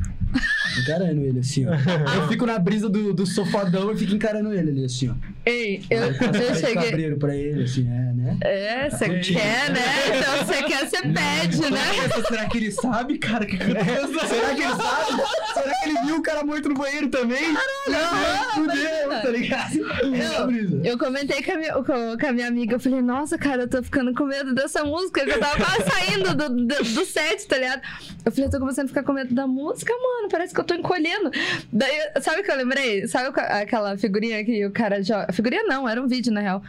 Encarando 0.78 1.22
ele 1.22 1.40
assim, 1.40 1.66
ó. 1.68 1.72
Eu 2.16 2.28
fico 2.28 2.46
na 2.46 2.60
brisa 2.60 2.90
do, 2.90 3.14
do 3.14 3.26
sofadão 3.26 3.92
e 3.92 3.98
fico 3.98 4.14
encarando 4.14 4.54
ele 4.54 4.72
ali 4.72 4.86
assim, 4.86 5.10
ó. 5.10 5.14
Ei, 5.46 5.82
eu, 5.90 6.04
Eu 6.04 6.12
eu 6.12 6.56
cheguei. 6.56 6.76
cabreiro 6.76 7.18
pra 7.18 7.36
ele, 7.36 7.64
assim, 7.64 7.88
é, 7.88 8.14
né? 8.14 8.38
É, 8.42 8.90
você 8.90 9.10
quer, 9.20 9.72
né? 9.72 9.82
Então 10.18 10.46
você 10.46 10.64
quer, 10.64 10.88
você 10.88 11.02
pede, 11.02 11.72
né? 11.72 11.80
Será 12.28 12.46
que 12.48 12.58
ele 12.58 12.72
sabe, 12.72 13.18
cara? 13.18 13.46
Que 13.46 13.56
eu 13.56 13.60
pensando? 13.60 14.28
Será 14.28 14.56
que 14.56 14.62
ele 14.62 14.76
sabe? 14.76 15.24
Será 15.54 15.74
que 15.82 15.90
ele 15.90 16.00
viu 16.06 16.18
o 16.18 16.22
cara 16.22 16.44
morto 16.44 16.70
no 16.70 16.76
banheiro 16.76 17.08
também? 17.10 17.54
Não, 17.88 18.54
Fudeu, 18.54 19.10
tá 19.10 19.30
ligado? 19.30 20.48
Brisa. 20.48 20.82
Eu 20.84 20.98
comentei 20.98 21.42
com 21.42 21.52
a, 21.52 21.58
minha, 21.58 21.74
com, 21.74 22.18
com 22.18 22.28
a 22.28 22.32
minha 22.32 22.48
amiga, 22.48 22.76
eu 22.76 22.80
falei, 22.80 23.02
nossa, 23.02 23.38
cara, 23.38 23.64
eu 23.64 23.68
tô 23.68 23.82
ficando 23.82 24.14
com 24.14 24.26
medo 24.26 24.54
dessa 24.54 24.84
música, 24.84 25.24
que 25.26 25.32
eu 25.32 25.40
tava 25.40 25.58
quase 25.58 25.90
saindo 25.90 26.36
do, 26.36 26.50
do, 26.50 26.84
do 26.84 27.06
set, 27.06 27.48
tá 27.48 27.58
ligado? 27.58 27.82
Eu 28.26 28.32
falei, 28.32 28.48
eu 28.48 28.52
tô 28.52 28.60
começando 28.60 28.86
a 28.86 28.88
ficar 28.90 29.04
com 29.04 29.14
medo 29.14 29.34
da 29.34 29.48
música, 29.48 29.92
mano, 29.94 30.30
parece 30.30 30.54
que 30.54 30.59
eu 30.60 30.64
tô 30.64 30.74
encolhendo. 30.74 31.32
Daí, 31.72 32.12
sabe 32.22 32.42
o 32.42 32.44
que 32.44 32.52
eu 32.52 32.58
lembrei? 32.58 33.08
Sabe 33.08 33.32
aquela 33.36 33.98
figurinha 33.98 34.44
que 34.44 34.66
o 34.66 34.72
cara 34.72 35.02
joga... 35.04 35.32
Figurinha 35.34 35.64
não, 35.64 35.88
era 35.88 36.02
um 36.02 36.08
vídeo, 36.08 36.32
na 36.32 36.42
real. 36.42 36.64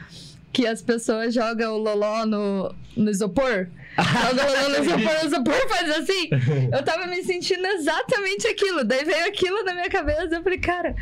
Que 0.52 0.66
as 0.66 0.82
pessoas 0.82 1.34
jogam 1.34 1.74
o 1.74 1.78
loló 1.78 2.26
no, 2.26 2.74
no 2.96 3.10
isopor. 3.10 3.68
Joga 3.98 4.42
o 4.44 4.52
loló 4.52 4.68
no 4.78 4.84
isopor, 4.84 5.22
o 5.22 5.26
isopor 5.26 5.68
faz 5.68 5.90
assim. 5.98 6.30
Eu 6.72 6.82
tava 6.82 7.06
me 7.06 7.22
sentindo 7.22 7.66
exatamente 7.66 8.46
aquilo. 8.46 8.84
Daí 8.84 9.04
veio 9.04 9.26
aquilo 9.26 9.62
na 9.64 9.74
minha 9.74 9.90
cabeça, 9.90 10.36
eu 10.36 10.42
falei, 10.42 10.58
cara, 10.58 10.94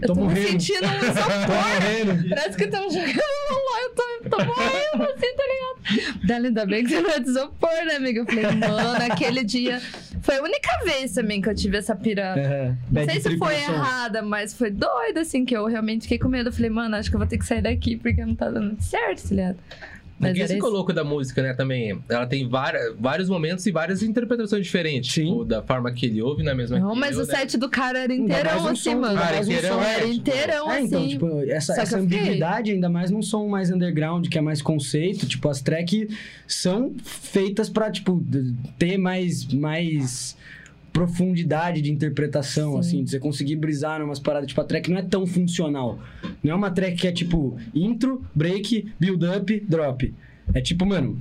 eu 0.00 0.06
Tô 0.08 0.14
tô, 0.14 0.26
me 0.26 0.46
sentindo 0.46 0.86
um 0.86 0.96
isopor. 1.10 2.28
Parece 2.30 2.56
que 2.56 2.64
estão 2.64 2.88
jogando 2.90 3.16
lá, 3.16 3.82
eu 3.82 3.90
tô, 3.94 4.30
tô 4.30 4.44
morrendo 4.44 5.12
assim, 5.12 5.34
tá 5.36 5.42
ligado? 5.44 6.16
Daí 6.24 6.46
ainda 6.46 6.66
bem 6.66 6.84
que 6.84 6.90
você 6.90 7.00
não 7.00 7.10
é 7.10 7.20
de 7.20 7.28
isopor, 7.28 7.84
né, 7.86 7.96
amiga? 7.96 8.20
Eu 8.20 8.26
falei, 8.26 8.44
mano, 8.44 9.12
aquele 9.12 9.44
dia. 9.44 9.80
Foi 10.22 10.38
a 10.38 10.42
única 10.42 10.70
vez 10.84 11.12
também 11.12 11.40
que 11.40 11.48
eu 11.48 11.54
tive 11.54 11.76
essa 11.76 11.94
pira. 11.94 12.34
É, 12.36 12.72
Não 12.90 13.04
sei 13.04 13.20
se 13.20 13.36
foi 13.38 13.54
errada, 13.54 14.22
mas 14.22 14.54
foi 14.54 14.70
doido, 14.70 15.18
assim, 15.18 15.44
que 15.44 15.56
eu 15.56 15.66
realmente 15.66 16.02
fiquei 16.02 16.18
com 16.18 16.28
medo. 16.28 16.48
Eu 16.48 16.52
falei, 16.52 16.70
mano, 16.70 16.96
acho 16.96 17.08
que 17.10 17.14
eu 17.14 17.20
vou 17.20 17.28
ter 17.28 17.38
que 17.38 17.46
sair 17.46 17.62
daqui 17.62 17.96
porque 17.96 18.24
não 18.24 18.34
tá 18.34 18.50
dando 18.50 18.80
certo, 18.82 19.28
tá 19.28 19.34
ligado? 19.34 19.56
Mas 20.18 20.30
Porque 20.30 20.42
era 20.42 20.52
esse 20.52 20.60
coloco 20.60 20.92
da 20.94 21.04
música, 21.04 21.42
né, 21.42 21.52
também, 21.52 21.98
ela 22.08 22.26
tem 22.26 22.48
várias, 22.48 22.94
vários 22.98 23.28
momentos 23.28 23.66
e 23.66 23.70
várias 23.70 24.02
interpretações 24.02 24.64
diferentes. 24.64 25.12
Sim. 25.12 25.26
Tipo, 25.26 25.44
da 25.44 25.62
forma 25.62 25.92
que 25.92 26.06
ele 26.06 26.22
ouve, 26.22 26.42
na 26.42 26.54
mesma 26.54 26.78
Não, 26.78 26.94
que 26.94 26.98
mas 27.00 27.18
eu, 27.18 27.24
o 27.24 27.26
né? 27.26 27.34
set 27.34 27.58
do 27.58 27.68
cara 27.68 27.98
era 27.98 28.14
inteirão, 28.14 28.64
um 28.64 28.68
assim, 28.68 28.92
som, 28.92 29.00
mano. 29.00 29.20
Um 29.20 29.42
inteirão, 29.42 29.76
som. 29.76 29.82
é, 29.82 29.90
Era 29.92 30.00
tipo, 30.00 30.14
inteirão, 30.14 30.70
É, 30.72 30.76
assim. 30.78 30.86
então, 30.86 31.08
tipo, 31.08 31.40
essa, 31.50 31.74
que 31.74 31.80
essa 31.80 31.98
ambiguidade, 31.98 32.70
ainda 32.72 32.88
mais 32.88 33.10
num 33.10 33.20
som 33.22 33.46
mais 33.46 33.70
underground, 33.70 34.26
que 34.28 34.38
é 34.38 34.40
mais 34.40 34.62
conceito, 34.62 35.26
tipo, 35.26 35.48
as 35.50 35.60
tracks 35.60 36.08
são 36.46 36.94
feitas 37.04 37.68
pra, 37.68 37.90
tipo, 37.90 38.24
ter 38.78 38.96
mais, 38.96 39.44
mais 39.52 40.34
profundidade 40.96 41.82
de 41.82 41.92
interpretação, 41.92 42.72
Sim. 42.72 42.78
assim, 42.78 43.04
de 43.04 43.10
você 43.10 43.18
conseguir 43.18 43.56
brisar 43.56 44.00
numas 44.00 44.18
paradas, 44.18 44.48
tipo, 44.48 44.62
a 44.62 44.64
track 44.64 44.90
não 44.90 44.96
é 44.96 45.02
tão 45.02 45.26
funcional. 45.26 45.98
Não 46.42 46.52
é 46.52 46.54
uma 46.54 46.70
track 46.70 46.96
que 46.96 47.06
é, 47.06 47.12
tipo, 47.12 47.58
intro, 47.74 48.24
break, 48.34 48.92
build 48.98 49.26
up, 49.26 49.60
drop. 49.68 50.14
É 50.54 50.60
tipo, 50.62 50.86
mano, 50.86 51.20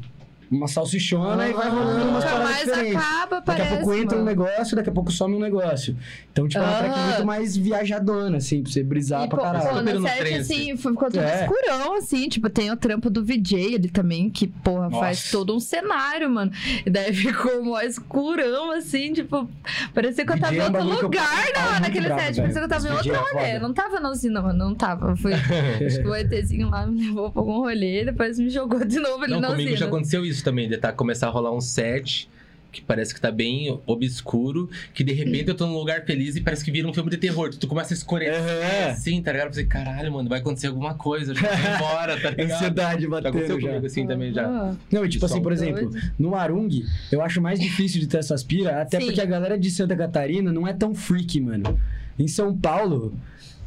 uma 0.52 0.68
salsichona 0.68 1.48
e 1.50 1.54
vai 1.54 1.70
rolando 1.70 2.06
umas 2.10 2.24
Nunca 2.24 2.36
paradas 2.36 2.44
mais 2.52 2.66
diferentes. 2.66 2.96
acaba, 2.96 3.36
Daqui 3.36 3.46
parece, 3.46 3.74
a 3.74 3.78
pouco 3.78 3.94
entra 3.94 4.18
um 4.18 4.24
negócio, 4.24 4.76
daqui 4.76 4.90
a 4.90 4.94
pouco 4.94 5.12
some 5.12 5.36
um 5.36 5.40
negócio. 5.40 5.98
Então, 6.32 6.48
tipo, 6.48 6.64
é 6.64 6.68
uma 6.68 6.78
track 6.78 6.94
Ah. 7.00 7.08
muito 7.08 7.26
mais 7.26 7.58
viajadona, 7.58 8.38
assim, 8.38 8.62
pra 8.64 8.72
você 8.72 8.84
brisar 8.84 9.24
E, 9.26 9.28
pra 9.30 9.38
pô, 9.38 9.44
caralho. 9.44 9.70
pô, 9.78 9.84
Pelo 9.84 10.00
no 10.02 10.08
set, 10.08 10.18
trance. 10.20 10.36
assim, 10.54 10.78
ficou 10.78 11.10
tudo 11.10 11.20
É. 11.20 11.42
escurão, 11.46 11.94
assim. 11.98 12.30
Tipo, 12.30 12.50
tem 12.50 12.72
o 12.72 12.78
trampo 12.78 13.10
do 13.10 13.24
VJ 13.24 13.76
ali 13.76 13.90
também, 13.90 14.30
que, 14.30 14.48
porra, 14.48 14.90
faz 14.92 15.18
Nossa. 15.20 15.32
todo 15.32 15.56
um 15.56 15.60
cenário, 15.60 16.30
mano. 16.30 16.52
E 16.86 16.90
daí 16.90 17.14
ficou 17.14 17.64
mó 17.64 17.80
escurão, 17.82 18.72
assim, 18.72 19.14
tipo... 19.14 19.50
Parecia 19.94 20.26
que 20.26 20.32
eu 20.34 20.40
tava 20.40 20.52
VJ 20.54 20.58
em 20.58 20.62
é 20.62 20.66
outro 20.66 20.82
eu 20.82 21.02
lugar 21.02 21.28
não, 21.56 21.70
muito 21.70 21.82
naquele 21.82 22.08
bravo, 22.08 22.22
set. 22.22 22.36
velho. 22.36 22.42
Parecia 22.44 22.60
que 22.62 22.66
eu 22.66 22.70
tava 22.70 22.88
em 22.88 22.90
Esse 23.00 23.12
outro 23.12 23.14
é 23.14 23.34
rolê. 23.54 23.60
Não 23.60 23.74
tava 23.74 24.00
na 24.00 24.10
usina, 24.12 24.42
mano. 24.42 24.60
Não 24.66 24.76
tava. 24.76 25.16
Fui... 25.16 25.34
Acho 25.34 26.02
que 26.02 26.08
o 26.08 26.16
ETzinho 26.16 26.70
lá 26.70 26.86
me 26.86 27.08
levou 27.08 27.32
pra 27.32 27.42
algum 27.42 27.60
rolê, 27.60 28.06
depois 28.06 28.38
me 28.40 28.50
jogou 28.50 28.84
de 28.86 29.00
novo 29.00 29.24
ali 29.24 29.34
Não, 29.34 29.40
na 29.42 29.48
comigo 29.50 29.64
usina. 29.70 29.78
já 29.78 29.86
aconteceu 29.88 30.26
isso 30.26 30.35
também, 30.44 30.68
de 30.70 30.78
tá, 30.78 30.92
começar 30.92 31.28
a 31.28 31.30
rolar 31.32 31.52
um 31.54 31.62
set 31.62 32.30
que 32.72 32.82
parece 32.82 33.14
que 33.14 33.22
tá 33.22 33.32
bem 33.32 33.80
obscuro, 33.86 34.70
que 34.94 35.02
de 35.02 35.14
repente 35.14 35.48
eu 35.48 35.56
tô 35.56 35.66
num 35.66 35.78
lugar 35.78 36.04
feliz 36.06 36.36
e 36.36 36.42
parece 36.42 36.62
que 36.64 36.70
vira 36.70 36.86
um 36.86 36.94
filme 36.94 37.10
de 37.10 37.16
terror. 37.16 37.50
Tu 37.50 37.66
começa 37.68 37.94
a 37.94 37.96
escurecer 37.96 38.34
É. 38.36 38.90
assim, 38.90 39.22
tá 39.22 39.32
ligado? 39.32 39.48
Eu 39.48 39.54
falei, 39.54 39.66
caralho, 39.68 40.12
mano, 40.12 40.28
vai 40.28 40.40
acontecer 40.40 40.68
alguma 40.68 40.94
coisa, 40.94 41.34
já 41.34 41.48
vai 41.48 41.56
embora, 41.76 42.20
tá 42.22 42.32
ligado? 42.32 42.52
Ansiedade 42.52 43.02
Já 43.04 43.08
aconteceu 43.08 43.22
batendo 43.32 43.62
já. 43.62 43.68
comigo 43.70 43.86
assim 43.86 44.06
também 44.06 44.34
já. 44.34 44.46
Ah, 44.46 44.76
Não, 44.92 45.06
e 45.06 45.08
tipo 45.10 45.26
assim, 45.26 45.36
Som. 45.36 45.42
por 45.42 45.54
exemplo, 45.54 45.90
no 46.20 46.36
Arung, 46.36 46.84
eu 47.14 47.22
acho 47.22 47.42
mais 47.42 47.62
difícil 47.62 48.02
de 48.02 48.08
ter 48.08 48.18
essas 48.18 48.44
pira, 48.44 48.82
até 48.82 49.00
Sim. 49.00 49.06
porque 49.06 49.22
a 49.22 49.26
galera 49.26 49.58
de 49.58 49.72
Santa 49.72 49.96
Catarina 49.96 50.52
não 50.52 50.68
é 50.68 50.74
tão 50.74 50.94
freak, 50.94 51.40
mano. 51.40 51.80
Em 52.20 52.28
São 52.28 52.54
Paulo, 52.58 53.14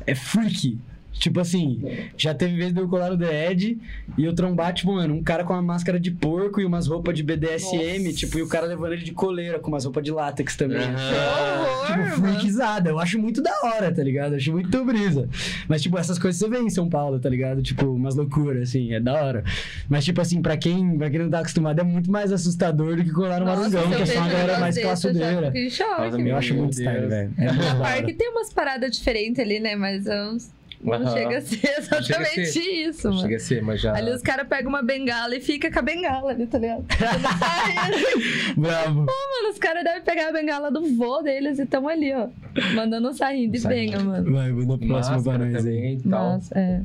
é 0.07 0.15
freak. 0.15 0.79
Tipo 1.19 1.41
assim, 1.41 1.81
já 2.17 2.33
teve 2.35 2.57
vez 2.57 2.73
de 2.73 2.81
eu 2.81 2.89
colar 2.89 3.11
no 3.11 3.19
The 3.19 3.51
Edge 3.51 3.79
e 4.17 4.25
eu 4.25 4.33
trombar, 4.35 4.73
tipo, 4.73 4.93
mano, 4.93 5.15
um 5.15 5.23
cara 5.23 5.43
com 5.45 5.53
uma 5.53 5.61
máscara 5.63 5.99
de 5.99 6.11
porco 6.11 6.61
e 6.61 6.65
umas 6.65 6.87
roupas 6.87 7.15
de 7.17 7.23
BDSM, 7.23 8.05
Nossa. 8.05 8.17
tipo, 8.17 8.39
e 8.39 8.43
o 8.43 8.49
cara 8.49 8.67
levando 8.67 8.93
ele 8.93 9.03
de 9.05 9.13
coleira 9.13 9.59
com 9.59 9.69
umas 9.69 9.85
roupas 9.85 10.05
de 10.05 10.11
látex 10.11 10.57
também. 10.57 10.79
Horror, 10.79 11.87
Tipo, 11.87 12.21
freakizada. 12.21 12.91
Eu 12.91 12.99
acho 12.99 13.19
muito 13.19 13.43
da 13.43 13.53
hora, 13.65 13.93
tá 13.93 14.03
ligado? 14.03 14.33
Eu 14.33 14.37
acho 14.37 14.53
muito 14.53 14.85
brisa. 14.85 15.29
Mas, 15.67 15.83
tipo, 15.83 15.99
essas 15.99 16.19
coisas 16.19 16.39
você 16.41 16.49
vê 16.49 16.59
em 16.59 16.71
São 16.71 16.89
Paulo, 16.89 17.19
tá 17.19 17.29
ligado? 17.29 17.63
Tipo, 17.63 17.87
umas 17.87 18.15
loucuras, 18.15 18.69
assim, 18.69 18.93
é 18.93 19.01
da 19.01 19.15
hora. 19.15 19.45
Mas, 19.89 20.05
tipo 20.05 20.21
assim, 20.21 20.41
pra 20.41 20.57
quem, 20.57 20.97
pra 20.99 21.11
quem 21.11 21.19
não 21.21 21.31
tá 21.31 21.41
acostumado, 21.41 21.81
é 21.81 21.85
muito 21.85 22.11
mais 22.11 22.33
assustador 22.33 22.97
do 22.97 23.05
que 23.05 23.11
colar 23.11 23.41
no 23.41 23.47
Marungão, 23.47 23.89
que 23.89 23.95
eu 23.95 24.03
é 24.03 24.07
só 24.07 24.19
uma 24.19 24.27
um 24.27 24.31
galera 24.31 24.59
mais 24.61 24.77
eu 24.77 24.83
classudeira. 24.85 25.53
em 25.55 25.71
choque, 25.71 26.01
Nossa. 26.03 26.21
Eu 26.21 26.37
acho 26.37 26.55
muito 26.55 26.73
style, 26.75 27.07
velho. 27.09 27.33
É 27.39 27.53
Na 27.53 27.75
parque 27.83 28.13
tem 28.15 28.31
umas 28.31 28.53
paradas 28.53 28.97
diferentes 28.97 29.39
ali, 29.41 29.59
né? 29.61 29.75
Mas 29.77 30.07
eu 30.07 30.37
não 30.83 30.93
Aham. 30.95 31.13
chega 31.13 31.39
a 31.39 31.41
ser 31.41 31.57
chega 31.57 31.75
a 31.77 31.79
exatamente 31.81 32.47
ser. 32.47 32.61
isso, 32.61 33.09
Não 33.09 33.15
mano. 33.17 33.23
Chega 33.29 33.37
a 33.37 33.41
ser, 33.41 33.63
mas 33.63 33.81
já. 33.81 33.95
Ali 33.97 34.11
os 34.13 34.23
caras 34.23 34.47
pegam 34.49 34.69
uma 34.69 34.83
bengala 34.83 35.35
e 35.35 35.41
fica 35.41 35.71
com 35.73 35.79
a 35.79 35.83
bengala 35.83 36.31
ali, 36.31 36.47
tá 36.47 36.59
ligado? 36.59 36.85
Bravo. 38.57 39.01
mano, 39.01 39.51
os 39.53 39.59
caras 39.59 39.83
devem 39.85 40.03
pegar 40.03 40.29
a 40.29 40.33
bengala 40.33 40.71
do 40.71 40.83
vô 40.97 41.21
deles 41.23 41.59
e 41.59 41.67
tão 41.67 41.89
ali, 41.89 42.13
ó. 42.15 42.29
Mandando 42.75 43.09
um 43.09 43.13
sarrinho 43.13 43.51
de 43.51 43.59
benga, 43.61 43.99
mano. 44.01 44.33
Vai, 44.33 44.53
vou 44.53 44.77
na 44.79 44.87
próxima 44.87 45.23
pra 45.23 45.39
nós 45.39 45.67
aí. 45.67 45.95
e 45.95 46.01
tal. 46.09 46.33
Nossa, 46.35 46.59
é. 46.59 46.83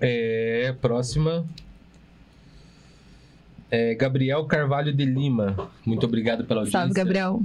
É, 0.00 0.74
próxima. 0.80 1.46
É, 3.70 3.94
Gabriel 3.94 4.44
Carvalho 4.44 4.92
de 4.92 5.04
Lima. 5.04 5.70
Muito 5.84 6.04
obrigado 6.06 6.44
pela 6.44 6.60
audiência. 6.60 6.78
Salve, 6.80 6.94
Gabriel. 6.94 7.42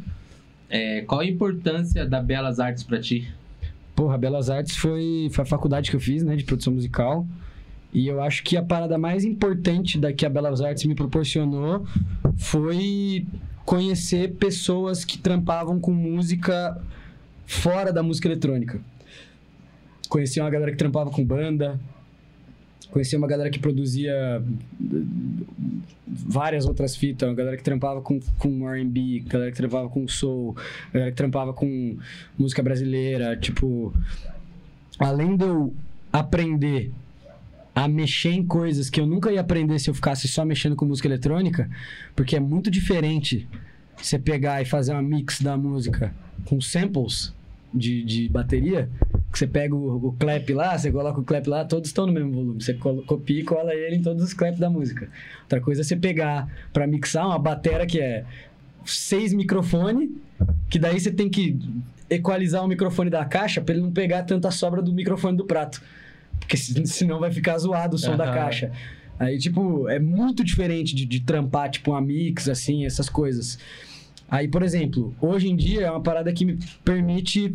É, 0.70 1.02
qual 1.02 1.22
a 1.22 1.26
importância 1.26 2.06
da 2.06 2.22
Belas 2.22 2.60
Artes 2.60 2.84
pra 2.84 3.00
ti? 3.00 3.32
Porra, 4.00 4.18
Belas 4.18 4.50
Artes 4.50 4.78
foi, 4.78 5.30
foi 5.30 5.44
a 5.44 5.46
faculdade 5.46 5.90
que 5.90 5.96
eu 5.98 6.00
fiz, 6.00 6.24
né, 6.24 6.34
de 6.38 6.46
produção 6.46 6.72
musical. 6.72 7.28
E 7.92 8.08
eu 8.08 8.22
acho 8.22 8.46
que 8.46 8.56
a 8.56 8.64
parada 8.64 8.98
mais 8.98 9.26
importante 9.26 10.00
da 10.00 10.14
que 10.14 10.26
a 10.26 10.30
Belas 10.30 10.62
Artes 10.62 10.86
me 10.86 10.96
proporcionou 10.96 11.86
foi 12.38 13.28
conhecer 13.66 14.36
pessoas 14.36 15.04
que 15.04 15.18
trampavam 15.18 15.82
com 15.82 15.92
música 15.92 16.82
fora 17.46 17.92
da 17.92 18.02
música 18.02 18.30
eletrônica. 18.30 18.80
Conheci 20.08 20.40
uma 20.40 20.50
galera 20.50 20.72
que 20.72 20.78
trampava 20.78 21.10
com 21.10 21.22
banda, 21.22 21.78
conheci 22.92 23.16
uma 23.16 23.28
galera 23.28 23.50
que 23.50 23.60
produzia 23.60 24.12
eh, 24.12 25.02
várias 26.08 26.66
outras 26.66 26.96
fitas, 26.96 27.28
uma 27.28 27.36
galera 27.36 27.56
que 27.56 27.64
trampava 27.64 28.02
com, 28.02 28.20
com 28.38 28.70
R&B, 28.70 29.24
galera 29.28 29.52
que 29.52 29.58
trampava 29.58 29.90
com 29.90 30.08
soul, 30.08 30.56
galera 30.94 31.12
que 31.12 31.18
trampava 31.18 31.54
com 31.54 31.98
música 32.38 32.64
brasileira, 32.64 33.38
tipo, 33.38 33.94
além 35.00 35.36
de 35.36 35.46
eu 35.46 35.74
aprender 36.12 36.92
a 37.76 37.88
mexer 37.88 38.32
em 38.32 38.46
coisas 38.46 38.90
que 38.90 39.00
eu 39.00 39.06
nunca 39.06 39.32
ia 39.32 39.40
aprender 39.40 39.80
se 39.80 39.90
eu 39.90 39.94
ficasse 39.94 40.28
só 40.28 40.44
mexendo 40.44 40.76
com 40.76 40.86
música 40.86 41.08
eletrônica, 41.08 41.70
porque 42.16 42.36
é 42.36 42.40
muito 42.40 42.70
diferente 42.70 43.48
você 43.96 44.18
pegar 44.18 44.62
e 44.62 44.66
fazer 44.66 44.94
uma 44.94 45.02
mix 45.02 45.42
da 45.42 45.56
música 45.56 46.14
com 46.46 46.60
samples 46.60 47.34
de, 47.74 48.04
de 48.04 48.28
bateria, 48.28 48.90
você 49.38 49.46
pega 49.48 49.76
o, 49.76 50.08
o 50.08 50.14
clap 50.14 50.50
lá, 50.54 50.78
você 50.78 50.92
coloca 50.92 51.20
o 51.20 51.24
clap 51.24 51.46
lá, 51.48 51.64
todos 51.66 51.90
estão 51.90 52.06
no 52.08 52.14
mesmo 52.14 52.32
volume. 52.32 52.62
Você 52.64 52.74
copia 52.74 53.40
e 53.40 53.44
cola 53.44 53.74
ele 53.74 53.98
em 53.98 54.02
todos 54.02 54.24
os 54.24 54.34
claps 54.34 54.60
da 54.60 54.70
música. 54.70 55.08
Outra 55.44 55.62
coisa 55.62 55.82
é 55.82 55.84
você 55.84 55.96
pegar 55.96 56.48
pra 56.74 56.88
mixar 56.88 57.26
uma 57.28 57.38
batera 57.40 57.86
que 57.86 58.00
é 58.00 58.26
seis 58.86 59.34
microfones, 59.34 60.10
que 60.70 60.80
daí 60.80 61.00
você 61.00 61.12
tem 61.12 61.30
que 61.30 61.58
equalizar 62.10 62.64
o 62.64 62.68
microfone 62.68 63.10
da 63.10 63.24
caixa 63.24 63.62
pra 63.62 63.76
ele 63.76 63.84
não 63.84 63.92
pegar 63.92 64.24
tanta 64.24 64.50
sobra 64.52 64.82
do 64.82 64.92
microfone 64.92 65.38
do 65.38 65.46
prato. 65.46 65.82
Porque 66.40 66.58
se- 66.58 66.86
senão 66.88 67.20
vai 67.20 67.32
ficar 67.32 67.58
zoado 67.60 67.96
o 67.96 68.00
som 68.00 68.18
da 68.18 68.24
Aham. 68.26 68.34
caixa. 68.34 68.72
Aí, 69.20 69.38
tipo, 69.38 69.88
é 69.90 70.00
muito 70.00 70.44
diferente 70.44 70.96
de, 70.96 71.06
de 71.06 71.20
trampar, 71.20 71.70
tipo, 71.70 71.92
uma 71.92 72.02
mix, 72.02 72.48
assim, 72.50 72.86
essas 72.86 73.10
coisas. 73.10 73.60
Aí, 74.32 74.48
por 74.48 74.64
exemplo, 74.64 75.14
hoje 75.22 75.50
em 75.50 75.56
dia 75.56 75.82
é 75.88 75.92
uma 75.92 76.02
parada 76.02 76.32
que 76.32 76.46
me 76.46 76.58
permite 76.86 77.54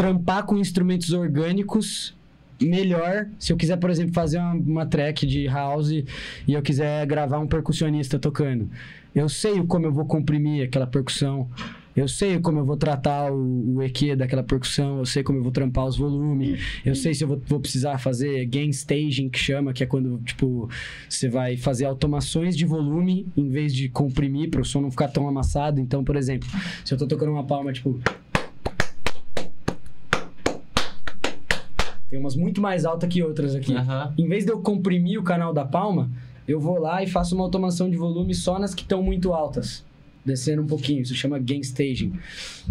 trampar 0.00 0.46
com 0.46 0.56
instrumentos 0.56 1.12
orgânicos 1.12 2.14
melhor. 2.58 3.26
Se 3.38 3.52
eu 3.52 3.56
quiser, 3.58 3.76
por 3.76 3.90
exemplo, 3.90 4.14
fazer 4.14 4.38
uma, 4.38 4.54
uma 4.54 4.86
track 4.86 5.26
de 5.26 5.46
house 5.46 5.90
e 5.90 6.06
eu 6.48 6.62
quiser 6.62 7.04
gravar 7.06 7.38
um 7.38 7.46
percussionista 7.46 8.18
tocando, 8.18 8.70
eu 9.14 9.28
sei 9.28 9.62
como 9.62 9.84
eu 9.84 9.92
vou 9.92 10.06
comprimir 10.06 10.64
aquela 10.64 10.86
percussão. 10.86 11.50
Eu 11.94 12.08
sei 12.08 12.38
como 12.38 12.60
eu 12.60 12.64
vou 12.64 12.78
tratar 12.78 13.30
o, 13.30 13.74
o 13.74 13.82
EQ 13.82 14.16
daquela 14.16 14.44
percussão, 14.44 15.00
eu 15.00 15.04
sei 15.04 15.22
como 15.22 15.40
eu 15.40 15.42
vou 15.42 15.52
trampar 15.52 15.84
os 15.84 15.98
volumes, 15.98 16.58
eu 16.86 16.94
sei 16.94 17.12
se 17.12 17.24
eu 17.24 17.28
vou, 17.28 17.42
vou 17.44 17.60
precisar 17.60 17.98
fazer 17.98 18.46
gain 18.46 18.70
staging, 18.70 19.28
que 19.28 19.38
chama, 19.38 19.72
que 19.72 19.82
é 19.82 19.86
quando, 19.86 20.18
tipo, 20.24 20.70
você 21.08 21.28
vai 21.28 21.56
fazer 21.56 21.86
automações 21.86 22.56
de 22.56 22.64
volume 22.64 23.26
em 23.36 23.48
vez 23.50 23.74
de 23.74 23.88
comprimir 23.88 24.50
para 24.50 24.60
o 24.60 24.64
som 24.64 24.80
não 24.80 24.90
ficar 24.90 25.08
tão 25.08 25.28
amassado. 25.28 25.80
Então, 25.80 26.02
por 26.04 26.16
exemplo, 26.16 26.48
se 26.84 26.94
eu 26.94 26.96
tô 26.96 27.08
tocando 27.08 27.32
uma 27.32 27.44
palma, 27.44 27.72
tipo, 27.72 28.00
Tem 32.10 32.18
umas 32.18 32.34
muito 32.36 32.60
mais 32.60 32.84
altas 32.84 33.08
que 33.08 33.22
outras 33.22 33.54
aqui. 33.54 33.72
Aham. 33.74 34.12
Em 34.18 34.28
vez 34.28 34.44
de 34.44 34.50
eu 34.52 34.60
comprimir 34.60 35.18
o 35.18 35.22
canal 35.22 35.52
da 35.54 35.64
palma, 35.64 36.10
eu 36.46 36.58
vou 36.58 36.78
lá 36.78 37.02
e 37.02 37.06
faço 37.06 37.34
uma 37.36 37.44
automação 37.44 37.88
de 37.88 37.96
volume 37.96 38.34
só 38.34 38.58
nas 38.58 38.74
que 38.74 38.82
estão 38.82 39.02
muito 39.02 39.32
altas. 39.32 39.84
Descendo 40.24 40.60
um 40.62 40.66
pouquinho. 40.66 41.00
Isso 41.02 41.14
chama 41.14 41.38
gain 41.38 41.60
staging. 41.60 42.12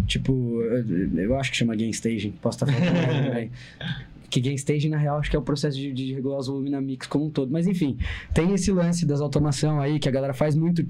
Tipo, 0.06 0.60
eu- 0.62 1.18
eu 1.18 1.36
acho 1.38 1.50
que 1.50 1.56
chama 1.56 1.74
gain 1.74 1.90
staging. 1.90 2.32
Posso 2.40 2.62
estar 2.62 2.66
falando 2.66 2.92
merda 2.92 3.28
também. 3.28 3.50
Que 4.30 4.40
gain 4.40 4.54
staging, 4.54 4.90
na 4.90 4.96
real, 4.96 5.18
acho 5.18 5.28
que 5.28 5.34
é 5.34 5.38
o 5.40 5.42
processo 5.42 5.76
de, 5.76 5.92
de 5.92 6.14
regular 6.14 6.38
os 6.38 6.46
volumes 6.46 6.70
na 6.70 6.80
mix 6.80 7.04
como 7.08 7.24
um 7.26 7.30
todo. 7.30 7.50
Mas 7.50 7.66
enfim, 7.66 7.98
tem 8.32 8.54
esse 8.54 8.70
lance 8.70 9.04
das 9.04 9.20
automação 9.20 9.80
aí 9.80 9.98
que 9.98 10.08
a 10.08 10.12
galera 10.12 10.32
faz 10.32 10.54
muito. 10.54 10.86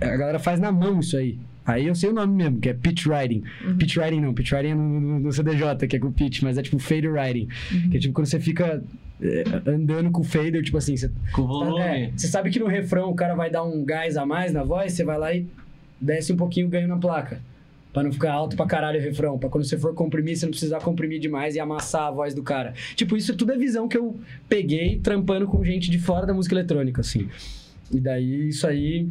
A 0.00 0.16
galera 0.16 0.38
faz 0.38 0.60
na 0.60 0.70
mão 0.70 1.00
isso 1.00 1.16
aí. 1.16 1.40
Aí 1.64 1.86
eu 1.86 1.94
sei 1.94 2.10
o 2.10 2.12
nome 2.12 2.34
mesmo, 2.34 2.58
que 2.58 2.68
é 2.68 2.74
pitch 2.74 3.06
riding. 3.06 3.42
Pitch 3.78 3.96
riding 3.96 4.20
não, 4.20 4.34
pitch 4.34 4.50
riding 4.52 4.68
é 4.70 4.74
no, 4.74 5.00
no- 5.00 5.20
no 5.20 5.32
CDJ, 5.32 5.86
que 5.88 5.96
é 5.96 5.98
com 5.98 6.10
pitch, 6.10 6.42
mas 6.42 6.58
é 6.58 6.62
tipo 6.62 6.78
fader 6.78 7.12
riding. 7.12 7.48
Que 7.90 7.96
é 7.96 8.00
tipo 8.00 8.12
quando 8.14 8.26
você 8.26 8.40
fica 8.40 8.82
é, 9.22 9.44
andando 9.70 10.10
com 10.10 10.22
o 10.22 10.24
fader, 10.24 10.62
tipo 10.62 10.76
assim, 10.76 10.96
você, 10.96 11.10
Com 11.32 11.46
volume. 11.46 11.80
é, 11.80 12.10
você 12.16 12.26
sabe 12.26 12.50
que 12.50 12.58
no 12.58 12.66
refrão 12.66 13.10
o 13.10 13.14
cara 13.14 13.34
vai 13.34 13.48
dar 13.50 13.62
um 13.62 13.84
gás 13.84 14.16
a 14.16 14.26
mais 14.26 14.52
na 14.52 14.64
voz, 14.64 14.92
você 14.92 15.04
vai 15.04 15.16
lá 15.18 15.32
e 15.34 15.46
desce 16.00 16.32
um 16.32 16.36
pouquinho 16.36 16.66
o 16.66 16.70
ganho 16.70 16.88
na 16.88 16.96
placa. 16.96 17.40
Pra 17.92 18.02
não 18.02 18.10
ficar 18.10 18.32
alto 18.32 18.56
pra 18.56 18.64
caralho 18.66 18.98
o 18.98 19.02
refrão. 19.02 19.38
Pra 19.38 19.50
quando 19.50 19.64
você 19.64 19.76
for 19.76 19.94
comprimir, 19.94 20.34
você 20.36 20.46
não 20.46 20.50
precisar 20.50 20.78
comprimir 20.80 21.20
demais 21.20 21.54
e 21.54 21.60
amassar 21.60 22.04
a 22.08 22.10
voz 22.10 22.34
do 22.34 22.42
cara. 22.42 22.72
Tipo, 22.96 23.16
isso 23.18 23.36
tudo 23.36 23.52
é 23.52 23.56
visão 23.58 23.86
que 23.86 23.98
eu 23.98 24.18
peguei 24.48 24.98
trampando 24.98 25.46
com 25.46 25.62
gente 25.62 25.90
de 25.90 25.98
fora 25.98 26.26
da 26.26 26.32
música 26.32 26.54
eletrônica, 26.54 27.02
assim. 27.02 27.28
E 27.92 28.00
daí, 28.00 28.48
isso 28.48 28.66
aí 28.66 29.06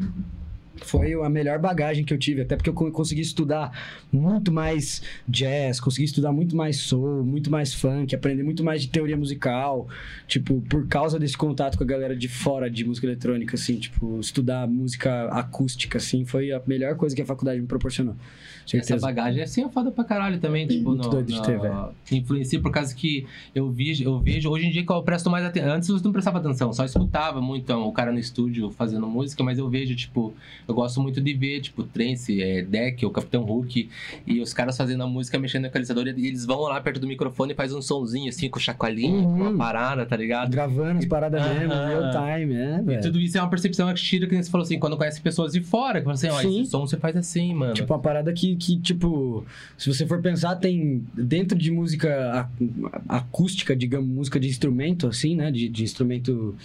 foi 0.81 1.13
a 1.13 1.29
melhor 1.29 1.59
bagagem 1.59 2.03
que 2.03 2.13
eu 2.13 2.17
tive, 2.17 2.41
até 2.41 2.55
porque 2.55 2.69
eu 2.69 2.73
co- 2.73 2.91
consegui 2.91 3.21
estudar 3.21 3.71
muito 4.11 4.51
mais 4.51 5.01
jazz, 5.27 5.79
consegui 5.79 6.05
estudar 6.05 6.31
muito 6.31 6.55
mais 6.55 6.77
soul, 6.77 7.23
muito 7.23 7.49
mais 7.49 7.73
funk, 7.73 8.13
aprender 8.15 8.43
muito 8.43 8.63
mais 8.63 8.81
de 8.81 8.89
teoria 8.89 9.15
musical, 9.17 9.87
tipo, 10.27 10.61
por 10.69 10.87
causa 10.87 11.19
desse 11.19 11.37
contato 11.37 11.77
com 11.77 11.83
a 11.83 11.87
galera 11.87 12.15
de 12.15 12.27
fora 12.27 12.69
de 12.69 12.83
música 12.85 13.07
eletrônica, 13.07 13.55
assim, 13.55 13.77
tipo, 13.77 14.19
estudar 14.19 14.67
música 14.67 15.25
acústica, 15.29 15.97
assim, 15.97 16.25
foi 16.25 16.51
a 16.51 16.61
melhor 16.65 16.95
coisa 16.95 17.15
que 17.15 17.21
a 17.21 17.25
faculdade 17.25 17.59
me 17.61 17.67
proporcionou. 17.67 18.15
Essa 18.65 18.77
Certeza. 18.85 19.05
bagagem 19.05 19.41
assim 19.43 19.63
é 19.63 19.69
foda 19.69 19.91
pra 19.91 20.03
caralho 20.03 20.39
também, 20.39 20.67
tipo, 20.67 20.89
Muito 20.89 21.03
no, 21.03 21.09
doido 21.09 21.27
de 21.31 21.41
ter, 21.41 21.59
velho. 21.59 21.89
influencia 22.11 22.59
por 22.59 22.71
causa 22.71 22.93
que 22.95 23.25
eu 23.53 23.69
vi, 23.71 24.01
eu 24.03 24.19
vejo, 24.19 24.49
hoje 24.49 24.65
em 24.67 24.71
dia 24.71 24.85
que 24.85 24.91
eu 24.91 25.01
presto 25.03 25.29
mais 25.29 25.45
atenção. 25.45 25.71
Antes 25.73 25.89
eu 25.89 25.99
não 26.03 26.11
prestava 26.11 26.37
atenção, 26.39 26.71
só 26.73 26.83
escutava 26.85 27.41
muito 27.41 27.63
então, 27.63 27.87
o 27.87 27.91
cara 27.91 28.11
no 28.11 28.19
estúdio 28.19 28.69
fazendo 28.71 29.05
música, 29.07 29.43
mas 29.43 29.57
eu 29.59 29.69
vejo, 29.69 29.95
tipo, 29.95 30.33
eu 30.67 30.73
gosto 30.73 30.99
muito 31.01 31.21
de 31.21 31.33
ver, 31.33 31.61
tipo, 31.61 31.83
Trance, 31.83 32.41
é, 32.41 32.61
Deck, 32.63 33.05
o 33.05 33.09
Capitão 33.11 33.43
Hulk, 33.43 33.89
e 34.25 34.41
os 34.41 34.53
caras 34.53 34.75
fazendo 34.77 35.03
a 35.03 35.07
música, 35.07 35.37
mexendo 35.37 35.61
no 35.63 35.67
equalizador, 35.67 36.07
e 36.07 36.27
eles 36.27 36.45
vão 36.45 36.61
lá 36.61 36.79
perto 36.81 36.99
do 36.99 37.07
microfone 37.07 37.53
e 37.53 37.55
faz 37.55 37.73
um 37.73 37.81
sonzinho 37.81 38.29
assim, 38.29 38.49
com 38.49 38.59
chacoalhinho, 38.59 39.11
Uhum. 39.21 39.35
uma 39.35 39.57
parada, 39.57 40.05
tá 40.05 40.15
ligado? 40.15 40.49
Gravando 40.51 40.99
as 40.99 41.05
paradas 41.05 41.41
Aham. 41.41 41.53
mesmo, 41.59 41.73
real 41.85 42.03
time, 42.11 42.53
é, 42.55 42.77
E 42.77 42.81
velho. 42.81 43.01
tudo 43.01 43.19
isso 43.19 43.37
é 43.37 43.41
uma 43.41 43.49
percepção 43.49 43.93
que 43.93 44.01
tira, 44.01 44.27
que 44.27 44.35
você 44.41 44.49
falou 44.49 44.63
assim, 44.63 44.79
quando 44.79 44.97
conhece 44.97 45.21
pessoas 45.21 45.51
de 45.53 45.61
fora, 45.61 45.99
que 45.99 46.05
fala 46.05 46.13
assim, 46.15 46.29
ó, 46.29 46.39
Sim. 46.41 46.61
esse 46.61 46.71
som 46.71 46.85
você 46.87 46.97
faz 46.97 47.15
assim, 47.15 47.53
mano. 47.53 47.73
Tipo, 47.73 47.93
uma 47.93 47.99
parada 47.99 48.31
que, 48.33 48.50
que, 48.55 48.79
tipo, 48.79 49.45
se 49.77 49.93
você 49.93 50.05
for 50.05 50.21
pensar, 50.21 50.55
tem 50.55 51.03
dentro 51.13 51.57
de 51.57 51.71
música 51.71 52.41
ac- 52.41 53.01
acústica, 53.07 53.75
digamos, 53.75 54.09
música 54.09 54.39
de 54.39 54.47
instrumento, 54.47 55.07
assim, 55.07 55.35
né? 55.35 55.51
De, 55.51 55.69
de 55.69 55.83
instrumento 55.83 56.55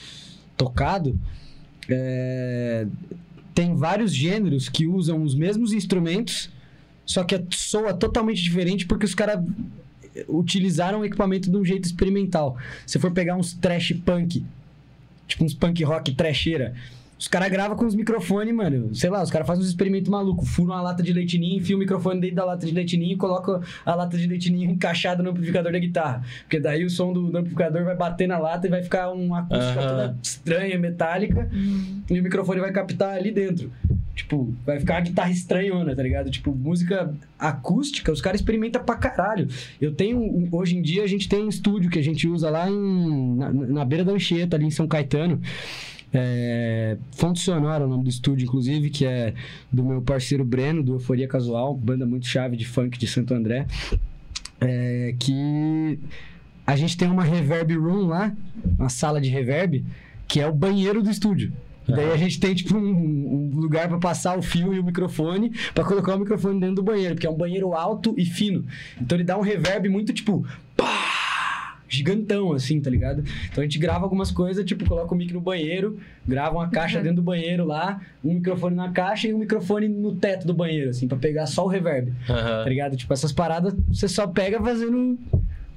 tocado, 0.57 1.19
é, 1.89 2.87
tem 3.55 3.75
vários 3.75 4.15
gêneros 4.15 4.69
que 4.69 4.87
usam 4.87 5.23
os 5.23 5.35
mesmos 5.35 5.73
instrumentos, 5.73 6.51
só 7.05 7.25
que 7.25 7.43
soa 7.51 7.95
totalmente 7.95 8.43
diferente 8.43 8.87
porque 8.87 9.07
os 9.07 9.15
caras 9.15 9.45
utilizaram 10.29 11.01
o 11.01 11.05
equipamento 11.05 11.51
de 11.51 11.57
um 11.57 11.65
jeito 11.65 11.85
experimental. 11.85 12.57
Se 12.87 12.99
for 12.99 13.13
pegar 13.13 13.37
uns 13.37 13.53
trash 13.53 13.93
punk, 14.05 14.45
tipo 15.29 15.45
uns 15.45 15.55
punk 15.55 15.85
rock 15.85 16.15
trasheira, 16.15 16.75
os 17.19 17.29
caras 17.29 17.49
gravam 17.51 17.77
com 17.77 17.87
os 17.87 17.95
microfones, 17.95 18.55
mano. 18.55 18.95
Sei 18.95 19.09
lá, 19.09 19.23
os 19.23 19.31
caras 19.31 19.47
fazem 19.47 19.63
uns 19.63 19.69
experimentos 19.69 20.11
malucos. 20.11 20.49
Furam 20.49 20.75
uma 20.75 20.83
lata 20.83 21.03
de 21.03 21.13
leitinho, 21.13 21.45
enfia 21.57 21.75
o 21.75 21.79
microfone 21.79 22.21
dentro 22.21 22.37
da 22.37 22.45
lata 22.45 22.67
de 22.67 22.73
leitinho 22.73 23.05
e 23.05 23.17
coloca 23.17 23.61
a 23.85 23.95
lata 23.95 24.19
de 24.19 24.27
leitinho 24.27 24.63
encaixada 24.71 25.23
no 25.23 25.31
amplificador 25.31 25.73
da 25.73 25.79
guitarra. 25.79 26.23
Porque 26.43 26.61
daí 26.61 26.85
o 26.85 26.91
som 26.91 27.13
do, 27.13 27.31
do 27.31 27.39
amplificador 27.39 27.85
vai 27.85 27.97
bater 27.97 28.29
na 28.29 28.39
lata 28.39 28.67
e 28.67 28.71
vai 28.71 28.83
ficar 28.83 29.11
uma 29.11 29.41
acústica 29.41 29.81
toda 29.81 30.17
estranha, 30.23 30.79
metálica. 30.79 31.49
E 32.11 32.21
o 32.21 32.23
microfone 32.23 32.61
vai 32.61 32.71
captar 32.71 33.17
ali 33.17 33.31
dentro. 33.31 33.73
Tipo, 34.15 34.53
vai 34.65 34.79
ficar 34.79 34.95
uma 34.95 35.01
guitarra 35.01 35.31
estranhona, 35.31 35.95
tá 35.95 36.03
ligado? 36.03 36.31
Tipo, 36.31 36.51
música 36.51 37.15
acústica, 37.39 38.11
os 38.11 38.21
caras 38.21 38.41
experimentam 38.41 38.83
pra 38.83 38.97
caralho. 38.97 39.49
Eu 39.81 39.93
tenho, 39.93 40.49
hoje 40.53 40.77
em 40.77 40.83
dia, 40.83 41.03
a 41.03 41.07
gente 41.07 41.29
tem 41.29 41.45
um 41.45 41.49
estúdio 41.49 41.91
que 41.91 41.99
a 41.99 42.03
gente 42.03 42.27
usa 42.27 42.49
lá 42.51 42.69
em, 42.69 43.37
na, 43.37 43.53
na 43.53 43.85
beira 43.85 44.05
da 44.05 44.13
Anchieta, 44.13 44.57
ali 44.57 44.65
em 44.67 44.71
São 44.71 44.87
Caetano. 44.87 45.41
É, 46.13 46.97
Fonte 47.13 47.41
Sonora 47.41 47.85
é 47.85 47.87
o 47.87 47.91
nome 47.91 48.05
do 48.05 48.11
estúdio, 48.11 48.45
inclusive, 48.45 48.91
que 48.91 49.05
é 49.05 49.35
do 49.73 49.85
meu 49.85 50.01
parceiro 50.01 50.45
Breno, 50.45 50.83
do 50.83 50.95
Euforia 50.95 51.29
Casual, 51.29 51.75
banda 51.75 52.07
muito 52.07 52.27
chave 52.27 52.57
de 52.57 52.67
funk 52.67 52.99
de 52.99 53.07
Santo 53.07 53.35
André. 53.35 53.67
É, 54.61 55.15
que 55.19 55.99
a 56.67 56.75
gente 56.77 56.97
tem 56.97 57.09
uma 57.09 57.23
reverb 57.23 57.77
room 57.77 58.07
lá, 58.07 58.35
uma 58.79 58.89
sala 58.89 59.21
de 59.21 59.29
reverb, 59.29 59.85
que 60.27 60.41
é 60.41 60.47
o 60.47 60.53
banheiro 60.53 61.03
do 61.03 61.11
estúdio. 61.11 61.53
E 61.89 61.93
daí 61.93 62.11
a 62.11 62.17
gente 62.17 62.41
tem, 62.41 62.53
tipo, 62.53 62.77
um, 62.77 63.53
um 63.55 63.61
lugar 63.61 63.89
pra 63.89 63.99
passar 63.99 64.37
o 64.37 64.43
fio 64.43 64.75
e 64.75 64.81
o 64.81 64.85
microfone, 64.85 65.53
pra 65.73 65.85
colocar 65.85 66.17
o 66.17 66.19
microfone 66.19 66.59
dentro 66.59 66.77
do 66.77 66.83
banheiro, 66.83 67.15
porque 67.15 67.27
é 67.27 67.31
um 67.31 67.37
banheiro 67.37 67.75
alto 67.75 68.13
e 68.19 68.25
fino. 68.25 68.65
Então 69.01 69.17
ele 69.17 69.25
dá 69.25 69.39
um 69.39 69.41
reverb 69.41 69.89
muito, 69.89 70.13
tipo, 70.13 70.45
pá, 70.77 71.16
gigantão, 71.89 72.53
assim, 72.53 72.81
tá 72.81 72.91
ligado? 72.91 73.23
Então 73.51 73.63
a 73.63 73.65
gente 73.65 73.79
grava 73.79 74.05
algumas 74.05 74.31
coisas, 74.31 74.65
tipo, 74.65 74.85
coloca 74.87 75.15
o 75.15 75.17
mic 75.17 75.33
no 75.33 75.41
banheiro, 75.41 75.99
grava 76.27 76.57
uma 76.57 76.69
caixa 76.69 76.99
Uhum. 76.99 77.03
dentro 77.05 77.17
do 77.17 77.23
banheiro 77.23 77.65
lá, 77.65 78.01
um 78.25 78.35
microfone 78.35 78.75
na 78.75 78.91
caixa 78.91 79.29
e 79.29 79.35
um 79.35 79.39
microfone 79.39 79.89
no 79.89 80.15
teto 80.17 80.47
do 80.47 80.55
banheiro, 80.55 80.91
assim, 80.91 81.07
pra 81.07 81.17
pegar 81.17 81.47
só 81.47 81.65
o 81.65 81.69
reverb, 81.69 82.13
Aham. 82.29 82.65
tá 82.65 82.69
ligado? 82.69 82.97
Tipo, 82.97 83.13
essas 83.13 83.33
paradas 83.33 83.75
você 83.89 84.09
só 84.09 84.27
pega 84.27 84.61
fazendo 84.61 85.19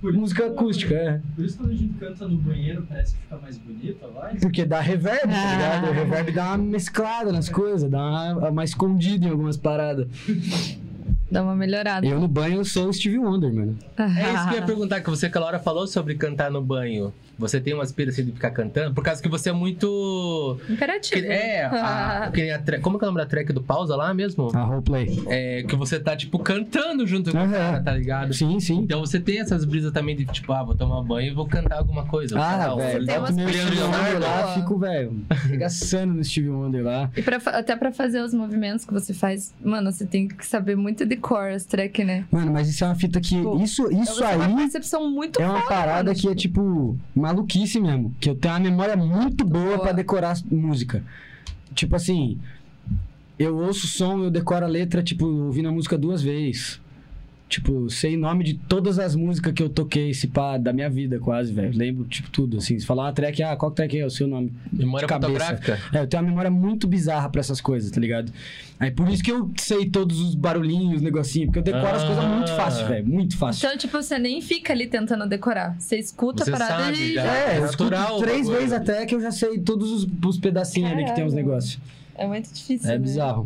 Por 0.02 0.11
isso 0.11 0.19
música 0.19 0.44
quando- 0.44 0.53
acústica, 0.60 0.95
é. 0.95 1.22
Por 1.36 1.45
isso 1.45 1.57
quando 1.57 1.72
a 1.72 1.76
gente 1.76 1.94
canta 1.99 2.27
no 2.27 2.38
banheiro 2.38 2.86
parece 2.88 3.14
que 3.15 3.22
fica 3.22 3.38
mais 3.38 3.57
bonita 3.57 4.07
lá. 4.07 4.31
Porque 4.41 4.65
dá 4.65 4.80
reverb, 4.80 5.27
tá 5.27 5.27
Ah. 5.30 5.53
ligado? 5.56 5.90
O 5.90 5.94
reverb 5.94 6.31
dá 6.31 6.48
uma 6.48 6.57
mesclada 6.57 7.31
nas 7.31 7.49
coisas, 7.49 7.90
dá 7.91 7.99
uma, 7.99 8.49
uma 8.49 8.64
escondida 8.64 9.26
em 9.26 9.30
algumas 9.30 9.57
paradas. 9.57 10.07
Dá 11.31 11.43
uma 11.43 11.56
melhorada. 11.56 12.06
Eu 12.06 12.19
no 12.19 12.27
banho 12.27 12.57
eu 12.57 12.65
sou 12.65 12.88
o 12.89 12.93
Stevie 12.93 13.19
Wonder, 13.19 13.53
mano. 13.53 13.77
É 13.97 14.34
isso 14.34 14.47
que 14.49 14.56
eu 14.56 14.60
ia 14.60 14.65
perguntar, 14.65 15.01
que 15.01 15.10
você 15.10 15.27
aquela 15.27 15.45
hora 15.45 15.60
falou 15.60 15.85
sobre 15.88 16.15
cantar 16.15 16.49
no 16.51 16.61
banho. 16.61 17.14
Você 17.38 17.61
tem 17.61 17.73
uma 17.73 17.84
experiência 17.85 18.22
de 18.22 18.34
ficar 18.34 18.51
cantando? 18.51 18.93
Por 18.93 19.01
causa 19.01 19.22
que 19.22 19.30
você 19.30 19.49
é 19.49 19.53
muito. 19.53 20.60
Imperativo. 20.69 21.22
que- 21.22 21.27
é, 21.27 21.64
a, 21.65 22.30
que 22.34 22.41
nem 22.41 22.51
a 22.51 22.60
tra- 22.60 22.80
como 22.81 22.99
que 22.99 23.06
é 23.06 23.07
o 23.07 23.11
nome 23.11 23.23
da 23.23 23.26
track 23.30 23.53
do 23.53 23.61
pausa 23.61 23.95
lá 23.95 24.14
mesmo? 24.14 24.49
A 24.53 24.61
roleplay. 24.64 25.23
É, 25.27 25.64
que 25.64 25.73
você 25.76 25.99
tá, 25.99 26.18
tipo, 26.18 26.38
cantando 26.39 27.07
junto 27.07 27.31
com 27.31 27.38
o 27.45 27.49
cara, 27.49 27.81
tá 27.81 27.93
ligado? 27.93 28.34
Sim, 28.34 28.60
sim. 28.60 28.80
Então 28.80 28.99
você 28.99 29.19
tem 29.22 29.39
essas 29.39 29.64
brisas 29.64 29.93
também 29.93 30.18
de, 30.18 30.26
tipo, 30.26 30.51
ah, 30.51 30.64
vou 30.64 30.76
tomar 30.76 31.01
banho 31.01 31.31
e 31.31 31.34
vou 31.34 31.47
cantar 31.47 31.77
alguma 31.77 32.06
coisa. 32.06 32.38
Ah, 32.38 32.76
velho, 32.76 33.06
tem 33.06 33.15
boto 33.19 33.19
umas 33.31 33.35
meu 33.38 33.49
Stevie 33.49 33.80
Wonder 33.84 34.19
lá, 34.19 34.53
fico, 34.56 34.77
velho, 34.77 35.26
regaçando 35.47 36.14
no 36.15 36.23
Stevie 36.23 36.49
Wonder 36.49 36.84
lá. 36.84 37.10
E 37.15 37.22
pra 37.22 37.38
até 37.57 37.76
pra 37.76 37.91
fazer 37.93 38.22
os 38.22 38.34
movimentos 38.34 38.84
que 38.84 38.93
você 38.93 39.14
faz, 39.14 39.53
mano, 39.64 39.91
você 39.93 40.06
tem 40.06 40.27
que 40.27 40.45
saber 40.45 40.76
muito 40.76 41.06
de 41.06 41.15
core 41.19 41.53
as 41.53 41.65
track, 41.65 42.03
né? 42.03 42.25
Mano, 42.31 42.51
mas 42.51 42.67
isso 42.69 42.83
é 42.83 42.87
uma 42.87 42.95
fita 42.95 43.19
que. 43.21 43.41
Pô, 43.41 43.57
Isso, 43.61 43.83
Eu 43.83 44.01
isso 44.01 44.15
vou 44.19 44.27
ter 44.27 44.35
uma 44.35 44.45
aí 44.45 44.55
percepção 44.55 45.11
muito 45.11 45.41
é 45.41 45.45
uma 45.47 45.61
parada 45.67 46.09
mano. 46.11 46.19
que 46.19 46.27
é, 46.27 46.33
tipo, 46.35 46.97
maluquice 47.15 47.79
mesmo. 47.79 48.15
Que 48.19 48.29
eu 48.29 48.35
tenho 48.35 48.53
uma 48.55 48.59
memória 48.61 48.95
muito 48.95 49.45
boa 49.45 49.65
Boa. 49.65 49.79
pra 49.79 49.91
decorar 49.91 50.37
música. 50.49 51.03
Tipo 51.75 51.95
assim, 51.95 52.39
eu 53.37 53.57
ouço 53.57 53.85
o 53.85 53.89
som, 53.89 54.23
eu 54.23 54.31
decoro 54.31 54.65
a 54.65 54.67
letra, 54.67 55.03
tipo, 55.03 55.25
ouvindo 55.25 55.69
a 55.69 55.71
música 55.71 55.97
duas 55.97 56.21
vezes. 56.21 56.79
Tipo, 57.49 57.89
sei 57.89 58.15
nome 58.15 58.43
de 58.43 58.53
todas 58.53 58.99
as 58.99 59.15
músicas 59.15 59.51
que 59.53 59.63
eu 59.63 59.69
toquei, 59.69 60.11
esse 60.11 60.27
pá, 60.27 60.55
da 60.55 60.71
minha 60.71 60.88
vida, 60.88 61.17
quase, 61.19 61.51
velho. 61.51 61.76
Lembro, 61.76 62.05
tipo, 62.05 62.30
tudo, 62.30 62.57
assim. 62.59 62.77
Se 62.77 62.85
falar 62.85 63.05
uma 63.05 63.11
track, 63.11 63.41
ah, 63.41 63.55
qual 63.55 63.71
track 63.71 63.97
é 63.97 64.05
o 64.05 64.09
seu 64.11 64.27
nome? 64.27 64.53
Memória 64.71 65.07
de 65.07 65.09
cabeça. 65.11 65.31
fotográfica. 65.34 65.80
É, 65.91 66.01
eu 66.03 66.07
tenho 66.07 66.21
uma 66.21 66.30
memória 66.30 66.51
muito 66.51 66.88
bizarra 66.88 67.27
pra 67.27 67.39
essas 67.39 67.59
coisas, 67.59 67.89
tá 67.89 67.99
ligado? 67.99 68.31
Aí 68.80 68.91
por 68.91 69.09
isso 69.09 69.23
que 69.23 69.31
eu 69.31 69.49
sei 69.57 69.89
todos 69.89 70.19
os 70.21 70.35
barulhinhos, 70.35 71.01
negocinho, 71.01 71.47
porque 71.47 71.57
eu 71.57 71.63
decoro 71.63 71.88
as 71.95 72.03
coisas 72.03 72.23
muito 72.23 72.51
Ah. 72.51 72.55
fácil, 72.55 72.88
velho. 72.88 73.07
Muito 73.07 73.35
fácil. 73.35 73.65
Então, 73.65 73.77
tipo, 73.80 73.99
você 73.99 74.19
nem 74.19 74.41
fica 74.41 74.71
ali 74.71 74.85
tentando 74.85 75.27
decorar. 75.27 75.76
Você 75.80 75.97
escuta 75.97 76.45
Você 76.45 76.51
a 76.51 76.53
parada 76.57 76.84
sabe 76.84 76.97
e 76.97 77.13
já. 77.15 77.23
já. 77.23 77.35
É, 77.35 77.57
eu 77.57 77.61
natural 77.61 78.01
escuto 78.03 78.19
o 78.19 78.21
três 78.27 78.47
vezes 78.47 78.71
até 78.73 79.05
que 79.07 79.15
eu 79.15 79.19
já 79.21 79.31
sei 79.31 79.57
todos 79.59 79.91
os, 79.91 80.07
os 80.23 80.38
pedacinhos 80.38 80.91
ali 80.91 81.03
que 81.03 81.15
tem 81.15 81.26
os 81.26 81.34
negócios. 81.34 81.80
É 82.19 82.27
muito 82.27 82.53
difícil. 82.53 82.89
É 82.89 82.93
né? 82.93 82.97
bizarro. 82.99 83.45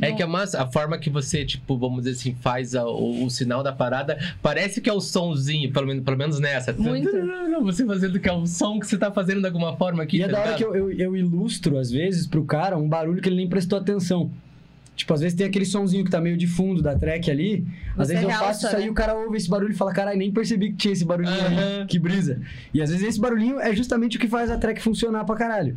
É 0.00 0.12
que 0.12 0.22
a, 0.22 0.26
massa, 0.26 0.62
a 0.62 0.66
forma 0.66 0.98
que 0.98 1.08
você, 1.08 1.44
tipo, 1.44 1.76
vamos 1.78 2.04
dizer 2.04 2.10
assim, 2.18 2.36
faz 2.40 2.74
a- 2.74 2.86
o, 2.86 3.24
o 3.24 3.30
sinal 3.30 3.62
da 3.62 3.72
parada, 3.72 4.18
parece 4.42 4.80
que 4.80 4.90
é 4.90 4.92
o 4.92 5.00
sonzinho, 5.00 5.72
pelo 5.72 5.86
menos, 5.86 6.04
pelo 6.04 6.16
menos 6.18 6.38
nessa. 6.38 6.72
Muito. 6.72 7.08
Você 7.60 7.84
fazendo 7.84 8.18
que 8.18 8.28
é 8.28 8.32
o 8.32 8.46
som 8.46 8.80
que 8.80 8.86
você 8.86 8.96
tá 8.96 9.10
fazendo 9.12 9.40
de 9.40 9.46
alguma 9.46 9.76
forma 9.76 10.02
aqui. 10.02 10.16
E 10.18 10.22
é 10.22 10.26
tá 10.28 10.32
da 10.32 10.38
hora 10.40 10.56
ligado? 10.56 10.72
que 10.72 10.78
eu, 10.78 10.90
eu, 10.90 10.92
eu 10.92 11.16
ilustro, 11.16 11.76
às 11.76 11.90
vezes, 11.90 12.26
pro 12.26 12.42
cara 12.42 12.76
um 12.78 12.88
barulho 12.88 13.20
que 13.20 13.28
ele 13.28 13.36
nem 13.36 13.48
prestou 13.48 13.78
atenção. 13.78 14.30
Tipo, 14.96 15.12
às 15.14 15.20
vezes 15.20 15.36
tem 15.36 15.46
aquele 15.46 15.64
sonzinho 15.66 16.02
que 16.04 16.10
tá 16.10 16.20
meio 16.20 16.36
de 16.38 16.46
fundo 16.46 16.82
da 16.82 16.96
track 16.96 17.30
ali. 17.30 17.66
Às 17.96 18.08
Você 18.08 18.14
vezes 18.14 18.22
eu 18.22 18.28
realça, 18.28 18.44
faço 18.46 18.66
isso 18.66 18.76
aí 18.76 18.82
né? 18.82 18.88
e 18.88 18.90
o 18.90 18.94
cara 18.94 19.14
ouve 19.14 19.36
esse 19.36 19.48
barulho 19.48 19.72
e 19.72 19.76
fala, 19.76 19.92
caralho, 19.92 20.18
nem 20.18 20.30
percebi 20.32 20.70
que 20.70 20.76
tinha 20.76 20.92
esse 20.92 21.04
barulhinho 21.04 21.38
Aham. 21.40 21.80
aí. 21.80 21.86
Que 21.86 21.98
brisa. 21.98 22.40
E 22.72 22.80
às 22.82 22.90
vezes 22.90 23.06
esse 23.06 23.20
barulhinho 23.20 23.60
é 23.60 23.74
justamente 23.74 24.16
o 24.16 24.20
que 24.20 24.28
faz 24.28 24.50
a 24.50 24.56
track 24.58 24.80
funcionar 24.80 25.24
pra 25.24 25.36
caralho. 25.36 25.76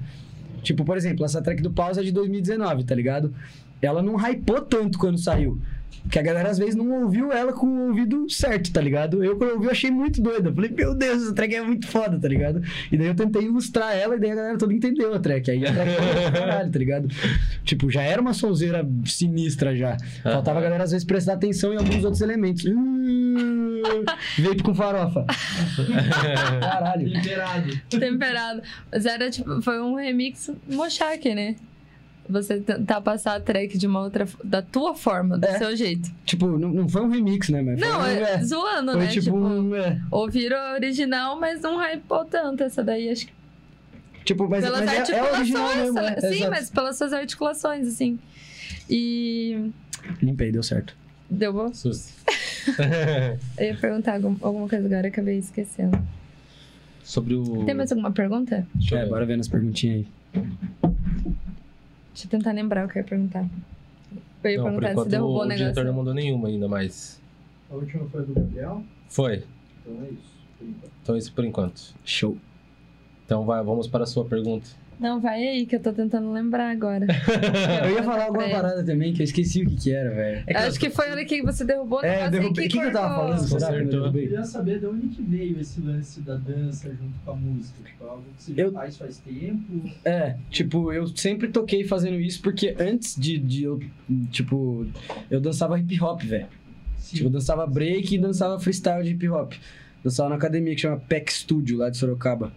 Tipo, 0.64 0.84
por 0.84 0.98
exemplo, 0.98 1.26
essa 1.26 1.42
track 1.42 1.62
do 1.62 1.72
Pause 1.72 2.00
é 2.00 2.04
de 2.04 2.12
2019, 2.12 2.84
tá 2.84 2.96
ligado? 2.96 3.34
Ela 3.82 4.02
não 4.02 4.16
hypou 4.16 4.62
tanto 4.62 4.98
quando 4.98 5.18
saiu. 5.18 5.60
Porque 6.02 6.20
a 6.20 6.22
galera 6.22 6.50
às 6.50 6.58
vezes 6.58 6.76
não 6.76 7.04
ouviu 7.04 7.32
ela 7.32 7.54
com 7.54 7.66
o 7.66 7.88
ouvido 7.88 8.30
certo, 8.30 8.72
tá 8.72 8.82
ligado? 8.82 9.24
Eu, 9.24 9.38
quando 9.38 9.52
eu 9.52 9.56
ouvi, 9.56 9.68
eu 9.68 9.72
achei 9.72 9.90
muito 9.90 10.22
doida. 10.22 10.50
Eu 10.50 10.56
Falei, 10.56 10.70
meu 10.72 10.94
Deus, 10.94 11.24
essa 11.24 11.34
track 11.34 11.56
é 11.56 11.62
muito 11.62 11.88
foda, 11.88 12.20
tá 12.20 12.28
ligado? 12.28 12.62
E 12.92 12.98
daí 12.98 13.08
eu 13.08 13.16
tentei 13.16 13.44
ilustrar 13.44 13.96
ela 13.96 14.16
e 14.16 14.20
daí 14.20 14.32
a 14.32 14.36
galera 14.36 14.58
toda 14.58 14.74
entendeu 14.74 15.14
a 15.14 15.20
track. 15.20 15.50
Aí 15.52 15.66
a 15.66 15.74
track 15.74 15.92
foi 15.92 16.32
caralho, 16.40 16.72
tá 16.72 16.80
ligado? 16.80 17.08
Tipo, 17.64 17.90
já 17.90 18.02
era 18.02 18.22
uma 18.22 18.34
sonzeira 18.34 18.88
sinistra 19.06 19.76
já. 19.76 19.98
Faltava 20.24 20.60
a 20.60 20.62
galera 20.62 20.84
às 20.84 20.92
vezes 20.92 21.06
prestar 21.06 21.34
atenção 21.34 21.74
em 21.74 21.78
alguns 21.78 22.04
outros 22.04 22.22
elementos. 22.22 22.66
Hum, 22.66 23.82
vape 24.40 24.64
com 24.64 24.76
farofa. 24.76 25.26
Caralho. 26.60 27.12
Temperado. 27.14 27.82
Temperado. 27.90 28.62
Mas 28.92 29.06
era 29.06 29.30
tipo, 29.30 29.62
foi 29.62 29.82
um 29.82 29.96
remix 29.96 30.52
Mochak, 30.68 31.34
né? 31.34 31.56
Você 32.30 32.60
tentar 32.62 33.02
passar 33.02 33.36
a 33.36 33.40
track 33.40 33.78
de 33.78 33.86
uma 33.86 34.02
outra. 34.02 34.26
da 34.44 34.62
tua 34.62 34.96
forma, 34.96 35.38
do 35.38 35.46
É. 35.46 35.58
seu 35.58 35.76
jeito. 35.76 36.10
Tipo, 36.26 36.58
não, 36.58 36.70
não 36.70 36.88
foi 36.90 37.02
um 37.02 37.10
remix, 37.10 37.50
né? 37.50 37.62
Mas 37.62 37.80
Não, 37.80 38.00
um, 38.00 38.06
é, 38.06 38.44
zoando, 38.44 38.92
Foi 38.94 39.02
né? 39.02 39.08
tipo, 39.08 39.26
Tipo, 39.26 39.38
um. 39.38 39.76
É. 39.76 40.02
ouviram 40.10 40.58
a 40.58 40.74
original, 40.74 41.38
mas 41.40 41.60
não 41.62 41.78
hypou 41.82 42.24
tanto 42.26 42.64
essa 42.64 42.82
daí. 42.84 43.10
Acho 43.10 43.28
que 43.28 43.34
Tipo, 44.24 44.48
mas, 44.48 44.64
pelas 44.64 44.80
mas 44.80 44.90
é, 44.90 44.94
é 44.96 45.00
articulações. 45.00 45.38
original 45.40 45.76
mesmo, 45.76 45.94
né? 45.96 46.16
Sim, 46.22 46.28
Exato. 46.36 46.52
mas 46.52 46.70
pelas 46.70 46.98
suas 46.98 47.12
articulações, 47.14 47.88
assim. 47.88 48.18
E. 48.90 49.70
Limpei, 50.22 50.50
deu 50.52 50.64
certo. 50.64 50.96
Deu 51.30 51.52
bom? 51.52 51.74
Sus. 51.74 52.14
Eu 53.58 53.66
ia 53.68 53.76
perguntar 53.76 54.14
algum- 54.16 54.38
alguma 54.42 54.70
coisa 54.70 54.86
agora, 54.86 55.10
acabei 55.10 55.38
esquecendo. 55.40 56.02
Sobre 57.04 57.36
o. 57.36 57.66
Tem 57.66 57.74
mais 57.76 57.92
alguma 57.92 58.12
pergunta? 58.14 58.66
Deixa 58.76 58.96
eu 58.96 59.00
É, 59.00 59.04
ver. 59.04 59.10
bora 59.10 59.26
ver 59.26 59.36
nas 59.36 59.50
perguntinhas 59.50 60.06
aí. 60.34 60.44
Deixa 62.14 62.28
eu 62.28 62.30
tentar 62.30 62.52
lembrar 62.52 62.86
o 62.86 62.90
que 62.90 62.98
eu 63.00 63.02
ia 63.02 63.08
perguntar. 63.08 63.46
Eu 64.44 64.52
ia 64.52 64.58
Não, 64.58 64.64
perguntar 64.66 65.04
se 65.04 65.10
derrubou 65.10 65.38
o 65.38 65.42
o 65.42 65.46
negócio. 65.46 65.58
diretor 65.58 65.86
não 65.86 65.94
mandou 65.94 66.14
nenhuma 66.14 66.48
ainda, 66.48 66.68
mas. 66.68 67.20
A 67.72 67.76
última 67.76 68.08
foi 68.10 68.26
do 68.26 68.34
Gabriel. 68.34 68.84
Foi. 69.08 69.44
Então 69.86 70.04
é 70.04 70.10
isso. 70.10 70.34
por 70.60 70.66
enquanto. 70.66 70.92
Então 71.02 71.18
isso 71.18 71.34
por 71.34 71.46
enquanto. 71.46 71.96
Show. 72.06 72.38
Então 73.26 73.46
vai, 73.46 73.64
vamos 73.64 73.88
para 73.88 74.04
a 74.04 74.08
sua 74.08 74.26
pergunta. 74.26 74.68
Não, 75.04 75.20
vai 75.20 75.46
aí 75.46 75.66
que 75.66 75.76
eu 75.76 75.82
tô 75.82 75.92
tentando 75.92 76.32
lembrar 76.32 76.70
agora. 76.72 77.06
Eu 77.86 77.92
ia 77.92 78.04
falar 78.04 78.24
alguma 78.24 78.48
parada 78.50 78.84
também 78.86 79.14
que 79.14 79.22
eu 79.22 79.26
esqueci 79.26 79.62
o 79.62 79.68
que 79.70 79.76
que 79.76 79.92
era, 79.94 80.10
velho. 80.12 80.44
É 80.48 80.56
Acho 80.58 80.80
que 80.80 80.90
foi 80.90 81.10
ali 81.10 81.26
que 81.26 81.42
você 81.42 81.66
derrubou 81.66 82.00
o 82.00 82.06
É, 82.06 82.10
negócio 82.12 82.32
derrubei. 82.32 82.66
O 82.66 82.70
que, 82.70 82.78
que 82.80 82.86
eu 82.86 82.92
tava 82.94 83.16
falando? 83.16 83.38
Você 83.40 83.48
Será 83.60 83.68
que 83.68 83.74
eu 83.74 83.78
acertou. 83.80 84.06
Eu 84.08 84.12
queria 84.14 84.44
saber 84.46 84.80
de 84.80 84.86
onde 84.88 85.08
que 85.10 85.22
veio 85.22 85.60
esse 85.60 85.82
lance 85.82 86.22
da 86.22 86.36
dança 86.36 86.90
junto 86.90 87.14
com 87.26 87.32
a 87.32 87.36
música. 87.36 87.78
Tipo, 87.84 88.06
algo 88.06 88.24
que 88.38 88.44
você 88.44 88.54
já 88.56 88.62
Eu- 88.64 88.72
faz 88.72 88.98
faz 88.98 89.18
tempo. 89.18 89.90
É, 90.06 90.36
tipo, 90.50 90.94
eu 90.94 91.06
sempre 91.08 91.50
toquei 91.50 91.84
fazendo 91.84 92.20
isso 92.22 92.42
porque 92.42 92.74
antes 92.80 93.16
de, 93.20 93.38
de 93.38 93.64
eu, 93.66 93.82
tipo, 94.32 94.88
eu 95.30 95.42
dançava 95.42 95.78
hip 95.78 96.02
hop, 96.02 96.22
velho. 96.24 96.48
Tipo, 97.10 97.26
eu 97.26 97.30
dançava 97.30 97.68
break 97.68 98.16
e 98.16 98.18
dançava 98.18 98.58
freestyle 98.58 99.04
de 99.04 99.10
hip 99.12 99.28
hop. 99.28 99.52
Dançava 100.02 100.30
na 100.30 100.36
academia 100.36 100.74
que 100.74 100.82
chama 100.82 100.98
PEC 100.98 101.32
Studio, 101.34 101.78
lá 101.78 101.90
de 101.90 101.98
Sorocaba. 101.98 102.54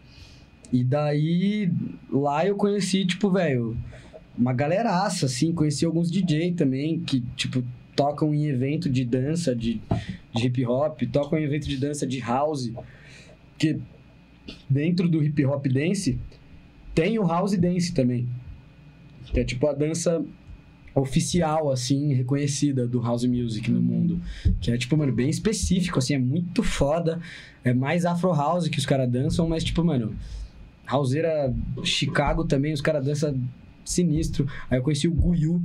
E 0.72 0.82
daí, 0.82 1.70
lá 2.10 2.47
eu 2.47 2.56
conheci, 2.56 3.05
tipo, 3.05 3.30
velho, 3.30 3.76
uma 4.36 4.52
galeraça, 4.52 5.26
assim. 5.26 5.52
Conheci 5.52 5.84
alguns 5.84 6.10
DJ 6.10 6.52
também 6.52 7.01
que, 7.01 7.20
tipo, 7.36 7.62
tocam 7.94 8.34
em 8.34 8.47
evento 8.47 8.90
de 8.90 9.05
dança, 9.05 9.55
de, 9.55 9.80
de 10.34 10.47
hip 10.47 10.64
hop, 10.66 11.02
tocam 11.10 11.38
em 11.38 11.44
evento 11.44 11.66
de 11.66 11.76
dança 11.76 12.06
de 12.06 12.20
house. 12.20 12.70
Que 13.56 13.78
dentro 14.68 15.09
do 15.09 15.22
hip 15.22 15.44
hop 15.47 15.66
dance 15.66 16.18
tem 16.94 17.18
o 17.18 17.26
house 17.26 17.56
dance 17.56 17.93
também. 17.93 18.28
Que 19.26 19.40
é 19.40 19.44
tipo 19.44 19.66
a 19.66 19.72
dança 19.72 20.24
oficial, 20.94 21.70
assim, 21.70 22.14
reconhecida 22.14 22.86
do 22.86 23.01
house 23.01 23.24
music 23.24 23.70
no 23.70 23.82
mundo. 23.82 24.20
Que 24.60 24.70
é, 24.70 24.78
tipo, 24.78 24.97
mano, 24.97 25.12
bem 25.12 25.28
específico, 25.28 25.98
assim, 25.98 26.14
é 26.14 26.18
muito 26.18 26.62
foda. 26.62 27.20
É 27.62 27.74
mais 27.74 28.06
afro 28.06 28.32
house 28.32 28.68
que 28.68 28.78
os 28.78 28.86
caras 28.86 29.10
dançam, 29.10 29.48
mas, 29.48 29.62
tipo, 29.62 29.84
mano, 29.84 30.16
houseira 30.94 31.52
Chicago 31.82 32.44
também, 32.44 32.72
os 32.72 32.80
caras 32.80 33.04
dançam 33.04 33.38
sinistro. 33.84 34.46
Aí 34.70 34.78
eu 34.78 34.82
conheci 34.82 35.08
o 35.08 35.12
Guyu, 35.12 35.62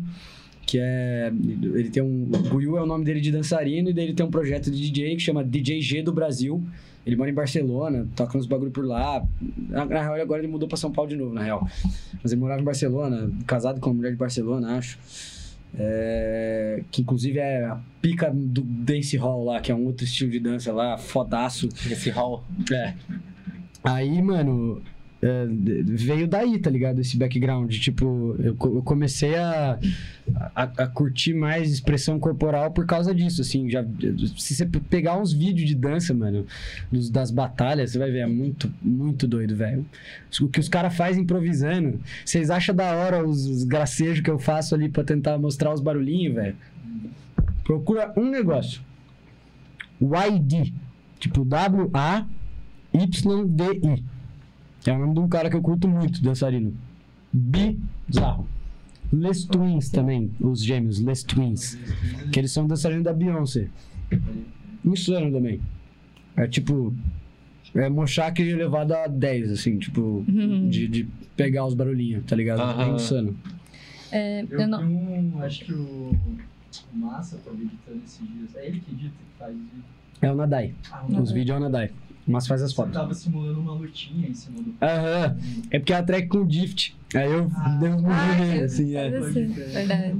que 0.65 0.79
é. 0.79 1.31
Ele 1.31 1.89
tem 1.89 2.01
um. 2.01 2.29
O 2.31 2.57
Guyu 2.57 2.77
é 2.77 2.81
o 2.81 2.85
nome 2.85 3.03
dele 3.03 3.19
de 3.19 3.31
dançarino, 3.31 3.89
e 3.89 3.93
daí 3.93 4.05
ele 4.05 4.13
tem 4.13 4.25
um 4.25 4.31
projeto 4.31 4.71
de 4.71 4.89
DJ 4.89 5.15
que 5.15 5.21
chama 5.21 5.43
DJ 5.43 5.81
G 5.81 6.01
do 6.01 6.13
Brasil. 6.13 6.63
Ele 7.05 7.15
mora 7.15 7.31
em 7.31 7.33
Barcelona, 7.33 8.07
toca 8.15 8.37
uns 8.37 8.45
bagulho 8.45 8.69
por 8.69 8.85
lá. 8.85 9.25
Na, 9.69 9.85
na 9.85 10.01
real, 10.01 10.21
agora 10.21 10.41
ele 10.41 10.51
mudou 10.51 10.67
pra 10.67 10.77
São 10.77 10.91
Paulo 10.91 11.09
de 11.09 11.15
novo, 11.15 11.33
na 11.33 11.41
real. 11.41 11.67
Mas 12.21 12.31
ele 12.31 12.39
morava 12.39 12.61
em 12.61 12.63
Barcelona, 12.63 13.31
casado 13.47 13.79
com 13.79 13.89
uma 13.89 13.95
mulher 13.95 14.11
de 14.11 14.17
Barcelona, 14.17 14.77
acho. 14.77 14.99
É, 15.73 16.83
que 16.91 17.01
inclusive 17.01 17.39
é 17.39 17.65
a 17.65 17.79
pica 18.01 18.29
do 18.29 18.61
dance 18.61 19.15
hall 19.17 19.45
lá, 19.45 19.61
que 19.61 19.71
é 19.71 19.75
um 19.75 19.85
outro 19.85 20.03
estilo 20.03 20.29
de 20.29 20.39
dança 20.39 20.71
lá, 20.71 20.97
fodaço. 20.97 21.69
Esse 21.89 22.11
hall. 22.11 22.43
É. 22.71 22.93
Aí, 23.83 24.21
mano, 24.21 24.81
é, 25.21 25.45
veio 25.85 26.27
daí, 26.27 26.57
tá 26.59 26.69
ligado? 26.69 26.99
Esse 26.99 27.15
background. 27.17 27.71
Tipo, 27.77 28.35
eu, 28.39 28.57
eu 28.59 28.81
comecei 28.83 29.35
a, 29.35 29.77
a, 30.55 30.63
a 30.63 30.87
curtir 30.87 31.33
mais 31.35 31.71
expressão 31.71 32.19
corporal 32.19 32.71
por 32.71 32.85
causa 32.87 33.13
disso, 33.13 33.41
assim. 33.41 33.69
Já, 33.69 33.85
se 34.37 34.55
você 34.55 34.65
pegar 34.65 35.17
uns 35.19 35.31
vídeos 35.31 35.67
de 35.69 35.75
dança, 35.75 36.13
mano, 36.13 36.45
dos- 36.91 37.09
das 37.09 37.29
batalhas, 37.29 37.91
você 37.91 37.99
vai 37.99 38.09
ver, 38.11 38.19
é 38.19 38.25
muito, 38.27 38.71
muito 38.81 39.27
doido, 39.27 39.55
velho. 39.55 39.85
O 40.41 40.47
que 40.47 40.59
os 40.59 40.67
caras 40.67 40.95
fazem 40.95 41.21
improvisando. 41.23 41.99
Vocês 42.25 42.49
acham 42.49 42.73
da 42.75 42.91
hora 42.95 43.23
os, 43.27 43.45
os 43.45 43.63
gracejos 43.63 44.21
que 44.21 44.29
eu 44.29 44.39
faço 44.39 44.73
ali 44.73 44.89
pra 44.89 45.03
tentar 45.03 45.37
mostrar 45.37 45.73
os 45.73 45.81
barulhinhos, 45.81 46.33
velho? 46.35 46.55
Procura 47.63 48.11
um 48.17 48.29
negócio. 48.29 48.81
YD. 50.01 50.73
Tipo, 51.19 51.45
W-A-Y-D-I. 52.93 54.03
Que 54.81 54.89
é 54.89 54.93
o 54.93 54.99
nome 54.99 55.13
de 55.13 55.19
um 55.19 55.27
cara 55.27 55.49
que 55.49 55.55
eu 55.55 55.61
curto 55.61 55.87
muito, 55.87 56.21
dançarino. 56.21 56.73
Bizarro. 57.31 58.47
Les 59.13 59.43
Twins 59.43 59.89
também, 59.89 60.31
os 60.39 60.63
gêmeos, 60.63 60.99
Les 60.99 61.23
Twins. 61.23 61.77
Que 62.31 62.39
eles 62.39 62.51
são 62.51 62.65
dançarinos 62.65 63.03
da 63.03 63.13
Beyoncé. 63.13 63.67
Insano 64.85 65.31
também. 65.31 65.59
É 66.35 66.47
tipo. 66.47 66.93
É 67.75 67.87
Mochak 67.89 68.41
elevado 68.41 68.93
a 68.93 69.07
10, 69.07 69.51
assim, 69.51 69.77
tipo. 69.77 70.25
Uhum. 70.27 70.69
De, 70.69 70.87
de 70.87 71.07
pegar 71.35 71.65
os 71.65 71.73
barulhinhos, 71.73 72.23
tá 72.25 72.35
ligado? 72.35 72.61
É 72.61 72.63
Aham. 72.63 72.95
insano. 72.95 73.35
É, 74.11 74.41
Eu, 74.49 74.59
eu 74.61 74.67
não... 74.67 74.83
um, 74.83 75.41
acho 75.43 75.63
que 75.65 75.73
o, 75.73 75.77
o 76.93 76.97
Massa 76.97 77.37
tava 77.45 77.55
editando 77.57 78.01
esses 78.05 78.19
dias. 78.27 78.55
É 78.55 78.67
ele 78.67 78.79
que 78.81 78.91
edita, 78.91 79.13
que 79.13 79.39
faz 79.39 79.53
vídeo. 79.55 79.83
É 80.21 80.31
o 80.31 80.35
Nadai. 80.35 80.73
Ah, 80.91 81.05
Os 81.07 81.31
vídeos 81.31 81.55
é 81.55 81.59
o 81.59 81.63
Nadai. 81.63 81.91
Mas 82.31 82.47
faz 82.47 82.61
as 82.61 82.71
Você 82.71 82.75
fotos. 82.75 82.93
tava 82.93 83.13
simulando 83.13 83.59
uma 83.59 83.73
lutinha 83.73 84.27
em 84.27 84.33
cima 84.33 84.61
do. 84.61 84.73
Aham. 84.81 85.37
É 85.69 85.79
porque 85.79 85.93
é 85.93 85.97
a 85.97 86.03
track 86.03 86.27
com 86.27 86.45
Dift. 86.45 86.95
Aí 87.13 87.29
eu 87.29 87.51
dei 87.79 87.89
uns 87.89 88.05
Ah, 88.05 88.55
eu- 88.55 88.65
assim, 88.65 88.95
é. 88.95 89.09
Verdade. 89.09 90.15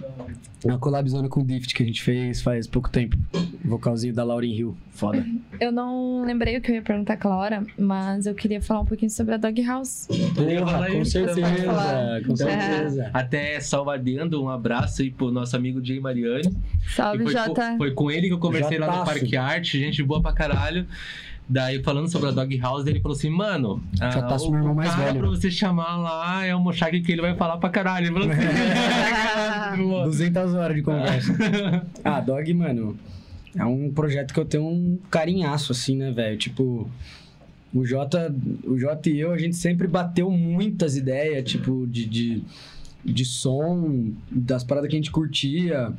Uma 0.64 0.78
collabzona 0.78 1.28
com 1.30 1.40
o 1.40 1.46
Dift 1.46 1.74
que 1.74 1.82
a 1.82 1.86
gente 1.86 2.04
fez 2.04 2.42
faz 2.42 2.68
pouco 2.68 2.90
tempo. 2.90 3.18
Vocalzinho 3.64 4.14
da 4.14 4.24
Lauren 4.24 4.52
Hill. 4.54 4.78
Foda. 4.92 5.26
Eu 5.60 5.72
não 5.72 6.24
lembrei 6.26 6.58
o 6.58 6.62
que 6.62 6.70
eu 6.70 6.76
ia 6.76 6.82
perguntar 6.82 7.14
aquela 7.14 7.38
hora, 7.38 7.64
mas 7.80 8.26
eu 8.28 8.36
queria 8.36 8.62
falar 8.62 8.82
um 8.82 8.86
pouquinho 8.86 9.10
sobre 9.10 9.34
a 9.34 9.38
Dog 9.38 9.60
House. 9.64 10.08
Porra, 10.36 10.92
com 10.92 11.06
certeza, 11.06 12.22
com 12.28 12.36
certeza. 12.36 13.10
Até 13.14 13.60
salvadendo, 13.62 14.44
um 14.44 14.50
abraço 14.50 15.02
aí 15.02 15.10
pro 15.10 15.32
nosso 15.32 15.56
amigo 15.56 15.84
Jay 15.84 16.00
Mariani. 16.00 16.54
Salve, 16.94 17.24
foi, 17.24 17.32
Jota. 17.32 17.72
com, 17.72 17.78
foi 17.78 17.92
com 17.92 18.12
ele 18.12 18.28
que 18.28 18.34
eu 18.34 18.40
conversei 18.40 18.78
lá 18.78 18.88
no 18.88 18.94
Jotaço. 18.94 19.12
Parque 19.20 19.38
Arte, 19.38 19.80
gente 19.80 20.04
boa 20.04 20.22
pra 20.22 20.34
caralho. 20.34 20.86
Daí, 21.52 21.84
falando 21.84 22.08
sobre 22.08 22.30
a 22.30 22.32
Dog 22.32 22.58
House, 22.60 22.88
ele 22.88 23.02
falou 23.02 23.18
assim, 23.18 23.30
mano, 23.30 23.84
ah, 24.00 24.10
Jotaço, 24.10 24.48
o, 24.48 24.52
meu 24.52 24.62
irmão 24.62 24.74
mais 24.74 24.96
velho. 24.96 25.20
pra 25.20 25.28
você 25.28 25.52
chamar 25.52 25.98
lá 25.98 26.46
é 26.46 26.56
o 26.56 26.62
Mochak 26.62 27.02
que 27.02 27.12
ele 27.12 27.22
vai 27.22 27.36
falar 27.36 27.58
pra 27.58 27.70
caralho. 27.70 28.06
Ele 28.06 28.14
falou 28.14 28.30
assim, 28.32 29.84
200 30.06 30.54
horas 30.54 30.78
de 30.78 30.82
conversa. 30.82 31.36
ah, 32.06 32.22
Dog, 32.22 32.54
mano, 32.54 32.98
é 33.54 33.66
um 33.66 33.92
projeto 33.92 34.34
que 34.34 34.40
eu 34.40 34.46
tenho 34.46 34.64
um 34.64 34.98
carinhaço, 35.10 35.74
assim, 35.74 35.98
né, 35.98 36.10
velho? 36.10 36.38
Tipo, 36.38 36.90
o 37.74 37.86
Jota, 37.86 38.34
o 38.64 38.80
Jota 38.80 39.10
e 39.10 39.20
eu, 39.20 39.34
a 39.34 39.38
gente 39.38 39.58
sempre 39.58 39.88
bateu 39.88 40.32
muitas 40.32 40.96
ideias, 40.96 41.44
tipo, 41.44 41.86
de, 41.86 42.06
de, 42.06 42.44
de 43.04 43.26
som, 43.26 44.12
das 44.30 44.64
paradas 44.64 44.90
que 44.90 44.96
a 44.96 45.00
gente 45.00 45.12
curtia, 45.12 45.94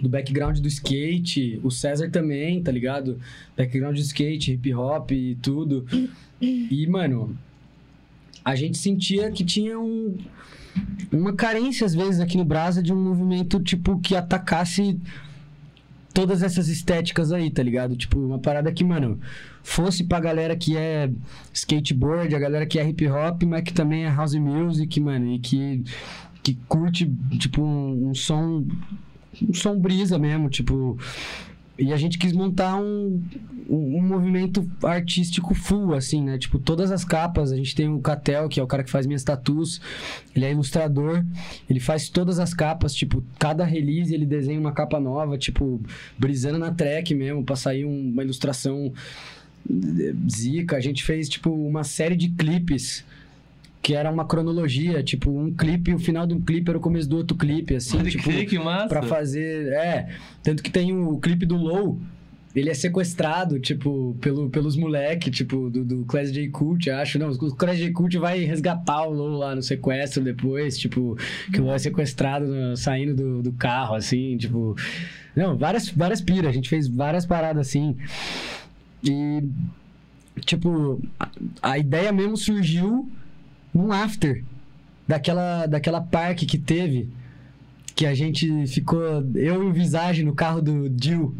do 0.00 0.08
background 0.08 0.58
do 0.58 0.68
skate, 0.68 1.60
o 1.62 1.70
César 1.70 2.10
também, 2.10 2.62
tá 2.62 2.72
ligado? 2.72 3.18
Background 3.56 3.96
do 3.96 4.00
skate, 4.00 4.52
hip 4.52 4.72
hop 4.74 5.10
e 5.10 5.36
tudo. 5.36 5.86
E, 6.40 6.86
mano, 6.86 7.36
a 8.44 8.54
gente 8.54 8.78
sentia 8.78 9.30
que 9.30 9.44
tinha 9.44 9.78
um, 9.78 10.16
uma 11.12 11.34
carência, 11.34 11.84
às 11.84 11.94
vezes, 11.94 12.20
aqui 12.20 12.36
no 12.36 12.44
Brasa 12.44 12.82
de 12.82 12.92
um 12.92 12.96
movimento, 12.96 13.60
tipo, 13.60 13.98
que 14.00 14.16
atacasse 14.16 14.98
todas 16.12 16.42
essas 16.42 16.68
estéticas 16.68 17.32
aí, 17.32 17.50
tá 17.50 17.62
ligado? 17.62 17.96
Tipo, 17.96 18.18
uma 18.18 18.38
parada 18.38 18.72
que, 18.72 18.84
mano, 18.84 19.20
fosse 19.62 20.04
pra 20.04 20.20
galera 20.20 20.56
que 20.56 20.76
é 20.76 21.10
skateboard, 21.52 22.34
a 22.34 22.38
galera 22.38 22.66
que 22.66 22.78
é 22.78 22.88
hip 22.88 23.06
hop, 23.08 23.42
mas 23.44 23.62
que 23.62 23.72
também 23.72 24.04
é 24.04 24.08
house 24.08 24.34
music, 24.34 25.00
mano, 25.00 25.32
e 25.32 25.38
que, 25.38 25.82
que 26.42 26.54
curte, 26.68 27.10
tipo, 27.38 27.62
um, 27.62 28.10
um 28.10 28.14
som. 28.14 28.64
Um 29.40 29.54
som 29.54 29.78
brisa 29.78 30.18
mesmo, 30.18 30.50
tipo. 30.50 30.98
E 31.80 31.92
a 31.94 31.96
gente 31.96 32.18
quis 32.18 32.32
montar 32.32 32.76
um, 32.76 33.22
um, 33.68 34.02
movimento 34.02 34.70
artístico 34.82 35.54
full, 35.54 35.94
assim, 35.94 36.22
né? 36.22 36.36
Tipo, 36.36 36.58
todas 36.58 36.92
as 36.92 37.04
capas, 37.04 37.50
a 37.52 37.56
gente 37.56 37.74
tem 37.74 37.88
o 37.88 38.00
Catel, 38.00 38.48
que 38.50 38.60
é 38.60 38.62
o 38.62 38.66
cara 38.66 38.84
que 38.84 38.90
faz 38.90 39.06
minhas 39.06 39.24
tatuas, 39.24 39.80
ele 40.36 40.44
é 40.44 40.52
ilustrador, 40.52 41.24
ele 41.68 41.80
faz 41.80 42.10
todas 42.10 42.38
as 42.38 42.52
capas, 42.52 42.94
tipo, 42.94 43.24
cada 43.38 43.64
release 43.64 44.12
ele 44.12 44.26
desenha 44.26 44.60
uma 44.60 44.72
capa 44.72 45.00
nova, 45.00 45.38
tipo, 45.38 45.80
brisando 46.18 46.58
na 46.58 46.70
track 46.70 47.14
mesmo, 47.14 47.42
pra 47.42 47.56
sair 47.56 47.86
um- 47.86 48.10
uma 48.12 48.22
ilustração 48.22 48.92
eh, 49.70 50.14
zica. 50.30 50.76
A 50.76 50.80
gente 50.80 51.02
fez, 51.02 51.28
tipo, 51.28 51.50
uma 51.50 51.84
série 51.84 52.16
de 52.16 52.28
clipes 52.28 53.04
que 53.82 53.94
era 53.94 54.10
uma 54.10 54.24
cronologia, 54.26 55.02
tipo, 55.02 55.30
um 55.30 55.52
clipe, 55.52 55.94
o 55.94 55.98
final 55.98 56.26
de 56.26 56.34
um 56.34 56.40
clipe 56.40 56.68
era 56.68 56.78
o 56.78 56.80
começo 56.80 57.08
do 57.08 57.16
outro 57.16 57.36
clipe, 57.36 57.74
assim, 57.74 57.96
Pode 57.96 58.10
tipo, 58.10 58.24
crer, 58.24 58.46
que 58.46 58.58
massa. 58.58 58.88
Pra 58.88 59.02
fazer. 59.02 59.72
É. 59.72 60.08
Tanto 60.42 60.62
que 60.62 60.70
tem 60.70 60.92
o 60.92 61.18
clipe 61.18 61.46
do 61.46 61.56
Low. 61.56 61.98
Ele 62.54 62.68
é 62.68 62.74
sequestrado, 62.74 63.60
tipo, 63.60 64.16
pelo, 64.20 64.50
pelos 64.50 64.76
moleque, 64.76 65.30
tipo, 65.30 65.70
do, 65.70 65.84
do 65.84 66.04
Class 66.04 66.32
J 66.32 66.48
Cult, 66.48 66.90
acho. 66.90 67.16
Não, 67.16 67.30
o 67.30 67.54
Class 67.54 67.78
J 67.78 67.92
Cult 67.92 68.18
vai 68.18 68.40
resgatar 68.40 69.06
o 69.06 69.12
Low 69.12 69.38
lá 69.38 69.54
no 69.54 69.62
sequestro 69.62 70.22
depois, 70.22 70.76
tipo, 70.76 71.16
que 71.52 71.60
o 71.60 71.64
Low 71.64 71.74
é 71.74 71.78
sequestrado 71.78 72.46
no- 72.48 72.76
saindo 72.76 73.14
do, 73.14 73.40
do 73.42 73.52
carro, 73.52 73.94
assim, 73.94 74.36
tipo. 74.36 74.76
Não, 75.34 75.56
várias, 75.56 75.88
várias 75.90 76.20
piras. 76.20 76.50
A 76.50 76.52
gente 76.52 76.68
fez 76.68 76.88
várias 76.88 77.24
paradas 77.24 77.68
assim. 77.68 77.96
E, 79.04 79.44
tipo, 80.40 81.00
a, 81.18 81.28
a 81.62 81.78
ideia 81.78 82.12
mesmo 82.12 82.36
surgiu 82.36 83.08
num 83.72 83.92
after 83.92 84.42
daquela, 85.06 85.66
daquela 85.66 86.00
parque 86.00 86.46
que 86.46 86.58
teve. 86.58 87.08
Que 87.94 88.06
a 88.06 88.14
gente 88.14 88.66
ficou, 88.66 89.02
eu 89.34 89.62
e 89.62 89.66
o 89.66 89.72
Visage 89.72 90.22
no 90.22 90.34
carro 90.34 90.62
do 90.62 90.90
Jill, 90.98 91.34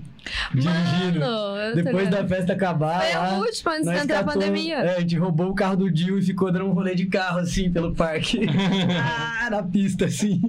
dirigindo. 0.53 1.21
Mano, 1.21 1.75
Depois 1.75 2.11
da 2.11 2.27
festa 2.27 2.53
acabar, 2.53 3.01
Foi 3.01 3.13
a 3.13 3.39
última 3.39 3.73
antes 3.73 3.91
de 3.91 3.99
entrar 3.99 4.21
a 4.21 4.25
pandemia. 4.25 4.77
É, 4.77 4.97
a 4.97 5.01
gente 5.01 5.17
roubou 5.17 5.49
o 5.49 5.55
carro 5.55 5.77
do 5.77 5.97
Jill 5.97 6.19
e 6.19 6.23
ficou 6.23 6.53
dando 6.53 6.67
um 6.67 6.73
rolê 6.73 6.95
de 6.95 7.07
carro, 7.07 7.39
assim, 7.39 7.71
pelo 7.71 7.95
parque. 7.95 8.41
ah, 9.01 9.49
na 9.51 9.63
pista, 9.63 10.07
assim. 10.07 10.41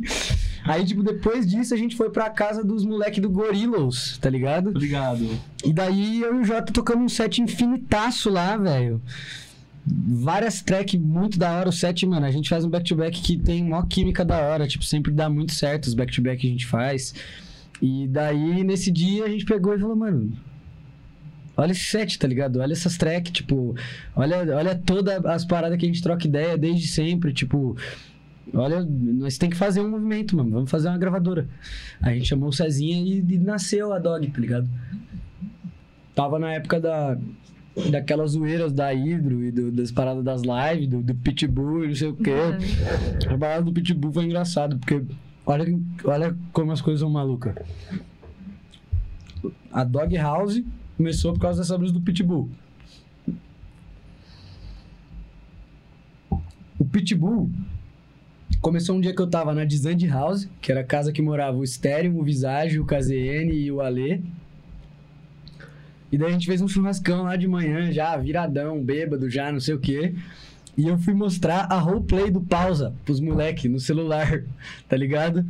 Aí, 0.66 0.86
tipo, 0.86 1.02
depois 1.02 1.48
disso, 1.48 1.74
a 1.74 1.78
gente 1.78 1.96
foi 1.96 2.10
pra 2.10 2.30
casa 2.30 2.64
dos 2.64 2.86
moleques 2.86 3.22
do 3.22 3.30
Gorillaz, 3.30 4.18
tá 4.18 4.30
ligado? 4.30 4.70
Obrigado. 4.70 5.28
E 5.64 5.74
daí 5.74 6.22
eu 6.22 6.36
e 6.36 6.42
o 6.42 6.44
Jota 6.44 6.74
tocamos 6.74 7.06
um 7.06 7.10
set 7.10 7.42
infinitaço 7.42 8.30
lá, 8.30 8.58
velho. 8.58 9.02
Várias 9.86 10.62
tracks 10.62 11.00
muito 11.00 11.40
da 11.40 11.52
hora. 11.52 11.70
O 11.70 11.72
set, 11.72 12.06
mano, 12.06 12.26
a 12.26 12.32
gente 12.32 12.50
faz 12.50 12.64
um 12.64 12.70
back-to-back 12.70 13.20
que 13.22 13.38
tem 13.38 13.64
mó 13.64 13.82
química 13.84 14.24
da 14.24 14.40
hora. 14.40 14.68
Tipo, 14.68 14.84
sempre 14.84 15.12
dá 15.12 15.30
muito 15.30 15.54
certo 15.54 15.86
os 15.86 15.94
back-to-back 15.94 16.42
que 16.42 16.48
a 16.48 16.52
gente 16.52 16.68
faz. 16.68 17.14
E 17.82 18.08
daí, 18.08 18.64
nesse 18.64 18.92
dia, 18.92 19.26
a 19.26 19.30
gente 19.30 19.44
pegou 19.46 19.74
e 19.74 19.80
falou, 19.80 19.96
mano. 19.96 20.32
Olha 21.58 21.72
esse 21.72 21.84
set, 21.84 22.18
tá 22.18 22.28
ligado? 22.28 22.60
Olha 22.60 22.74
essas 22.74 22.98
tracks, 22.98 23.32
tipo. 23.32 23.76
Olha, 24.16 24.56
olha 24.56 24.76
todas 24.76 25.24
as 25.26 25.46
paradas 25.46 25.78
que 25.78 25.86
a 25.86 25.88
gente 25.88 26.02
troca 26.02 26.28
ideia 26.28 26.58
desde 26.58 26.88
sempre, 26.88 27.34
tipo. 27.34 27.76
Olha, 28.54 28.86
nós 28.86 29.38
tem 29.38 29.50
que 29.50 29.56
fazer 29.56 29.82
um 29.82 29.90
movimento, 29.90 30.36
mano. 30.36 30.52
Vamos 30.52 30.70
fazer 30.70 30.90
uma 30.90 30.98
gravadora. 30.98 31.48
A 32.02 32.14
gente 32.14 32.28
chamou 32.28 32.50
o 32.50 32.54
Cezinha 32.54 32.98
e, 32.98 33.20
e 33.20 33.38
nasceu 33.38 33.94
a 33.94 34.00
Dog, 34.00 34.28
tá 34.30 34.40
ligado? 34.40 34.70
Tava 36.16 36.38
na 36.38 36.54
época 36.54 36.80
da, 36.80 37.18
daquelas 37.90 38.32
zoeiras 38.32 38.72
da 38.74 38.94
Hidro 38.94 39.44
e 39.44 39.52
do- 39.52 39.72
das 39.72 39.92
paradas 39.92 40.24
das 40.24 40.42
lives, 40.44 40.88
do, 40.88 41.02
do 41.02 41.16
Pitbull 41.16 41.86
e 41.86 41.88
não 41.90 41.96
sei 41.96 42.08
o 42.10 42.16
quê. 42.16 42.32
A 43.30 43.38
parada 43.38 43.64
do 43.64 43.72
Pitbull 43.74 44.12
foi 44.14 44.26
engraçado, 44.26 44.78
porque 44.78 45.02
olha, 45.46 45.80
olha 46.04 46.38
como 46.54 46.72
as 46.72 46.82
coisas 46.82 47.00
são 47.02 47.10
malucas. 47.10 47.56
A 49.72 49.84
Dog 49.84 50.16
House 50.18 50.62
começou 50.98 51.34
por 51.34 51.40
causa 51.40 51.62
dessa 51.62 51.78
brisa 51.78 51.94
do 51.94 52.02
Pitbull. 52.02 52.50
O 56.78 56.86
Pitbull 56.86 57.50
começou 58.60 58.96
um 58.96 59.02
dia 59.02 59.16
que 59.16 59.22
eu 59.22 59.28
tava 59.28 59.54
na 59.54 59.66
Dizand 59.66 60.06
House, 60.08 60.48
que 60.62 60.72
era 60.72 60.82
a 60.82 60.84
casa 60.84 61.12
que 61.12 61.22
morava 61.22 61.58
o 61.58 61.66
Stereo, 61.66 62.18
o 62.20 62.24
Visage, 62.24 62.80
o 62.80 62.86
KZN 62.86 63.52
e 63.54 63.72
o 63.72 63.82
Alê. 63.82 64.20
E 66.12 66.18
daí 66.18 66.30
a 66.30 66.32
gente 66.32 66.46
fez 66.46 66.62
um 66.62 66.68
churrascão 66.68 67.24
lá 67.24 67.36
de 67.36 67.48
manhã, 67.48 67.92
já 67.92 68.18
viradão, 68.18 68.84
bêbado, 68.84 69.30
já 69.30 69.52
não 69.52 69.60
sei 69.60 69.76
o 69.76 69.80
quê. 69.80 70.14
E 70.78 70.88
eu 70.88 70.98
fui 70.98 71.14
mostrar 71.14 71.68
a 71.72 71.78
roleplay 71.78 72.30
do 72.30 72.42
pausa 72.42 72.94
pros 73.06 73.20
moleque 73.20 73.70
no 73.70 73.80
celular, 73.80 74.44
tá 74.90 74.98
ligado? 74.98 75.46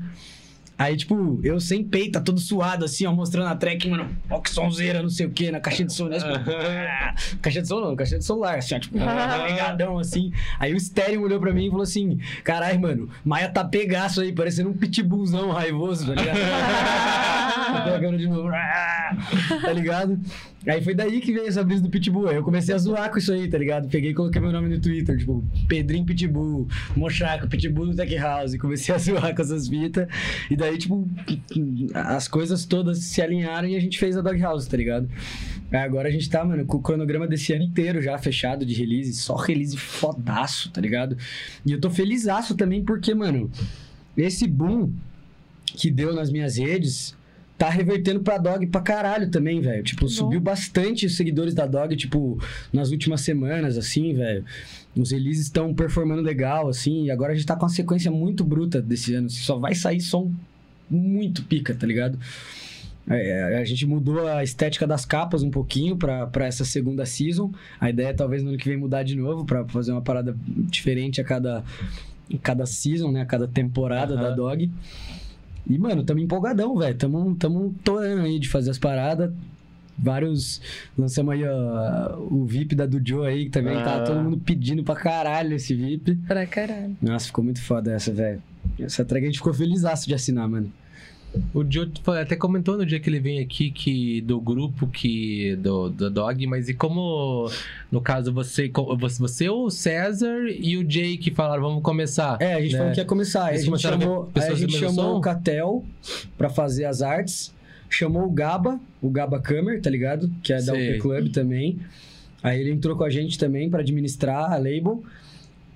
Aí, 0.82 0.98
tipo, 0.98 1.40
eu 1.44 1.60
sem 1.60 1.84
peito, 1.84 2.14
tá 2.14 2.22
todo 2.22 2.40
suado, 2.40 2.86
assim, 2.86 3.06
ó, 3.06 3.14
mostrando 3.14 3.49
a 3.49 3.56
track, 3.56 3.88
mano, 3.88 4.10
ó, 4.28 4.40
que 4.40 4.49
sonzeira, 4.49 5.03
não 5.03 5.12
sei 5.12 5.28
o 5.28 5.30
quê, 5.30 5.52
na 5.52 5.60
caixinha 5.60 5.86
de 5.86 5.94
som, 5.94 6.08
né? 6.08 6.18
Ah, 6.18 7.14
Caixinha 7.40 7.62
de 7.62 7.68
som 7.68 7.80
não, 7.80 7.95
caixinha 7.95 8.18
de 8.18 8.26
celular, 8.26 8.58
assim, 8.58 8.74
ó, 8.74 8.80
tipo, 8.80 8.98
ligadão, 8.98 9.99
assim. 9.99 10.34
Aí 10.60 10.74
o 10.74 10.80
Stereo 10.80 11.22
olhou 11.22 11.40
pra 11.40 11.53
mim 11.53 11.68
e 11.68 11.70
falou 11.70 11.84
assim, 11.84 12.20
caralho, 12.44 12.82
mano, 12.82 13.10
Maia 13.24 13.48
tá 13.48 13.64
pegaço 13.64 14.22
aí, 14.22 14.34
parecendo 14.34 14.70
um 14.70 14.74
pitbullzão 14.74 15.52
raivoso, 15.52 16.08
tá 16.08 16.16
ligado? 16.20 16.40
Tá 17.72 17.91
pegando 17.94 18.18
de 18.18 18.28
novo, 18.28 18.49
tá 18.49 19.72
ligado? 19.72 20.20
Aí 20.67 20.81
foi 20.81 20.93
daí 20.93 21.19
que 21.19 21.33
veio 21.33 21.47
essa 21.47 21.63
brisa 21.63 21.81
do 21.81 21.89
Pitbull. 21.89 22.27
Aí 22.27 22.35
eu 22.35 22.43
comecei 22.43 22.73
a 22.73 22.77
zoar 22.77 23.09
com 23.09 23.17
isso 23.17 23.33
aí, 23.33 23.47
tá 23.47 23.57
ligado? 23.57 23.88
Peguei 23.89 24.11
e 24.11 24.13
coloquei 24.13 24.39
meu 24.39 24.51
nome 24.51 24.69
no 24.69 24.79
Twitter, 24.79 25.17
tipo, 25.17 25.43
Pedrinho 25.67 26.05
Pitbull, 26.05 26.67
Mochaco, 26.95 27.47
Pitbull 27.47 27.88
do 27.88 27.95
Tech 27.95 28.15
House. 28.15 28.53
E 28.53 28.59
comecei 28.59 28.93
a 28.93 28.97
zoar 28.99 29.35
com 29.35 29.41
essas 29.41 29.67
fitas. 29.67 30.07
E 30.49 30.55
daí, 30.55 30.77
tipo, 30.77 31.07
as 31.93 32.27
coisas 32.27 32.65
todas 32.65 32.99
se 32.99 33.21
alinharam 33.21 33.67
e 33.67 33.75
a 33.75 33.79
gente 33.79 33.97
fez 33.97 34.15
a 34.15 34.21
Dog 34.21 34.39
House, 34.39 34.67
tá 34.67 34.77
ligado? 34.77 35.09
Aí 35.71 35.79
agora 35.79 36.09
a 36.09 36.11
gente 36.11 36.29
tá, 36.29 36.45
mano, 36.45 36.65
com 36.65 36.77
o 36.77 36.81
cronograma 36.81 37.25
desse 37.25 37.53
ano 37.53 37.63
inteiro 37.63 38.01
já 38.01 38.17
fechado 38.17 38.65
de 38.65 38.73
release, 38.73 39.13
só 39.13 39.35
release 39.35 39.75
fodaço, 39.77 40.69
tá 40.69 40.79
ligado? 40.79 41.17
E 41.65 41.71
eu 41.71 41.79
tô 41.79 41.89
felizaço 41.89 42.55
também 42.55 42.83
porque, 42.83 43.15
mano, 43.15 43.49
esse 44.15 44.45
boom 44.47 44.91
que 45.65 45.89
deu 45.89 46.13
nas 46.13 46.29
minhas 46.29 46.57
redes 46.57 47.15
tá 47.61 47.69
revertendo 47.69 48.21
pra 48.21 48.39
Dog 48.39 48.65
pra 48.65 48.81
caralho 48.81 49.29
também, 49.29 49.61
velho. 49.61 49.83
Tipo, 49.83 50.09
subiu 50.09 50.41
bastante 50.41 51.05
os 51.05 51.15
seguidores 51.15 51.53
da 51.53 51.67
Dog, 51.67 51.95
tipo, 51.95 52.41
nas 52.73 52.89
últimas 52.89 53.21
semanas, 53.21 53.77
assim, 53.77 54.15
velho. 54.15 54.43
Os 54.95 55.11
releases 55.11 55.43
estão 55.43 55.71
performando 55.71 56.23
legal, 56.23 56.67
assim, 56.67 57.03
e 57.03 57.11
agora 57.11 57.33
a 57.33 57.35
gente 57.35 57.45
tá 57.45 57.55
com 57.55 57.61
uma 57.61 57.69
sequência 57.69 58.09
muito 58.09 58.43
bruta 58.43 58.81
desse 58.81 59.13
ano. 59.13 59.27
assim, 59.27 59.41
Só 59.41 59.59
vai 59.59 59.75
sair 59.75 60.01
som 60.01 60.33
muito 60.89 61.43
pica, 61.43 61.75
tá 61.75 61.85
ligado? 61.85 62.17
É, 63.07 63.59
a 63.59 63.63
gente 63.63 63.85
mudou 63.85 64.27
a 64.27 64.43
estética 64.43 64.88
das 64.88 65.05
capas 65.05 65.43
um 65.43 65.51
pouquinho 65.51 65.95
pra, 65.95 66.25
pra 66.25 66.47
essa 66.47 66.65
segunda 66.65 67.05
season. 67.05 67.51
A 67.79 67.91
ideia 67.91 68.07
é 68.07 68.13
talvez 68.13 68.41
no 68.41 68.49
ano 68.49 68.57
que 68.57 68.69
vem 68.69 68.77
mudar 68.77 69.03
de 69.03 69.15
novo 69.15 69.45
pra 69.45 69.65
fazer 69.65 69.91
uma 69.91 70.01
parada 70.01 70.35
diferente 70.47 71.21
a 71.21 71.23
cada, 71.23 71.63
cada 72.41 72.65
season, 72.65 73.11
né? 73.11 73.23
Cada 73.23 73.47
temporada 73.47 74.15
Aham. 74.15 74.23
da 74.23 74.31
Dog. 74.31 74.71
E, 75.67 75.77
mano, 75.77 76.03
tamo 76.03 76.19
empolgadão, 76.19 76.75
velho. 76.77 76.97
Tamo, 76.97 77.35
tamo 77.35 77.75
torando 77.83 78.21
aí 78.23 78.39
de 78.39 78.49
fazer 78.49 78.71
as 78.71 78.79
paradas. 78.79 79.31
Vários. 79.97 80.61
Lançamos 80.97 81.33
aí 81.33 81.43
ó, 81.45 82.17
o 82.19 82.45
VIP 82.45 82.73
da 82.75 82.85
Dujo 82.88 83.21
aí, 83.23 83.45
que 83.45 83.51
também 83.51 83.75
tá 83.75 83.97
Ah. 83.97 84.03
todo 84.03 84.19
mundo 84.21 84.38
pedindo 84.38 84.83
pra 84.83 84.95
caralho 84.95 85.53
esse 85.55 85.75
VIP. 85.75 86.15
Pra 86.27 86.45
caralho. 86.47 86.97
Nossa, 87.01 87.27
ficou 87.27 87.43
muito 87.43 87.61
foda 87.61 87.91
essa, 87.93 88.11
velho. 88.11 88.41
Essa 88.79 89.05
track 89.05 89.23
a 89.25 89.27
gente 89.29 89.38
ficou 89.38 89.53
feliz 89.53 89.81
de 90.07 90.13
assinar, 90.15 90.49
mano. 90.49 90.71
O 91.53 91.64
Joe 91.70 91.90
até 92.20 92.36
comentou 92.36 92.78
no 92.78 92.86
dia 92.86 92.99
que 92.99 93.10
ele 93.10 93.20
veio 93.20 93.41
aqui 93.41 93.72
que 93.72 94.20
do 94.22 94.40
grupo 94.40 94.86
que 94.88 95.56
do, 95.56 95.90
do 95.90 96.10
Dog, 96.10 96.45
mas 96.45 96.68
e 96.68 96.74
como 96.74 97.49
no 97.90 98.02
caso 98.02 98.34
você 98.34 98.70
você, 98.98 99.49
o 99.49 99.70
César 99.70 100.49
e 100.49 100.78
o 100.78 100.90
Jay 100.90 101.18
que 101.18 101.32
falaram 101.32 101.64
vamos 101.64 101.84
começar. 101.84 102.38
É, 102.41 102.56
a 102.56 102.62
gente 102.62 102.74
né? 102.74 102.78
falou 102.78 102.94
que 102.94 102.99
ia 102.99 103.06
começar. 103.06 103.45
Aí 103.45 103.56
a 103.56 103.60
gente 103.60 103.80
chamou, 103.80 104.30
a 104.36 104.56
gente 104.56 104.78
chamou 104.78 105.18
o 105.18 105.22
Catel 105.22 105.86
pra 106.38 106.49
fazer 106.49 106.86
as 106.86 107.02
artes. 107.02 107.53
Chamou 107.90 108.24
o 108.24 108.32
Gaba, 108.32 108.80
o 109.02 109.10
Gaba 109.10 109.40
Kammer, 109.40 109.82
tá 109.82 109.90
ligado? 109.90 110.32
Que 110.41 110.53
é 110.53 110.58
da 110.58 110.74
Sei. 110.74 110.94
UP 110.94 111.02
Club 111.02 111.32
também. 111.32 111.78
Aí 112.41 112.60
ele 112.60 112.72
entrou 112.72 112.95
com 112.95 113.03
a 113.03 113.10
gente 113.10 113.38
também 113.38 113.70
pra 113.70 113.82
administrar 113.82 114.52
a 114.52 114.58
label. 114.58 115.03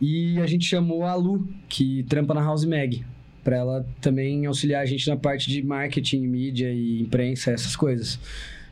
E 0.02 0.40
a 0.40 0.48
gente 0.48 0.66
chamou 0.66 1.04
a 1.04 1.16
Lu, 1.16 1.48
que 1.70 2.04
trampa 2.04 2.34
na 2.34 2.42
House 2.42 2.66
Mag, 2.66 3.04
pra 3.46 3.58
ela 3.58 3.88
também 4.02 4.48
auxiliar 4.48 4.82
a 4.82 4.86
gente 4.86 5.08
na 5.08 5.16
parte 5.16 5.50
de 5.50 5.62
marketing, 5.64 6.26
mídia 6.26 6.74
e 6.74 7.04
imprensa, 7.04 7.52
essas 7.52 7.76
coisas. 7.76 8.20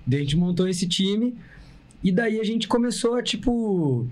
Daí 0.06 0.20
a 0.20 0.24
gente 0.24 0.36
montou 0.36 0.68
esse 0.68 0.88
time 0.88 1.36
e 2.04 2.12
daí 2.12 2.40
a 2.40 2.44
gente 2.44 2.68
começou 2.68 3.16
a, 3.16 3.22
tipo... 3.24 4.08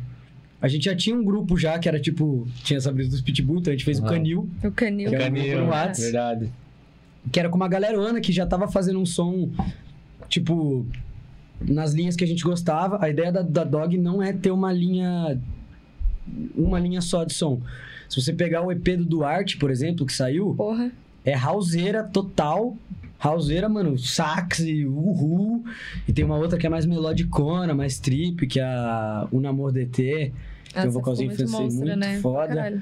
A 0.61 0.67
gente 0.67 0.85
já 0.85 0.95
tinha 0.95 1.15
um 1.15 1.23
grupo 1.23 1.57
já, 1.57 1.79
que 1.79 1.89
era 1.89 1.99
tipo... 1.99 2.47
Tinha 2.63 2.77
essa 2.77 2.91
brisa 2.91 3.09
dos 3.09 3.21
Pitbull, 3.21 3.57
então 3.57 3.73
a 3.73 3.75
gente 3.75 3.83
fez 3.83 3.99
o 3.99 4.03
Aham. 4.03 4.13
Canil, 4.13 4.49
O 4.63 4.71
canil. 4.71 5.09
Que 5.09 5.15
o 5.15 5.19
Canil, 5.19 5.43
grupo 5.47 5.65
no 5.65 5.69
Whats. 5.71 5.99
verdade. 5.99 6.51
que 7.31 7.39
era 7.39 7.49
com 7.49 7.55
uma 7.55 7.67
galerona 7.67 8.21
que 8.21 8.31
já 8.31 8.45
tava 8.45 8.67
fazendo 8.67 8.99
um 8.99 9.05
som, 9.05 9.49
tipo, 10.29 10.85
nas 11.59 11.91
linhas 11.93 12.15
que 12.15 12.23
a 12.23 12.27
gente 12.27 12.43
gostava. 12.43 13.03
A 13.03 13.09
ideia 13.09 13.31
da, 13.31 13.41
da 13.41 13.63
Dog 13.63 13.97
não 13.97 14.21
é 14.21 14.31
ter 14.31 14.51
uma 14.51 14.71
linha. 14.71 15.41
Uma 16.55 16.79
linha 16.79 17.01
só 17.01 17.23
de 17.23 17.33
som. 17.33 17.59
Se 18.11 18.21
você 18.21 18.33
pegar 18.33 18.61
o 18.61 18.71
EP 18.71 18.97
do 18.97 19.05
Duarte, 19.05 19.55
por 19.57 19.71
exemplo, 19.71 20.05
que 20.05 20.11
saiu, 20.13 20.53
Porra. 20.55 20.91
é 21.23 21.37
houseira 21.47 22.03
total. 22.03 22.75
Houseira, 23.23 23.69
mano, 23.69 23.97
sax 23.97 24.59
e 24.59 24.83
uhu. 24.85 25.63
E 26.07 26.11
tem 26.11 26.25
uma 26.25 26.37
outra 26.37 26.57
que 26.57 26.65
é 26.65 26.69
mais 26.69 26.85
melodicona, 26.85 27.73
mais 27.73 27.99
trip, 27.99 28.47
que 28.47 28.59
é 28.59 28.63
a 28.63 29.27
Un 29.31 29.47
Amor 29.47 29.71
DT. 29.71 29.93
Tem 30.03 30.33
Essa 30.73 30.87
um 30.87 30.91
vocalzinho 30.91 31.33
francês 31.35 31.75
muito 31.75 31.95
né? 31.95 32.19
foda. 32.19 32.47
Caralho. 32.55 32.81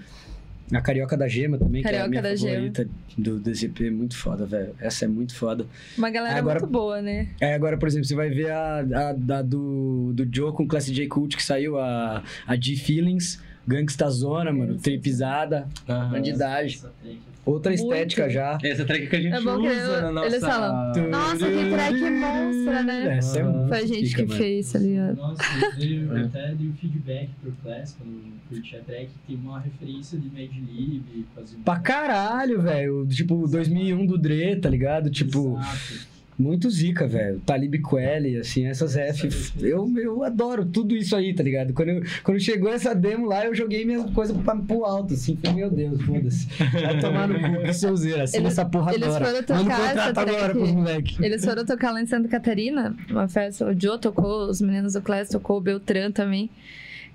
A 0.71 0.81
Carioca 0.81 1.17
da 1.17 1.27
Gema 1.27 1.57
também, 1.57 1.81
que 1.81 1.87
é 1.87 1.91
a 1.91 1.93
Carioca 1.93 2.09
minha 2.09 2.21
da 2.21 2.35
Gema. 2.35 2.53
favorita 2.53 2.87
do 3.17 3.39
DCP. 3.39 3.89
Muito 3.89 4.15
foda, 4.15 4.45
velho. 4.45 4.73
Essa 4.79 5.05
é 5.05 5.07
muito 5.07 5.35
foda. 5.35 5.65
Uma 5.97 6.09
galera 6.09 6.37
Agora- 6.39 6.59
muito 6.59 6.71
boa, 6.71 7.01
né? 7.01 7.27
É, 7.41 7.53
agora, 7.55 7.75
por 7.77 7.87
exemplo, 7.87 8.05
você 8.07 8.15
vai 8.15 8.29
ver 8.29 8.51
a, 8.51 8.79
a, 8.79 9.13
da 9.13 9.41
do, 9.41 10.11
do 10.13 10.27
Joe 10.31 10.53
com 10.53 10.67
Classe 10.67 10.93
J 10.93 11.07
Cult, 11.07 11.35
que 11.35 11.43
saiu 11.43 11.77
a, 11.79 12.23
a 12.47 12.55
G-Feelings, 12.55 13.41
Gangsta 13.69 14.09
Zona, 14.09 14.51
mano, 14.51 14.77
Tripizada, 14.79 15.67
Aham. 15.87 16.11
bandidagem. 16.11 16.81
É 17.05 17.29
Outra 17.45 17.71
Muito. 17.71 17.83
estética 17.83 18.29
já. 18.29 18.57
Essa 18.61 18.85
track 18.85 19.07
que 19.07 19.15
a 19.15 19.21
gente 19.21 19.33
É 19.33 19.41
bom 19.41 19.59
que 19.61 19.67
usa 19.69 20.01
na 20.01 20.11
nossa... 20.11 20.27
eles 20.27 20.39
falam, 20.41 21.09
Nossa, 21.09 21.47
que 21.47 21.69
track 21.69 21.99
monstra, 22.11 22.83
né? 22.83 23.17
Essa 23.17 23.39
é 23.39 23.43
muito 23.43 23.67
Foi 23.69 23.77
a 23.77 23.85
gente 23.87 24.03
pica, 24.09 24.15
que 24.17 24.27
mano. 24.27 24.39
fez, 24.39 24.71
tá 24.71 24.79
ligado? 24.79 25.15
Nossa, 25.15 25.43
eu 25.63 25.75
dei- 25.79 26.23
até 26.25 26.53
dei 26.53 26.67
o 26.67 26.73
feedback 26.73 27.29
pro 27.41 27.51
Class 27.63 27.95
quando 27.97 28.11
eu 28.11 28.31
curti 28.49 28.75
a 28.75 28.79
track, 28.81 29.09
tem 29.25 29.35
uma 29.37 29.59
referência 29.59 30.19
de 30.19 30.27
Mad 30.29 30.51
Lib, 30.51 31.25
Pra 31.65 31.79
caralho, 31.79 32.61
velho. 32.61 33.07
Tipo, 33.07 33.47
2001 33.47 34.05
do 34.05 34.17
Dre, 34.17 34.55
tá 34.57 34.69
ligado? 34.69 35.09
Tipo, 35.09 35.57
Exato. 35.59 36.08
Muito 36.39 36.69
zica, 36.69 37.05
velho. 37.05 37.41
Talib 37.45 37.75
Kweli, 37.81 38.37
assim, 38.37 38.65
essas 38.65 38.95
F. 38.95 39.27
Eu, 39.61 39.91
eu 39.97 40.23
adoro 40.23 40.65
tudo 40.65 40.95
isso 40.95 41.15
aí, 41.15 41.33
tá 41.35 41.43
ligado? 41.43 41.73
Quando, 41.73 41.89
eu- 41.89 42.03
quando 42.23 42.39
chegou 42.39 42.71
essa 42.71 42.95
demo 42.95 43.25
lá, 43.27 43.45
eu 43.45 43.53
joguei 43.53 43.83
minhas 43.85 44.09
coisas 44.11 44.35
pra, 44.37 44.55
pro 44.55 44.85
alto, 44.85 45.13
assim. 45.13 45.37
Falei, 45.43 45.57
meu 45.57 45.69
Deus, 45.69 46.01
foda-se. 46.01 46.47
Vai 46.71 46.99
tomar 46.99 47.27
no 47.27 47.39
cu, 47.39 47.63
que 47.63 47.73
seuzeira. 47.73 48.23
Assim, 48.23 48.37
Eles- 48.37 48.53
essa 48.53 48.63
porra 48.65 48.93
eles 48.93 49.03
agora. 49.07 49.25
foram 49.25 49.43
tocar 49.43 49.91
essa 49.97 50.21
agora 50.21 50.49
pros 50.53 50.71
moleques. 50.71 51.19
Eles 51.19 51.43
foram 51.43 51.65
tocar 51.65 51.91
lá 51.91 52.01
em 52.01 52.05
Santa 52.05 52.27
Catarina, 52.29 52.95
uma 53.09 53.27
festa. 53.27 53.65
O 53.69 53.79
Joe 53.79 53.99
tocou, 53.99 54.49
os 54.49 54.61
meninos 54.61 54.93
do 54.93 55.01
Class 55.01 55.27
tocou, 55.29 55.57
o 55.57 55.61
Beltrán 55.61 56.09
também. 56.11 56.49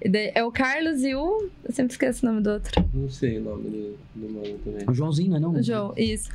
É 0.01 0.45
o 0.45 0.53
Carlos 0.53 1.03
e 1.03 1.15
o. 1.15 1.49
Eu 1.65 1.73
sempre 1.73 1.93
esqueço 1.93 2.27
o 2.27 2.29
nome 2.29 2.43
do 2.43 2.51
outro. 2.51 2.85
Não 2.93 3.09
sei 3.09 3.39
o 3.39 3.43
nome 3.43 3.71
do, 3.71 3.99
do 4.15 4.33
mano 4.33 4.59
também. 4.59 4.85
O 4.89 4.95
Joãozinho, 4.95 5.31
não 5.31 5.37
é 5.37 5.41
não? 5.41 5.53
O 5.53 5.63
João, 5.63 5.95
isso. 5.97 6.31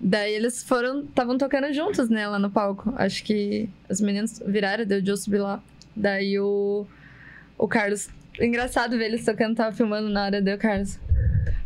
Daí 0.00 0.34
eles 0.34 0.62
foram. 0.62 1.02
Estavam 1.02 1.38
tocando 1.38 1.72
juntos, 1.72 2.08
né, 2.08 2.26
lá 2.26 2.38
no 2.38 2.50
palco. 2.50 2.92
Acho 2.96 3.22
que 3.22 3.68
os 3.88 4.00
meninos 4.00 4.42
viraram, 4.44 4.84
deu 4.84 5.00
o 5.00 5.06
Joe 5.06 5.16
subir 5.16 5.38
lá. 5.38 5.62
Daí 5.94 6.38
o. 6.38 6.86
O 7.56 7.68
Carlos. 7.68 8.08
Engraçado 8.40 8.96
ver 8.96 9.06
eles 9.06 9.24
tocando, 9.24 9.54
tava 9.54 9.76
filmando 9.76 10.08
na 10.08 10.24
hora, 10.24 10.42
deu 10.42 10.56
o 10.56 10.58
Carlos. 10.58 10.98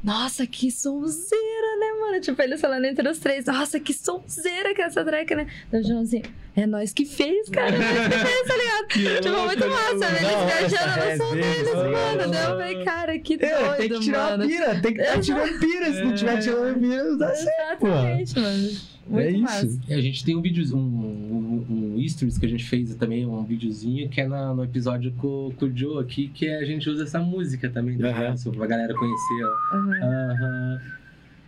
Nossa, 0.06 0.46
que 0.46 0.70
sonzeira, 0.70 1.76
né, 1.80 2.00
mano? 2.00 2.20
Tipo, 2.20 2.40
eles 2.40 2.60
falando 2.60 2.84
entre 2.84 3.08
os 3.08 3.18
três. 3.18 3.44
Nossa, 3.46 3.80
que 3.80 3.92
sonzeira 3.92 4.72
que 4.72 4.80
é 4.80 4.84
essa 4.84 5.04
track, 5.04 5.34
né? 5.34 5.48
Daí 5.70 5.80
o 5.80 5.84
João 5.84 6.02
assim, 6.02 6.22
é 6.54 6.64
nós 6.64 6.92
que 6.92 7.04
fez, 7.04 7.48
cara. 7.48 7.74
É 7.74 7.78
nós 7.78 8.08
que 8.08 8.18
fez, 8.24 8.46
tá 8.46 8.56
ligado? 8.56 9.20
tipo, 9.20 9.38
muito 9.44 9.68
massa, 9.68 10.08
né? 10.12 10.18
Eles 10.22 10.70
viajando 10.70 10.96
no 10.96 11.16
som 11.16 11.34
resenha, 11.34 11.54
deles, 11.54 11.70
tá 11.72 11.76
mano. 11.76 12.30
Daí 12.30 12.42
eu 12.44 12.50
falei, 12.50 12.84
cara, 12.84 13.18
que 13.18 13.36
doido, 13.36 13.52
É, 13.52 13.72
tem 13.74 13.88
que 13.88 14.00
tirar 14.00 14.30
mano. 14.30 14.44
a 14.44 14.46
pira, 14.46 14.80
tem 14.80 14.94
que 14.94 15.00
estar 15.00 15.20
tirando 15.20 15.58
pira. 15.58 15.92
Se 15.92 16.02
não 16.04 16.14
tiver 16.14 16.38
tirando 16.40 16.80
pira, 16.80 17.02
não 17.04 17.18
dá 17.18 17.34
certo. 17.34 17.86
Exatamente, 17.86 18.38
mano. 18.38 18.95
Muito 19.08 19.24
É 19.24 19.30
isso. 19.30 19.40
massa. 19.42 19.78
A 19.88 20.00
gente 20.00 20.24
tem 20.24 20.34
um 20.36 20.42
vídeo, 20.42 20.64
um, 20.76 20.78
um, 21.68 21.94
um 21.98 22.08
stories 22.08 22.38
que 22.38 22.46
a 22.46 22.48
gente 22.48 22.64
fez 22.64 22.94
também, 22.96 23.24
um 23.26 23.44
videozinho, 23.44 24.08
que 24.08 24.20
é 24.20 24.26
na- 24.26 24.52
no 24.54 24.64
episódio 24.64 25.12
com, 25.12 25.52
com 25.56 25.66
o 25.66 25.76
Joe 25.76 26.02
aqui, 26.02 26.28
que 26.28 26.48
a 26.48 26.64
gente 26.64 26.88
usa 26.90 27.04
essa 27.04 27.20
música 27.20 27.68
também, 27.70 27.96
ligado? 27.96 28.14
pra 28.52 28.66
galera 28.66 28.94
conhecer, 28.94 29.44
ó. 29.44 29.76
Uhum. 29.76 29.92
Aham. 30.02 30.80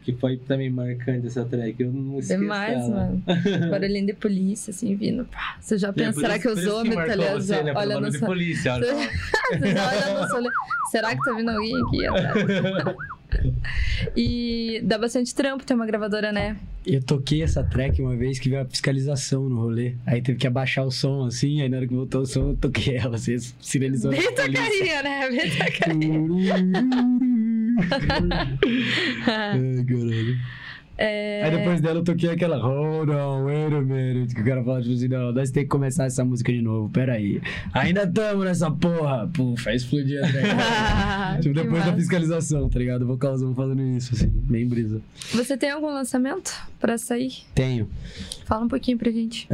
Que 0.09 0.15
foi 0.15 0.39
também 0.39 0.71
marcante 0.71 1.27
essa 1.27 1.45
track, 1.45 1.83
eu 1.83 1.93
não 1.93 2.19
esqueço 2.19 2.41
Demais, 2.41 2.79
ela. 2.79 2.89
mano. 2.89 3.23
Barulhinho 3.71 4.07
de 4.07 4.15
polícia, 4.15 4.71
assim, 4.71 4.95
vindo. 4.95 5.27
Pá. 5.27 5.59
Você 5.61 5.77
já 5.77 5.89
É, 5.89 5.93
pensa, 5.93 6.19
será 6.19 6.39
que 6.39 6.49
os 6.49 6.65
homens, 6.67 6.95
tá 6.95 7.15
ligado? 7.15 7.35
você, 7.43 7.63
né, 7.63 7.75
Olha 7.77 8.01
no 8.01 8.11
de 8.11 8.19
sol. 8.19 8.27
polícia, 8.29 8.73
olha. 8.73 8.87
Você 8.87 9.73
já 9.75 9.85
olha 10.15 10.23
no 10.23 10.29
sol. 10.29 10.43
Será 10.91 11.15
que 11.15 11.23
tá 11.23 11.35
vindo 11.35 11.51
alguém 11.51 11.75
aqui 11.83 12.07
atrás? 12.07 12.97
E 14.17 14.81
dá 14.83 14.97
bastante 14.97 15.35
trampo 15.35 15.63
ter 15.67 15.75
uma 15.75 15.85
gravadora, 15.85 16.33
né? 16.33 16.57
Eu 16.87 17.03
toquei 17.03 17.43
essa 17.43 17.63
track 17.63 18.01
uma 18.01 18.17
vez 18.17 18.39
que 18.39 18.49
veio 18.49 18.63
a 18.63 18.65
fiscalização 18.65 19.47
no 19.47 19.61
rolê. 19.61 19.93
Aí 20.07 20.23
teve 20.23 20.39
que 20.39 20.47
abaixar 20.47 20.87
o 20.87 20.91
som 20.91 21.27
assim, 21.27 21.61
aí 21.61 21.69
na 21.69 21.77
hora 21.77 21.87
que 21.87 21.93
voltou 21.95 22.23
o 22.23 22.27
som, 22.27 22.49
eu 22.53 22.57
toquei 22.59 22.97
ela, 22.97 23.17
assim, 23.17 23.37
sinalizou. 23.61 24.11
Bem 24.11 24.23
tua 24.35 24.51
carinha, 24.51 25.03
né? 25.03 25.29
Bem 25.29 25.51
tua 25.51 25.67
carinha. 27.87 28.59
Ai, 29.27 29.85
caralho. 29.85 30.37
É... 30.99 31.43
Aí 31.45 31.51
depois 31.57 31.81
dela 31.81 32.01
eu 32.01 32.05
toquei 32.05 32.29
aquela 32.29 32.57
Hold 32.59 33.09
on, 33.11 33.45
wait 33.45 33.73
a 33.73 33.81
minute. 33.81 34.35
Que 34.35 34.41
o 34.41 34.45
cara 34.45 34.65
fala 34.65 34.83
tipo 34.83 34.95
assim, 34.95 35.07
não, 35.09 35.33
nós 35.33 35.51
tem 35.53 35.63
que 35.63 35.69
começar 35.69 36.07
essa 36.07 36.25
música 36.25 36.53
de 36.53 36.61
novo, 36.61 36.91
peraí. 36.91 37.41
Ainda 37.73 38.05
tamo 38.07 38.43
nessa 38.45 38.69
porra. 38.71 39.31
Pô, 39.33 39.55
faz 39.57 39.83
explodir 39.83 40.19
a 40.25 40.29
track. 40.29 40.49
tipo, 41.43 41.55
depois 41.55 41.79
da 41.81 41.87
massa. 41.87 41.97
fiscalização, 41.97 42.69
tá 42.69 42.79
ligado? 42.81 43.03
O 43.03 43.07
vocalzão 43.07 43.55
falando 43.55 43.81
isso, 43.97 44.13
assim, 44.15 44.29
bem 44.29 44.67
brisa. 44.67 45.01
Você 45.33 45.57
tem 45.57 45.71
algum 45.71 45.87
lançamento 45.87 46.53
pra 46.81 46.99
sair? 46.99 47.33
Tenho. 47.55 47.89
Fala 48.45 48.65
um 48.65 48.69
pouquinho 48.69 48.99
pra 48.99 49.11
gente. 49.13 49.49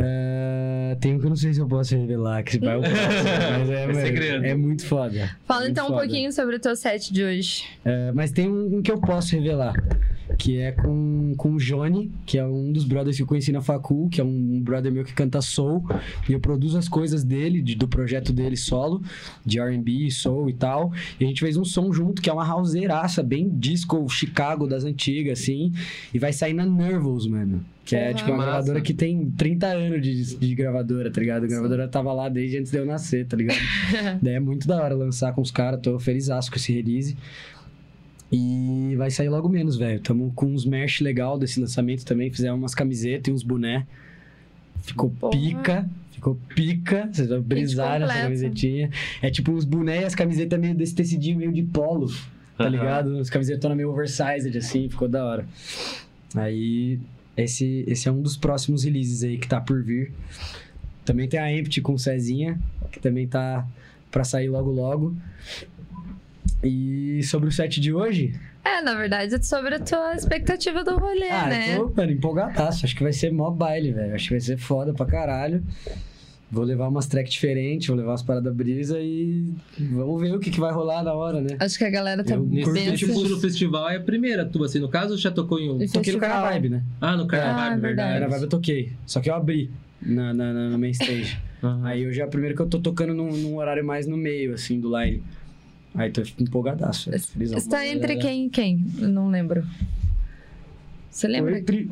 Tem 1.00 1.14
um 1.14 1.18
que 1.18 1.26
eu 1.26 1.30
não 1.30 1.36
sei 1.36 1.52
se 1.52 1.60
eu 1.60 1.66
posso 1.68 1.94
revelar, 1.96 2.42
que 2.42 2.52
se 2.52 2.58
vai 2.58 2.76
o 2.76 2.80
próximo, 2.80 3.02
mas 3.58 3.70
é, 3.70 3.84
É 3.90 3.94
segredo. 3.94 4.44
é 4.46 4.54
muito 4.54 4.86
foda. 4.86 5.30
Fala 5.46 5.60
Muito 5.60 5.72
então 5.72 5.84
um 5.86 5.88
foda. 5.88 6.00
pouquinho 6.02 6.32
sobre 6.32 6.56
o 6.56 6.58
teu 6.58 6.74
set 6.74 7.12
de 7.12 7.22
hoje. 7.22 7.64
É, 7.84 8.12
mas 8.12 8.30
tem 8.30 8.48
um, 8.48 8.76
um 8.78 8.82
que 8.82 8.90
eu 8.90 8.98
posso 8.98 9.34
revelar, 9.36 9.74
que 10.38 10.58
é 10.58 10.72
com, 10.72 11.34
com 11.36 11.52
o 11.54 11.58
Johnny, 11.58 12.10
que 12.26 12.38
é 12.38 12.44
um 12.46 12.72
dos 12.72 12.84
brothers 12.84 13.16
que 13.16 13.22
eu 13.22 13.26
conheci 13.26 13.52
na 13.52 13.60
facul, 13.60 14.08
que 14.08 14.20
é 14.20 14.24
um 14.24 14.60
brother 14.62 14.92
meu 14.92 15.04
que 15.04 15.12
canta 15.12 15.40
soul, 15.40 15.84
e 16.28 16.32
eu 16.32 16.40
produzo 16.40 16.76
as 16.78 16.88
coisas 16.88 17.22
dele, 17.24 17.62
de- 17.62 17.74
do 17.74 17.86
projeto 17.88 18.32
dele 18.32 18.56
solo, 18.56 19.02
de 19.44 19.58
R&B, 19.60 20.10
soul 20.10 20.48
e 20.50 20.52
tal, 20.52 20.92
e 21.20 21.24
a 21.24 21.26
gente 21.28 21.40
fez 21.40 21.56
um 21.56 21.64
som 21.64 21.92
junto, 21.92 22.20
que 22.20 22.28
é 22.28 22.32
uma 22.32 22.52
houseiraça, 22.54 23.22
bem 23.22 23.48
disco 23.48 24.08
Chicago 24.08 24.66
das 24.66 24.84
antigas, 24.84 25.40
assim, 25.40 25.72
e 26.12 26.18
vai 26.18 26.32
sair 26.32 26.52
na 26.54 26.64
Nervous, 26.66 27.26
mano. 27.26 27.64
Que 27.84 27.96
é 27.96 28.14
tipo 28.14 28.30
uma 28.30 28.38
Massa. 28.38 28.50
gravadora 28.50 28.80
que 28.80 28.94
tem 28.94 29.30
30 29.32 29.66
anos 29.66 30.00
de, 30.00 30.38
de 30.38 30.54
gravadora, 30.54 31.10
tá 31.10 31.20
ligado? 31.20 31.44
A 31.44 31.46
gravadora 31.46 31.86
tava 31.86 32.14
lá 32.14 32.30
desde 32.30 32.56
antes 32.56 32.72
de 32.72 32.78
eu 32.78 32.86
nascer, 32.86 33.26
tá 33.26 33.36
ligado? 33.36 33.58
Daí 34.22 34.36
é 34.36 34.40
muito 34.40 34.66
da 34.66 34.82
hora 34.82 34.94
lançar 34.94 35.34
com 35.34 35.42
os 35.42 35.50
caras, 35.50 35.80
tô 35.82 35.98
feliz 35.98 36.28
com 36.28 36.56
esse 36.56 36.72
release. 36.72 37.14
E 38.36 38.96
vai 38.96 39.10
sair 39.10 39.28
logo 39.28 39.48
menos, 39.48 39.76
velho. 39.76 40.00
Tamo 40.00 40.32
com 40.34 40.46
uns 40.46 40.64
merch 40.64 41.00
legal 41.02 41.38
desse 41.38 41.60
lançamento 41.60 42.04
também. 42.04 42.30
Fizemos 42.30 42.58
umas 42.58 42.74
camisetas 42.74 43.28
e 43.28 43.32
uns 43.32 43.42
boné. 43.42 43.86
Ficou 44.82 45.10
Porra. 45.10 45.32
pica. 45.32 45.88
Ficou 46.10 46.34
pica. 46.54 47.08
Vocês 47.12 47.28
vão 47.28 47.40
brisar 47.40 48.00
nessa 48.00 48.12
completo. 48.12 48.22
camisetinha. 48.24 48.90
É 49.22 49.30
tipo 49.30 49.52
uns 49.52 49.64
boné 49.64 50.02
e 50.02 50.04
as 50.04 50.14
camisetas 50.14 50.58
meio 50.58 50.74
desse 50.74 50.94
tecidinho 50.94 51.38
meio 51.38 51.52
de 51.52 51.62
polo. 51.62 52.08
tá 52.56 52.64
Aham. 52.64 52.68
ligado? 52.70 53.18
As 53.18 53.30
camisetonas 53.30 53.76
meio 53.76 53.90
oversized, 53.90 54.56
assim, 54.58 54.88
ficou 54.88 55.08
da 55.08 55.24
hora. 55.24 55.46
Aí, 56.34 56.98
esse, 57.36 57.84
esse 57.86 58.08
é 58.08 58.12
um 58.12 58.20
dos 58.20 58.36
próximos 58.36 58.82
releases 58.82 59.22
aí 59.22 59.38
que 59.38 59.46
tá 59.46 59.60
por 59.60 59.80
vir. 59.82 60.12
Também 61.04 61.28
tem 61.28 61.38
a 61.38 61.52
Empty 61.56 61.80
com 61.80 61.96
Cezinha, 61.96 62.58
que 62.90 62.98
também 62.98 63.28
tá 63.28 63.64
pra 64.10 64.24
sair 64.24 64.48
logo 64.48 64.70
logo. 64.70 65.14
E 66.62 67.22
sobre 67.24 67.48
o 67.48 67.52
set 67.52 67.80
de 67.80 67.92
hoje, 67.92 68.32
É, 68.64 68.80
na 68.80 68.94
verdade, 68.94 69.34
é 69.34 69.42
sobre 69.42 69.74
a 69.74 69.78
tua 69.80 70.14
expectativa 70.14 70.82
do 70.82 70.96
rolê, 70.96 71.28
ah, 71.30 71.46
né? 71.48 71.76
eu 71.76 71.88
tô, 71.88 71.94
mano, 71.96 72.12
empolgadaço. 72.12 72.86
Acho 72.86 72.96
que 72.96 73.02
vai 73.02 73.12
ser 73.12 73.30
mó 73.32 73.50
baile, 73.50 73.92
velho. 73.92 74.14
Acho 74.14 74.24
que 74.28 74.30
vai 74.34 74.40
ser 74.40 74.56
foda 74.56 74.94
pra 74.94 75.04
caralho. 75.04 75.62
Vou 76.50 76.62
levar 76.64 76.86
umas 76.88 77.06
tracks 77.06 77.32
diferentes, 77.32 77.88
vou 77.88 77.96
levar 77.96 78.12
umas 78.12 78.22
paradas 78.22 78.54
brisa 78.54 78.98
e 79.00 79.52
vamos 79.78 80.20
ver 80.22 80.34
o 80.34 80.38
que, 80.38 80.50
que 80.50 80.60
vai 80.60 80.72
rolar 80.72 81.02
na 81.02 81.12
hora, 81.12 81.40
né? 81.40 81.56
Acho 81.58 81.76
que 81.76 81.84
a 81.84 81.90
galera 81.90 82.22
tá 82.22 82.34
Eu 82.34 82.44
Nesse 82.44 82.72
bem 82.72 82.86
esse 82.86 82.96
tipo 82.98 83.12
assim. 83.12 83.28
no 83.28 83.40
festival 83.40 83.90
é 83.90 83.96
a 83.96 84.00
primeira 84.00 84.44
tua, 84.44 84.66
assim, 84.66 84.78
no 84.78 84.88
caso, 84.88 85.12
ou 85.12 85.18
já 85.18 85.32
tocou 85.32 85.58
em 85.58 85.68
um? 85.68 85.72
Toquei 85.78 85.86
no 85.86 85.90
Festival. 86.04 86.20
Cara 86.30 86.50
Vibe, 86.52 86.68
né? 86.68 86.82
Ah, 87.00 87.16
no 87.16 87.26
Cara 87.26 87.50
Ah, 87.50 87.68
Vibe, 87.70 87.80
verdade. 87.80 88.12
Cara. 88.20 88.28
Vibe 88.30 88.42
eu 88.42 88.48
toquei. 88.48 88.92
Só 89.04 89.20
que 89.20 89.28
eu 89.28 89.34
abri 89.34 89.68
na, 90.00 90.32
na, 90.32 90.52
na, 90.52 90.68
na 90.70 90.78
main 90.78 90.90
stage. 90.92 91.36
Aí 91.82 92.06
hoje 92.06 92.20
é 92.20 92.24
a 92.24 92.28
primeira 92.28 92.54
que 92.54 92.62
eu 92.62 92.66
tô 92.68 92.78
tocando 92.78 93.12
num, 93.14 93.32
num 93.36 93.56
horário 93.56 93.84
mais 93.84 94.06
no 94.06 94.16
meio, 94.16 94.54
assim, 94.54 94.78
do 94.78 94.96
line. 94.96 95.22
Aí 95.94 96.10
tô 96.10 96.22
empolgadaço, 96.40 97.10
velho. 97.10 97.22
Felizão. 97.22 97.58
Está 97.58 97.86
entre 97.86 98.16
quem 98.16 98.46
e 98.46 98.50
quem? 98.50 98.84
Eu 98.98 99.08
não 99.08 99.28
lembro. 99.28 99.64
Você 101.10 101.28
lembra? 101.28 101.58
Entre, 101.58 101.90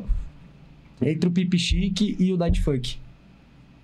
entre 1.01 1.29
o 1.29 1.31
Pip 1.31 1.57
Chic 1.57 2.01
e 2.19 2.33
o 2.33 2.37
Night 2.37 2.61
Funk. 2.61 2.97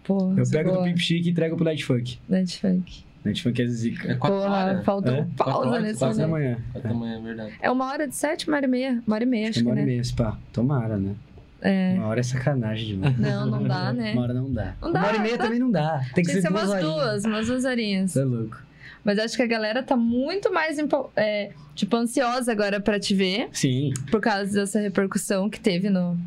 Pô, 0.03 0.33
Eu 0.37 0.49
pego 0.49 0.69
do 0.71 0.75
boa. 0.75 0.85
Pip 0.87 0.99
Chic 0.99 1.25
e 1.25 1.29
entrego 1.29 1.55
pro 1.55 1.63
Night 1.65 1.85
Funk. 1.85 2.19
Night 2.27 2.59
Funk. 2.59 3.03
Night 3.23 3.41
Funk 3.43 3.61
é 3.61 3.65
É 3.65 3.67
zica. 3.67 4.15
quatro 4.15 4.37
Porra, 4.39 4.49
horas? 4.49 4.85
faltou 4.85 5.13
É? 5.13 5.17
Quatro 5.17 5.35
pausa 5.53 5.69
horas, 5.69 5.83
nesse 5.83 5.99
Quatro 5.99 6.17
da 6.17 6.27
manhã. 6.27 6.57
Quatro 6.73 6.89
da 6.89 6.95
manhã, 6.95 7.17
é 7.17 7.21
verdade. 7.21 7.53
É 7.61 7.71
uma 7.71 7.85
hora 7.91 8.07
de 8.07 8.15
sete, 8.15 8.47
uma 8.47 8.57
hora 8.57 8.65
e 8.65 8.69
meia. 8.69 9.03
Uma 9.07 9.15
hora 9.15 9.23
e 9.23 9.27
meia, 9.27 9.49
acho 9.49 9.59
É 9.59 9.61
que, 9.61 9.67
uma 9.67 9.71
hora 9.71 9.81
e 9.81 9.85
meia, 9.85 10.01
esse 10.01 10.13
pá. 10.13 10.37
Tomara, 10.51 10.97
né? 10.97 11.15
É. 11.61 11.93
Uma 11.97 12.07
hora 12.07 12.19
é 12.19 12.23
sacanagem 12.23 12.87
demais. 12.87 13.17
Não, 13.19 13.45
não 13.45 13.63
dá, 13.63 13.91
né? 13.93 14.13
Uma 14.13 14.21
hora 14.21 14.33
não 14.33 14.51
dá. 14.51 14.75
Não 14.81 14.91
dá, 14.91 14.99
uma 14.99 15.07
hora 15.07 15.17
e 15.17 15.19
meia 15.21 15.37
tá? 15.37 15.43
também 15.45 15.59
não 15.59 15.71
dá. 15.71 15.99
Tem 16.13 16.23
que 16.23 16.31
Tinha 16.31 16.35
que 16.35 16.41
ser 16.41 16.41
ser 16.41 16.49
umas 16.49 16.69
horinhas. 16.69 16.93
duas, 16.93 17.25
umas 17.25 17.47
duas 17.47 17.65
horinhas. 17.65 18.11
Você 18.11 18.19
é 18.21 18.23
louco. 18.25 18.61
Mas 19.03 19.17
acho 19.19 19.35
que 19.35 19.41
a 19.41 19.47
galera 19.47 19.81
tá 19.81 19.95
muito 19.95 20.51
mais, 20.51 20.77
é, 21.15 21.51
tipo, 21.75 21.95
ansiosa 21.95 22.51
agora 22.51 22.79
pra 22.79 22.99
te 22.99 23.13
ver. 23.15 23.49
Sim. 23.51 23.93
Por 24.11 24.21
causa 24.21 24.51
dessa 24.51 24.79
repercussão 24.79 25.49
que 25.49 25.59
teve 25.59 25.89
no, 25.89 26.17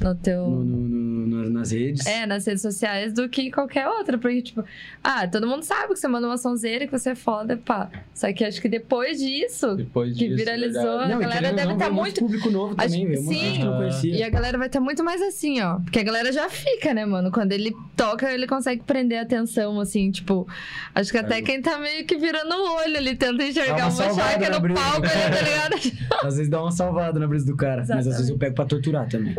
no 0.00 0.14
teu... 0.14 0.46
No, 0.46 0.64
no- 0.64 1.26
no- 1.26 1.50
nas- 1.50 1.70
redes. 1.70 2.06
É, 2.06 2.26
nas 2.26 2.46
redes 2.46 2.62
sociais 2.62 3.12
do 3.12 3.28
que 3.28 3.50
qualquer 3.50 3.86
outra. 3.88 4.16
Porque, 4.18 4.42
tipo, 4.42 4.64
ah, 5.04 5.26
todo 5.28 5.46
mundo 5.46 5.62
sabe 5.62 5.92
que 5.92 5.96
você 5.98 6.08
manda 6.08 6.26
uma 6.26 6.38
sonzeira, 6.38 6.86
que 6.86 6.92
você 6.92 7.10
é 7.10 7.14
foda, 7.14 7.56
pá. 7.56 7.90
Só 8.14 8.32
que 8.32 8.44
acho 8.44 8.60
que 8.60 8.68
depois 8.68 9.18
disso, 9.18 9.76
Depois 9.76 10.16
que 10.16 10.24
disso, 10.28 10.36
viralizou, 10.36 10.82
verdade. 10.98 11.12
a 11.12 11.16
e 11.16 11.20
galera 11.20 11.52
deve 11.52 11.66
não, 11.66 11.72
estar 11.74 11.84
veio 11.86 11.94
muito. 11.94 12.20
público 12.20 12.50
novo 12.50 12.74
Acho- 12.78 12.88
também, 12.94 13.08
não 13.16 13.32
sim. 13.32 13.60
conhecia. 13.76 14.14
E 14.16 14.22
a 14.22 14.28
galera 14.30 14.58
vai 14.58 14.66
estar 14.66 14.80
muito 14.80 15.04
mais 15.04 15.20
assim, 15.22 15.60
ó. 15.60 15.78
Porque 15.80 15.98
a 15.98 16.02
galera 16.02 16.32
já 16.32 16.48
fica, 16.48 16.92
né, 16.94 17.04
mano? 17.04 17.30
Quando 17.30 17.52
ele 17.52 17.74
toca, 17.96 18.32
ele 18.32 18.46
consegue 18.46 18.82
prender 18.82 19.18
a 19.18 19.22
atenção, 19.22 19.78
assim, 19.80 20.10
tipo. 20.10 20.46
Acho 20.94 21.10
que 21.12 21.18
até 21.18 21.36
Aí. 21.36 21.42
quem 21.42 21.60
tá 21.62 21.78
meio 21.78 22.04
que 22.06 22.16
virando 22.16 22.54
o 22.54 22.76
olho, 22.76 22.96
ele 22.96 23.14
tenta 23.16 23.42
enxergar 23.44 23.88
uma 23.88 24.04
uma 24.12 24.48
na 24.48 24.60
no 24.60 24.74
palco, 24.74 25.06
ali, 25.06 25.36
tá 25.36 25.42
ligado? 25.42 26.00
Às 26.26 26.36
vezes 26.36 26.48
dá 26.50 26.60
uma 26.62 26.72
salvada 26.72 27.18
na 27.18 27.26
brisa 27.26 27.46
do 27.46 27.56
cara. 27.56 27.80
Mas 27.88 27.90
às 27.90 27.96
vezes 27.96 28.06
eu 28.06 28.12
Exatamente. 28.36 28.38
pego 28.40 28.54
pra 28.54 28.64
torturar 28.64 29.08
também. 29.08 29.36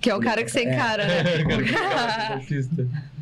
Que 0.00 0.10
é 0.10 0.14
o 0.14 0.20
cara 0.20 0.42
que 0.44 0.50
você 0.50 0.60
É. 0.60 0.74
encara, 0.74 1.06
né? 1.06 1.22
Artista. 2.34 2.86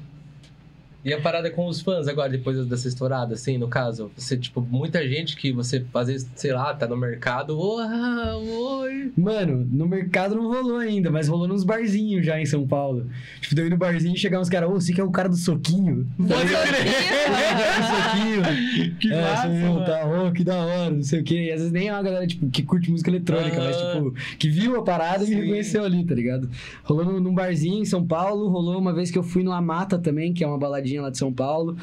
E 1.05 1.13
a 1.13 1.21
parada 1.21 1.51
com 1.51 1.67
os 1.67 1.81
fãs 1.81 2.07
agora, 2.07 2.29
depois 2.29 2.65
dessa 2.67 2.87
estourada, 2.87 3.35
assim, 3.35 3.59
no 3.59 3.67
caso? 3.67 4.11
Você, 4.17 4.37
tipo, 4.37 4.61
muita 4.61 5.07
gente 5.09 5.37
que 5.37 5.53
você, 5.53 5.85
às 5.93 6.07
vezes, 6.07 6.31
sei 6.37 6.53
lá, 6.53 6.73
tá 6.75 6.87
no 6.87 6.97
mercado, 6.97 7.59
"Uau, 7.59 8.45
oi. 8.83 9.11
Mano, 9.17 9.67
no 9.69 9.87
mercado 9.89 10.37
não 10.37 10.47
rolou 10.49 10.77
ainda, 10.79 11.11
mas 11.11 11.27
rolou 11.27 11.49
nos 11.49 11.65
barzinhos 11.65 12.25
já 12.25 12.41
em 12.41 12.47
São 12.47 12.65
Paulo. 12.67 13.07
Tipo, 13.41 13.55
deu 13.57 13.67
ir 13.67 13.71
no 13.71 13.77
barzinho 13.77 14.15
e 14.15 14.19
chegar 14.19 14.41
uns 14.41 14.49
caras, 14.49 14.71
ô, 14.71 14.75
você 14.75 14.93
que 14.93 15.01
é 15.01 15.05
o 15.05 15.11
cara 15.11 15.29
do 15.29 15.37
soquinho? 15.37 16.07
Tá 16.29 16.37
ligado? 16.37 16.67
soquinho. 17.93 18.97
Que 19.01 19.13
é, 19.13 19.21
massa, 19.21 19.47
eu, 19.49 19.73
mano. 19.73 19.85
tá, 19.85 20.07
ô, 20.07 20.31
que 20.33 20.45
da 20.45 20.57
hora, 20.65 20.91
não 20.91 21.03
sei 21.03 21.21
o 21.21 21.25
quê. 21.25 21.47
E 21.47 21.51
às 21.51 21.59
vezes 21.59 21.73
nem 21.73 21.89
é 21.89 21.93
uma 21.93 22.03
galera, 22.03 22.27
tipo, 22.29 22.49
que 22.49 22.63
curte 22.63 22.91
música 22.93 23.11
eletrônica, 23.11 23.57
mas, 23.59 23.77
tipo, 23.77 24.15
que 24.39 24.49
viu 24.49 24.77
a 24.77 24.83
parada 24.85 25.25
e 25.25 25.27
Sim. 25.27 25.35
me 25.35 25.41
reconheceu 25.43 25.85
ali, 25.85 26.05
tá 26.05 26.15
ligado? 26.15 26.49
Rolou 26.85 27.05
num, 27.05 27.19
num 27.19 27.35
barzinho 27.35 27.81
em 27.83 27.85
São 27.85 28.07
Paulo, 28.07 28.49
rolou 28.49 28.79
uma 28.79 28.93
vez 28.93 29.11
que 29.11 29.19
eu 29.19 29.23
fui 29.25 29.43
no 29.43 29.51
Amata 29.53 29.99
também, 29.99 30.33
que 30.33 30.45
é 30.45 30.47
uma 30.47 30.59
baladinha 30.59 30.92
lá 31.01 31.11
de 31.11 31.19
São 31.19 31.33
Paulo. 31.33 31.77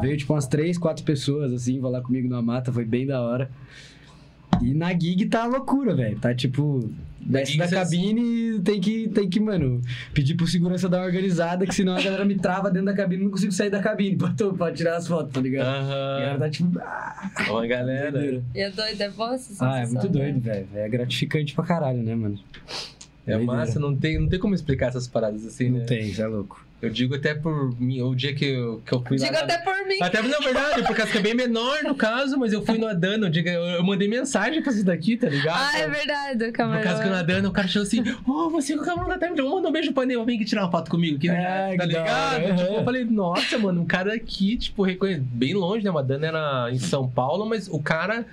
Veio, 0.00 0.16
tipo, 0.16 0.32
umas 0.34 0.46
três, 0.46 0.76
quatro 0.78 1.04
pessoas, 1.04 1.52
assim, 1.52 1.80
vai 1.80 1.90
lá 1.90 2.00
comigo 2.00 2.28
no 2.28 2.36
Amata, 2.36 2.72
foi 2.72 2.84
bem 2.84 3.06
da 3.06 3.20
hora. 3.20 3.50
E 4.62 4.74
na 4.74 4.90
gig 4.92 5.26
tá 5.26 5.46
loucura, 5.46 5.94
velho. 5.94 6.18
Tá, 6.18 6.34
tipo, 6.34 6.90
desce 7.20 7.56
da 7.56 7.66
cabine 7.68 8.20
e 8.56 8.60
tem 8.60 8.80
que, 8.80 9.08
tem 9.08 9.28
que, 9.28 9.40
mano, 9.40 9.80
pedir 10.12 10.34
pro 10.34 10.46
segurança 10.46 10.88
dar 10.88 10.98
uma 10.98 11.06
organizada, 11.06 11.66
que 11.66 11.74
senão 11.74 11.96
a 11.96 12.00
galera 12.02 12.24
me 12.24 12.34
trava 12.36 12.70
dentro 12.70 12.86
da 12.86 12.94
cabine 12.94 13.22
e 13.22 13.24
não 13.24 13.30
consigo 13.30 13.52
sair 13.52 13.70
da 13.70 13.80
cabine 13.80 14.16
pra, 14.16 14.34
pra 14.56 14.72
tirar 14.72 14.96
as 14.96 15.06
fotos, 15.08 15.32
tá 15.32 15.40
ligado? 15.40 15.66
A 15.66 16.18
galera 16.20 16.38
tá, 16.38 16.50
tipo, 16.50 16.78
ah, 16.78 17.30
Ó, 17.48 17.66
galera. 17.66 18.42
E 18.54 18.60
é 18.60 18.70
doido, 18.70 19.00
é 19.00 19.08
boa 19.10 19.34
essa 19.34 19.66
Ah, 19.68 19.78
é 19.80 19.86
muito 19.86 20.06
né? 20.06 20.08
doido, 20.08 20.40
velho. 20.40 20.68
É 20.74 20.88
gratificante 20.88 21.54
pra 21.54 21.64
caralho, 21.64 22.02
né, 22.02 22.14
mano? 22.14 22.38
É 23.26 23.32
Doideira. 23.36 23.44
massa, 23.60 23.78
não 23.80 23.94
tem, 23.96 24.18
não 24.18 24.28
tem 24.28 24.38
como 24.38 24.54
explicar 24.54 24.88
essas 24.88 25.06
paradas 25.06 25.46
assim, 25.46 25.68
Não 25.70 25.78
né? 25.78 25.84
tem, 25.84 26.08
isso 26.08 26.20
é 26.22 26.26
louco. 26.26 26.64
Eu 26.82 26.88
digo 26.88 27.14
até 27.14 27.34
por 27.34 27.78
mim, 27.78 28.00
o 28.00 28.14
dia 28.14 28.34
que 28.34 28.44
eu, 28.46 28.80
que 28.86 28.92
eu 28.92 29.02
fui 29.02 29.18
Digo 29.18 29.32
lá. 29.34 29.40
até 29.40 29.58
por 29.58 29.86
mim. 29.86 29.98
Até 30.00 30.22
na 30.22 30.38
verdade, 30.38 30.82
por 30.82 30.96
causa 30.96 31.12
que 31.12 31.18
é 31.18 31.20
bem 31.20 31.34
menor 31.34 31.82
no 31.84 31.94
caso, 31.94 32.38
mas 32.38 32.52
eu 32.54 32.64
fui 32.64 32.78
nadando, 32.78 33.26
eu, 33.26 33.30
digo, 33.30 33.48
eu, 33.48 33.62
eu 33.62 33.84
mandei 33.84 34.08
mensagem 34.08 34.62
pra 34.62 34.72
isso 34.72 34.84
daqui, 34.84 35.16
tá 35.16 35.28
ligado? 35.28 35.60
Ah, 35.60 35.78
é 35.78 35.88
verdade, 35.88 36.44
o 36.44 36.46
Por 36.46 36.52
camarão. 36.52 36.82
causa 36.82 37.02
que 37.02 37.08
eu 37.08 37.12
nadando, 37.12 37.48
o 37.48 37.52
cara 37.52 37.68
chegou 37.68 37.86
assim, 37.86 38.02
ô, 38.26 38.48
você 38.48 38.74
com 38.76 38.82
o 38.82 38.84
camarão 38.86 39.08
da 39.08 39.18
Time, 39.18 39.42
manda 39.42 39.68
um 39.68 39.72
beijo 39.72 39.92
pra 39.92 40.04
ele, 40.04 40.24
vem 40.24 40.36
aqui 40.36 40.44
tirar 40.46 40.62
uma 40.62 40.70
foto 40.70 40.90
comigo 40.90 41.16
aqui, 41.18 41.28
né? 41.28 41.46
Ai, 41.46 41.76
tá 41.76 41.82
que 41.82 41.88
ligado? 41.88 42.56
Tipo, 42.56 42.72
eu 42.74 42.84
falei, 42.84 43.04
nossa, 43.04 43.58
mano, 43.58 43.82
um 43.82 43.86
cara 43.86 44.14
aqui, 44.14 44.56
tipo, 44.56 44.82
reconhe... 44.82 45.18
bem 45.18 45.52
longe, 45.54 45.84
né? 45.84 45.90
Madana 45.90 46.26
era 46.26 46.68
em 46.72 46.78
São 46.78 47.06
Paulo, 47.08 47.44
mas 47.46 47.68
o 47.68 47.78
cara. 47.80 48.24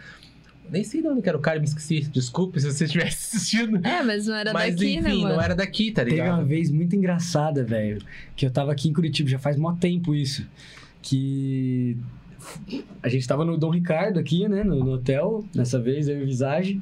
Nem 0.72 0.84
sei 0.84 1.02
de 1.02 1.07
onde 1.07 1.22
que 1.22 1.30
era 1.30 1.38
o 1.38 1.41
cara, 1.41 1.60
me 1.60 1.65
esqueci. 1.65 2.02
Desculpe 2.11 2.60
se 2.60 2.72
você 2.72 2.85
estivesse 2.85 3.35
assistindo. 3.38 3.85
É, 3.85 4.03
mas 4.03 4.27
não 4.27 4.35
era 4.35 4.52
mas 4.53 4.76
daqui, 4.76 5.02
né, 5.02 5.10
enfim, 5.11 5.22
mano? 5.23 5.35
não 5.35 5.41
era 5.41 5.56
daqui, 5.56 5.91
tá 5.91 6.03
Teve 6.03 6.15
uma 6.22 6.26
ligado? 6.31 6.45
vez 6.45 6.69
muito 6.72 6.95
engraçada, 6.95 7.64
velho, 7.64 8.02
que 8.35 8.45
eu 8.45 8.52
tava 8.52 8.72
aqui 8.72 8.89
em 8.89 8.94
Curitiba, 8.94 9.30
já 9.30 9.39
faz 9.39 9.56
mó 9.57 9.73
tempo 9.73 10.14
isso. 10.14 10.45
Que 11.02 11.95
a 13.02 13.10
gente 13.10 13.27
tava 13.27 13.44
no 13.45 13.57
Dom 13.57 13.72
Ricardo 13.72 14.19
aqui, 14.19 14.48
né, 14.48 14.64
no, 14.64 14.76
no 14.80 14.91
hotel, 14.94 15.45
nessa 15.56 15.80
vez, 15.80 16.07
eu 16.07 16.19
e 16.19 16.23
o 16.23 16.26
Visage. 16.26 16.81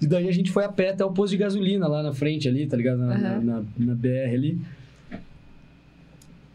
E 0.00 0.06
daí 0.06 0.28
a 0.28 0.32
gente 0.32 0.50
foi 0.50 0.64
a 0.64 0.68
pé 0.68 0.90
até 0.90 1.04
o 1.04 1.10
posto 1.10 1.32
de 1.32 1.38
gasolina 1.38 1.86
lá 1.88 2.02
na 2.02 2.12
frente 2.12 2.46
ali, 2.48 2.66
tá 2.66 2.76
ligado? 2.76 2.98
Na, 2.98 3.14
Aham. 3.14 3.40
na, 3.40 3.62
na 3.78 3.94
BR 3.94 4.34
ali. 4.34 4.60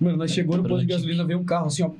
Mano, 0.02 0.18
nós 0.18 0.32
chegou 0.32 0.58
no 0.58 0.68
posto 0.68 0.82
de 0.82 0.88
gasolina, 0.88 1.24
veio 1.24 1.38
um 1.40 1.46
carro 1.46 1.68
assim, 1.68 1.84
ó. 1.84 1.92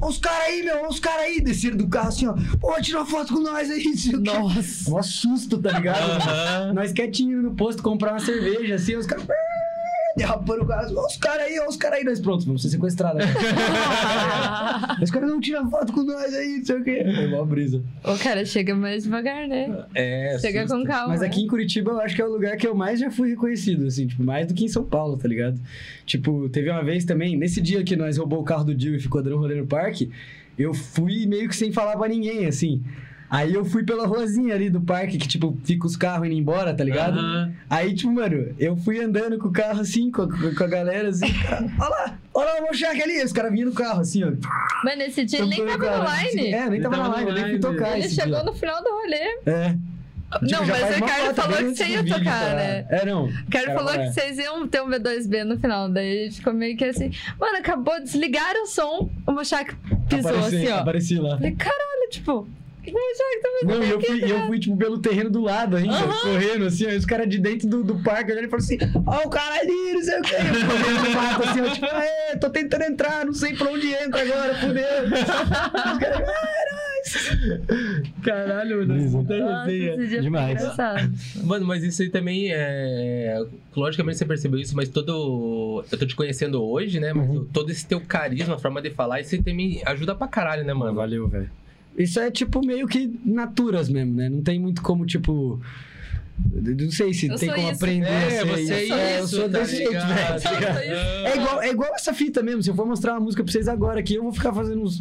Ó 0.00 0.08
os 0.08 0.18
caras 0.18 0.46
aí, 0.46 0.62
meu, 0.62 0.84
ó 0.84 0.88
os 0.88 1.00
caras 1.00 1.22
aí. 1.22 1.40
Desceram 1.40 1.76
do 1.76 1.88
carro 1.88 2.08
assim, 2.08 2.28
ó. 2.28 2.34
Pô, 2.60 2.80
tira 2.80 2.98
uma 2.98 3.06
foto 3.06 3.34
com 3.34 3.40
nós 3.40 3.68
aí. 3.68 3.84
Nossa. 4.20 4.88
Mó 4.88 5.02
susto, 5.02 5.58
tá 5.58 5.72
ligado? 5.72 5.98
Aham. 5.98 6.72
Nós 6.74 6.92
quietinho 6.92 7.42
no 7.42 7.54
posto 7.56 7.82
comprar 7.82 8.12
uma 8.12 8.20
cerveja, 8.20 8.76
assim, 8.76 8.94
os 8.94 9.06
caras. 9.06 9.26
Derrapando 10.18 10.62
o 10.62 10.66
gás. 10.66 10.92
Ó, 10.94 11.06
os 11.06 11.16
caras 11.16 11.46
aí, 11.46 11.58
ó, 11.60 11.68
os 11.68 11.76
caras 11.76 11.98
aí. 11.98 12.04
Nós 12.04 12.20
prontos, 12.20 12.44
vamos 12.44 12.62
ser 12.62 12.68
sequestrados. 12.68 13.24
os 15.02 15.10
caras 15.10 15.28
não 15.28 15.40
tiram 15.40 15.70
foto 15.70 15.92
com 15.92 16.02
nós 16.02 16.34
aí, 16.34 16.58
não 16.58 16.64
sei 16.64 16.76
o 16.76 16.84
quê. 16.84 17.04
Foi 17.14 17.26
mó 17.28 17.44
brisa. 17.44 17.82
o 18.04 18.18
cara 18.18 18.44
chega 18.44 18.74
mais 18.74 19.04
devagar, 19.04 19.46
né? 19.48 19.84
É, 19.94 20.36
Chega 20.40 20.62
susto. 20.66 20.76
com 20.78 20.84
calma. 20.84 21.08
Mas 21.08 21.22
aqui 21.22 21.42
em 21.42 21.46
Curitiba 21.46 21.92
eu 21.92 22.00
acho 22.00 22.14
que 22.14 22.22
é 22.22 22.24
o 22.24 22.30
lugar 22.30 22.56
que 22.56 22.66
eu 22.66 22.74
mais 22.74 23.00
já 23.00 23.10
fui 23.10 23.30
reconhecido, 23.30 23.86
assim, 23.86 24.06
tipo, 24.06 24.22
mais 24.22 24.46
do 24.46 24.54
que 24.54 24.64
em 24.64 24.68
São 24.68 24.84
Paulo, 24.84 25.16
tá 25.16 25.28
ligado? 25.28 25.58
Tipo, 26.04 26.48
teve 26.48 26.70
uma 26.70 26.82
vez 26.82 27.04
também, 27.04 27.36
nesse 27.36 27.60
dia 27.60 27.82
que 27.84 27.96
nós 27.96 28.16
roubou 28.18 28.40
o 28.40 28.44
carro 28.44 28.64
do 28.64 28.74
Dio 28.74 28.94
e 28.94 29.00
ficou 29.00 29.22
dando 29.22 29.36
rolê 29.38 29.54
no 29.54 29.66
parque, 29.66 30.10
eu 30.58 30.74
fui 30.74 31.26
meio 31.26 31.48
que 31.48 31.56
sem 31.56 31.70
falar 31.72 31.96
pra 31.96 32.08
ninguém, 32.08 32.46
assim. 32.46 32.82
Aí 33.30 33.52
eu 33.52 33.64
fui 33.64 33.84
pela 33.84 34.06
ruazinha 34.06 34.54
ali 34.54 34.70
do 34.70 34.80
parque, 34.80 35.18
que, 35.18 35.28
tipo, 35.28 35.56
fica 35.62 35.86
os 35.86 35.96
carros 35.96 36.26
indo 36.26 36.34
embora, 36.34 36.72
tá 36.72 36.82
ligado? 36.82 37.18
Aham. 37.18 37.52
Aí, 37.68 37.94
tipo, 37.94 38.10
mano, 38.10 38.54
eu 38.58 38.76
fui 38.76 39.02
andando 39.02 39.38
com 39.38 39.48
o 39.48 39.52
carro 39.52 39.80
assim, 39.80 40.10
com 40.10 40.22
a, 40.22 40.28
com 40.54 40.64
a 40.64 40.66
galera 40.66 41.08
assim, 41.10 41.30
cara, 41.34 41.64
olha 41.78 41.88
lá, 41.90 42.18
olha 42.32 42.52
lá 42.54 42.60
o 42.60 42.62
Mochak 42.68 43.02
ali, 43.02 43.22
os 43.22 43.32
caras 43.32 43.52
vinham 43.52 43.68
no 43.68 43.74
carro 43.74 44.00
assim, 44.00 44.24
ó. 44.24 44.32
Mas 44.82 44.96
nesse 44.98 45.24
dia 45.24 45.40
ele 45.40 45.48
nem 45.48 45.58
tampando 45.58 45.78
tava 45.80 45.94
o 45.94 45.98
no 45.98 46.06
carro, 46.06 46.26
assim, 46.26 46.36
line. 46.36 46.52
É, 46.54 46.60
nem 46.64 46.74
Ele 46.74 46.82
tava 46.82 46.96
tava 46.96 47.08
na 47.08 47.16
line, 47.18 47.30
no 47.30 47.36
eu 47.36 47.42
nem 47.42 47.50
fui 47.50 47.58
tocar 47.60 47.96
Ele 47.96 48.06
esse 48.06 48.14
chegou 48.14 48.34
dia. 48.34 48.44
no 48.44 48.52
final 48.54 48.82
do 48.82 48.90
rolê. 48.90 49.38
É. 49.46 49.76
não, 50.42 50.64
já 50.64 50.66
mas 50.66 50.90
o 50.90 50.94
Ricardo 50.94 51.34
falou 51.34 51.56
que 51.58 51.74
você 51.74 51.86
ia 51.86 52.04
tocar, 52.06 52.22
tá? 52.24 52.54
né? 52.54 52.86
É, 52.88 53.04
não. 53.04 53.24
O 53.26 53.50
cara 53.50 53.66
Cara, 53.66 53.74
falou 53.78 53.92
é. 53.94 54.06
que 54.06 54.12
vocês 54.14 54.38
iam 54.38 54.66
ter 54.68 54.82
um 54.82 54.88
B2B 54.88 55.44
no 55.44 55.58
final. 55.58 55.88
Daí 55.90 56.20
a 56.20 56.24
gente 56.24 56.36
ficou 56.36 56.52
meio 56.54 56.76
que 56.76 56.84
assim. 56.84 57.10
Mano, 57.38 57.58
acabou, 57.58 58.00
desligaram 58.00 58.62
o 58.62 58.66
som. 58.66 59.10
O 59.26 59.32
Mochak 59.32 59.74
pisou 60.08 60.30
Apareci, 60.30 60.56
assim, 60.56 60.68
ó. 60.68 60.78
Apareci 60.78 61.14
lá. 61.18 61.36
Falei, 61.36 61.52
caralho, 61.52 62.10
tipo, 62.10 62.48
Não, 63.64 63.82
e 63.84 63.90
eu 63.90 64.00
fui, 64.00 64.22
eu 64.32 64.46
fui, 64.46 64.58
tipo, 64.58 64.76
pelo 64.76 64.98
terreno 65.00 65.30
do 65.30 65.40
lado 65.42 65.76
ainda, 65.76 65.94
Aham. 65.94 66.20
correndo, 66.22 66.66
assim, 66.66 66.86
aí 66.86 66.96
os 66.96 67.04
caras 67.04 67.28
de 67.28 67.38
dentro 67.38 67.68
do, 67.68 67.82
do 67.84 68.02
parque 68.02 68.30
olhando 68.32 68.46
e 68.46 68.48
falaram 68.50 68.64
assim, 68.64 68.78
ó, 69.06 69.26
o 69.26 69.30
cara 69.30 69.60
ali, 69.60 69.92
não 69.94 70.02
sei 70.02 70.18
o 70.18 70.22
quê. 70.22 70.34
Eu 70.34 70.66
correndo 70.66 71.02
no 71.08 71.14
mato, 71.14 71.42
assim, 71.44 71.58
eu, 71.60 71.72
tipo, 71.72 71.86
aê, 71.86 72.36
tô 72.40 72.50
tentando 72.50 72.84
entrar, 72.84 73.24
não 73.24 73.34
sei 73.34 73.54
pra 73.54 73.70
onde 73.70 73.92
entra 73.92 74.22
agora, 74.22 74.54
fudeu. 74.56 74.84
Os 75.04 75.98
caras, 75.98 76.28
ai, 76.28 76.88
Caralho, 78.22 78.86
mano. 78.86 78.94
Nossa, 78.94 79.72
esse 79.72 80.20
Demais. 80.20 80.60
Mano, 81.42 81.66
mas 81.66 81.82
isso 81.82 82.02
aí 82.02 82.10
também 82.10 82.52
é. 82.52 83.40
Logicamente 83.74 84.18
você 84.18 84.26
percebeu 84.26 84.58
isso, 84.60 84.74
mas 84.76 84.88
todo. 84.88 85.84
Eu 85.90 85.98
tô 85.98 86.06
te 86.06 86.14
conhecendo 86.16 86.62
hoje, 86.62 87.00
né? 87.00 87.12
Mas 87.12 87.28
Uhum. 87.28 87.44
todo 87.52 87.70
esse 87.70 87.86
teu 87.86 88.00
carisma, 88.00 88.58
forma 88.58 88.80
de 88.82 88.90
falar, 88.90 89.20
isso 89.20 89.34
aí 89.34 89.42
também 89.42 89.82
ajuda 89.86 90.14
pra 90.14 90.26
caralho, 90.28 90.64
né, 90.64 90.72
mano? 90.74 90.94
Valeu, 90.94 91.28
velho. 91.28 91.50
Isso 91.98 92.20
é 92.20 92.30
tipo 92.30 92.64
meio 92.64 92.86
que 92.86 93.12
naturas 93.24 93.88
mesmo, 93.88 94.14
né? 94.14 94.28
Não 94.28 94.40
tem 94.40 94.58
muito 94.58 94.80
como, 94.82 95.04
tipo. 95.04 95.60
Não 96.54 96.88
sei 96.92 97.12
se 97.12 97.26
Eu 97.26 97.34
tem 97.36 97.48
como 97.48 97.62
isso. 97.66 97.74
aprender 97.84 98.06
a 98.06 98.12
É, 98.12 98.30
ser 98.30 98.46
você 98.46 98.52
é 98.52 98.62
isso. 98.62 98.72
isso, 98.84 98.94
É, 98.94 99.20
eu 99.20 99.26
sou 99.26 99.40
tá 99.50 99.58
desse 99.58 99.76
jeito, 99.78 99.90
velho. 99.90 100.40
tá? 100.40 100.84
É 100.84 101.36
igual, 101.36 101.62
é 101.62 101.70
igual 101.70 101.94
essa 101.96 102.14
fita 102.14 102.40
mesmo. 102.44 102.62
Se 102.62 102.70
eu 102.70 102.76
for 102.76 102.86
mostrar 102.86 103.14
uma 103.14 103.20
música 103.20 103.42
pra 103.42 103.50
vocês 103.52 103.66
agora 103.66 103.98
aqui, 103.98 104.14
eu 104.14 104.22
vou 104.22 104.32
ficar 104.32 104.52
fazendo 104.52 104.80
uns. 104.80 105.00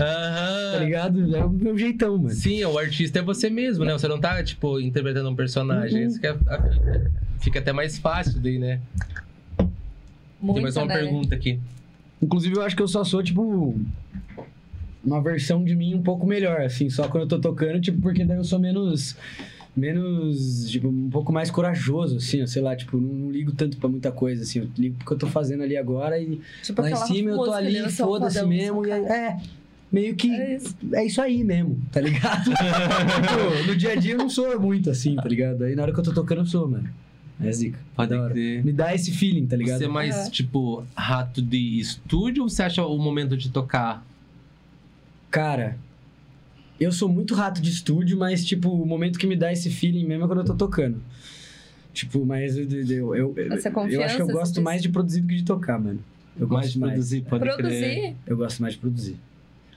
Aham. 0.00 0.72
Tá 0.72 0.78
ligado? 0.80 1.36
É 1.36 1.44
o 1.44 1.50
meu 1.50 1.78
jeitão, 1.78 2.18
mano. 2.18 2.30
Sim, 2.30 2.64
o 2.64 2.76
artista 2.76 3.20
é 3.20 3.22
você 3.22 3.48
mesmo, 3.48 3.84
né? 3.84 3.92
Você 3.92 4.08
não 4.08 4.18
tá, 4.18 4.42
tipo, 4.42 4.80
interpretando 4.80 5.28
um 5.30 5.36
personagem. 5.36 6.02
Uhum. 6.02 6.08
Isso 6.08 6.20
que 6.20 6.26
é 6.26 6.30
a. 6.30 7.08
Fica 7.38 7.60
até 7.60 7.72
mais 7.72 7.98
fácil 7.98 8.40
daí, 8.40 8.58
né? 8.58 8.80
Muito, 10.40 10.54
Tem 10.54 10.62
mais 10.64 10.76
uma 10.76 10.86
né? 10.86 10.94
pergunta 10.98 11.32
aqui. 11.36 11.60
Inclusive, 12.20 12.56
eu 12.56 12.62
acho 12.62 12.74
que 12.74 12.82
eu 12.82 12.88
só 12.88 13.04
sou, 13.04 13.22
tipo. 13.22 13.80
Uma 15.04 15.20
versão 15.20 15.64
de 15.64 15.74
mim 15.74 15.94
um 15.94 16.02
pouco 16.02 16.26
melhor, 16.26 16.60
assim, 16.60 16.88
só 16.88 17.08
quando 17.08 17.22
eu 17.24 17.28
tô 17.28 17.38
tocando, 17.40 17.80
tipo, 17.80 18.00
porque 18.00 18.24
daí 18.24 18.36
eu 18.36 18.44
sou 18.44 18.58
menos. 18.58 19.16
Menos, 19.74 20.68
tipo, 20.70 20.86
um 20.88 21.08
pouco 21.08 21.32
mais 21.32 21.50
corajoso, 21.50 22.18
assim, 22.18 22.46
sei 22.46 22.60
lá, 22.60 22.76
tipo, 22.76 22.98
não, 22.98 23.08
não 23.14 23.30
ligo 23.30 23.52
tanto 23.52 23.78
pra 23.78 23.88
muita 23.88 24.12
coisa, 24.12 24.42
assim, 24.42 24.58
eu 24.58 24.68
ligo 24.76 24.96
porque 24.98 25.14
eu 25.14 25.18
tô 25.18 25.26
fazendo 25.26 25.62
ali 25.62 25.78
agora 25.78 26.20
e 26.20 26.38
Tipo 26.62 26.82
lá 26.82 26.90
em 26.90 26.96
cima 26.96 27.30
eu 27.30 27.36
tô 27.38 27.50
ali, 27.52 27.90
sou 27.90 28.06
foda-se 28.06 28.44
mesmo, 28.44 28.86
e 28.86 28.92
aí, 28.92 29.02
cara. 29.02 29.16
é, 29.16 29.40
meio 29.90 30.14
que 30.14 30.30
É 30.30 30.56
isso. 30.56 30.76
é 30.92 31.06
isso 31.06 31.22
aí 31.22 31.42
mesmo, 31.42 31.80
tá 31.90 32.02
ligado? 32.02 32.44
Tipo, 32.52 33.66
no 33.66 33.74
dia 33.74 33.92
a 33.92 33.94
dia 33.96 34.12
eu 34.12 34.18
não 34.18 34.28
sou 34.28 34.60
muito 34.60 34.90
assim, 34.90 35.16
tá 35.16 35.26
ligado? 35.26 35.64
Aí 35.64 35.74
na 35.74 35.82
hora 35.84 35.92
que 35.94 35.98
eu 36.00 36.04
tô 36.04 36.12
tocando 36.12 36.42
eu 36.42 36.46
sou, 36.46 36.68
mano. 36.68 36.88
É 37.42 37.50
zica. 37.50 37.78
Pode 37.96 38.10
Da 38.10 38.20
hora. 38.22 38.32
crer. 38.34 38.62
Me 38.62 38.72
dá 38.72 38.94
esse 38.94 39.10
feeling, 39.10 39.46
tá 39.46 39.56
ligado? 39.56 39.78
Você 39.78 39.86
é 39.86 39.88
mais, 39.88 40.26
É. 40.26 40.30
tipo, 40.30 40.84
rato 40.94 41.40
de 41.40 41.80
estúdio 41.80 42.42
ou 42.44 42.48
você 42.50 42.62
acha 42.62 42.84
o 42.84 42.98
momento 42.98 43.36
de 43.38 43.48
tocar? 43.48 44.06
Cara, 45.32 45.78
eu 46.78 46.92
sou 46.92 47.08
muito 47.08 47.34
rato 47.34 47.60
de 47.62 47.70
estúdio, 47.70 48.18
mas, 48.18 48.44
tipo, 48.44 48.68
o 48.68 48.84
momento 48.84 49.18
que 49.18 49.26
me 49.26 49.34
dá 49.34 49.50
esse 49.50 49.70
feeling 49.70 50.04
mesmo 50.04 50.24
é 50.24 50.26
quando 50.26 50.40
eu 50.40 50.44
tô 50.44 50.54
tocando. 50.54 51.02
Tipo, 51.92 52.24
mas 52.24 52.56
eu, 52.56 52.64
eu, 52.64 53.16
eu, 53.16 53.34
eu, 53.36 54.02
acho 54.02 54.16
que 54.16 54.22
eu 54.22 54.26
gosto 54.26 54.60
mais 54.60 54.82
de 54.82 54.90
produzir 54.90 55.22
do 55.22 55.28
que 55.28 55.36
de 55.36 55.44
tocar, 55.44 55.80
mano. 55.80 56.00
Eu 56.38 56.46
mais 56.46 56.66
gosto 56.66 56.72
de 56.72 56.78
mais. 56.80 56.92
produzir, 56.92 57.20
pode 57.22 57.44
crer. 57.44 57.56
Produzir? 57.56 58.16
Eu 58.26 58.36
gosto 58.36 58.60
mais 58.60 58.74
de 58.74 58.80
produzir. 58.80 59.16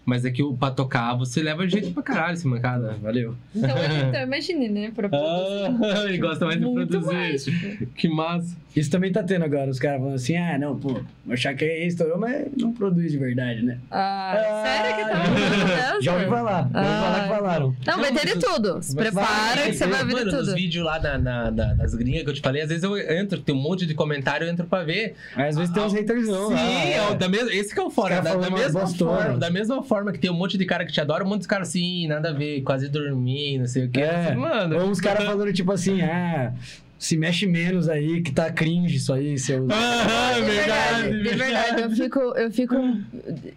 Mas 0.05 0.23
é 0.23 0.29
que 0.31 0.43
o- 0.43 0.53
pra 0.55 0.69
tocar, 0.69 1.15
você 1.15 1.41
leva 1.41 1.67
jeito 1.67 1.91
pra 1.91 2.03
caralho, 2.03 2.33
esse 2.35 2.47
mancada. 2.47 2.95
Valeu. 3.01 3.35
Então, 3.55 3.69
então 4.09 4.21
imagine, 4.21 4.69
né? 4.69 4.91
Pra 4.95 5.09
produzir. 5.09 5.95
Ah, 5.97 6.03
ele 6.05 6.17
gosta 6.19 6.45
mais 6.45 6.59
de 6.59 6.65
Muito 6.65 6.87
produzir. 6.91 7.13
mais, 7.13 7.43
tipo. 7.43 7.85
Que 7.87 8.07
massa. 8.07 8.55
Isso 8.75 8.91
também 8.91 9.09
tá 9.09 9.23
tendo 9.23 9.45
agora, 9.45 9.71
os 9.71 9.79
caras 9.79 9.99
falando 9.99 10.15
assim, 10.15 10.35
ah, 10.35 10.57
não, 10.59 10.77
pô, 10.77 10.99
o 11.25 11.37
Chakra 11.37 11.65
estourou, 11.87 12.19
mas 12.19 12.45
não 12.57 12.73
produz 12.73 13.09
de 13.09 13.17
verdade, 13.17 13.61
né? 13.63 13.77
Ah, 13.89 14.61
sério 14.65 14.95
que 14.97 15.09
tá 15.11 15.23
falando 15.23 15.39
dessa? 15.65 16.01
Já 16.01 16.13
ouvi 16.13 16.25
falar, 16.25 16.69
já 16.73 16.79
ouvi 16.81 16.89
falar 16.91 17.13
que 17.15 17.25
Ah. 17.31 17.35
falaram. 17.37 17.75
Não, 17.87 17.97
vai 18.01 18.11
ter 18.13 18.25
de 18.27 18.35
mas- 18.35 18.43
tudo. 18.43 18.83
Se 18.83 18.93
prepara 18.93 19.61
que 19.67 19.73
você 19.73 19.87
vai 19.87 20.03
ver 20.03 20.07
de 20.09 20.13
Mano, 20.15 20.31
nos 20.33 20.45
tudo. 20.47 20.55
vídeos 20.55 20.83
lá 20.85 20.99
na, 20.99 21.17
na, 21.17 21.51
na- 21.51 21.73
das 21.73 21.95
gringas 21.95 22.23
que 22.23 22.29
eu 22.29 22.33
te 22.33 22.41
falei, 22.41 22.63
às 22.63 22.67
vezes 22.67 22.83
eu 22.83 22.97
entro, 22.97 23.39
tem 23.39 23.55
um 23.55 23.61
monte 23.61 23.85
de 23.85 23.93
comentário, 23.93 24.45
eu 24.45 24.51
entro 24.51 24.65
pra 24.65 24.83
ver. 24.83 25.15
Aí 25.37 25.47
às 25.47 25.55
vezes 25.55 25.73
tem 25.73 25.81
uns 25.81 25.93
hatersão 25.95 26.49
lá. 26.49 26.57
Sim, 26.57 26.89
é 26.91 27.07
o 27.11 27.15
da 27.15 27.29
mes... 27.29 27.47
esse 27.47 27.73
que 27.73 27.79
é 27.79 27.83
o 27.83 27.89
fora. 27.89 28.19
Da, 28.21 28.35
da 28.35 28.49
mesma 28.49 28.85
forma, 28.87 29.37
da 29.37 29.49
mesma 29.49 29.81
forma 29.83 29.94
que 30.11 30.19
tem 30.19 30.29
um 30.29 30.33
monte 30.35 30.57
de 30.57 30.65
cara 30.65 30.85
que 30.85 30.91
te 30.91 30.99
adora, 31.01 31.23
um 31.23 31.27
monte 31.27 31.41
de 31.41 31.47
caras 31.47 31.69
assim, 31.69 32.07
nada 32.07 32.29
a 32.29 32.33
ver, 32.33 32.61
quase 32.61 32.87
dormindo, 32.89 33.61
não 33.61 33.67
sei 33.67 33.85
o 33.85 33.89
quê. 33.89 34.01
É, 34.01 34.27
Assim, 34.29 34.35
mano. 34.35 34.79
Ou 34.79 34.89
uns 34.89 34.99
caras 35.01 35.23
falando 35.25 35.51
tipo 35.53 35.71
assim, 35.71 36.01
ah, 36.01 36.53
se 36.97 37.17
mexe 37.17 37.45
menos 37.45 37.87
aí, 37.89 38.21
que 38.21 38.31
tá 38.31 38.51
cringe 38.51 38.95
isso 38.97 39.13
aí, 39.13 39.37
seu... 39.37 39.67
Aham, 39.71 40.35
De 40.35 40.41
verdade, 40.51 41.23
de 41.23 41.35
verdade, 41.35 41.81
eu 41.83 41.91
fico, 41.91 42.19
eu 42.19 42.51
fico 42.51 42.75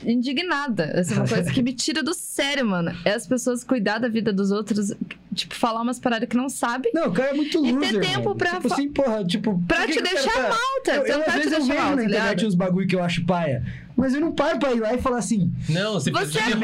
indignada. 0.04 0.84
Essa 0.94 1.14
é 1.14 1.16
uma 1.18 1.28
coisa 1.28 1.50
que 1.52 1.62
me 1.62 1.72
tira 1.72 2.02
do 2.02 2.14
sério, 2.14 2.64
mano. 2.66 2.92
É 3.04 3.12
as 3.12 3.26
pessoas 3.26 3.64
cuidar 3.64 3.98
da 3.98 4.08
vida 4.08 4.32
dos 4.32 4.50
outros, 4.50 4.92
tipo, 5.34 5.54
falar 5.54 5.82
umas 5.82 5.98
paradas 5.98 6.28
que 6.28 6.36
não 6.36 6.48
sabem 6.48 6.90
Não, 6.94 7.08
o 7.08 7.12
cara 7.12 7.30
é 7.30 7.34
muito 7.34 7.64
E 7.64 7.72
ter 7.72 7.92
loser, 7.92 8.00
tempo 8.00 8.24
mano. 8.24 8.36
pra 8.36 8.50
Tipo 8.56 8.72
assim, 8.72 8.88
porra, 8.90 9.24
tipo... 9.24 9.62
pra 9.66 9.86
que 9.86 9.92
te 9.92 10.02
que 10.02 10.02
deixar 10.02 10.32
cara 10.32 10.42
tá- 10.44 10.50
mal, 10.50 10.82
tá? 10.84 10.94
Eu, 10.96 11.06
eu, 11.06 11.22
às 11.26 11.34
vezes 11.34 11.52
eu 11.52 11.62
vejo 11.64 11.72
na 11.78 11.96
tá 11.96 12.04
internet 12.04 12.46
uns 12.46 12.54
bagulho 12.54 12.86
que 12.86 12.96
eu 12.96 13.02
acho 13.02 13.24
paia, 13.24 13.64
mas 13.98 14.14
eu 14.14 14.20
não 14.20 14.32
paro 14.32 14.58
pra 14.58 14.72
ir 14.72 14.80
lá 14.80 14.94
e 14.94 14.98
falar 15.02 15.18
assim, 15.18 15.52
Não, 15.68 15.94
você, 15.94 16.10
Você 16.10 16.38
precisa 16.38 16.56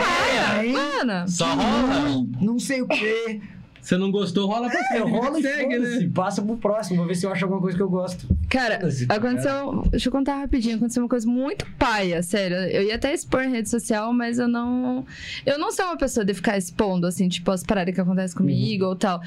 é 0.60 0.66
hein? 0.66 0.72
mano. 0.72 1.28
Só 1.28 1.52
"Hum, 1.52 1.56
rola. 1.56 2.26
não 2.40 2.58
sei 2.58 2.80
o 2.80 2.86
quê. 2.88 3.40
Você 3.80 3.98
não 3.98 4.10
gostou, 4.10 4.46
rola 4.48 4.70
pra 4.70 4.80
É, 4.96 5.00
rola 5.00 5.38
e 5.38 5.42
segue, 5.42 5.78
né? 5.78 6.10
passa 6.14 6.40
pro 6.40 6.56
próximo, 6.56 6.96
vou 6.96 7.06
ver 7.06 7.14
se 7.14 7.26
eu 7.26 7.30
acho 7.32 7.44
alguma 7.44 7.60
coisa 7.60 7.76
que 7.76 7.82
eu 7.82 7.88
gosto. 7.90 8.26
Cara, 8.48 8.78
tá 8.78 9.14
aconteceu. 9.16 9.82
Deixa 9.90 10.08
eu 10.08 10.12
contar 10.12 10.36
rapidinho. 10.38 10.76
Aconteceu 10.76 11.02
uma 11.02 11.08
coisa 11.08 11.26
muito 11.28 11.66
paia, 11.78 12.22
sério. 12.22 12.56
Eu 12.56 12.82
ia 12.84 12.94
até 12.94 13.12
expor 13.12 13.42
em 13.42 13.50
rede 13.50 13.68
social, 13.68 14.10
mas 14.14 14.38
eu 14.38 14.48
não. 14.48 15.04
Eu 15.44 15.58
não 15.58 15.70
sou 15.70 15.84
uma 15.84 15.98
pessoa 15.98 16.24
de 16.24 16.32
ficar 16.32 16.56
expondo, 16.56 17.06
assim, 17.06 17.28
tipo, 17.28 17.50
as 17.50 17.62
paradas 17.62 17.94
que 17.94 18.00
acontecem 18.00 18.34
comigo 18.34 18.86
ou 18.86 18.96
tal. 18.96 19.20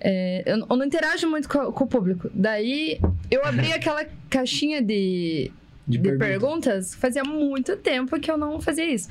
É, 0.00 0.42
eu, 0.46 0.58
eu 0.68 0.76
não 0.76 0.84
interajo 0.84 1.30
muito 1.30 1.48
com, 1.48 1.70
com 1.70 1.84
o 1.84 1.86
público. 1.86 2.28
Daí, 2.34 2.98
eu 3.30 3.44
abri 3.44 3.70
aquela 3.72 4.04
caixinha 4.28 4.82
de, 4.82 5.52
De, 5.86 5.98
de 5.98 6.02
pergunta. 6.02 6.24
perguntas. 6.26 6.94
Fazia 6.94 7.24
muito 7.24 7.76
tempo 7.76 8.18
que 8.20 8.30
eu 8.30 8.36
não 8.36 8.60
fazia 8.60 8.84
isso. 8.84 9.08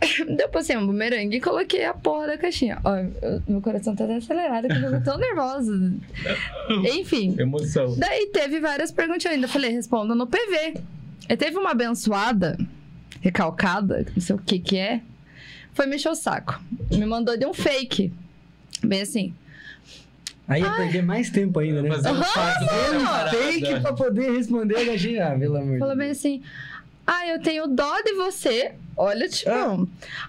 Daí 0.00 0.36
eu 0.40 0.48
passei 0.48 0.76
um 0.76 0.86
bumerangue 0.86 1.36
e 1.36 1.40
coloquei 1.40 1.84
a 1.84 1.92
porra 1.92 2.26
da 2.28 2.38
caixinha. 2.38 2.78
Ó, 2.84 2.96
eu- 2.96 3.42
meu 3.46 3.60
coração 3.60 3.94
tá 3.94 4.04
acelerado, 4.04 4.68
que 4.68 4.74
eu 4.74 4.92
tô 4.92 5.00
tão 5.02 5.18
nervosa. 5.18 5.92
Enfim. 6.98 7.36
Emoção. 7.38 7.94
Daí 7.98 8.26
teve 8.32 8.60
várias 8.60 8.90
perguntinhas 8.90 9.34
ainda. 9.34 9.48
Falei, 9.48 9.70
responda 9.72 10.14
no 10.14 10.26
PV. 10.26 10.74
E 11.28 11.36
teve 11.36 11.58
uma 11.58 11.70
abençoada, 11.72 12.56
recalcada, 13.20 14.04
não 14.14 14.20
sei 14.22 14.34
o 14.34 14.38
que 14.38 14.58
que 14.58 14.76
é. 14.78 15.00
Foi 15.74 15.86
me 15.86 15.96
encher 15.96 16.10
o 16.10 16.14
saco. 16.14 16.60
Me 16.90 17.04
mandou 17.06 17.36
de 17.36 17.46
um 17.46 17.54
fake. 17.54 18.12
Bem 18.82 19.02
assim. 19.02 19.34
Aí 20.50 20.62
ia 20.62 20.70
perder 20.72 21.02
mais 21.02 21.30
tempo 21.30 21.60
ainda, 21.60 21.80
né? 21.80 21.90
Um 21.96 22.22
fato 22.24 22.58
Tem 22.90 23.04
parada. 23.04 23.30
fake 23.30 23.80
pra 23.80 23.92
poder 23.92 24.32
responder 24.32 24.76
a 24.78 24.84
gatinha. 24.84 25.28
Ah, 25.28 25.38
pelo 25.38 25.56
amor 25.56 25.72
de 25.74 25.78
Falou 25.78 25.96
bem 25.96 26.10
assim. 26.10 26.42
Ah, 27.06 27.26
eu 27.28 27.40
tenho 27.40 27.66
dó 27.68 28.00
de 28.02 28.14
você. 28.14 28.72
Olha, 28.96 29.28
tipo. 29.28 29.48
Ah. 29.50 29.78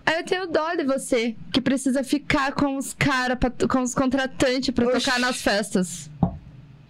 Ah, 0.05 0.13
eu 0.19 0.23
tenho 0.23 0.47
dó 0.47 0.75
de 0.75 0.83
você 0.83 1.35
que 1.51 1.59
precisa 1.59 2.03
ficar 2.03 2.53
com 2.53 2.77
os 2.77 2.93
caras, 2.93 3.37
com 3.67 3.81
os 3.81 3.95
contratantes 3.95 4.69
pra 4.73 4.87
Oxi. 4.87 4.99
tocar 5.05 5.19
nas 5.19 5.41
festas. 5.41 6.09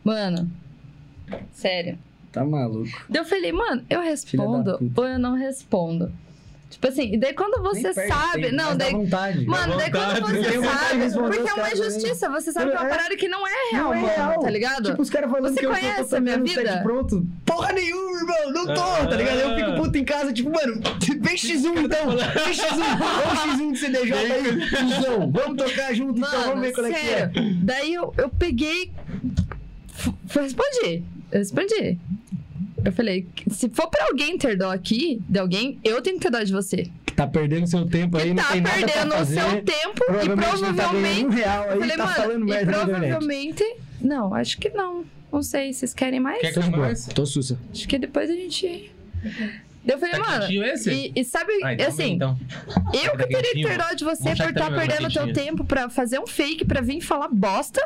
Mano. 0.03 0.52
Sério. 1.53 1.98
Tá 2.34 2.44
maluco. 2.44 3.06
Daí 3.10 3.22
eu 3.22 3.26
falei, 3.26 3.52
mano, 3.52 3.84
eu 3.90 4.02
respondo 4.02 4.78
ou 4.95 5.06
eu 5.08 5.20
não 5.20 5.36
respondo? 5.36 6.12
Tipo 6.72 6.88
assim, 6.88 7.14
e 7.14 7.18
daí 7.18 7.34
quando 7.34 7.61
você 7.61 7.93
perde 7.93 8.07
sabe. 8.14 8.41
tempo, 8.43 8.56
não, 8.56 8.76
daí. 8.77 8.91
vontade. 8.93 9.45
Mano, 9.45 9.77
daí 9.77 9.91
quando 9.91 10.22
vontade. 10.22 10.56
Eu 10.56 10.61
você 10.61 10.68
sabe. 10.68 11.11
Porque 11.14 11.38
é 11.49 11.53
uma 11.53 11.64
também. 11.69 11.73
injustiça. 11.73 12.30
Você 12.30 12.52
sabe 12.52 12.72
que 12.72 12.77
é 12.77 12.80
uma 12.80 12.88
É. 12.88 12.89
parada 12.89 13.15
que 13.18 13.27
não 13.27 13.45
é 13.48 13.52
real, 13.72 13.84
Não 13.84 13.93
é 13.93 14.02
mano, 14.02 14.07
real. 14.15 14.39
tá 14.41 14.49
ligado? 14.49 14.89
Tipo, 14.91 15.02
os 15.02 15.10
caras 15.10 15.30
falando 15.30 15.53
Você 15.53 15.60
que 15.60 15.65
eu 15.65 15.69
conhece 15.72 16.03
tô, 16.03 16.07
tô 16.10 16.15
a 16.15 16.19
minha 16.22 16.39
vida? 16.39 16.80
pronto. 16.81 17.27
Porra 17.45 17.73
nenhuma, 17.73 18.18
irmão. 18.19 18.52
Não 18.53 18.65
tô, 18.73 18.81
tá 19.10 19.15
ligado? 19.15 19.39
Eu 19.39 19.56
fico 19.56 19.76
puto 19.84 19.98
em 19.98 20.06
casa, 20.06 20.34
tipo, 20.34 20.49
mano, 20.49 20.81
vem 21.22 21.35
X1 21.35 21.85
então. 21.85 22.10
Vem 22.10 22.53
X1. 22.53 22.98
Vamos 22.98 23.39
X1 23.60 23.72
de 23.73 23.77
CDJ 23.77 24.14
aí. 24.14 24.69
Cuzão, 24.69 25.31
Vamos 25.31 25.57
tocar 25.64 25.93
junto 25.93 26.18
então, 26.19 26.31
vamos 26.31 26.48
Mano, 26.48 26.61
ver 26.61 26.72
qual 26.73 26.88
é 26.88 26.91
que 26.93 27.10
é. 27.10 27.31
Daí 27.64 27.93
eu, 27.93 28.14
eu 28.18 28.30
peguei. 28.30 28.91
Respondi. 30.30 31.03
Eu 31.31 31.39
respondi. 31.39 31.99
Eu 32.84 32.91
falei, 32.91 33.28
se 33.49 33.70
for 33.70 33.88
pra 33.90 34.06
alguém 34.06 34.38
ter 34.38 34.58
dó 34.58 34.72
aqui, 34.72 35.22
de 35.28 35.40
alguém, 35.40 35.80
eu 35.84 36.02
tenho 36.02 36.18
que 36.18 36.24
ter 36.24 36.32
dó 36.32 36.41
de 36.44 36.52
você. 36.52 36.88
Tá 37.16 37.28
perdendo 37.28 37.68
seu 37.68 37.86
tempo 37.86 38.18
aí, 38.18 38.30
Que 38.30 38.34
não 38.34 38.44
tá 38.44 38.52
tem 38.53 38.62
nada 38.62 38.78
pra 38.78 38.88
perdendo 38.88 39.14
o 39.14 39.18
fazer. 39.18 39.41
seu 39.41 39.62
tempo 39.64 40.02
e 40.02 40.06
Provavelmente 40.06 40.32
não 40.32 40.36
tá 40.36 40.48
ganhando 40.48 40.66
um 40.66 40.76
provavelmente. 40.76 41.36
real 41.36 41.64
aí, 41.64 41.70
Eu 41.76 41.80
falei, 41.80 41.98
tá 41.98 42.08
falando 42.08 42.40
mano, 42.40 42.45
e 42.45 42.49
merda 42.49 42.72
na 42.72 42.78
internet. 42.84 42.99
provavelmente. 43.10 43.76
Não, 44.02 44.34
acho 44.34 44.58
que 44.58 44.70
não. 44.70 45.06
Não 45.32 45.44
sei, 45.44 45.72
vocês 45.74 45.94
querem 45.94 46.20
mais? 46.20 46.41
Quer 46.41 46.53
que 46.53 46.60
eu 46.60 46.72
mais? 46.72 47.06
Tô 47.08 47.26
sussa. 47.26 47.58
Acho 47.72 47.88
que 47.88 47.98
depois 47.99 48.30
a 48.30 48.34
gente. 48.34 48.91
Eu 49.86 49.98
falei, 49.98 50.16
Tá 50.20 50.20
mano. 50.20 50.52
E, 50.52 51.12
e 51.16 51.24
sabe, 51.24 51.52
Ah, 51.64 51.74
então 51.74 51.88
assim, 51.88 51.98
bem, 52.03 52.14
então. 52.16 52.40
eu 52.94 53.12
Tá 53.12 53.18
que 53.18 53.28
teria 53.28 53.52
que 53.53 53.64
ter 53.64 53.78
dó 53.78 53.94
de 53.94 54.03
você 54.03 54.24
por 54.24 54.36
que 54.36 54.44
estar 54.44 54.53
tá 54.53 54.70
mesmo 54.70 54.88
perdendo 54.88 55.14
teu 55.14 55.34
tempo 55.34 55.64
pra 55.64 55.90
fazer 55.90 56.20
um 56.20 56.28
fake, 56.28 56.66
pra 56.66 56.82
vir 56.82 57.02
falar 57.02 57.28
bosta, 57.30 57.82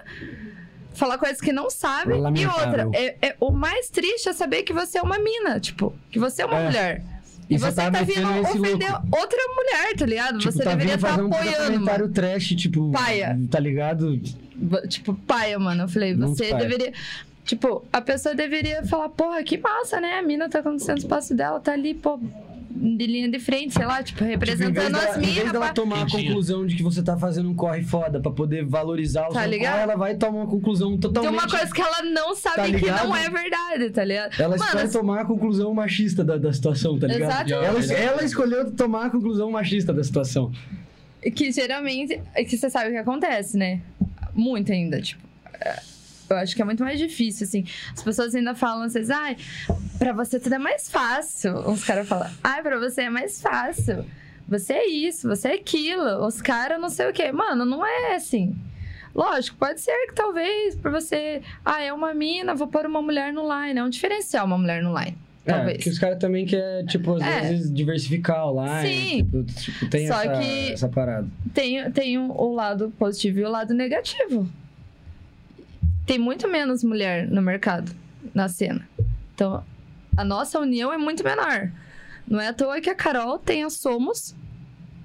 falar 0.95 1.17
coisas 1.17 1.39
que 1.41 1.51
não 1.51 1.69
sabe. 1.69 2.13
E 2.13 2.17
Lamentável. 2.17 2.85
outra, 2.87 2.89
é, 2.99 3.15
é- 3.21 3.35
o 3.39 3.51
mais 3.51 3.89
triste 3.89 4.27
é 4.29 4.33
saber 4.33 4.63
que 4.63 4.73
você 4.73 4.97
é 4.97 5.01
uma 5.01 5.19
mina, 5.19 5.59
tipo, 5.59 5.93
que 6.09 6.17
você 6.19 6.41
é 6.41 6.45
uma 6.45 6.59
É. 6.59 6.65
mulher. 6.65 7.03
E, 7.47 7.55
E 7.55 7.57
você 7.59 7.75
tá 7.75 7.91
tá 7.91 8.01
vindo 8.01 8.27
ofender 8.41 8.91
louco. 8.91 9.07
outra 9.19 9.39
mulher, 9.55 9.95
tá 9.95 10.05
ligado? 10.05 10.39
Tipo, 10.39 10.51
você 10.51 10.63
tá 10.63 10.71
deveria 10.71 10.95
estar 10.95 11.19
um 11.21 11.29
puta 11.29 11.35
apoiando, 11.41 11.73
comentário 11.73 12.01
mano. 12.05 12.13
trash, 12.13 12.47
tipo... 12.55 12.91
Paia. 12.91 13.39
Tá 13.51 13.59
ligado? 13.59 14.19
Tipo, 14.89 15.13
paia, 15.13 15.59
mano. 15.59 15.83
Eu 15.83 15.87
falei, 15.87 16.15
Muito 16.15 16.35
você 16.35 16.49
paia. 16.49 16.57
deveria. 16.67 16.93
Tipo, 17.43 17.85
a 17.93 18.01
pessoa 18.01 18.33
deveria 18.33 18.83
falar, 18.83 19.09
porra, 19.09 19.43
que 19.43 19.59
massa, 19.59 20.01
né? 20.01 20.17
A 20.17 20.23
mina 20.23 20.49
tá 20.49 20.63
conquistando 20.63 20.97
o 20.97 21.03
espaço 21.03 21.35
dela, 21.35 21.59
tá 21.59 21.73
ali, 21.73 21.93
pô, 21.93 22.19
de 22.75 23.07
linha 23.07 23.29
de 23.29 23.39
frente, 23.39 23.73
sei 23.73 23.85
lá, 23.85 24.03
tipo, 24.03 24.19
Tipo, 24.19 24.29
representando 24.29 24.93
dela, 24.93 25.09
as 25.11 25.17
em 25.17 25.21
vez 25.33 25.51
dela 25.51 25.73
tomar 25.73 25.97
a 25.97 26.01
Entendi. 26.01 26.27
conclusão 26.27 26.65
de 26.65 26.75
que 26.75 26.83
você 26.83 27.01
tá 27.01 27.17
fazendo 27.17 27.49
um 27.49 27.55
corre 27.55 27.81
foda 27.83 28.19
pra 28.19 28.31
poder 28.31 28.65
valorizar 28.65 29.27
o 29.27 29.33
Tá 29.33 29.41
seu 29.41 29.49
ligado? 29.49 29.71
corre, 29.71 29.83
ela 29.83 29.95
vai 29.95 30.15
tomar 30.15 30.37
uma 30.39 30.47
conclusão 30.47 30.91
Tem 30.91 30.99
totalmente... 30.99 31.33
uma 31.33 31.47
coisa 31.47 31.73
que 31.73 31.81
ela 31.81 32.01
não 32.03 32.35
sabe 32.35 32.55
Tá 32.73 32.79
que 32.79 32.85
não 33.07 33.15
é 33.15 33.29
verdade, 33.29 33.89
tá 33.91 34.03
ligado? 34.03 34.33
Ela 34.39 34.57
Mano, 34.57 34.63
espera 34.71 34.89
tomar 34.89 35.21
a 35.21 35.25
conclusão 35.25 35.73
machista 35.73 36.23
da, 36.23 36.37
da 36.37 36.51
situação, 36.53 36.99
tá 36.99 37.07
ligado? 37.07 37.47
Exatamente. 37.49 37.93
Ela, 37.93 38.03
ela 38.11 38.23
escolheu 38.23 38.71
tomar 38.71 39.05
a 39.05 39.09
conclusão 39.09 39.49
machista 39.51 39.93
da 39.93 40.03
situação. 40.03 40.51
que 41.35 41.51
geralmente. 41.51 42.21
Que 42.47 42.57
você 42.57 42.69
sabe 42.69 42.89
o 42.89 42.91
que 42.91 42.97
acontece, 42.97 43.57
né? 43.57 43.81
Muito 44.33 44.71
ainda, 44.71 45.01
tipo. 45.01 45.21
é, 45.61 45.79
Eu 46.29 46.37
acho 46.37 46.55
que 46.55 46.61
é 46.61 46.65
muito 46.65 46.83
mais 46.83 46.97
difícil, 46.99 47.45
assim. 47.45 47.65
As 47.93 48.01
pessoas 48.01 48.33
ainda 48.33 48.55
falam 48.55 48.83
assim, 48.83 49.01
ai, 49.11 49.37
pra 49.99 50.11
você 50.13 50.39
tudo 50.39 50.55
é 50.55 50.59
mais 50.59 50.89
fácil. 50.89 51.53
Uns 51.69 51.83
caras 51.83 52.07
falam, 52.07 52.29
ai, 52.43 52.61
pra 52.63 52.79
você 52.79 53.01
é 53.03 53.09
mais 53.09 53.41
fácil. 53.41 54.05
Você 54.47 54.73
é 54.73 54.87
isso, 54.87 55.27
você 55.27 55.49
é 55.49 55.53
aquilo. 55.53 56.25
Os 56.25 56.41
caras 56.41 56.79
não 56.79 56.89
sei 56.89 57.09
o 57.09 57.13
quê. 57.13 57.31
Mano, 57.31 57.65
não 57.65 57.85
é 57.85 58.15
assim. 58.15 58.55
Lógico, 59.13 59.57
pode 59.57 59.79
ser 59.81 60.07
que 60.07 60.13
talvez 60.13 60.75
pra 60.75 60.91
você. 60.91 61.41
Ah, 61.63 61.81
é 61.81 61.91
uma 61.93 62.13
mina, 62.13 62.53
vou 62.53 62.67
pôr 62.67 62.85
uma 62.85 63.01
mulher 63.01 63.31
no 63.31 63.43
line. 63.43 63.79
É 63.79 63.83
um 63.83 63.89
diferencial 63.89 64.45
uma 64.45 64.57
mulher 64.57 64.83
no 64.83 64.97
line. 64.97 65.17
É, 65.47 65.51
Talvez. 65.53 65.83
que 65.83 65.89
os 65.89 65.99
caras 65.99 66.17
também 66.17 66.43
querem, 66.45 66.85
tipo, 66.87 67.13
às 67.15 67.21
É. 67.21 67.41
vezes 67.49 67.71
diversificar 67.73 68.47
o 68.51 68.65
line. 68.65 68.87
Sim. 68.89 69.17
Tipo, 69.23 69.43
tipo, 69.43 69.89
tem 69.89 70.07
Só 70.07 70.21
essa, 70.23 70.39
que- 70.41 70.71
essa 70.73 70.89
parada. 70.89 71.27
tem, 71.53 71.91
tem 71.91 72.17
o 72.17 72.53
lado 72.53 72.91
positivo 72.97 73.39
e 73.39 73.43
o 73.45 73.49
lado 73.49 73.73
negativo. 73.73 74.49
Tem 76.05 76.19
muito 76.19 76.47
menos 76.47 76.83
mulher 76.83 77.27
no 77.29 77.41
mercado, 77.41 77.91
na 78.33 78.47
cena. 78.47 78.87
Então, 79.33 79.63
a 80.15 80.23
nossa 80.23 80.59
união 80.59 80.91
é 80.93 80.97
muito 80.97 81.23
menor. 81.23 81.71
Não 82.27 82.39
é 82.39 82.47
à 82.49 82.53
toa 82.53 82.79
que 82.81 82.89
a 82.89 82.95
Carol 82.95 83.37
tem 83.39 83.63
a 83.63 83.69
Somos, 83.69 84.35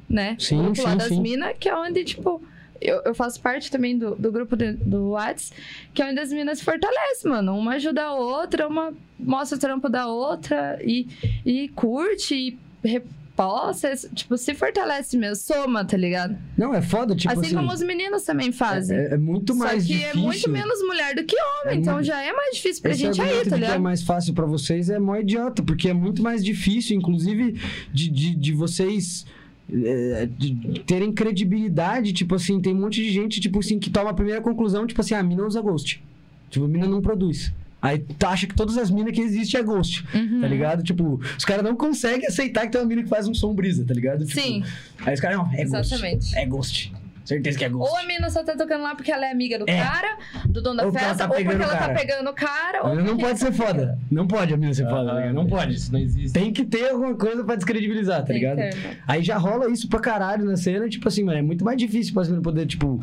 né? 0.09 0.37
Sim, 0.39 0.61
o 0.61 0.63
grupo 0.65 0.83
lá 0.83 0.91
sim, 0.93 0.97
das 0.99 1.09
sim. 1.09 1.21
minas, 1.21 1.55
que 1.59 1.69
é 1.69 1.77
onde, 1.77 2.05
tipo... 2.05 2.43
Eu, 2.83 3.03
eu 3.05 3.15
faço 3.15 3.39
parte 3.43 3.71
também 3.71 3.99
do, 3.99 4.15
do 4.15 4.33
grupo 4.33 4.57
de- 4.57 4.73
do 4.73 5.11
Whats, 5.11 5.53
que 5.93 6.01
é 6.01 6.07
onde 6.11 6.19
as 6.19 6.33
minas 6.33 6.61
se 6.61 6.65
fortalecem, 6.65 7.31
mano. 7.31 7.55
Uma 7.59 7.75
ajuda 7.75 8.05
a 8.05 8.15
outra, 8.15 8.67
uma 8.67 8.95
mostra 9.19 9.59
o 9.59 9.61
trampo 9.61 9.87
da 9.91 10.07
outra 10.07 10.79
e, 10.83 11.07
e 11.45 11.69
curte 11.69 12.35
e 12.83 12.99
reposta. 13.41 13.93
Tipo, 14.15 14.37
se 14.37 14.55
fortalece 14.55 15.17
mesmo, 15.17 15.37
soma, 15.37 15.85
tá 15.85 15.97
ligado? 15.97 16.37
Não, 16.57 16.75
é 16.75 16.83
foda, 16.83 17.15
tipo 17.15 17.33
assim, 17.33 17.47
assim... 17.47 17.55
como 17.57 17.73
os 17.73 17.81
meninos 17.83 18.23
também 18.23 18.53
fazem. 18.53 18.97
é, 18.97 19.15
é 19.15 19.17
muito 19.19 19.55
mais 19.55 19.83
Só 19.83 19.89
que 19.89 19.95
difícil. 19.99 20.11
é 20.11 20.15
muito 20.23 20.51
menos 20.51 20.83
mulher 20.83 21.15
do 21.15 21.25
que 21.25 21.37
homem, 21.37 21.75
É 21.77 21.81
então 21.81 21.95
muito- 21.95 22.07
já 22.07 22.21
é 22.23 22.33
mais 22.33 22.57
difícil 22.57 22.83
pra 22.83 22.91
Esse 22.93 23.01
gente 23.01 23.21
aí, 23.21 23.27
argumento 23.29 23.51
tá 23.51 23.57
de 23.57 23.61
que 23.61 23.65
é 23.65 23.69
ligado? 23.69 23.83
mais 23.83 24.03
fácil 24.03 24.35
pra 24.35 24.47
vocês 24.47 24.91
é 24.91 24.99
mó 24.99 25.17
idiota, 25.17 25.63
porque 25.63 25.89
é 25.89 25.95
muito 25.95 26.23
mais 26.23 26.45
difícil, 26.45 26.97
inclusive, 26.97 27.61
de, 27.93 28.09
de, 28.09 28.35
de 28.35 28.53
vocês 28.53 29.27
é, 29.73 30.27
de 30.27 30.81
terem 30.87 31.13
credibilidade. 31.13 32.13
Tipo 32.13 32.35
assim, 32.35 32.61
tem 32.61 32.75
um 32.75 32.81
monte 32.81 33.03
de 33.03 33.11
gente, 33.11 33.41
tipo 33.41 33.59
assim, 33.61 33.79
que 33.79 33.91
toma 33.91 34.11
a 34.11 34.15
primeira 34.15 34.41
conclusão, 34.41 34.87
tipo 34.87 35.01
assim, 35.01 35.15
a 35.15 35.23
mina 35.23 35.45
usa 35.47 35.61
Ghost. 35.61 36.03
Tipo, 36.51 36.65
a 36.65 36.69
mina 36.69 36.87
não 36.87 37.01
produz. 37.01 37.53
Aí 37.83 37.99
tu 37.99 38.27
acha 38.27 38.47
que 38.47 38.55
todas 38.55 38.77
as 38.77 38.91
minas 38.91 39.13
que 39.13 39.21
existem 39.21 39.61
é 39.61 39.63
Ghost, 39.65 40.05
Uhum. 40.15 40.41
tá 40.41 40.47
ligado? 40.49 40.83
Tipo, 40.83 41.21
os 41.39 41.45
caras 41.45 41.63
não 41.65 41.75
conseguem 41.75 42.27
aceitar 42.27 42.63
que 42.67 42.69
tem 42.73 42.81
uma 42.81 42.87
mina 42.87 43.03
que 43.03 43.09
faz 43.09 43.27
um 43.27 43.35
som 43.35 43.55
brisa, 43.55 43.85
tá 43.87 43.95
ligado? 43.95 44.25
Tipo, 44.27 44.41
Sim, 44.41 44.63
Aí 45.05 45.15
os 45.15 45.21
caras, 45.21 45.39
não, 45.39 45.47
é 45.53 45.65
Ghost. 45.65 45.77
exatamente. 45.95 46.37
É 46.39 46.47
Ghost. 46.47 46.93
Certeza 47.25 47.57
que 47.59 47.65
é 47.65 47.69
Ghost. 47.69 47.89
Ou 47.91 47.97
a 47.97 48.05
mina 48.07 48.29
só 48.29 48.43
tá 48.43 48.57
tocando 48.57 48.83
lá 48.83 48.95
porque 48.97 49.13
ela 49.13 49.25
é 49.25 49.31
amiga 49.31 49.57
do 49.57 49.65
É. 49.69 49.79
cara, 49.81 50.19
do 50.47 50.61
dono 50.61 50.79
da 50.79 50.87
Ou 50.87 50.93
festa, 50.93 51.15
tá 51.17 51.25
ou 51.27 51.31
porque 51.31 51.47
ela 51.49 51.67
tá 51.69 51.79
cara. 51.79 51.95
pegando 51.95 52.29
o 52.29 52.33
cara, 52.35 52.83
ou 52.83 52.97
mina 52.97 53.03
não 53.03 53.17
pode 53.17 53.39
ser 53.39 53.53
foda. 53.53 53.99
Não 54.11 54.27
pode 54.27 54.53
a 54.53 54.57
mina 54.57 54.75
ser 54.75 54.89
foda, 54.89 55.11
tá 55.11 55.15
ligado? 55.17 55.35
Não 55.35 55.47
pode. 55.47 55.75
Isso 55.75 55.93
não 55.93 56.01
existe. 56.01 56.33
Tem 56.33 56.53
que 56.53 56.65
ter 56.65 56.91
alguma 56.91 57.15
coisa 57.15 57.45
pra 57.45 57.55
descredibilizar, 57.55 58.21
tá 58.21 58.27
Tem 58.27 58.37
ligado? 58.37 58.57
que 58.57 58.71
ter, 58.71 58.77
mano. 58.83 58.97
Aí 59.07 59.23
já 59.23 59.37
rola 59.39 59.71
isso 59.71 59.89
pra 59.89 60.01
caralho 60.01 60.45
na 60.45 60.57
cena, 60.57 60.89
tipo 60.89 61.07
assim, 61.07 61.23
mano, 61.23 61.39
é 61.39 61.43
muito 61.43 61.65
mais 61.65 61.79
difícil 61.79 62.13
pra 62.15 62.25
cena 62.25 62.41
poder, 62.41 62.67
tipo, 62.67 63.01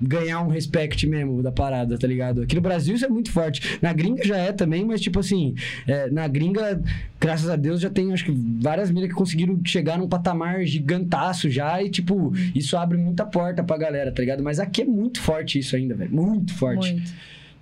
ganhar 0.00 0.42
um 0.42 0.48
respect 0.48 1.06
mesmo 1.06 1.42
da 1.42 1.50
parada, 1.50 1.98
tá 1.98 2.06
ligado? 2.06 2.42
Aqui 2.42 2.54
no 2.54 2.60
Brasil 2.60 2.94
isso 2.94 3.04
é 3.04 3.08
muito 3.08 3.30
forte. 3.30 3.78
Na 3.80 3.92
gringa 3.92 4.24
já 4.24 4.36
é 4.36 4.52
também, 4.52 4.84
mas, 4.84 5.00
tipo 5.00 5.18
assim, 5.18 5.54
é, 5.86 6.10
na 6.10 6.28
gringa, 6.28 6.82
graças 7.20 7.48
a 7.48 7.56
Deus, 7.56 7.80
já 7.80 7.88
tem, 7.88 8.12
acho 8.12 8.24
que, 8.24 8.32
várias 8.60 8.90
minas 8.90 9.08
que 9.08 9.14
conseguiram 9.14 9.58
chegar 9.64 9.98
num 9.98 10.08
patamar 10.08 10.64
gigantaço 10.64 11.48
já 11.50 11.82
e, 11.82 11.88
tipo, 11.88 12.32
isso 12.54 12.76
abre 12.76 12.98
muita 12.98 13.24
porta 13.24 13.64
pra 13.64 13.76
galera, 13.76 14.12
tá 14.12 14.20
ligado? 14.20 14.42
Mas 14.42 14.60
aqui 14.60 14.82
é 14.82 14.84
muito 14.84 15.20
forte 15.20 15.58
isso 15.58 15.74
ainda, 15.74 15.94
velho. 15.94 16.14
Muito 16.14 16.52
forte, 16.54 16.92
Muito. 16.92 17.12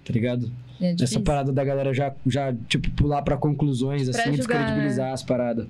tá 0.04 0.12
ligado? 0.12 0.50
É 0.80 0.94
Essa 1.00 1.20
parada 1.20 1.52
da 1.52 1.64
galera 1.64 1.94
já, 1.94 2.12
já 2.26 2.52
tipo, 2.68 2.90
pular 2.90 3.22
pra 3.22 3.36
conclusões, 3.36 4.08
Pra 4.08 4.20
assim, 4.20 4.34
julgar, 4.36 4.58
descredibilizar 4.58 5.12
as 5.12 5.22
paradas. 5.22 5.66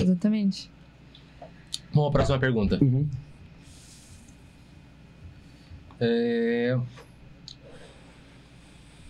Exatamente. 0.00 0.70
Vamos 1.92 2.08
à 2.08 2.12
próxima 2.12 2.38
pergunta. 2.38 2.78
Uhum. 2.82 3.06
É... 6.04 6.78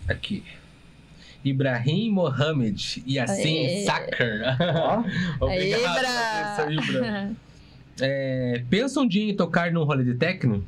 Aqui. 0.07 0.43
Ibrahim 1.43 2.11
Mohamed 2.11 3.03
e 3.05 3.19
assim. 3.19 3.83
Sacker. 3.85 4.41
Obrigado, 5.39 6.71
Ibra. 6.71 7.31
É, 8.01 8.61
pensa 8.69 8.99
um 8.99 9.07
dia 9.07 9.31
em 9.31 9.33
tocar 9.33 9.71
num 9.71 9.85
rolê 9.85 10.03
de 10.03 10.15
techno? 10.15 10.65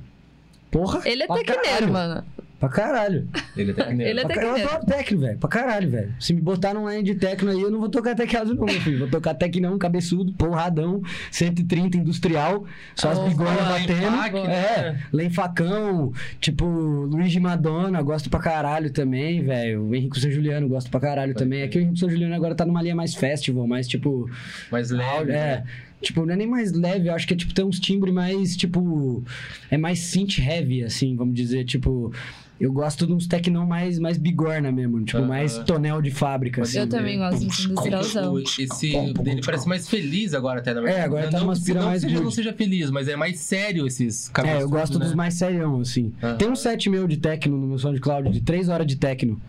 porra. 0.71 1.01
Ele 1.05 1.23
é 1.23 1.27
tecneiro, 1.27 1.91
mano. 1.91 2.23
Pra 2.59 2.69
caralho. 2.69 3.27
Ele 3.55 3.69
é 3.71 3.73
tecneiro. 3.75 4.09
Ele 4.11 4.19
é 4.19 4.23
Pra 4.25 4.35
ca- 4.35 4.41
eu 4.41 4.55
adoro 4.55 4.85
techno, 4.87 5.19
velho. 5.19 5.37
Pra 5.37 5.49
caralho, 5.49 5.89
velho. 5.91 6.15
Se 6.19 6.33
me 6.33 6.41
botar 6.41 6.73
num 6.73 6.89
line 6.89 7.03
de 7.03 7.13
techno 7.15 7.51
aí, 7.51 7.61
eu 7.61 7.69
não 7.69 7.79
vou 7.79 7.87
tocar 7.89 8.15
teclado 8.15 8.55
não, 8.55 8.65
meu 8.65 8.81
filho. 8.81 8.99
Vou 8.99 9.07
tocar 9.07 9.35
tecnão, 9.35 9.77
cabeçudo, 9.77 10.33
porradão, 10.33 11.01
130 11.31 11.97
industrial, 11.97 12.65
só 12.95 13.11
as 13.11 13.17
Oh, 13.19 13.29
boa, 13.29 13.51
batendo. 13.53 14.47
né? 14.47 14.55
É, 14.55 14.97
Len 15.13 15.29
Facão, 15.29 16.11
tipo, 16.41 16.65
Luigi 16.65 17.39
Madonna, 17.39 18.01
gosto 18.01 18.29
pra 18.29 18.39
caralho 18.39 18.89
também, 18.91 19.43
velho. 19.43 19.83
O 19.83 19.93
Henrique 19.95 20.19
São 20.19 20.31
Juliano, 20.31 20.67
gosto 20.67 20.89
pra 20.89 20.99
caralho 20.99 21.33
Pode 21.33 21.43
também. 21.45 21.61
É 21.61 21.67
que 21.67 21.77
o 21.77 21.81
Henrique 21.81 21.99
São 21.99 22.09
Juliano 22.09 22.33
agora 22.33 22.55
tá 22.55 22.65
numa 22.65 22.81
linha 22.81 22.95
mais 22.95 23.13
festival, 23.13 23.67
mais 23.67 23.87
tipo. 23.87 24.29
Mais 24.71 24.89
leve. 24.89 25.31
É. 25.31 25.35
né? 25.35 25.63
Tipo, 25.99 26.25
não 26.27 26.33
é 26.33 26.37
nem 26.37 26.45
mais 26.47 26.71
leve, 26.73 27.07
eu 27.09 27.13
acho 27.15 27.27
que 27.27 27.33
é 27.33 27.37
tipo, 27.37 27.53
tem 27.55 27.65
uns 27.65 27.79
timbres 27.79 28.13
mais, 28.13 28.55
tipo. 28.55 29.23
É 29.69 29.77
mais 29.77 29.99
synth 29.99 30.37
heavy, 30.39 30.83
assim, 30.83 31.15
vamos 31.15 31.33
dizer. 31.33 31.65
Tipo, 31.65 32.13
eu 32.59 32.71
gosto 32.71 33.05
de 33.05 33.13
uns 33.13 33.27
tecnão 33.27 33.65
mais, 33.65 33.99
mais 33.99 34.17
bigorna 34.17 34.71
mesmo, 34.71 35.03
tipo, 35.03 35.23
mais 35.23 35.57
tonel 35.59 36.01
de 36.01 36.11
fábrica, 36.11 36.63
assim. 36.63 36.79
Eu 36.79 36.87
também 36.87 37.17
gosto 37.17 37.39
do 37.39 37.45
industrialzão. 37.45 38.39
Esse 38.39 39.13
dele 39.13 39.41
parece 39.45 39.67
mais 39.67 39.87
feliz 39.87 40.33
agora 40.33 40.59
até, 40.59 40.73
na 40.73 40.81
verdade. 40.81 41.01
É, 41.01 41.05
agora 41.05 41.25
tá 41.25 41.31
não, 41.37 41.39
numa 41.41 41.53
aspira 41.53 41.79
não 41.79 41.87
mais 41.87 42.01
seja, 42.01 42.19
não 42.19 42.31
seja 42.31 42.53
feliz, 42.53 42.89
mas 42.89 43.07
é 43.07 43.15
mais 43.15 43.39
sério 43.39 43.85
esses 43.85 44.29
É, 44.29 44.31
cabeçudos, 44.33 44.61
eu 44.63 44.69
gosto 44.69 44.99
né? 44.99 45.05
dos 45.05 45.13
mais 45.13 45.33
serião, 45.35 45.79
assim. 45.81 46.11
Aham. 46.21 46.37
Tem 46.37 46.49
um 46.49 46.55
set 46.55 46.89
meu 46.89 47.07
de 47.07 47.17
techno 47.17 47.57
no 47.57 47.67
meu 47.67 47.77
SoundCloud, 47.77 48.29
de 48.31 48.41
3 48.41 48.69
horas 48.69 48.87
de 48.87 48.95
techno. 48.95 49.39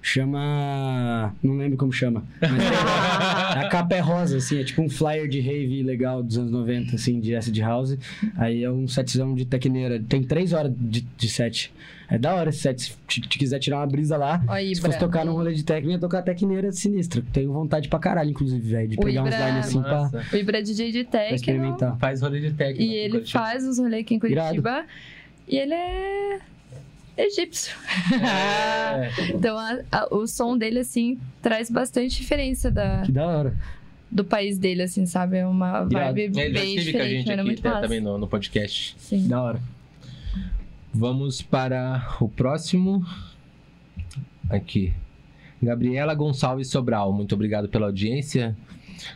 Chama. 0.00 1.34
Não 1.42 1.56
lembro 1.56 1.76
como 1.76 1.92
chama. 1.92 2.22
Mas 2.40 2.50
é- 2.52 3.60
a 3.66 3.68
capa 3.68 3.94
é 3.96 4.00
rosa, 4.00 4.36
assim, 4.38 4.60
é 4.60 4.64
tipo 4.64 4.82
um 4.82 4.88
flyer 4.88 5.28
de 5.28 5.40
rave 5.40 5.82
legal 5.82 6.22
dos 6.22 6.38
anos 6.38 6.50
90, 6.50 6.96
assim, 6.96 7.20
de 7.20 7.34
acid 7.34 7.58
house. 7.60 7.96
Aí 8.36 8.62
é 8.64 8.70
um 8.70 8.86
setzão 8.88 9.34
de 9.34 9.44
tecneira. 9.44 10.02
Tem 10.08 10.22
3 10.22 10.52
horas 10.52 10.72
de, 10.78 11.00
de 11.00 11.28
set. 11.28 11.72
É 12.10 12.16
da 12.18 12.34
hora 12.34 12.48
esse 12.50 12.60
set. 12.60 12.80
Se 12.82 12.96
te, 13.06 13.20
te 13.20 13.38
quiser 13.38 13.58
tirar 13.58 13.78
uma 13.78 13.86
brisa 13.86 14.16
lá, 14.16 14.42
Ó, 14.48 14.56
se 14.56 14.64
Ibra. 14.72 14.80
fosse 14.82 14.98
tocar 14.98 15.26
num 15.26 15.32
rolê 15.34 15.52
de 15.52 15.62
techno, 15.62 15.90
ia 15.90 15.98
tocar 15.98 16.22
tecneira 16.22 16.72
sinistra. 16.72 17.22
Tenho 17.32 17.52
vontade 17.52 17.88
pra 17.88 17.98
caralho, 17.98 18.30
inclusive, 18.30 18.66
velho, 18.66 18.88
de 18.88 18.96
O 18.96 19.00
pegar 19.02 19.22
uns 19.22 19.26
Ibra- 19.28 19.48
lines 19.50 19.66
assim 19.66 19.82
pra, 19.82 19.92
Nossa, 19.92 20.24
O 20.32 20.36
Ibra 20.36 20.58
é 20.58 20.62
DJ 20.62 20.90
de 20.92 21.04
pra 21.04 21.20
techno. 21.20 21.34
experimentar. 21.36 21.98
Faz 21.98 22.22
rolê 22.22 22.40
de 22.40 22.52
técnico. 22.54 22.82
E 22.82 22.94
ele 22.94 23.26
faz 23.26 23.66
os 23.66 23.78
rolês 23.78 24.02
aqui 24.04 24.14
em 24.14 24.18
Curitiba. 24.18 24.84
E 25.46 25.56
ele 25.56 25.74
é 25.74 26.38
egípcio. 27.18 27.74
É, 28.22 29.10
Então 29.34 29.56
a- 29.58 29.80
a- 29.92 30.08
o 30.14 30.26
som 30.26 30.56
dele, 30.56 30.78
assim, 30.80 31.18
traz 31.42 31.70
bastante 31.70 32.16
diferença 32.16 32.70
da, 32.70 33.02
Que 33.02 33.12
da 33.12 33.26
hora. 33.26 33.56
do 34.10 34.24
país 34.24 34.58
dele, 34.58 34.82
assim, 34.82 35.04
sabe? 35.06 35.36
É 35.38 35.46
uma 35.46 35.84
vibe 35.84 36.20
ele 36.22 36.32
já 36.34 36.40
bem 36.40 36.46
esteve 36.48 36.74
com 36.74 36.78
a 36.80 36.82
diferente, 36.84 37.16
gente 37.18 37.30
era 37.32 37.42
aqui 37.42 37.48
muito 37.50 37.62
tá, 37.62 37.68
massa. 37.70 37.82
também 37.82 38.00
no, 38.00 38.18
no 38.18 38.26
podcast. 38.28 38.94
Sim. 38.98 39.28
Da 39.28 39.42
hora. 39.42 39.60
Vamos 40.94 41.42
para 41.42 42.16
o 42.20 42.28
próximo. 42.28 43.04
Aqui. 44.48 44.92
Gabriela 45.62 46.14
Gonçalves 46.14 46.68
Sobral, 46.70 47.12
muito 47.12 47.34
obrigado 47.34 47.68
pela 47.68 47.86
audiência. 47.86 48.56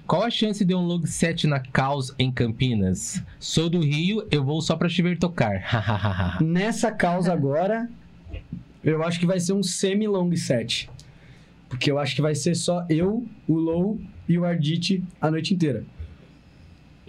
Qual 0.06 0.22
a 0.22 0.30
chance 0.30 0.64
de 0.64 0.74
um 0.74 0.82
log 0.82 1.06
set 1.06 1.46
na 1.46 1.60
Caos 1.60 2.14
em 2.18 2.30
Campinas? 2.30 3.22
Sou 3.38 3.68
do 3.68 3.80
Rio, 3.80 4.26
eu 4.30 4.44
vou 4.44 4.60
só 4.60 4.76
pra 4.76 4.88
te 4.88 5.02
ver 5.02 5.18
tocar. 5.18 6.38
Nessa 6.40 6.90
causa 6.90 7.32
agora, 7.32 7.88
eu 8.82 9.02
acho 9.02 9.18
que 9.18 9.26
vai 9.26 9.40
ser 9.40 9.52
um 9.52 9.62
semi-long 9.62 10.34
set. 10.36 10.88
Porque 11.68 11.90
eu 11.90 11.98
acho 11.98 12.14
que 12.14 12.22
vai 12.22 12.34
ser 12.34 12.54
só 12.54 12.84
eu, 12.88 13.26
o 13.48 13.54
Low 13.54 14.00
e 14.28 14.38
o 14.38 14.44
Ardit 14.44 15.02
a 15.20 15.30
noite 15.30 15.54
inteira. 15.54 15.84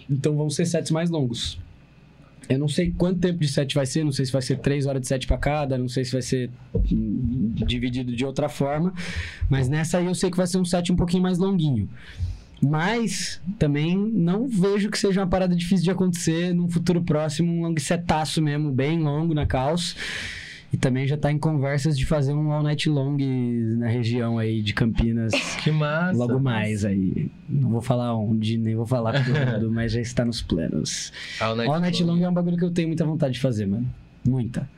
Então 0.08 0.36
vão 0.36 0.48
ser 0.48 0.66
sets 0.66 0.90
mais 0.90 1.10
longos. 1.10 1.58
Eu 2.48 2.58
não 2.58 2.68
sei 2.68 2.90
quanto 2.90 3.20
tempo 3.20 3.38
de 3.38 3.48
set 3.48 3.74
vai 3.74 3.86
ser, 3.86 4.04
não 4.04 4.12
sei 4.12 4.26
se 4.26 4.32
vai 4.32 4.42
ser 4.42 4.58
3 4.58 4.86
horas 4.86 5.00
de 5.02 5.08
set 5.08 5.26
pra 5.26 5.38
cada, 5.38 5.78
não 5.78 5.88
sei 5.88 6.04
se 6.04 6.12
vai 6.12 6.22
ser 6.22 6.50
dividido 7.66 8.14
de 8.14 8.24
outra 8.24 8.48
forma. 8.48 8.92
Mas 9.48 9.68
nessa 9.68 9.98
aí 9.98 10.06
eu 10.06 10.14
sei 10.14 10.30
que 10.30 10.36
vai 10.36 10.46
ser 10.46 10.58
um 10.58 10.64
set 10.64 10.92
um 10.92 10.96
pouquinho 10.96 11.22
mais 11.22 11.38
longuinho. 11.38 11.88
Mas 12.62 13.40
também 13.58 13.96
não 13.96 14.48
vejo 14.48 14.90
que 14.90 14.98
seja 14.98 15.20
uma 15.20 15.26
parada 15.26 15.54
difícil 15.54 15.84
de 15.84 15.90
acontecer 15.90 16.54
num 16.54 16.68
futuro 16.68 17.02
próximo, 17.02 17.52
um 17.52 17.62
long 17.62 17.74
setaço 17.78 18.40
mesmo, 18.40 18.70
bem 18.70 19.00
longo 19.00 19.34
na 19.34 19.46
Caos. 19.46 19.96
E 20.72 20.76
também 20.76 21.06
já 21.06 21.16
tá 21.16 21.30
em 21.30 21.38
conversas 21.38 21.96
de 21.96 22.04
fazer 22.04 22.32
um 22.32 22.50
all 22.50 22.60
night 22.60 22.88
long 22.88 23.16
na 23.78 23.86
região 23.86 24.38
aí 24.38 24.60
de 24.60 24.74
Campinas. 24.74 25.32
Que 25.62 25.70
massa. 25.70 26.18
Logo 26.18 26.40
mais 26.40 26.84
aí. 26.84 27.30
Não 27.48 27.70
vou 27.70 27.80
falar 27.80 28.14
onde, 28.16 28.58
nem 28.58 28.74
vou 28.74 28.84
falar 28.84 29.12
mundo, 29.24 29.70
mas 29.70 29.92
já 29.92 30.00
está 30.00 30.24
nos 30.24 30.42
planos. 30.42 31.12
All 31.40 31.54
Night, 31.54 31.70
All 31.70 31.80
Night 31.80 32.02
Long 32.02 32.20
é 32.24 32.28
um 32.28 32.34
bagulho 32.34 32.56
que 32.56 32.64
eu 32.64 32.72
tenho 32.72 32.88
muita 32.88 33.04
vontade 33.04 33.34
de 33.34 33.40
fazer, 33.40 33.66
mano. 33.66 33.88
Muita. 34.26 34.68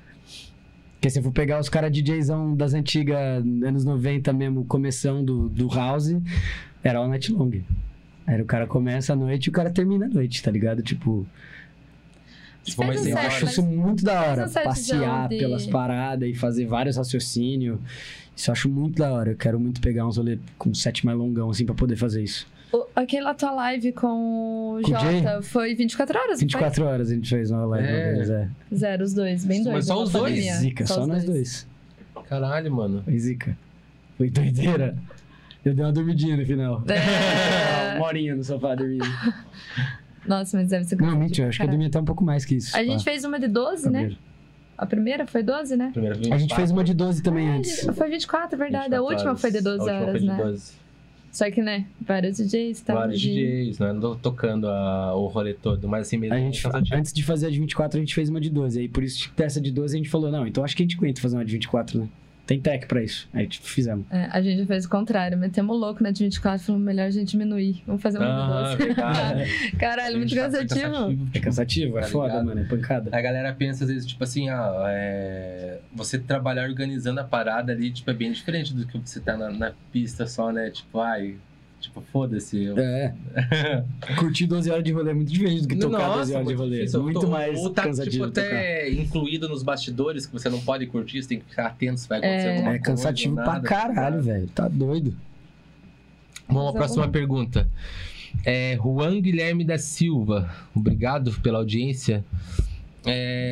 Porque 0.97 1.09
se 1.09 1.19
eu 1.19 1.23
for 1.23 1.33
pegar 1.33 1.59
os 1.59 1.69
caras 1.69 1.91
DJzão 1.91 2.55
das 2.55 2.75
antigas, 2.75 3.43
anos 3.65 3.85
90 3.85 4.33
mesmo, 4.35 4.65
começão 4.65 5.25
do, 5.25 5.49
do 5.49 5.67
House, 5.69 6.15
era 6.89 6.99
All 6.99 7.09
Night 7.09 7.33
Long. 7.33 7.51
Aí 8.27 8.41
o 8.41 8.45
cara 8.45 8.67
começa 8.67 9.13
a 9.13 9.17
noite 9.17 9.47
e 9.47 9.49
o 9.51 9.53
cara 9.53 9.71
termina 9.71 10.07
a 10.07 10.09
noite, 10.09 10.43
tá 10.43 10.51
ligado? 10.51 10.83
Tipo, 10.83 11.27
Faz 12.75 13.01
um 13.01 13.05
eu 13.05 13.09
embora. 13.11 13.23
set, 13.31 13.37
acho 13.37 13.45
isso 13.47 13.63
muito 13.63 14.05
da 14.05 14.21
hora. 14.21 14.47
um 14.49 14.53
Passear 14.53 15.29
de- 15.29 15.39
pelas 15.39 15.67
paradas 15.67 16.29
e 16.29 16.35
fazer 16.35 16.67
vários 16.67 16.97
raciocínios. 16.97 17.79
Isso 18.35 18.51
eu 18.51 18.53
acho 18.53 18.69
muito 18.69 18.99
da 18.99 19.13
hora. 19.13 19.31
Eu 19.31 19.37
quero 19.37 19.59
muito 19.61 19.81
pegar 19.81 20.07
uns 20.07 20.17
rolê 20.17 20.39
com 20.59 20.71
um 20.71 20.75
set 20.75 21.07
mais 21.07 21.17
longão, 21.17 21.49
assim, 21.51 21.65
pra 21.65 21.75
poder 21.75 21.95
fazer 21.97 22.25
isso. 22.25 22.47
O- 22.73 22.85
Aquela 22.97 23.33
tua 23.33 23.53
live 23.53 23.93
com 23.93 24.09
o 24.79 24.81
Com 24.83 24.91
o? 24.91 25.01
Jota 25.01 25.41
foi 25.43 25.77
24 25.77 26.19
horas? 26.19 26.33
não 26.33 26.39
24 26.41 26.85
horas 26.85 27.11
a 27.11 27.15
gente 27.15 27.29
fez 27.31 27.51
uma 27.53 27.65
live 27.65 27.87
É. 27.89 28.13
vez, 28.15 28.31
é. 28.31 28.49
Foi? 28.69 28.79
Zero, 28.79 29.05
os 29.05 29.15
dois, 29.15 29.45
bem 29.45 29.63
dois. 29.63 29.77
Mas 29.77 29.87
só 29.87 30.03
os 30.03 30.11
dois? 30.11 30.45
Zica, 30.57 30.85
só, 30.87 31.03
os 31.03 31.07
nós 31.07 31.25
dois. 31.25 31.67
Caralho, 32.29 32.75
mano. 32.75 33.03
Foi 33.05 33.17
zica. 33.17 33.57
Foi 34.19 34.29
doideira. 34.29 34.97
Eu 35.67 35.75
dei 35.75 35.85
uma 35.85 35.93
dormidinha 35.93 36.37
no 36.37 36.47
final. 36.47 36.83
É. 36.89 37.97
uma 37.99 38.07
horinha 38.07 38.37
no 38.37 38.45
sofá 38.45 38.75
dormindo. 38.77 39.05
Nossa, 40.27 40.57
mas 40.57 40.69
deve 40.69 40.85
ser 40.85 40.97
Não, 40.97 41.17
mentira, 41.19 41.49
acho 41.49 41.59
que 41.59 41.65
eu 41.65 41.69
dormi 41.69 41.87
até 41.87 42.01
um 42.01 42.05
pouco 42.05 42.25
mais 42.25 42.45
que 42.45 42.55
isso. 42.55 42.77
A 42.77 42.83
gente 42.85 43.05
pá. 43.05 43.11
fez 43.11 43.25
uma 43.25 43.39
de 43.39 43.49
12, 43.49 43.91
né? 43.91 44.17
A 44.79 44.87
primeira 44.87 45.27
foi 45.27 45.43
12, 45.43 45.77
né? 45.77 45.91
Primeira 45.93 46.17
A 46.33 46.39
gente 46.39 46.55
fez 46.55 46.71
uma 46.71 46.85
de 46.85 46.95
12 46.95 47.23
também 47.23 47.49
É, 47.49 47.57
antes. 47.57 47.85
Foi 47.95 48.09
24, 48.09 48.55
é 48.55 48.59
verdade. 48.59 48.95
A 48.95 48.99
24 49.01 49.05
última 49.05 49.31
horas. 49.31 49.41
foi 49.41 49.51
de 49.51 49.59
A 49.59 49.61
12 49.61 49.79
última 49.81 49.97
horas, 50.01 50.11
foi 50.11 50.21
de 50.21 50.27
né? 50.27 50.37
12. 50.37 50.73
Só 51.33 51.51
que, 51.51 51.63
né? 51.63 51.87
Vários 52.01 52.37
DJs 52.39 52.79
estavam 52.79 53.03
Vários 53.03 53.21
de... 53.21 53.29
DJs, 53.35 53.79
né? 53.81 53.93
Não 53.93 54.01
tô 54.01 54.15
tocando 54.15 54.69
a- 54.69 55.15
o 55.17 55.27
rolê 55.27 55.53
todo, 55.55 55.89
mas 55.89 56.07
assim 56.07 56.17
mesmo. 56.17 56.35
A 56.35 56.39
gente, 56.39 56.63
cansativo. 56.63 56.97
antes 56.97 57.13
de 57.13 57.23
fazer 57.25 57.47
a 57.49 57.51
de 57.51 57.59
24, 57.59 57.99
a 57.99 58.01
gente 58.01 58.15
fez 58.15 58.29
uma 58.29 58.41
de 58.41 58.51
12. 58.51 58.79
Aí 58.81 58.89
por 58.89 59.03
isso, 59.03 59.31
dessa 59.37 59.61
de 59.61 59.71
12, 59.73 59.95
a 59.95 59.99
gente 59.99 60.09
falou, 60.09 60.31
não, 60.31 60.47
então 60.47 60.63
acho 60.65 60.77
que 60.77 60.83
a 60.83 60.85
gente 60.85 60.97
aguenta 60.97 61.21
fazer 61.21 61.37
uma 61.37 61.45
de 61.45 61.53
24, 61.53 61.99
né? 61.99 62.09
Tem 62.47 62.61
tech 62.61 62.87
pra 62.87 63.03
isso. 63.03 63.29
Aí 63.35 63.47
tipo, 63.49 63.67
fizemos. 63.67 64.07
É, 64.11 64.29
a 64.31 64.41
gente 64.41 64.65
fez 64.67 64.85
o 64.85 64.89
contrário. 64.89 65.37
Metemos 65.37 65.77
louco 65.79 66.01
na 66.03 66.13
de 66.13 66.23
24 66.25 66.65
falamos, 66.65 66.87
melhor 66.87 67.07
a 67.07 67.11
gente 67.11 67.31
diminuir. 67.33 67.83
Vamos 67.87 68.01
fazer 68.01 68.19
uma 68.19 68.27
Ah, 68.27 68.71
de 68.71 68.77
12. 68.79 68.95
verdade. 68.95 69.71
Caralho, 69.77 70.17
muito 70.19 70.29
Gente, 70.31 70.39
tá 70.39 70.45
cansativo. 70.45 71.29
É 71.35 71.41
cansativo, 71.41 71.99
é 71.99 72.03
Tá 72.03 72.07
foda, 72.07 72.29
ligado? 72.29 72.47
mano, 72.47 72.61
é 72.61 72.65
pancada. 72.65 73.11
A 73.17 73.21
galera 73.21 73.53
pensa 73.53 73.83
às 73.83 73.91
vezes, 73.91 74.07
tipo 74.07 74.23
assim, 74.23 74.49
ah, 74.49 74.85
é... 74.89 75.81
você 75.93 76.19
trabalhar 76.19 76.69
organizando 76.69 77.19
a 77.21 77.25
parada 77.25 77.73
ali, 77.73 77.91
tipo, 77.91 78.09
é 78.11 78.15
bem 78.15 78.31
diferente 78.31 78.73
do 78.73 78.87
que 78.87 78.97
você 78.97 79.19
tá 79.19 79.37
na, 79.37 79.51
na 79.51 79.73
pista 79.93 80.27
só, 80.27 80.53
né? 80.53 80.71
Tipo, 80.71 81.01
ai, 81.01 81.37
tipo, 81.81 82.01
foda-se. 82.13 82.63
eu- 82.65 82.79
É. 82.79 83.15
Curtir 84.19 84.47
12 84.47 84.71
horas 84.71 84.85
de 84.85 84.93
rolê 84.93 85.11
é 85.11 85.15
muito 85.15 85.33
diferente 85.33 85.63
do 85.63 85.69
que 85.69 85.77
tocar 85.77 86.17
12 86.17 86.35
horas 86.35 86.47
de 86.49 86.55
rolê. 86.55 86.77
difícil. 86.79 87.03
Muito 87.03 87.23
Ou- 87.25 87.29
mais 87.29 87.59
ou 87.59 87.71
tá, 87.71 87.83
cansativo 87.85 88.27
tipo, 88.27 88.41
até 88.41 88.91
incluído 88.91 89.49
nos 89.49 89.63
bastidores, 89.63 90.27
que 90.27 90.33
você 90.33 90.49
não 90.49 90.61
pode 90.61 90.87
curtir, 90.87 91.23
você 91.23 91.29
tem 91.29 91.39
que 91.41 91.45
ficar 91.51 91.67
atento 91.67 92.01
se 92.01 92.09
vai 92.09 92.19
acontecer 92.19 92.47
É. 92.47 92.51
alguma 92.57 92.71
É 92.75 92.79
coisa. 92.79 92.85
cansativo 92.85 93.37
ou 93.37 93.43
pra 93.45 93.53
nada, 93.55 93.69
caralho, 93.69 94.17
tá 94.17 94.23
velho. 94.23 94.47
Tá 94.49 94.69
doido. 94.69 95.15
Vamos 96.49 96.63
à 96.63 96.65
Mas 96.67 96.75
próxima 96.75 97.03
algum- 97.05 97.13
pergunta. 97.13 97.69
É, 98.45 98.77
Juan 98.77 99.21
Guilherme 99.21 99.65
da 99.65 99.79
Silva, 99.79 100.51
obrigado 100.75 101.33
pela 101.41 101.59
audiência. 101.59 102.25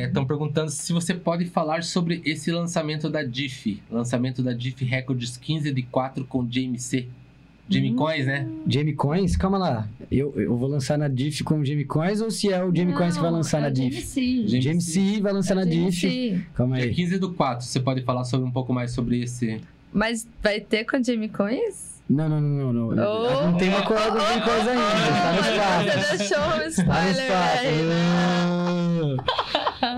Estão 0.07 0.25
perguntando 0.25 0.69
se 0.69 0.91
você 0.91 1.13
pode 1.13 1.45
falar 1.45 1.81
sobre 1.83 2.21
esse 2.25 2.51
lançamento 2.51 3.09
da 3.09 3.23
DIF. 3.23 3.81
Lançamento 3.89 4.43
da 4.43 4.51
DIF 4.53 4.83
Records 4.83 5.37
15 5.37 5.71
de 5.71 5.81
4 5.83 6.25
com 6.25 6.45
JMC. 6.45 7.07
Jamie 7.67 7.91
Hum. 7.91 7.95
Coins, 7.95 8.25
né? 8.27 8.47
Jamie 8.67 8.93
Coins, 8.93 9.35
calma 9.35 9.57
lá. 9.57 9.87
Eu, 10.11 10.33
eu 10.35 10.55
vou 10.55 10.69
lançar 10.69 10.97
na 10.99 11.07
Diff 11.07 11.43
com 11.43 11.59
o 11.59 11.65
Jamie 11.65 11.85
Coins 11.85 12.21
ou 12.21 12.29
se 12.29 12.51
é 12.53 12.63
o 12.63 12.73
Jamie 12.75 12.93
Coins 12.93 13.15
que 13.15 13.21
vai 13.21 13.31
lançar 13.31 13.57
é 13.57 13.61
na 13.61 13.67
o 13.69 13.71
Diff? 13.71 13.95
JMC. 14.01 14.47
Jamie 14.47 14.61
James 14.61 14.83
C 14.83 15.19
vai 15.21 15.33
lançar 15.33 15.55
na 15.55 15.63
É 15.63 15.65
Diff. 15.65 16.07
JMC. 16.07 16.41
Calma 16.53 16.75
Dia 16.77 16.85
aí. 16.85 16.93
15 16.93 17.17
do 17.17 17.33
4, 17.33 17.65
você 17.65 17.79
pode 17.79 18.01
falar 18.03 18.23
sobre 18.23 18.47
um 18.47 18.51
pouco 18.51 18.71
mais 18.71 18.91
sobre 18.91 19.21
esse. 19.23 19.59
Mas 19.91 20.27
vai 20.43 20.59
ter 20.59 20.83
com 20.85 20.97
a 20.97 21.01
Jamie 21.01 21.29
Coins? 21.29 21.95
Não, 22.07 22.29
não, 22.29 22.39
não, 22.39 22.71
não. 22.71 22.91
não. 22.91 23.03
Oh. 23.03 23.45
Não 23.49 23.57
tem 23.57 23.69
uma 23.69 23.81
coisa, 23.81 24.11
não 24.11 24.25
tem 24.27 24.41
coisa 24.41 24.69
ainda. 24.69 24.83
Tá 25.11 25.33
no 25.33 25.39
espaço. 25.39 25.85
Você 26.05 26.17
deixou 26.17 26.37
um 26.37 26.41
Tá 26.41 26.57
no 26.57 26.67
spoiler 26.67 27.25
espaço. 27.25 27.65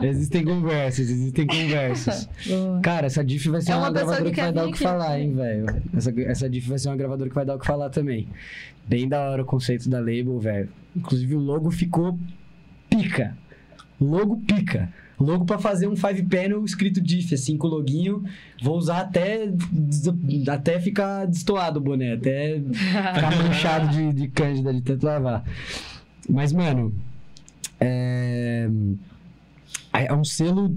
Existem 0.03 0.43
conversas, 0.43 1.09
existem 1.09 1.47
conversas. 1.47 2.29
Boa. 2.47 2.79
Cara, 2.81 3.07
essa 3.07 3.23
diff 3.23 3.49
vai 3.49 3.61
ser 3.61 3.71
É 3.71 3.75
uma, 3.75 3.85
uma 3.85 3.91
gravadora 3.91 4.25
que 4.25 4.31
que, 4.31 4.41
vai 4.41 4.53
dar 4.53 4.67
o 4.67 4.71
que 4.71 4.79
falar, 4.79 5.19
hein, 5.19 5.33
velho. 5.33 5.65
Essa, 5.95 6.21
essa 6.21 6.49
diff 6.49 6.69
vai 6.69 6.77
ser 6.77 6.89
uma 6.89 6.97
gravadora 6.97 7.29
que 7.29 7.35
vai 7.35 7.45
dar 7.45 7.55
o 7.55 7.59
que 7.59 7.65
falar 7.65 7.89
também. 7.89 8.27
Bem 8.87 9.07
da 9.07 9.29
hora 9.29 9.41
o 9.41 9.45
conceito 9.45 9.89
da 9.89 9.99
label, 9.99 10.39
velho. 10.39 10.69
Inclusive 10.95 11.35
o 11.35 11.39
logo 11.39 11.71
ficou 11.71 12.17
pica. 12.89 13.37
Logo 13.99 14.37
pica. 14.47 14.91
Logo 15.19 15.45
pra 15.45 15.57
fazer 15.57 15.87
um 15.87 15.95
five 15.95 16.21
panel 16.23 16.63
escrito 16.63 17.01
diff, 17.01 17.33
assim, 17.33 17.57
com 17.57 17.67
o 17.67 17.69
loguinho. 17.71 18.23
Vou 18.61 18.77
usar 18.77 18.99
até, 18.99 19.51
até 20.47 20.79
ficar 20.79 21.25
destoado 21.25 21.79
o 21.79 21.81
boné, 21.83 22.13
até 22.13 22.59
ficar 22.59 23.35
manchado 23.43 23.87
de, 23.89 24.13
de 24.13 24.27
cândida 24.27 24.71
de 24.71 24.81
tanto 24.81 25.05
lavar. 25.05 25.43
Mas, 26.29 26.53
mano, 26.53 26.93
é... 27.79 28.69
É 29.93 30.13
um 30.13 30.23
selo 30.23 30.71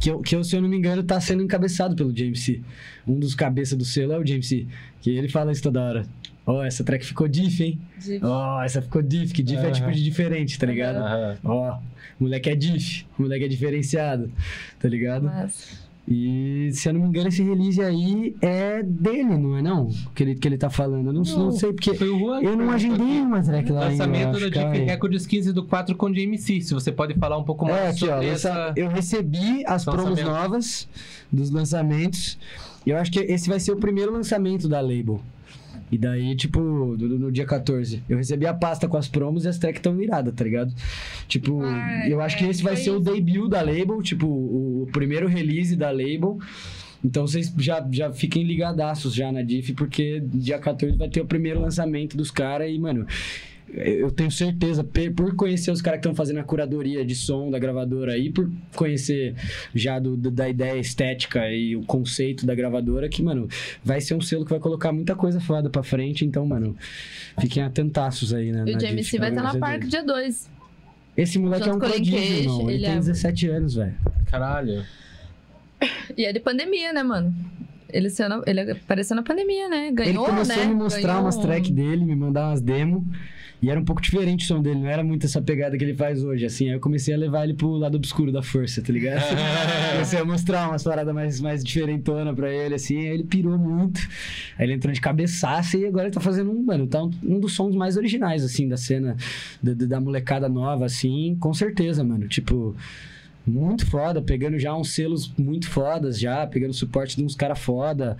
que, 0.00 0.10
eu, 0.10 0.20
que 0.20 0.34
eu, 0.34 0.42
se 0.42 0.56
eu 0.56 0.62
não 0.62 0.68
me 0.68 0.76
engano, 0.76 1.02
tá 1.02 1.20
sendo 1.20 1.42
encabeçado 1.42 1.94
pelo 1.94 2.16
James 2.16 2.40
C. 2.40 2.60
Um 3.06 3.18
dos 3.18 3.34
cabeças 3.34 3.76
do 3.76 3.84
selo 3.84 4.12
é 4.14 4.18
o 4.18 4.26
James 4.26 4.46
C. 4.48 4.66
Que 5.02 5.10
ele 5.10 5.28
fala 5.28 5.52
isso 5.52 5.62
toda 5.62 5.82
hora. 5.82 6.06
Ó, 6.46 6.62
essa 6.64 6.82
track 6.82 7.04
ficou 7.04 7.28
diff, 7.28 7.62
hein? 7.62 7.78
De- 8.02 8.18
Ó, 8.22 8.62
essa 8.62 8.80
ficou 8.82 9.02
diff, 9.02 9.32
que 9.32 9.42
diff 9.42 9.64
é 9.64 9.70
tipo 9.70 9.92
de 9.92 10.02
diferente, 10.02 10.58
tá 10.58 10.66
ligado? 10.66 10.96
Ó, 11.44 11.78
moleque 12.18 12.50
é 12.50 12.54
diff, 12.56 13.06
moleque 13.18 13.44
é 13.44 13.48
diferenciado, 13.48 14.32
tá 14.80 14.88
ligado? 14.88 15.24
Mas, 15.24 15.81
E 16.06 16.70
se 16.72 16.88
eu 16.88 16.94
não 16.94 17.00
me 17.02 17.06
engano, 17.08 17.28
esse 17.28 17.42
release 17.44 17.80
aí 17.80 18.34
é 18.42 18.82
dele, 18.82 19.36
não 19.38 19.56
é 19.56 19.62
não? 19.62 19.88
Que 20.14 20.24
ele, 20.24 20.34
que 20.34 20.48
ele 20.48 20.58
tá 20.58 20.68
falando. 20.68 21.06
Eu 21.06 21.12
não, 21.12 21.22
não 21.22 21.38
Não, 21.44 21.52
sei, 21.52 21.72
porque 21.72 21.94
Foi 21.94 22.08
o 22.08 22.18
Juan. 22.18 22.42
eu 22.42 22.56
não 22.56 22.70
agendei 22.70 23.20
uma 23.20 23.40
track 23.40 23.70
lá 23.70 23.86
ainda, 23.86 24.04
Lançamento 24.04 24.36
acho, 24.36 24.50
da 24.50 24.50
calma 24.50 24.70
DIF 24.72 24.80
aí. 24.82 24.86
Records 24.88 25.26
15 25.26 25.52
do 25.52 25.64
4 25.64 25.94
com 25.96 26.10
JMC. 26.10 26.60
Se 26.60 26.74
você 26.74 26.90
pode 26.90 27.14
falar 27.14 27.38
um 27.38 27.44
pouco 27.44 27.64
mais 27.64 27.76
É, 27.76 27.88
aqui, 27.90 28.04
ó, 28.04 28.14
sobre 28.14 28.26
lança- 28.30 28.48
essa. 28.50 28.72
eu 28.76 28.88
recebi 28.88 29.62
as 29.64 29.84
promos 29.84 30.20
novas 30.22 30.88
dos 31.32 31.50
lançamentos. 31.50 32.36
E 32.84 32.90
eu 32.90 32.96
acho 32.98 33.12
que 33.12 33.20
esse 33.20 33.48
vai 33.48 33.60
ser 33.60 33.70
o 33.70 33.76
primeiro 33.76 34.12
lançamento 34.12 34.68
da 34.68 34.80
label. 34.80 35.20
E 35.92 35.98
daí, 35.98 36.34
tipo, 36.34 36.58
no, 36.58 36.96
no 36.96 37.30
dia 37.30 37.44
14, 37.44 38.02
eu 38.08 38.16
recebi 38.16 38.46
a 38.46 38.54
pasta 38.54 38.88
com 38.88 38.96
as 38.96 39.06
promos 39.06 39.44
e 39.44 39.48
as 39.48 39.58
tracks 39.58 39.78
estão 39.78 39.94
viradas, 39.94 40.32
tá 40.34 40.42
ligado? 40.42 40.74
Tipo, 41.28 41.60
Ai, 41.62 42.10
eu 42.10 42.18
acho 42.22 42.38
que 42.38 42.46
é, 42.46 42.48
esse 42.48 42.62
vai 42.62 42.74
foi 42.76 42.84
ser 42.84 42.90
o 42.92 42.94
isso. 42.98 43.12
debut 43.12 43.50
da 43.50 43.60
label, 43.60 44.02
tipo, 44.02 44.26
o, 44.26 44.84
o 44.84 44.86
primeiro 44.90 45.28
release 45.28 45.76
da 45.76 45.90
label. 45.90 46.38
Então 47.04 47.26
vocês 47.26 47.52
já, 47.58 47.86
já 47.90 48.10
fiquem 48.10 48.42
ligadaços 48.42 49.12
já 49.12 49.30
na 49.30 49.42
Diff, 49.42 49.74
porque 49.74 50.22
dia 50.24 50.58
14 50.58 50.96
vai 50.96 51.10
ter 51.10 51.20
o 51.20 51.26
primeiro 51.26 51.60
lançamento 51.60 52.16
dos 52.16 52.30
caras 52.30 52.70
e, 52.70 52.78
mano, 52.78 53.06
eu 53.68 54.10
tenho 54.10 54.30
certeza, 54.30 54.84
por 55.14 55.34
conhecer 55.34 55.70
os 55.70 55.80
caras 55.80 55.98
que 55.98 56.06
estão 56.06 56.14
fazendo 56.14 56.40
a 56.40 56.44
curadoria 56.44 57.04
de 57.04 57.14
som 57.14 57.50
da 57.50 57.58
gravadora 57.58 58.12
aí, 58.12 58.30
por 58.30 58.50
conhecer 58.76 59.34
já 59.74 59.98
do, 59.98 60.16
da 60.16 60.48
ideia 60.48 60.78
estética 60.78 61.50
e 61.50 61.74
o 61.74 61.82
conceito 61.82 62.44
da 62.44 62.54
gravadora, 62.54 63.08
que, 63.08 63.22
mano, 63.22 63.48
vai 63.82 64.00
ser 64.00 64.14
um 64.14 64.20
selo 64.20 64.44
que 64.44 64.50
vai 64.50 64.60
colocar 64.60 64.92
muita 64.92 65.14
coisa 65.14 65.40
foda 65.40 65.70
pra 65.70 65.82
frente. 65.82 66.24
Então, 66.24 66.44
mano, 66.46 66.76
fiquem 67.40 67.62
atentaços 67.62 68.34
aí, 68.34 68.52
né? 68.52 68.64
e 68.66 68.74
o 68.74 68.78
JMC 68.78 69.18
vai 69.18 69.30
estar 69.30 69.42
pelo 69.42 69.54
na 69.54 69.58
Parque 69.58 69.86
dia 69.86 70.04
2. 70.04 70.50
Esse 71.16 71.38
moleque 71.38 71.62
é 71.62 71.72
junto 71.72 71.76
um 71.76 71.80
com 71.80 71.86
o 71.86 71.90
prodígio, 71.90 72.18
irmão. 72.18 72.60
Ele, 72.62 72.72
ele 72.74 72.84
tem 72.84 72.94
é- 72.94 72.98
17 72.98 73.48
anos, 73.48 73.74
velho. 73.74 73.94
Caralho. 74.30 74.84
E 76.16 76.24
é 76.24 76.32
de 76.32 76.38
pandemia, 76.40 76.92
né, 76.92 77.02
mano? 77.02 77.34
Ele, 77.92 78.08
saiu 78.08 78.28
na- 78.28 78.42
ele 78.46 78.60
apareceu 78.72 79.16
na 79.16 79.22
pandemia, 79.22 79.68
né? 79.68 79.90
Ganhou, 79.90 80.24
ele 80.24 80.30
começou 80.30 80.56
né? 80.56 80.62
a 80.62 80.66
me 80.66 80.74
mostrar 80.74 81.02
Ganhou 81.02 81.20
umas 81.22 81.36
um- 81.36 81.42
tracks 81.42 81.70
dele, 81.70 82.04
me 82.04 82.14
mandar 82.14 82.48
umas 82.50 82.60
demos. 82.60 83.02
E 83.62 83.70
era 83.70 83.78
um 83.78 83.84
pouco 83.84 84.02
diferente 84.02 84.44
o 84.44 84.48
som 84.48 84.60
dele, 84.60 84.80
não 84.80 84.88
era 84.88 85.04
muito 85.04 85.24
essa 85.24 85.40
pegada 85.40 85.78
que 85.78 85.84
ele 85.84 85.94
faz 85.94 86.24
hoje, 86.24 86.44
assim. 86.44 86.66
Aí 86.66 86.74
eu 86.74 86.80
comecei 86.80 87.14
a 87.14 87.16
levar 87.16 87.44
ele 87.44 87.54
pro 87.54 87.70
lado 87.70 87.94
obscuro 87.94 88.32
da 88.32 88.42
força, 88.42 88.82
tá 88.82 88.92
ligado? 88.92 89.22
comecei 89.92 90.18
a 90.18 90.24
mostrar 90.24 90.68
umas 90.68 90.82
paradas 90.82 91.14
mais, 91.14 91.40
mais 91.40 91.62
diferentona 91.62 92.34
pra 92.34 92.52
ele, 92.52 92.74
assim. 92.74 92.98
Aí 92.98 93.06
ele 93.06 93.22
pirou 93.22 93.56
muito. 93.56 94.00
Aí 94.58 94.66
ele 94.66 94.72
entrou 94.72 94.92
de 94.92 95.00
cabeçaça 95.00 95.78
e 95.78 95.86
agora 95.86 96.06
ele 96.06 96.12
tá 96.14 96.20
fazendo 96.20 96.50
um, 96.50 96.60
mano, 96.60 96.88
tá 96.88 97.04
um, 97.04 97.10
um 97.22 97.38
dos 97.38 97.52
sons 97.52 97.76
mais 97.76 97.96
originais, 97.96 98.42
assim, 98.42 98.68
da 98.68 98.76
cena 98.76 99.16
da, 99.62 99.72
da 99.74 100.00
molecada 100.00 100.48
nova, 100.48 100.84
assim, 100.84 101.36
com 101.38 101.54
certeza, 101.54 102.02
mano. 102.02 102.26
Tipo. 102.26 102.74
Muito 103.44 103.84
foda, 103.86 104.22
pegando 104.22 104.56
já 104.56 104.72
uns 104.72 104.94
selos 104.94 105.32
muito 105.36 105.68
fodas 105.68 106.16
já, 106.16 106.46
pegando 106.46 106.72
suporte 106.72 107.16
de 107.16 107.24
uns 107.24 107.34
caras 107.34 107.58
foda. 107.58 108.16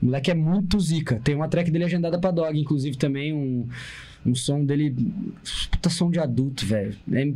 O 0.00 0.06
moleque 0.06 0.30
é 0.30 0.34
muito 0.34 0.78
zica. 0.78 1.20
Tem 1.24 1.34
uma 1.34 1.48
track 1.48 1.68
dele 1.68 1.82
agendada 1.82 2.16
pra 2.16 2.30
Dog, 2.30 2.56
inclusive 2.56 2.96
também 2.96 3.32
um, 3.32 3.66
um 4.24 4.34
som 4.34 4.64
dele. 4.64 4.94
Puta 5.70 5.90
som 5.90 6.10
de 6.10 6.18
adulto, 6.18 6.64
velho. 6.64 6.94
É, 7.12 7.32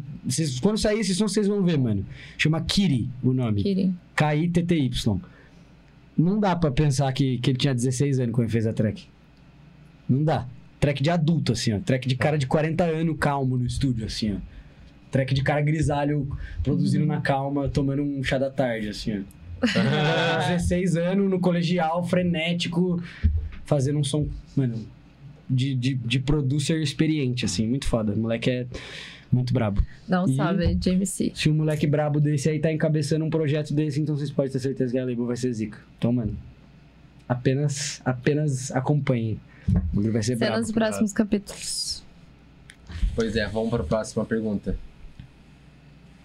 quando 0.61 0.79
sair 0.79 1.01
esse 1.01 1.15
som, 1.15 1.29
vocês 1.29 1.47
vão 1.47 1.63
ver, 1.63 1.79
mano. 1.79 2.05
Chama 2.39 2.61
Kiri 2.61 3.09
o 3.23 3.33
nome. 3.33 3.63
Kiri. 3.63 3.95
K-I-T-T-Y. 4.15 5.21
Não 6.17 6.41
dá 6.41 6.57
pra 6.57 6.71
pensar 6.71 7.13
que, 7.13 7.39
que 7.39 7.51
ele 7.51 7.59
tinha 7.59 7.75
16 7.75 8.21
anos 8.21 8.35
quando 8.35 8.45
ele 8.47 8.53
fez 8.53 8.67
a 8.67 8.73
track. 8.73 9.07
Não 10.09 10.25
dá. 10.25 10.47
Track 10.81 11.03
de 11.03 11.11
adulto, 11.11 11.53
assim, 11.53 11.73
ó. 11.73 11.81
Track 11.81 12.09
de 12.09 12.17
cara 12.17 12.39
de 12.39 12.47
40 12.47 12.85
anos 12.85 13.17
calmo 13.19 13.57
no 13.57 13.67
estúdio, 13.67 14.07
assim, 14.07 14.35
ó. 14.35 14.37
Track 15.11 15.35
de 15.35 15.43
cara 15.43 15.61
grisalho 15.61 16.29
produzindo 16.63 17.07
na 17.07 17.21
calma, 17.21 17.69
tomando 17.69 18.03
um 18.03 18.23
chá 18.23 18.39
da 18.39 18.51
tarde, 18.51 18.89
assim, 18.89 19.19
ó. 19.19 19.37
16 20.49 20.97
anos 20.97 21.31
no 21.31 21.41
colegial, 21.41 22.05
frenético, 22.05 23.03
fazendo 23.65 23.99
um 23.99 24.05
som, 24.05 24.29
mano, 24.55 24.87
de, 25.49 25.75
de, 25.75 25.95
de 25.95 26.19
producer 26.19 26.81
experiente, 26.81 27.45
assim, 27.45 27.67
muito 27.67 27.87
foda. 27.87 28.13
O 28.13 28.17
moleque 28.19 28.51
é 28.51 28.67
muito 29.31 29.53
brabo. 29.53 29.83
Dá 30.09 30.23
um 30.25 30.29
E- 30.29 30.37
salve, 30.37 30.75
JMC. 30.75 31.33
Se 31.35 31.49
um 31.49 31.55
moleque 31.55 31.87
brabo 31.87 32.21
desse 32.21 32.49
aí 32.49 32.59
tá 32.59 32.73
encabeçando 32.73 33.25
um 33.25 33.31
projeto 33.31 33.73
desse, 33.75 34.01
então 34.01 34.17
vocês 34.17 34.31
podem 34.31 34.51
ter 34.53 34.59
certeza 34.61 34.93
que 34.93 34.99
a 34.99 35.05
label 35.05 35.27
vai 35.27 35.37
ser 35.37 35.53
zica. 35.53 35.79
Então, 35.99 36.13
mano, 36.13 36.37
apenas, 37.29 38.01
apenas 38.05 38.71
acompanhem. 38.73 39.41
O 39.69 39.73
bagulho 39.97 40.13
vai 40.13 40.23
ser 40.23 40.37
brabo. 40.37 40.53
Cenas 40.55 40.67
dos 40.67 40.75
próximos 40.75 41.13
capítulos. 41.13 42.03
Pois 43.15 43.35
é, 43.35 43.47
vamos 43.49 43.71
para 43.71 43.83
a 43.83 43.87
próxima 43.87 44.25
pergunta. 44.25 44.79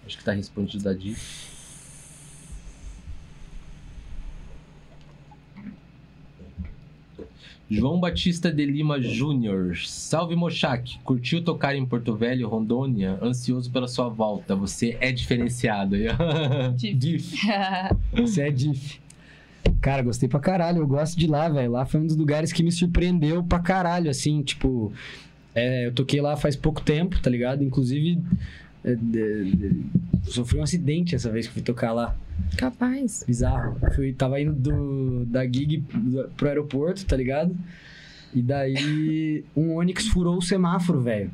Acho 0.06 0.18
que 0.18 0.24
tá 0.24 0.32
respondido 0.32 0.88
a 0.88 0.94
Di. 0.94 1.16
João 7.72 7.98
Batista 7.98 8.52
de 8.52 8.66
Lima 8.66 9.00
Júnior. 9.00 9.74
Salve 9.86 10.36
Mochak. 10.36 10.98
Curtiu 10.98 11.42
tocar 11.42 11.74
em 11.74 11.86
Porto 11.86 12.14
Velho, 12.14 12.46
Rondônia? 12.46 13.18
Ansioso 13.22 13.70
pela 13.70 13.88
sua 13.88 14.10
volta. 14.10 14.54
Você 14.54 14.98
é 15.00 15.10
diferenciado. 15.10 15.96
Diff. 16.76 17.34
Você 18.12 18.42
é 18.42 18.50
diff. 18.50 19.00
Cara, 19.80 20.02
gostei 20.02 20.28
pra 20.28 20.38
caralho. 20.38 20.82
Eu 20.82 20.86
gosto 20.86 21.18
de 21.18 21.26
lá, 21.26 21.48
velho. 21.48 21.72
Lá 21.72 21.86
foi 21.86 22.00
um 22.00 22.06
dos 22.06 22.14
lugares 22.16 22.52
que 22.52 22.62
me 22.62 22.70
surpreendeu 22.70 23.42
pra 23.42 23.58
caralho, 23.58 24.10
assim, 24.10 24.42
tipo. 24.42 24.92
é, 25.54 25.86
eu 25.86 25.92
toquei 25.92 26.20
lá 26.20 26.36
faz 26.36 26.54
pouco 26.54 26.82
tempo, 26.82 27.22
tá 27.22 27.30
ligado? 27.30 27.64
Inclusive. 27.64 28.20
É, 28.84 28.94
de- 28.94 29.52
de- 29.54 29.84
sofri 30.24 30.58
um 30.58 30.62
acidente 30.62 31.14
essa 31.14 31.30
vez 31.30 31.46
que 31.46 31.52
fui 31.54 31.62
tocar 31.62 31.92
lá. 31.92 32.16
Capaz. 32.56 33.24
Bizarro. 33.26 33.76
Fui, 33.94 34.12
tava 34.12 34.40
indo 34.40 34.52
do, 34.52 35.24
da 35.26 35.44
gig 35.44 35.82
pro 36.36 36.48
aeroporto, 36.48 37.04
tá 37.06 37.16
ligado? 37.16 37.54
E 38.34 38.40
daí 38.42 39.44
um 39.56 39.74
Onix 39.76 40.06
furou 40.08 40.36
o 40.38 40.42
semáforo, 40.42 41.00
velho. 41.00 41.30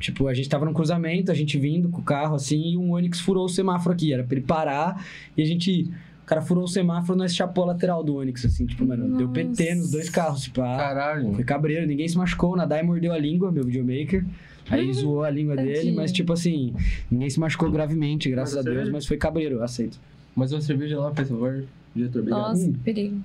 Tipo, 0.00 0.26
a 0.28 0.34
gente 0.34 0.48
tava 0.48 0.64
num 0.64 0.72
cruzamento, 0.74 1.30
a 1.30 1.34
gente 1.34 1.58
vindo 1.58 1.88
com 1.88 2.00
o 2.00 2.04
carro 2.04 2.34
assim, 2.34 2.72
e 2.72 2.76
um 2.76 2.90
Onix 2.92 3.20
furou 3.20 3.44
o 3.44 3.48
semáforo 3.48 3.94
aqui. 3.94 4.12
Era 4.12 4.24
pra 4.24 4.36
ele 4.36 4.44
parar 4.46 5.04
e 5.36 5.42
a 5.42 5.44
gente. 5.46 5.90
O 6.22 6.26
cara 6.26 6.40
furou 6.40 6.64
o 6.64 6.68
semáforo 6.68 7.18
nós 7.18 7.34
chapou 7.36 7.64
a 7.64 7.66
lateral 7.68 8.02
do 8.02 8.16
Onix, 8.16 8.44
assim, 8.46 8.64
tipo, 8.64 8.84
mano, 8.86 9.14
deu 9.18 9.28
PT 9.28 9.74
nos 9.74 9.90
dois 9.90 10.08
carros, 10.08 10.44
tipo, 10.44 10.62
ah, 10.62 10.76
Caralho. 10.78 11.34
foi 11.34 11.44
cabreiro, 11.44 11.86
ninguém 11.86 12.08
se 12.08 12.16
machucou, 12.16 12.56
nadar 12.56 12.82
e 12.82 12.86
mordeu 12.86 13.12
a 13.12 13.18
língua, 13.18 13.52
meu 13.52 13.62
videomaker. 13.62 14.24
Aí 14.70 14.92
zoou 14.94 15.22
a 15.22 15.30
língua 15.30 15.56
dele, 15.56 15.74
Tadinho. 15.74 15.96
mas 15.96 16.10
tipo 16.12 16.32
assim, 16.32 16.74
ninguém 17.10 17.28
se 17.28 17.38
machucou 17.38 17.70
gravemente, 17.70 18.30
graças 18.30 18.56
Mas 18.56 18.66
a 18.66 18.70
Deus, 18.70 18.88
mas 18.90 19.06
foi 19.06 19.16
cabreiro, 19.18 19.62
aceito. 19.62 19.98
Mas 20.34 20.52
uma 20.52 20.60
cerveja 20.60 20.98
lá, 20.98 21.10
por 21.10 21.24
favor. 21.24 21.64
Diretor, 21.94 22.20
obrigado. 22.20 22.40
Nossa, 22.48 22.66
Hum. 22.66 22.72
que 22.72 22.78
perigo. 22.80 23.20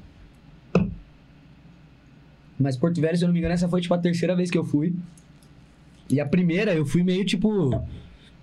Mas 2.59 2.75
Porto 2.75 2.99
Velho, 2.99 3.17
se 3.17 3.23
eu 3.23 3.27
não 3.27 3.33
me 3.33 3.39
engano, 3.39 3.53
essa 3.53 3.69
foi 3.69 3.79
tipo 3.81 3.93
a 3.93 3.97
terceira 3.97 4.35
vez 4.35 4.51
que 4.51 4.57
eu 4.57 4.63
fui. 4.63 4.93
E 6.09 6.19
a 6.19 6.25
primeira 6.25 6.73
eu 6.73 6.85
fui 6.85 7.03
meio 7.03 7.23
tipo. 7.25 7.71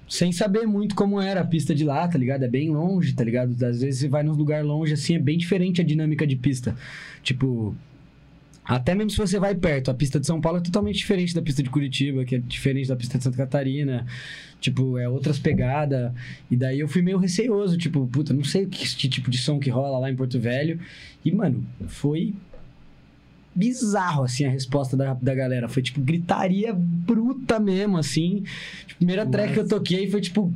Sem 0.09 0.31
saber 0.31 0.67
muito 0.67 0.95
como 0.95 1.21
era 1.21 1.41
a 1.41 1.45
pista 1.45 1.75
de 1.75 1.85
lá, 1.85 2.07
tá 2.07 2.17
ligado? 2.17 2.45
É 2.45 2.49
bem 2.49 2.71
longe, 2.71 3.13
tá 3.13 3.25
ligado? 3.25 3.51
Às 3.65 3.81
vezes 3.81 4.01
você 4.01 4.09
vai 4.09 4.23
num 4.23 4.33
lugar 4.35 4.65
longe, 4.65 4.93
assim, 4.93 5.17
é 5.17 5.19
bem 5.19 5.37
diferente 5.37 5.81
a 5.81 5.85
dinâmica 5.85 6.27
de 6.27 6.37
pista. 6.37 6.75
Tipo. 7.23 7.75
Até 8.67 8.97
mesmo 8.97 9.11
se 9.11 9.17
você 9.17 9.39
vai 9.39 9.55
perto, 9.55 9.93
a 9.93 9.95
pista 9.95 10.19
de 10.19 10.27
São 10.27 10.41
Paulo 10.41 10.59
é 10.59 10.61
totalmente 10.61 10.97
diferente 10.97 11.33
da 11.33 11.41
pista 11.41 11.63
de 11.63 11.71
Curitiba, 11.71 12.25
que 12.25 12.35
é 12.35 12.39
diferente 12.39 12.89
da 12.89 12.97
pista 12.97 13.17
de 13.17 13.23
Santa 13.23 13.37
Catarina. 13.37 14.05
Tipo, 14.61 14.99
é 14.99 15.09
outras 15.09 15.39
pegadas. 15.39 16.13
E 16.51 16.57
daí 16.57 16.81
eu 16.81 16.89
fui 16.89 17.01
meio 17.01 17.19
receoso, 17.19 17.79
tipo, 17.79 18.05
puta, 18.09 18.35
não 18.35 18.43
sei 18.43 18.67
que, 18.67 18.85
tipo 19.09 19.31
de 19.31 19.39
som 19.39 19.61
que 19.61 19.71
rola 19.71 20.01
lá 20.01 20.11
em 20.11 20.17
Porto 20.17 20.41
Velho. 20.41 20.81
E, 21.25 21.31
mano, 21.31 21.65
foi 21.87 22.35
bizarro, 23.55 24.25
assim, 24.25 24.45
a 24.45 24.51
resposta 24.51 24.97
da, 24.97 25.15
da 25.15 25.35
galera. 25.35 25.69
Foi, 25.69 25.83
tipo, 25.83 26.01
gritaria 26.01 26.75
bruta 26.75 27.61
mesmo, 27.61 27.99
assim. 27.99 28.43
Tipo, 28.87 28.99
primeira 28.99 29.25
track 29.25 29.53
que 29.53 29.61
eu 29.61 29.69
toquei 29.69 30.11
foi, 30.11 30.21
tipo... 30.21 30.53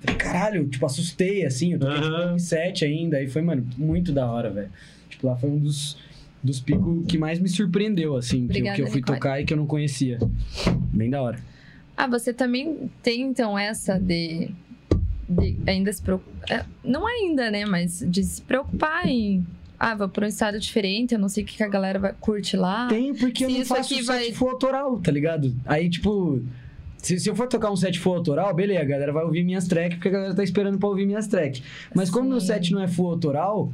Falei, 0.00 0.16
Caralho, 0.16 0.68
tipo, 0.68 0.86
assustei, 0.86 1.44
assim. 1.44 1.72
Eu 1.72 1.80
toquei, 1.80 2.34
em 2.34 2.38
set 2.38 2.84
ainda. 2.84 3.16
Aí 3.16 3.26
foi, 3.28 3.42
mano, 3.42 3.66
muito 3.76 4.12
da 4.12 4.30
hora, 4.30 4.50
velho. 4.50 4.70
Tipo, 5.10 5.26
lá 5.26 5.36
foi 5.36 5.50
um 5.50 5.58
dos, 5.58 5.98
dos 6.42 6.60
picos 6.60 7.06
que 7.06 7.16
mais 7.18 7.38
me 7.38 7.48
surpreendeu, 7.48 8.16
assim. 8.16 8.38
que 8.38 8.42
eu- 8.44 8.46
Obrigada, 8.56 8.76
que 8.76 8.82
eu 8.82 8.86
fui 8.88 8.96
Nicole. 9.00 9.18
tocar 9.18 9.40
e 9.40 9.44
que 9.44 9.52
eu 9.52 9.56
não 9.56 9.66
conhecia. 9.66 10.18
Bem 10.92 11.08
da 11.10 11.22
hora. 11.22 11.38
Ah, 11.96 12.06
você 12.06 12.32
também 12.32 12.90
tem 13.02 13.22
então 13.22 13.56
essa 13.58 13.98
de, 13.98 14.50
de 15.28 15.56
ainda 15.66 15.92
se 15.92 16.02
preocupar. 16.02 16.66
Não 16.84 17.06
ainda, 17.06 17.50
né? 17.50 17.64
Mas 17.64 18.04
de 18.06 18.22
se 18.24 18.40
preocupar 18.42 19.06
em. 19.06 19.46
Ah, 19.78 19.94
vou 19.94 20.08
pra 20.08 20.24
um 20.24 20.28
estado 20.28 20.58
diferente, 20.60 21.12
eu 21.12 21.18
não 21.18 21.28
sei 21.28 21.42
o 21.42 21.46
que 21.46 21.56
que 21.56 21.62
a 21.62 21.68
galera 21.68 21.98
vai 21.98 22.14
curte 22.18 22.56
lá. 22.56 22.86
Tem, 22.88 23.12
porque 23.14 23.44
eu 23.44 23.48
se 23.48 23.54
não 23.54 23.62
isso 23.62 23.74
faço 23.74 23.94
set 23.94 24.04
vai- 24.04 24.32
full 24.32 24.50
autoral, 24.50 24.98
tá 25.00 25.10
ligado? 25.10 25.54
Aí, 25.66 25.90
tipo... 25.90 26.40
Se, 26.98 27.18
se 27.18 27.28
eu 27.28 27.34
for 27.34 27.48
tocar 27.48 27.68
um 27.72 27.74
set 27.74 27.98
full 27.98 28.14
autoral, 28.14 28.54
beleza, 28.54 28.80
a 28.80 28.84
galera 28.84 29.12
vai 29.12 29.24
ouvir 29.24 29.42
minhas 29.42 29.66
tracks, 29.66 29.96
porque 29.96 30.06
a 30.06 30.12
galera 30.12 30.34
tá 30.36 30.44
esperando 30.44 30.78
pra 30.78 30.88
ouvir 30.88 31.04
minhas 31.04 31.26
tracks. 31.26 31.60
Mas 31.92 32.08
como 32.10 32.28
meu 32.28 32.38
Sim. 32.40 32.46
set 32.46 32.70
não 32.72 32.80
é 32.80 32.86
full 32.86 33.08
autoral, 33.10 33.72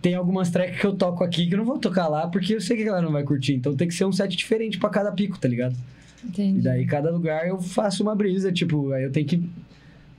tem 0.00 0.14
algumas 0.14 0.50
tracks 0.50 0.80
que 0.80 0.86
eu 0.86 0.94
toco 0.94 1.22
aqui 1.22 1.46
que 1.46 1.54
eu 1.54 1.58
não 1.58 1.64
vou 1.64 1.78
tocar 1.78 2.08
lá, 2.08 2.26
porque 2.26 2.54
eu 2.54 2.60
sei 2.60 2.76
que 2.76 2.82
a 2.82 2.86
galera 2.86 3.04
não 3.04 3.12
vai 3.12 3.22
curtir. 3.22 3.54
Então 3.54 3.76
tem 3.76 3.86
que 3.86 3.94
ser 3.94 4.04
um 4.04 4.12
set 4.12 4.36
diferente 4.36 4.78
pra 4.78 4.88
cada 4.88 5.12
pico, 5.12 5.38
tá 5.38 5.46
ligado? 5.46 5.76
E 6.24 6.28
Entendi. 6.28 6.60
daí, 6.60 6.86
cada 6.86 7.10
lugar 7.10 7.46
eu 7.46 7.60
faço 7.60 8.02
uma 8.02 8.14
brisa, 8.14 8.50
tipo, 8.52 8.92
aí 8.92 9.04
eu 9.04 9.12
tenho 9.12 9.26
que... 9.26 9.42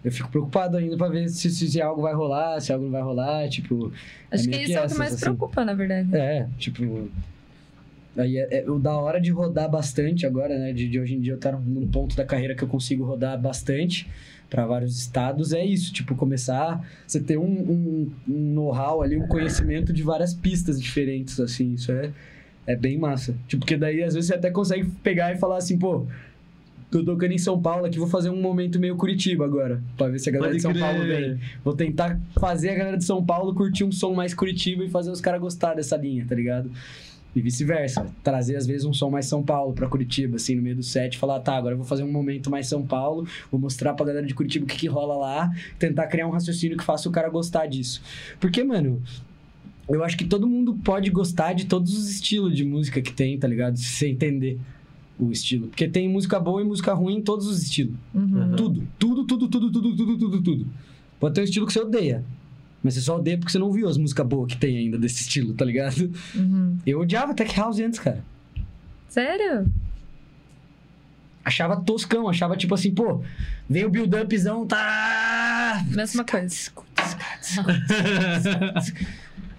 Eu 0.03 0.11
fico 0.11 0.29
preocupado 0.29 0.77
ainda 0.77 0.97
pra 0.97 1.09
ver 1.09 1.29
se, 1.29 1.49
se, 1.51 1.69
se 1.69 1.81
algo 1.81 2.01
vai 2.01 2.13
rolar, 2.13 2.59
se 2.59 2.73
algo 2.73 2.85
não 2.85 2.91
vai 2.91 3.01
rolar, 3.01 3.47
tipo... 3.49 3.91
Acho 4.31 4.43
que 4.43 4.49
meio 4.49 4.63
isso 4.63 4.77
é 4.77 4.85
o 4.85 4.87
que 4.87 4.97
mais 4.97 5.13
assim. 5.13 5.21
preocupa, 5.25 5.63
na 5.63 5.73
verdade. 5.73 6.15
É, 6.15 6.47
tipo. 6.57 7.07
Aí 8.17 8.37
é, 8.37 8.63
é 8.63 8.69
o 8.69 8.79
da 8.79 8.95
hora 8.95 9.21
de 9.21 9.29
rodar 9.29 9.69
bastante 9.69 10.25
agora, 10.25 10.57
né? 10.57 10.73
De, 10.73 10.87
de 10.87 10.99
hoje 10.99 11.15
em 11.15 11.21
dia 11.21 11.33
eu 11.33 11.37
estar 11.37 11.51
num 11.51 11.87
ponto 11.87 12.15
da 12.15 12.25
carreira 12.25 12.55
que 12.55 12.63
eu 12.63 12.67
consigo 12.67 13.05
rodar 13.05 13.39
bastante 13.39 14.07
para 14.51 14.65
vários 14.67 14.99
estados. 14.99 15.53
É 15.53 15.65
isso, 15.65 15.93
tipo, 15.93 16.13
começar. 16.13 16.85
Você 17.07 17.21
ter 17.21 17.37
um, 17.37 17.45
um, 17.45 18.11
um 18.27 18.53
know-how 18.53 19.01
ali, 19.01 19.17
um 19.17 19.25
conhecimento 19.25 19.93
de 19.93 20.03
várias 20.03 20.33
pistas 20.33 20.79
diferentes, 20.79 21.39
assim. 21.39 21.73
Isso 21.73 21.89
é, 21.93 22.11
é 22.67 22.75
bem 22.75 22.99
massa. 22.99 23.33
Tipo, 23.47 23.61
porque 23.61 23.77
daí 23.77 24.03
às 24.03 24.13
vezes 24.13 24.27
você 24.27 24.35
até 24.35 24.51
consegue 24.51 24.85
pegar 25.01 25.31
e 25.33 25.37
falar 25.37 25.57
assim, 25.57 25.79
pô. 25.79 26.05
Tô 26.91 27.01
tocando 27.05 27.31
em 27.31 27.37
São 27.37 27.61
Paulo 27.61 27.85
aqui, 27.85 27.97
vou 27.97 28.09
fazer 28.09 28.29
um 28.29 28.41
momento 28.41 28.77
meio 28.77 28.97
Curitiba 28.97 29.45
agora. 29.45 29.81
Pra 29.95 30.09
ver 30.09 30.19
se 30.19 30.27
a 30.27 30.33
galera 30.33 30.53
de 30.53 30.61
São 30.61 30.73
Paulo 30.73 30.99
vem. 31.05 31.39
Vou 31.63 31.73
tentar 31.73 32.19
fazer 32.37 32.71
a 32.71 32.75
galera 32.75 32.97
de 32.97 33.05
São 33.05 33.23
Paulo 33.23 33.55
curtir 33.55 33.85
um 33.85 33.91
som 33.93 34.13
mais 34.13 34.33
Curitiba 34.33 34.83
e 34.83 34.89
fazer 34.89 35.09
os 35.09 35.21
caras 35.21 35.39
gostar 35.39 35.75
dessa 35.75 35.95
linha, 35.95 36.25
tá 36.27 36.35
ligado? 36.35 36.69
E 37.35 37.41
vice-versa. 37.41 38.07
Trazer, 38.23 38.55
às 38.55 38.67
vezes, 38.67 38.85
um 38.85 38.93
som 38.93 39.09
mais 39.09 39.25
São 39.25 39.41
Paulo 39.41 39.73
pra 39.73 39.87
Curitiba, 39.87 40.35
assim, 40.35 40.55
no 40.55 40.61
meio 40.61 40.75
do 40.75 40.83
set. 40.83 41.17
Falar, 41.17 41.39
tá, 41.39 41.55
agora 41.55 41.73
eu 41.73 41.77
vou 41.77 41.85
fazer 41.85 42.03
um 42.03 42.11
momento 42.11 42.49
mais 42.49 42.67
São 42.67 42.85
Paulo. 42.85 43.27
Vou 43.49 43.59
mostrar 43.59 43.93
pra 43.93 44.05
galera 44.05 44.25
de 44.25 44.33
Curitiba 44.33 44.65
o 44.65 44.67
que, 44.67 44.77
que 44.77 44.87
rola 44.87 45.15
lá. 45.15 45.51
Tentar 45.79 46.07
criar 46.07 46.27
um 46.27 46.31
raciocínio 46.31 46.77
que 46.77 46.83
faça 46.83 47.07
o 47.07 47.11
cara 47.11 47.29
gostar 47.29 47.67
disso. 47.67 48.01
Porque, 48.39 48.63
mano... 48.63 49.01
Eu 49.89 50.05
acho 50.05 50.15
que 50.15 50.23
todo 50.23 50.47
mundo 50.47 50.73
pode 50.85 51.09
gostar 51.09 51.51
de 51.51 51.65
todos 51.65 51.97
os 51.97 52.09
estilos 52.09 52.55
de 52.55 52.63
música 52.63 53.01
que 53.01 53.11
tem, 53.11 53.37
tá 53.37 53.45
ligado? 53.45 53.77
Se 53.77 53.83
você 53.83 54.07
entender 54.07 54.57
o 55.19 55.31
estilo. 55.31 55.67
Porque 55.67 55.87
tem 55.87 56.07
música 56.07 56.39
boa 56.39 56.61
e 56.61 56.63
música 56.63 56.93
ruim 56.93 57.17
em 57.17 57.21
todos 57.21 57.45
os 57.47 57.61
estilos. 57.61 57.95
Uhum. 58.13 58.55
Tudo, 58.55 58.87
tudo, 58.97 59.25
tudo, 59.25 59.47
tudo, 59.47 59.71
tudo, 59.71 59.95
tudo, 59.95 60.17
tudo, 60.17 60.41
tudo. 60.41 60.67
Pode 61.19 61.35
ter 61.35 61.41
um 61.41 61.43
estilo 61.43 61.67
que 61.67 61.73
você 61.73 61.81
odeia. 61.81 62.23
Mas 62.83 62.95
você 62.95 63.01
só 63.01 63.17
odeia 63.17 63.37
porque 63.37 63.51
você 63.51 63.59
não 63.59 63.71
viu 63.71 63.87
as 63.87 63.97
músicas 63.97 64.25
boas 64.25 64.51
que 64.51 64.57
tem 64.57 64.77
ainda 64.77 64.97
desse 64.97 65.21
estilo, 65.21 65.53
tá 65.53 65.63
ligado? 65.63 66.11
Uhum. 66.33 66.77
Eu 66.85 67.01
odiava 67.01 67.33
Tech 67.33 67.55
House 67.55 67.79
antes, 67.79 67.99
cara. 67.99 68.23
Sério? 69.07 69.71
Achava 71.43 71.75
toscão, 71.81 72.27
achava 72.29 72.55
tipo 72.55 72.73
assim, 72.73 72.91
pô, 72.91 73.21
vem 73.69 73.85
o 73.85 73.89
build-upzão, 73.89 74.65
tá. 74.65 75.83
Mesma 75.89 76.23
coisa. 76.23 76.71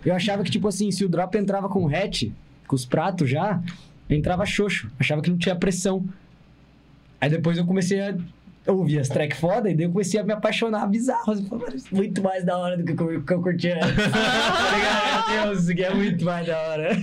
Eu 0.04 0.14
achava 0.14 0.42
que, 0.42 0.50
tipo 0.50 0.66
assim, 0.66 0.90
se 0.90 1.04
o 1.04 1.08
drop 1.08 1.36
entrava 1.36 1.68
com 1.68 1.86
hatch, 1.86 2.24
com 2.66 2.74
os 2.74 2.84
pratos 2.84 3.30
já, 3.30 3.62
entrava 4.10 4.44
xoxo. 4.44 4.90
Achava 4.98 5.22
que 5.22 5.30
não 5.30 5.38
tinha 5.38 5.54
pressão. 5.54 6.04
Aí 7.20 7.30
depois 7.30 7.56
eu 7.56 7.64
comecei 7.64 8.00
a 8.00 8.16
eu 8.66 8.78
ouvi 8.78 8.98
as 8.98 9.08
track 9.08 9.36
foda 9.36 9.68
e 9.70 9.74
daí 9.74 9.86
eu 9.86 9.90
comecei 9.90 10.20
a 10.20 10.24
me 10.24 10.32
apaixonar 10.32 10.86
bizarro. 10.86 11.32
Assim, 11.32 11.44
falei, 11.46 11.64
"Mano, 11.64 11.76
isso 11.76 11.88
é 11.92 11.96
muito 11.96 12.22
mais 12.22 12.44
da 12.44 12.56
hora 12.58 12.76
do 12.76 12.84
que 12.84 12.92
eu, 13.02 13.22
que 13.22 13.32
eu 13.32 13.42
curtia 13.42 13.76
antes. 13.76 13.96
tá 14.12 14.76
ligado? 14.76 15.30
Meu 15.32 15.42
Deus, 15.46 15.62
isso 15.62 15.72
aqui 15.72 15.82
é 15.84 15.94
muito 15.94 16.24
mais 16.24 16.46
da 16.46 16.58
hora. 16.58 16.96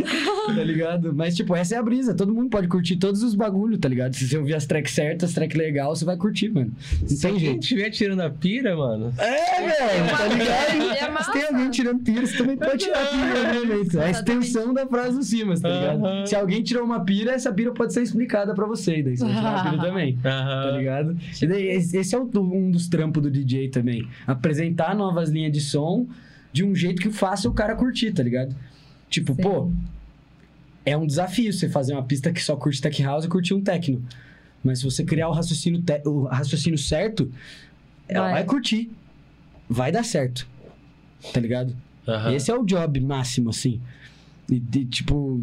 tá 0.47 0.63
ligado? 0.63 1.13
Mas, 1.13 1.35
tipo, 1.35 1.55
essa 1.55 1.75
é 1.75 1.77
a 1.77 1.83
brisa. 1.83 2.13
Todo 2.13 2.33
mundo 2.33 2.49
pode 2.49 2.67
curtir 2.67 2.95
todos 2.97 3.23
os 3.23 3.35
bagulhos, 3.35 3.79
tá 3.79 3.89
ligado? 3.89 4.15
Se 4.15 4.27
você 4.27 4.37
ouvir 4.37 4.53
as 4.55 4.65
tracks 4.65 4.93
certas, 4.93 5.29
as 5.29 5.35
tracks 5.35 5.57
legal, 5.57 5.95
você 5.95 6.05
vai 6.05 6.15
curtir, 6.17 6.49
mano. 6.49 6.71
Não 7.01 7.07
Se 7.07 7.21
tem 7.21 7.31
alguém 7.31 7.45
jeito. 7.47 7.61
estiver 7.63 7.89
tirando 7.89 8.21
a 8.21 8.29
pira, 8.29 8.75
mano. 8.75 9.13
É, 9.17 9.61
velho, 9.61 10.17
tá 10.17 10.25
É 10.25 10.73
ligado? 10.77 11.13
massa. 11.13 11.31
Se 11.31 11.37
tem 11.39 11.47
alguém 11.47 11.69
tirando 11.69 11.99
pira, 12.03 12.25
você 12.25 12.37
também 12.37 12.57
pode 12.57 12.77
tirar 12.85 13.05
pira 13.07 13.39
em 13.39 13.45
algum 13.57 13.67
momento. 13.67 13.99
É 13.99 14.05
a 14.05 14.09
extensão 14.11 14.73
da 14.73 14.87
frase 14.87 15.17
do 15.17 15.23
Simas, 15.23 15.59
tá 15.61 15.69
ligado? 15.69 16.05
Aham. 16.05 16.25
Se 16.25 16.35
alguém 16.35 16.63
tirou 16.63 16.83
uma 16.83 17.03
pira, 17.03 17.31
essa 17.31 17.51
pira 17.51 17.71
pode 17.73 17.93
ser 17.93 18.01
explicada 18.03 18.53
pra 18.53 18.65
você. 18.65 18.97
E 18.97 19.03
daí 19.03 19.17
você 19.17 19.25
vai 19.25 19.35
tirar 19.35 19.55
a 19.59 19.69
pira 19.71 19.81
também. 19.83 20.17
Tá 20.21 20.29
Aham. 20.29 20.77
ligado? 20.77 21.17
E 21.41 21.47
daí, 21.47 21.48
esse 21.49 21.97
esse 21.97 22.15
é 22.15 22.19
o- 22.19 22.29
um 22.35 22.71
dos 22.71 22.87
trampos 22.87 23.21
do 23.23 23.29
DJ 23.31 23.69
também. 23.69 24.07
Apresentar 24.27 24.95
novas 24.95 25.29
linhas 25.29 25.51
de 25.53 25.61
som 25.61 26.07
de 26.51 26.63
um 26.63 26.73
jeito 26.75 27.01
que 27.01 27.09
faça 27.11 27.47
o 27.47 27.53
cara 27.53 27.75
curtir, 27.75 28.11
tá 28.11 28.23
ligado? 28.23 28.55
Tipo, 29.09 29.33
Sim. 29.35 29.41
pô, 29.41 29.71
é 30.85 30.95
um 30.97 31.05
desafio 31.05 31.51
você 31.53 31.69
fazer 31.69 31.93
uma 31.93 32.03
pista 32.03 32.31
que 32.31 32.41
só 32.43 32.55
curte 32.55 32.81
tech 32.81 33.01
house 33.03 33.25
e 33.25 33.27
curtir 33.27 33.53
um 33.53 33.61
techno. 33.61 34.03
Mas 34.63 34.79
se 34.79 34.85
você 34.85 35.03
criar 35.03 35.29
o 35.29 35.31
raciocínio, 35.31 35.81
te- 35.81 36.01
o 36.05 36.23
raciocínio 36.23 36.77
certo, 36.77 37.31
ela 38.07 38.25
Vai. 38.25 38.33
vai 38.33 38.43
curtir. 38.45 38.91
Vai 39.69 39.91
dar 39.91 40.03
certo. 40.03 40.47
Tá 41.33 41.39
ligado? 41.39 41.75
Esse 42.33 42.49
é 42.49 42.55
o 42.55 42.63
job 42.65 42.99
máximo, 42.99 43.49
assim. 43.51 43.79
E, 44.49 44.59
de, 44.59 44.85
tipo, 44.85 45.39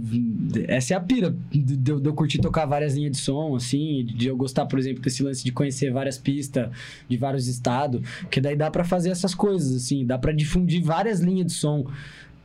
essa 0.66 0.94
é 0.94 0.96
a 0.96 1.00
pira 1.00 1.34
de, 1.50 1.76
de 1.76 1.90
eu 1.90 2.14
curtir 2.14 2.38
tocar 2.38 2.66
várias 2.66 2.94
linhas 2.94 3.12
de 3.12 3.18
som, 3.18 3.54
assim, 3.54 4.04
de 4.04 4.26
eu 4.26 4.36
gostar, 4.36 4.66
por 4.66 4.78
exemplo, 4.78 5.02
desse 5.02 5.22
lance 5.22 5.44
de 5.44 5.52
conhecer 5.52 5.92
várias 5.92 6.18
pistas 6.18 6.70
de 7.08 7.16
vários 7.16 7.46
estados, 7.46 8.00
porque 8.20 8.40
daí 8.40 8.56
dá 8.56 8.70
pra 8.70 8.84
fazer 8.84 9.10
essas 9.10 9.34
coisas, 9.34 9.76
assim, 9.76 10.04
dá 10.04 10.18
pra 10.18 10.32
difundir 10.32 10.82
várias 10.82 11.20
linhas 11.20 11.46
de 11.46 11.52
som, 11.52 11.86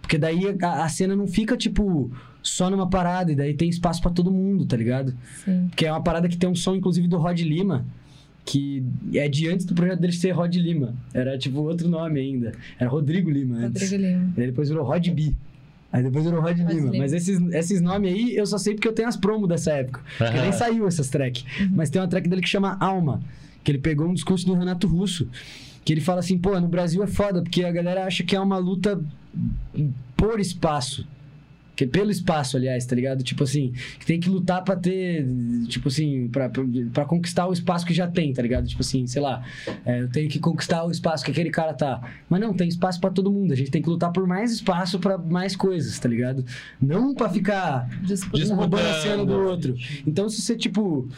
porque 0.01 0.17
daí 0.17 0.56
a, 0.61 0.83
a 0.83 0.90
cena 0.90 1.15
não 1.15 1.27
fica, 1.27 1.57
tipo, 1.57 2.11
só 2.43 2.69
numa 2.69 2.88
parada, 2.88 3.31
e 3.31 3.35
daí 3.35 3.53
tem 3.53 3.69
espaço 3.69 4.01
pra 4.01 4.11
todo 4.11 4.31
mundo, 4.31 4.65
tá 4.65 4.77
ligado? 4.77 5.15
Sim. 5.43 5.69
Que 5.75 5.85
é 5.85 5.91
uma 5.91 6.03
parada 6.03 6.30
que 6.30 6.38
tem 6.38 6.49
um 6.49 6.56
som, 6.56 6.75
inclusive, 6.75 7.07
do 7.07 7.17
Rod 7.17 7.40
Lima, 7.40 7.85
que 8.45 8.83
é 9.14 9.27
de 9.27 9.48
antes 9.48 9.65
do 9.65 9.73
projeto 9.73 9.99
dele 9.99 10.14
ser 10.14 10.31
Rod 10.31 10.53
Lima, 10.56 10.95
era, 11.14 11.38
tipo, 11.38 11.59
outro 11.61 11.90
nome 11.90 12.19
ainda, 12.19 12.51
era 12.80 12.90
Rodrigo 12.90 13.31
Lima 13.31 13.57
antes. 13.57 13.81
Rodrigo 13.81 14.03
Lima. 14.03 14.33
Aí 14.38 14.45
depois 14.48 14.69
virou 14.69 14.85
Rod 14.85 15.07
B. 15.09 15.33
Aí 15.91 16.03
depois 16.03 16.23
virou 16.23 16.41
Rod 16.41 16.57
Lima. 16.57 16.71
Lima. 16.71 16.91
Mas 16.97 17.13
esses, 17.13 17.39
esses 17.53 17.81
nomes 17.81 18.13
aí 18.13 18.35
eu 18.35 18.45
só 18.45 18.57
sei 18.57 18.73
porque 18.73 18.87
eu 18.87 18.93
tenho 18.93 19.07
as 19.07 19.17
promos 19.17 19.49
dessa 19.49 19.71
época. 19.73 20.01
Porque 20.17 20.39
nem 20.39 20.51
saiu 20.51 20.87
essas 20.87 21.09
tracks. 21.09 21.45
Mas 21.71 21.89
tem 21.89 22.01
uma 22.01 22.07
track 22.07 22.29
dele 22.29 22.41
que 22.41 22.49
chama 22.49 22.77
Alma. 22.79 23.21
Que 23.63 23.71
ele 23.71 23.79
pegou 23.79 24.07
um 24.07 24.13
discurso 24.13 24.45
do 24.45 24.53
Renato 24.53 24.87
Russo. 24.87 25.27
Que 25.83 25.93
ele 25.93 26.01
fala 26.01 26.19
assim, 26.19 26.37
pô, 26.37 26.59
no 26.59 26.67
Brasil 26.67 27.03
é 27.03 27.07
foda, 27.07 27.41
porque 27.41 27.63
a 27.63 27.71
galera 27.71 28.05
acha 28.05 28.23
que 28.23 28.35
é 28.35 28.39
uma 28.39 28.57
luta 28.57 29.01
por 30.15 30.39
espaço. 30.39 31.05
Que 31.81 31.87
pelo 31.87 32.11
espaço, 32.11 32.57
aliás, 32.57 32.85
tá 32.85 32.95
ligado? 32.95 33.23
Tipo 33.23 33.43
assim, 33.43 33.73
que 33.99 34.05
tem 34.05 34.19
que 34.19 34.29
lutar 34.29 34.63
pra 34.63 34.75
ter, 34.75 35.25
tipo 35.67 35.87
assim, 35.87 36.27
pra, 36.27 36.47
pra, 36.47 36.63
pra 36.93 37.05
conquistar 37.05 37.47
o 37.47 37.53
espaço 37.53 37.83
que 37.87 37.91
já 37.93 38.07
tem, 38.07 38.31
tá 38.31 38.39
ligado? 38.43 38.67
Tipo 38.67 38.81
assim, 38.81 39.07
sei 39.07 39.19
lá, 39.19 39.43
é, 39.83 40.01
eu 40.01 40.07
tenho 40.07 40.29
que 40.29 40.37
conquistar 40.37 40.83
o 40.85 40.91
espaço 40.91 41.25
que 41.25 41.31
aquele 41.31 41.49
cara 41.49 41.73
tá. 41.73 41.99
Mas 42.29 42.39
não, 42.39 42.53
tem 42.53 42.67
espaço 42.67 42.99
pra 43.01 43.09
todo 43.09 43.31
mundo. 43.31 43.51
A 43.51 43.55
gente 43.55 43.71
tem 43.71 43.81
que 43.81 43.89
lutar 43.89 44.11
por 44.11 44.27
mais 44.27 44.51
espaço 44.51 44.99
pra 44.99 45.17
mais 45.17 45.55
coisas, 45.55 45.97
tá 45.97 46.07
ligado? 46.07 46.45
Não 46.79 47.15
pra 47.15 47.29
ficar 47.29 47.89
Disputa. 48.03 48.45
um 48.45 48.55
roubando 48.55 48.85
a 48.87 49.01
cena 49.01 49.17
do 49.17 49.25
Disputando. 49.25 49.47
outro. 49.49 49.75
Então, 50.05 50.29
se 50.29 50.39
você, 50.39 50.55
tipo. 50.55 51.09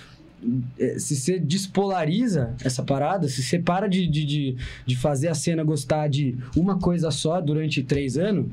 eh, 0.79 0.95
Se 0.97 1.13
você 1.17 1.37
despolariza 1.39 2.55
essa 2.63 2.81
parada, 2.83 3.27
se 3.27 3.43
você 3.43 3.59
para 3.59 3.87
de, 3.89 4.07
de, 4.07 4.23
de, 4.25 4.55
de 4.85 4.95
fazer 4.95 5.27
a 5.27 5.33
cena 5.35 5.61
gostar 5.61 6.07
de 6.07 6.37
uma 6.55 6.79
coisa 6.79 7.11
só 7.11 7.41
durante 7.41 7.83
três 7.83 8.17
anos, 8.17 8.45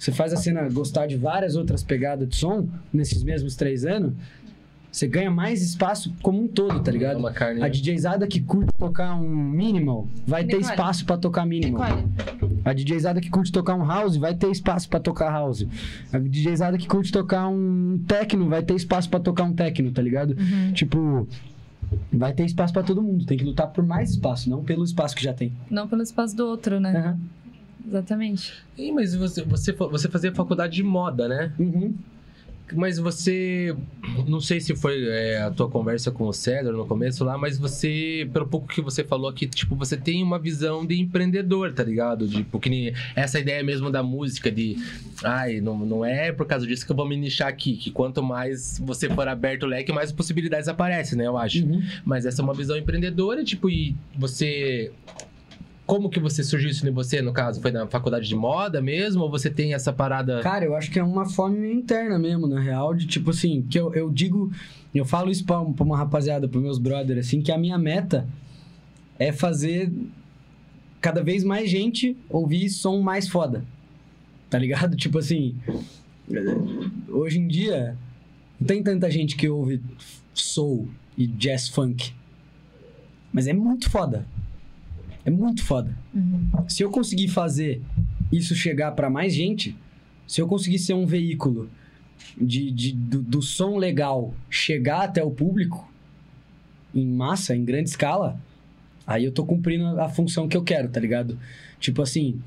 você 0.00 0.10
faz 0.10 0.32
a 0.32 0.36
cena 0.36 0.66
gostar 0.70 1.06
de 1.06 1.16
várias 1.16 1.56
outras 1.56 1.82
pegadas 1.82 2.26
de 2.26 2.36
som 2.36 2.66
nesses 2.90 3.22
mesmos 3.22 3.54
três 3.54 3.84
anos, 3.84 4.14
você 4.90 5.06
ganha 5.06 5.30
mais 5.30 5.62
espaço 5.62 6.12
como 6.22 6.42
um 6.42 6.48
todo, 6.48 6.80
tá 6.80 6.90
ligado? 6.90 7.18
uma 7.18 7.30
carne. 7.32 7.62
A 7.62 7.68
DJzada 7.68 8.26
que 8.26 8.40
curte 8.40 8.72
tocar 8.78 9.14
um 9.14 9.28
minimal 9.28 10.08
vai 10.26 10.42
ter 10.42 10.56
Nicole. 10.56 10.72
espaço 10.72 11.04
pra 11.04 11.16
tocar 11.18 11.44
minimal. 11.46 11.84
Nicole, 11.96 12.56
A 12.64 12.72
DJzada 12.72 13.20
que 13.20 13.28
curte 13.30 13.52
tocar 13.52 13.76
um 13.76 13.86
house 13.86 14.16
vai 14.16 14.34
ter 14.34 14.50
espaço 14.50 14.88
pra 14.88 14.98
tocar 14.98 15.30
house. 15.30 15.66
A 16.12 16.18
DJzada 16.18 16.76
que 16.78 16.88
curte 16.88 17.12
tocar 17.12 17.46
um 17.46 18.00
techno 18.08 18.48
vai 18.48 18.62
ter 18.62 18.74
espaço 18.74 19.08
pra 19.08 19.20
tocar 19.20 19.44
um 19.44 19.52
techno, 19.52 19.92
tá 19.92 20.02
ligado? 20.02 20.30
Uhum. 20.30 20.72
Tipo, 20.72 21.28
vai 22.12 22.32
ter 22.32 22.44
espaço 22.46 22.72
pra 22.72 22.82
todo 22.82 23.00
mundo. 23.02 23.24
Tem 23.26 23.38
que 23.38 23.44
lutar 23.44 23.68
por 23.68 23.84
mais 23.86 24.10
espaço, 24.10 24.48
não 24.50 24.64
pelo 24.64 24.82
espaço 24.82 25.14
que 25.14 25.22
já 25.22 25.32
tem. 25.34 25.52
não 25.70 25.86
pelo 25.86 26.02
espaço 26.02 26.34
do 26.36 26.46
outro, 26.46 26.80
né? 26.80 26.96
Aham. 26.96 27.18
Exatamente. 27.90 28.52
Ih, 28.78 28.92
mas 28.92 29.16
você, 29.16 29.42
você, 29.42 29.72
você 29.72 30.08
fazia 30.08 30.32
faculdade 30.32 30.76
de 30.76 30.82
moda, 30.84 31.26
né? 31.26 31.52
Uhum. 31.58 31.92
Mas 32.72 32.98
você. 32.98 33.74
Não 34.28 34.40
sei 34.40 34.60
se 34.60 34.76
foi 34.76 35.04
é, 35.08 35.42
a 35.42 35.50
tua 35.50 35.68
conversa 35.68 36.12
com 36.12 36.28
o 36.28 36.32
César 36.32 36.70
no 36.70 36.86
começo 36.86 37.24
lá, 37.24 37.36
mas 37.36 37.58
você, 37.58 38.28
pelo 38.32 38.46
pouco 38.46 38.68
que 38.68 38.80
você 38.80 39.02
falou 39.02 39.28
aqui, 39.28 39.44
tipo, 39.48 39.74
você 39.74 39.96
tem 39.96 40.22
uma 40.22 40.38
visão 40.38 40.86
de 40.86 41.00
empreendedor, 41.00 41.72
tá 41.72 41.82
ligado? 41.82 42.28
Tipo, 42.28 42.60
que 42.60 42.70
nem 42.70 42.94
essa 43.16 43.40
ideia 43.40 43.60
mesmo 43.64 43.90
da 43.90 44.04
música, 44.04 44.52
de. 44.52 44.76
Ai, 45.24 45.60
não, 45.60 45.76
não 45.78 46.04
é 46.04 46.30
por 46.30 46.46
causa 46.46 46.64
disso 46.64 46.86
que 46.86 46.92
eu 46.92 46.96
vou 46.96 47.08
me 47.08 47.16
nichar 47.16 47.48
aqui, 47.48 47.76
que 47.76 47.90
quanto 47.90 48.22
mais 48.22 48.78
você 48.78 49.08
for 49.10 49.26
aberto 49.26 49.64
o 49.64 49.66
leque, 49.66 49.92
mais 49.92 50.12
possibilidades 50.12 50.68
aparecem, 50.68 51.18
né? 51.18 51.26
Eu 51.26 51.36
acho. 51.36 51.64
Uhum. 51.64 51.82
Mas 52.04 52.24
essa 52.24 52.40
é 52.40 52.44
uma 52.44 52.54
visão 52.54 52.76
empreendedora, 52.76 53.42
tipo, 53.42 53.68
e 53.68 53.96
você. 54.16 54.92
Como 55.90 56.08
que 56.08 56.20
você 56.20 56.44
surgiu 56.44 56.70
isso 56.70 56.86
em 56.86 56.92
você, 56.92 57.20
no 57.20 57.32
caso? 57.32 57.60
Foi 57.60 57.72
na 57.72 57.84
faculdade 57.84 58.28
de 58.28 58.36
moda 58.36 58.80
mesmo? 58.80 59.24
Ou 59.24 59.28
você 59.28 59.50
tem 59.50 59.74
essa 59.74 59.92
parada. 59.92 60.40
Cara, 60.40 60.64
eu 60.64 60.76
acho 60.76 60.88
que 60.88 61.00
é 61.00 61.02
uma 61.02 61.28
fome 61.28 61.68
interna 61.72 62.16
mesmo, 62.16 62.46
na 62.46 62.60
real, 62.60 62.94
de 62.94 63.08
tipo 63.08 63.30
assim, 63.30 63.62
que 63.62 63.76
eu, 63.76 63.92
eu 63.92 64.08
digo, 64.08 64.52
eu 64.94 65.04
falo 65.04 65.32
isso 65.32 65.44
pra, 65.44 65.60
pra 65.64 65.84
uma 65.84 65.98
rapaziada, 65.98 66.46
pros 66.46 66.62
meus 66.62 66.78
brothers, 66.78 67.26
assim, 67.26 67.42
que 67.42 67.50
a 67.50 67.58
minha 67.58 67.76
meta 67.76 68.24
é 69.18 69.32
fazer 69.32 69.90
cada 71.00 71.24
vez 71.24 71.42
mais 71.42 71.68
gente 71.68 72.16
ouvir 72.28 72.70
som 72.70 73.00
mais 73.00 73.28
foda. 73.28 73.64
Tá 74.48 74.60
ligado? 74.60 74.94
Tipo 74.96 75.18
assim, 75.18 75.56
hoje 77.08 77.40
em 77.40 77.48
dia, 77.48 77.98
não 78.60 78.66
tem 78.68 78.80
tanta 78.80 79.10
gente 79.10 79.34
que 79.34 79.48
ouve 79.48 79.82
soul 80.32 80.86
e 81.18 81.26
jazz 81.26 81.66
funk. 81.66 82.12
Mas 83.32 83.48
é 83.48 83.52
muito 83.52 83.90
foda. 83.90 84.24
É 85.30 85.36
muito 85.36 85.62
foda. 85.64 85.96
Uhum. 86.14 86.48
Se 86.68 86.82
eu 86.82 86.90
conseguir 86.90 87.28
fazer 87.28 87.80
isso 88.32 88.54
chegar 88.54 88.92
pra 88.92 89.08
mais 89.10 89.32
gente, 89.34 89.76
se 90.26 90.40
eu 90.40 90.46
conseguir 90.46 90.78
ser 90.78 90.94
um 90.94 91.06
veículo 91.06 91.68
de, 92.40 92.70
de- 92.70 92.92
do, 92.92 93.22
do 93.22 93.42
som 93.42 93.76
legal 93.76 94.34
chegar 94.48 95.02
até 95.02 95.22
o 95.22 95.30
público 95.30 95.90
em 96.94 97.06
massa, 97.06 97.54
em 97.54 97.64
grande 97.64 97.88
escala, 97.90 98.40
aí 99.06 99.24
eu 99.24 99.32
tô 99.32 99.44
cumprindo 99.44 100.00
a 100.00 100.08
função 100.08 100.48
que 100.48 100.56
eu 100.56 100.62
quero, 100.62 100.88
tá 100.88 101.00
ligado? 101.00 101.38
Tipo 101.78 102.02
assim, 102.02 102.40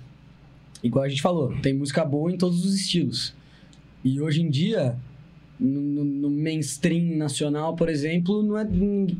igual 0.83 1.03
a 1.05 1.09
gente 1.09 1.21
falou, 1.21 1.55
tem 1.61 1.73
música 1.73 2.03
boa 2.05 2.31
em 2.31 2.37
todos 2.37 2.65
os 2.65 2.75
estilos. 2.75 3.33
E 4.03 4.19
hoje 4.19 4.41
em 4.41 4.49
dia, 4.49 4.95
no, 5.59 5.79
no- 5.81 6.03
no 6.05 6.29
mainstream 6.29 7.15
nacional, 7.17 7.75
por 7.75 7.87
exemplo, 7.89 8.43
não 8.43 8.57
é, 8.57 8.67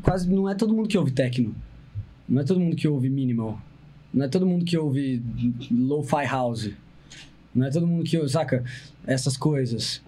quase 0.02 0.30
não 0.30 0.48
é 0.48 0.54
todo 0.54 0.74
mundo 0.74 0.88
que 0.88 0.96
ouve 0.98 1.10
techno. 1.10 1.54
Não 2.28 2.40
é 2.40 2.44
todo 2.44 2.60
mundo 2.60 2.76
que 2.76 2.88
ouve 2.88 3.08
minimal. 3.08 3.60
Não 4.12 4.24
é 4.24 4.28
todo 4.28 4.46
mundo 4.46 4.64
que 4.64 4.76
ouve 4.76 5.22
lo-fi 5.70 6.24
house. 6.26 6.70
Não 7.54 7.66
é 7.66 7.70
todo 7.70 7.86
mundo 7.86 8.04
que 8.04 8.16
ouve, 8.16 8.28
saca? 8.28 8.64
Essas 9.06 9.36
coisas. 9.36 10.00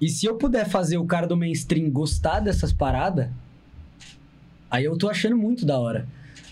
E 0.00 0.08
se 0.08 0.26
eu 0.26 0.36
puder 0.36 0.68
fazer 0.68 0.98
o 0.98 1.06
cara 1.06 1.26
do 1.26 1.36
mainstream 1.36 1.90
gostar 1.90 2.40
dessas 2.40 2.72
paradas, 2.72 3.28
aí 4.70 4.84
eu 4.84 4.96
tô 4.96 5.08
achando 5.08 5.36
muito 5.36 5.64
da 5.64 5.78
hora. 5.78 6.06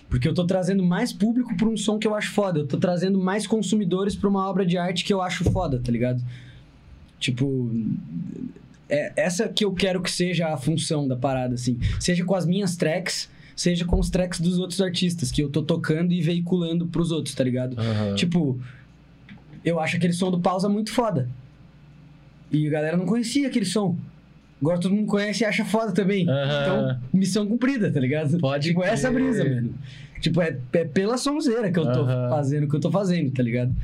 Porque 0.09 0.29
eu 0.29 0.35
tô 0.35 0.47
trazendo 0.47 0.85
mais 0.85 1.13
público 1.13 1.57
pra 1.57 1.67
um 1.67 1.77
som 1.77 1.99
que 1.99 2.07
eu 2.07 2.15
acho 2.15 2.33
foda. 2.33 2.61
Eu 2.61 2.67
tô 2.67 2.79
trazendo 2.79 3.19
mais 3.19 3.47
consumidores 3.47 4.15
pra 4.15 4.29
uma 4.29 4.49
obra 4.49 4.65
de 4.65 4.79
arte 4.79 5.05
que 5.05 5.13
eu 5.13 5.21
acho 5.21 5.45
foda, 5.51 5.81
tá 5.81 5.91
ligado? 5.91 6.23
Tipo, 7.19 7.71
é 8.89 9.13
essa 9.17 9.49
que 9.49 9.65
eu 9.65 9.73
quero 9.73 10.01
que 10.03 10.11
seja 10.11 10.49
a 10.49 10.57
função 10.57 11.09
da 11.09 11.17
parada, 11.17 11.55
assim. 11.55 11.79
Seja 11.99 12.25
com 12.25 12.35
as 12.35 12.47
minhas 12.47 12.77
tracks, 12.77 13.29
seja 13.57 13.85
com 13.85 13.99
os 13.99 14.11
tracks 14.11 14.41
dos 14.41 14.59
outros 14.59 14.81
artistas 14.81 15.31
que 15.31 15.43
eu 15.43 15.49
tô 15.49 15.63
tocando 15.63 16.13
e 16.13 16.21
veiculando 16.21 16.87
pros 16.87 17.11
outros, 17.11 17.35
tá 17.35 17.45
ligado? 17.45 17.79
Aham. 17.79 18.15
Tipo, 18.15 18.61
eu 19.65 19.79
acho 19.81 19.97
aquele 19.97 20.13
som 20.13 20.31
do 20.31 20.41
pausa 20.41 20.69
muito 20.69 20.93
foda. 20.93 21.29
E 22.51 22.67
a 22.67 22.71
galera 22.71 22.97
não 22.97 23.07
conhecia 23.07 23.49
aquele 23.49 23.65
som. 23.65 23.97
Agora 24.61 24.79
todo 24.79 24.95
mundo 24.95 25.07
conhece 25.07 25.43
e 25.43 25.47
acha 25.47 25.65
foda 25.65 25.93
também. 25.93 26.29
Aham. 26.29 26.63
Então, 26.63 27.01
missão 27.13 27.47
cumprida, 27.47 27.91
tá 27.91 28.01
ligado? 28.01 28.39
Pode 28.39 28.69
tipo, 28.69 28.83
essa 28.83 29.11
crer. 29.11 29.23
brisa, 29.23 29.45
mano. 29.45 29.75
Tipo, 30.25 30.41
é, 30.41 30.59
é 30.73 30.85
pela 30.87 31.19
sonzeira 31.19 31.71
que 31.71 31.79
eu 31.79 31.85
tô 31.93 32.01
Aham. 32.01 32.31
fazendo 32.31 32.65
o 32.65 32.69
que 32.71 32.75
eu 32.75 32.81
tô 32.81 32.91
fazendo, 32.91 33.31
tá 33.31 33.43
ligado? 33.43 33.77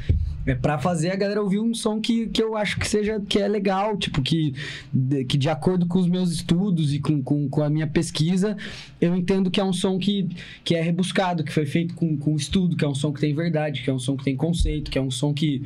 É 0.47 0.55
pra 0.55 0.79
fazer 0.79 1.11
a 1.11 1.15
galera 1.15 1.43
ouvir 1.43 1.59
um 1.59 1.75
som 1.75 2.01
que, 2.01 2.29
que 2.29 2.43
eu 2.43 2.57
acho 2.57 2.79
que 2.79 2.89
seja 2.89 3.21
que 3.21 3.39
é 3.39 3.47
legal, 3.47 3.95
tipo, 3.99 4.23
que 4.23 4.55
de, 4.91 5.23
que 5.27 5.37
de 5.37 5.51
acordo 5.51 5.87
com 5.87 5.99
os 5.99 6.09
meus 6.09 6.33
estudos 6.33 6.95
e 6.95 6.99
com, 6.99 7.23
com, 7.23 7.47
com 7.47 7.63
a 7.63 7.69
minha 7.69 7.87
pesquisa, 7.87 8.57
eu 8.99 9.15
entendo 9.15 9.51
que 9.51 9.61
é 9.61 9.65
um 9.65 9.71
som 9.71 9.99
que, 9.99 10.31
que 10.65 10.75
é 10.75 10.81
rebuscado, 10.81 11.45
que 11.45 11.53
foi 11.53 11.67
feito 11.67 11.95
com, 11.95 12.17
com 12.17 12.35
estudo, 12.35 12.75
que 12.75 12.87
é 12.87 12.89
um 12.89 12.95
som 12.95 13.13
que 13.13 13.21
tem 13.21 13.35
verdade, 13.35 13.83
que 13.83 13.91
é 13.91 13.93
um 13.93 13.99
som 13.99 14.17
que 14.17 14.25
tem 14.25 14.35
conceito, 14.35 14.91
que 14.91 14.97
é 14.97 15.03
um 15.03 15.11
som 15.11 15.35
que, 15.35 15.63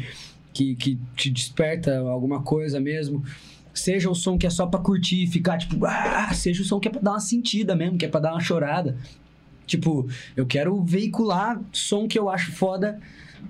que, 0.52 0.74
que 0.74 0.98
te 1.14 1.30
desperta 1.30 1.98
alguma 2.00 2.42
coisa 2.42 2.80
mesmo. 2.80 3.22
Seja 3.72 4.10
o 4.10 4.14
som 4.14 4.36
que 4.36 4.46
é 4.46 4.50
só 4.50 4.66
pra 4.66 4.80
curtir 4.80 5.22
e 5.22 5.26
ficar, 5.28 5.56
tipo, 5.56 5.86
ah, 5.86 6.34
seja 6.34 6.62
o 6.62 6.64
som 6.64 6.80
que 6.80 6.88
é 6.88 6.90
pra 6.90 7.00
dar 7.00 7.12
uma 7.12 7.20
sentida 7.20 7.76
mesmo, 7.76 7.96
que 7.96 8.04
é 8.04 8.08
pra 8.08 8.18
dar 8.18 8.32
uma 8.32 8.40
chorada. 8.40 8.96
Tipo, 9.66 10.08
eu 10.36 10.46
quero 10.46 10.82
veicular 10.82 11.60
som 11.72 12.06
que 12.06 12.18
eu 12.18 12.28
acho 12.28 12.52
foda 12.52 12.98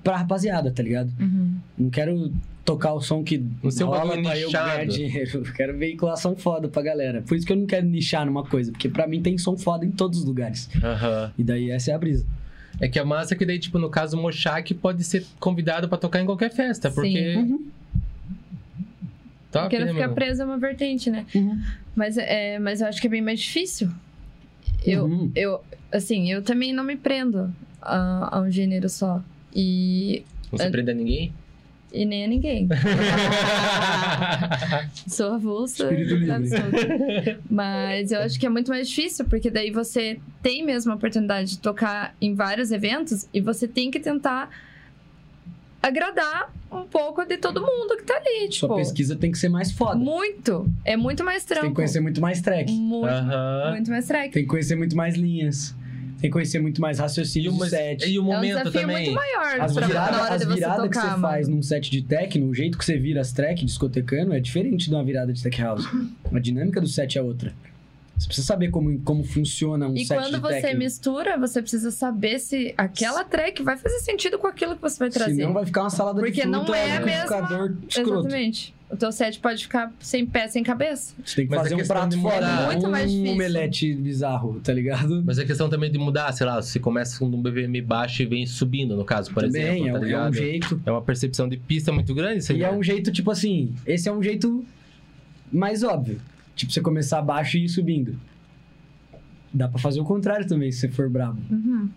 pra 0.02 0.16
rapaziada, 0.16 0.70
tá 0.70 0.82
ligado? 0.82 1.12
Uhum. 1.20 1.56
Não 1.78 1.90
quero 1.90 2.32
tocar 2.64 2.94
o 2.94 3.00
som 3.00 3.22
que 3.22 3.44
Não 3.62 3.70
ser 3.70 3.84
um 3.84 3.88
rola 3.88 4.20
pra 4.22 4.38
eu 4.38 4.50
ganhar 4.50 4.86
dinheiro. 4.86 5.44
Eu 5.46 5.52
quero 5.52 5.76
veicular 5.76 6.16
som 6.16 6.34
foda 6.34 6.66
pra 6.68 6.82
galera. 6.82 7.22
Por 7.22 7.36
isso 7.36 7.46
que 7.46 7.52
eu 7.52 7.56
não 7.56 7.66
quero 7.66 7.86
nichar 7.86 8.24
numa 8.24 8.44
coisa, 8.44 8.72
porque 8.72 8.88
pra 8.88 9.06
mim 9.06 9.20
tem 9.20 9.36
som 9.36 9.56
foda 9.56 9.84
em 9.84 9.90
todos 9.90 10.20
os 10.20 10.24
lugares. 10.24 10.68
Aham. 10.82 11.32
E 11.36 11.44
daí 11.44 11.70
essa 11.70 11.90
é 11.90 11.94
a 11.94 11.98
brisa. 11.98 12.26
É 12.80 12.88
que 12.88 12.98
a 12.98 13.04
massa 13.04 13.34
é 13.34 13.36
que 13.36 13.44
daí, 13.44 13.58
tipo, 13.58 13.78
no 13.78 13.88
caso, 13.90 14.18
o 14.18 14.22
Mochak 14.22 14.74
pode 14.74 15.04
ser 15.04 15.24
convidado 15.38 15.88
pra 15.88 15.98
tocar 15.98 16.20
em 16.20 16.26
qualquer 16.26 16.50
festa, 16.50 16.88
Sim. 16.88 16.94
porque... 16.94 17.36
Uhum. 17.36 17.66
Top, 19.52 19.64
Porque 19.66 19.78
não 19.78 19.86
né, 19.86 19.92
ficar 19.92 20.06
meu? 20.08 20.14
preso 20.16 20.42
é 20.42 20.44
uma 20.44 20.58
vertente, 20.58 21.08
né? 21.08 21.24
Mas, 21.94 22.18
é, 22.18 22.58
mas 22.58 22.80
eu 22.80 22.88
acho 22.88 23.00
que 23.00 23.06
é 23.06 23.10
bem 23.10 23.22
mais 23.22 23.38
difícil. 23.38 23.88
Eu, 24.84 25.04
Uhum. 25.06 25.30
eu 25.34 25.60
assim, 25.92 26.30
eu 26.30 26.42
também 26.42 26.72
não 26.72 26.84
me 26.84 26.96
prendo 26.96 27.52
a, 27.80 28.36
a 28.36 28.40
um 28.40 28.50
gênero 28.50 28.88
só. 28.88 29.22
E, 29.54 30.22
Não 30.52 30.58
se 30.58 30.70
prende 30.70 30.90
a 30.90 30.94
ninguém? 30.94 31.32
e 31.92 32.04
nem 32.04 32.24
a 32.24 32.28
ninguém. 32.28 32.68
Sou 35.06 35.34
avulsa. 35.34 35.88
Mas 37.48 38.12
eu 38.12 38.20
acho 38.20 38.38
que 38.38 38.46
é 38.46 38.48
muito 38.48 38.68
mais 38.68 38.88
difícil, 38.88 39.24
porque 39.26 39.50
daí 39.50 39.70
você 39.70 40.18
tem 40.42 40.64
mesmo 40.64 40.92
a 40.92 40.94
oportunidade 40.96 41.50
de 41.50 41.58
tocar 41.58 42.14
em 42.20 42.34
vários 42.34 42.72
eventos 42.72 43.26
e 43.32 43.40
você 43.40 43.68
tem 43.68 43.90
que 43.90 44.00
tentar 44.00 44.50
agradar 45.86 46.52
um 46.72 46.82
pouco 46.84 47.24
de 47.24 47.36
todo 47.36 47.60
mundo 47.60 47.96
que 47.96 48.02
tá 48.04 48.14
ali. 48.16 48.50
Sua 48.52 48.68
Tipo, 48.68 48.76
pesquisa 48.76 49.16
tem 49.16 49.30
que 49.30 49.38
ser 49.38 49.48
mais 49.48 49.70
foda. 49.70 49.96
muito. 49.96 50.70
É 50.84 50.96
muito 50.96 51.22
mais 51.24 51.42
Você 51.42 51.48
trampo. 51.48 51.62
tem 51.62 51.70
que 51.70 51.76
conhecer 51.76 52.00
muito 52.00 52.20
mais 52.20 52.40
track. 52.40 52.72
Muito, 52.72 53.70
muito 53.70 53.90
mais 53.90 54.06
track. 54.06 54.30
Tem 54.32 54.42
que 54.42 54.48
conhecer 54.48 54.76
muito 54.76 54.96
mais 54.96 55.14
linhas. 55.14 55.74
Tem 56.20 56.30
que 56.30 56.32
conhecer 56.32 56.58
muito 56.58 56.80
mais 56.80 56.98
E, 56.98 57.02
raciocínio 57.02 57.52
do 57.52 57.66
set. 57.66 58.08
e 58.08 58.18
o 58.18 58.22
É 58.22 58.22
um 58.22 58.24
momento 58.24 58.56
desafio 58.58 58.80
também. 58.80 58.96
muito 58.96 59.14
maior 59.14 59.60
As 59.60 59.74
viradas 59.74 60.20
as 60.20 60.42
você 60.44 60.54
virada 60.54 60.88
que 60.88 60.94
você 60.96 61.20
faz 61.20 61.46
mano. 61.46 61.56
num 61.56 61.62
set 61.62 61.90
de 61.90 62.00
techno, 62.02 62.48
o 62.48 62.54
jeito 62.54 62.78
que 62.78 62.84
você 62.84 62.96
vira 62.98 63.20
as 63.20 63.30
tracks 63.30 63.62
discotecando 63.64 64.32
é 64.32 64.40
diferente 64.40 64.88
de 64.88 64.94
uma 64.94 65.04
virada 65.04 65.32
de 65.34 65.42
tech 65.42 65.60
house. 65.60 65.86
A 66.32 66.38
dinâmica 66.38 66.80
do 66.80 66.86
set 66.88 67.18
é 67.18 67.22
outra. 67.22 67.52
Você 68.16 68.26
precisa 68.26 68.46
saber 68.46 68.70
como, 68.70 68.98
como 69.00 69.24
funciona 69.24 69.88
um 69.88 69.94
E 69.96 70.04
set 70.04 70.16
quando 70.16 70.34
de 70.36 70.40
você 70.40 70.60
techno. 70.62 70.78
mistura, 70.78 71.36
você 71.36 71.60
precisa 71.60 71.90
saber 71.90 72.38
se 72.38 72.72
aquela 72.76 73.24
track 73.24 73.62
vai 73.62 73.76
fazer 73.76 73.98
sentido 73.98 74.38
com 74.38 74.46
aquilo 74.46 74.76
que 74.76 74.82
você 74.82 74.98
vai 74.98 75.10
trazer. 75.10 75.34
Senão 75.34 75.52
vai 75.52 75.66
ficar 75.66 75.82
uma 75.82 75.90
salada 75.90 76.20
Porque 76.20 76.32
de 76.32 76.42
fruta 76.42 76.56
não 76.68 76.74
é 76.74 76.92
a 76.96 77.00
liquidificador 77.00 77.74
escroto. 77.88 78.18
Exatamente. 78.20 78.74
O 78.88 78.96
teu 78.96 79.10
set 79.10 79.40
pode 79.40 79.64
ficar 79.64 79.92
sem 79.98 80.24
pé, 80.24 80.46
sem 80.46 80.62
cabeça. 80.62 81.14
Você 81.24 81.34
tem 81.36 81.44
que 81.46 81.50
Mas 81.50 81.60
a 81.60 81.62
fazer 81.64 81.74
um 81.74 81.86
prato 81.86 82.16
não 82.16 82.66
Muito 82.66 82.88
mais 82.88 83.06
um 83.10 83.14
difícil. 83.14 83.32
omelete 83.34 83.94
bizarro, 83.94 84.60
tá 84.62 84.72
ligado? 84.72 85.20
Mas 85.26 85.38
é 85.40 85.44
questão 85.44 85.68
também 85.68 85.90
de 85.90 85.98
mudar, 85.98 86.30
sei 86.32 86.46
lá, 86.46 86.62
se 86.62 86.78
começa 86.78 87.18
com 87.18 87.24
um 87.26 87.42
BPM 87.42 87.80
baixo 87.82 88.22
e 88.22 88.26
vem 88.26 88.46
subindo, 88.46 88.94
no 88.96 89.04
caso, 89.04 89.32
por 89.32 89.42
Também 89.42 89.62
exemplo, 89.82 89.88
é, 89.88 89.92
tá 89.92 89.98
um- 89.98 90.08
é 90.26 90.28
um 90.28 90.32
jeito. 90.32 90.80
É 90.86 90.90
uma 90.92 91.02
percepção 91.02 91.48
de 91.48 91.56
pista 91.56 91.90
muito 91.90 92.14
grande, 92.14 92.38
isso 92.38 92.52
aí, 92.52 92.58
E 92.58 92.62
é 92.64 92.70
um 92.70 92.82
jeito, 92.82 93.10
tipo 93.10 93.30
assim, 93.32 93.74
esse 93.84 94.08
é 94.08 94.12
um 94.12 94.22
jeito 94.22 94.64
mais 95.50 95.82
óbvio. 95.82 96.20
Tipo, 96.54 96.72
você 96.72 96.80
começar 96.80 97.20
baixo 97.22 97.56
e 97.58 97.64
ir 97.64 97.68
subindo. 97.68 98.18
Dá 99.52 99.68
pra 99.68 99.78
fazer 99.78 100.00
o 100.00 100.04
contrário 100.04 100.46
também, 100.46 100.70
se 100.72 100.80
você 100.80 100.88
for 100.88 101.08
brabo, 101.08 101.40
Uhum. 101.50 101.88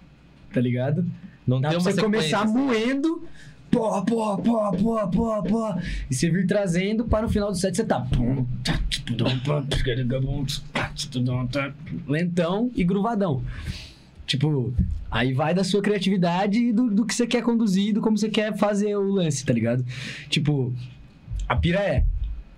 tá 0.54 0.62
ligado? 0.62 1.06
Não 1.46 1.60
Dá 1.62 1.70
pra 1.70 1.80
você 1.80 2.02
começar 2.02 2.46
moendo, 2.46 3.24
pô, 3.72 4.02
pô, 4.04 4.38
pô, 4.38 4.72
pô, 4.72 5.08
pô, 5.08 5.44
pô, 5.44 5.76
e 6.10 6.14
você 6.14 6.30
vir 6.30 6.46
trazendo 6.46 7.06
para 7.06 7.24
no 7.24 7.30
final 7.30 7.50
do 7.52 7.58
set 7.58 7.76
você 7.76 7.84
tá. 7.84 8.06
Lentão 12.08 12.72
e 12.76 12.84
gruvadão. 12.84 13.42
Tipo, 14.26 14.74
aí 15.10 15.34
vai 15.34 15.54
da 15.54 15.64
sua 15.64 15.82
criatividade 15.82 16.60
e 16.60 16.74
do, 16.74 16.90
do 16.90 17.06
que 17.06 17.14
você 17.16 17.26
quer 17.26 17.42
conduzir, 17.42 17.94
do 17.94 18.02
como 18.02 18.18
você 18.18 18.30
quer 18.30 18.56
fazer 18.58 18.96
o 18.98 19.10
lance, 19.12 19.46
tá 19.46 19.54
ligado? 19.54 19.86
Tipo, 20.30 20.74
a 21.48 21.56
pira 21.56 21.80
é: 21.80 22.04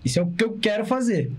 isso 0.04 0.20
é 0.20 0.24
o 0.24 0.28
que 0.32 0.44
eu 0.44 0.58
quero 0.58 0.86
fazer. 0.86 1.32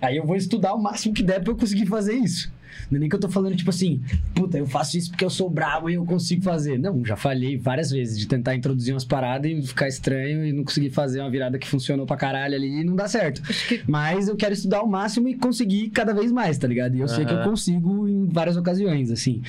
Aí 0.00 0.16
eu 0.16 0.24
vou 0.26 0.36
estudar 0.36 0.74
o 0.74 0.82
máximo 0.82 1.14
que 1.14 1.22
der 1.22 1.40
pra 1.42 1.52
eu 1.52 1.56
conseguir 1.56 1.86
fazer 1.86 2.14
isso. 2.14 2.50
Não 2.90 2.96
é 2.96 3.00
nem 3.00 3.08
que 3.08 3.16
eu 3.16 3.20
tô 3.20 3.28
falando, 3.28 3.56
tipo 3.56 3.68
assim, 3.70 4.00
puta, 4.34 4.56
eu 4.56 4.66
faço 4.66 4.96
isso 4.96 5.10
porque 5.10 5.24
eu 5.24 5.28
sou 5.28 5.50
brabo 5.50 5.90
e 5.90 5.94
eu 5.94 6.04
consigo 6.06 6.42
fazer. 6.42 6.78
Não, 6.78 7.04
já 7.04 7.16
falhei 7.16 7.56
várias 7.58 7.90
vezes 7.90 8.18
de 8.18 8.26
tentar 8.26 8.54
introduzir 8.54 8.94
umas 8.94 9.04
paradas 9.04 9.50
e 9.50 9.60
ficar 9.66 9.88
estranho 9.88 10.46
e 10.46 10.52
não 10.52 10.64
conseguir 10.64 10.90
fazer 10.90 11.20
uma 11.20 11.30
virada 11.30 11.58
que 11.58 11.66
funcionou 11.66 12.06
pra 12.06 12.16
caralho 12.16 12.54
ali 12.54 12.80
e 12.80 12.84
não 12.84 12.94
dá 12.94 13.06
certo. 13.08 13.42
Mas 13.86 14.28
eu 14.28 14.36
quero 14.36 14.54
estudar 14.54 14.82
o 14.82 14.86
máximo 14.86 15.28
e 15.28 15.34
conseguir 15.34 15.90
cada 15.90 16.14
vez 16.14 16.30
mais, 16.32 16.56
tá 16.56 16.66
ligado? 16.68 16.94
E 16.96 17.00
eu 17.00 17.08
sei 17.08 17.26
que 17.26 17.32
eu 17.34 17.42
consigo 17.42 18.08
em 18.08 18.26
várias 18.26 18.56
ocasiões, 18.56 19.10
assim. 19.10 19.42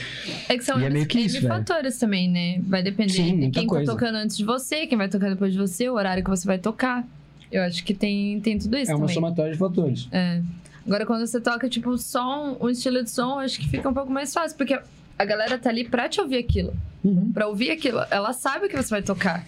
É 0.49 0.57
que 0.57 0.63
são 0.63 0.79
E 0.79 0.85
é 0.85 0.89
meio 0.89 1.05
que 1.05 1.19
isso, 1.19 1.35
velho. 1.35 1.47
fatores 1.47 1.97
também, 1.97 2.29
né? 2.29 2.59
Vai 2.63 2.81
depender 2.83 3.13
Sim, 3.13 3.39
de 3.39 3.51
quem 3.51 3.67
coisa. 3.67 3.85
tá 3.85 3.91
tocando 3.91 4.15
antes 4.15 4.35
de 4.35 4.43
você, 4.43 4.85
quem 4.87 4.97
vai 4.97 5.07
tocar 5.07 5.29
depois 5.29 5.53
de 5.53 5.59
você, 5.59 5.87
o 5.89 5.93
horário 5.93 6.23
que 6.23 6.29
você 6.29 6.45
vai 6.45 6.57
tocar. 6.57 7.07
Eu 7.51 7.63
acho 7.63 7.83
que 7.83 7.93
tem, 7.93 8.39
tem 8.41 8.57
tudo 8.57 8.77
isso 8.77 8.91
é 8.91 8.95
uma 8.95 9.01
também. 9.01 9.13
somatória 9.15 9.51
de 9.51 9.57
fatores. 9.57 10.07
É. 10.11 10.41
Agora, 10.85 11.05
quando 11.05 11.25
você 11.25 11.39
toca, 11.41 11.67
tipo, 11.69 11.97
som, 11.97 12.57
um 12.59 12.69
estilo 12.69 13.03
de 13.03 13.09
som, 13.09 13.39
acho 13.39 13.59
que 13.59 13.67
fica 13.67 13.87
um 13.89 13.93
pouco 13.93 14.11
mais 14.11 14.33
fácil, 14.33 14.57
porque 14.57 14.79
a 15.17 15.25
galera 15.25 15.57
tá 15.57 15.69
ali 15.69 15.83
pra 15.87 16.07
te 16.09 16.21
ouvir 16.21 16.37
aquilo. 16.37 16.73
Uhum. 17.03 17.31
Pra 17.31 17.47
ouvir 17.47 17.71
aquilo. 17.71 17.99
Ela 18.11 18.33
sabe 18.33 18.65
o 18.65 18.69
que 18.69 18.75
você 18.77 18.89
vai 18.89 19.01
tocar. 19.01 19.45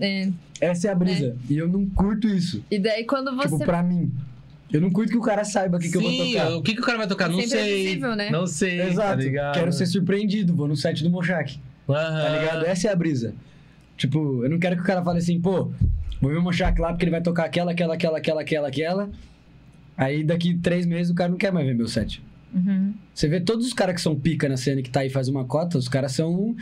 É. 0.00 0.30
Essa 0.60 0.88
é 0.88 0.90
a 0.90 0.94
brisa. 0.94 1.36
E 1.48 1.56
eu 1.58 1.68
não 1.68 1.86
curto 1.90 2.26
isso. 2.28 2.62
E 2.70 2.78
daí, 2.78 3.04
quando 3.04 3.34
você. 3.34 3.48
Tipo, 3.48 3.64
pra 3.64 3.82
mim. 3.82 4.12
Eu 4.72 4.80
não 4.82 4.90
curto 4.90 5.10
que 5.10 5.16
o 5.16 5.22
cara 5.22 5.44
saiba 5.44 5.78
o 5.78 5.80
que, 5.80 5.90
que 5.90 5.96
eu 5.96 6.02
vou 6.02 6.10
Sim, 6.10 6.32
tocar. 6.34 6.50
o 6.56 6.62
que, 6.62 6.74
que 6.74 6.80
o 6.80 6.84
cara 6.84 6.98
vai 6.98 7.06
tocar? 7.08 7.28
Não 7.28 7.40
Sempre 7.40 7.58
é 7.58 7.62
sei. 7.62 7.84
visível, 7.86 8.14
né? 8.14 8.30
Não 8.30 8.46
sei, 8.46 8.78
tá 8.78 8.84
Exato. 8.84 9.22
ligado? 9.22 9.54
Quero 9.54 9.72
ser 9.72 9.86
surpreendido, 9.86 10.54
vou 10.54 10.68
no 10.68 10.76
set 10.76 11.02
do 11.02 11.08
Mochak. 11.08 11.58
Aham. 11.88 12.22
Tá 12.22 12.28
ligado? 12.38 12.66
Essa 12.66 12.88
é 12.88 12.92
a 12.92 12.96
brisa. 12.96 13.34
Tipo, 13.96 14.44
eu 14.44 14.50
não 14.50 14.58
quero 14.58 14.76
que 14.76 14.82
o 14.82 14.84
cara 14.84 15.02
fale 15.02 15.18
assim, 15.20 15.40
pô, 15.40 15.70
vou 16.20 16.30
ver 16.30 16.38
o 16.38 16.42
lá 16.80 16.88
porque 16.92 17.04
ele 17.04 17.10
vai 17.10 17.22
tocar 17.22 17.44
aquela, 17.44 17.72
aquela, 17.72 17.94
aquela, 17.94 18.18
aquela, 18.18 18.40
aquela, 18.40 18.68
aquela. 18.68 19.10
Aí 19.96 20.22
daqui 20.22 20.54
três 20.54 20.86
meses 20.86 21.10
o 21.10 21.14
cara 21.14 21.30
não 21.30 21.38
quer 21.38 21.52
mais 21.52 21.66
ver 21.66 21.74
meu 21.74 21.88
set. 21.88 22.22
Uhum. 22.54 22.94
Você 23.14 23.28
vê 23.28 23.40
todos 23.40 23.66
os 23.66 23.72
caras 23.72 23.94
que 23.94 24.00
são 24.00 24.14
pica 24.16 24.48
na 24.48 24.56
cena 24.56 24.80
que 24.80 24.90
tá 24.90 25.00
aí 25.00 25.08
e 25.08 25.10
faz 25.10 25.28
uma 25.28 25.44
cota, 25.44 25.76
os 25.76 25.88
caras 25.88 26.12
são. 26.12 26.56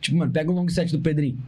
Tipo, 0.00 0.18
mano, 0.18 0.30
pega 0.30 0.50
o 0.50 0.54
long 0.54 0.68
set 0.68 0.92
do 0.92 1.00
Pedrinho. 1.00 1.38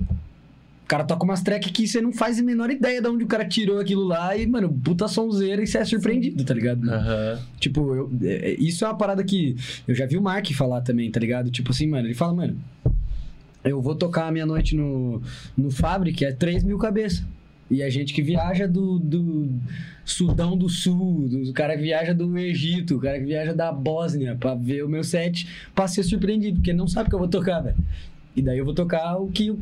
O 0.00 0.86
cara 0.86 1.02
toca 1.04 1.24
umas 1.24 1.42
tracks 1.42 1.70
que 1.70 1.88
você 1.88 2.00
não 2.02 2.12
faz 2.12 2.38
a 2.38 2.42
menor 2.42 2.70
ideia 2.70 3.00
de 3.00 3.08
onde 3.08 3.24
o 3.24 3.26
cara 3.26 3.46
tirou 3.46 3.80
aquilo 3.80 4.02
lá 4.04 4.36
e, 4.36 4.46
mano, 4.46 4.68
puta 4.84 5.08
sonzeira 5.08 5.62
e 5.62 5.66
você 5.66 5.78
é 5.78 5.84
surpreendido, 5.84 6.44
tá 6.44 6.52
ligado? 6.52 6.90
Aham. 6.90 7.38
Tipo, 7.58 7.94
eu- 7.94 8.12
é- 8.22 8.54
isso 8.58 8.84
é 8.84 8.88
uma 8.88 8.96
parada 8.96 9.24
que 9.24 9.56
eu 9.88 9.94
já 9.94 10.04
vi 10.04 10.18
o 10.18 10.22
Mark 10.22 10.46
falar 10.52 10.82
também, 10.82 11.10
tá 11.10 11.18
ligado? 11.18 11.50
Tipo 11.50 11.70
assim, 11.70 11.86
mano, 11.86 12.06
ele 12.06 12.14
fala, 12.14 12.34
mano, 12.34 12.58
eu 13.64 13.80
vou 13.80 13.94
tocar 13.94 14.28
a 14.28 14.30
minha 14.30 14.46
noite 14.46 14.76
no, 14.76 15.22
no 15.56 15.70
Fabric, 15.70 16.24
é 16.24 16.32
3 16.32 16.62
mil 16.62 16.78
cabeças. 16.78 17.24
E 17.70 17.82
a 17.82 17.88
gente 17.88 18.12
que 18.12 18.22
viaja 18.22 18.68
do, 18.68 18.98
do 18.98 19.48
Sudão 20.04 20.56
do 20.56 20.68
Sul, 20.68 21.28
do 21.28 21.52
cara 21.52 21.74
que 21.74 21.82
viaja 21.82 22.12
do 22.12 22.36
Egito, 22.38 22.96
o 22.96 23.00
cara 23.00 23.18
que 23.18 23.24
viaja 23.24 23.54
da 23.54 23.72
Bósnia 23.72 24.36
pra 24.38 24.54
ver 24.54 24.84
o 24.84 24.88
meu 24.88 25.02
set, 25.02 25.48
pra 25.74 25.88
ser 25.88 26.02
surpreendido, 26.02 26.56
porque 26.56 26.74
não 26.74 26.86
sabe 26.86 27.06
o 27.06 27.10
que 27.10 27.14
eu 27.14 27.18
vou 27.18 27.28
tocar, 27.28 27.60
velho. 27.60 27.76
E 28.36 28.42
daí 28.42 28.58
eu 28.58 28.64
vou 28.64 28.74
tocar 28.74 29.16
o 29.16 29.28
que 29.28 29.56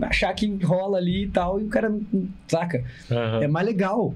achar 0.00 0.32
que 0.32 0.46
rola 0.64 0.96
ali 0.96 1.24
e 1.24 1.28
tal, 1.28 1.60
e 1.60 1.64
o 1.64 1.68
cara 1.68 1.90
não 1.90 2.28
saca. 2.48 2.82
Aham. 3.10 3.42
É 3.42 3.48
mais 3.48 3.66
legal. 3.66 4.14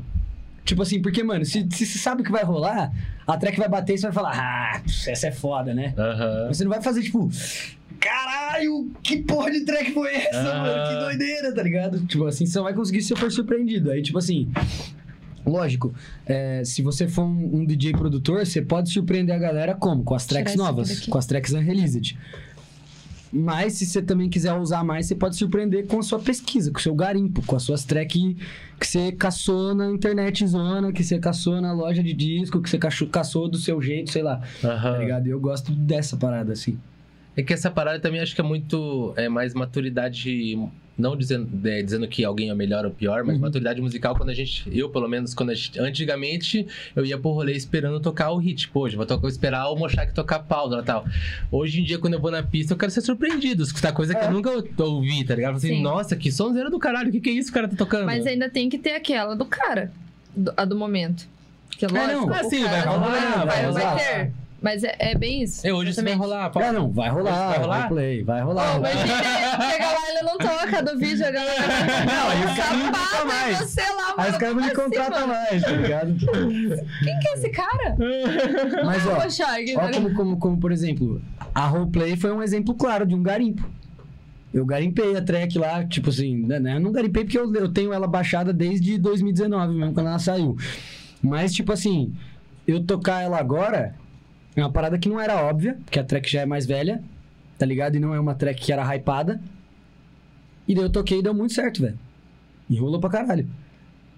Tipo 0.64 0.82
assim, 0.82 1.00
porque, 1.00 1.22
mano, 1.22 1.44
se, 1.44 1.66
se 1.70 1.86
você 1.86 1.98
sabe 1.98 2.22
o 2.22 2.24
que 2.24 2.32
vai 2.32 2.42
rolar, 2.42 2.90
a 3.26 3.36
track 3.36 3.58
vai 3.58 3.68
bater 3.68 3.94
e 3.94 3.98
você 3.98 4.06
vai 4.06 4.12
falar, 4.12 4.32
ah, 4.34 4.82
essa 4.86 5.28
é 5.28 5.32
foda, 5.32 5.74
né? 5.74 5.94
Aham. 5.96 6.48
Você 6.48 6.64
não 6.64 6.70
vai 6.70 6.82
fazer, 6.82 7.02
tipo, 7.02 7.30
caralho, 8.00 8.90
que 9.02 9.18
porra 9.18 9.50
de 9.50 9.60
track 9.64 9.92
foi 9.92 10.14
essa, 10.14 10.52
Ah. 10.54 10.62
mano? 10.62 10.88
Que 10.98 11.04
doideira, 11.04 11.54
tá 11.54 11.62
ligado? 11.62 12.00
Tipo 12.06 12.26
assim, 12.26 12.46
você 12.46 12.56
não 12.58 12.64
vai 12.64 12.74
conseguir 12.74 13.02
se 13.02 13.08
você 13.08 13.16
for 13.16 13.30
surpreendido. 13.32 13.90
Aí, 13.90 14.02
tipo 14.02 14.18
assim, 14.18 14.50
lógico, 15.44 15.94
é, 16.26 16.62
se 16.64 16.82
você 16.82 17.06
for 17.08 17.22
um, 17.24 17.56
um 17.60 17.64
DJ 17.64 17.92
produtor, 17.92 18.44
você 18.46 18.60
pode 18.62 18.90
surpreender 18.90 19.34
a 19.34 19.38
galera 19.38 19.74
como? 19.74 20.02
Com 20.02 20.14
as 20.14 20.26
tracks 20.26 20.54
novas, 20.56 21.06
com 21.06 21.18
as 21.18 21.26
tracks 21.26 21.52
unreleased. 21.52 22.18
Mas 23.32 23.74
se 23.74 23.84
você 23.84 24.00
também 24.00 24.30
quiser 24.30 24.54
usar 24.54 24.84
mais, 24.84 25.06
você 25.06 25.14
pode 25.14 25.36
surpreender 25.36 25.86
com 25.86 25.98
a 25.98 26.02
sua 26.02 26.18
pesquisa, 26.18 26.70
com 26.70 26.78
o 26.78 26.80
seu 26.80 26.94
garimpo, 26.94 27.42
com 27.44 27.56
as 27.56 27.62
suas 27.64 27.84
tracks 27.84 28.22
que 28.80 28.86
você 28.86 29.10
caçou 29.12 29.74
na 29.74 29.90
internet 29.90 30.46
zona, 30.46 30.92
que 30.92 31.02
você 31.02 31.18
caçou 31.18 31.60
na 31.60 31.72
loja 31.72 32.02
de 32.02 32.12
disco, 32.14 32.62
que 32.62 32.70
você 32.70 32.78
caçou, 32.78 33.48
do 33.48 33.58
seu 33.58 33.82
jeito, 33.82 34.10
sei 34.12 34.22
lá. 34.22 34.40
Tá 34.62 34.72
Aham. 34.72 34.98
ligado? 34.98 35.26
E 35.26 35.30
eu 35.30 35.40
gosto 35.40 35.72
dessa 35.72 36.16
parada, 36.16 36.52
assim. 36.52 36.78
É 37.36 37.42
que 37.42 37.52
essa 37.52 37.70
parada 37.70 38.00
também 38.00 38.20
acho 38.20 38.34
que 38.34 38.40
é 38.40 38.44
muito. 38.44 39.12
É 39.16 39.28
mais 39.28 39.52
maturidade. 39.54 40.58
Não 40.98 41.14
dizendo, 41.14 41.46
é, 41.68 41.82
dizendo 41.82 42.08
que 42.08 42.24
alguém 42.24 42.48
é 42.48 42.54
melhor 42.54 42.86
ou 42.86 42.90
pior, 42.90 43.22
mas 43.22 43.34
Uhum. 43.36 43.42
maturidade 43.42 43.82
musical 43.82 44.16
quando 44.16 44.30
a 44.30 44.34
gente. 44.34 44.64
Eu, 44.74 44.88
pelo 44.88 45.06
menos, 45.06 45.34
quando 45.34 45.50
a 45.50 45.54
gente. 45.54 45.78
Antigamente, 45.78 46.66
eu 46.96 47.04
ia 47.04 47.18
pro 47.18 47.32
rolê 47.32 47.52
esperando 47.52 48.00
tocar 48.00 48.30
o 48.30 48.38
hit. 48.38 48.66
Pô, 48.70 48.80
hoje 48.84 48.96
vou 48.96 49.04
tocar, 49.04 49.28
esperar 49.28 49.68
o 49.68 49.76
Mochak 49.76 50.14
tocar 50.14 50.38
pausa 50.38 50.78
e 50.78 50.82
tal. 50.82 51.04
Hoje 51.52 51.82
em 51.82 51.84
dia, 51.84 51.98
quando 51.98 52.14
eu 52.14 52.20
vou 52.20 52.30
na 52.30 52.42
pista, 52.42 52.72
eu 52.72 52.78
quero 52.78 52.90
ser 52.90 53.02
surpreendido. 53.02 53.62
Escutar 53.62 53.92
coisa 53.92 54.14
que 54.14 54.24
É. 54.24 54.28
eu 54.28 54.32
nunca 54.32 54.50
ouvi, 54.78 55.22
tá 55.22 55.34
ligado? 55.34 55.56
Assim, 55.56 55.68
Sim. 55.68 55.82
nossa, 55.82 56.16
que 56.16 56.32
sonzeira 56.32 56.70
do 56.70 56.78
caralho. 56.78 57.10
O 57.10 57.12
que, 57.12 57.20
que 57.20 57.28
é 57.28 57.32
isso 57.34 57.48
que 57.52 57.58
o 57.58 57.60
cara 57.60 57.68
tá 57.68 57.76
tocando? 57.76 58.06
Mas 58.06 58.26
ainda 58.26 58.48
tem 58.48 58.70
que 58.70 58.78
ter 58.78 58.94
aquela 58.94 59.36
do 59.36 59.44
cara, 59.44 59.92
do- 60.34 60.54
a 60.56 60.64
do 60.64 60.74
momento. 60.74 61.28
Que 61.76 61.84
É, 61.84 61.88
lógico, 61.88 62.20
não. 62.20 62.26
o 62.28 62.32
Ah, 62.34 62.44
sim, 62.44 62.64
cara 62.64 62.76
vai 62.76 62.86
não 62.86 63.00
vai, 63.00 63.20
vai 63.20 63.46
vai, 63.46 63.66
rolar. 63.66 63.96
ter. 63.98 64.32
Mas 64.60 64.82
é, 64.82 64.94
é 64.98 65.14
bem 65.14 65.42
isso. 65.42 65.66
É, 65.66 65.72
hoje 65.72 65.90
isso 65.90 66.02
vai 66.02 66.14
rolar. 66.14 66.50
Não, 66.54 66.72
não, 66.72 66.90
vai 66.90 67.10
rolar, 67.10 67.48
Vai 67.50 67.58
rolar? 67.58 67.78
vai 67.80 67.88
play, 67.88 68.22
vai 68.22 68.42
rolar. 68.42 68.76
Oh, 68.76 68.80
mas 68.80 68.92
chega 68.98 69.86
lá, 69.86 70.10
ele 70.10 70.22
não 70.22 70.38
toca 70.38 70.82
do 70.82 70.98
vídeo, 70.98 71.26
a 71.26 71.30
galera. 71.30 71.62
Não, 72.06 72.28
aí 72.30 72.44
os 72.44 72.56
caras 72.56 72.78
não 72.78 72.92
tocam 72.92 73.26
mais. 73.26 73.60
é 73.60 73.64
você 73.64 73.80
lá, 73.82 74.14
Aí 74.16 74.30
os 74.30 74.36
caras 74.38 74.56
não 74.56 74.62
me 74.62 74.70
assim, 74.70 74.76
contratam 74.76 75.26
mais, 75.28 75.62
tá 75.62 75.70
ligado? 75.70 76.16
Quem 76.16 77.18
que 77.18 77.28
é 77.28 77.32
esse 77.34 77.48
cara? 77.50 77.96
Mas 78.84 79.04
Não 79.04 79.12
é 79.12 79.16
ó, 79.76 79.82
né? 79.86 79.92
como, 79.92 80.14
como, 80.14 80.36
como, 80.38 80.58
por 80.58 80.72
exemplo, 80.72 81.20
a 81.54 81.66
roleplay 81.66 82.16
foi 82.16 82.32
um 82.32 82.42
exemplo 82.42 82.74
claro 82.74 83.06
de 83.06 83.14
um 83.14 83.22
garimpo. 83.22 83.68
Eu 84.52 84.64
garimpei 84.64 85.16
a 85.16 85.22
track 85.22 85.58
lá, 85.58 85.84
tipo 85.84 86.08
assim, 86.08 86.36
né? 86.46 86.76
Eu 86.76 86.80
não 86.80 86.92
garimpei 86.92 87.24
porque 87.24 87.38
eu, 87.38 87.52
eu 87.54 87.68
tenho 87.68 87.92
ela 87.92 88.06
baixada 88.06 88.52
desde 88.52 88.96
2019, 88.98 89.74
mesmo 89.74 89.92
quando 89.92 90.06
ela 90.08 90.18
saiu. 90.18 90.56
Mas, 91.22 91.52
tipo 91.52 91.72
assim, 91.72 92.14
eu 92.66 92.82
tocar 92.82 93.22
ela 93.22 93.38
agora 93.38 93.94
é 94.56 94.64
uma 94.64 94.72
parada 94.72 94.98
que 94.98 95.08
não 95.08 95.20
era 95.20 95.42
óbvia, 95.44 95.76
porque 95.84 95.98
a 95.98 96.04
track 96.04 96.30
já 96.30 96.40
é 96.40 96.46
mais 96.46 96.66
velha, 96.66 97.02
tá 97.58 97.66
ligado? 97.66 97.96
E 97.96 98.00
não 98.00 98.14
é 98.14 98.20
uma 98.20 98.34
track 98.34 98.60
que 98.60 98.72
era 98.72 98.82
hypada. 98.94 99.40
E 100.66 100.74
daí 100.74 100.84
eu 100.84 100.90
toquei 100.90 101.18
e 101.18 101.22
deu 101.22 101.34
muito 101.34 101.52
certo, 101.52 101.82
velho. 101.82 101.98
E 102.68 102.76
rolou 102.76 102.98
pra 102.98 103.10
caralho. 103.10 103.46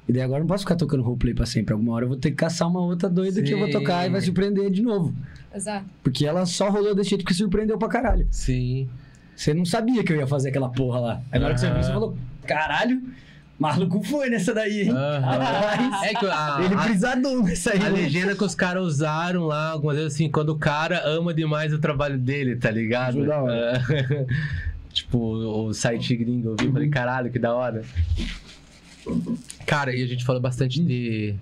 E 0.08 0.12
daí 0.12 0.23
agora 0.23 0.39
eu 0.39 0.44
não 0.44 0.49
posso 0.49 0.65
ficar 0.65 0.76
tocando 0.76 1.02
roleplay 1.02 1.34
pra 1.34 1.44
sempre. 1.44 1.75
Alguma 1.75 1.92
hora 1.92 2.05
eu 2.07 2.08
vou 2.08 2.17
ter 2.17 2.31
que 2.31 2.36
caçar 2.36 2.67
uma 2.67 2.81
outra 2.81 3.10
doida 3.10 3.42
que 3.42 3.50
eu 3.52 3.58
vou 3.58 3.67
Sim. 3.67 3.73
tocar 3.75 4.07
e 4.07 4.10
vai 4.10 4.20
surpreender 4.23 4.70
de 4.70 4.81
novo. 4.81 5.15
Exato. 5.55 5.84
Porque 6.02 6.25
ela 6.25 6.47
só 6.47 6.70
rolou 6.70 6.94
desse 6.94 7.10
jeito 7.10 7.25
que 7.26 7.34
surpreendeu 7.34 7.76
pra 7.76 7.89
caralho. 7.89 8.26
Sim. 8.31 8.89
Você 9.36 9.52
não 9.52 9.67
sabia 9.67 10.02
que 10.02 10.12
eu 10.12 10.17
ia 10.17 10.26
fazer 10.26 10.49
aquela 10.49 10.70
porra 10.70 10.99
lá. 10.99 11.23
Aí 11.31 11.39
na 11.39 11.47
hora 11.47 11.55
que 11.55 11.60
você 11.60 11.70
viu, 11.70 11.83
você 11.83 11.92
falou, 11.92 12.17
caralho, 12.47 13.02
maluco 13.58 14.02
foi 14.04 14.30
nessa 14.30 14.54
daí, 14.54 14.82
hein? 14.82 14.92
Rapaz, 14.92 16.02
É 16.04 16.14
que 16.14 16.26
a, 16.26 16.58
Ele 16.64 16.74
a- 16.74 16.82
brisadão 16.84 17.42
nessa 17.42 17.72
aí. 17.72 17.78
A 17.80 17.84
né? 17.84 17.90
legenda 17.90 18.34
que 18.36 18.44
os 18.44 18.54
caras 18.54 18.82
usaram 18.84 19.44
lá, 19.44 19.70
algumas 19.70 19.96
vezes 19.96 20.14
assim, 20.14 20.30
quando 20.30 20.50
o 20.50 20.58
cara 20.58 21.02
ama 21.06 21.34
demais 21.34 21.72
o 21.72 21.78
trabalho 21.78 22.18
dele, 22.18 22.56
tá 22.56 22.70
ligado? 22.70 23.18
Acho 23.18 23.26
da 23.26 23.42
hora. 23.42 23.82
É. 23.90 24.26
tipo, 24.92 25.18
o 25.18 25.72
site 25.74 26.14
gringo, 26.16 26.50
eu 26.50 26.56
vi, 26.58 26.70
falei, 26.72 26.88
caralho, 26.88 27.30
que 27.30 27.38
da 27.38 27.54
hora. 27.54 27.82
Cara, 29.66 29.94
e 29.94 30.02
a 30.02 30.06
gente 30.06 30.24
falou 30.24 30.40
bastante 30.40 30.80
de. 30.82 31.34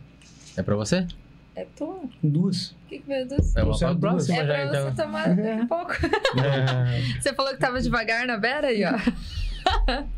É 0.57 0.63
pra 0.63 0.77
você? 0.77 1.07
É 1.55 1.67
tua? 1.77 2.01
Duas. 2.23 2.71
O 2.71 2.89
que 2.89 2.99
que 2.99 3.07
veio 3.09 3.27
dos... 3.27 3.57
É 3.57 3.63
uma 3.65 3.77
pra 3.79 3.89
duas. 3.95 3.99
próxima 4.01 4.37
É 4.39 4.47
já, 4.47 4.53
pra 4.55 4.65
então. 4.67 4.91
você 4.91 5.03
tomar 5.03 5.29
daqui 5.35 5.49
a 5.63 5.67
pouco. 5.67 5.93
Você 7.21 7.33
falou 7.35 7.53
que 7.53 7.59
tava 7.59 7.81
devagar 7.81 8.27
na 8.27 8.37
beira 8.37 8.69
aí, 8.69 8.83
ó. 8.85 10.05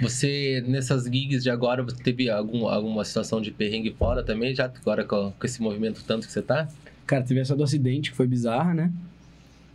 Você, 0.00 0.64
nessas 0.66 1.04
gigs 1.04 1.42
de 1.42 1.50
agora, 1.50 1.82
você 1.82 2.02
teve 2.02 2.30
algum, 2.30 2.66
alguma 2.66 3.04
situação 3.04 3.40
de 3.40 3.50
perrengue 3.50 3.94
fora 3.98 4.22
também, 4.22 4.54
já 4.54 4.64
agora 4.64 5.04
com, 5.04 5.32
com 5.32 5.46
esse 5.46 5.60
movimento 5.62 6.02
tanto 6.06 6.26
que 6.26 6.32
você 6.32 6.42
tá? 6.42 6.68
Cara, 7.06 7.22
teve 7.22 7.40
essa 7.40 7.56
do 7.56 7.62
acidente 7.64 8.10
que 8.10 8.16
foi 8.16 8.26
bizarra, 8.26 8.74
né? 8.74 8.92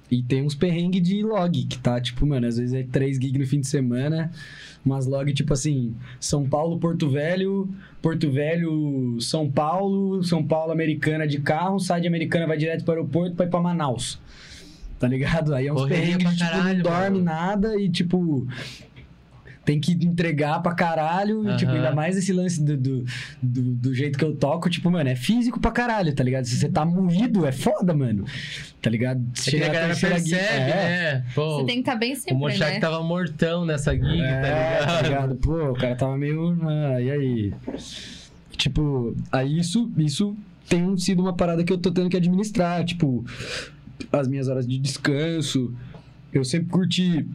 E 0.09 0.22
tem 0.22 0.43
uns 0.43 0.53
perrengues 0.53 1.01
de 1.01 1.24
log, 1.24 1.66
que 1.66 1.80
tá, 1.80 2.00
tipo, 2.00 2.25
mano, 2.25 2.45
às 2.45 2.58
vezes 2.58 2.74
é 2.74 2.84
três 2.84 3.17
gigs 3.17 3.40
no 3.40 3.48
fim 3.48 3.59
de 3.59 3.67
semana, 3.67 4.32
umas 4.85 5.08
log, 5.08 5.34
tipo 5.34 5.51
assim, 5.51 5.95
São 6.19 6.48
Paulo, 6.48 6.77
Porto 6.80 7.09
Velho, 7.09 7.67
Porto 8.01 8.30
Velho, 8.32 9.17
São 9.19 9.50
Paulo, 9.50 10.24
São 10.24 10.43
Paulo, 10.43 10.72
Americana 10.72 11.27
de 11.27 11.40
carro, 11.40 11.80
sai 11.80 12.01
de 12.01 12.08
Americana, 12.08 12.45
vai 12.45 12.58
direto 12.58 12.85
para 12.85 12.93
o 12.93 12.98
aeroporto, 12.98 13.35
vai 13.35 13.48
pra 13.48 13.59
Manaus. 13.59 14.19
Tá 15.00 15.08
ligado? 15.08 15.53
Aí 15.53 15.67
é 15.67 15.74
uns 15.74 15.82
Correria 15.82 16.17
perrengues, 16.17 16.38
tipo, 16.38 16.51
caralho, 16.51 16.77
não 16.77 16.84
dorme 16.84 17.09
mano. 17.09 17.24
nada 17.24 17.82
e, 17.82 17.90
tipo, 17.90 18.48
tem 19.66 19.80
que 19.80 19.94
entregar 19.94 20.61
pra 20.61 20.74
caralho. 20.76 21.50
E, 21.50 21.58
tipo, 21.58 21.72
ainda 21.72 21.92
mais 21.94 22.16
esse 22.16 22.32
lance 22.32 22.64
do, 22.64 22.77
do, 22.77 23.06
do, 23.42 23.61
do 23.74 23.94
jeito 23.95 24.18
que 24.18 24.24
eu 24.24 24.35
toco, 24.35 24.69
tipo, 24.69 24.90
mano, 24.92 25.10
é 25.10 25.16
físico 25.16 25.60
pra 25.60 25.72
caralho, 25.72 26.14
tá 26.14 26.24
ligado? 26.24 26.45
Se 26.45 26.56
você 26.56 26.69
tá 26.69 26.85
moído, 26.85 27.45
é 27.45 27.52
foda, 27.52 27.94
mano. 27.94 28.26
Tá 28.82 28.90
ligado? 28.92 29.22
É 29.48 29.50
que 29.50 29.56
a 29.58 29.60
na 29.60 29.66
galera 29.74 29.88
percebe, 29.95 30.19
gig- 30.19 30.35
é. 30.35 30.60
né? 31.16 31.26
Pô, 31.34 31.58
Você 31.58 31.66
tem 31.66 31.76
que 31.76 31.82
estar 31.82 31.95
bem 31.95 32.14
o 32.14 32.16
sempre, 32.16 32.35
Mochak 32.35 32.74
né? 32.74 32.80
tava 32.80 33.02
mortão 33.03 33.66
nessa 33.66 33.94
gig, 33.95 34.22
É, 34.22 34.42
tá 34.42 34.85
tá 34.85 35.02
ligado? 35.02 35.03
ligado? 35.10 35.35
Pô, 35.38 35.72
o 35.72 35.76
cara 35.76 35.95
tava 35.95 36.16
meio. 36.16 36.56
Ah, 36.68 37.02
e 37.02 37.10
aí? 37.10 37.53
Tipo, 38.56 39.16
aí 39.32 39.58
isso, 39.60 39.92
isso 39.98 40.35
tem 40.69 40.95
sido 40.98 41.22
uma 41.22 41.34
parada 41.34 41.64
que 41.64 41.74
eu 41.74 41.77
tô 41.77 41.92
tendo 41.92 42.10
que 42.10 42.18
administrar. 42.18 42.84
Tipo, 42.85 43.26
as 44.11 44.27
minhas 44.27 44.48
horas 44.48 44.68
de 44.68 44.77
descanso. 44.77 45.74
Eu 46.32 46.44
sempre 46.45 46.69
curti 46.69 47.26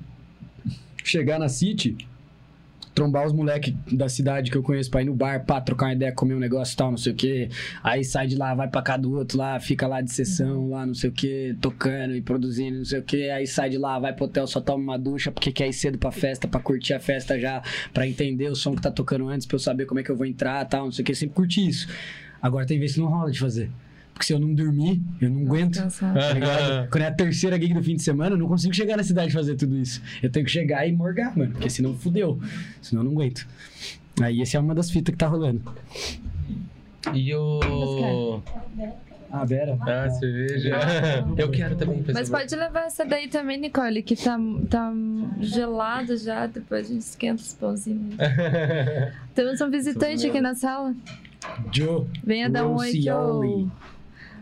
chegar 1.04 1.38
na 1.38 1.48
City, 1.48 1.96
trombar 3.00 3.26
os 3.26 3.32
moleques 3.32 3.72
da 3.90 4.10
cidade 4.10 4.50
que 4.50 4.58
eu 4.58 4.62
conheço 4.62 4.90
pra 4.90 5.00
ir 5.00 5.06
no 5.06 5.14
bar, 5.14 5.42
pá, 5.46 5.58
trocar 5.58 5.86
uma 5.86 5.94
ideia, 5.94 6.12
comer 6.12 6.34
um 6.34 6.38
negócio 6.38 6.74
e 6.74 6.76
tal, 6.76 6.90
não 6.90 6.98
sei 6.98 7.12
o 7.14 7.16
quê. 7.16 7.48
Aí 7.82 8.04
sai 8.04 8.26
de 8.26 8.36
lá, 8.36 8.54
vai 8.54 8.68
pra 8.68 8.82
cá 8.82 8.98
do 8.98 9.14
outro 9.14 9.38
lá, 9.38 9.58
fica 9.58 9.86
lá 9.86 10.02
de 10.02 10.12
sessão, 10.12 10.68
lá, 10.68 10.84
não 10.84 10.92
sei 10.92 11.08
o 11.08 11.12
quê, 11.12 11.56
tocando 11.62 12.14
e 12.14 12.20
produzindo, 12.20 12.76
não 12.76 12.84
sei 12.84 12.98
o 12.98 13.02
quê. 13.02 13.30
Aí 13.34 13.46
sai 13.46 13.70
de 13.70 13.78
lá, 13.78 13.98
vai 13.98 14.12
pro 14.12 14.26
hotel, 14.26 14.46
só 14.46 14.60
toma 14.60 14.82
uma 14.82 14.98
ducha, 14.98 15.32
porque 15.32 15.50
quer 15.50 15.66
ir 15.66 15.72
cedo 15.72 15.96
pra 15.96 16.10
festa, 16.10 16.46
pra 16.46 16.60
curtir 16.60 16.92
a 16.92 17.00
festa 17.00 17.40
já, 17.40 17.62
pra 17.94 18.06
entender 18.06 18.50
o 18.50 18.54
som 18.54 18.74
que 18.74 18.82
tá 18.82 18.90
tocando 18.90 19.28
antes, 19.28 19.46
pra 19.46 19.54
eu 19.54 19.60
saber 19.60 19.86
como 19.86 20.00
é 20.00 20.02
que 20.02 20.10
eu 20.10 20.16
vou 20.16 20.26
entrar 20.26 20.62
tal, 20.66 20.84
não 20.84 20.92
sei 20.92 21.02
o 21.02 21.06
quê. 21.06 21.14
Sempre 21.14 21.36
curti 21.36 21.66
isso. 21.66 21.88
Agora 22.42 22.66
tem 22.66 22.78
vezes 22.78 22.96
que 22.96 23.00
não 23.00 23.08
rola 23.08 23.30
de 23.30 23.38
fazer. 23.38 23.70
Porque 24.20 24.26
se 24.26 24.32
eu 24.34 24.38
não 24.38 24.52
dormir, 24.52 25.00
eu 25.18 25.30
não 25.30 25.46
aguento. 25.46 25.76
Tá? 25.76 26.86
Quando 26.90 27.02
é 27.02 27.06
a 27.06 27.12
terceira 27.12 27.58
gig 27.58 27.72
do 27.72 27.82
fim 27.82 27.96
de 27.96 28.02
semana, 28.02 28.34
eu 28.34 28.38
não 28.38 28.48
consigo 28.48 28.74
chegar 28.74 28.98
na 28.98 29.02
cidade 29.02 29.30
e 29.30 29.32
fazer 29.32 29.54
tudo 29.54 29.78
isso. 29.78 30.02
Eu 30.22 30.30
tenho 30.30 30.44
que 30.44 30.52
chegar 30.52 30.86
e 30.86 30.92
morgar, 30.92 31.34
mano. 31.34 31.52
Porque 31.52 31.70
senão 31.70 31.94
fudeu. 31.94 32.38
Senão 32.82 33.00
eu 33.00 33.06
não 33.06 33.12
aguento. 33.12 33.48
Aí 34.20 34.42
essa 34.42 34.58
é 34.58 34.60
uma 34.60 34.74
das 34.74 34.90
fitas 34.90 35.14
que 35.14 35.18
tá 35.18 35.26
rolando. 35.26 35.62
E 37.14 37.34
o. 37.34 38.42
Ah, 39.32 39.44
Vera. 39.46 39.78
Ah, 39.80 40.10
cerveja. 40.10 40.76
Eu 41.38 41.50
quero 41.50 41.76
também. 41.76 42.04
Mas 42.12 42.28
pode 42.28 42.54
levar 42.54 42.86
essa 42.86 43.04
daí 43.06 43.28
também, 43.28 43.58
Nicole, 43.58 44.02
que 44.02 44.16
tá, 44.16 44.36
tá 44.68 44.92
gelado 45.38 46.16
já, 46.16 46.46
depois 46.46 46.90
a 46.90 46.92
gente 46.92 47.02
esquenta 47.02 47.40
os 47.40 47.54
pãozinhos. 47.54 48.16
Temos 49.34 49.60
um 49.60 49.70
visitante 49.70 50.26
aqui 50.26 50.40
na 50.40 50.54
sala. 50.56 50.94
Joe. 51.72 52.06
Venha 52.24 52.50
dar 52.50 52.66
um 52.66 52.76
oi, 52.76 53.00
Joe. 53.00 53.68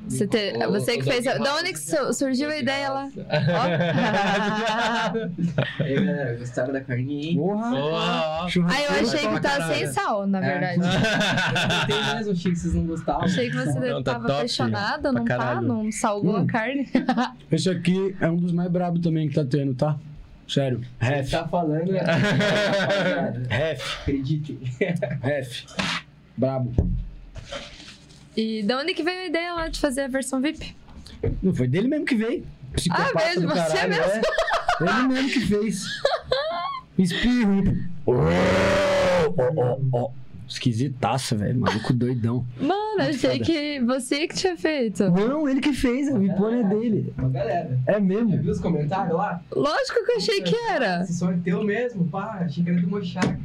Você, 0.07 0.27
te- 0.27 0.53
O- 0.67 0.71
você 0.73 0.97
que 0.99 1.03
fez. 1.05 1.25
Da 1.25 1.57
onde 1.57 1.73
que 1.73 1.79
su- 1.81 2.13
surgiu 2.15 2.49
a 2.51 2.57
ideia 2.59 2.89
lá? 2.91 3.09
E 5.81 5.83
aí, 5.83 5.95
galera, 6.05 6.37
gostaram 6.39 6.73
da 6.73 6.81
carninha, 6.81 7.31
hein? 7.31 7.37
Porra. 7.37 7.71
Ah, 7.75 8.47
eu 8.49 9.07
achei 9.07 9.21
que 9.29 9.41
tá 9.41 9.51
caralho. 9.51 9.75
sem 9.75 9.87
sal, 9.93 10.27
na 10.27 10.39
É. 10.45 10.59
verdade. 10.77 10.81
Eu 11.89 11.97
gostei 11.97 12.15
mesmo, 12.17 12.33
achei 12.33 12.53
que 12.53 12.59
vocês 12.59 12.75
não 12.75 12.87
gostavam. 12.87 13.23
Achei 13.25 13.51
que 13.51 13.57
você 13.57 13.79
Não, 13.81 14.03
tá 14.03 14.13
tava 14.13 14.27
top. 14.27 14.33
apaixonado, 14.39 15.03
Pra 15.03 15.13
não 15.13 15.25
tá? 15.25 15.61
Não 15.61 15.93
salgou 15.93 16.35
Hum. 16.39 16.43
a 16.43 16.47
carne? 16.47 16.89
Esse 17.51 17.69
aqui 17.71 18.17
é 18.21 18.29
um 18.29 18.37
dos 18.37 18.53
mais 18.53 18.71
brabos 18.71 19.01
também 19.01 19.29
que 19.29 19.35
tá 19.35 19.45
tendo, 19.45 19.75
tá? 19.75 19.97
Sério. 20.49 20.81
Você 21.01 21.05
Ref. 21.11 21.31
tá 21.31 21.47
falando, 21.47 21.93
né? 21.93 22.01
Ref. 23.51 24.01
Acreditem. 24.03 24.59
Ref. 25.23 25.65
Brabo. 26.37 26.73
E 28.41 28.63
da 28.63 28.79
onde 28.79 28.95
que 28.95 29.03
veio 29.03 29.23
a 29.23 29.27
ideia 29.27 29.53
lá 29.53 29.67
de 29.67 29.81
fazer 29.81 30.03
a 30.03 30.07
versão 30.07 30.41
VIP? 30.41 30.77
Não 31.43 31.53
foi 31.53 31.67
dele 31.67 31.89
mesmo 31.89 32.05
que 32.07 32.15
veio. 32.15 32.47
Psicopata 32.73 33.19
Ah, 33.19 33.35
de 33.35 33.41
do 33.41 33.49
você 33.49 33.55
caralho, 33.77 33.89
mesmo? 33.89 34.13
é. 34.13 34.23
Ele 34.81 35.09
mesmo 35.09 35.31
que 35.31 35.41
fez. 35.41 35.85
Espirro. 36.97 37.65
Oh, 38.07 38.15
oh, 39.37 39.81
oh. 39.93 40.13
Esquisitaço, 40.49 41.37
velho. 41.37 41.61
Maluco 41.61 41.93
doidão. 41.93 42.45
Mano, 42.59 43.01
achei 43.01 43.33
foda. 43.33 43.45
que 43.45 43.81
você 43.81 44.27
que 44.27 44.35
tinha 44.35 44.57
feito. 44.57 45.11
Não, 45.11 45.47
ele 45.49 45.61
que 45.61 45.73
fez. 45.75 46.09
A 46.09 46.19
Vipona 46.19 46.61
é 46.61 46.65
dele. 46.65 47.13
Uma 47.19 47.29
galera. 47.29 47.79
É 47.87 47.93
Já 47.93 48.01
mesmo. 48.01 48.39
viu 48.39 48.51
os 48.53 48.59
comentários 48.61 49.15
lá? 49.15 49.41
Lógico 49.55 50.05
que 50.07 50.13
eu 50.13 50.17
achei 50.17 50.41
que 50.41 50.57
era. 50.57 51.03
Esse 51.03 51.15
som 51.15 51.31
é 51.31 51.37
teu 51.45 51.63
mesmo, 51.63 52.07
pá. 52.09 52.39
Achei 52.41 52.65
que 52.65 52.71
era 52.71 52.81
do 52.81 52.89
Mochaca. 52.89 53.39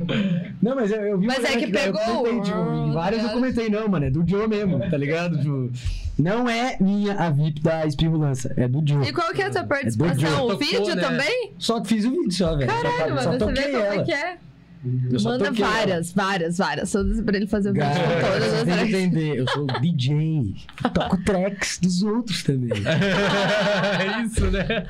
Não, 0.62 0.76
mas 0.76 0.92
eu, 0.92 1.02
eu 1.02 1.18
vi 1.20 1.28
Mas 1.28 1.44
é 1.44 1.58
que 1.58 1.68
galera 1.68 1.92
pegou? 1.94 2.02
Eu 2.02 2.16
comentei, 2.16 2.42
tipo, 2.42 2.58
Ah, 2.58 2.92
vários 2.94 3.24
eu 3.24 3.30
comentei, 3.32 3.70
não, 3.70 3.88
mano. 3.90 4.06
É 4.06 4.10
do 4.10 4.24
Joe 4.28 4.48
mesmo, 4.48 4.80
tá 4.80 4.98
ligado? 4.98 5.38
Tipo, 5.38 5.70
não 6.18 6.48
é 6.48 6.78
minha 6.80 7.14
a 7.16 7.30
VIP 7.30 7.62
da 7.62 7.86
Espirro 7.86 8.18
Lança. 8.18 8.54
É 8.56 8.68
do 8.68 8.82
Joe. 8.88 9.06
E 9.08 9.12
qual 9.12 9.32
que 9.34 9.42
é 9.42 9.48
a 9.48 9.50
tua 9.50 9.64
do 9.64 9.68
participação? 9.68 10.18
Joe. 10.18 10.54
O 10.54 10.58
vídeo 10.58 10.96
né? 10.96 11.02
também? 11.02 11.52
Só 11.58 11.84
fiz 11.84 12.06
o 12.06 12.12
vídeo 12.12 12.32
só, 12.32 12.56
velho. 12.56 12.70
Caralho, 12.72 13.20
só, 13.22 13.28
mano, 13.28 13.40
só 13.40 13.46
você 13.46 13.54
vê 13.54 13.72
como 13.72 13.84
é 14.02 14.04
que 14.04 14.14
é? 14.14 14.38
Manda 14.84 15.46
toquei, 15.46 15.64
ó. 15.64 15.68
várias, 15.68 16.12
várias, 16.12 16.58
várias. 16.58 16.92
Todas 16.92 17.22
pra 17.22 17.38
ele 17.38 17.48
fazer 17.48 17.70
o 17.70 17.74
vídeo 17.74 17.88
com 17.88 18.32
todas 18.32 18.54
as 18.54 18.64
tracks. 18.64 18.94
entender, 18.94 19.38
eu 19.38 19.48
sou 19.48 19.66
DJ, 19.80 20.56
toco 20.94 21.24
tracks 21.24 21.80
dos 21.80 22.04
outros 22.04 22.44
também. 22.44 22.72
é 22.84 24.22
isso, 24.24 24.52
né? 24.52 24.86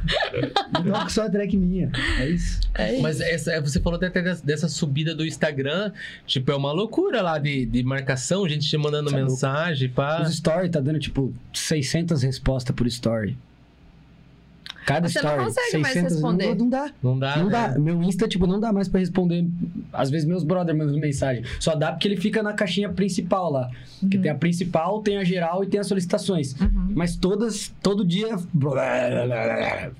Não 0.83 0.93
toco 0.93 1.11
só 1.11 1.29
track 1.29 1.55
minha, 1.55 1.91
é 2.19 2.29
isso. 2.29 2.59
É 2.73 2.93
isso. 2.93 3.01
Mas 3.03 3.21
essa, 3.21 3.61
você 3.61 3.79
falou 3.79 3.99
até 4.01 4.21
dessa, 4.43 4.67
subida 4.67 5.13
do 5.13 5.25
Instagram. 5.25 5.91
Tipo, 6.25 6.51
é 6.51 6.55
uma 6.55 6.71
loucura 6.71 7.21
lá 7.21 7.37
de, 7.37 7.65
de 7.65 7.83
marcação, 7.83 8.47
gente 8.47 8.67
te 8.67 8.77
mandando 8.77 9.11
é 9.11 9.21
mensagem, 9.21 9.89
pá. 9.89 10.23
Os 10.23 10.33
story 10.33 10.69
tá 10.69 10.79
dando 10.79 10.99
tipo 10.99 11.31
600 11.53 12.23
respostas 12.23 12.75
por 12.75 12.87
story. 12.87 13.37
Cada 14.85 15.07
Você 15.07 15.21
não 15.21 15.29
story. 15.31 15.45
consegue 15.45 15.77
mais 15.77 15.93
600, 15.93 16.13
responder. 16.13 16.47
Não, 16.47 16.55
não 16.55 16.69
dá. 16.69 16.91
Não 17.01 17.19
dá, 17.19 17.37
não 17.37 17.45
né? 17.45 17.51
dá. 17.51 17.79
Meu 17.79 18.03
Insta, 18.03 18.27
tipo, 18.27 18.45
não 18.45 18.59
dá 18.59 18.73
mais 18.73 18.87
pra 18.87 18.99
responder. 18.99 19.47
Às 19.91 20.09
vezes 20.09 20.27
meus 20.27 20.43
brother 20.43 20.75
mandam 20.75 20.97
mensagem. 20.99 21.43
Só 21.59 21.75
dá 21.75 21.91
porque 21.91 22.07
ele 22.07 22.17
fica 22.17 22.43
na 22.43 22.53
caixinha 22.53 22.89
principal 22.89 23.51
lá. 23.51 23.69
Que 24.09 24.17
tem 24.17 24.31
a 24.31 24.35
principal, 24.35 25.01
tem 25.01 25.17
a 25.17 25.23
geral 25.23 25.63
e 25.63 25.67
tem 25.67 25.79
as 25.79 25.87
solicitações. 25.87 26.59
Uhum. 26.59 26.91
Mas 26.95 27.15
todas, 27.15 27.73
todo 27.81 28.05
dia. 28.05 28.35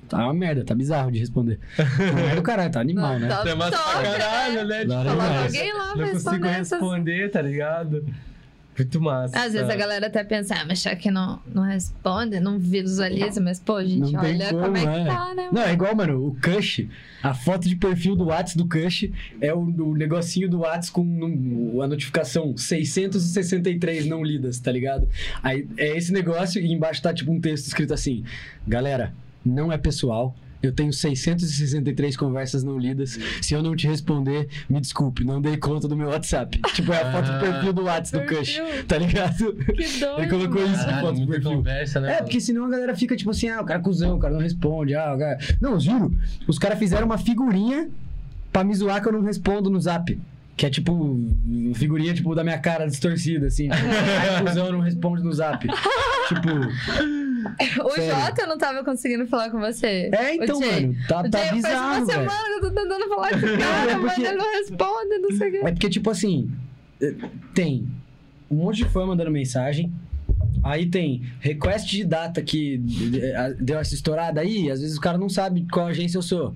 Tá 0.08 0.24
uma 0.24 0.34
merda, 0.34 0.64
tá 0.64 0.74
bizarro 0.74 1.10
de 1.10 1.18
responder. 1.18 1.58
Não 1.78 2.28
é 2.30 2.36
do 2.36 2.42
caralho, 2.42 2.70
tá 2.70 2.80
animal, 2.80 3.18
né? 3.18 3.28
Tá 3.28 3.42
pra 3.42 3.70
top, 3.70 4.02
caralho, 4.02 4.66
né? 4.66 4.80
Tipo, 4.80 4.92
alguém 4.94 5.72
lá 5.72 5.92
pra 5.92 6.06
não 6.06 6.12
consigo 6.12 6.46
responder, 6.46 7.30
tá 7.30 7.42
ligado? 7.42 8.04
Muito 8.76 9.00
massa. 9.00 9.38
Às 9.38 9.52
vezes 9.52 9.68
a 9.70 9.76
galera 9.76 10.06
até 10.08 10.24
pensa, 10.24 10.54
ah, 10.56 10.64
mas 10.66 10.82
já 10.82 10.96
que 10.96 11.10
não, 11.10 11.40
não 11.54 11.62
responde, 11.62 12.40
não 12.40 12.58
visualiza, 12.58 13.40
mas 13.40 13.60
pô, 13.60 13.82
gente, 13.84 14.12
Não 14.12 14.20
olha 14.20 14.48
como, 14.50 14.62
como, 14.64 14.76
é 14.76 14.80
que 14.82 14.86
é. 14.88 15.04
tá, 15.04 15.34
né? 15.34 15.48
Não, 15.52 15.62
é 15.62 15.72
igual, 15.72 15.94
mano, 15.94 16.26
o 16.26 16.36
Cush, 16.40 16.86
a 17.22 17.32
foto 17.34 17.68
de 17.68 17.76
perfil 17.76 18.16
do 18.16 18.24
Whats 18.26 18.56
do 18.56 18.68
Cush 18.68 19.08
é 19.40 19.54
o, 19.54 19.58
o 19.60 19.94
negocinho 19.96 20.48
do 20.50 20.60
Whats 20.60 20.90
com 20.90 21.04
num- 21.04 21.80
a 21.82 21.86
notificação 21.86 22.56
663 22.56 24.06
não 24.06 24.22
lidas, 24.22 24.58
tá 24.58 24.72
ligado? 24.72 25.08
Aí 25.42 25.66
é 25.76 25.96
esse 25.96 26.12
negócio 26.12 26.60
e 26.60 26.72
embaixo 26.72 27.02
tá 27.02 27.12
tipo 27.12 27.30
um 27.32 27.40
texto 27.40 27.66
escrito 27.66 27.94
assim: 27.94 28.24
Galera, 28.66 29.12
não 29.44 29.72
é 29.72 29.78
pessoal. 29.78 30.34
Eu 30.66 30.72
tenho 30.72 30.92
663 30.92 32.16
conversas 32.16 32.62
não 32.64 32.78
lidas. 32.78 33.18
Se 33.42 33.54
eu 33.54 33.62
não 33.62 33.74
te 33.76 33.86
responder, 33.86 34.48
me 34.68 34.80
desculpe, 34.80 35.24
não 35.24 35.40
dei 35.40 35.56
conta 35.56 35.86
do 35.88 35.96
meu 35.96 36.08
WhatsApp. 36.08 36.60
tipo, 36.74 36.92
é 36.92 37.02
a 37.02 37.12
foto 37.12 37.26
do 37.26 37.32
Ah. 37.32 37.38
perfil 37.38 37.72
do 37.72 37.84
Whats 37.84 38.10
do 38.10 38.20
Cush, 38.22 38.60
tá 38.88 38.98
ligado? 38.98 39.54
Que 39.54 39.98
doido. 40.00 40.18
Ele 40.18 40.28
colocou 40.28 40.64
isso 40.64 40.86
na 40.86 41.00
foto 41.00 41.20
do 41.20 41.26
perfil. 41.26 41.50
conversa, 41.56 42.00
né? 42.00 42.14
É, 42.14 42.22
porque 42.22 42.40
senão 42.40 42.64
a 42.64 42.68
galera 42.70 42.96
fica 42.96 43.16
tipo 43.16 43.30
assim, 43.30 43.48
ah, 43.48 43.60
o 43.60 43.64
cara 43.64 43.80
é 43.80 43.82
cuzão, 43.82 44.16
o 44.16 44.18
cara 44.18 44.34
não 44.34 44.40
responde, 44.40 44.94
ah, 44.94 45.14
o 45.14 45.18
cara... 45.18 45.38
Não, 45.60 45.78
juro, 45.78 46.12
os 46.46 46.58
caras 46.58 46.78
fizeram 46.78 47.06
uma 47.06 47.18
figurinha 47.18 47.88
pra 48.52 48.62
me 48.64 48.74
zoar 48.74 49.02
que 49.02 49.08
eu 49.08 49.12
não 49.12 49.22
respondo 49.22 49.68
no 49.68 49.80
zap. 49.80 50.18
Que 50.56 50.66
é 50.66 50.70
tipo, 50.70 51.18
figurinha 51.74 52.14
tipo 52.14 52.32
da 52.32 52.44
minha 52.44 52.58
cara 52.58 52.86
distorcida, 52.86 53.48
assim. 53.48 53.68
Tipo, 53.68 53.82
ah, 54.38 54.42
cuzão 54.44 54.70
não 54.70 54.78
responde 54.80 55.22
no 55.24 55.32
zap. 55.32 55.66
tipo, 56.28 56.48
O 57.84 57.90
Sério. 57.90 58.14
Jota 58.26 58.42
eu 58.42 58.46
não 58.48 58.58
tava 58.58 58.84
conseguindo 58.84 59.26
falar 59.26 59.50
com 59.50 59.58
você. 59.60 60.10
é 60.12 60.34
então, 60.36 60.58
o 60.58 60.60
mano, 60.60 60.96
tá, 61.08 61.20
O 61.20 61.30
tá 61.30 61.38
Jay, 61.38 61.48
faz 61.48 61.54
bizarro, 61.56 61.86
uma 61.96 62.06
velho. 62.06 62.06
semana 62.30 62.60
que 62.60 62.66
eu 62.66 62.70
tô 62.74 62.82
tentando 62.82 63.08
falar 63.08 63.30
com 63.30 63.36
Não, 63.46 63.58
cara, 63.58 63.90
é 63.92 63.96
mas 63.96 64.12
porque- 64.14 64.26
ele 64.28 64.36
não 64.36 64.52
responde, 64.52 65.18
não 65.18 65.30
sei 65.36 65.48
o 65.48 65.50
quê. 65.52 65.60
É 65.64 65.72
porque, 65.72 65.88
tipo 65.90 66.10
assim, 66.10 66.50
eh, 67.02 67.14
tem 67.54 67.86
um 68.50 68.56
monte 68.56 68.76
de 68.78 68.84
fã 68.86 69.06
mandando 69.06 69.30
mensagem. 69.30 69.92
Aí 70.62 70.86
tem 70.86 71.22
request 71.40 71.90
de 71.90 72.04
data 72.04 72.40
que 72.42 72.80
eh, 73.20 73.54
deu 73.60 73.78
essa 73.78 73.94
estourada 73.94 74.40
aí. 74.40 74.70
Às 74.70 74.80
vezes 74.80 74.96
o 74.96 75.00
cara 75.00 75.18
não 75.18 75.28
sabe 75.28 75.66
qual 75.70 75.86
agência 75.86 76.16
eu 76.16 76.22
sou. 76.22 76.54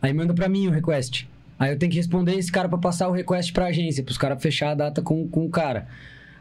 Aí 0.00 0.12
manda 0.12 0.32
pra 0.32 0.48
mim 0.48 0.66
o 0.66 0.70
request. 0.70 1.28
Aí 1.58 1.70
eu 1.72 1.78
tenho 1.78 1.90
que 1.92 1.98
responder 1.98 2.34
esse 2.36 2.50
cara 2.50 2.68
pra 2.70 2.78
passar 2.78 3.08
o 3.08 3.12
request 3.12 3.52
pra 3.52 3.66
agência, 3.66 4.02
pros 4.02 4.16
caras 4.16 4.42
fechar 4.42 4.70
a 4.70 4.74
data 4.74 5.02
com, 5.02 5.28
com 5.28 5.44
o 5.44 5.50
cara. 5.50 5.86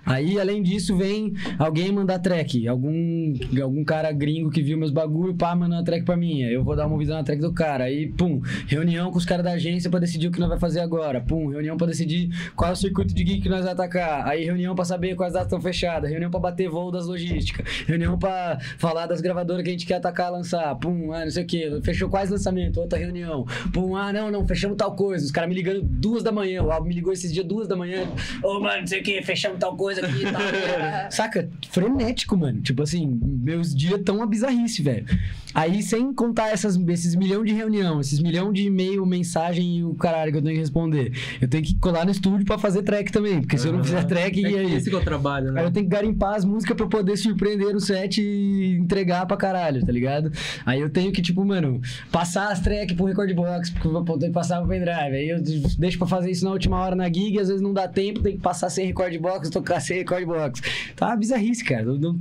Aí, 0.10 0.40
além 0.40 0.64
disso, 0.64 0.98
vem 0.98 1.34
alguém 1.60 1.92
mandar 1.92 2.18
track. 2.18 2.68
Algum, 2.68 3.32
algum 3.62 3.84
cara 3.84 4.12
gringo 4.12 4.50
que 4.50 4.60
viu 4.60 4.76
meus 4.76 4.90
bagulho, 4.90 5.36
pá, 5.36 5.56
manda 5.56 5.76
uma 5.76 5.84
track 5.84 6.04
pra 6.04 6.18
mim. 6.18 6.42
Eu 6.42 6.64
vou 6.64 6.76
dar 6.76 6.88
uma 6.88 6.94
ouvida 6.94 7.14
na 7.14 7.24
track 7.24 7.40
do 7.40 7.54
cara. 7.54 7.84
Aí, 7.84 8.08
pum, 8.08 8.42
reunião 8.66 9.12
com 9.12 9.20
os 9.20 9.26
caras 9.26 9.46
da 9.46 9.52
agência 9.52 9.88
pra 9.88 10.00
decidir 10.00 10.28
o 10.28 10.32
que 10.32 10.40
nós 10.40 10.50
vai 10.50 10.58
fazer 10.58 10.80
agora. 10.80 11.22
Pum, 11.22 11.50
reunião 11.50 11.78
pra 11.78 11.86
decidir 11.86 12.30
qual 12.56 12.72
é 12.72 12.74
o 12.74 12.76
circuito 12.76 13.14
de 13.14 13.24
geek 13.24 13.42
que 13.42 13.50
nós 13.50 13.64
vai 13.64 13.74
atacar. 13.74 14.28
Aí, 14.28 14.44
reunião 14.44 14.74
pra 14.74 14.84
saber 14.84 15.14
quais 15.14 15.34
datas 15.34 15.46
estão 15.46 15.62
fechadas. 15.62 16.10
Reunião 16.10 16.32
pra 16.32 16.40
bater 16.40 16.68
voo 16.68 16.92
das 16.92 17.06
logísticas. 17.06 17.68
Reunião 17.86 18.18
pra 18.18 18.58
falar 18.80 19.06
das 19.06 19.22
gravadoras 19.22 19.62
que 19.64 19.70
a 19.70 19.74
gente 19.74 19.86
quer 19.86 19.96
atacar, 19.98 20.32
lançar. 20.32 20.74
Pum, 20.78 21.14
ah, 21.14 21.24
não 21.24 21.32
sei 21.32 21.44
o 21.44 21.46
que. 21.46 21.82
Fechou 21.84 22.10
quais 22.10 22.32
lançamentos? 22.32 22.78
Outra 22.80 22.98
reunião. 22.98 23.46
Pum, 23.72 23.96
ah, 23.96 24.12
não, 24.12 24.32
não, 24.32 24.48
fechamos 24.48 24.76
tal 24.76 24.96
coisa. 24.96 25.24
Os 25.24 25.32
caras 25.32 25.48
me 25.48 25.56
ligando 25.56 25.84
duas 25.84 26.24
da 26.24 26.32
manhã. 26.32 26.64
O 26.64 26.72
Albo 26.72 26.88
me 26.88 26.96
ligou 26.96 27.14
esses 27.14 27.32
dias 27.32 27.46
duas 27.46 27.68
da 27.68 27.76
manhã. 27.76 28.08
Ô, 28.44 28.60
mano, 28.60 28.80
não 28.80 28.88
sei 28.88 29.02
o 29.02 29.04
que, 29.04 29.22
fechamos 29.22 29.60
tal 29.60 29.78
coisa 29.78 29.99
aqui 30.06 30.22
e 30.26 30.32
tal. 30.32 30.42
Saca? 31.12 31.50
Frenético, 31.70 32.38
mano. 32.38 32.62
Tipo 32.62 32.84
assim, 32.84 33.08
meus 33.22 33.74
dias 33.76 34.00
tão 34.04 34.18
uma 34.18 34.28
bizarrice, 34.28 34.82
velho. 34.82 35.06
Aí, 35.54 35.82
sem 35.82 36.14
contar 36.14 36.50
essas, 36.50 36.78
esses 36.90 37.16
milhão 37.16 37.44
de 37.44 37.54
reunião, 37.54 38.00
esses 38.00 38.20
milhão 38.20 38.54
de 38.54 38.64
e-mail, 38.68 39.04
mensagem 39.06 39.78
e 39.80 39.84
o 39.84 39.96
caralho 39.96 40.32
que 40.32 40.38
eu 40.38 40.42
tenho 40.44 40.54
que 40.56 40.60
responder. 40.62 41.12
Eu 41.42 41.48
tenho 41.48 41.64
que 41.64 41.76
colar 41.76 42.06
no 42.06 42.12
estúdio 42.12 42.46
pra 42.46 42.58
fazer 42.60 42.84
track 42.84 43.12
também. 43.12 43.42
Porque 43.42 43.58
se 43.58 43.68
eu 43.68 43.74
não 43.74 43.84
fizer 43.84 44.04
track, 44.04 44.46
É 44.46 44.50
e 44.50 44.58
aí? 44.58 44.76
esse 44.76 44.90
que 44.90 44.96
é 44.96 45.00
o 45.00 45.04
trabalho, 45.04 45.52
né? 45.52 45.62
Aí 45.62 45.66
eu 45.68 45.72
tenho 45.72 45.86
que 45.88 45.92
garimpar 45.96 46.36
as 46.36 46.46
músicas 46.46 46.78
pra 46.78 46.86
poder 46.88 47.18
surpreender 47.18 47.74
no 47.74 47.80
set 47.80 48.22
e 48.22 48.78
entregar 48.78 49.26
pra 49.26 49.36
caralho, 49.38 49.84
tá 49.84 49.92
ligado? 49.92 50.32
Aí 50.66 50.80
eu 50.80 50.90
tenho 50.90 51.12
que, 51.12 51.22
tipo, 51.22 51.44
mano, 51.44 51.82
passar 52.12 52.52
as 52.52 52.60
tracks 52.60 52.96
pro 52.96 53.06
record 53.06 53.34
box, 53.34 53.72
porque 53.72 53.88
eu 53.88 53.92
vou 53.92 54.04
poder 54.04 54.30
passar 54.32 54.60
pro 54.60 54.70
pendrive. 54.70 55.16
Aí 55.16 55.30
eu 55.30 55.42
deixo 55.78 55.98
pra 55.98 56.08
fazer 56.08 56.30
isso 56.30 56.46
na 56.46 56.52
última 56.52 56.78
hora 56.78 56.96
na 56.96 57.06
gig, 57.08 57.40
às 57.40 57.48
vezes 57.48 57.62
não 57.62 57.74
dá 57.74 57.88
tempo, 57.88 58.22
tem 58.22 58.34
que 58.36 58.42
passar 58.42 58.70
sem 58.70 58.86
record 58.86 59.18
box, 59.18 59.50
tocar 59.50 59.79
sem 59.80 59.98
record 59.98 60.26
box. 60.26 60.62
Tá 60.96 61.08
uma 61.08 61.16
bizarrice, 61.16 61.64
cara. 61.64 61.84
Não- 61.86 61.98
não- 61.98 62.20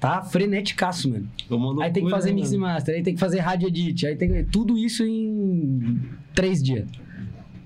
tá 0.00 0.22
freneticaço, 0.22 1.10
mano. 1.10 1.28
Uma 1.50 1.84
aí 1.84 1.90
tem 1.90 1.94
que 1.94 2.00
loucura, 2.00 2.16
fazer 2.16 2.30
né, 2.30 2.36
mix 2.36 2.52
e 2.52 2.58
mano? 2.58 2.72
master, 2.74 2.94
aí 2.94 3.02
tem 3.02 3.14
que 3.14 3.20
fazer 3.20 3.38
rádio 3.40 3.68
edit, 3.68 4.06
aí 4.06 4.16
tem 4.16 4.44
tudo 4.44 4.76
isso 4.78 5.04
em 5.04 6.00
três 6.34 6.62
dias. 6.62 6.86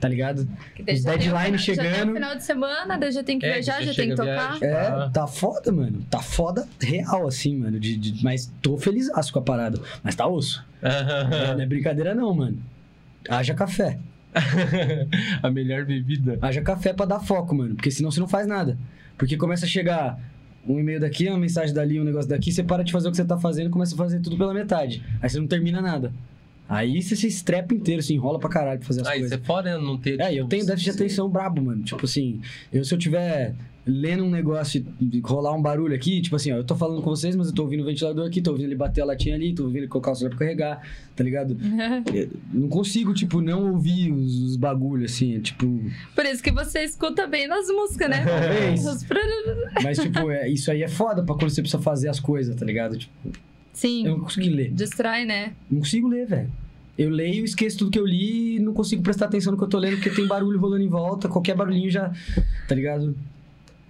Tá 0.01 0.09
ligado? 0.09 0.49
Que 0.75 0.83
Os 0.93 1.01
já 1.03 1.13
tem 1.13 1.15
o 1.15 1.33
deadline 1.33 1.59
final- 1.59 1.77
Já 1.77 1.83
tem 1.83 1.93
chegando. 1.93 2.11
o 2.11 2.15
final 2.15 2.35
de 2.37 2.43
semana, 2.43 2.99
daí 2.99 3.13
já 3.13 3.23
tem 3.23 3.39
que 3.39 3.47
É, 3.47 3.53
viajar, 3.53 3.83
já 3.85 3.95
tem 3.95 4.09
que 4.09 4.17
tocar. 4.17 4.59
viagem. 4.59 4.69
É, 4.69 5.11
tá 5.11 5.27
foda, 5.29 5.71
mano. 5.71 6.05
Tá 6.11 6.19
foda 6.21 6.67
real, 6.81 7.25
assim, 7.29 7.57
mano. 7.57 7.79
De, 7.79 7.97
de- 7.97 8.25
mas 8.25 8.53
tô 8.61 8.77
feliz 8.77 9.09
com 9.33 9.39
a 9.39 9.43
parada. 9.43 9.81
Mas 10.03 10.17
tá 10.17 10.27
osso. 10.27 10.65
É, 10.83 11.55
não 11.55 11.63
é 11.63 11.67
brincadeira, 11.67 12.17
não, 12.17 12.35
mano. 12.35 12.59
Haja 13.29 13.55
café. 13.55 14.01
a 15.43 15.51
melhor 15.51 15.85
bebida. 15.85 16.37
Haja 16.43 16.63
café 16.63 16.93
pra 16.93 17.07
dar 17.07 17.21
foco, 17.21 17.55
mano. 17.55 17.77
Porque 17.77 17.91
senão 17.91 18.11
você 18.11 18.19
não 18.19 18.27
faz 18.27 18.47
nada. 18.47 18.77
Porque 19.23 19.37
começa 19.37 19.67
a 19.67 19.69
chegar 19.69 20.19
um 20.67 20.81
e-mail 20.81 20.99
daqui, 20.99 21.29
uma 21.29 21.39
mensagem 21.39 21.73
dali, 21.73 22.01
um 22.01 22.03
negócio 22.03 22.29
daqui, 22.29 22.51
você 22.51 22.61
para 22.61 22.83
de 22.83 22.91
fazer 22.91 23.07
o 23.07 23.13
que 23.13 23.17
você 23.17 23.25
tá 23.25 23.39
fazendo 23.39 23.69
e 23.69 23.71
começa 23.71 23.95
a 23.95 23.97
fazer 23.97 24.19
tudo 24.19 24.37
pela 24.37 24.53
metade. 24.53 25.01
Aí 25.23 25.31
você 25.31 25.39
não 25.39 25.47
termina 25.47 25.81
nada. 25.81 26.13
Aí 26.69 27.03
você 27.03 27.15
se 27.15 27.27
estrepa 27.27 27.75
inteiro, 27.75 28.03
se 28.03 28.15
enrola 28.15 28.39
pra 28.39 28.49
caralho 28.49 28.79
pra 28.79 28.87
fazer 28.87 29.03
as 29.03 29.09
isso 29.09 29.19
coisas. 29.19 29.33
é 29.33 29.45
foda, 29.45 29.79
né? 29.79 29.85
Não 29.85 29.99
ter. 29.99 30.21
É, 30.21 30.33
e 30.33 30.39
eu 30.39 30.45
tipo, 30.45 30.49
tenho 30.49 30.67
déficit 30.67 30.91
de 30.91 31.03
atenção 31.03 31.29
brabo, 31.29 31.61
mano. 31.61 31.83
Tipo 31.83 32.05
assim, 32.07 32.41
eu 32.73 32.85
se 32.85 32.95
eu 32.95 32.99
tiver 32.99 33.55
lendo 33.85 34.25
um 34.25 34.31
negócio 34.31 34.85
e 35.01 35.21
rolar 35.21 35.53
um 35.55 35.61
barulho 35.61 35.95
aqui, 35.95 36.21
tipo 36.21 36.37
assim, 36.37 36.53
ó, 36.53 36.57
eu 36.57 36.65
tô 36.65 36.77
falando 36.77 37.03
com 37.03 37.11
vocês, 37.11 37.35
mas 37.35 37.49
eu 37.49 37.55
tô 37.55 37.63
ouvindo 37.63 37.81
o 37.81 37.85
ventilador 37.85 38.27
aqui, 38.27 38.41
tô 38.41 38.53
ouvindo 38.53 38.67
ele 38.67 38.77
bater 38.77 39.01
a 39.01 39.05
latinha 39.05 39.35
ali, 39.35 39.53
tô 39.53 39.65
ouvindo 39.65 39.79
ele 39.81 39.89
colocar 39.89 40.13
o 40.13 40.15
celular 40.15 40.37
pra 40.37 40.47
carregar, 40.47 40.83
tá 41.17 41.25
ligado? 41.25 41.57
Eu 42.15 42.31
não 42.53 42.69
consigo, 42.69 43.13
tipo, 43.13 43.41
não 43.41 43.73
ouvir 43.73 44.13
os, 44.13 44.41
os 44.41 44.57
bagulhos, 44.57 45.13
assim, 45.13 45.41
tipo... 45.41 45.67
Por 46.15 46.25
isso 46.25 46.41
que 46.43 46.53
você 46.53 46.85
escuta 46.85 47.27
bem 47.27 47.49
nas 47.49 47.67
músicas, 47.67 48.09
né? 48.09 48.25
Talvez. 48.25 48.85
Mas, 49.83 49.99
tipo, 49.99 50.31
é, 50.31 50.49
isso 50.49 50.71
aí 50.71 50.85
é 50.85 50.89
foda 50.89 51.23
pra 51.25 51.35
quando 51.35 51.51
você 51.51 51.61
precisa 51.61 51.83
fazer 51.83 52.09
as 52.09 52.21
coisas, 52.21 52.55
tá 52.55 52.65
ligado? 52.65 52.97
Tipo, 52.97 53.13
Sim, 53.73 54.07
eu 54.07 54.17
não 54.19 54.25
consigo 54.25 54.55
ler. 54.55 54.71
distrai, 54.73 55.25
né? 55.25 55.55
Não 55.71 55.81
consigo 55.81 56.09
ler, 56.09 56.27
velho. 56.27 56.53
Eu 56.99 57.09
leio, 57.09 57.45
esqueço 57.45 57.79
tudo 57.79 57.91
que 57.91 57.99
eu 57.99 58.07
li 58.07 58.57
e 58.57 58.61
não 58.61 58.75
consigo 58.75 59.03
prestar 59.03 59.25
atenção 59.27 59.53
no 59.53 59.59
que 59.59 59.65
eu 59.65 59.69
tô 59.69 59.79
lendo, 59.79 59.95
porque 59.97 60.11
tem 60.11 60.27
barulho 60.27 60.59
rolando 60.61 60.85
em 60.85 60.89
volta, 60.89 61.29
qualquer 61.29 61.57
barulhinho 61.57 61.91
já. 61.91 62.13
Tá 62.69 62.75
ligado? 62.75 63.17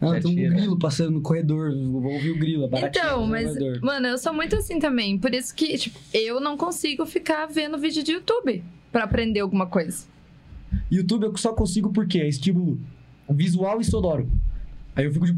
Ah, 0.01 0.19
tem 0.21 0.51
um 0.51 0.55
grilo 0.55 0.79
passando 0.79 1.11
no 1.13 1.21
corredor, 1.21 1.73
vou 1.77 2.13
ouvir 2.13 2.31
o 2.31 2.39
grilo, 2.39 2.65
a 2.65 2.69
baratinha 2.69 3.05
Então, 3.05 3.27
mas, 3.27 3.47
corredor. 3.57 3.81
mano, 3.83 4.07
eu 4.09 4.19
sou 4.19 4.33
muito 4.33 4.57
assim 4.57 4.79
também. 4.81 5.17
Por 5.19 5.33
isso 5.35 5.55
que, 5.55 5.77
tipo, 5.79 5.99
eu 6.13 6.41
não 6.41 6.57
consigo 6.57 7.05
ficar 7.07 7.47
vendo 7.47 7.79
vídeo 7.79 8.03
de 8.03 8.13
YouTube 8.13 8.63
pra 8.91 9.05
aprender 9.05 9.41
alguma 9.41 9.67
coisa. 9.67 10.05
YouTube 10.91 11.25
eu 11.25 11.37
só 11.37 11.53
consigo 11.53 11.93
porque 11.93 12.19
é 12.19 12.29
estímulo 12.29 12.81
visual 13.31 13.81
e 13.81 13.85
sonoro. 13.85 14.29
Aí 14.97 15.05
eu 15.05 15.13
fico 15.13 15.27
de. 15.27 15.37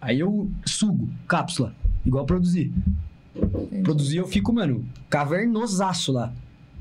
Aí 0.00 0.18
eu 0.20 0.50
sugo, 0.66 1.08
cápsula, 1.26 1.74
igual 2.04 2.24
produzir. 2.24 2.72
Produzir 3.82 4.18
eu 4.18 4.26
fico, 4.28 4.52
mano, 4.52 4.84
cavernosaço 5.08 6.12
lá. 6.12 6.32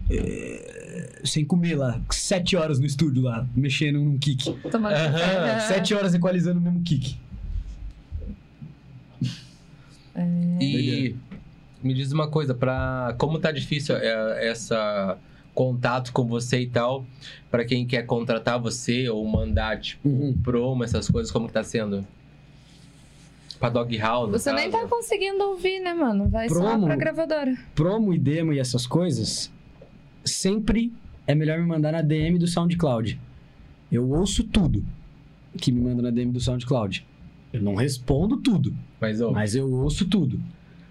É, 0.10 1.20
sem 1.26 1.44
comer 1.44 1.76
lá, 1.76 2.00
sete 2.10 2.56
horas 2.56 2.80
no 2.80 2.86
estúdio 2.86 3.24
lá, 3.24 3.46
mexendo 3.56 4.00
num 4.00 4.18
kick. 4.18 4.54
Tomando 4.72 4.94
café. 4.94 5.60
Sete 5.68 5.94
horas 5.94 6.14
equalizando 6.14 6.60
o 6.60 6.62
mesmo 6.62 6.82
kick. 6.82 7.18
E 10.60 11.16
me 11.84 11.94
diz 11.94 12.12
uma 12.12 12.28
coisa, 12.28 12.54
pra... 12.54 13.16
como 13.18 13.38
tá 13.40 13.52
difícil 13.52 13.96
é, 13.96 14.48
essa 14.50 15.18
contato 15.54 16.12
com 16.14 16.26
você 16.26 16.62
e 16.62 16.68
tal, 16.68 17.04
pra 17.50 17.66
quem 17.66 17.86
quer 17.86 18.04
contratar 18.06 18.60
você 18.60 19.10
ou 19.10 19.26
mandar, 19.28 19.80
tipo, 19.80 20.08
Uhum. 20.08 20.34
promo, 20.44 20.84
essas 20.84 21.10
coisas, 21.10 21.32
como 21.32 21.48
que 21.48 21.54
tá 21.54 21.64
sendo? 21.64 22.06
Pra 23.60 23.70
Dog 23.70 23.98
House. 23.98 24.32
Você 24.32 24.52
nem 24.54 24.70
tá 24.70 24.80
caso. 24.80 24.90
conseguindo 24.90 25.44
ouvir, 25.44 25.80
né, 25.80 25.94
mano? 25.94 26.30
Vai 26.30 26.48
só 26.48 26.56
Promo. 26.56 26.86
pra 26.86 26.96
gravadora. 26.96 27.58
Promo 27.74 28.14
e 28.14 28.18
demo 28.20 28.54
e 28.54 28.60
essas 28.60 28.86
coisas, 28.86 29.52
sempre 30.24 30.94
é 31.26 31.34
melhor 31.34 31.58
me 31.60 31.66
mandar 31.66 31.92
na 31.92 32.02
DM 32.02 32.38
do 32.38 32.48
SoundCloud. 32.48 33.20
Eu 33.92 34.10
ouço 34.10 34.44
tudo 34.44 34.86
que 35.58 35.72
me 35.72 35.82
manda 35.82 36.02
na 36.04 36.12
DM 36.12 36.32
do 36.32 36.40
SoundCloud. 36.40 37.06
Eu 37.52 37.62
não 37.62 37.76
respondo 37.76 38.38
tudo, 38.38 38.76
Mas, 39.00 39.20
mas 39.20 39.56
eu 39.56 39.72
ouço 39.72 40.06
tudo. 40.08 40.40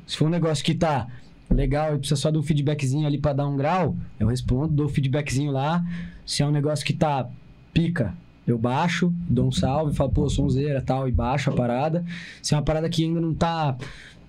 Se 0.06 0.16
for 0.16 0.26
um 0.26 0.30
negócio 0.30 0.64
que 0.64 0.74
tá 0.74 1.06
legal 1.50 1.94
e 1.94 1.98
precisa 1.98 2.20
só 2.20 2.30
de 2.30 2.38
um 2.38 2.42
feedbackzinho 2.42 3.06
ali 3.06 3.18
pra 3.18 3.32
dar 3.32 3.46
um 3.46 3.56
grau, 3.56 3.94
eu 4.18 4.26
respondo, 4.26 4.68
dou 4.72 4.86
o 4.86 4.88
feedbackzinho 4.88 5.52
lá. 5.52 5.84
Se 6.24 6.42
é 6.42 6.46
um 6.46 6.50
negócio 6.50 6.84
que 6.84 6.92
tá 6.92 7.28
pica, 7.72 8.14
eu 8.46 8.56
baixo, 8.56 9.12
dou 9.28 9.48
um 9.48 9.52
salve, 9.52 9.94
falo, 9.94 10.10
pô, 10.10 10.28
sonzeira 10.28 10.80
tal, 10.80 11.08
e 11.08 11.12
baixo 11.12 11.50
a 11.50 11.52
parada. 11.52 12.04
Se 12.40 12.54
é 12.54 12.56
uma 12.56 12.62
parada 12.62 12.88
que 12.88 13.04
ainda 13.04 13.20
não 13.20 13.34
tá, 13.34 13.76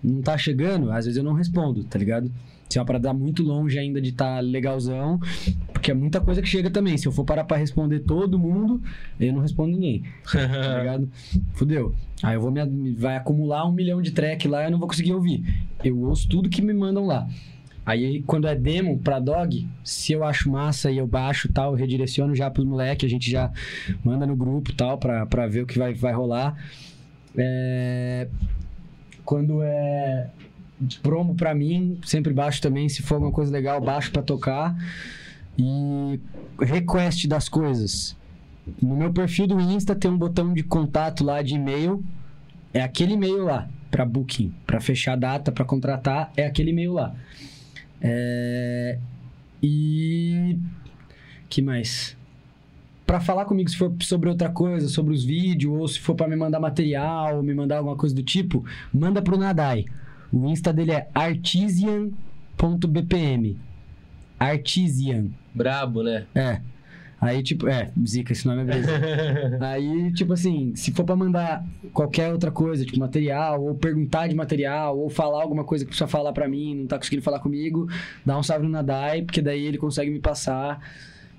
não 0.03 0.21
tá 0.21 0.37
chegando, 0.37 0.91
às 0.91 1.05
vezes 1.05 1.17
eu 1.17 1.23
não 1.23 1.33
respondo, 1.33 1.83
tá 1.83 1.99
ligado? 1.99 2.31
Se 2.69 2.77
é 2.77 2.81
uma 2.81 2.85
parada 2.85 3.13
muito 3.13 3.43
longe 3.43 3.79
ainda 3.79 4.01
de 4.01 4.09
estar 4.09 4.35
tá 4.35 4.39
legalzão, 4.41 5.19
porque 5.71 5.91
é 5.91 5.93
muita 5.93 6.19
coisa 6.19 6.41
que 6.41 6.47
chega 6.47 6.69
também. 6.69 6.97
Se 6.97 7.07
eu 7.07 7.11
for 7.11 7.23
parar 7.23 7.45
pra 7.45 7.55
responder 7.55 7.99
todo 7.99 8.37
mundo, 8.37 8.81
eu 9.19 9.31
não 9.31 9.41
respondo 9.41 9.71
ninguém, 9.71 10.03
tá 10.29 10.79
ligado? 10.79 11.09
Fudeu. 11.53 11.95
Aí 12.21 12.35
eu 12.35 12.41
vou 12.41 12.51
me, 12.51 12.93
vai 12.93 13.15
acumular 13.15 13.65
um 13.65 13.71
milhão 13.71 14.01
de 14.01 14.11
track 14.11 14.47
lá 14.47 14.63
e 14.63 14.65
eu 14.65 14.71
não 14.71 14.79
vou 14.79 14.87
conseguir 14.87 15.13
ouvir. 15.13 15.45
Eu 15.83 15.97
ouço 16.01 16.27
tudo 16.27 16.49
que 16.49 16.61
me 16.61 16.73
mandam 16.73 17.05
lá. 17.05 17.27
Aí, 17.87 18.21
quando 18.23 18.49
é 18.49 18.53
demo 18.53 18.99
pra 18.99 19.17
dog, 19.17 19.65
se 19.81 20.11
eu 20.11 20.25
acho 20.25 20.51
massa 20.51 20.91
e 20.91 20.97
eu 20.97 21.07
baixo 21.07 21.49
tal, 21.53 21.71
eu 21.71 21.77
redireciono 21.77 22.35
já 22.35 22.51
pros 22.51 22.67
moleques, 22.67 23.07
a 23.07 23.09
gente 23.09 23.31
já 23.31 23.49
manda 24.03 24.25
no 24.27 24.35
grupo 24.35 24.73
tal, 24.73 24.97
pra 24.97 25.47
ver 25.47 25.61
o 25.61 25.65
que 25.65 25.79
vai, 25.79 25.93
vai 25.93 26.11
rolar. 26.11 26.57
É, 27.37 28.27
Quando 29.23 29.61
é 29.63 30.29
promo 31.01 31.33
pra 31.33 31.55
mim, 31.55 31.97
sempre 32.03 32.33
baixo 32.33 32.61
também, 32.61 32.89
se 32.89 33.01
for 33.01 33.15
alguma 33.15 33.31
coisa 33.31 33.53
legal, 33.53 33.79
baixo 33.79 34.11
pra 34.11 34.21
tocar. 34.21 34.75
E 35.57 36.19
request 36.59 37.25
das 37.25 37.47
coisas. 37.47 38.17
No 38.81 38.97
meu 38.97 39.13
perfil 39.13 39.47
do 39.47 39.61
Insta 39.61 39.95
tem 39.95 40.11
um 40.11 40.17
botão 40.17 40.53
de 40.53 40.61
contato 40.61 41.23
lá 41.23 41.41
de 41.41 41.55
e-mail. 41.55 42.03
É 42.73 42.81
aquele 42.81 43.13
e-mail 43.13 43.45
lá, 43.45 43.69
pra 43.89 44.05
booking, 44.05 44.53
pra 44.65 44.81
fechar 44.81 45.15
data, 45.15 45.53
pra 45.53 45.63
contratar, 45.63 46.33
é 46.35 46.45
aquele 46.45 46.71
e-mail 46.71 46.91
lá. 46.91 47.15
É... 48.01 48.97
E. 49.61 50.57
que 51.49 51.61
mais? 51.61 52.15
Pra 53.05 53.19
falar 53.19 53.45
comigo 53.45 53.69
se 53.69 53.77
for 53.77 53.93
sobre 54.01 54.29
outra 54.29 54.49
coisa, 54.49 54.89
sobre 54.89 55.13
os 55.13 55.23
vídeos, 55.23 55.73
ou 55.73 55.87
se 55.87 55.99
for 55.99 56.13
pra 56.15 56.27
me 56.27 56.35
mandar 56.35 56.59
material, 56.59 57.37
ou 57.37 57.43
me 57.43 57.53
mandar 57.53 57.77
alguma 57.77 57.95
coisa 57.95 58.13
do 58.13 58.21
tipo, 58.21 58.65
manda 58.93 59.21
pro 59.21 59.37
Nadai. 59.37 59.85
O 60.31 60.47
Insta 60.49 60.73
dele 60.73 60.91
é 60.91 61.07
artesian.bpm. 61.15 62.15
Artesian. 64.39 65.27
Brabo, 65.55 66.03
né? 66.03 66.25
É. 66.35 66.61
Aí, 67.19 67.41
tipo, 67.41 67.67
é, 67.67 67.91
zica, 68.05 68.31
esse 68.31 68.45
nome 68.47 68.61
é 68.61 68.65
beleza. 68.65 68.91
Aí, 69.61 70.13
tipo 70.13 70.33
assim, 70.33 70.75
se 70.75 70.91
for 70.91 71.03
pra 71.03 71.15
mandar 71.15 71.65
qualquer 71.91 72.31
outra 72.31 72.51
coisa, 72.51 72.85
tipo 72.85 72.99
material, 72.99 73.63
ou 73.63 73.73
perguntar 73.73 74.27
de 74.27 74.35
material, 74.35 74.97
ou 74.97 75.09
falar 75.09 75.41
alguma 75.41 75.63
coisa 75.63 75.83
que 75.83 75.89
precisa 75.89 76.07
falar 76.07 76.31
pra 76.31 76.47
mim, 76.47 76.75
não 76.75 76.87
tá 76.87 76.97
conseguindo 76.97 77.23
falar 77.23 77.39
comigo, 77.39 77.89
dá 78.25 78.37
um 78.37 78.43
salve 78.43 78.65
no 78.65 78.71
Nadai, 78.71 79.23
porque 79.23 79.41
daí 79.41 79.65
ele 79.65 79.77
consegue 79.77 80.11
me 80.11 80.19
passar. 80.19 80.79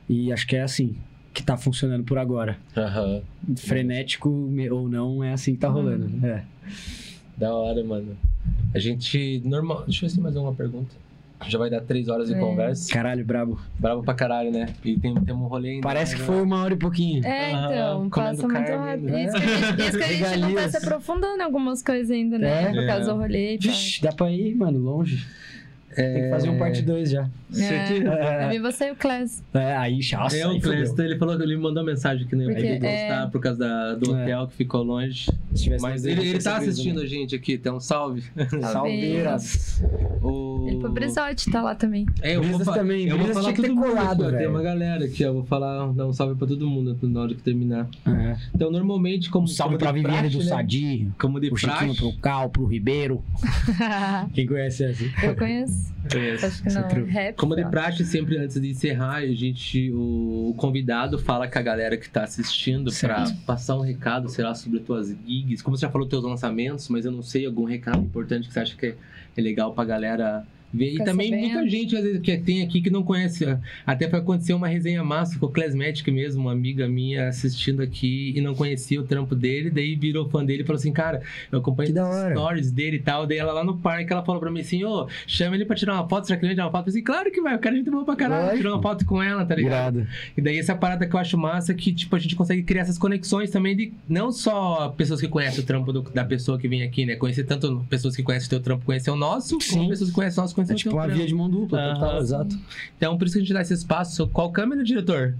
E 0.08 0.32
acho 0.32 0.46
que 0.46 0.56
é 0.56 0.62
assim 0.62 0.96
que 1.32 1.42
tá 1.42 1.56
funcionando 1.56 2.02
por 2.02 2.18
agora. 2.18 2.58
Aham. 2.76 3.22
Frenético 3.56 4.28
ou 4.72 4.88
não, 4.88 5.22
é 5.22 5.32
assim 5.32 5.52
que 5.52 5.60
tá 5.60 5.68
rolando. 5.68 6.26
É. 6.26 6.42
Da 7.36 7.54
hora, 7.54 7.84
mano. 7.84 8.16
A 8.74 8.78
gente. 8.80 9.40
Normal. 9.44 9.84
Deixa 9.84 9.98
eu 9.98 10.00
ver 10.02 10.08
se 10.08 10.14
tem 10.16 10.22
mais 10.24 10.34
alguma 10.34 10.54
pergunta. 10.54 10.96
Já 11.46 11.58
vai 11.58 11.70
dar 11.70 11.80
três 11.82 12.08
horas 12.08 12.28
de 12.28 12.34
É. 12.34 12.38
conversa. 12.38 12.92
Caralho, 12.92 13.24
brabo. 13.24 13.60
Bravo 13.78 14.02
pra 14.02 14.12
caralho, 14.14 14.50
né? 14.50 14.66
E 14.84 14.98
tem, 14.98 15.14
tem 15.14 15.34
um 15.34 15.46
rolê 15.46 15.70
ainda. 15.70 15.82
Parece 15.82 16.14
que 16.16 16.20
né? 16.20 16.26
foi 16.26 16.42
uma 16.42 16.62
hora 16.62 16.74
e 16.74 16.76
pouquinho. 16.76 17.24
É, 17.24 17.50
então, 17.52 18.10
comendo 18.10 18.10
passa 18.10 18.42
muito 18.42 18.48
carne, 18.52 18.70
rápido. 18.76 19.04
né? 19.10 19.24
Isso 19.24 19.32
que 19.36 19.42
a 19.44 19.46
gente, 19.56 19.80
isso 19.88 19.98
que 19.98 20.04
a 20.04 20.08
gente 20.08 20.38
não 20.40 20.54
tá 20.54 20.68
se 20.68 20.76
aprofundando 20.78 21.38
em 21.38 21.44
algumas 21.44 21.82
coisas 21.82 22.10
ainda, 22.10 22.38
né? 22.38 22.64
É. 22.64 22.72
Por 22.72 22.86
causa 22.86 23.10
É. 23.10 23.14
do 23.14 23.20
rolê 23.20 23.54
e 23.54 23.58
tal. 23.58 23.70
Vixe, 23.72 24.02
dá 24.02 24.12
pra 24.12 24.30
ir, 24.32 24.54
mano, 24.56 24.78
longe. 24.78 25.24
Tem 25.94 26.22
que 26.22 26.30
fazer 26.30 26.48
um 26.50 26.58
parte 26.58 26.82
2 26.82 27.10
já. 27.10 27.28
É. 27.56 28.44
Eu 28.46 28.50
vi 28.50 28.58
você 28.58 28.88
e 28.88 28.90
o 28.92 28.96
Class. 28.96 29.42
É, 29.54 29.76
aí, 29.76 30.00
nossa, 30.12 30.36
É, 30.36 30.46
o. 30.46 30.60
Cleston, 30.60 31.02
ele 31.02 31.16
falou 31.18 31.36
que 31.36 31.42
ele 31.42 31.56
me 31.56 31.62
mandou 31.62 31.82
mensagem 31.84 32.26
que 32.26 32.36
não 32.36 32.44
ia 32.44 32.50
Porque, 32.54 32.74
poder 32.74 32.86
é- 32.86 33.08
gostar 33.08 33.30
por 33.30 33.40
causa 33.40 33.58
da- 33.58 33.94
do 33.94 34.14
É. 34.16 34.22
hotel 34.22 34.46
que 34.48 34.54
ficou 34.54 34.82
longe. 34.82 35.30
Mas 35.80 36.04
ele, 36.04 36.28
ele 36.28 36.38
tá 36.38 36.56
assistindo 36.58 36.98
né? 36.98 37.02
a 37.04 37.06
gente 37.06 37.34
aqui, 37.34 37.56
tem 37.56 37.72
um 37.72 37.80
salve. 37.80 38.22
Salveiras. 38.60 39.82
O... 40.22 40.66
Ele 40.68 40.80
foi 40.80 40.90
Brizote, 40.90 41.50
tá 41.50 41.62
lá 41.62 41.74
também. 41.74 42.06
É, 42.20 42.36
eu 42.36 42.42
vou, 42.42 42.58
Brisas 42.58 42.74
também, 42.74 43.08
eu 43.08 43.16
vou 43.18 43.28
falar 43.28 43.40
tinha 43.42 43.54
que 43.54 43.62
ter 43.62 43.68
todo 43.68 43.76
mundo 43.76 43.88
colado. 43.88 44.32
Tem 44.36 44.46
uma 44.46 44.62
galera 44.62 45.04
aqui, 45.04 45.24
ó. 45.24 45.32
Vou 45.32 45.44
falar, 45.44 45.92
dar 45.92 46.06
um 46.06 46.12
salve 46.12 46.34
pra 46.34 46.46
todo 46.46 46.66
mundo 46.68 46.96
na 47.02 47.20
hora 47.20 47.34
que 47.34 47.42
terminar. 47.42 47.88
É. 48.06 48.36
Então, 48.54 48.70
normalmente, 48.70 49.30
como. 49.30 49.44
Um 49.44 49.48
salve 49.48 49.74
como 49.76 49.78
pra 49.78 49.92
Viviane 49.92 50.18
praxe, 50.18 50.36
do 50.36 50.42
né? 50.44 50.48
Sadio, 50.50 51.14
Como 51.18 51.40
de 51.40 51.48
pro 51.48 51.56
Chiquinho, 51.58 51.94
pro 51.94 52.12
Cal, 52.18 52.50
pro 52.50 52.66
Ribeiro. 52.66 53.22
Quem 54.34 54.46
conhece 54.46 54.84
essa? 54.84 55.04
Eu 55.24 55.34
conheço. 55.36 55.94
Acho 56.44 56.62
que 56.62 56.68
é 56.68 56.72
não. 56.72 57.04
Rap. 57.06 57.36
Como 57.38 57.54
de 57.54 57.62
lá. 57.62 57.70
praxe, 57.70 58.04
sempre 58.04 58.36
antes 58.36 58.60
de 58.60 58.68
encerrar, 58.68 59.16
a 59.16 59.26
gente, 59.26 59.92
o, 59.92 60.52
convidado 60.56 61.18
fala 61.18 61.46
com 61.46 61.58
a 61.58 61.62
galera 61.62 61.96
que 61.96 62.10
tá 62.10 62.24
assistindo 62.24 62.90
Certo. 62.90 63.32
passar 63.46 63.76
um 63.76 63.80
recado, 63.80 64.28
sei 64.28 64.44
lá, 64.44 64.54
sobre 64.54 64.80
tuas 64.80 65.08
gigs. 65.24 65.62
Como 65.62 65.76
você 65.76 65.86
já 65.86 65.90
falou, 65.90 66.08
teus 66.08 66.24
lançamentos, 66.24 66.88
mas 66.88 67.04
eu 67.04 67.12
não 67.12 67.22
sei, 67.22 67.46
algum 67.46 67.64
recado 67.64 68.00
importante 68.00 68.48
que 68.48 68.52
você 68.52 68.60
acha 68.60 68.76
que 68.76 68.86
é, 68.86 68.96
é 69.36 69.40
legal 69.40 69.72
pra 69.72 69.84
galera 69.84 70.44
ver. 70.72 70.94
E 70.94 71.04
também 71.04 71.30
sabendo. 71.30 71.48
muita 71.54 71.68
gente, 71.70 71.96
às 71.96 72.02
vezes, 72.02 72.20
que 72.20 72.36
tem 72.38 72.62
aqui 72.62 72.80
que 72.80 72.90
não 72.90 73.02
conhece. 73.02 73.44
Até 73.86 74.08
foi 74.08 74.18
acontecer 74.18 74.52
uma 74.52 74.68
resenha 74.68 75.02
massa 75.04 75.38
com 75.38 75.46
o 75.46 75.48
Classmatic 75.48 76.06
mesmo, 76.08 76.42
uma 76.42 76.52
amiga 76.52 76.88
minha 76.88 77.28
assistindo 77.28 77.82
aqui 77.82 78.32
e 78.36 78.40
não 78.40 78.54
conhecia 78.54 79.00
o 79.00 79.04
trampo 79.04 79.34
dele, 79.34 79.70
daí 79.70 79.94
virou 79.94 80.28
fã 80.28 80.44
dele 80.44 80.62
e 80.62 80.66
falou 80.66 80.78
assim, 80.78 80.92
cara, 80.92 81.22
eu 81.50 81.58
acompanho 81.58 81.90
os 81.90 82.32
stories 82.32 82.70
dele 82.70 82.96
e 82.96 83.00
tal. 83.00 83.26
Daí 83.26 83.38
ela 83.38 83.52
lá 83.52 83.64
no 83.64 83.76
parque, 83.78 84.12
ela 84.12 84.24
falou 84.24 84.40
pra 84.40 84.50
mim 84.50 84.60
assim, 84.60 84.84
ô, 84.84 85.06
chama 85.26 85.54
ele 85.56 85.64
pra 85.64 85.76
tirar 85.76 85.94
uma 85.94 86.08
foto, 86.08 86.26
será 86.26 86.38
que 86.38 86.44
ele 86.44 86.50
vai 86.50 86.56
tirar 86.56 86.66
uma 86.66 86.72
foto? 86.72 86.88
Eu 86.88 86.92
falei 86.92 86.98
assim, 86.98 87.04
claro 87.04 87.30
que 87.32 87.40
vai, 87.40 87.54
o 87.56 87.58
cara 87.58 87.74
é 87.74 87.78
gente 87.78 87.90
boa 87.90 88.04
pra 88.04 88.16
caralho, 88.16 88.56
tirou 88.56 88.74
uma 88.74 88.82
foto 88.82 89.04
com 89.04 89.22
ela, 89.22 89.44
tá 89.44 89.54
ligado? 89.54 90.00
Irado. 90.00 90.08
E 90.36 90.40
daí 90.40 90.58
essa 90.58 90.74
parada 90.74 91.06
que 91.06 91.14
eu 91.14 91.20
acho 91.20 91.36
massa 91.38 91.72
que, 91.74 91.92
tipo, 91.92 92.14
a 92.14 92.18
gente 92.18 92.34
consegue 92.36 92.62
criar 92.62 92.82
essas 92.82 92.98
conexões 92.98 93.50
também 93.50 93.76
de 93.76 93.92
não 94.08 94.30
só 94.32 94.88
pessoas 94.96 95.20
que 95.20 95.28
conhecem 95.28 95.60
o 95.60 95.66
trampo 95.66 95.92
do- 95.92 96.02
da 96.02 96.24
pessoa 96.24 96.58
que 96.58 96.68
vem 96.68 96.82
aqui, 96.82 97.04
né? 97.06 97.16
Conhecer 97.16 97.44
tanto 97.44 97.84
pessoas 97.88 98.14
que 98.16 98.22
conhecem 98.22 98.46
o 98.46 98.50
teu 98.50 98.60
trampo, 98.60 98.84
conhecer 98.84 99.10
o 99.10 99.16
nosso, 99.16 99.60
Sim. 99.60 99.76
como 99.78 99.88
pessoas 99.88 100.10
que 100.10 100.14
conhecem 100.14 100.40
o 100.40 100.42
nosso, 100.42 100.54
conhecer 100.58 100.74
É 100.74 100.76
tipo 100.76 100.96
uma 100.96 101.08
via 101.08 101.26
de 101.26 101.34
mão 101.34 101.48
dupla, 101.48 101.94
total, 101.94 102.20
exato. 102.20 102.58
Então, 102.96 103.16
por 103.16 103.26
isso 103.26 103.34
que 103.34 103.38
a 103.38 103.42
gente 103.42 103.54
dá 103.54 103.60
esse 103.60 103.74
espaço. 103.74 104.26
Qual 104.28 104.50
câmera, 104.50 104.82
diretor? 104.82 105.34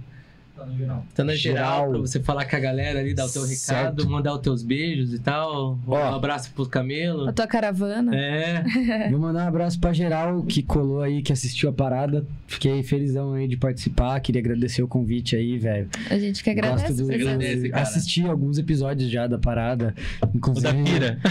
Tá 0.59 0.65
no 0.65 0.77
geral. 0.77 1.05
Tá 1.15 1.23
na 1.23 1.35
geral, 1.35 1.65
Geral. 1.77 1.89
pra 1.91 1.99
você 1.99 2.19
falar 2.19 2.45
com 2.45 2.55
a 2.55 2.59
galera 2.59 2.99
ali, 2.99 3.13
dar 3.13 3.25
o 3.25 3.29
teu 3.29 3.41
recado, 3.43 3.57
Certo. 3.57 4.09
mandar 4.09 4.33
os 4.33 4.41
teus 4.41 4.63
beijos 4.63 5.13
e 5.13 5.19
tal. 5.19 5.73
Um 5.87 5.91
Ó. 5.91 6.15
abraço 6.15 6.51
pro 6.53 6.65
Camelo. 6.67 7.29
A 7.29 7.33
tua 7.33 7.47
caravana. 7.47 8.15
É, 8.15 8.63
Vou 9.09 9.19
mandar 9.19 9.45
um 9.45 9.47
abraço 9.47 9.79
pra 9.79 9.93
geral 9.93 10.43
que 10.43 10.61
colou 10.63 11.01
aí, 11.01 11.21
que 11.21 11.31
assistiu 11.31 11.69
a 11.69 11.73
parada. 11.73 12.25
Fiquei 12.47 12.81
felizão 12.83 13.33
aí 13.33 13.47
de 13.47 13.55
participar. 13.57 14.19
Queria 14.19 14.41
agradecer 14.41 14.81
o 14.83 14.87
convite 14.87 15.35
aí, 15.35 15.57
velho. 15.57 15.87
A 16.09 16.17
gente 16.17 16.43
que 16.43 16.49
agradece. 16.49 16.87
Gosto 16.93 17.05
do. 17.07 17.13
Agradece, 17.13 17.69
cara. 17.69 17.81
Assisti 17.83 18.25
alguns 18.25 18.57
episódios 18.57 19.09
já 19.09 19.27
da 19.27 19.37
parada. 19.37 19.93
o 20.23 20.37
Inclusive. 20.37 20.67
da 20.67 20.73
Pira. 20.83 21.19
Da 21.23 21.29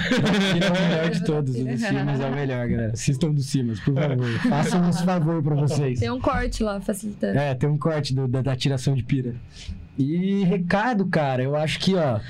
Pira 0.55 0.67
é 0.67 0.71
o 0.71 0.89
melhor 0.89 1.11
de 1.11 1.25
todos. 1.25 1.55
O 1.57 1.65
do 1.65 1.77
Simas 1.79 2.21
é 2.21 2.27
o 2.27 2.35
melhor, 2.35 2.69
galera. 2.69 2.93
Assistam 2.93 3.31
do 3.33 3.43
Simas, 3.43 3.81
por 3.81 3.95
favor. 3.95 4.29
Façam 4.49 4.89
esse 4.89 5.05
favor 5.05 5.43
pra 5.43 5.55
vocês. 5.57 5.99
Tem 6.01 6.11
um 6.11 6.21
corte 6.21 6.63
lá 6.63 6.81
facilitando. 6.81 7.39
É, 7.39 7.55
tem 7.55 7.69
um 7.69 7.77
corte 7.79 8.15
do- 8.15 8.29
da, 8.29 8.41
da 8.43 8.55
tiração 8.57 8.95
de 8.95 9.03
pira. 9.03 9.18
E 9.99 10.45
recado, 10.45 11.07
cara, 11.07 11.43
eu 11.43 11.57
acho 11.57 11.81
que, 11.81 11.95
ó, 11.95 12.21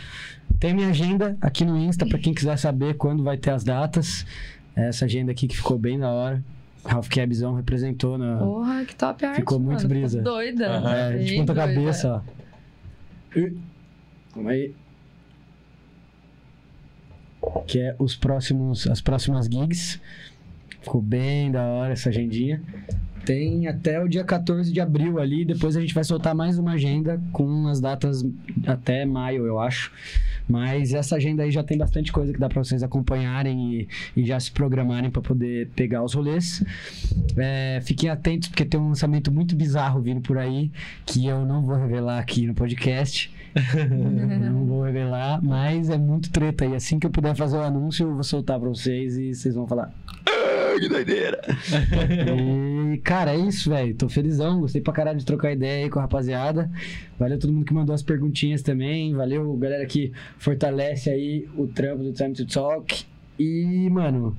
tem 0.58 0.74
minha 0.74 0.88
agenda 0.88 1.36
aqui 1.40 1.64
no 1.64 1.76
Insta 1.76 2.06
pra 2.06 2.18
quem 2.18 2.34
quiser 2.34 2.56
saber 2.56 2.94
quando 2.94 3.22
vai 3.22 3.36
ter 3.36 3.50
as 3.50 3.62
datas. 3.62 4.24
Essa 4.74 5.04
agenda 5.04 5.32
aqui 5.32 5.46
que 5.46 5.56
ficou 5.56 5.78
bem 5.78 5.98
da 5.98 6.08
hora. 6.10 6.42
Ralph 6.84 7.08
Cabzão 7.08 7.54
representou 7.54 8.16
na. 8.16 8.38
Porra, 8.38 8.84
que 8.84 8.94
top 8.94 9.24
art. 9.24 9.36
Ficou 9.36 9.58
muito 9.58 9.82
mano. 9.82 9.88
brisa. 9.88 10.22
Doida. 10.22 10.68
Aham. 10.68 10.94
é, 10.94 11.18
de 11.18 11.36
ponta 11.36 11.54
doida. 11.54 11.68
cabeça, 11.68 12.14
ó. 12.14 13.40
Calma 14.32 14.50
aí. 14.50 14.74
Que 17.66 17.80
é 17.80 17.96
os 17.98 18.16
próximos, 18.16 18.86
as 18.86 19.00
próximas 19.00 19.46
gigs. 19.46 20.00
Ficou 20.80 21.02
bem 21.02 21.50
da 21.50 21.62
hora 21.62 21.92
essa 21.92 22.08
agendinha. 22.08 22.62
Tem 23.24 23.66
até 23.66 24.02
o 24.02 24.08
dia 24.08 24.24
14 24.24 24.72
de 24.72 24.80
abril 24.80 25.18
ali. 25.18 25.44
Depois 25.44 25.76
a 25.76 25.80
gente 25.80 25.94
vai 25.94 26.04
soltar 26.04 26.34
mais 26.34 26.58
uma 26.58 26.72
agenda 26.72 27.20
com 27.32 27.66
as 27.66 27.80
datas 27.80 28.24
até 28.66 29.04
maio, 29.04 29.46
eu 29.46 29.58
acho. 29.58 29.92
Mas 30.48 30.94
essa 30.94 31.16
agenda 31.16 31.42
aí 31.42 31.50
já 31.50 31.62
tem 31.62 31.76
bastante 31.76 32.10
coisa 32.10 32.32
que 32.32 32.38
dá 32.38 32.48
pra 32.48 32.64
vocês 32.64 32.82
acompanharem 32.82 33.74
e, 33.74 33.88
e 34.16 34.24
já 34.24 34.40
se 34.40 34.50
programarem 34.50 35.10
pra 35.10 35.20
poder 35.20 35.68
pegar 35.76 36.02
os 36.02 36.14
rolês. 36.14 36.64
É, 37.36 37.80
fiquem 37.82 38.08
atentos, 38.08 38.48
porque 38.48 38.64
tem 38.64 38.80
um 38.80 38.88
lançamento 38.88 39.30
muito 39.30 39.54
bizarro 39.54 40.00
vindo 40.00 40.22
por 40.22 40.38
aí, 40.38 40.70
que 41.04 41.26
eu 41.26 41.44
não 41.44 41.62
vou 41.62 41.76
revelar 41.76 42.18
aqui 42.18 42.46
no 42.46 42.54
podcast. 42.54 43.30
Não 44.50 44.64
vou 44.66 44.82
revelar, 44.82 45.40
mas 45.42 45.88
é 45.90 45.98
muito 45.98 46.30
treta. 46.30 46.64
E 46.66 46.74
assim 46.74 46.98
que 46.98 47.06
eu 47.06 47.10
puder 47.10 47.34
fazer 47.36 47.56
o 47.56 47.60
anúncio, 47.62 48.06
eu 48.06 48.14
vou 48.14 48.22
soltar 48.22 48.58
pra 48.58 48.68
vocês 48.68 49.16
e 49.18 49.34
vocês 49.34 49.54
vão 49.54 49.66
falar. 49.66 49.92
"Ah, 50.26 50.78
Que 50.80 50.88
doideira! 50.88 51.40
e, 52.94 52.98
cara, 52.98 53.32
é 53.34 53.36
isso, 53.38 53.70
velho. 53.70 53.94
Tô 53.94 54.08
felizão. 54.08 54.60
Gostei 54.60 54.80
pra 54.80 54.92
caralho 54.92 55.18
de 55.18 55.24
trocar 55.24 55.52
ideia 55.52 55.84
aí 55.84 55.90
com 55.90 55.98
a 55.98 56.02
rapaziada. 56.02 56.70
Valeu 57.18 57.38
todo 57.38 57.52
mundo 57.52 57.64
que 57.64 57.74
mandou 57.74 57.94
as 57.94 58.02
perguntinhas 58.02 58.62
também. 58.62 59.12
Valeu, 59.14 59.52
galera 59.56 59.84
que 59.86 60.12
fortalece 60.38 61.10
aí 61.10 61.48
o 61.56 61.66
trampo 61.66 62.02
do 62.04 62.12
Time 62.12 62.32
to 62.34 62.46
Talk. 62.46 63.04
E, 63.38 63.88
mano, 63.90 64.36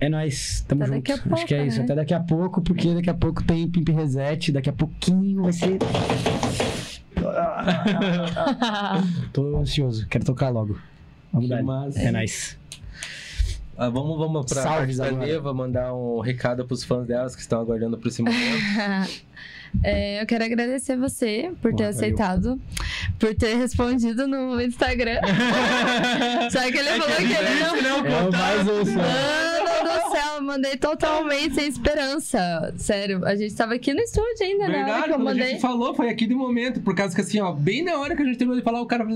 é 0.00 0.08
nóis. 0.08 0.64
Tamo 0.68 0.84
Até 0.84 0.94
junto. 0.94 1.10
a 1.10 1.34
Acho 1.34 1.46
que 1.46 1.54
é 1.54 1.56
pouco, 1.58 1.68
isso. 1.70 1.78
né? 1.78 1.84
Até 1.84 1.94
daqui 1.96 2.14
a 2.14 2.20
pouco, 2.20 2.60
porque 2.62 2.94
daqui 2.94 3.10
a 3.10 3.14
pouco 3.14 3.42
tem 3.42 3.68
Pimp 3.68 3.88
Reset. 3.88 4.52
Daqui 4.52 4.70
a 4.70 4.72
pouquinho 4.72 5.42
vai 5.42 5.52
ser. 5.52 5.78
Tô 9.32 9.56
ansioso. 9.56 10.06
Quero 10.08 10.24
tocar 10.24 10.50
logo. 10.50 10.78
Vamos 11.32 11.48
dar. 11.48 11.62
É 11.96 12.10
nóis. 12.10 12.58
Ah, 13.76 13.88
vamos, 13.88 14.18
vamos 14.18 14.46
Isadora. 14.88 15.24
Neva, 15.24 15.54
mandar 15.54 15.94
um 15.94 16.18
recado 16.18 16.66
pros 16.66 16.82
fãs 16.82 17.06
delas 17.06 17.36
que 17.36 17.40
estão 17.40 17.60
aguardando 17.60 17.96
por 17.96 18.08
esse 18.08 18.22
momento. 18.22 18.40
É, 19.82 20.20
eu 20.22 20.26
quero 20.26 20.44
agradecer 20.44 20.96
você 20.96 21.50
por 21.62 21.74
ter 21.74 21.84
aceitado, 21.84 22.60
por 23.18 23.34
ter 23.34 23.56
respondido 23.56 24.26
no 24.26 24.60
Instagram. 24.60 25.20
Só 26.50 26.60
que 26.60 26.78
ele 26.78 26.88
falou 26.90 27.16
que 27.16 27.22
ele 27.22 27.60
não. 27.60 28.06
É 28.06 28.28
o 28.28 28.32
mais 28.32 28.68
ouço. 28.68 28.92
Mano 28.92 29.84
do 29.84 30.10
céu, 30.10 30.34
eu 30.36 30.42
mandei 30.42 30.76
totalmente 30.76 31.54
sem 31.54 31.68
esperança. 31.68 32.72
Sério, 32.76 33.24
a 33.24 33.36
gente 33.36 33.54
tava 33.54 33.74
aqui 33.74 33.92
no 33.92 34.00
estúdio 34.00 34.42
ainda, 34.42 34.68
né? 34.68 34.84
Verdade, 34.84 35.04
que 35.04 35.10
eu 35.10 35.14
quando 35.14 35.20
a 35.20 35.30
mandei. 35.30 35.48
gente 35.50 35.60
falou, 35.60 35.94
foi 35.94 36.08
aqui 36.08 36.26
de 36.26 36.34
momento, 36.34 36.80
por 36.80 36.94
causa 36.94 37.14
que 37.14 37.20
assim, 37.20 37.40
ó, 37.40 37.52
bem 37.52 37.82
na 37.82 37.96
hora 37.98 38.16
que 38.16 38.22
a 38.22 38.24
gente 38.24 38.38
terminou 38.38 38.58
de 38.58 38.64
falar, 38.64 38.80
o 38.80 38.86
cara, 38.86 39.06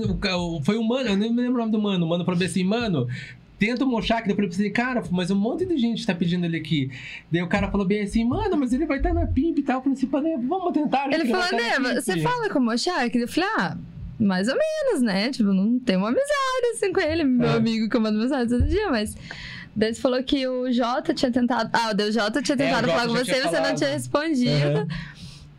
foi 0.63 0.77
o 0.77 0.83
mano, 0.83 1.09
eu 1.09 1.17
nem 1.17 1.33
me 1.33 1.41
lembro 1.41 1.55
o 1.55 1.59
nome 1.59 1.71
do 1.71 1.81
mano, 1.81 2.05
o 2.05 2.09
mano 2.09 2.23
falou 2.23 2.41
assim, 2.43 2.63
mano, 2.63 3.07
tenta 3.59 3.83
o 3.85 3.87
Mochak, 3.87 4.27
depois 4.27 4.47
eu 4.47 4.53
falei 4.53 4.67
assim, 4.67 4.73
cara, 4.73 5.03
mas 5.11 5.31
um 5.31 5.35
monte 5.35 5.65
de 5.65 5.77
gente 5.77 6.05
tá 6.05 6.13
pedindo 6.13 6.45
ele 6.45 6.57
aqui. 6.57 6.91
Daí 7.31 7.41
o 7.41 7.47
cara 7.47 7.69
falou 7.71 7.85
bem 7.85 8.01
assim, 8.01 8.25
mano, 8.25 8.57
mas 8.57 8.73
ele 8.73 8.85
vai 8.85 8.97
estar 8.97 9.13
na 9.13 9.25
Pimp 9.25 9.57
e 9.59 9.63
tal, 9.63 9.77
eu 9.77 9.81
falei 9.83 9.97
assim, 9.97 10.07
"Pô, 10.07 10.19
né, 10.19 10.37
vamos 10.47 10.73
tentar. 10.73 11.11
Ele 11.11 11.25
falou, 11.25 11.47
tá 11.47 11.55
Neva, 11.55 11.89
Pimp." 11.89 12.01
você 12.01 12.19
fala 12.19 12.49
com 12.49 12.59
o 12.59 12.61
Mochak? 12.63 13.17
Eu 13.17 13.27
falei, 13.27 13.49
ah, 13.57 13.77
mais 14.19 14.47
ou 14.47 14.55
menos, 14.55 15.01
né? 15.01 15.29
Tipo, 15.31 15.53
não 15.53 15.79
tem 15.79 15.97
uma 15.97 16.09
amizade 16.09 16.65
assim 16.75 16.91
com 16.93 16.99
ele, 16.99 17.23
meu 17.23 17.49
É. 17.49 17.55
amigo 17.55 17.89
que 17.89 17.95
eu 17.97 18.01
mando 18.01 18.19
mensagem 18.19 18.47
todo 18.47 18.67
dia, 18.67 18.89
mas. 18.89 19.15
Daí 19.75 19.91
você 19.93 19.99
falou 19.99 20.21
que 20.23 20.47
o 20.47 20.71
Jota 20.71 21.15
tinha 21.15 21.31
tentado. 21.31 21.69
Ah, 21.73 21.91
o 21.95 22.11
Jota 22.11 22.43
tinha 22.43 22.53
É, 22.53 22.57
tentado 22.57 22.85
Jota 22.87 22.99
falar 22.99 23.07
com 23.07 23.25
você 23.25 23.37
e 23.37 23.41
você 23.41 23.59
não 23.59 23.73
tinha 23.75 23.89
respondido. 23.89 24.79
Uhum. 24.81 24.87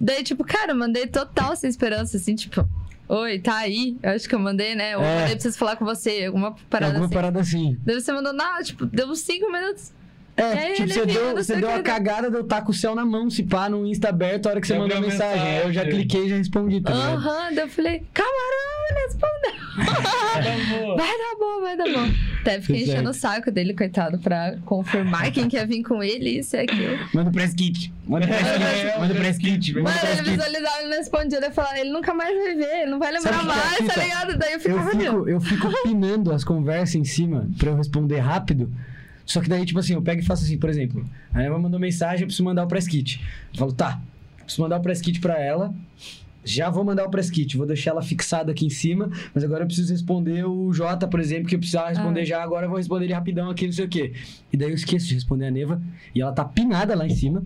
Daí, 0.00 0.22
tipo, 0.22 0.44
cara, 0.44 0.70
eu 0.70 0.76
mandei 0.76 1.06
total 1.08 1.56
sem 1.56 1.68
esperança, 1.68 2.16
assim, 2.16 2.34
tipo, 2.36 2.64
oi, 3.08 3.38
tá 3.38 3.56
aí? 3.58 3.96
Eu 4.02 4.10
acho 4.12 4.28
que 4.28 4.34
eu 4.34 4.38
mandei, 4.38 4.74
né? 4.74 4.96
Ou 4.96 5.02
É. 5.04 5.20
mandei 5.20 5.34
pra 5.34 5.40
vocês 5.42 5.56
falar 5.56 5.76
com 5.76 5.84
você, 5.84 6.24
alguma 6.26 6.54
parada 6.70 6.92
Alguma 6.92 7.06
assim. 7.06 7.14
parada 7.14 7.40
assim. 7.40 7.78
Daí 7.84 8.00
você 8.00 8.12
mandou, 8.12 8.32
não, 8.32 8.62
tipo, 8.62 8.86
deu 8.86 9.08
uns 9.08 9.20
cinco 9.20 9.50
minutos. 9.52 9.92
É, 10.36 10.72
tipo, 10.72 10.88
você 10.88 11.06
deu, 11.06 11.34
você 11.36 11.56
deu 11.56 11.70
a 11.72 11.80
cagada 11.80 12.28
de 12.28 12.36
eu 12.36 12.40
estar 12.42 12.62
com 12.62 12.72
o 12.72 12.74
céu 12.74 12.92
na 12.96 13.04
mão, 13.04 13.30
se 13.30 13.44
pá, 13.44 13.68
no 13.68 13.86
Insta 13.86 14.08
aberto, 14.08 14.46
a 14.46 14.50
hora 14.50 14.60
que 14.60 14.66
você 14.66 14.74
Eu 14.74 14.80
mandou 14.80 14.98
a 14.98 15.00
mensagem. 15.00 15.40
Aí 15.46 15.56
eu 15.58 15.72
já 15.72 15.84
mensagem. 15.84 15.90
cliquei 15.92 16.26
e 16.26 16.28
já 16.28 16.36
respondi, 16.36 16.80
tá 16.80 16.90
ligado? 16.92 17.14
Aham, 17.18 17.54
daí 17.54 17.64
eu 17.64 17.68
falei, 17.68 18.02
camarão, 18.12 19.06
respondeu. 19.06 19.63
Vai 20.96 21.18
dar 21.18 21.36
bom, 21.38 21.60
vai 21.60 21.76
dar 21.76 21.84
bom. 21.84 22.12
Até 22.40 22.60
fiquei 22.60 22.80
Tudo 22.80 22.90
enchendo 22.92 23.10
o 23.10 23.14
saco 23.14 23.50
dele, 23.50 23.74
coitado, 23.74 24.18
pra 24.18 24.56
confirmar 24.64 25.30
quem 25.32 25.48
quer 25.48 25.66
vir 25.66 25.82
com 25.82 26.02
ele, 26.02 26.38
isso 26.38 26.56
e 26.56 26.60
aquilo. 26.60 26.98
Manda 27.12 27.30
o 27.30 27.32
press 27.32 27.54
kit. 27.54 27.92
Manda 28.06 28.26
o 28.26 28.28
press 28.28 28.42
kit. 28.52 28.98
Manda 28.98 29.14
o 29.14 29.16
press 29.16 29.38
kit. 29.38 29.74
Mano, 29.74 29.98
press 29.98 30.18
ele 30.18 30.30
visualizava 30.30 30.82
e 30.82 30.84
não 30.84 30.96
respondia. 30.96 31.38
Ele 31.38 31.50
falava, 31.50 31.78
ele 31.78 31.90
nunca 31.90 32.14
mais 32.14 32.36
vai 32.36 32.54
ver, 32.54 32.82
ele 32.82 32.90
não 32.90 32.98
vai 32.98 33.12
lembrar 33.12 33.32
Sabe 33.32 33.48
é 33.48 33.52
a 33.52 33.56
mais, 33.56 33.94
tá 33.94 34.02
ligado? 34.02 34.38
Daí 34.38 34.52
eu 34.52 34.54
Eu 34.54 34.60
ficava 34.60 34.90
fico, 34.90 35.28
eu 35.28 35.40
fico 35.40 35.82
pinando 35.82 36.32
as 36.32 36.44
conversas 36.44 36.94
em 36.94 37.04
cima 37.04 37.48
pra 37.58 37.70
eu 37.70 37.76
responder 37.76 38.18
rápido. 38.18 38.72
Só 39.24 39.40
que 39.40 39.48
daí, 39.48 39.64
tipo 39.64 39.78
assim, 39.78 39.94
eu 39.94 40.02
pego 40.02 40.20
e 40.20 40.24
faço 40.24 40.44
assim, 40.44 40.58
por 40.58 40.68
exemplo. 40.68 41.08
Aí 41.32 41.46
ela 41.46 41.58
mandou 41.58 41.80
mensagem, 41.80 42.22
eu 42.22 42.26
preciso 42.26 42.44
mandar 42.44 42.64
o 42.64 42.68
press 42.68 42.86
kit. 42.86 43.24
Eu 43.52 43.58
falo, 43.58 43.72
tá, 43.72 44.00
preciso 44.42 44.62
mandar 44.62 44.78
o 44.78 44.82
press 44.82 45.00
kit 45.00 45.18
pra 45.18 45.40
ela. 45.40 45.74
Já 46.44 46.68
vou 46.70 46.84
mandar 46.84 47.04
o 47.06 47.10
press 47.10 47.30
kit, 47.30 47.56
vou 47.56 47.66
deixar 47.66 47.92
ela 47.92 48.02
fixada 48.02 48.52
aqui 48.52 48.66
em 48.66 48.70
cima, 48.70 49.10
mas 49.34 49.42
agora 49.42 49.62
eu 49.62 49.66
preciso 49.66 49.92
responder 49.92 50.44
o 50.44 50.72
Jota, 50.72 51.08
por 51.08 51.18
exemplo, 51.20 51.48
que 51.48 51.54
eu 51.54 51.58
precisava 51.58 51.88
responder 51.88 52.20
Ah. 52.20 52.24
já, 52.24 52.42
agora 52.42 52.66
eu 52.66 52.68
vou 52.70 52.78
responder 52.78 53.04
ele 53.06 53.14
rapidão 53.14 53.48
aqui, 53.50 53.66
não 53.66 53.72
sei 53.72 53.86
o 53.86 53.88
quê. 53.88 54.12
E 54.52 54.56
daí 54.56 54.68
eu 54.68 54.74
esqueço 54.74 55.06
de 55.06 55.14
responder 55.14 55.46
a 55.46 55.50
Neva, 55.50 55.80
e 56.14 56.20
ela 56.20 56.32
tá 56.32 56.44
pinada 56.44 56.94
lá 56.94 57.06
em 57.06 57.14
cima. 57.14 57.42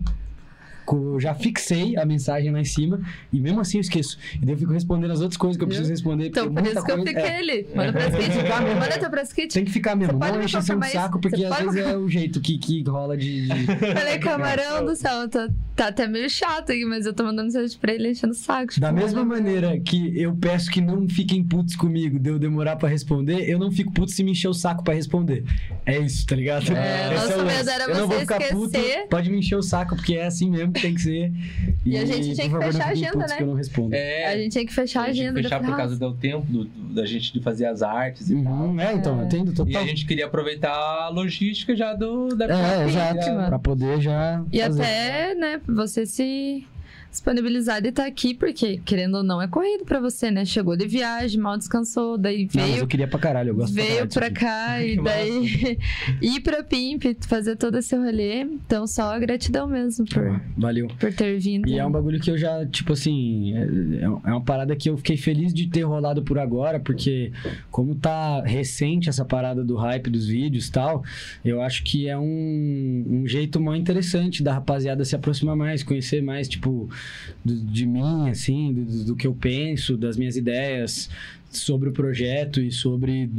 Eu 0.95 1.19
já 1.19 1.33
fixei 1.33 1.97
a 1.97 2.05
mensagem 2.05 2.51
lá 2.51 2.59
em 2.59 2.65
cima, 2.65 2.99
e 3.31 3.39
mesmo 3.39 3.59
assim 3.59 3.77
eu 3.77 3.81
esqueço. 3.81 4.17
E 4.35 4.45
daí 4.45 4.55
eu 4.55 4.57
fico 4.57 4.71
respondendo 4.73 5.11
as 5.11 5.21
outras 5.21 5.37
coisas 5.37 5.57
que 5.57 5.63
eu 5.63 5.67
preciso 5.67 5.89
responder. 5.89 6.27
Então, 6.27 6.47
porque 6.53 6.61
por 6.69 6.75
isso 6.75 6.85
que 6.85 6.91
eu 6.91 6.97
fiquei 7.05 7.21
é. 7.23 7.37
ali. 7.39 7.67
Manda 7.75 7.93
press 7.93 8.15
kit. 8.15 8.31
Ficar 8.31 8.61
mesmo. 8.61 8.79
Manda 8.79 8.97
teu 8.99 9.09
press 9.09 9.33
kit. 9.33 9.53
Tem 9.53 9.65
que 9.65 9.71
ficar 9.71 9.95
mesmo, 9.95 10.17
Você 10.19 10.31
não 10.31 10.39
me 10.39 10.45
enche 10.45 10.61
seu 10.61 10.77
mais- 10.77 10.91
saco, 10.93 11.19
porque 11.19 11.37
você 11.37 11.45
às 11.45 11.55
pode 11.57 11.65
vezes 11.75 11.89
é 11.89 11.97
o 11.97 12.07
jeito 12.09 12.41
que, 12.41 12.57
que 12.57 12.83
rola 12.83 13.17
de. 13.17 13.47
de- 13.47 13.65
Falei, 13.93 14.19
camarão 14.19 14.85
do 14.85 14.95
céu, 14.95 15.27
tá, 15.29 15.49
tá 15.75 15.87
até 15.87 16.07
meio 16.07 16.29
chato 16.29 16.71
aqui, 16.71 16.85
mas 16.85 17.05
eu 17.05 17.13
tô 17.13 17.23
mandando 17.23 17.43
mensagem 17.45 17.77
pra 17.79 17.93
ele 17.93 18.09
enchendo 18.11 18.33
o 18.33 18.35
saco. 18.35 18.67
tipo, 18.73 18.81
Da 18.81 18.91
mesma 18.91 19.23
manda- 19.23 19.35
maneira 19.43 19.79
que 19.79 20.19
eu 20.19 20.35
peço 20.35 20.69
que 20.71 20.81
não 20.81 21.07
fiquem 21.07 21.43
putos 21.43 21.75
comigo 21.75 22.19
de 22.19 22.29
eu 22.29 22.39
demorar 22.39 22.75
pra 22.75 22.89
responder, 22.89 23.49
eu 23.49 23.57
não 23.59 23.71
fico 23.71 23.91
puto 23.91 24.11
se 24.11 24.23
me 24.23 24.31
encher 24.31 24.47
o 24.47 24.53
saco 24.53 24.83
pra 24.83 24.93
responder. 24.93 25.43
É 25.85 25.97
isso, 25.99 26.25
tá 26.25 26.35
ligado? 26.35 26.71
É, 26.73 27.13
Esse 27.13 27.25
nosso 27.25 27.37
lance. 27.43 27.55
medo 27.57 27.69
era 27.69 27.83
eu 27.85 27.89
não 27.89 27.95
você 27.95 28.07
vou 28.07 28.19
ficar 28.19 28.39
puto, 28.49 28.77
esquecer. 28.77 29.07
pode 29.09 29.29
me 29.31 29.37
encher 29.39 29.55
o 29.55 29.61
saco, 29.63 29.95
porque 29.95 30.15
é 30.15 30.25
assim 30.25 30.49
mesmo 30.49 30.71
que 30.79 30.87
tem 30.87 30.93
que 30.95 31.01
ser. 31.01 31.31
E 31.85 31.97
a 31.97 32.05
gente 32.05 32.33
tinha 32.35 32.45
que 32.47 32.49
favor, 32.49 32.71
fechar 32.71 32.87
a 32.87 32.91
agenda, 32.91 33.17
né? 33.27 33.35
que 33.37 33.43
eu 33.43 33.47
não 33.47 33.53
respondo. 33.55 33.95
É, 33.95 34.25
A 34.33 34.37
gente 34.37 34.51
tinha 34.51 34.65
que 34.65 34.73
fechar 34.73 35.01
a 35.01 35.03
a 35.03 35.07
gente 35.11 35.21
agenda. 35.21 35.41
fechar 35.43 35.61
da 35.61 35.67
por 35.67 35.77
causa 35.77 35.97
do 35.97 36.13
tempo 36.13 36.45
do, 36.51 36.63
do- 36.65 36.93
da 36.93 37.05
gente 37.05 37.31
de 37.33 37.41
fazer 37.41 37.65
as 37.65 37.81
artes 37.81 38.29
e 38.29 38.35
tal. 38.43 38.53
Uhum, 38.53 38.79
é, 38.79 38.93
então, 38.93 39.17
É. 39.17 39.21
eu 39.21 39.25
entendo 39.25 39.51
E 39.51 39.55
total. 39.55 39.81
a 39.81 39.85
gente 39.85 40.05
queria 40.05 40.25
aproveitar 40.25 40.71
a 40.73 41.09
logística 41.09 41.75
já 41.75 41.93
do 41.93 42.29
da 42.35 42.45
É, 42.45 42.85
exato. 42.87 43.25
Pra 43.47 43.59
poder 43.59 44.01
já. 44.01 44.43
E 44.51 44.59
fazer. 44.61 44.81
até, 44.81 45.35
né, 45.35 45.61
você 45.67 46.05
se 46.05 46.65
disponibilizar 47.11 47.81
de 47.81 47.89
estar 47.89 48.05
aqui, 48.05 48.33
porque, 48.33 48.79
querendo 48.85 49.17
ou 49.17 49.23
não, 49.23 49.41
é 49.41 49.47
corrido 49.47 49.83
pra 49.85 49.99
você, 49.99 50.29
né? 50.29 50.45
Chegou 50.45 50.75
de 50.77 50.87
viagem, 50.87 51.39
mal 51.39 51.57
descansou, 51.57 52.17
daí 52.17 52.47
Não, 52.53 52.61
mas 52.61 52.71
veio, 52.71 52.83
eu 52.83 52.87
queria 52.87 53.07
pra 53.07 53.19
caralho, 53.19 53.49
eu 53.49 53.55
gosto 53.55 53.73
pra 53.73 53.83
veio 53.83 54.07
pra 54.07 54.25
aqui. 54.27 54.35
cá 54.35 54.83
e 54.83 54.95
daí 55.01 55.77
ir 56.21 56.39
pra 56.41 56.63
Pimp, 56.63 57.03
fazer 57.21 57.55
todo 57.55 57.77
esse 57.77 57.95
rolê. 57.95 58.41
Então, 58.41 58.85
só 58.87 59.17
gratidão 59.19 59.67
mesmo 59.67 60.05
por, 60.05 60.41
Valeu. 60.57 60.87
por 60.99 61.13
ter 61.13 61.39
vindo. 61.39 61.67
E 61.67 61.77
é 61.79 61.85
um 61.85 61.91
bagulho 61.91 62.19
que 62.19 62.29
eu 62.29 62.37
já, 62.37 62.65
tipo 62.65 62.93
assim, 62.93 63.53
é, 63.55 64.03
é 64.03 64.31
uma 64.31 64.41
parada 64.41 64.75
que 64.75 64.89
eu 64.89 64.97
fiquei 64.97 65.17
feliz 65.17 65.53
de 65.53 65.67
ter 65.67 65.83
rolado 65.83 66.21
por 66.23 66.37
agora, 66.37 66.79
porque 66.79 67.31
como 67.71 67.95
tá 67.95 68.41
recente 68.43 69.09
essa 69.09 69.25
parada 69.25 69.63
do 69.63 69.75
hype 69.75 70.09
dos 70.09 70.27
vídeos 70.27 70.67
e 70.67 70.71
tal, 70.71 71.03
eu 71.43 71.61
acho 71.61 71.83
que 71.83 72.07
é 72.07 72.17
um, 72.17 73.05
um 73.07 73.27
jeito 73.27 73.59
mó 73.59 73.73
interessante 73.75 74.43
da 74.43 74.53
rapaziada 74.53 75.03
se 75.03 75.15
aproximar 75.15 75.55
mais, 75.55 75.83
conhecer 75.83 76.21
mais, 76.21 76.47
tipo, 76.47 76.89
do- 77.43 77.55
de 77.61 77.85
mim, 77.85 78.29
assim, 78.29 78.73
do, 78.73 79.03
do 79.05 79.15
que 79.15 79.27
eu 79.27 79.33
penso, 79.33 79.97
das 79.97 80.17
minhas 80.17 80.35
ideias 80.35 81.09
sobre 81.51 81.89
o 81.89 81.91
projeto 81.91 82.59
e 82.61 82.71
sobre 82.71 83.29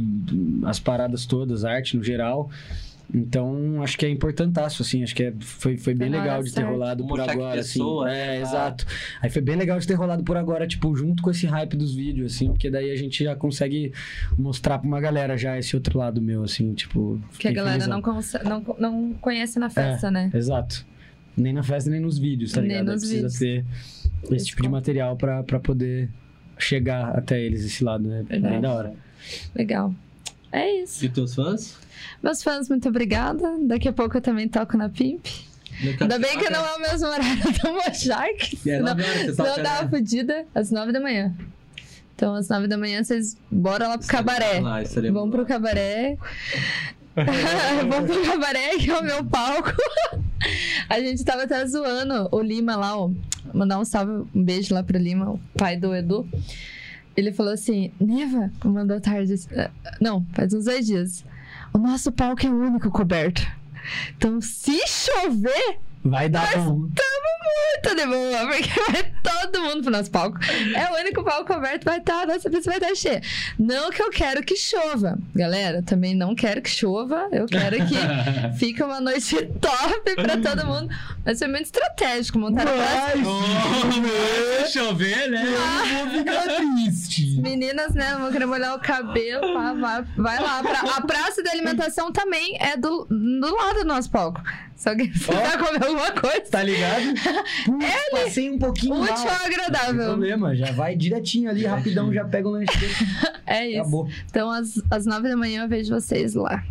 as 0.65 0.79
paradas 0.79 1.25
todas, 1.25 1.63
arte 1.63 1.95
no 1.97 2.03
geral. 2.03 2.49
Então, 3.13 3.83
acho 3.83 3.97
que 3.97 4.05
é 4.05 4.09
importantaço, 4.09 4.81
assim, 4.81 5.03
acho 5.03 5.13
que 5.13 5.23
é- 5.23 5.33
foi, 5.41 5.75
foi 5.77 5.93
bem 5.93 6.07
Foi 6.07 6.17
na 6.17 6.23
legal 6.23 6.37
hora 6.37 6.45
de 6.47 6.53
ter 6.53 6.63
rolado 6.63 7.05
por 7.05 7.19
agora, 7.19 7.57
pessoa, 7.57 8.07
assim. 8.09 8.15
É, 8.17 8.35
tá- 8.35 8.41
exato. 8.41 8.85
Aí 9.21 9.29
foi 9.29 9.41
bem 9.41 9.57
legal 9.57 9.77
de 9.77 9.85
ter 9.85 9.95
rolado 9.95 10.23
por 10.23 10.37
agora, 10.37 10.65
tipo, 10.65 10.95
junto 10.95 11.21
com 11.21 11.29
esse 11.29 11.45
hype 11.45 11.75
dos 11.75 11.93
vídeos, 11.93 12.33
assim, 12.33 12.47
porque 12.47 12.69
daí 12.69 12.89
a 12.89 12.95
gente 12.95 13.21
já 13.21 13.35
consegue 13.35 13.91
mostrar 14.37 14.79
pra 14.79 14.87
uma 14.87 15.01
galera 15.01 15.37
já 15.37 15.57
esse 15.59 15.75
outro 15.75 15.99
lado 15.99 16.21
meu, 16.21 16.41
assim, 16.43 16.73
tipo. 16.73 17.19
Que 17.37 17.49
a 17.49 17.51
galera 17.51 17.83
felizão. 17.83 18.01
não, 18.45 18.61
não, 18.61 18.75
não 18.79 19.13
conhece 19.15 19.59
na 19.59 19.69
festa, 19.69 20.09
né? 20.09 20.31
Exato. 20.33 20.85
Nem 21.35 21.53
na 21.53 21.63
festa, 21.63 21.89
nem 21.89 21.99
nos 21.99 22.17
vídeos, 22.17 22.51
tá 22.51 22.61
Nem 22.61 22.69
ligado? 22.69 22.89
Aí 22.89 22.93
nos 22.95 23.03
precisa 23.03 23.45
vídeos. 23.45 23.65
ter 24.27 24.35
esse 24.35 24.45
tipo 24.47 24.61
de 24.61 24.69
material 24.69 25.15
pra, 25.15 25.43
pra 25.43 25.59
poder 25.59 26.09
chegar 26.57 27.17
até 27.17 27.41
eles, 27.41 27.63
esse 27.65 27.83
lado, 27.83 28.07
né? 28.07 28.23
Verdade. 28.27 28.53
Bem 28.53 28.61
da 28.61 28.73
hora. 28.73 28.93
Legal. 29.55 29.93
É 30.51 30.81
isso. 30.81 31.03
E 31.05 31.09
teus 31.09 31.33
fãs? 31.33 31.77
Meus 32.21 32.43
fãs, 32.43 32.67
muito 32.69 32.89
obrigada. 32.89 33.57
Daqui 33.63 33.87
a 33.87 33.93
pouco 33.93 34.17
eu 34.17 34.21
também 34.21 34.47
toco 34.47 34.77
na 34.77 34.89
Pimp. 34.89 35.25
Ainda 35.99 36.19
bem 36.19 36.37
que 36.37 36.49
não 36.49 36.65
é 36.65 36.75
o 36.75 36.79
mesmo 36.79 37.07
horário 37.07 37.43
do 37.43 37.73
Mochak. 37.73 38.55
É, 38.55 38.77
senão 38.77 38.97
eu 38.99 39.35
toca, 39.35 39.63
tava 39.63 39.83
né? 39.83 39.89
fodida 39.89 40.45
às 40.53 40.69
nove 40.69 40.91
da 40.91 40.99
manhã. 40.99 41.33
Então, 42.15 42.35
às 42.35 42.49
nove 42.49 42.67
da 42.67 42.77
manhã, 42.77 43.03
vocês 43.03 43.35
bora 43.49 43.87
lá 43.87 43.97
pro 43.97 44.07
cabaré. 44.07 44.59
Lá, 44.59 44.83
Vamos 45.11 45.31
pro 45.31 45.45
cabaré. 45.45 46.17
Vamos 47.89 48.09
pro 48.11 48.23
cabaré, 48.25 48.77
que 48.77 48.89
é 48.89 48.97
o 48.97 49.03
meu 49.03 49.23
palco. 49.25 49.71
A 50.89 50.99
gente 50.99 51.23
tava 51.23 51.43
até 51.43 51.65
zoando 51.65 52.27
o 52.31 52.41
Lima 52.41 52.75
lá, 52.75 52.97
ó. 52.97 53.09
Mandar 53.53 53.79
um 53.79 53.85
salve, 53.85 54.27
um 54.33 54.43
beijo 54.43 54.73
lá 54.73 54.81
pro 54.83 54.97
Lima, 54.97 55.31
o 55.31 55.39
pai 55.57 55.75
do 55.77 55.93
Edu. 55.93 56.27
Ele 57.15 57.31
falou 57.31 57.53
assim: 57.53 57.91
Neva, 57.99 58.49
mandou 58.63 58.99
tarde. 59.01 59.35
eh, 59.51 59.69
Não, 59.99 60.25
faz 60.33 60.53
uns 60.53 60.65
dois 60.65 60.85
dias. 60.87 61.25
O 61.73 61.77
nosso 61.77 62.11
palco 62.11 62.45
é 62.45 62.49
o 62.49 62.55
único 62.55 62.89
coberto. 62.89 63.45
Então, 64.15 64.39
se 64.41 64.79
chover, 64.87 65.79
Vai 66.03 66.29
dar 66.29 66.57
bom. 66.57 66.77
muito 66.77 67.95
de 67.95 68.05
boa, 68.05 68.47
porque 68.47 68.69
vai 68.91 69.11
todo 69.23 69.61
mundo 69.61 69.83
pro 69.83 69.91
nosso 69.91 70.09
palco. 70.09 70.37
É 70.75 70.91
o 70.91 70.95
único 71.01 71.23
palco 71.23 71.53
coberto, 71.53 71.85
vai 71.85 71.99
estar, 71.99 72.25
nossa 72.25 72.49
pista 72.49 72.71
vai 72.71 72.79
estar 72.79 72.95
cheia. 72.95 73.21
Não 73.57 73.91
que 73.91 74.01
eu 74.01 74.09
quero 74.09 74.43
que 74.43 74.55
chova. 74.55 75.17
Galera, 75.35 75.81
também 75.83 76.15
não 76.15 76.33
quero 76.33 76.61
que 76.61 76.69
chova. 76.69 77.27
Eu 77.31 77.45
quero 77.45 77.77
que 77.85 77.95
fique 78.57 78.81
uma 78.81 78.99
noite 78.99 79.35
top 79.59 80.15
pra 80.15 80.37
todo 80.37 80.65
mundo. 80.65 80.93
Mas 81.23 81.39
foi 81.39 81.47
muito 81.47 81.65
estratégico 81.65 82.39
montar 82.39 82.63
a 82.63 82.71
praça. 82.71 84.65
Se 84.65 84.73
chover, 84.73 85.29
né? 85.29 85.43
Eu 85.45 86.05
vou 86.05 86.19
ficar 86.19 86.43
triste. 86.55 87.39
Meninas, 87.41 87.93
né, 87.93 88.15
vão 88.19 88.31
querer 88.31 88.45
molhar 88.45 88.75
o 88.75 88.79
cabelo, 88.79 89.53
pá, 89.53 89.73
vai, 89.73 90.03
vai 90.17 90.39
lá. 90.39 90.61
A 90.97 91.01
praça 91.01 91.43
de 91.43 91.49
alimentação 91.49 92.11
também 92.11 92.57
é 92.59 92.75
do, 92.75 93.05
do 93.05 93.55
lado 93.55 93.79
do 93.79 93.85
nosso 93.85 94.09
palco. 94.09 94.41
Se 94.81 94.89
alguém 94.89 95.09
precisar 95.09 95.59
comer 95.59 95.83
alguma 95.85 96.11
coisa, 96.11 96.41
Tá 96.49 96.63
ligado? 96.63 97.03
Putz, 97.65 98.09
passei 98.11 98.49
um 98.49 98.57
pouquinho 98.57 98.95
útil 98.95 99.13
mal. 99.13 99.23
ou 99.25 99.29
Não 99.31 99.37
tem 99.37 99.53
agradável. 99.53 100.05
problema, 100.05 100.55
já 100.55 100.71
vai 100.71 100.95
direitinho 100.95 101.51
ali, 101.51 101.67
rapidão, 101.67 102.11
já 102.11 102.25
pega 102.25 102.47
o 102.47 102.51
lanche. 102.51 102.71
É 103.45 103.67
isso. 103.67 103.79
Acabou. 103.81 104.09
Então, 104.27 104.49
às, 104.49 104.81
às 104.89 105.05
nove 105.05 105.29
da 105.29 105.37
manhã 105.37 105.63
eu 105.63 105.69
vejo 105.69 105.93
vocês 105.93 106.33
lá. 106.33 106.63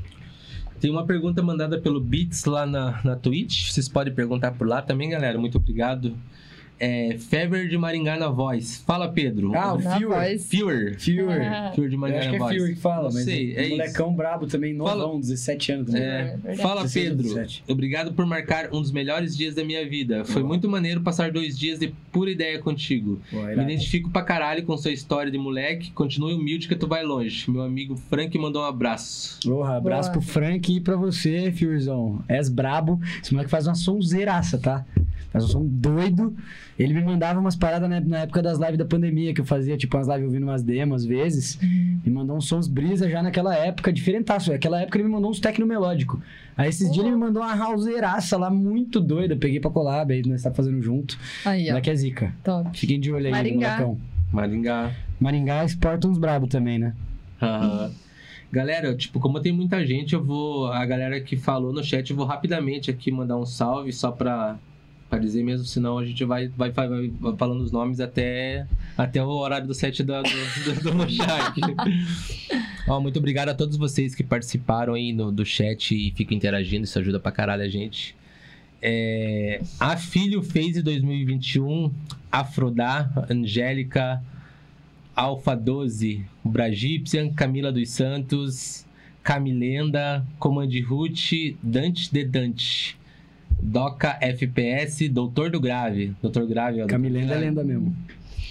Tem 0.81 0.91
uma 0.91 1.07
pergunta 1.07 1.41
mandada 1.41 1.79
pelo 1.79 2.01
Beats 2.01 2.47
lá 2.47 2.67
na, 2.67 2.99
na 3.05 3.15
Twitch. 3.15 3.71
Vocês 3.71 3.89
podem 3.89 4.13
perguntar 4.13 4.51
por 4.53 4.67
lá 4.67 4.83
também, 4.83 5.11
galera. 5.11 5.39
Muito 5.39 5.59
obrigado. 5.59 6.17
É, 6.81 7.15
Fever 7.19 7.69
de 7.69 7.77
Maringá 7.77 8.17
na 8.17 8.29
voz. 8.31 8.83
Fala, 8.87 9.07
Pedro. 9.09 9.55
Ah, 9.55 9.75
o 9.75 9.79
Fewer. 9.81 10.09
voz. 10.09 10.49
Fewer. 10.49 10.99
Fewer. 10.99 11.43
Ah, 11.43 11.73
Fewer 11.75 11.91
de 11.91 11.95
Eu 11.97 12.01
Maringá 12.01 12.21
acho 12.21 12.27
na 12.29 12.31
que 12.31 12.37
é 12.37 12.39
voz. 12.39 12.55
Fewer 12.57 12.75
que 12.75 12.81
fala, 12.81 13.09
Não 13.09 13.13
mas 13.15 13.25
sei, 13.25 13.55
é 13.55 13.59
um 13.59 13.63
isso. 13.65 13.71
molecão 13.77 14.15
brabo 14.15 14.47
também, 14.47 14.73
novão, 14.73 15.21
17 15.21 15.73
anos 15.73 15.87
também. 15.89 16.03
É, 16.03 16.39
fala 16.57 16.83
16 16.83 17.05
ou 17.11 17.17
Pedro, 17.17 17.35
17. 17.35 17.65
obrigado 17.69 18.13
por 18.15 18.25
marcar 18.25 18.69
um 18.73 18.81
dos 18.81 18.91
melhores 18.93 19.37
dias 19.37 19.55
da 19.55 19.63
minha 19.63 19.87
vida. 19.87 20.25
Foi 20.25 20.37
Boa. 20.37 20.49
muito 20.49 20.69
maneiro 20.71 21.03
passar 21.03 21.31
dois 21.31 21.59
dias 21.59 21.79
de 21.79 21.93
pura 22.11 22.31
ideia 22.31 22.59
contigo. 22.59 23.21
Me 23.31 23.63
identifico 23.63 24.09
pra 24.11 24.23
caralho 24.23 24.63
com 24.65 24.75
sua 24.79 24.91
história 24.91 25.31
de 25.31 25.37
moleque. 25.37 25.91
Continue 25.91 26.33
humilde 26.33 26.67
que 26.67 26.75
tu 26.75 26.87
vai 26.89 27.03
longe. 27.05 27.51
Meu 27.51 27.63
amigo 27.63 27.95
Frank 28.09 28.37
mandou 28.39 28.63
um 28.63 28.67
abraço. 28.67 29.39
Porra, 29.45 29.77
abraço 29.77 30.11
Boa. 30.11 30.23
pro 30.23 30.33
Frank 30.33 30.75
e 30.75 30.81
pra 30.81 30.97
você, 30.97 31.53
Furzão. 31.53 32.25
És 32.27 32.49
brabo. 32.49 32.99
Esse 33.23 33.33
moleque 33.35 33.51
faz 33.51 33.67
uma 33.67 33.75
sonzeiraça, 33.75 34.57
tá? 34.59 34.85
Faz 35.31 35.45
um 35.45 35.49
som 35.49 35.65
doido. 35.65 36.37
Ele 36.79 36.93
me 36.93 37.03
mandava 37.03 37.39
umas 37.39 37.55
paradas 37.55 37.89
na, 37.89 38.01
na 38.01 38.19
época 38.21 38.43
das 38.43 38.59
lives 38.59 38.79
da 38.79 38.85
pandemia, 38.85 39.33
que 39.33 39.41
eu 39.41 39.45
fazia, 39.45 39.77
tipo, 39.77 39.97
umas 39.97 40.09
lives 40.09 40.25
ouvindo 40.25 40.43
umas 40.43 40.63
demos 40.63 41.03
às 41.03 41.09
vezes. 41.09 41.59
Me 41.63 42.11
mandou 42.11 42.37
uns 42.37 42.47
sons 42.47 42.67
brisa 42.67 43.09
já 43.09 43.23
naquela 43.23 43.55
época, 43.55 43.93
diferentaço. 43.93 44.51
Naquela 44.51 44.81
época 44.81 44.99
ele 44.99 45.05
me 45.05 45.11
mandou 45.11 45.31
uns 45.31 45.39
tecno 45.39 45.67
melódico. 45.67 46.21
Aí 46.57 46.69
esses 46.69 46.91
dias 46.91 47.05
ele 47.05 47.15
me 47.15 47.21
mandou 47.21 47.43
uma 47.43 47.69
houseiraça 47.69 48.37
lá, 48.37 48.51
muito 48.51 49.01
doida. 49.01 49.35
Eu 49.35 49.39
peguei 49.39 49.61
pra 49.61 49.71
collab, 49.71 50.13
aí 50.13 50.23
nós 50.27 50.43
tá 50.43 50.51
fazendo 50.51 50.83
junto. 50.83 51.17
Aí, 51.45 51.67
ó. 51.67 51.69
Moleque 51.71 51.91
é 51.91 51.95
zica. 51.95 52.35
Top. 52.43 52.77
Fiquem 52.79 52.99
de 52.99 53.13
olho 53.13 53.27
aí, 53.27 53.31
Maringá. 53.33 53.69
molecão. 53.71 53.99
Maringá. 54.33 54.93
Maringá 55.21 55.65
exporta 55.65 56.09
uns 56.09 56.19
brabo 56.19 56.47
também, 56.47 56.79
né? 56.79 56.95
Galera, 58.53 58.95
tipo, 58.97 59.21
como 59.21 59.41
tem 59.41 59.53
muita 59.53 59.85
gente, 59.87 60.13
eu 60.13 60.25
vou. 60.25 60.67
A 60.73 60.85
galera 60.85 61.21
que 61.21 61.37
falou 61.37 61.73
no 61.73 61.85
chat, 61.85 62.11
eu 62.11 62.17
vou 62.17 62.27
rapidamente 62.27 62.91
aqui 62.91 63.13
mandar 63.13 63.37
um 63.37 63.47
salve 63.47 63.93
só 63.93 64.11
pra, 64.11 64.59
pra 65.11 65.19
dizer 65.19 65.43
mesmo, 65.43 65.67
senão 65.67 65.99
a 65.99 66.07
gente 66.07 66.25
vai, 66.25 66.47
vai, 66.49 66.71
vai, 66.71 66.89
vai 66.89 67.37
falando 67.37 67.61
os 67.61 67.73
nomes 67.73 67.99
até, 67.99 68.65
até 68.97 69.23
o 69.23 69.29
horário 69.29 69.67
do 69.67 69.75
set 69.75 70.05
do, 70.05 70.13
do, 70.23 70.75
do, 70.75 70.91
do. 70.93 71.07
Ó, 72.89 73.01
muito 73.01 73.19
obrigado 73.19 73.49
a 73.49 73.55
todos 73.55 73.77
vocês 73.77 74.15
que 74.15 74.23
participaram 74.23 74.95
aí 74.95 75.13
no, 75.13 75.33
do 75.33 75.45
chat 75.45 75.95
e 75.95 76.13
ficam 76.13 76.37
interagindo, 76.37 76.85
isso 76.85 76.99
ajuda 76.99 77.19
pra 77.19 77.33
caralho 77.33 77.65
a 77.65 77.69
gente. 77.69 78.15
É, 78.81 79.61
a 79.79 79.97
Filho 79.97 80.43
Phase 80.43 80.81
2021, 80.81 81.93
Afrodá, 82.31 83.11
Angélica, 83.29 84.23
Alfa 85.15 85.57
12, 85.57 86.25
Bragipsian, 86.45 87.31
Camila 87.33 87.73
dos 87.73 87.91
Santos, 87.91 88.87
Camilenda, 89.25 90.25
Comande 90.39 90.81
Ruth, 90.81 91.57
Dante 91.63 92.11
de 92.11 92.25
Dante, 92.25 92.97
Doca 93.63 94.17
FPS, 94.21 95.09
Doutor 95.09 95.51
do 95.51 95.61
Grave. 95.61 96.13
Doutor 96.23 96.47
Grave, 96.47 96.83
ó. 96.83 96.87
Camilenda 96.87 97.35
é 97.35 97.39
lenda 97.39 97.65
mesmo. 97.65 97.95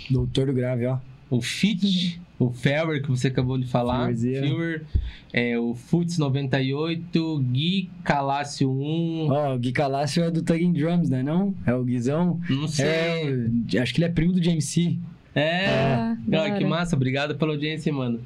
Doutor 0.10 0.48
do 0.48 0.54
grave, 0.54 0.86
ó. 0.88 0.98
O 1.30 1.40
Fit, 1.42 2.20
o 2.40 2.50
Fewer, 2.52 3.02
que 3.04 3.10
você 3.10 3.28
acabou 3.28 3.58
de 3.58 3.68
falar. 3.68 4.12
Fewer, 4.16 4.84
é, 5.32 5.60
o 5.60 5.76
Futs 5.76 6.18
98, 6.18 7.40
Gui 7.52 7.90
Calácio 8.04 8.72
1. 8.72 9.28
Ó, 9.30 9.56
o 9.56 9.60
Gui 9.60 9.72
Calácio 9.72 10.24
é 10.24 10.32
do 10.32 10.42
Tugging 10.42 10.74
Drums, 10.74 11.10
né? 11.10 11.22
Não? 11.22 11.54
É 11.66 11.74
o 11.74 11.84
Guizão. 11.84 12.40
Não 12.50 12.68
sei. 12.68 12.88
É, 13.74 13.80
acho 13.80 13.94
que 13.94 14.00
ele 14.02 14.06
é 14.06 14.10
primo 14.14 14.34
do 14.34 14.40
JMC. 14.42 14.98
É. 15.36 15.68
Ah, 15.68 16.18
Ah, 16.34 16.52
que 16.58 16.66
massa, 16.66 16.96
obrigado 16.96 17.36
pela 17.36 17.52
audiência, 17.52 17.94
mano. 17.94 18.20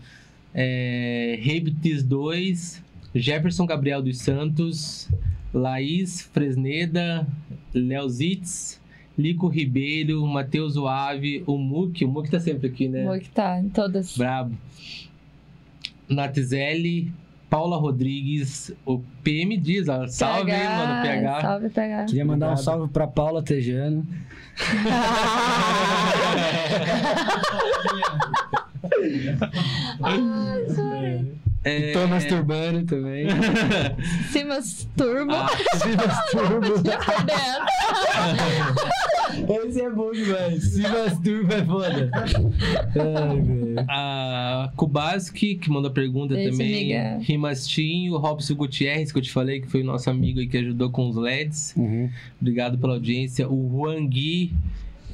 É, 0.53 1.38
Rebtis 1.42 2.03
2, 2.03 2.82
Jefferson 3.14 3.66
Gabriel 3.66 4.02
dos 4.02 4.19
Santos, 4.19 5.10
Laís 5.53 6.23
Fresneda, 6.33 7.27
Leozitz, 7.73 8.82
Lico 9.17 9.48
Ribeiro, 9.48 10.25
Matheus 10.25 10.75
Oave, 10.75 11.43
o 11.45 11.57
Muk, 11.57 12.03
o 12.03 12.07
Muk 12.07 12.30
tá 12.30 12.40
sempre 12.40 12.67
aqui, 12.67 12.88
né? 12.88 13.06
Vou 13.06 13.19
que 13.19 13.30
tá 13.30 13.59
em 13.59 13.69
todas. 13.69 14.17
Brabo. 14.17 14.57
Natizelli, 16.09 17.14
Paula 17.49 17.77
Rodrigues, 17.77 18.73
o 18.85 18.99
PM 19.23 19.56
diz, 19.57 19.88
ó, 19.88 20.07
salve, 20.07 20.51
PH, 20.51 20.77
mano, 20.77 21.01
PH. 21.03 21.41
Salve, 21.41 21.69
PH. 21.69 22.06
Queria 22.06 22.25
mandar 22.25 22.48
um 22.48 22.51
Obrigado. 22.53 22.65
salve 22.65 22.91
pra 22.91 23.06
Paula 23.06 23.43
Tejano. 23.43 24.06
É, 31.64 31.93
Tô 31.93 32.06
masturbando 32.08 32.85
também. 32.85 33.25
Simas 34.32 34.88
Turbo. 34.98 35.32
Ah, 35.33 35.48
Simas 35.77 36.32
Turbo. 36.32 36.74
Perdendo. 39.38 39.67
Esse 39.67 39.82
é 39.82 39.90
bom 39.90 40.11
demais. 40.11 40.64
Simas 40.64 41.17
Turbo 41.19 41.53
é 41.53 41.66
foda. 41.66 42.11
Ai, 42.16 43.42
velho. 43.42 43.75
A 43.90 44.72
Kubaski, 44.75 45.56
que 45.56 45.69
mandou 45.69 45.92
pergunta 45.92 46.33
Beijo, 46.33 46.51
também. 46.51 46.98
amiga. 46.98 47.24
Rimastinho, 47.24 48.17
Robson 48.17 48.56
Gutierrez, 48.56 49.11
que 49.11 49.17
eu 49.17 49.22
te 49.22 49.32
falei 49.32 49.61
que 49.61 49.67
foi 49.67 49.82
o 49.82 49.85
nosso 49.85 50.09
amigo 50.09 50.40
aí 50.40 50.48
que 50.48 50.58
ajudou 50.58 50.90
com 50.90 51.08
os 51.09 51.16
LEDs. 51.16 51.74
Uhum. 51.77 52.09
Obrigado 52.42 52.77
pela 52.77 52.93
audiência. 52.93 53.48
O 53.50 53.69
Juan 53.72 54.06
Gui, 54.08 54.51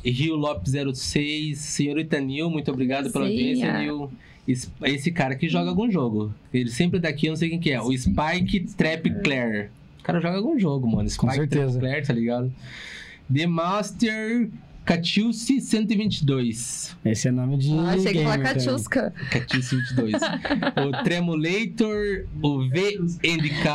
Rio 0.04 0.36
Lopes 0.36 0.74
06, 0.74 1.60
Senhorita 1.60 2.20
Nil, 2.20 2.50
muito 2.50 2.72
obrigado 2.72 3.12
pela 3.12 3.26
audiência, 3.26 3.66
é. 3.66 3.80
Nil. 3.84 4.12
Es- 4.52 4.72
Esse 4.84 5.12
cara 5.12 5.36
que 5.36 5.48
joga 5.48 5.70
algum 5.70 5.90
jogo. 5.92 6.34
Ele 6.54 6.70
sempre 6.70 7.00
daqui, 7.00 7.28
eu 7.28 7.32
não 7.32 7.38
sei 7.38 7.50
quem 7.50 7.60
que 7.60 7.72
é. 7.72 7.80
O 7.82 7.96
Spike 7.96 8.62
Trap 8.76 9.10
Claire. 9.24 9.70
O 10.00 10.04
cara 10.04 10.20
joga 10.20 10.38
algum 10.38 10.58
jogo, 10.60 10.88
mano. 10.90 11.10
Spike 11.10 11.34
certeza. 11.36 11.72
Trap 11.74 11.80
Claire, 11.80 12.06
tá 12.08 12.14
ligado? 12.14 12.54
The 13.32 13.46
Master 13.46 14.50
Catiusi 14.86 15.62
122. 15.62 16.96
Esse 17.06 17.28
é 17.28 17.32
nome 17.32 17.58
de. 17.58 17.72
Ah, 17.78 17.92
achei 17.92 18.12
que 18.14 18.24
também. 18.24 18.42
Catiusca. 18.42 19.14
Catiusi 19.30 19.76
22. 19.76 20.14
o 20.16 21.04
Tremulator, 21.04 22.26
o 22.42 22.68
VNK, 22.70 23.70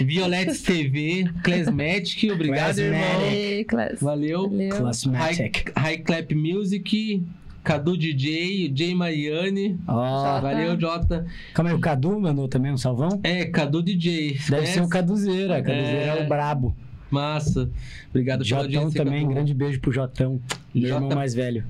Violettes 0.04 0.62
TV, 0.62 1.28
Classmatic, 1.42 2.30
obrigado, 2.32 2.76
Classmatic. 2.76 3.32
irmão. 3.32 3.64
Class. 3.68 4.00
Valeu. 4.00 4.48
Valeu. 4.48 4.68
High, 4.68 4.78
Classmatic. 4.78 5.72
High 5.76 5.98
Clap 5.98 6.32
Music, 6.34 7.22
Cadu 7.62 7.96
DJ, 7.96 8.72
Jay 8.74 8.94
Mariani. 8.94 9.78
Ó, 9.86 9.92
Jota. 10.34 10.40
Valeu, 10.40 10.80
Jota. 10.80 11.26
calma 11.54 11.70
aí, 11.70 11.76
o 11.76 11.80
Cadu 11.80 12.18
mandou 12.20 12.48
também 12.48 12.72
um 12.72 12.76
salvão? 12.78 13.20
É, 13.22 13.44
Cadu 13.44 13.82
DJ. 13.82 14.32
Deve 14.32 14.48
conhece? 14.48 14.72
ser 14.74 14.80
o 14.82 14.88
Caduzeira. 14.88 15.62
Caduzeira 15.62 15.98
é, 16.00 16.18
É. 16.20 16.24
o 16.24 16.28
brabo. 16.28 16.74
Massa. 17.10 17.68
Obrigado 18.08 18.38
pela 18.44 18.48
Jotão 18.48 18.62
audiência. 18.82 19.04
também, 19.04 19.22
Cadu. 19.22 19.34
grande 19.34 19.52
beijo 19.54 19.80
pro 19.80 19.92
Jotão. 19.92 20.40
Meu 20.74 20.88
Jota- 20.88 21.02
irmão 21.04 21.16
mais 21.16 21.34
velho. 21.34 21.64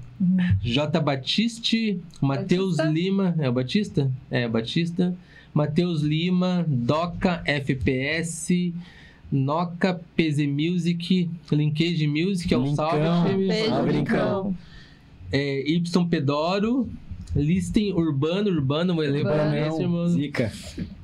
J. 0.63 1.01
Batiste, 1.01 1.99
Matheus? 2.21 2.79
Lima. 2.79 3.35
É 3.39 3.49
o 3.49 3.53
Batista? 3.53 4.11
É, 4.31 4.47
Batista. 4.47 5.15
Matheus 5.53 6.03
Lima, 6.03 6.65
Doca 6.69 7.43
FPS, 7.45 8.73
Noca 9.33 10.01
PZ 10.17 10.47
Music, 10.47 11.29
Linkage 11.51 12.07
Music, 12.07 12.53
é 12.53 12.57
o 12.59 12.63
Linkão. 12.63 12.77
salve. 12.77 13.47
Beijo. 13.49 14.55
É, 15.33 15.61
Y 15.71 16.05
Pedoro, 16.09 16.89
Listem 17.35 17.93
Urbano, 17.93 18.51
Urbano, 18.51 18.93
Urbano. 18.95 19.57
esse, 19.57 19.69
Não, 19.69 19.81
irmão. 19.81 20.09
Zica. 20.09 20.53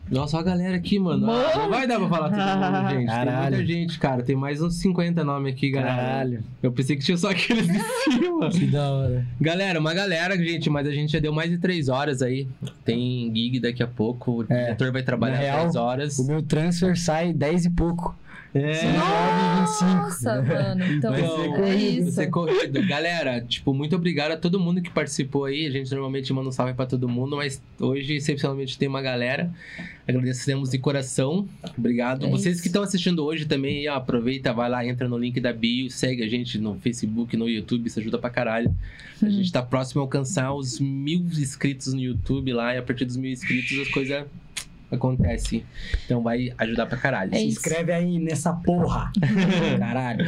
Nossa, 0.09 0.37
olha 0.37 0.47
a 0.47 0.49
galera 0.51 0.77
aqui, 0.77 1.01
mano. 1.01 1.25
Ah, 1.25 1.35
Mano. 1.49 1.59
Não 1.63 1.69
vai 1.69 1.85
dar 1.87 1.99
pra 1.99 2.09
falar 2.09 2.29
todo 2.31 2.39
mundo, 2.39 2.91
gente. 2.91 2.97
Tem 2.99 3.07
Caralho. 3.07 3.57
muita 3.57 3.73
gente, 3.73 3.99
cara. 3.99 4.23
Tem 4.23 4.37
mais 4.37 4.63
uns 4.63 4.75
50 4.77 5.25
nomes 5.25 5.53
aqui, 5.53 5.69
galera. 5.71 5.97
Caralho. 5.97 6.45
Eu 6.63 6.71
pensei 6.71 6.95
que 6.97 7.05
tinha 7.05 7.17
só 7.17 7.31
aqueles 7.31 7.67
de 7.67 7.79
cima. 8.05 8.49
Que 8.51 8.67
da 8.67 8.89
hora. 8.89 9.27
Galera, 9.41 9.81
uma 9.81 9.93
galera, 9.93 10.37
gente, 10.37 10.71
mas 10.71 10.87
a 10.87 10.93
gente 10.93 11.13
já 11.13 11.19
deu 11.19 11.33
mais 11.33 11.51
de 11.51 11.59
3 11.59 11.89
horas 11.89 12.23
aí. 12.23 12.47
Tem 12.85 13.33
gig 13.35 13.59
daqui 13.59 13.83
a 13.83 13.87
pouco. 13.89 14.43
O 14.43 14.43
É, 14.49 14.65
diretor 14.67 14.93
vai 14.93 15.03
trabalhar 15.03 15.39
real, 15.39 15.63
10 15.65 15.75
horas. 15.77 16.19
O 16.21 16.25
meu 16.27 16.41
transfer 16.41 16.97
sai 16.97 17.33
10 17.33 17.65
e 17.67 17.71
pouco. 17.71 18.17
É. 18.55 18.93
Nossa, 18.93 20.43
mano. 20.43 20.85
Então, 20.85 21.13
Vai 21.13 21.21
ser 21.21 21.63
é 21.63 21.75
isso. 21.75 22.03
Vai 22.05 22.13
ser 22.13 22.31
corrido. 22.31 22.87
Galera, 22.87 23.41
tipo, 23.41 23.75
muito 23.75 23.95
obrigado 23.97 24.33
a 24.33 24.37
todo 24.37 24.59
mundo 24.59 24.81
que 24.81 24.91
participou 24.91 25.45
aí. 25.45 25.67
A 25.67 25.71
gente 25.71 25.91
normalmente 25.91 26.33
manda 26.33 26.49
um 26.49 26.53
salve 26.53 26.73
pra 26.73 26.87
todo 26.87 27.09
mundo, 27.09 27.37
mas 27.37 27.61
hoje, 27.79 28.15
excepcionalmente, 28.15 28.79
tem 28.79 28.89
uma 28.89 29.03
galera. 29.03 29.51
Agradecemos 30.09 30.71
de 30.71 30.79
coração. 30.79 31.49
Obrigado. 31.77 32.27
É 32.27 32.31
Vocês 32.31 32.55
isso. 32.55 32.63
que 32.63 32.69
estão 32.69 32.83
assistindo 32.83 33.25
hoje 33.25 33.45
também, 33.45 33.89
ó, 33.89 33.97
aproveita, 33.97 34.53
vai 34.53 34.71
lá, 34.71 34.87
entra 34.87 35.09
no 35.09 35.19
link 35.19 35.41
da 35.41 35.53
bio, 35.53 35.91
segue 35.91 36.23
a 36.23 36.29
gente 36.29 36.59
no 36.59 36.77
Facebook, 36.77 37.37
no 37.37 37.49
YouTube, 37.49 37.87
isso 37.87 37.99
ajuda 37.99 38.19
pra 38.19 38.31
caralho. 38.31 38.75
A 39.21 39.29
gente 39.29 39.51
tá 39.51 39.63
próximo 39.63 40.01
a 40.01 40.05
alcançar 40.05 40.55
os 40.55 40.79
mil 40.79 41.21
inscritos 41.21 41.93
no 41.93 42.01
YouTube 42.01 42.53
lá, 42.53 42.75
e 42.75 42.79
a 42.79 42.83
partir 42.83 43.05
dos 43.05 43.17
mil 43.17 43.31
inscritos 43.31 43.79
as 43.81 43.89
coisas 43.89 44.25
acontecem. 44.91 45.65
Então 46.05 46.23
vai 46.23 46.53
ajudar 46.59 46.87
pra 46.87 46.97
caralho. 46.99 47.35
É 47.35 47.39
Se 47.39 47.49
isso. 47.49 47.59
inscreve 47.59 47.93
aí 47.93 48.19
nessa 48.19 48.53
porra. 48.53 49.11
Caralho. 49.79 50.25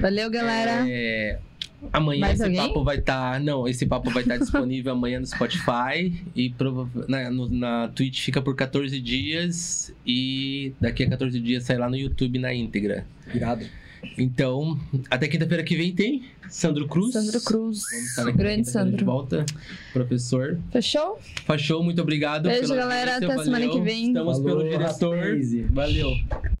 Valeu, 0.00 0.30
galera. 0.30 0.84
É, 0.88 1.38
Amanhã 1.92 2.20
Mais 2.20 2.34
esse 2.34 2.44
alguém? 2.44 2.58
papo 2.60 2.84
vai 2.84 2.98
estar. 2.98 3.40
não, 3.40 3.66
esse 3.66 3.84
papo 3.86 4.08
vai 4.10 4.22
estar 4.22 4.36
disponível 4.38 4.92
amanhã 4.92 5.18
no 5.18 5.26
Spotify 5.26 6.14
e 6.34 6.50
prova- 6.50 6.88
na, 7.08 7.28
no- 7.28 7.48
na 7.48 7.88
Twitch 7.88 8.20
fica 8.20 8.40
por 8.40 8.54
14 8.54 9.00
dias 9.00 9.92
e 10.06 10.72
daqui 10.80 11.02
a 11.02 11.08
14 11.10 11.40
dias 11.40 11.64
sai 11.64 11.76
lá 11.78 11.90
no 11.90 11.96
YouTube 11.96 12.38
na 12.38 12.54
íntegra. 12.54 13.04
Irado. 13.34 13.64
Então, 14.18 14.78
até 15.10 15.28
quinta-feira 15.28 15.62
que 15.62 15.76
vem 15.76 15.92
tem 15.94 16.24
Sandro 16.48 16.86
Cruz. 16.86 17.12
Sandro 17.14 17.40
Cruz. 17.40 17.82
Grande 18.16 18.32
quinta-feira 18.32 18.62
de 18.62 18.70
Sandro. 18.70 19.04
volta, 19.06 19.46
professor. 19.92 20.58
Fechou? 20.70 21.18
Fachou, 21.46 21.82
muito 21.82 22.02
obrigado. 22.02 22.48
Beijo, 22.48 22.62
pela 22.68 22.76
galera. 22.76 23.14
audiência, 23.14 23.34
Até 23.34 23.44
semana 23.44 23.66
valeu. 23.66 23.78
que 23.80 23.84
vem. 23.84 24.06
Estamos 24.08 24.38
pelo 24.40 24.62
diretor. 24.68 25.18
Valeu. 25.70 26.10